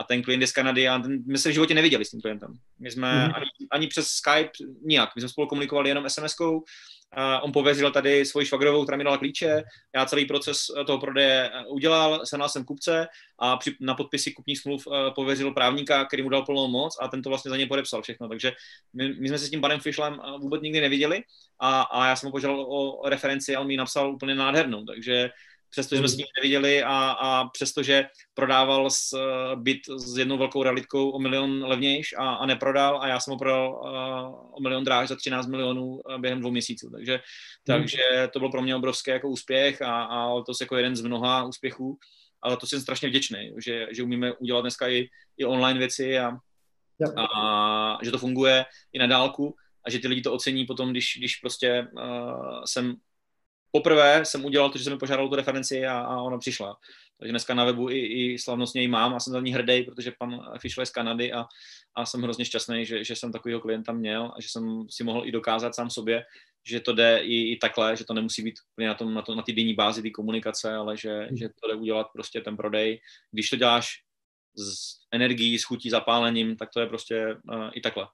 a 0.00 0.04
ten 0.04 0.22
klient 0.22 0.40
je 0.40 0.46
z 0.46 0.52
Kanady 0.52 0.88
a 0.88 0.98
ten, 0.98 1.22
my 1.26 1.38
se 1.38 1.50
v 1.50 1.52
životě 1.52 1.74
neviděli 1.74 2.04
s 2.04 2.10
tím 2.10 2.20
klientem. 2.20 2.54
My 2.78 2.90
jsme 2.90 3.08
mm-hmm. 3.08 3.34
ani, 3.34 3.46
ani 3.70 3.86
přes 3.86 4.06
Skype 4.06 4.50
nijak, 4.82 5.10
my 5.16 5.22
jsme 5.22 5.28
spolu 5.28 5.46
komunikovali 5.46 5.88
jenom 5.88 6.04
SMS-kou, 6.04 6.62
on 7.42 7.52
pověřil 7.52 7.90
tady 7.90 8.24
svoji 8.24 8.46
švagrovou, 8.46 8.82
která 8.82 8.98
mi 8.98 9.04
dala 9.04 9.18
klíče, 9.18 9.62
já 9.94 10.06
celý 10.06 10.24
proces 10.24 10.58
toho 10.86 10.98
prodeje 10.98 11.50
eh, 11.54 11.66
udělal, 11.66 12.26
senal 12.26 12.48
jsem 12.48 12.64
kupce 12.64 13.06
a 13.38 13.56
při, 13.56 13.76
na 13.80 13.94
podpisy 13.94 14.32
kupních 14.32 14.58
smluv 14.58 14.86
eh, 14.86 15.10
pověřil 15.14 15.52
právníka, 15.52 16.04
který 16.04 16.22
mu 16.22 16.28
dal 16.28 16.44
plnou 16.44 16.68
moc 16.68 16.96
a 17.00 17.08
ten 17.08 17.22
to 17.22 17.28
vlastně 17.28 17.50
za 17.50 17.56
ně 17.56 17.66
podepsal 17.66 18.02
všechno. 18.02 18.28
Takže 18.28 18.52
my, 18.92 19.14
my 19.14 19.28
jsme 19.28 19.38
se 19.38 19.46
s 19.46 19.50
tím 19.50 19.60
panem 19.60 19.80
Fischlem 19.80 20.20
eh, 20.20 20.38
vůbec 20.38 20.62
nikdy 20.62 20.80
neviděli 20.80 21.22
a, 21.60 21.82
a 21.82 22.06
já 22.06 22.16
jsem 22.16 22.26
ho 22.26 22.30
požádal 22.30 22.66
o 22.68 23.08
referenci 23.08 23.56
a 23.56 23.60
on 23.60 23.66
mi 23.66 23.76
napsal 23.76 24.14
úplně 24.14 24.34
nádhernou. 24.34 24.84
Takže 24.84 25.30
přestože 25.70 25.98
jsme 25.98 26.08
s 26.08 26.16
ním 26.16 26.26
neviděli 26.38 26.82
a, 26.82 27.10
a 27.10 27.48
přestože 27.48 28.06
prodával 28.34 28.90
s, 28.90 29.12
uh, 29.12 29.62
byt 29.62 29.80
s 29.96 30.18
jednou 30.18 30.38
velkou 30.38 30.62
realitkou 30.62 31.10
o 31.10 31.18
milion 31.18 31.64
levnějš 31.64 32.14
a, 32.18 32.34
a 32.34 32.46
neprodal 32.46 33.02
a 33.02 33.08
já 33.08 33.20
jsem 33.20 33.32
ho 33.32 33.38
prodal 33.38 33.70
uh, 33.70 34.56
o 34.56 34.60
milion 34.60 34.84
dráž 34.84 35.08
za 35.08 35.16
13 35.16 35.46
milionů 35.46 35.86
uh, 35.86 36.18
během 36.18 36.40
dvou 36.40 36.50
měsíců. 36.50 36.90
Takže, 36.90 37.12
hmm. 37.12 37.20
takže 37.64 38.02
to 38.32 38.38
byl 38.38 38.48
pro 38.48 38.62
mě 38.62 38.76
obrovský 38.76 39.10
jako 39.10 39.28
úspěch 39.28 39.82
a, 39.82 40.04
a 40.04 40.28
to 40.28 40.52
je 40.52 40.64
jako 40.64 40.76
jeden 40.76 40.96
z 40.96 41.00
mnoha 41.00 41.44
úspěchů. 41.44 41.98
Ale 42.42 42.56
to 42.56 42.66
jsem 42.66 42.80
strašně 42.80 43.08
vděčný, 43.08 43.52
že, 43.64 43.86
že 43.92 44.02
umíme 44.02 44.32
udělat 44.32 44.60
dneska 44.60 44.88
i, 44.88 45.08
i 45.38 45.44
online 45.44 45.78
věci 45.78 46.18
a, 46.18 46.32
a 47.16 47.98
že 48.02 48.10
to 48.10 48.18
funguje 48.18 48.64
i 48.92 48.98
na 48.98 49.06
dálku 49.06 49.56
a 49.86 49.90
že 49.90 49.98
ty 49.98 50.08
lidi 50.08 50.22
to 50.22 50.32
ocení 50.32 50.64
potom, 50.64 50.90
když, 50.90 51.14
když 51.18 51.36
prostě 51.36 51.88
uh, 51.92 52.62
jsem 52.64 52.96
poprvé 53.74 54.24
jsem 54.24 54.44
udělal 54.44 54.70
to, 54.70 54.78
že 54.78 54.84
jsem 54.84 54.92
mi 54.92 54.98
požádal 54.98 55.28
tu 55.28 55.34
referenci 55.34 55.86
a, 55.86 55.98
a 55.98 56.22
ona 56.22 56.38
přišla. 56.38 56.76
Takže 57.18 57.30
dneska 57.30 57.54
na 57.54 57.64
webu 57.64 57.90
i, 57.90 57.98
i 57.98 58.38
slavnostně 58.38 58.80
ji 58.80 58.88
mám 58.88 59.14
a 59.14 59.20
jsem 59.20 59.32
za 59.32 59.40
ní 59.40 59.52
hrdý, 59.52 59.82
protože 59.82 60.12
pan 60.18 60.40
Fischl 60.58 60.80
je 60.80 60.86
z 60.86 60.90
Kanady 60.90 61.32
a, 61.32 61.44
a 61.94 62.06
jsem 62.06 62.22
hrozně 62.22 62.44
šťastný, 62.44 62.86
že, 62.86 63.04
že 63.04 63.16
jsem 63.16 63.32
takového 63.32 63.60
klienta 63.60 63.92
měl 63.92 64.32
a 64.36 64.40
že 64.40 64.48
jsem 64.48 64.86
si 64.90 65.04
mohl 65.04 65.22
i 65.26 65.32
dokázat 65.32 65.74
sám 65.74 65.90
sobě, 65.90 66.24
že 66.66 66.80
to 66.80 66.92
jde 66.92 67.18
i, 67.18 67.52
i 67.52 67.56
takhle, 67.56 67.96
že 67.96 68.04
to 68.04 68.14
nemusí 68.14 68.42
být 68.42 68.54
na, 68.78 68.94
tom, 68.94 69.14
na, 69.14 69.22
to, 69.22 69.34
na 69.34 69.42
ty 69.42 69.52
denní 69.52 69.74
bázi, 69.74 70.02
ty 70.02 70.10
komunikace, 70.10 70.74
ale 70.74 70.96
že, 70.96 71.28
že 71.34 71.48
to 71.48 71.68
jde 71.68 71.74
udělat 71.74 72.06
prostě 72.12 72.40
ten 72.40 72.56
prodej. 72.56 73.00
Když 73.30 73.50
to 73.50 73.56
děláš 73.56 73.88
s 74.56 75.02
energií, 75.12 75.58
s 75.58 75.64
chutí, 75.64 75.90
zapálením, 75.90 76.56
tak 76.56 76.68
to 76.74 76.80
je 76.80 76.86
prostě 76.86 77.36
uh, 77.52 77.70
i 77.74 77.80
takhle. 77.80 78.06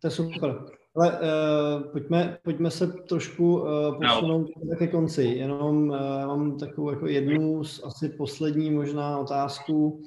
To 0.00 0.06
je 0.06 0.10
super. 0.10 0.81
Ale 0.96 1.12
uh, 1.12 1.82
pojďme, 1.92 2.38
pojďme 2.42 2.70
se 2.70 2.86
trošku 2.86 3.60
uh, 3.60 3.68
posunout 3.96 4.46
no. 4.64 4.76
ke 4.76 4.86
konci. 4.86 5.22
Jenom 5.22 5.88
uh, 5.88 5.96
mám 6.26 6.58
takovou 6.58 6.90
jako 6.90 7.06
jednu 7.06 7.64
z 7.64 7.84
asi 7.84 8.08
poslední 8.08 8.70
možná 8.70 9.18
otázku. 9.18 10.02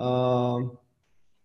Uh, 0.00 0.70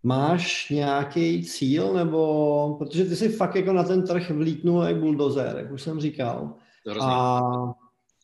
máš 0.04 0.70
nějaký 0.70 1.44
cíl, 1.44 1.94
nebo, 1.94 2.76
protože 2.80 3.06
ty 3.06 3.16
jsi 3.16 3.30
fakt 3.30 3.56
jako 3.56 3.74
na 3.74 3.84
ten 3.84 4.08
trh 4.08 4.32
vlítnul 4.32 4.84
jak 4.84 5.00
buldozer, 5.00 5.56
jak 5.58 5.72
už 5.72 5.82
jsem 5.82 6.00
říkal. 6.00 6.54
A, 7.02 7.42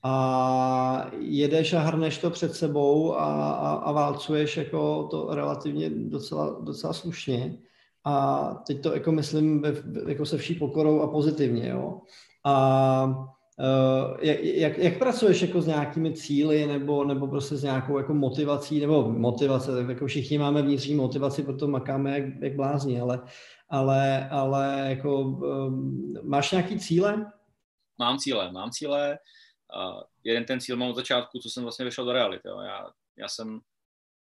a 0.04 1.12
jedeš 1.20 1.74
a 1.74 1.80
hrneš 1.80 2.18
to 2.18 2.30
před 2.30 2.56
sebou 2.56 3.16
a, 3.16 3.54
a, 3.54 3.74
a 3.74 3.92
válcuješ 3.92 4.58
jako 4.58 5.08
to 5.12 5.36
relativně 5.36 5.90
docela, 5.90 6.60
docela 6.60 6.94
slušně. 6.94 7.58
A 8.06 8.54
teď 8.68 8.84
to 8.84 8.94
jako 8.94 9.12
myslím 9.12 9.64
jako 10.08 10.26
se 10.26 10.38
vší 10.38 10.56
pokorou 10.56 11.02
a 11.02 11.08
pozitivně, 11.08 11.70
jo. 11.70 12.02
A 12.46 13.28
Uh, 13.60 14.18
jak, 14.22 14.40
jak, 14.44 14.78
jak 14.78 14.98
pracuješ 14.98 15.42
jako 15.42 15.62
s 15.62 15.68
nějakými 15.68 16.14
cíly 16.14 16.68
nebo, 16.68 17.04
nebo 17.04 17.28
prostě 17.28 17.56
s 17.56 17.64
nějakou 17.64 17.98
jako 17.98 18.14
motivací, 18.14 18.80
nebo 18.80 19.12
motivace, 19.12 19.76
tak 19.76 19.90
jako 19.90 20.08
všichni 20.08 20.38
máme 20.38 20.62
vnitřní 20.62 20.96
motivaci, 20.96 21.44
proto 21.44 21.68
makáme 21.68 22.20
jak, 22.20 22.42
jak 22.42 22.56
blázni, 22.56 23.02
ale, 23.02 23.22
ale, 23.70 24.30
ale 24.30 24.86
jako 24.90 25.22
um, 25.22 26.14
máš 26.24 26.52
nějaký 26.52 26.80
cíle? 26.80 27.32
Mám 28.00 28.18
cíle, 28.18 28.52
mám 28.52 28.70
cíle. 28.72 29.20
Uh, 29.76 30.02
jeden 30.24 30.46
ten 30.46 30.60
cíl 30.60 30.78
mám 30.78 30.90
od 30.90 30.96
začátku, 30.96 31.40
co 31.40 31.50
jsem 31.50 31.64
vlastně 31.64 31.86
vyšel 31.86 32.06
do 32.06 32.12
reality. 32.12 32.48
Jo. 32.48 32.60
Já, 32.60 32.88
já 33.18 33.28
jsem 33.28 33.60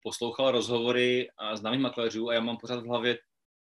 poslouchal 0.03 0.51
rozhovory 0.51 1.29
s 1.53 1.59
známých 1.59 1.81
makléřů 1.81 2.29
a 2.29 2.33
já 2.33 2.39
mám 2.39 2.57
pořád 2.57 2.83
v 2.83 2.87
hlavě 2.87 3.17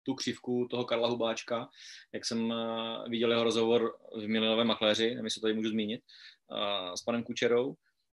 tu 0.06 0.14
křivku 0.14 0.68
toho 0.69 0.86
Karla 0.86 1.07
Hubáčka, 1.07 1.69
jak 2.14 2.26
jsem 2.26 2.49
uh, 2.49 3.10
viděl 3.10 3.32
jeho 3.32 3.44
rozhovor 3.44 3.95
v 4.15 4.27
milionovém 4.27 4.68
makléři, 4.68 5.10
nevím, 5.10 5.26
jestli 5.26 5.41
to 5.41 5.45
tady 5.45 5.53
můžu 5.53 5.69
zmínit, 5.69 6.02
uh, 6.52 6.94
s 6.94 7.02
panem 7.02 7.23
Kučerou. 7.23 7.76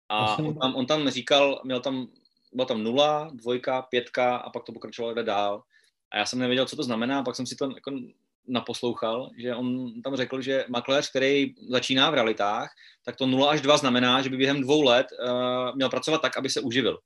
A 0.10 0.38
on 0.38 0.58
tam, 0.58 0.76
on 0.76 0.86
tam 0.86 1.10
říkal, 1.10 1.62
měl 1.64 1.80
tam, 1.80 2.08
byla 2.54 2.66
tam 2.66 2.84
nula, 2.84 3.30
dvojka, 3.34 3.82
pětka 3.82 4.36
a 4.36 4.50
pak 4.50 4.64
to 4.64 4.74
pokračovalo 4.74 5.14
jde 5.14 5.24
dál. 5.24 5.64
A 6.12 6.18
já 6.18 6.26
jsem 6.26 6.40
nevěděl, 6.40 6.66
co 6.66 6.76
to 6.76 6.84
znamená, 6.84 7.24
pak 7.24 7.36
jsem 7.36 7.46
si 7.46 7.56
to 7.56 7.72
jako 7.76 7.92
naposlouchal, 8.48 9.30
že 9.38 9.56
on 9.56 10.02
tam 10.02 10.16
řekl, 10.16 10.42
že 10.42 10.66
makléř, 10.70 11.10
který 11.10 11.56
začíná 11.70 12.10
v 12.10 12.14
realitách, 12.14 12.70
tak 13.06 13.16
to 13.16 13.26
0 13.26 13.50
až 13.50 13.62
2 13.62 13.78
znamená, 13.78 14.22
že 14.22 14.30
by 14.30 14.38
během 14.38 14.62
dvou 14.62 14.82
let 14.82 15.08
uh, 15.12 15.76
měl 15.76 15.90
pracovat 15.90 16.22
tak, 16.22 16.38
aby 16.38 16.50
se 16.50 16.62
uživil. 16.62 17.00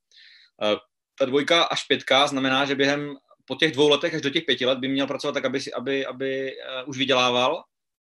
Uh, 0.62 0.78
ta 1.18 1.24
dvojka 1.24 1.64
až 1.64 1.84
pětka 1.84 2.26
znamená, 2.26 2.64
že 2.64 2.74
během 2.74 3.16
po 3.50 3.56
těch 3.56 3.72
dvou 3.72 3.88
letech 3.88 4.14
až 4.14 4.22
do 4.22 4.30
těch 4.30 4.44
pěti 4.44 4.66
let 4.66 4.78
by 4.78 4.88
měl 4.88 5.06
pracovat 5.06 5.32
tak, 5.32 5.44
aby, 5.44 5.58
aby, 5.76 6.06
aby 6.06 6.52
uh, 6.54 6.88
už 6.88 6.98
vydělával 6.98 7.62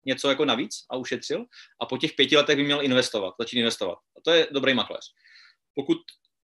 něco 0.06 0.28
jako 0.28 0.44
navíc 0.44 0.74
a 0.90 0.96
ušetřil 0.96 1.44
a 1.82 1.86
po 1.86 1.98
těch 1.98 2.12
pěti 2.12 2.36
letech 2.36 2.56
by 2.56 2.64
měl 2.64 2.82
investovat, 2.82 3.34
začít 3.40 3.58
investovat. 3.58 3.98
A 4.16 4.20
to 4.24 4.30
je 4.30 4.46
dobrý 4.50 4.74
makléř. 4.74 5.00
Pokud 5.74 5.98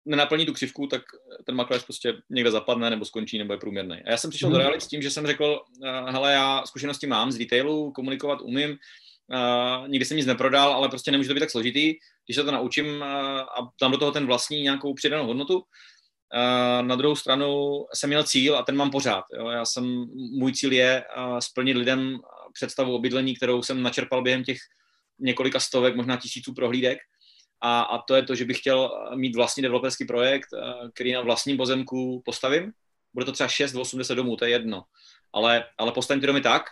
nenaplní 0.04 0.46
tu 0.46 0.52
křivku, 0.52 0.86
tak 0.86 1.02
ten 1.46 1.54
makléř 1.54 1.84
prostě 1.84 2.14
někde 2.30 2.50
zapadne 2.50 2.90
nebo 2.90 3.04
skončí 3.04 3.38
nebo 3.38 3.52
je 3.52 3.58
průměrný. 3.58 3.96
A 4.06 4.10
já 4.10 4.16
jsem 4.16 4.30
přišel 4.30 4.48
mm. 4.48 4.52
do 4.52 4.58
mhm. 4.58 4.66
reality 4.66 4.84
s 4.84 4.88
tím, 4.88 5.02
že 5.02 5.10
jsem 5.10 5.26
řekl, 5.26 5.60
uh, 5.78 6.10
hele, 6.10 6.32
já 6.32 6.62
zkušenosti 6.66 7.06
mám 7.06 7.32
z 7.32 7.38
retailu, 7.38 7.92
komunikovat 7.92 8.40
umím, 8.40 8.70
uh, 8.70 9.88
nikdy 9.88 10.04
jsem 10.04 10.16
nic 10.16 10.26
neprodal, 10.26 10.72
ale 10.72 10.88
prostě 10.88 11.10
nemůže 11.10 11.28
to 11.28 11.34
být 11.34 11.40
tak 11.40 11.50
složitý, 11.50 11.94
když 12.26 12.36
se 12.36 12.44
to 12.44 12.50
naučím 12.50 12.86
uh, 12.86 13.06
a 13.06 13.70
tam 13.80 13.92
do 13.92 13.98
toho 13.98 14.12
ten 14.12 14.26
vlastní 14.26 14.62
nějakou 14.62 14.94
přidanou 14.94 15.26
hodnotu, 15.26 15.54
Uh, 15.54 15.62
na 16.80 16.96
druhou 16.96 17.16
stranu 17.16 17.84
jsem 17.94 18.10
měl 18.10 18.24
cíl 18.24 18.56
a 18.56 18.62
ten 18.62 18.76
mám 18.76 18.90
pořád. 18.90 19.24
Jo. 19.34 19.48
Já 19.48 19.64
jsem, 19.64 19.84
můj 20.14 20.52
cíl 20.52 20.72
je 20.72 21.04
splnit 21.38 21.76
lidem 21.76 22.18
představu 22.52 22.94
o 22.94 22.98
bydlení, 22.98 23.36
kterou 23.36 23.62
jsem 23.62 23.82
načerpal 23.82 24.22
během 24.22 24.44
těch 24.44 24.58
několika 25.18 25.60
stovek, 25.60 25.96
možná 25.96 26.16
tisíců 26.16 26.54
prohlídek. 26.54 26.98
A, 27.60 27.80
a 27.80 28.02
to 28.02 28.14
je 28.14 28.22
to, 28.22 28.34
že 28.34 28.44
bych 28.44 28.58
chtěl 28.58 28.90
mít 29.14 29.36
vlastní 29.36 29.62
developerský 29.62 30.04
projekt, 30.04 30.48
který 30.94 31.12
na 31.12 31.20
vlastním 31.20 31.56
pozemku 31.56 32.22
postavím. 32.24 32.72
Bude 33.14 33.26
to 33.26 33.32
třeba 33.32 33.48
6 33.48 33.74
80 33.74 34.14
domů, 34.14 34.36
to 34.36 34.44
je 34.44 34.50
jedno. 34.50 34.82
Ale, 35.32 35.64
ale 35.78 35.92
postavím 35.92 36.20
ty 36.20 36.26
domy 36.26 36.40
tak, 36.40 36.62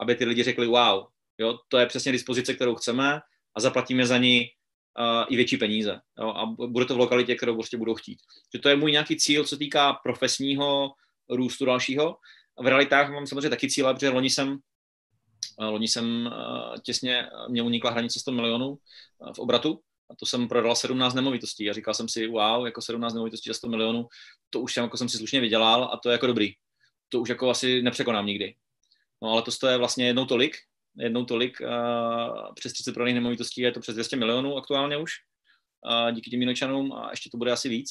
aby 0.00 0.14
ty 0.14 0.24
lidi 0.24 0.42
řekli 0.42 0.66
wow, 0.66 1.06
jo, 1.38 1.58
to 1.68 1.78
je 1.78 1.86
přesně 1.86 2.12
dispozice, 2.12 2.54
kterou 2.54 2.74
chceme 2.74 3.20
a 3.54 3.60
zaplatíme 3.60 4.06
za 4.06 4.18
ní 4.18 4.50
i 5.28 5.36
větší 5.36 5.56
peníze. 5.56 6.00
Jo, 6.20 6.28
a 6.28 6.46
bude 6.46 6.84
to 6.84 6.94
v 6.94 6.98
lokalitě, 6.98 7.34
kterou 7.34 7.54
prostě 7.54 7.76
budou 7.76 7.94
chtít. 7.94 8.18
Že 8.54 8.60
to 8.60 8.68
je 8.68 8.76
můj 8.76 8.92
nějaký 8.92 9.16
cíl, 9.16 9.44
co 9.44 9.56
týká 9.56 9.92
profesního 9.92 10.92
růstu 11.30 11.64
dalšího. 11.64 12.16
V 12.62 12.66
realitách 12.66 13.10
mám 13.10 13.26
samozřejmě 13.26 13.50
taky 13.50 13.70
cíle, 13.70 13.94
protože 13.94 14.08
loni 14.08 14.30
jsem 14.30 14.58
Loni 15.58 15.88
jsem 15.88 16.30
těsně, 16.82 17.26
mě 17.48 17.62
unikla 17.62 17.90
hranice 17.90 18.20
100 18.20 18.32
milionů 18.32 18.78
v 19.34 19.38
obratu 19.38 19.80
a 20.10 20.16
to 20.16 20.26
jsem 20.26 20.48
prodal 20.48 20.76
17 20.76 21.14
nemovitostí 21.14 21.70
a 21.70 21.72
říkal 21.72 21.94
jsem 21.94 22.08
si, 22.08 22.26
wow, 22.26 22.66
jako 22.66 22.82
17 22.82 23.14
nemovitostí 23.14 23.50
za 23.50 23.54
100 23.54 23.68
milionů, 23.68 24.06
to 24.50 24.60
už 24.60 24.74
jsem, 24.74 24.84
jako 24.84 24.96
jsem 24.96 25.08
si 25.08 25.16
slušně 25.16 25.40
vydělal 25.40 25.84
a 25.84 25.96
to 26.02 26.08
je 26.08 26.12
jako 26.12 26.26
dobrý. 26.26 26.52
To 27.08 27.20
už 27.20 27.28
jako 27.28 27.50
asi 27.50 27.82
nepřekonám 27.82 28.26
nikdy. 28.26 28.54
No 29.22 29.30
ale 29.30 29.42
to 29.60 29.66
je 29.66 29.76
vlastně 29.76 30.06
jednou 30.06 30.24
tolik, 30.24 30.56
jednou 30.98 31.24
tolik, 31.24 31.60
uh, 31.60 32.54
přes 32.54 32.72
30 32.72 32.92
prodaných 32.92 33.14
nemovitostí, 33.14 33.60
je 33.60 33.72
to 33.72 33.80
přes 33.80 33.94
200 33.94 34.16
milionů 34.16 34.56
aktuálně 34.56 34.96
už, 34.96 35.12
uh, 35.90 36.12
díky 36.12 36.30
těm 36.30 36.40
Minočanům 36.40 36.92
a 36.92 37.10
ještě 37.10 37.30
to 37.30 37.38
bude 37.38 37.52
asi 37.52 37.68
víc. 37.68 37.90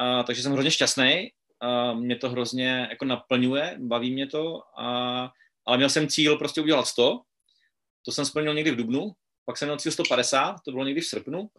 Uh, 0.00 0.24
takže 0.24 0.42
jsem 0.42 0.52
hrozně 0.52 0.70
šťastný, 0.70 1.30
uh, 1.62 2.00
mě 2.00 2.16
to 2.16 2.30
hrozně 2.30 2.86
jako 2.90 3.04
naplňuje, 3.04 3.76
baví 3.78 4.12
mě 4.12 4.26
to, 4.26 4.54
uh, 4.54 5.28
ale 5.66 5.76
měl 5.76 5.88
jsem 5.88 6.08
cíl 6.08 6.36
prostě 6.36 6.60
udělat 6.60 6.86
100, 6.86 7.20
to 8.04 8.12
jsem 8.12 8.24
splnil 8.24 8.54
někdy 8.54 8.70
v 8.70 8.76
Dubnu, 8.76 9.12
pak 9.44 9.58
jsem 9.58 9.68
měl 9.68 9.78
cíl 9.78 9.92
150, 9.92 10.56
to 10.64 10.70
bylo 10.70 10.84
někdy 10.84 11.00
v 11.00 11.06
srpnu, 11.06 11.50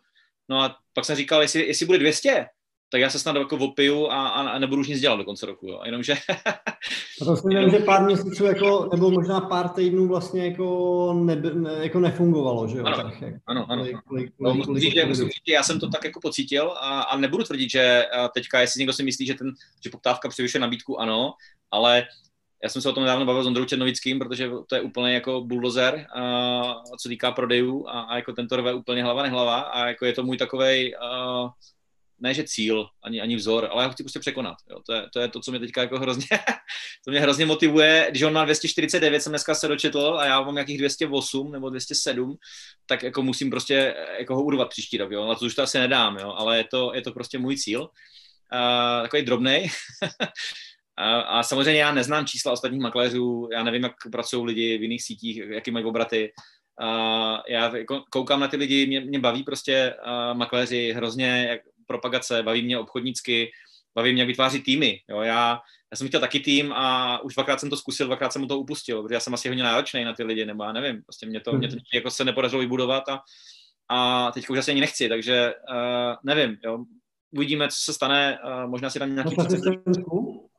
no 0.50 0.62
a 0.62 0.78
pak 0.94 1.06
jsem 1.06 1.16
říkal, 1.16 1.42
jestli, 1.42 1.68
jestli 1.68 1.86
bude 1.86 1.98
200, 1.98 2.48
tak 2.94 3.02
já 3.02 3.10
se 3.10 3.20
snad 3.20 3.36
jako 3.36 3.58
opiju 3.58 4.08
a, 4.08 4.28
a, 4.28 4.50
a 4.50 4.60
nebudu 4.60 4.82
už 4.82 4.88
nic 4.88 5.00
dělat 5.00 5.16
do 5.16 5.24
konce 5.24 5.46
roku, 5.46 5.68
jo. 5.68 5.82
Jenomže... 5.86 6.14
a 7.22 7.26
to 7.26 7.36
si 7.36 7.54
jenom, 7.54 7.72
že 7.72 7.80
pár 7.80 8.06
měsíců 8.06 8.46
jako, 8.46 8.90
nebo 8.92 9.12
možná 9.12 9.42
pár 9.42 9.70
týdnů 9.70 10.08
vlastně 10.08 10.46
jako, 10.46 11.14
ne, 11.24 11.36
ne, 11.36 11.72
jako 11.82 12.00
nefungovalo, 12.00 12.68
že 12.68 12.78
jo? 12.78 12.86
Ano, 12.86 12.96
tak, 12.98 13.22
jak, 13.22 13.34
ano, 13.48 13.66
ano. 13.70 13.84
Kolik, 13.84 13.98
kolik, 14.08 14.34
no, 14.40 14.54
musím 14.54 14.80
říct, 14.80 14.94
že, 14.94 15.06
musím 15.06 15.26
říct, 15.26 15.44
já 15.48 15.64
jsem 15.64 15.80
to 15.80 15.90
tak 15.90 16.04
jako 16.04 16.20
pocítil 16.20 16.72
a, 16.72 17.02
a 17.02 17.18
nebudu 17.18 17.44
tvrdit, 17.44 17.72
že 17.72 18.06
teďka, 18.34 18.60
jestli 18.60 18.80
někdo 18.80 18.94
si 18.94 19.04
myslí, 19.04 19.26
že, 19.26 19.34
ten, 19.34 19.52
že 19.84 19.90
poptávka 19.90 20.30
převyšuje 20.30 20.62
nabídku, 20.62 21.00
ano, 21.00 21.34
ale 21.72 22.04
já 22.64 22.70
jsem 22.70 22.82
se 22.82 22.90
o 22.90 22.94
tom 22.94 23.04
nedávno 23.04 23.26
bavil 23.26 23.44
s 23.44 23.48
Ondrou 23.48 23.66
Černovickým, 23.66 24.20
protože 24.20 24.50
to 24.68 24.76
je 24.76 24.82
úplně 24.82 25.14
jako 25.14 25.42
bulldozer, 25.42 26.08
a, 26.16 26.82
co 27.02 27.10
týká 27.10 27.32
prodejů 27.32 27.88
a, 27.88 28.02
a 28.02 28.16
jako 28.16 28.34
tento 28.34 28.56
rve 28.56 28.74
úplně 28.74 29.04
hlava 29.04 29.24
nehlava 29.24 29.60
a 29.60 29.88
jako 29.88 30.06
je 30.06 30.14
to 30.14 30.24
můj 30.24 30.38
takovej, 30.38 30.96
uh, 31.02 31.50
ne 32.20 32.34
že 32.34 32.44
cíl, 32.44 32.86
ani, 33.04 33.22
ani 33.22 33.36
vzor, 33.36 33.68
ale 33.72 33.84
já 33.84 33.88
ho 33.88 33.94
chci 33.94 34.04
prostě 34.04 34.20
překonat. 34.20 34.56
Jo. 34.70 34.80
To, 34.86 34.94
je, 34.94 35.04
to 35.14 35.20
je 35.20 35.28
to, 35.28 35.40
co 35.40 35.52
mě 35.52 35.60
teďka 35.60 35.82
jako 35.82 36.00
hrozně, 36.00 36.28
to 37.06 37.12
mě 37.12 37.20
hrozně 37.20 37.46
motivuje, 37.46 38.08
když 38.10 38.22
on 38.22 38.34
má 38.34 38.46
249, 38.46 39.22
jsem 39.22 39.32
dneska 39.32 39.56
se 39.56 39.68
dočetl 39.68 40.18
a 40.20 40.26
já 40.26 40.42
mám 40.42 40.54
nějakých 40.54 40.78
208 40.78 41.52
nebo 41.52 41.70
207, 41.70 42.38
tak 42.86 43.04
jako 43.04 43.24
musím 43.24 43.50
prostě 43.50 43.96
jako 44.20 44.36
ho 44.36 44.44
urvat 44.44 44.70
příští 44.70 44.98
rok, 44.98 45.12
jo. 45.12 45.28
Na 45.28 45.36
to 45.36 45.46
už 45.46 45.56
to 45.56 45.64
asi 45.64 45.80
nedám, 45.80 46.18
jo. 46.18 46.34
ale 46.38 46.58
je 46.58 46.64
to, 46.72 46.92
je 46.96 47.02
to 47.02 47.12
prostě 47.12 47.38
můj 47.38 47.58
cíl. 47.58 47.82
Uh, 48.54 49.02
takový 49.02 49.22
drobnej, 49.22 49.70
A, 50.98 51.20
a 51.20 51.44
samozřejmě 51.44 51.82
já 51.82 51.94
neznám 51.94 52.26
čísla 52.26 52.52
ostatních 52.52 52.82
makléřů, 52.82 53.50
já 53.52 53.64
nevím, 53.64 53.84
jak 53.84 53.94
pracují 54.12 54.46
lidi 54.46 54.78
v 54.78 54.82
jiných 54.82 55.04
sítích, 55.04 55.38
jaký 55.38 55.72
mají 55.72 55.86
obraty. 55.86 56.32
A 56.80 57.44
já 57.50 57.78
jako 57.78 58.04
koukám 58.10 58.40
na 58.40 58.48
ty 58.48 58.58
lidi, 58.58 58.88
mě, 58.88 59.00
mě 59.00 59.20
baví 59.20 59.44
prostě 59.44 59.96
uh, 60.06 60.38
makléři 60.38 60.94
hrozně, 60.96 61.48
jak 61.50 61.62
propagace, 61.88 62.44
baví 62.44 62.62
mě 62.62 62.80
obchodnícky, 62.80 63.52
baví 63.96 64.14
mě, 64.14 64.22
jak 64.22 64.28
vytváří 64.28 64.62
týmy. 64.62 65.00
Jo, 65.10 65.22
já, 65.22 65.60
já 65.92 65.98
jsem 65.98 66.08
chtěl 66.08 66.20
taky 66.20 66.40
tým 66.40 66.74
a 66.74 67.20
už 67.22 67.34
dvakrát 67.34 67.60
jsem 67.60 67.70
to 67.70 67.78
zkusil, 67.78 68.08
dvakrát 68.08 68.34
jsem 68.34 68.42
mu 68.42 68.48
to 68.48 68.60
upustil, 68.60 69.02
protože 69.02 69.14
já 69.14 69.20
jsem 69.20 69.34
asi 69.34 69.48
hodně 69.48 69.64
náročný 69.64 70.04
na 70.04 70.14
ty 70.14 70.24
lidi, 70.24 70.46
nebo 70.46 70.64
já 70.64 70.72
nevím, 70.72 71.04
prostě 71.04 71.26
mě 71.26 71.40
to, 71.40 71.54
mě 71.54 71.68
to 71.68 71.76
jako 71.94 72.12
se 72.12 72.26
nepodařilo 72.26 72.60
vybudovat 72.60 73.10
a, 73.10 73.22
a 73.90 74.32
teď 74.32 74.50
už 74.50 74.60
asi 74.60 74.72
ani 74.72 74.82
nechci, 74.82 75.10
takže 75.10 75.54
uh, 75.70 76.16
nevím, 76.24 76.58
jo. 76.64 76.86
uvidíme, 77.36 77.68
co 77.68 77.76
se 77.80 77.94
stane, 77.94 78.40
uh, 78.44 78.70
možná 78.70 78.90
si 78.90 79.00
tam 79.00 79.14
nějaký... 79.14 79.36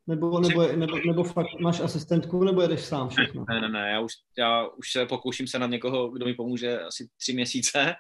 Nebo, 0.07 0.41
nebo, 0.41 0.63
nebo, 0.63 0.99
nebo 1.07 1.25
fakt 1.25 1.61
máš 1.61 1.81
asistentku, 1.81 2.45
nebo 2.45 2.63
jedeš 2.63 2.81
sám 2.81 3.09
všechno? 3.09 3.45
Ne, 3.49 3.61
ne, 3.61 3.69
ne, 3.69 3.91
já 3.91 4.01
už, 4.01 4.13
já 4.39 4.69
už 4.69 4.93
se 4.93 5.07
pokouším 5.07 5.47
se 5.47 5.59
na 5.59 5.67
někoho, 5.67 6.11
kdo 6.11 6.27
mi 6.27 6.35
pomůže 6.35 6.81
asi 6.81 7.09
tři 7.21 7.33
měsíce 7.33 7.95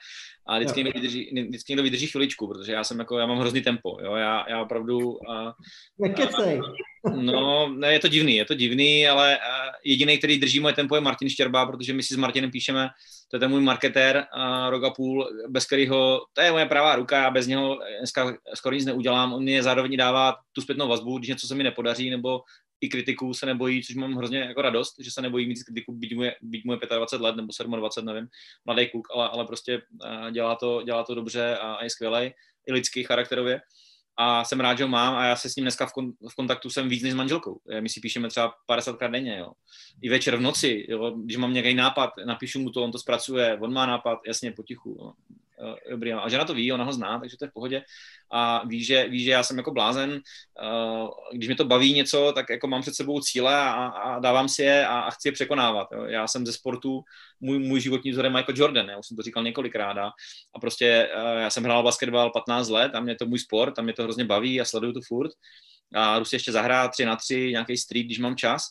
a 0.46 0.58
vždycky, 0.58 0.84
někdo 0.84 1.00
vydrží, 1.00 1.30
vždycky 1.48 1.72
někdo 1.72 1.82
vydrží 1.82 2.06
chviličku, 2.06 2.48
protože 2.48 2.72
já 2.72 2.84
jsem 2.84 2.98
jako, 2.98 3.18
já 3.18 3.26
mám 3.26 3.38
hrozný 3.38 3.62
tempo, 3.62 3.96
jo, 4.00 4.14
já, 4.14 4.44
já 4.50 4.62
opravdu... 4.62 5.30
A, 5.30 5.54
Nekecej. 5.98 6.60
No, 7.12 7.68
ne, 7.68 7.92
je 7.92 7.98
to 7.98 8.08
divný, 8.08 8.36
je 8.36 8.44
to 8.44 8.54
divný, 8.54 9.08
ale 9.08 9.38
jediný, 9.84 10.18
který 10.18 10.38
drží 10.38 10.60
moje 10.60 10.74
tempo 10.74 10.94
je 10.94 11.00
Martin 11.00 11.28
Štěrba, 11.28 11.66
protože 11.66 11.92
my 11.92 12.02
si 12.02 12.14
s 12.14 12.16
Martinem 12.16 12.50
píšeme, 12.50 12.88
to 13.30 13.36
je 13.36 13.40
ten 13.40 13.50
můj 13.50 13.60
marketér, 13.60 14.26
a 14.32 14.70
rok 14.70 14.84
a 14.84 14.90
půl, 14.90 15.28
bez 15.48 15.66
kterého, 15.66 16.20
to 16.32 16.40
je 16.40 16.52
moje 16.52 16.66
pravá 16.66 16.96
ruka, 16.96 17.22
já 17.22 17.30
bez 17.30 17.46
něho 17.46 17.78
dneska 17.98 18.36
skoro 18.54 18.74
nic 18.74 18.84
neudělám, 18.84 19.32
on 19.32 19.42
mě 19.42 19.62
zároveň 19.62 19.96
dává 19.96 20.36
tu 20.52 20.60
zpětnou 20.60 20.88
vazbu, 20.88 21.18
když 21.18 21.28
něco 21.28 21.46
se 21.46 21.54
mi 21.54 21.62
nepodaří, 21.62 22.10
nebo 22.10 22.40
i 22.80 22.88
kritiku 22.88 23.34
se 23.34 23.46
nebojí, 23.46 23.82
což 23.84 23.96
mám 23.96 24.14
hrozně 24.14 24.38
jako 24.38 24.62
radost, 24.62 24.94
že 25.00 25.10
se 25.10 25.22
nebojí 25.22 25.48
mít 25.48 25.64
kritiku, 25.64 25.92
byť 25.92 26.14
mu 26.16 26.22
je, 26.22 26.34
byť 26.42 26.64
mu 26.64 26.72
je 26.72 26.78
25 26.96 27.24
let 27.24 27.36
nebo 27.36 27.76
27, 27.76 28.06
nevím, 28.06 28.28
mladý 28.64 28.88
kluk, 28.90 29.08
ale, 29.14 29.28
ale 29.28 29.46
prostě 29.46 29.82
dělá 30.32 30.54
to, 30.56 30.82
dělá 30.82 31.04
to 31.04 31.14
dobře 31.14 31.56
a, 31.56 31.74
a 31.74 31.84
je 31.84 31.90
skvělý, 31.90 32.32
i 32.66 32.72
lidský 32.72 33.04
charakterově 33.04 33.60
a 34.16 34.44
jsem 34.44 34.60
rád, 34.60 34.78
že 34.78 34.84
ho 34.84 34.88
mám 34.90 35.14
a 35.14 35.24
já 35.24 35.36
se 35.36 35.50
s 35.50 35.56
ním 35.56 35.64
dneska 35.64 35.86
v, 35.86 35.92
kon, 35.92 36.12
v 36.30 36.34
kontaktu 36.34 36.70
jsem 36.70 36.88
víc 36.88 37.02
než 37.02 37.12
s 37.12 37.16
manželkou. 37.16 37.60
My 37.80 37.88
si 37.88 38.00
píšeme 38.00 38.28
třeba 38.28 38.54
50 38.66 38.96
krát 38.96 39.10
denně, 39.10 39.38
jo. 39.38 39.52
I 40.02 40.08
večer 40.08 40.36
v 40.36 40.40
noci, 40.40 40.86
jo. 40.88 41.10
když 41.10 41.36
mám 41.36 41.52
nějaký 41.52 41.74
nápad, 41.74 42.10
napíšu 42.24 42.60
mu 42.60 42.70
to, 42.70 42.84
on 42.84 42.92
to 42.92 42.98
zpracuje, 42.98 43.58
on 43.60 43.72
má 43.72 43.86
nápad, 43.86 44.18
jasně, 44.26 44.52
potichu. 44.52 44.96
Jo. 45.00 45.12
Dobrý. 45.90 46.12
A 46.12 46.28
žena 46.28 46.44
to 46.44 46.54
ví, 46.54 46.72
ona 46.72 46.84
ho 46.84 46.92
zná, 46.92 47.18
takže 47.18 47.36
to 47.36 47.44
je 47.44 47.48
v 47.48 47.52
pohodě. 47.52 47.82
A 48.32 48.66
ví, 48.66 48.84
že, 48.84 49.08
ví, 49.08 49.24
že 49.24 49.30
já 49.30 49.42
jsem 49.42 49.56
jako 49.56 49.70
blázen. 49.70 50.10
Uh, 50.10 51.08
když 51.32 51.48
mi 51.48 51.54
to 51.54 51.64
baví 51.64 51.94
něco, 51.94 52.32
tak 52.34 52.50
jako 52.50 52.66
mám 52.66 52.82
před 52.82 52.94
sebou 52.94 53.20
cíle 53.20 53.56
a, 53.56 53.86
a 53.86 54.18
dávám 54.18 54.48
si 54.48 54.62
je 54.62 54.86
a, 54.86 55.00
a 55.00 55.10
chci 55.10 55.28
je 55.28 55.32
překonávat. 55.32 55.88
Jo. 55.92 56.04
Já 56.04 56.28
jsem 56.28 56.46
ze 56.46 56.52
sportu, 56.52 57.02
můj, 57.40 57.58
můj 57.58 57.80
životní 57.80 58.10
vzor 58.10 58.24
je 58.24 58.30
Michael 58.30 58.54
Jordan, 58.56 58.88
já 58.88 58.98
už 58.98 59.06
jsem 59.06 59.16
to 59.16 59.22
říkal 59.22 59.42
několikrát. 59.42 59.98
A, 59.98 60.10
prostě 60.60 61.08
uh, 61.16 61.40
já 61.40 61.50
jsem 61.50 61.64
hrál 61.64 61.82
basketbal 61.82 62.30
15 62.30 62.68
let 62.68 62.94
a 62.94 63.00
mě 63.00 63.14
to 63.14 63.26
můj 63.26 63.38
sport 63.38 63.78
a 63.78 63.82
mě 63.82 63.92
to 63.92 64.02
hrozně 64.02 64.24
baví 64.24 64.60
a 64.60 64.64
sleduju 64.64 64.92
to 64.92 65.00
furt. 65.08 65.30
A 65.94 66.18
jdu 66.18 66.24
si 66.24 66.34
ještě 66.34 66.52
zahrát 66.52 66.90
3 66.90 67.04
na 67.04 67.16
3, 67.16 67.48
nějaký 67.50 67.76
street, 67.76 68.06
když 68.06 68.18
mám 68.18 68.36
čas 68.36 68.62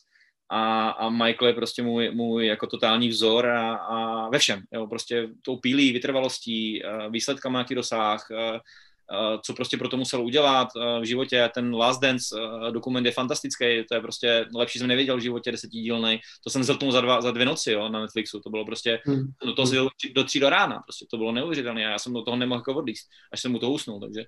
a, 0.54 0.90
a 0.90 1.10
Michael 1.10 1.48
je 1.48 1.54
prostě 1.54 1.84
můj, 1.84 2.12
můj 2.12 2.46
jako 2.46 2.68
totální 2.68 3.10
vzor 3.10 3.48
a, 3.48 3.76
a 3.76 4.30
ve 4.30 4.40
všem, 4.40 4.62
jo, 4.72 4.88
prostě 4.88 5.28
tou 5.42 5.58
pílí, 5.58 5.92
vytrvalostí, 5.92 6.86
eh, 6.86 7.10
výsledkama, 7.10 7.60
jaký 7.60 7.76
dosáh, 7.76 8.28
eh, 8.32 8.56
eh, 8.56 9.38
co 9.42 9.54
prostě 9.54 9.78
pro 9.78 9.90
to 9.90 9.98
musel 9.98 10.26
udělat 10.26 10.68
v 11.02 11.04
životě. 11.04 11.50
Ten 11.54 11.76
Last 11.76 12.02
Dance 12.02 12.36
dokument 12.72 13.06
je 13.06 13.12
fantastický, 13.12 13.84
to 13.90 13.96
je 13.96 14.02
prostě 14.02 14.46
lepší 14.56 14.80
jsem 14.80 14.88
nevěděl 14.88 15.18
v 15.18 15.22
životě 15.22 15.52
desetidílný. 15.52 16.20
To 16.44 16.50
jsem 16.50 16.64
zhltnul 16.64 16.92
za, 16.92 17.02
dva, 17.02 17.22
za 17.22 17.32
dvě 17.32 17.46
noci 17.46 17.72
jo, 17.72 17.90
na 17.90 18.02
Netflixu, 18.02 18.40
to 18.40 18.50
bylo 18.50 18.66
prostě, 18.66 19.00
hmm. 19.06 19.28
no 19.46 19.54
to 19.54 19.66
zjel 19.66 19.90
do 20.16 20.24
tří 20.24 20.40
do 20.40 20.50
rána, 20.50 20.80
prostě 20.80 21.06
to 21.12 21.18
bylo 21.18 21.32
neuvěřitelné 21.32 21.82
já 21.82 22.00
jsem 22.00 22.14
do 22.14 22.22
toho 22.22 22.38
nemohl 22.38 22.60
jako 22.60 22.74
odlíst, 22.74 23.10
až 23.32 23.42
jsem 23.42 23.52
mu 23.52 23.60
to 23.60 23.70
usnul, 23.70 24.00
takže, 24.00 24.26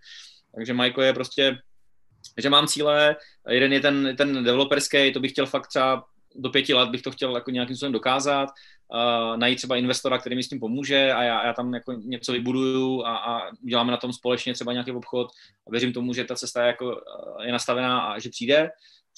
takže 0.56 0.74
Michael 0.74 1.04
je 1.04 1.14
prostě 1.14 1.58
že 2.38 2.50
mám 2.50 2.68
cíle, 2.68 3.16
jeden 3.50 3.74
je 3.74 3.80
ten, 3.80 4.16
ten 4.18 4.44
developerský, 4.44 5.14
to 5.14 5.20
bych 5.20 5.32
chtěl 5.32 5.46
fakt 5.46 5.68
třeba 5.68 6.04
do 6.36 6.49
pěti 6.49 6.74
let 6.74 6.90
bych 6.90 7.02
to 7.02 7.12
chtěl 7.12 7.36
jako 7.36 7.52
nějakým 7.52 7.76
způsobem 7.76 7.91
dokázat, 7.91 8.49
uh, 8.94 9.38
najít 9.38 9.56
třeba 9.56 9.76
investora, 9.76 10.18
který 10.18 10.36
mi 10.36 10.44
s 10.44 10.49
tím 10.49 10.60
pomůže 10.60 11.12
a 11.14 11.24
já, 11.24 11.45
já 11.45 11.53
tam 11.53 11.74
jako 11.74 11.94
něco 11.94 12.32
vybuduju 12.32 13.03
a, 13.03 13.18
a 13.18 13.52
uděláme 13.64 13.91
na 13.91 13.98
tom 13.98 14.14
společně 14.14 14.53
třeba 14.53 14.74
nějaký 14.74 14.91
obchod 14.91 15.28
a 15.68 15.72
věřím 15.72 15.94
tomu, 15.94 16.14
že 16.14 16.24
ta 16.24 16.36
cesta 16.36 16.62
je, 16.62 16.68
jako, 16.68 17.02
je 17.45 17.52
nastavená 17.52 17.99
a 18.02 18.20
že 18.20 18.30
přijde, 18.30 18.70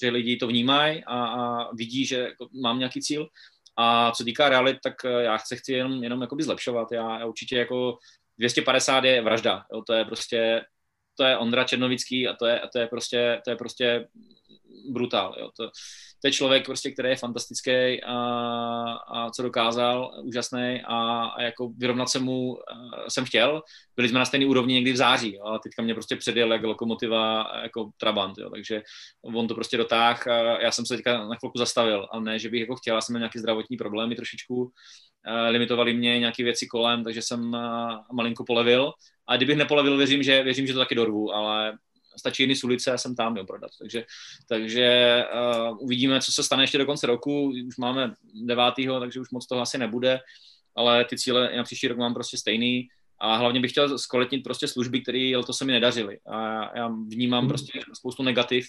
že 0.02 0.10
lidi 0.10 0.36
to 0.36 0.46
vnímají 0.46 1.04
a, 1.04 1.26
a 1.26 1.74
vidí, 1.74 2.06
že 2.06 2.18
jako 2.18 2.48
mám 2.62 2.78
nějaký 2.78 3.02
cíl. 3.02 3.28
A 3.76 4.12
co 4.12 4.24
týká 4.24 4.48
realit, 4.48 4.76
tak 4.82 4.94
já 5.20 5.36
chci, 5.36 5.56
chci 5.56 5.72
jenom, 5.72 6.02
jenom 6.02 6.20
jakoby 6.20 6.42
zlepšovat. 6.42 6.92
Já, 6.92 7.18
já 7.18 7.26
určitě 7.26 7.56
jako 7.56 7.98
250 8.38 9.04
je 9.04 9.22
vražda. 9.22 9.64
Jo, 9.72 9.82
to 9.86 9.92
je 9.92 10.04
prostě 10.04 10.62
to 11.18 11.24
je 11.24 11.38
Ondra 11.38 11.64
Černovický 11.64 12.28
a 12.28 12.34
to 12.34 12.46
je, 12.46 12.60
a 12.60 12.68
to 12.68 12.78
je 12.78 12.86
prostě, 12.86 13.40
to 13.44 13.50
je 13.50 13.56
prostě 13.56 14.08
brutál. 14.92 15.34
Jo. 15.38 15.50
To, 15.56 15.70
to 16.20 16.28
je 16.28 16.32
člověk, 16.32 16.64
prostě, 16.64 16.90
který 16.90 17.08
je 17.08 17.16
fantastický 17.16 18.02
a, 18.06 18.16
a 19.08 19.30
co 19.30 19.42
dokázal, 19.42 20.10
úžasný 20.22 20.82
a, 20.84 21.24
a 21.24 21.42
jako 21.42 21.68
vyrovnat 21.78 22.08
se 22.08 22.18
mu 22.18 22.48
uh, 22.48 22.56
jsem 23.08 23.24
chtěl. 23.24 23.62
Byli 23.96 24.08
jsme 24.08 24.18
na 24.18 24.24
stejné 24.24 24.46
úrovni 24.46 24.74
někdy 24.74 24.92
v 24.92 24.96
září, 24.96 25.34
jo, 25.34 25.44
a 25.44 25.58
teďka 25.58 25.82
mě 25.82 25.94
prostě 25.94 26.16
předjel 26.16 26.52
jak 26.52 26.62
lokomotiva, 26.62 27.52
jako 27.62 27.90
Trabant, 27.96 28.38
jo, 28.38 28.50
takže 28.50 28.82
on 29.24 29.48
to 29.48 29.54
prostě 29.54 29.76
dotáh 29.76 30.26
já 30.60 30.72
jsem 30.72 30.86
se 30.86 30.96
teďka 30.96 31.28
na 31.28 31.36
chvilku 31.36 31.58
zastavil, 31.58 32.08
a 32.12 32.20
ne, 32.20 32.38
že 32.38 32.48
bych 32.48 32.60
jako 32.60 32.76
chtěl, 32.76 32.94
já 32.94 33.00
jsem 33.00 33.12
měl 33.12 33.20
nějaké 33.20 33.38
zdravotní 33.38 33.76
problémy 33.76 34.14
trošičku, 34.14 34.54
uh, 34.56 34.70
limitovali 35.48 35.94
mě 35.94 36.18
nějaké 36.18 36.44
věci 36.44 36.66
kolem, 36.66 37.04
takže 37.04 37.22
jsem 37.22 37.40
uh, 37.40 37.92
malinko 38.12 38.44
polevil 38.44 38.92
a 39.28 39.36
kdybych 39.36 39.56
nepolevil, 39.56 39.96
věřím, 39.96 40.22
že, 40.22 40.42
věřím, 40.42 40.66
že 40.66 40.72
to 40.72 40.78
taky 40.78 40.94
dorvu, 40.94 41.32
ale 41.32 41.78
stačí 42.18 42.42
jiný 42.42 42.56
z 42.56 42.64
ulice 42.64 42.92
a 42.92 42.98
jsem 42.98 43.16
tam 43.16 43.36
jo, 43.36 43.44
prodat. 43.44 43.70
Takže, 43.78 44.04
takže 44.48 45.24
uh, 45.34 45.76
uvidíme, 45.80 46.20
co 46.20 46.32
se 46.32 46.42
stane 46.42 46.62
ještě 46.62 46.78
do 46.78 46.86
konce 46.86 47.06
roku. 47.06 47.52
Už 47.68 47.76
máme 47.76 48.14
devátýho, 48.44 49.00
takže 49.00 49.20
už 49.20 49.30
moc 49.30 49.46
toho 49.46 49.60
asi 49.60 49.78
nebude, 49.78 50.20
ale 50.76 51.04
ty 51.04 51.18
cíle 51.18 51.56
na 51.56 51.62
příští 51.62 51.88
rok 51.88 51.98
mám 51.98 52.14
prostě 52.14 52.36
stejný. 52.36 52.88
A 53.20 53.36
hlavně 53.36 53.60
bych 53.60 53.70
chtěl 53.70 53.98
zkvalitnit 53.98 54.44
prostě 54.44 54.68
služby, 54.68 55.00
které 55.00 55.32
to 55.46 55.52
se 55.52 55.64
mi 55.64 55.72
nedařily. 55.72 56.18
A 56.26 56.70
já 56.78 56.88
vnímám 56.88 57.40
hmm. 57.40 57.48
prostě 57.48 57.80
spoustu 57.94 58.22
negativ 58.22 58.68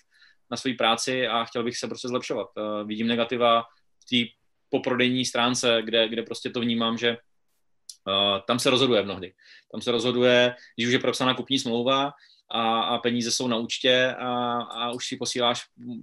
na 0.52 0.58
své 0.58 0.74
práci 0.74 1.28
a 1.28 1.46
chtěl 1.46 1.64
bych 1.64 1.78
se 1.78 1.88
prostě 1.88 2.08
zlepšovat. 2.08 2.48
Uh, 2.58 2.88
vidím 2.88 3.08
negativa 3.08 3.64
v 4.00 4.10
té 4.10 4.32
poprodejní 4.70 5.26
stránce, 5.26 5.82
kde, 5.86 6.08
kde 6.08 6.24
prostě 6.24 6.50
to 6.50 6.60
vnímám, 6.60 6.98
že 6.98 7.10
uh, 7.12 8.40
tam 8.48 8.60
se 8.60 8.70
rozhoduje 8.70 9.04
mnohdy. 9.04 9.34
Tam 9.72 9.82
se 9.82 9.92
rozhoduje, 9.92 10.56
když 10.76 10.88
už 10.88 10.94
je 10.94 11.00
propsaná 11.00 11.34
kupní 11.34 11.60
smlouva, 11.60 12.12
a, 12.52 12.82
a 12.82 12.98
peníze 12.98 13.32
jsou 13.32 13.48
na 13.48 13.58
účtě 13.58 14.16
a, 14.20 14.54
a 14.62 14.92
už 14.92 15.08
si 15.08 15.18
posíláš 15.18 15.62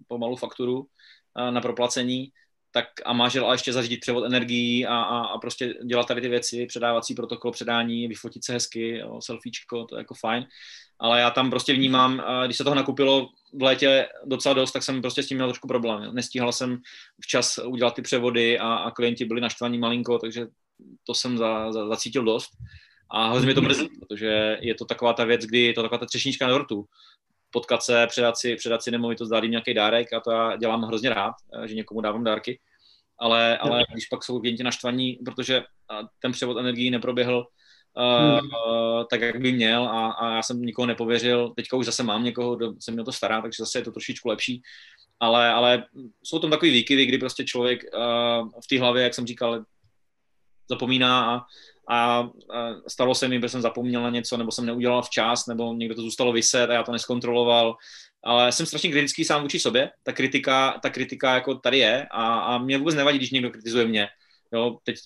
pomalu 0.09 0.37
fakturu 0.37 0.87
na 1.51 1.61
proplacení, 1.61 2.29
tak 2.71 2.87
a 3.05 3.13
máš 3.13 3.37
ale 3.37 3.55
ještě 3.55 3.73
zařídit 3.73 4.01
převod 4.01 4.25
energií 4.25 4.87
a, 4.87 4.97
a, 4.97 5.19
a 5.19 5.39
prostě 5.39 5.75
dělat 5.85 6.09
tady 6.09 6.21
ty 6.21 6.29
věci, 6.29 6.67
předávací 6.67 7.15
protokol, 7.15 7.53
předání, 7.53 8.09
vyfotit 8.09 8.45
se 8.45 8.53
hezky, 8.53 8.99
jo, 8.99 9.21
selfiečko, 9.23 9.85
to 9.85 9.97
je 9.97 10.01
jako 10.01 10.15
fajn. 10.15 10.47
Ale 10.99 11.21
já 11.21 11.31
tam 11.31 11.51
prostě 11.51 11.73
vnímám, 11.73 12.23
když 12.45 12.57
se 12.57 12.65
toho 12.65 12.77
nakupilo 12.77 13.29
v 13.53 13.63
létě 13.63 14.09
docela 14.25 14.55
dost, 14.55 14.73
tak 14.73 14.83
jsem 14.83 15.03
prostě 15.03 15.23
s 15.23 15.27
tím 15.27 15.39
měl 15.39 15.49
trošku 15.49 15.69
problém. 15.69 16.15
Nestíhal 16.15 16.53
jsem 16.53 16.79
včas 17.21 17.59
udělat 17.59 17.95
ty 17.95 18.03
převody 18.03 18.59
a, 18.59 18.75
a 18.75 18.91
klienti 18.91 19.25
byli 19.25 19.41
naštvaní 19.41 19.79
malinko, 19.79 20.19
takže 20.19 20.47
to 21.05 21.15
jsem 21.15 21.39
za, 21.39 21.73
za, 21.73 21.89
zacítil 21.89 22.25
dost. 22.25 22.51
A 23.11 23.29
hrozně 23.29 23.47
mě 23.47 23.55
to 23.55 23.63
mrzí, 23.63 23.89
protože 23.89 24.59
je 24.61 24.75
to 24.75 24.85
taková 24.85 25.13
ta 25.13 25.25
věc, 25.25 25.43
kdy 25.43 25.59
je 25.59 25.73
to 25.73 25.83
taková 25.83 25.99
ta 25.99 26.07
třešnička 26.07 26.47
na 26.47 26.53
dortu. 26.53 26.85
Potkat 27.51 27.83
se, 27.83 28.07
předat 28.07 28.39
si, 28.39 28.57
předat 28.57 28.83
si 28.83 28.91
nemovitost, 28.91 29.29
dát 29.29 29.43
jim 29.43 29.51
nějaký 29.51 29.75
dárek 29.75 30.13
a 30.13 30.21
to 30.21 30.31
já 30.31 30.57
dělám 30.57 30.83
hrozně 30.83 31.11
rád, 31.11 31.35
že 31.65 31.75
někomu 31.75 32.01
dávám 32.01 32.25
dárky. 32.25 32.61
Ale, 33.19 33.59
ale 33.59 33.85
když 33.93 34.07
pak 34.07 34.25
jsou 34.25 34.41
klienti 34.41 34.63
naštvaní, 34.63 35.19
protože 35.25 35.65
ten 36.19 36.33
převod 36.33 36.59
energií 36.59 36.91
neproběhl 36.91 37.47
uh, 37.97 38.39
uh, 38.39 39.05
tak, 39.11 39.21
jak 39.21 39.41
by 39.41 39.53
měl 39.53 39.85
a, 39.89 40.11
a 40.11 40.35
já 40.37 40.43
jsem 40.43 40.63
nikoho 40.63 40.87
nepověřil. 40.87 41.53
Teďka 41.57 41.77
už 41.77 41.87
zase 41.87 42.03
mám 42.03 42.25
někoho, 42.25 42.57
kdo 42.57 42.75
se 42.81 42.93
mi 42.93 43.01
o 43.01 43.05
to 43.05 43.13
stará, 43.13 43.43
takže 43.43 43.57
zase 43.59 43.79
je 43.79 43.83
to 43.83 43.93
trošičku 43.93 44.29
lepší. 44.29 44.63
Ale, 45.21 45.53
ale 45.53 45.85
jsou 46.23 46.39
tam 46.39 46.51
takový 46.51 46.71
výkyvy, 46.71 47.07
kdy 47.07 47.19
prostě 47.19 47.45
člověk 47.45 47.85
uh, 47.95 48.51
v 48.65 48.67
té 48.69 48.81
hlavě, 48.81 49.03
jak 49.03 49.15
jsem 49.15 49.27
říkal, 49.27 49.65
zapomíná 50.71 51.37
a, 51.37 51.41
a, 51.89 52.29
stalo 52.89 53.15
se 53.15 53.29
mi, 53.29 53.41
že 53.41 53.49
jsem 53.49 53.63
zapomněl 53.63 54.03
na 54.03 54.11
něco, 54.11 54.37
nebo 54.37 54.53
jsem 54.53 54.67
neudělal 54.67 55.03
včas, 55.03 55.47
nebo 55.47 55.75
někdo 55.75 55.95
to 55.95 56.03
zůstalo 56.03 56.33
vyset 56.33 56.71
a 56.71 56.73
já 56.73 56.83
to 56.83 56.93
neskontroloval. 56.93 57.77
Ale 58.25 58.53
jsem 58.53 58.67
strašně 58.67 58.91
kritický 58.91 59.25
sám 59.25 59.43
vůči 59.43 59.59
sobě. 59.59 59.91
Ta 60.03 60.13
kritika, 60.13 60.81
ta 60.83 60.91
kritika 60.91 61.35
jako 61.35 61.55
tady 61.55 61.79
je 61.79 62.07
a, 62.11 62.39
a 62.39 62.59
mě 62.59 62.79
vůbec 62.79 62.95
nevadí, 62.95 63.19
když 63.19 63.31
někdo 63.31 63.51
kritizuje 63.51 63.87
mě. 63.87 64.09
Jo, 64.53 64.79
teď 64.85 64.97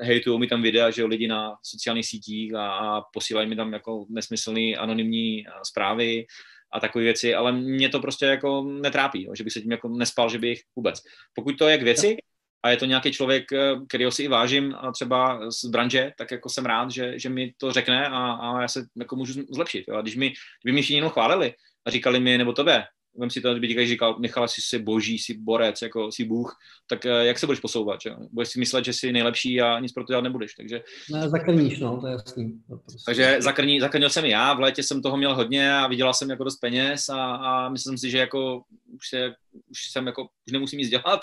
hejtují 0.00 0.38
mi 0.38 0.46
tam 0.46 0.62
videa, 0.62 0.90
že 0.90 1.04
lidi 1.04 1.28
na 1.28 1.56
sociálních 1.62 2.06
sítích 2.06 2.54
a, 2.54 2.70
a 2.70 3.00
posílají 3.00 3.48
mi 3.48 3.56
tam 3.56 3.72
jako 3.72 4.06
nesmyslný 4.08 4.76
anonymní 4.76 5.44
zprávy 5.62 6.26
a 6.72 6.80
takové 6.80 7.04
věci, 7.04 7.34
ale 7.34 7.52
mě 7.52 7.88
to 7.88 8.00
prostě 8.00 8.26
jako 8.26 8.62
netrápí, 8.62 9.24
jo, 9.24 9.34
že 9.34 9.44
bych 9.44 9.52
se 9.52 9.60
tím 9.60 9.70
jako 9.70 9.88
nespal, 9.88 10.30
že 10.30 10.38
bych 10.38 10.60
vůbec. 10.76 11.02
Pokud 11.34 11.58
to 11.58 11.68
je 11.68 11.78
k 11.78 11.82
věci, 11.82 12.16
a 12.62 12.70
je 12.70 12.76
to 12.76 12.84
nějaký 12.84 13.12
člověk, 13.12 13.52
eh, 13.52 13.74
kterého 13.88 14.10
si 14.10 14.22
i 14.22 14.28
vážím 14.28 14.74
a 14.78 14.92
třeba 14.92 15.50
z 15.50 15.64
branže, 15.64 16.12
tak 16.18 16.30
jako 16.30 16.48
jsem 16.48 16.66
rád, 16.66 16.90
že, 16.90 17.18
že 17.18 17.28
mi 17.28 17.52
to 17.56 17.72
řekne 17.72 18.08
a, 18.08 18.32
a 18.32 18.62
já 18.62 18.68
se 18.68 18.84
jako 18.96 19.16
můžu 19.16 19.42
zlepšit. 19.50 19.84
Jo. 19.88 19.96
A 19.96 20.02
když 20.02 20.16
mi, 20.16 20.32
kdyby 20.62 20.74
mi 20.74 20.82
všichni 20.82 20.96
jenom 20.96 21.10
chválili 21.10 21.54
a 21.84 21.90
říkali 21.90 22.20
mi, 22.20 22.38
nebo 22.38 22.52
tebe, 22.52 22.84
vem 23.18 23.30
si 23.30 23.40
to, 23.40 23.52
kdyby 23.52 23.68
říkali, 23.68 23.86
říkal, 23.86 24.18
Michal, 24.18 24.48
jsi 24.48 24.62
si 24.62 24.78
boží, 24.78 25.18
jsi 25.18 25.38
borec, 25.38 25.82
jako 25.82 26.12
jsi 26.12 26.24
bůh, 26.24 26.56
tak 26.86 27.06
eh, 27.06 27.26
jak 27.26 27.38
se 27.38 27.46
budeš 27.46 27.60
posouvat, 27.60 28.00
že? 28.00 28.10
Budeš 28.32 28.48
si 28.48 28.58
myslet, 28.58 28.84
že 28.84 28.92
jsi 28.92 29.12
nejlepší 29.12 29.60
a 29.60 29.78
nic 29.78 29.92
pro 29.92 30.04
to 30.04 30.12
dělat 30.12 30.24
nebudeš, 30.24 30.54
takže... 30.54 30.82
Ne, 31.10 31.28
zakrníš, 31.28 31.80
no, 31.80 32.00
to 32.00 32.06
je 32.06 32.12
jasný. 32.12 32.60
Prostě... 32.66 32.98
Takže 33.06 33.36
zakrní, 33.40 33.80
zakrnil 33.80 34.10
jsem 34.10 34.24
já, 34.24 34.54
v 34.54 34.60
létě 34.60 34.82
jsem 34.82 35.02
toho 35.02 35.16
měl 35.16 35.34
hodně 35.34 35.74
a 35.74 35.86
vydělal 35.86 36.14
jsem 36.14 36.30
jako 36.30 36.44
dost 36.44 36.56
peněz 36.56 37.08
a, 37.08 37.34
a 37.34 37.68
myslím 37.68 37.98
si, 37.98 38.10
že 38.10 38.18
jako 38.18 38.62
už, 38.94 39.08
se, 39.08 39.34
už 39.70 39.78
jsem 39.90 40.06
jako, 40.06 40.22
už 40.22 40.52
nemusím 40.52 40.78
nic 40.78 40.88
dělat 40.88 41.20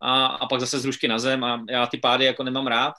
a, 0.00 0.26
a 0.26 0.46
pak 0.46 0.60
zase 0.60 0.80
z 0.80 0.84
rušky 0.84 1.08
na 1.08 1.18
zem 1.18 1.44
a 1.44 1.64
já 1.70 1.86
ty 1.86 1.98
pády 1.98 2.24
jako 2.24 2.42
nemám 2.42 2.66
rád, 2.66 2.94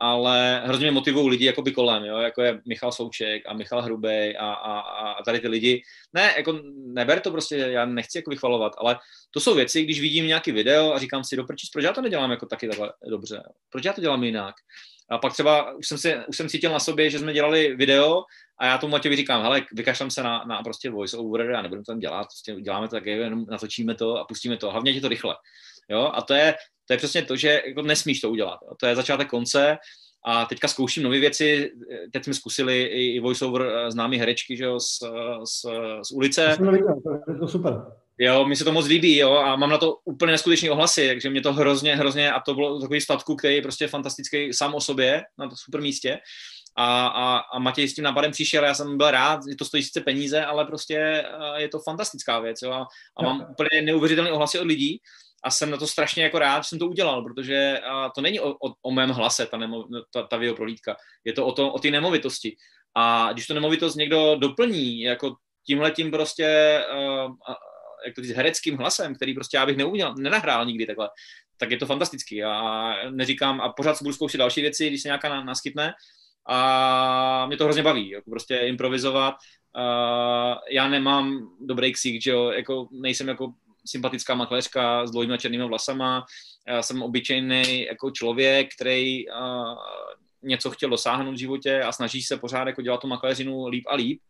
ale 0.00 0.62
hrozně 0.64 0.84
mě 0.84 0.92
motivují 0.92 1.28
lidi 1.28 1.44
jako 1.44 1.62
by 1.62 1.72
kolem, 1.72 2.04
jo, 2.04 2.18
jako 2.18 2.42
je 2.42 2.60
Michal 2.68 2.92
Souček 2.92 3.42
a 3.46 3.54
Michal 3.54 3.82
Hrubej 3.82 4.36
a, 4.38 4.52
a, 4.52 4.80
a 4.80 5.22
tady 5.22 5.40
ty 5.40 5.48
lidi. 5.48 5.82
Ne, 6.12 6.34
jako 6.36 6.60
neber 6.74 7.20
to 7.20 7.30
prostě, 7.30 7.56
já 7.56 7.84
nechci 7.84 8.18
jako 8.18 8.30
vychvalovat, 8.30 8.72
ale 8.78 8.98
to 9.30 9.40
jsou 9.40 9.54
věci, 9.54 9.84
když 9.84 10.00
vidím 10.00 10.26
nějaký 10.26 10.52
video 10.52 10.92
a 10.92 10.98
říkám 10.98 11.24
si, 11.24 11.36
doprčíc, 11.36 11.70
proč 11.70 11.84
já 11.84 11.92
to 11.92 12.02
nedělám 12.02 12.30
jako 12.30 12.46
taky 12.46 12.68
takhle 12.68 12.92
dobře, 13.10 13.42
proč 13.70 13.84
já 13.84 13.92
to 13.92 14.00
dělám 14.00 14.24
jinak. 14.24 14.54
A 15.10 15.18
pak 15.18 15.32
třeba 15.32 15.72
už 15.72 15.88
jsem, 15.88 15.98
si, 15.98 16.16
už 16.28 16.36
jsem 16.36 16.48
cítil 16.48 16.72
na 16.72 16.80
sobě, 16.80 17.10
že 17.10 17.18
jsme 17.18 17.32
dělali 17.32 17.76
video 17.76 18.22
a 18.58 18.66
já 18.66 18.78
tomu 18.78 18.90
Matějovi 18.90 19.16
říkám, 19.16 19.42
hele, 19.42 19.62
vykašlám 19.72 20.10
se 20.10 20.22
na, 20.22 20.44
na 20.44 20.62
prostě 20.62 20.90
voice 20.90 21.16
over 21.16 21.62
nebudeme 21.62 21.84
to 21.84 21.92
tam 21.92 21.98
dělat, 21.98 22.26
prostě 22.26 22.62
děláme 22.62 22.88
to 22.88 22.96
tak, 22.96 23.06
jenom 23.06 23.46
natočíme 23.50 23.94
to 23.94 24.16
a 24.16 24.24
pustíme 24.24 24.56
to, 24.56 24.70
hlavně 24.70 24.92
je 24.92 25.00
to 25.00 25.08
rychle. 25.08 25.36
Jo? 25.90 26.10
A 26.14 26.22
to 26.22 26.34
je, 26.34 26.54
to 26.86 26.92
je 26.92 26.96
přesně 26.96 27.22
to, 27.22 27.36
že 27.36 27.62
jako 27.66 27.82
nesmíš 27.82 28.20
to 28.20 28.30
udělat. 28.30 28.58
Jo? 28.62 28.74
To 28.80 28.86
je 28.86 28.96
začátek 28.96 29.28
konce 29.28 29.78
a 30.26 30.44
teďka 30.44 30.68
zkouším 30.68 31.02
nové 31.02 31.18
věci. 31.18 31.72
Teď 32.12 32.24
jsme 32.24 32.34
zkusili 32.34 32.82
i 32.82 33.20
voiceover 33.20 33.62
eh, 33.62 33.90
známý 33.90 34.18
herečky 34.18 34.56
že 34.56 34.64
jo, 34.64 34.80
z, 34.80 34.98
z, 35.44 35.66
z 36.08 36.10
ulice. 36.12 36.56
To, 36.58 36.64
viděl, 36.64 37.00
to 37.26 37.32
je 37.32 37.38
to 37.38 37.48
super. 37.48 37.72
Jo, 38.22 38.44
mi 38.44 38.56
se 38.56 38.64
to 38.64 38.72
moc 38.72 38.86
líbí, 38.86 39.16
jo, 39.16 39.32
a 39.32 39.56
mám 39.56 39.70
na 39.70 39.78
to 39.78 39.96
úplně 40.04 40.32
neskutečný 40.32 40.70
ohlasy, 40.70 41.08
takže 41.08 41.30
mě 41.30 41.40
to 41.40 41.52
hrozně, 41.52 41.96
hrozně, 41.96 42.32
a 42.32 42.40
to 42.40 42.54
bylo 42.54 42.80
takový 42.80 43.00
statku, 43.00 43.36
který 43.36 43.54
je 43.54 43.62
prostě 43.62 43.88
fantastický 43.88 44.52
sám 44.52 44.74
o 44.74 44.80
sobě, 44.80 45.22
na 45.38 45.48
to 45.48 45.56
super 45.56 45.80
místě. 45.80 46.18
A, 46.76 47.06
a, 47.06 47.38
a 47.38 47.58
Matěj 47.58 47.88
s 47.88 47.94
tím 47.94 48.04
nápadem 48.04 48.32
přišel, 48.32 48.64
já 48.64 48.74
jsem 48.74 48.96
byl 48.96 49.10
rád, 49.10 49.40
že 49.50 49.56
to 49.56 49.64
stojí 49.64 49.82
sice 49.82 50.00
peníze, 50.00 50.44
ale 50.44 50.64
prostě 50.64 51.24
je 51.56 51.68
to 51.68 51.78
fantastická 51.78 52.40
věc. 52.40 52.62
Jo? 52.62 52.72
A, 52.72 52.86
a 53.16 53.22
mám 53.22 53.46
úplně 53.50 53.82
neuvěřitelné 53.82 54.32
ohlasy 54.32 54.58
od 54.58 54.66
lidí 54.66 55.00
a 55.42 55.50
jsem 55.50 55.70
na 55.70 55.76
to 55.76 55.86
strašně 55.86 56.22
jako 56.22 56.38
rád, 56.38 56.64
že 56.64 56.68
jsem 56.68 56.78
to 56.78 56.86
udělal, 56.86 57.22
protože 57.22 57.80
to 58.14 58.20
není 58.20 58.40
o, 58.40 58.50
o, 58.50 58.74
o 58.82 58.90
mém 58.90 59.10
hlase, 59.10 59.46
ta, 59.46 59.56
nemo, 59.56 59.84
ta, 60.12 60.22
ta 60.22 60.36
videoprolídka, 60.36 60.96
je 61.24 61.32
to 61.32 61.46
o, 61.46 61.52
to, 61.52 61.72
o 61.72 61.78
ty 61.78 61.90
nemovitosti. 61.90 62.56
A 62.94 63.32
když 63.32 63.46
to 63.46 63.54
nemovitost 63.54 63.94
někdo 63.94 64.36
doplní, 64.36 65.00
jako 65.00 65.34
tímhletím 65.66 66.10
prostě, 66.10 66.80
uh, 66.94 67.36
jak 68.06 68.14
to 68.14 68.22
říct, 68.22 68.36
hereckým 68.36 68.76
hlasem, 68.76 69.14
který 69.14 69.34
prostě 69.34 69.56
já 69.56 69.66
bych 69.66 69.76
neudělal, 69.76 70.14
nenahrál 70.14 70.66
nikdy 70.66 70.86
takhle, 70.86 71.08
tak 71.56 71.70
je 71.70 71.76
to 71.76 71.86
fantastický. 71.86 72.44
A 72.44 72.94
neříkám, 73.10 73.60
a 73.60 73.72
pořád 73.72 73.96
se 73.96 74.04
budu 74.04 74.14
zkoušet 74.14 74.38
další 74.38 74.60
věci, 74.60 74.88
když 74.88 75.02
se 75.02 75.08
nějaká 75.08 75.42
naskytne, 75.42 75.92
a 76.48 77.46
mě 77.46 77.56
to 77.56 77.64
hrozně 77.64 77.82
baví, 77.82 78.10
jako 78.10 78.30
prostě 78.30 78.56
improvizovat. 78.58 79.34
Uh, 79.76 80.58
já 80.70 80.88
nemám 80.88 81.50
dobrý 81.60 81.92
ksík, 81.92 82.22
že 82.22 82.30
jo, 82.30 82.50
jako 82.50 82.88
nejsem 82.92 83.28
jako 83.28 83.52
sympatická 83.90 84.34
makléřka 84.34 85.06
s 85.06 85.10
dlouhými 85.10 85.38
černými 85.38 85.64
vlasama, 85.64 86.24
já 86.68 86.82
jsem 86.82 87.02
obyčejný 87.02 87.84
jako 87.84 88.10
člověk, 88.10 88.74
který 88.74 89.24
něco 90.42 90.70
chtěl 90.70 90.90
dosáhnout 90.90 91.32
v 91.32 91.38
životě 91.38 91.82
a 91.82 91.92
snaží 91.92 92.22
se 92.22 92.36
pořád 92.36 92.66
jako 92.66 92.82
dělat 92.82 93.00
tu 93.00 93.08
makléřinu 93.08 93.66
líp 93.66 93.84
a 93.88 93.94
líp. 93.94 94.20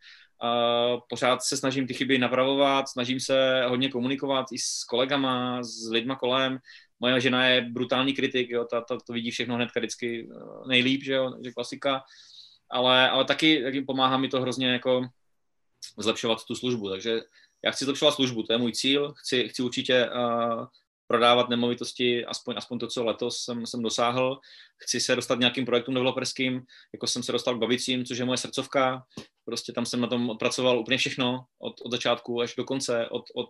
Uh, 0.43 1.01
pořád 1.09 1.43
se 1.43 1.57
snažím 1.57 1.87
ty 1.87 1.95
chyby 1.95 2.19
napravovat, 2.19 2.89
snažím 2.89 3.21
se 3.21 3.65
hodně 3.69 3.89
komunikovat 3.89 4.47
i 4.53 4.59
s 4.59 4.85
kolegama, 4.85 5.63
s 5.63 5.91
lidma 5.91 6.17
kolem. 6.17 6.59
Moje 7.01 7.21
žena 7.21 7.47
je 7.47 7.61
brutální 7.61 8.13
kritik, 8.13 8.51
jo, 8.51 8.65
ta, 8.65 8.81
ta 8.81 8.99
to 9.07 9.13
vidí 9.13 9.31
všechno 9.31 9.55
hned 9.55 9.69
vždycky 9.77 10.27
uh, 10.27 10.69
nejlíp, 10.69 11.03
že 11.03 11.13
jo, 11.13 11.33
že 11.45 11.53
klasika. 11.53 12.03
Ale, 12.71 13.11
ale 13.11 13.25
taky, 13.25 13.63
taky 13.63 13.83
pomáhá 13.83 14.17
mi 14.17 14.29
to 14.29 14.41
hrozně 14.41 14.73
jako 14.73 15.03
zlepšovat 15.99 16.45
tu 16.45 16.55
službu, 16.55 16.91
takže 16.91 17.21
já 17.65 17.71
chci 17.71 17.85
zlepšovat 17.85 18.13
službu, 18.13 18.43
to 18.43 18.53
je 18.53 18.59
můj 18.59 18.73
cíl, 18.73 19.13
chci, 19.13 19.49
chci 19.49 19.63
určitě 19.63 20.11
uh, 20.11 20.67
prodávat 21.07 21.49
nemovitosti, 21.49 22.25
aspoň, 22.25 22.55
aspoň 22.59 22.79
to, 22.79 22.87
co 22.87 23.05
letos 23.05 23.39
jsem, 23.39 23.67
jsem 23.67 23.83
dosáhl. 23.83 24.41
Chci 24.77 25.01
se 25.01 25.17
dostat 25.17 25.39
nějakým 25.39 25.65
projektům 25.65 25.95
developerským, 25.95 26.63
jako 26.93 27.07
jsem 27.07 27.23
se 27.23 27.33
dostal 27.33 27.55
k 27.55 27.59
Bavicím, 27.59 28.05
což 28.05 28.19
je 28.19 28.25
moje 28.25 28.37
srdcovka. 28.37 29.03
Prostě 29.45 29.73
tam 29.73 29.87
jsem 29.87 30.01
na 30.01 30.07
tom 30.07 30.31
odpracoval 30.31 30.79
úplně 30.79 30.99
všechno, 30.99 31.45
od, 31.59 31.81
od 31.81 31.91
začátku 31.93 32.41
až 32.41 32.55
do 32.55 32.65
konce, 32.65 33.09
od, 33.09 33.25
od 33.35 33.49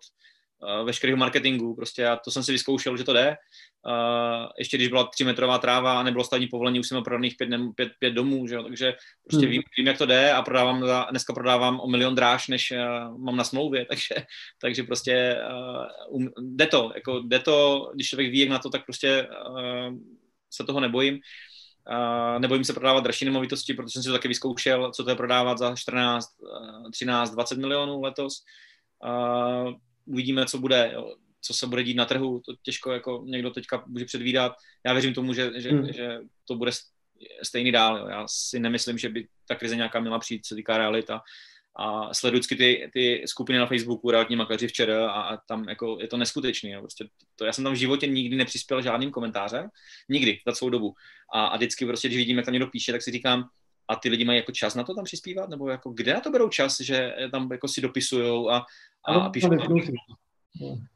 veškerého 0.85 1.17
marketingu. 1.17 1.75
Prostě 1.75 2.03
já 2.03 2.17
to 2.17 2.31
jsem 2.31 2.43
si 2.43 2.53
vyzkoušel, 2.53 2.97
že 2.97 3.05
to 3.05 3.13
jde. 3.13 3.37
Uh, 3.87 4.47
ještě 4.59 4.77
když 4.77 4.89
byla 4.89 5.11
metrová 5.25 5.59
tráva 5.59 6.01
a 6.01 6.03
nebylo 6.03 6.25
stavní 6.25 6.47
povolení, 6.47 6.81
už 6.81 6.89
jsem 6.89 6.97
měl 6.97 7.05
prodaných 7.05 7.35
pět, 7.37 7.49
pět, 7.75 7.93
pět 7.99 8.11
domů, 8.11 8.47
že 8.47 8.55
jo? 8.55 8.63
takže 8.63 8.95
prostě 9.25 9.47
hmm. 9.47 9.51
vím, 9.51 9.63
vím, 9.79 9.87
jak 9.87 9.99
to 9.99 10.07
jde 10.07 10.33
a 10.33 10.43
prodávám 10.43 10.87
za, 10.87 11.07
dneska 11.11 11.33
prodávám 11.33 11.81
o 11.81 11.89
milion 11.89 12.15
dráž, 12.15 12.49
než 12.49 12.71
uh, 12.71 13.19
mám 13.19 13.37
na 13.37 13.45
smlouvě, 13.45 13.85
takže, 13.89 14.15
takže 14.61 14.83
prostě 14.83 15.39
um, 16.09 16.31
jde 16.41 16.67
to, 16.67 16.93
jako 16.95 17.21
jde 17.21 17.39
to, 17.39 17.91
když 17.95 18.09
člověk 18.09 18.31
ví, 18.31 18.39
jak 18.39 18.49
na 18.49 18.59
to, 18.59 18.71
tak 18.71 18.85
prostě 18.85 19.29
uh, 19.51 19.97
se 20.51 20.65
toho 20.65 20.81
nebojím. 20.81 21.21
Uh, 21.91 22.41
nebojím 22.41 22.65
se 22.65 22.73
prodávat 22.73 23.05
dražší 23.05 23.25
nemovitosti, 23.25 23.75
protože 23.75 23.93
jsem 23.93 24.03
si 24.03 24.09
to 24.09 24.15
taky 24.15 24.29
vyzkoušel, 24.29 24.93
co 24.93 25.05
to 25.05 25.11
je 25.11 25.17
prodávat 25.17 25.59
za 25.59 25.77
14, 25.77 26.27
13, 26.93 27.31
20 27.31 27.59
milionů 27.59 28.01
letos. 28.01 28.43
Uh, 29.05 29.73
uvidíme, 30.07 30.47
co 30.47 30.59
bude. 30.59 30.91
Jo 30.95 31.15
co 31.41 31.55
se 31.55 31.67
bude 31.67 31.83
dít 31.83 31.97
na 31.97 32.05
trhu, 32.05 32.41
to 32.41 32.53
těžko 32.63 32.93
jako 32.93 33.23
někdo 33.27 33.51
teďka 33.51 33.85
může 33.87 34.05
předvídat. 34.05 34.53
Já 34.87 34.93
věřím 34.93 35.15
tomu, 35.15 35.33
že, 35.33 35.51
že, 35.57 35.71
hmm. 35.71 35.93
že 35.93 36.19
to 36.49 36.55
bude 36.55 36.71
stejný 37.43 37.73
dál. 37.73 37.99
Jo. 37.99 38.07
Já 38.09 38.27
si 38.29 38.61
nemyslím, 38.61 38.99
že 38.99 39.09
by 39.09 39.29
ta 39.49 39.55
krize 39.55 39.77
nějaká 39.77 40.01
měla 40.01 40.19
přijít, 40.19 40.47
co 40.47 40.55
týká 40.55 40.79
realita. 40.79 41.21
A 41.77 42.15
sleduji 42.15 42.41
ty, 42.41 42.91
ty 42.93 43.23
skupiny 43.27 43.59
na 43.59 43.67
Facebooku, 43.67 44.11
realitní 44.11 44.37
makléři 44.37 44.69
včera 44.69 45.11
a, 45.11 45.23
a 45.23 45.37
tam 45.37 45.69
jako 45.69 45.99
je 46.01 46.09
to 46.09 46.17
neskutečný. 46.17 46.71
Jo. 46.71 46.81
Prostě 46.81 47.09
to, 47.37 47.45
já 47.45 47.53
jsem 47.53 47.65
tam 47.65 47.73
v 47.73 47.77
životě 47.77 48.07
nikdy 48.07 48.37
nepřispěl 48.37 48.83
žádným 48.83 49.11
komentářem, 49.11 49.69
nikdy 50.09 50.41
za 50.47 50.55
svou 50.55 50.71
dobu. 50.71 50.95
A, 51.35 51.47
a 51.47 51.57
vždycky 51.57 51.87
prostě, 51.87 52.09
když 52.09 52.19
vidím, 52.19 52.37
jak 52.37 52.45
tam 52.45 52.53
někdo 52.53 52.67
píše, 52.67 52.93
tak 52.93 53.03
si 53.03 53.11
říkám, 53.11 53.49
a 53.91 53.97
ty 53.97 54.09
lidi 54.09 54.25
mají 54.25 54.39
jako 54.39 54.53
čas 54.53 54.75
na 54.75 54.85
to 54.85 54.95
tam 54.95 55.05
přispívat, 55.05 55.49
nebo 55.49 55.69
jako 55.69 55.91
kde 55.91 56.15
na 56.15 56.21
to 56.21 56.31
berou 56.31 56.49
čas, 56.49 56.81
že 56.81 57.15
tam 57.33 57.49
jako 57.53 57.69
si 57.69 57.81
dopisujou 57.81 58.51
a, 58.51 58.67
a, 59.07 59.15
a 59.15 59.31
píšou. 59.31 59.49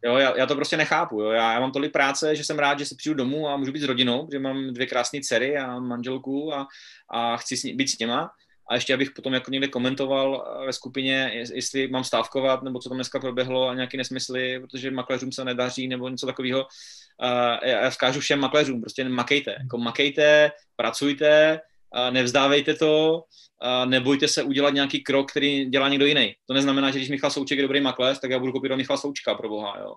Jo, 0.05 0.17
já, 0.17 0.39
já 0.39 0.47
to 0.47 0.55
prostě 0.55 0.77
nechápu. 0.77 1.21
Jo. 1.21 1.31
Já, 1.31 1.53
já 1.53 1.61
mám 1.61 1.73
tolik 1.73 1.93
práce, 1.93 2.37
že 2.37 2.45
jsem 2.45 2.59
rád, 2.59 2.79
že 2.79 2.87
se 2.87 2.95
přijdu 2.99 3.15
domů 3.15 3.49
a 3.49 3.57
můžu 3.57 3.73
být 3.73 3.81
s 3.81 3.85
rodinou, 3.85 4.27
protože 4.27 4.39
mám 4.39 4.73
dvě 4.73 4.87
krásné 4.87 5.21
dcery 5.21 5.57
a 5.59 5.79
manželku 5.79 6.55
a, 6.55 6.67
a 7.11 7.37
chci 7.37 7.57
s 7.57 7.63
ní, 7.63 7.75
být 7.75 7.89
s 7.89 7.97
těma. 7.97 8.31
A 8.71 8.75
ještě 8.75 8.95
abych 8.95 9.11
potom 9.11 9.35
jako 9.35 9.51
někde 9.51 9.69
komentoval 9.69 10.55
ve 10.67 10.73
skupině, 10.73 11.31
jestli 11.53 11.89
mám 11.89 12.05
stávkovat, 12.05 12.63
nebo 12.63 12.79
co 12.79 12.89
tam 12.89 12.99
dneska 12.99 13.21
proběhlo 13.21 13.69
a 13.69 13.75
nějaké 13.75 13.97
nesmysly, 13.97 14.61
protože 14.61 14.91
makléřům 14.91 15.33
se 15.33 15.45
nedaří 15.45 15.89
nebo 15.89 16.09
něco 16.09 16.27
takového. 16.27 16.61
Uh, 16.61 17.69
já 17.69 17.91
vzkážu 17.91 18.21
všem 18.21 18.41
makléřům, 18.41 18.81
prostě 18.81 19.09
makejte. 19.09 19.57
Jako 19.61 19.79
makejte, 19.79 20.51
pracujte, 20.77 21.61
nevzdávejte 22.11 22.75
to, 22.75 23.23
nebojte 23.85 24.29
se 24.29 24.43
udělat 24.43 24.75
nějaký 24.75 25.03
krok, 25.03 25.31
který 25.31 25.65
dělá 25.65 25.89
někdo 25.89 26.07
jiný. 26.07 26.35
To 26.47 26.55
neznamená, 26.55 26.91
že 26.91 26.99
když 26.99 27.11
Michal 27.11 27.31
Souček 27.31 27.59
je 27.59 27.63
dobrý 27.63 27.81
makléř, 27.81 28.21
tak 28.21 28.31
já 28.31 28.39
budu 28.39 28.53
kopírovat 28.53 28.79
Michal 28.79 28.99
Součka, 28.99 29.35
pro 29.35 29.49
boha. 29.49 29.79
Jo. 29.79 29.95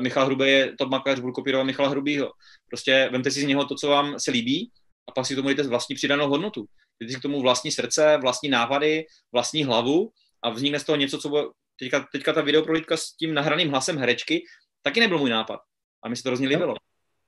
Michal 0.00 0.26
Hrubý 0.26 0.48
je 0.48 0.76
top 0.78 0.90
makléř, 0.90 1.20
budu 1.20 1.32
kopírovat 1.32 1.66
Michala 1.66 1.88
Hrubýho. 1.88 2.30
Prostě 2.68 3.08
vemte 3.12 3.30
si 3.30 3.40
z 3.40 3.44
něho 3.44 3.64
to, 3.64 3.74
co 3.74 3.88
vám 3.88 4.18
se 4.18 4.30
líbí 4.30 4.70
a 5.08 5.12
pak 5.12 5.26
si 5.26 5.36
tomu 5.36 5.48
dejte 5.48 5.62
vlastní 5.62 5.94
přidanou 5.94 6.28
hodnotu. 6.28 6.64
Dejte 7.00 7.14
si 7.14 7.18
k 7.18 7.22
tomu 7.22 7.40
vlastní 7.40 7.70
srdce, 7.70 8.18
vlastní 8.22 8.48
návady, 8.48 9.06
vlastní 9.32 9.64
hlavu 9.64 10.10
a 10.42 10.50
vznikne 10.50 10.80
z 10.80 10.84
toho 10.84 10.96
něco, 10.96 11.18
co 11.18 11.28
bude, 11.28 11.42
teďka, 11.78 12.06
teďka 12.12 12.32
ta 12.32 12.40
videoprolítka 12.40 12.96
s 12.96 13.16
tím 13.16 13.34
nahraným 13.34 13.70
hlasem 13.70 13.98
herečky, 13.98 14.44
taky 14.82 15.00
nebyl 15.00 15.18
můj 15.18 15.30
nápad. 15.30 15.60
A 16.04 16.08
mi 16.08 16.16
se 16.16 16.22
to 16.22 16.28
hrozně 16.28 16.48
líbilo. 16.48 16.74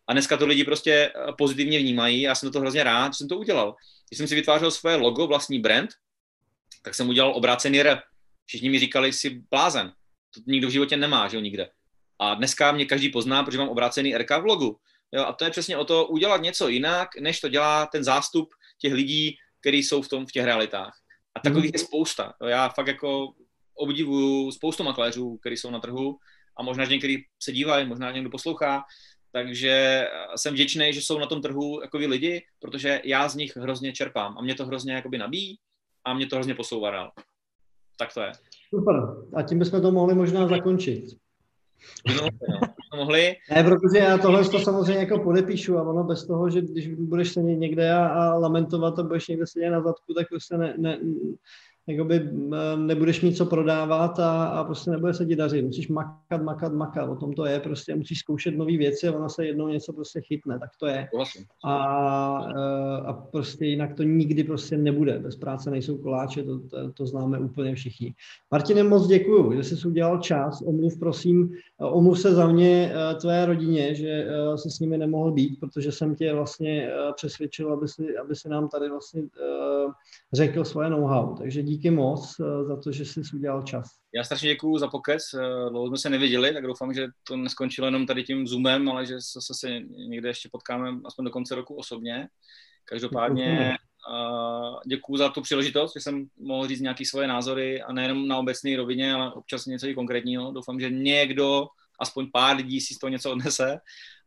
A 0.09 0.13
dneska 0.13 0.37
to 0.37 0.47
lidi 0.47 0.65
prostě 0.65 0.93
eh, 0.93 1.33
pozitivně 1.39 1.79
vnímají. 1.79 2.21
Já 2.21 2.35
jsem 2.35 2.53
to 2.53 2.61
hrozně 2.61 2.85
rád, 2.85 3.15
že 3.15 3.17
jsem 3.17 3.29
to 3.29 3.39
udělal. 3.39 3.75
Když 4.09 4.19
jsem 4.19 4.29
si 4.29 4.35
vytvářel 4.35 4.71
svoje 4.71 4.97
logo, 4.97 5.27
vlastní 5.27 5.59
brand, 5.59 5.91
tak 6.83 6.95
jsem 6.95 7.09
udělal 7.09 7.33
obrácený 7.37 7.81
R. 7.81 8.03
Všichni 8.47 8.71
mi 8.71 8.79
říkali, 8.79 9.13
si 9.13 9.43
blázen. 9.51 9.93
To 10.35 10.41
nikdo 10.47 10.69
v 10.69 10.71
životě 10.71 10.97
nemá, 10.97 11.29
že 11.29 11.37
jo, 11.37 11.41
nikde. 11.41 11.71
A 12.19 12.35
dneska 12.35 12.73
mě 12.73 12.85
každý 12.85 13.09
pozná, 13.09 13.43
protože 13.43 13.59
mám 13.59 13.69
obrácený 13.69 14.17
RK 14.17 14.31
v 14.31 14.45
logu. 14.45 14.79
Jo, 15.13 15.25
a 15.25 15.33
to 15.33 15.45
je 15.45 15.51
přesně 15.51 15.77
o 15.77 15.85
to 15.85 16.07
udělat 16.07 16.43
něco 16.43 16.69
jinak, 16.69 17.09
než 17.21 17.41
to 17.41 17.49
dělá 17.49 17.87
ten 17.87 18.05
zástup 18.05 18.49
těch 18.79 18.93
lidí, 18.93 19.37
kteří 19.61 19.83
jsou 19.83 20.03
v 20.03 20.09
tom 20.09 20.27
v 20.27 20.33
těch 20.33 20.45
realitách. 20.45 20.95
A 21.35 21.41
takových 21.41 21.71
je 21.73 21.79
spousta. 21.79 22.35
Jo, 22.43 22.49
já 22.49 22.69
fakt 22.69 22.87
jako 22.87 23.35
obdivuju 23.75 24.53
spoustu 24.53 24.85
makléřů, 24.85 25.37
kteří 25.37 25.57
jsou 25.57 25.71
na 25.71 25.81
trhu 25.81 26.19
a 26.59 26.63
možná, 26.63 26.85
že 26.85 26.93
některý 26.93 27.17
se 27.43 27.53
dívají, 27.53 27.87
možná 27.87 28.11
někdo 28.11 28.31
poslouchá, 28.31 28.85
takže 29.37 30.07
jsem 30.37 30.55
vděčný, 30.55 30.93
že 30.93 31.01
jsou 31.01 31.19
na 31.19 31.27
tom 31.27 31.43
trhu 31.43 31.81
takový 31.81 32.07
lidi, 32.07 32.43
protože 32.59 33.01
já 33.05 33.29
z 33.29 33.35
nich 33.35 33.57
hrozně 33.57 33.93
čerpám 33.93 34.39
a 34.39 34.43
mě 34.43 34.55
to 34.55 34.67
hrozně 34.67 34.93
jakoby 34.93 35.19
nabíjí 35.19 35.59
a 36.05 36.15
mě 36.15 36.27
to 36.27 36.37
hrozně 36.37 36.55
posouvá 36.55 36.91
dál. 36.91 37.13
Tak 37.99 38.15
to 38.15 38.21
je. 38.21 38.33
Super. 38.75 38.95
A 39.35 39.43
tím 39.43 39.59
bychom 39.59 39.83
to 39.83 39.93
mohli 39.93 40.15
možná 40.15 40.49
zakončit. 40.49 41.05
No, 42.07 42.29
no, 42.49 42.61
mohli. 42.97 43.37
Ne, 43.55 43.65
protože 43.65 43.99
já 43.99 44.19
tohle 44.19 44.45
to 44.45 44.59
samozřejmě 44.59 45.01
jako 45.01 45.19
podepíšu 45.19 45.79
a 45.79 45.83
ono 45.83 46.05
bez 46.05 46.27
toho, 46.27 46.51
že 46.51 46.61
když 46.61 46.89
budeš 46.89 47.33
se 47.33 47.43
někde 47.43 47.93
a, 47.93 48.07
a 48.07 48.39
lamentovat 48.39 48.99
a 48.99 49.03
budeš 49.03 49.29
někde 49.29 49.47
sedět 49.47 49.71
na 49.71 49.83
zadku, 49.83 50.15
tak 50.15 50.29
prostě 50.29 50.57
ne, 50.57 50.75
ne, 50.79 50.99
jakoby 51.89 52.31
nebudeš 52.77 53.23
mít 53.23 53.37
co 53.37 53.47
prodávat 53.47 54.19
a, 54.19 54.45
a 54.45 54.65
prostě 54.65 54.91
nebude 54.91 55.15
se 55.15 55.27
ti 55.27 55.37
dařit. 55.37 55.65
Musíš 55.65 55.89
makat, 55.89 56.43
makat, 56.43 56.73
makat. 56.73 57.09
O 57.09 57.17
tom 57.17 57.33
to 57.33 57.47
je 57.47 57.61
prostě. 57.61 57.95
Musíš 57.95 58.19
zkoušet 58.19 58.57
nové 58.57 58.77
věci 58.77 59.09
a 59.09 59.17
ono 59.17 59.29
se 59.29 59.47
jednou 59.47 59.69
něco 59.69 59.93
prostě 59.93 60.21
chytne. 60.21 60.59
Tak 60.59 60.71
to 60.81 60.87
je. 60.87 61.09
A, 61.65 61.77
a 63.07 63.13
prostě 63.13 63.67
jinak 63.67 63.95
to 63.95 64.03
nikdy 64.03 64.45
prostě 64.45 64.77
nebude. 64.79 65.19
Bez 65.19 65.37
práce 65.37 65.71
nejsou 65.71 65.99
koláče, 65.99 66.43
to, 66.43 66.59
to, 66.59 66.93
to 66.93 67.07
známe 67.07 67.39
úplně 67.39 67.75
všichni. 67.75 68.15
Martine, 68.51 68.83
moc 68.83 69.07
děkuju, 69.07 69.53
že 69.53 69.65
jsi 69.65 69.89
udělal 69.89 70.19
čas. 70.19 70.63
Omluv 70.63 70.99
prosím, 70.99 71.51
omluv 71.79 72.21
se 72.21 72.35
za 72.35 72.47
mě 72.47 72.93
tvé 73.21 73.47
rodině, 73.47 73.95
že 73.95 74.29
se 74.57 74.71
s 74.71 74.81
nimi 74.81 74.99
nemohl 74.99 75.33
být, 75.33 75.61
protože 75.61 75.93
jsem 75.93 76.15
tě 76.15 76.35
vlastně 76.35 76.91
přesvědčil, 77.15 77.73
aby 77.73 77.89
si, 77.89 78.17
aby 78.17 78.37
si 78.37 78.49
nám 78.49 78.69
tady 78.69 78.91
vlastně 78.91 79.23
řekl 80.33 80.65
svoje 80.65 80.91
know-how. 80.91 81.35
Takže 81.35 81.63
díky 81.63 81.76
díky 81.77 81.91
moc 81.91 82.41
eh, 82.41 82.65
za 82.65 82.77
to, 82.77 82.93
že 82.93 83.05
jsi 83.05 83.21
udělal 83.35 83.63
čas. 83.63 83.89
Já 84.15 84.25
strašně 84.25 84.49
děkuju 84.49 84.79
za 84.79 84.89
pokec. 84.89 85.23
Eh, 85.35 85.71
dlouho 85.71 85.89
jsme 85.89 85.99
se 85.99 86.11
neviděli, 86.11 86.53
tak 86.53 86.67
doufám, 86.67 86.95
že 86.95 87.07
to 87.25 87.37
neskončilo 87.37 87.87
jenom 87.87 88.07
tady 88.07 88.25
tím 88.25 88.47
Zoomem, 88.47 88.89
ale 88.89 89.07
že 89.07 89.15
se, 89.21 89.55
se 89.55 89.81
někde 90.09 90.29
ještě 90.29 90.49
potkáme 90.53 91.01
aspoň 91.05 91.25
do 91.25 91.31
konce 91.31 91.55
roku 91.55 91.75
osobně. 91.75 92.29
Každopádně 92.85 93.77
uh, 94.11 94.81
děkuju 94.87 95.19
za 95.19 95.29
tu 95.29 95.43
příležitost, 95.43 95.93
že 95.97 96.01
jsem 96.01 96.27
mohl 96.39 96.69
říct 96.69 96.81
nějaké 96.81 97.05
svoje 97.05 97.29
názory 97.29 97.83
a 97.83 97.93
nejenom 97.93 98.29
na 98.29 98.39
obecné 98.39 98.77
rovině, 98.77 99.15
ale 99.15 99.33
občas 99.33 99.67
něco 99.67 99.87
i 99.87 99.95
konkrétního. 99.95 100.53
Doufám, 100.53 100.81
že 100.81 100.91
někdo, 100.91 101.67
aspoň 102.01 102.31
pár 102.33 102.57
lidí 102.57 102.81
si 102.81 102.95
z 102.95 102.99
toho 102.99 103.11
něco 103.11 103.31
odnese. 103.33 103.79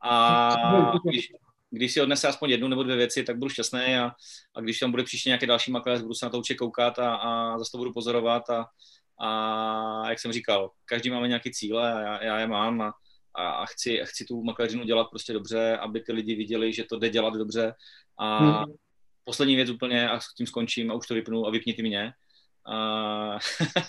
A 0.04 0.56
když, 1.04 1.32
když 1.72 1.94
si 1.94 2.02
odnese 2.02 2.28
aspoň 2.28 2.50
jednu 2.50 2.68
nebo 2.68 2.84
dvě 2.84 2.96
věci, 2.96 3.24
tak 3.24 3.38
budu 3.38 3.50
šťastný 3.50 3.80
a, 3.80 4.12
a 4.56 4.62
když 4.62 4.80
tam 4.80 4.92
bude 4.92 5.04
příště 5.04 5.30
nějaký 5.30 5.46
další 5.46 5.72
makléř, 5.72 6.02
budu 6.02 6.14
se 6.14 6.26
na 6.26 6.30
to 6.30 6.38
určitě 6.38 6.58
koukat 6.58 7.00
a, 7.00 7.16
a 7.16 7.58
zase 7.58 7.72
to 7.72 7.78
budu 7.78 7.94
pozorovat 7.94 8.50
a, 8.50 8.66
a 9.22 10.10
jak 10.10 10.20
jsem 10.20 10.32
říkal, 10.32 10.72
každý 10.86 11.10
máme 11.10 11.28
nějaké 11.28 11.50
cíle 11.54 11.94
a 11.94 12.00
já, 12.00 12.24
já 12.24 12.40
je 12.40 12.48
mám 12.48 12.82
a, 12.82 12.94
a 13.36 13.66
chci, 13.66 14.02
chci 14.04 14.26
tu 14.26 14.44
makléřinu 14.44 14.84
dělat 14.84 15.08
prostě 15.10 15.34
dobře, 15.34 15.78
aby 15.78 16.00
ty 16.00 16.12
lidi 16.12 16.36
viděli, 16.36 16.74
že 16.74 16.84
to 16.84 17.00
jde 17.00 17.10
dělat 17.10 17.34
dobře 17.34 17.74
a 18.20 18.38
hmm. 18.38 18.74
poslední 19.24 19.56
věc 19.56 19.70
úplně 19.70 20.10
a 20.10 20.20
s 20.20 20.34
tím 20.34 20.48
skončím 20.48 20.92
a 20.92 20.94
už 20.94 21.08
to 21.08 21.14
vypnu 21.14 21.48
a 21.48 21.52
vypni 21.52 21.74
ty 21.74 21.82
mě. 21.82 22.12
A 22.72 23.40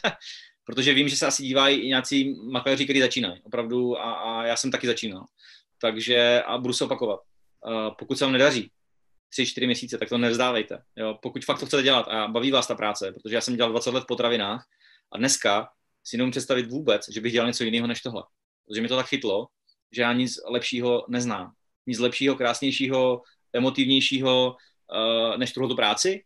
protože 0.65 0.95
vím, 0.95 1.09
že 1.09 1.17
se 1.17 1.27
asi 1.27 1.43
dívají 1.43 1.79
i 1.79 1.87
nějací 1.87 2.35
makléři, 2.51 2.85
kteří 2.85 3.01
začínají, 3.01 3.41
opravdu, 3.43 3.99
a, 3.99 4.13
a 4.13 4.47
já 4.47 4.57
jsem 4.57 4.71
taky 4.71 4.87
začínal. 4.87 5.25
Takže 5.81 6.43
a 6.43 6.59
budu 6.59 6.75
se 6.75 6.85
opakovat. 6.85 7.21
Pokud 7.99 8.19
se 8.19 8.25
vám 8.25 8.33
nedaří, 8.33 8.71
tři, 9.29 9.47
čtyři 9.47 9.67
měsíce, 9.67 9.99
tak 9.99 10.09
to 10.09 10.19
nevzdávejte. 10.19 10.83
Jo? 10.97 11.19
Pokud 11.23 11.45
fakt 11.45 11.61
to 11.61 11.67
chcete 11.67 11.83
dělat 11.83 12.09
a 12.09 12.29
baví 12.29 12.51
vás 12.51 12.67
ta 12.67 12.75
práce, 12.75 13.13
protože 13.13 13.35
já 13.35 13.41
jsem 13.41 13.57
dělal 13.57 13.71
20 13.71 13.95
let 13.95 14.01
v 14.01 14.07
potravinách 14.07 14.67
a 15.13 15.19
dneska 15.19 15.69
si 16.05 16.17
nemůžu 16.17 16.31
představit 16.31 16.71
vůbec, 16.71 17.07
že 17.13 17.21
bych 17.21 17.33
dělal 17.33 17.49
něco 17.49 17.65
jiného 17.65 17.87
než 17.87 18.01
tohle. 18.01 18.23
Protože 18.67 18.81
mi 18.81 18.89
to 18.89 18.97
tak 18.97 19.07
chytlo, 19.07 19.47
že 19.93 20.03
já 20.03 20.13
nic 20.13 20.35
lepšího 20.49 21.05
neznám. 21.09 21.53
Nic 21.87 21.99
lepšího, 21.99 22.35
krásnějšího, 22.35 23.23
emotivnějšího 23.53 24.51
uh, 24.51 25.37
než 25.37 25.53
tuhle 25.53 25.75
práci 25.75 26.25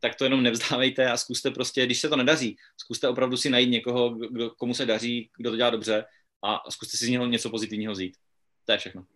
tak 0.00 0.14
to 0.14 0.24
jenom 0.24 0.42
nevzdávejte 0.42 1.10
a 1.10 1.16
zkuste 1.16 1.50
prostě, 1.50 1.86
když 1.86 2.00
se 2.00 2.08
to 2.08 2.16
nedaří, 2.16 2.56
zkuste 2.76 3.08
opravdu 3.08 3.36
si 3.36 3.50
najít 3.50 3.70
někoho, 3.70 4.10
kdo, 4.10 4.50
komu 4.50 4.74
se 4.74 4.86
daří, 4.86 5.30
kdo 5.36 5.50
to 5.50 5.56
dělá 5.56 5.70
dobře 5.70 6.04
a 6.42 6.70
zkuste 6.70 6.96
si 6.96 7.06
z 7.06 7.08
něho 7.08 7.26
něco 7.26 7.50
pozitivního 7.50 7.92
vzít. 7.92 8.16
To 8.64 8.72
je 8.72 8.78
všechno. 8.78 9.06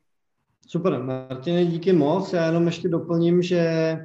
Super, 0.72 1.02
Martine, 1.02 1.64
díky 1.64 1.92
moc. 1.92 2.32
Já 2.32 2.46
jenom 2.46 2.66
ještě 2.66 2.88
doplním, 2.88 3.42
že 3.42 3.96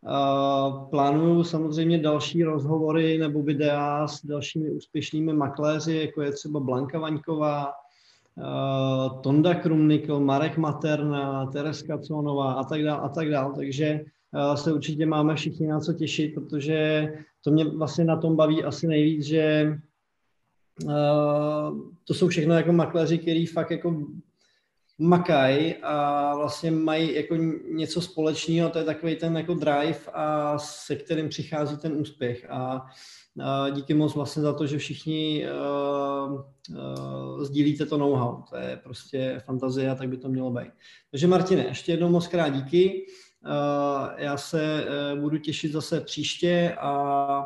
uh, 0.00 0.88
plánuju 0.90 1.44
samozřejmě 1.44 1.98
další 1.98 2.44
rozhovory 2.44 3.18
nebo 3.18 3.42
videa 3.42 4.08
s 4.08 4.26
dalšími 4.26 4.70
úspěšnými 4.70 5.32
makléři, 5.32 5.96
jako 5.96 6.22
je 6.22 6.32
třeba 6.32 6.60
Blanka 6.60 6.98
Vaňková, 6.98 7.66
uh, 7.66 9.20
Tonda 9.20 9.54
Krumnikl, 9.54 10.20
Marek 10.20 10.56
Materna, 10.56 11.46
Tereska 11.46 11.98
Conová 11.98 12.52
a 12.52 12.64
tak 12.64 12.82
dále 12.82 13.00
a 13.00 13.08
tak 13.08 13.30
dále. 13.30 13.54
Takže 13.56 14.00
se 14.54 14.72
určitě 14.72 15.06
máme 15.06 15.34
všichni 15.34 15.66
na 15.66 15.80
co 15.80 15.92
těšit, 15.92 16.34
protože 16.34 17.08
to 17.44 17.50
mě 17.50 17.64
vlastně 17.64 18.04
na 18.04 18.16
tom 18.16 18.36
baví 18.36 18.64
asi 18.64 18.86
nejvíc, 18.86 19.24
že 19.24 19.74
to 22.04 22.14
jsou 22.14 22.28
všechno 22.28 22.54
jako 22.54 22.72
makléři, 22.72 23.18
který 23.18 23.46
fakt 23.46 23.70
jako 23.70 24.06
makají 24.98 25.74
a 25.74 26.34
vlastně 26.36 26.70
mají 26.70 27.14
jako 27.14 27.36
něco 27.68 28.00
společného, 28.00 28.70
to 28.70 28.78
je 28.78 28.84
takový 28.84 29.16
ten 29.16 29.36
jako 29.36 29.54
drive 29.54 29.98
a 30.12 30.58
se 30.58 30.96
kterým 30.96 31.28
přichází 31.28 31.76
ten 31.76 31.92
úspěch 31.92 32.46
a, 32.50 32.86
a 33.44 33.70
díky 33.70 33.94
moc 33.94 34.14
vlastně 34.14 34.42
za 34.42 34.52
to, 34.52 34.66
že 34.66 34.78
všichni 34.78 35.46
uh, 35.46 36.32
uh, 36.34 37.44
sdílíte 37.44 37.86
to 37.86 37.98
know-how, 37.98 38.42
to 38.50 38.56
je 38.56 38.80
prostě 38.82 39.42
fantazie 39.44 39.90
a 39.90 39.94
tak 39.94 40.08
by 40.08 40.16
to 40.16 40.28
mělo 40.28 40.50
být. 40.50 40.70
Takže 41.10 41.26
Martine, 41.26 41.64
ještě 41.64 41.92
jednou 41.92 42.08
moc 42.08 42.26
krát 42.26 42.48
díky. 42.48 43.06
Eh, 43.46 44.24
já 44.24 44.36
se 44.36 44.84
eh, 44.84 45.16
budu 45.16 45.38
těšit 45.38 45.72
zase 45.72 46.00
příště 46.00 46.76
a 46.80 47.44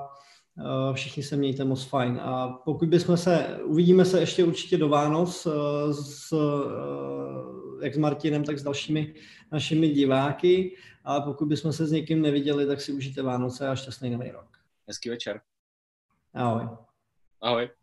všichni 0.93 1.23
se 1.23 1.37
mějte 1.37 1.65
moc 1.65 1.85
fajn. 1.85 2.21
A 2.23 2.49
pokud 2.49 2.89
bychom 2.89 3.17
se, 3.17 3.61
uvidíme 3.65 4.05
se 4.05 4.21
ještě 4.21 4.45
určitě 4.45 4.79
do 4.79 4.89
Vánoc 4.89 5.47
s, 5.91 6.35
jak 7.83 7.95
s 7.95 7.99
Martinem, 7.99 8.45
tak 8.45 8.59
s 8.59 8.63
dalšími 8.63 9.15
našimi 9.53 9.89
diváky. 9.89 10.77
A 11.05 11.21
pokud 11.21 11.49
bychom 11.49 11.73
se 11.73 11.87
s 11.87 11.93
někým 11.93 12.23
neviděli, 12.23 12.67
tak 12.67 12.81
si 12.81 12.93
užijte 12.93 13.23
Vánoce 13.23 13.69
a 13.69 13.77
šťastný 13.77 14.11
nový 14.11 14.31
rok. 14.31 14.47
Hezký 14.89 15.09
večer. 15.11 15.41
Ahoj. 16.35 16.69
Ahoj. 17.41 17.78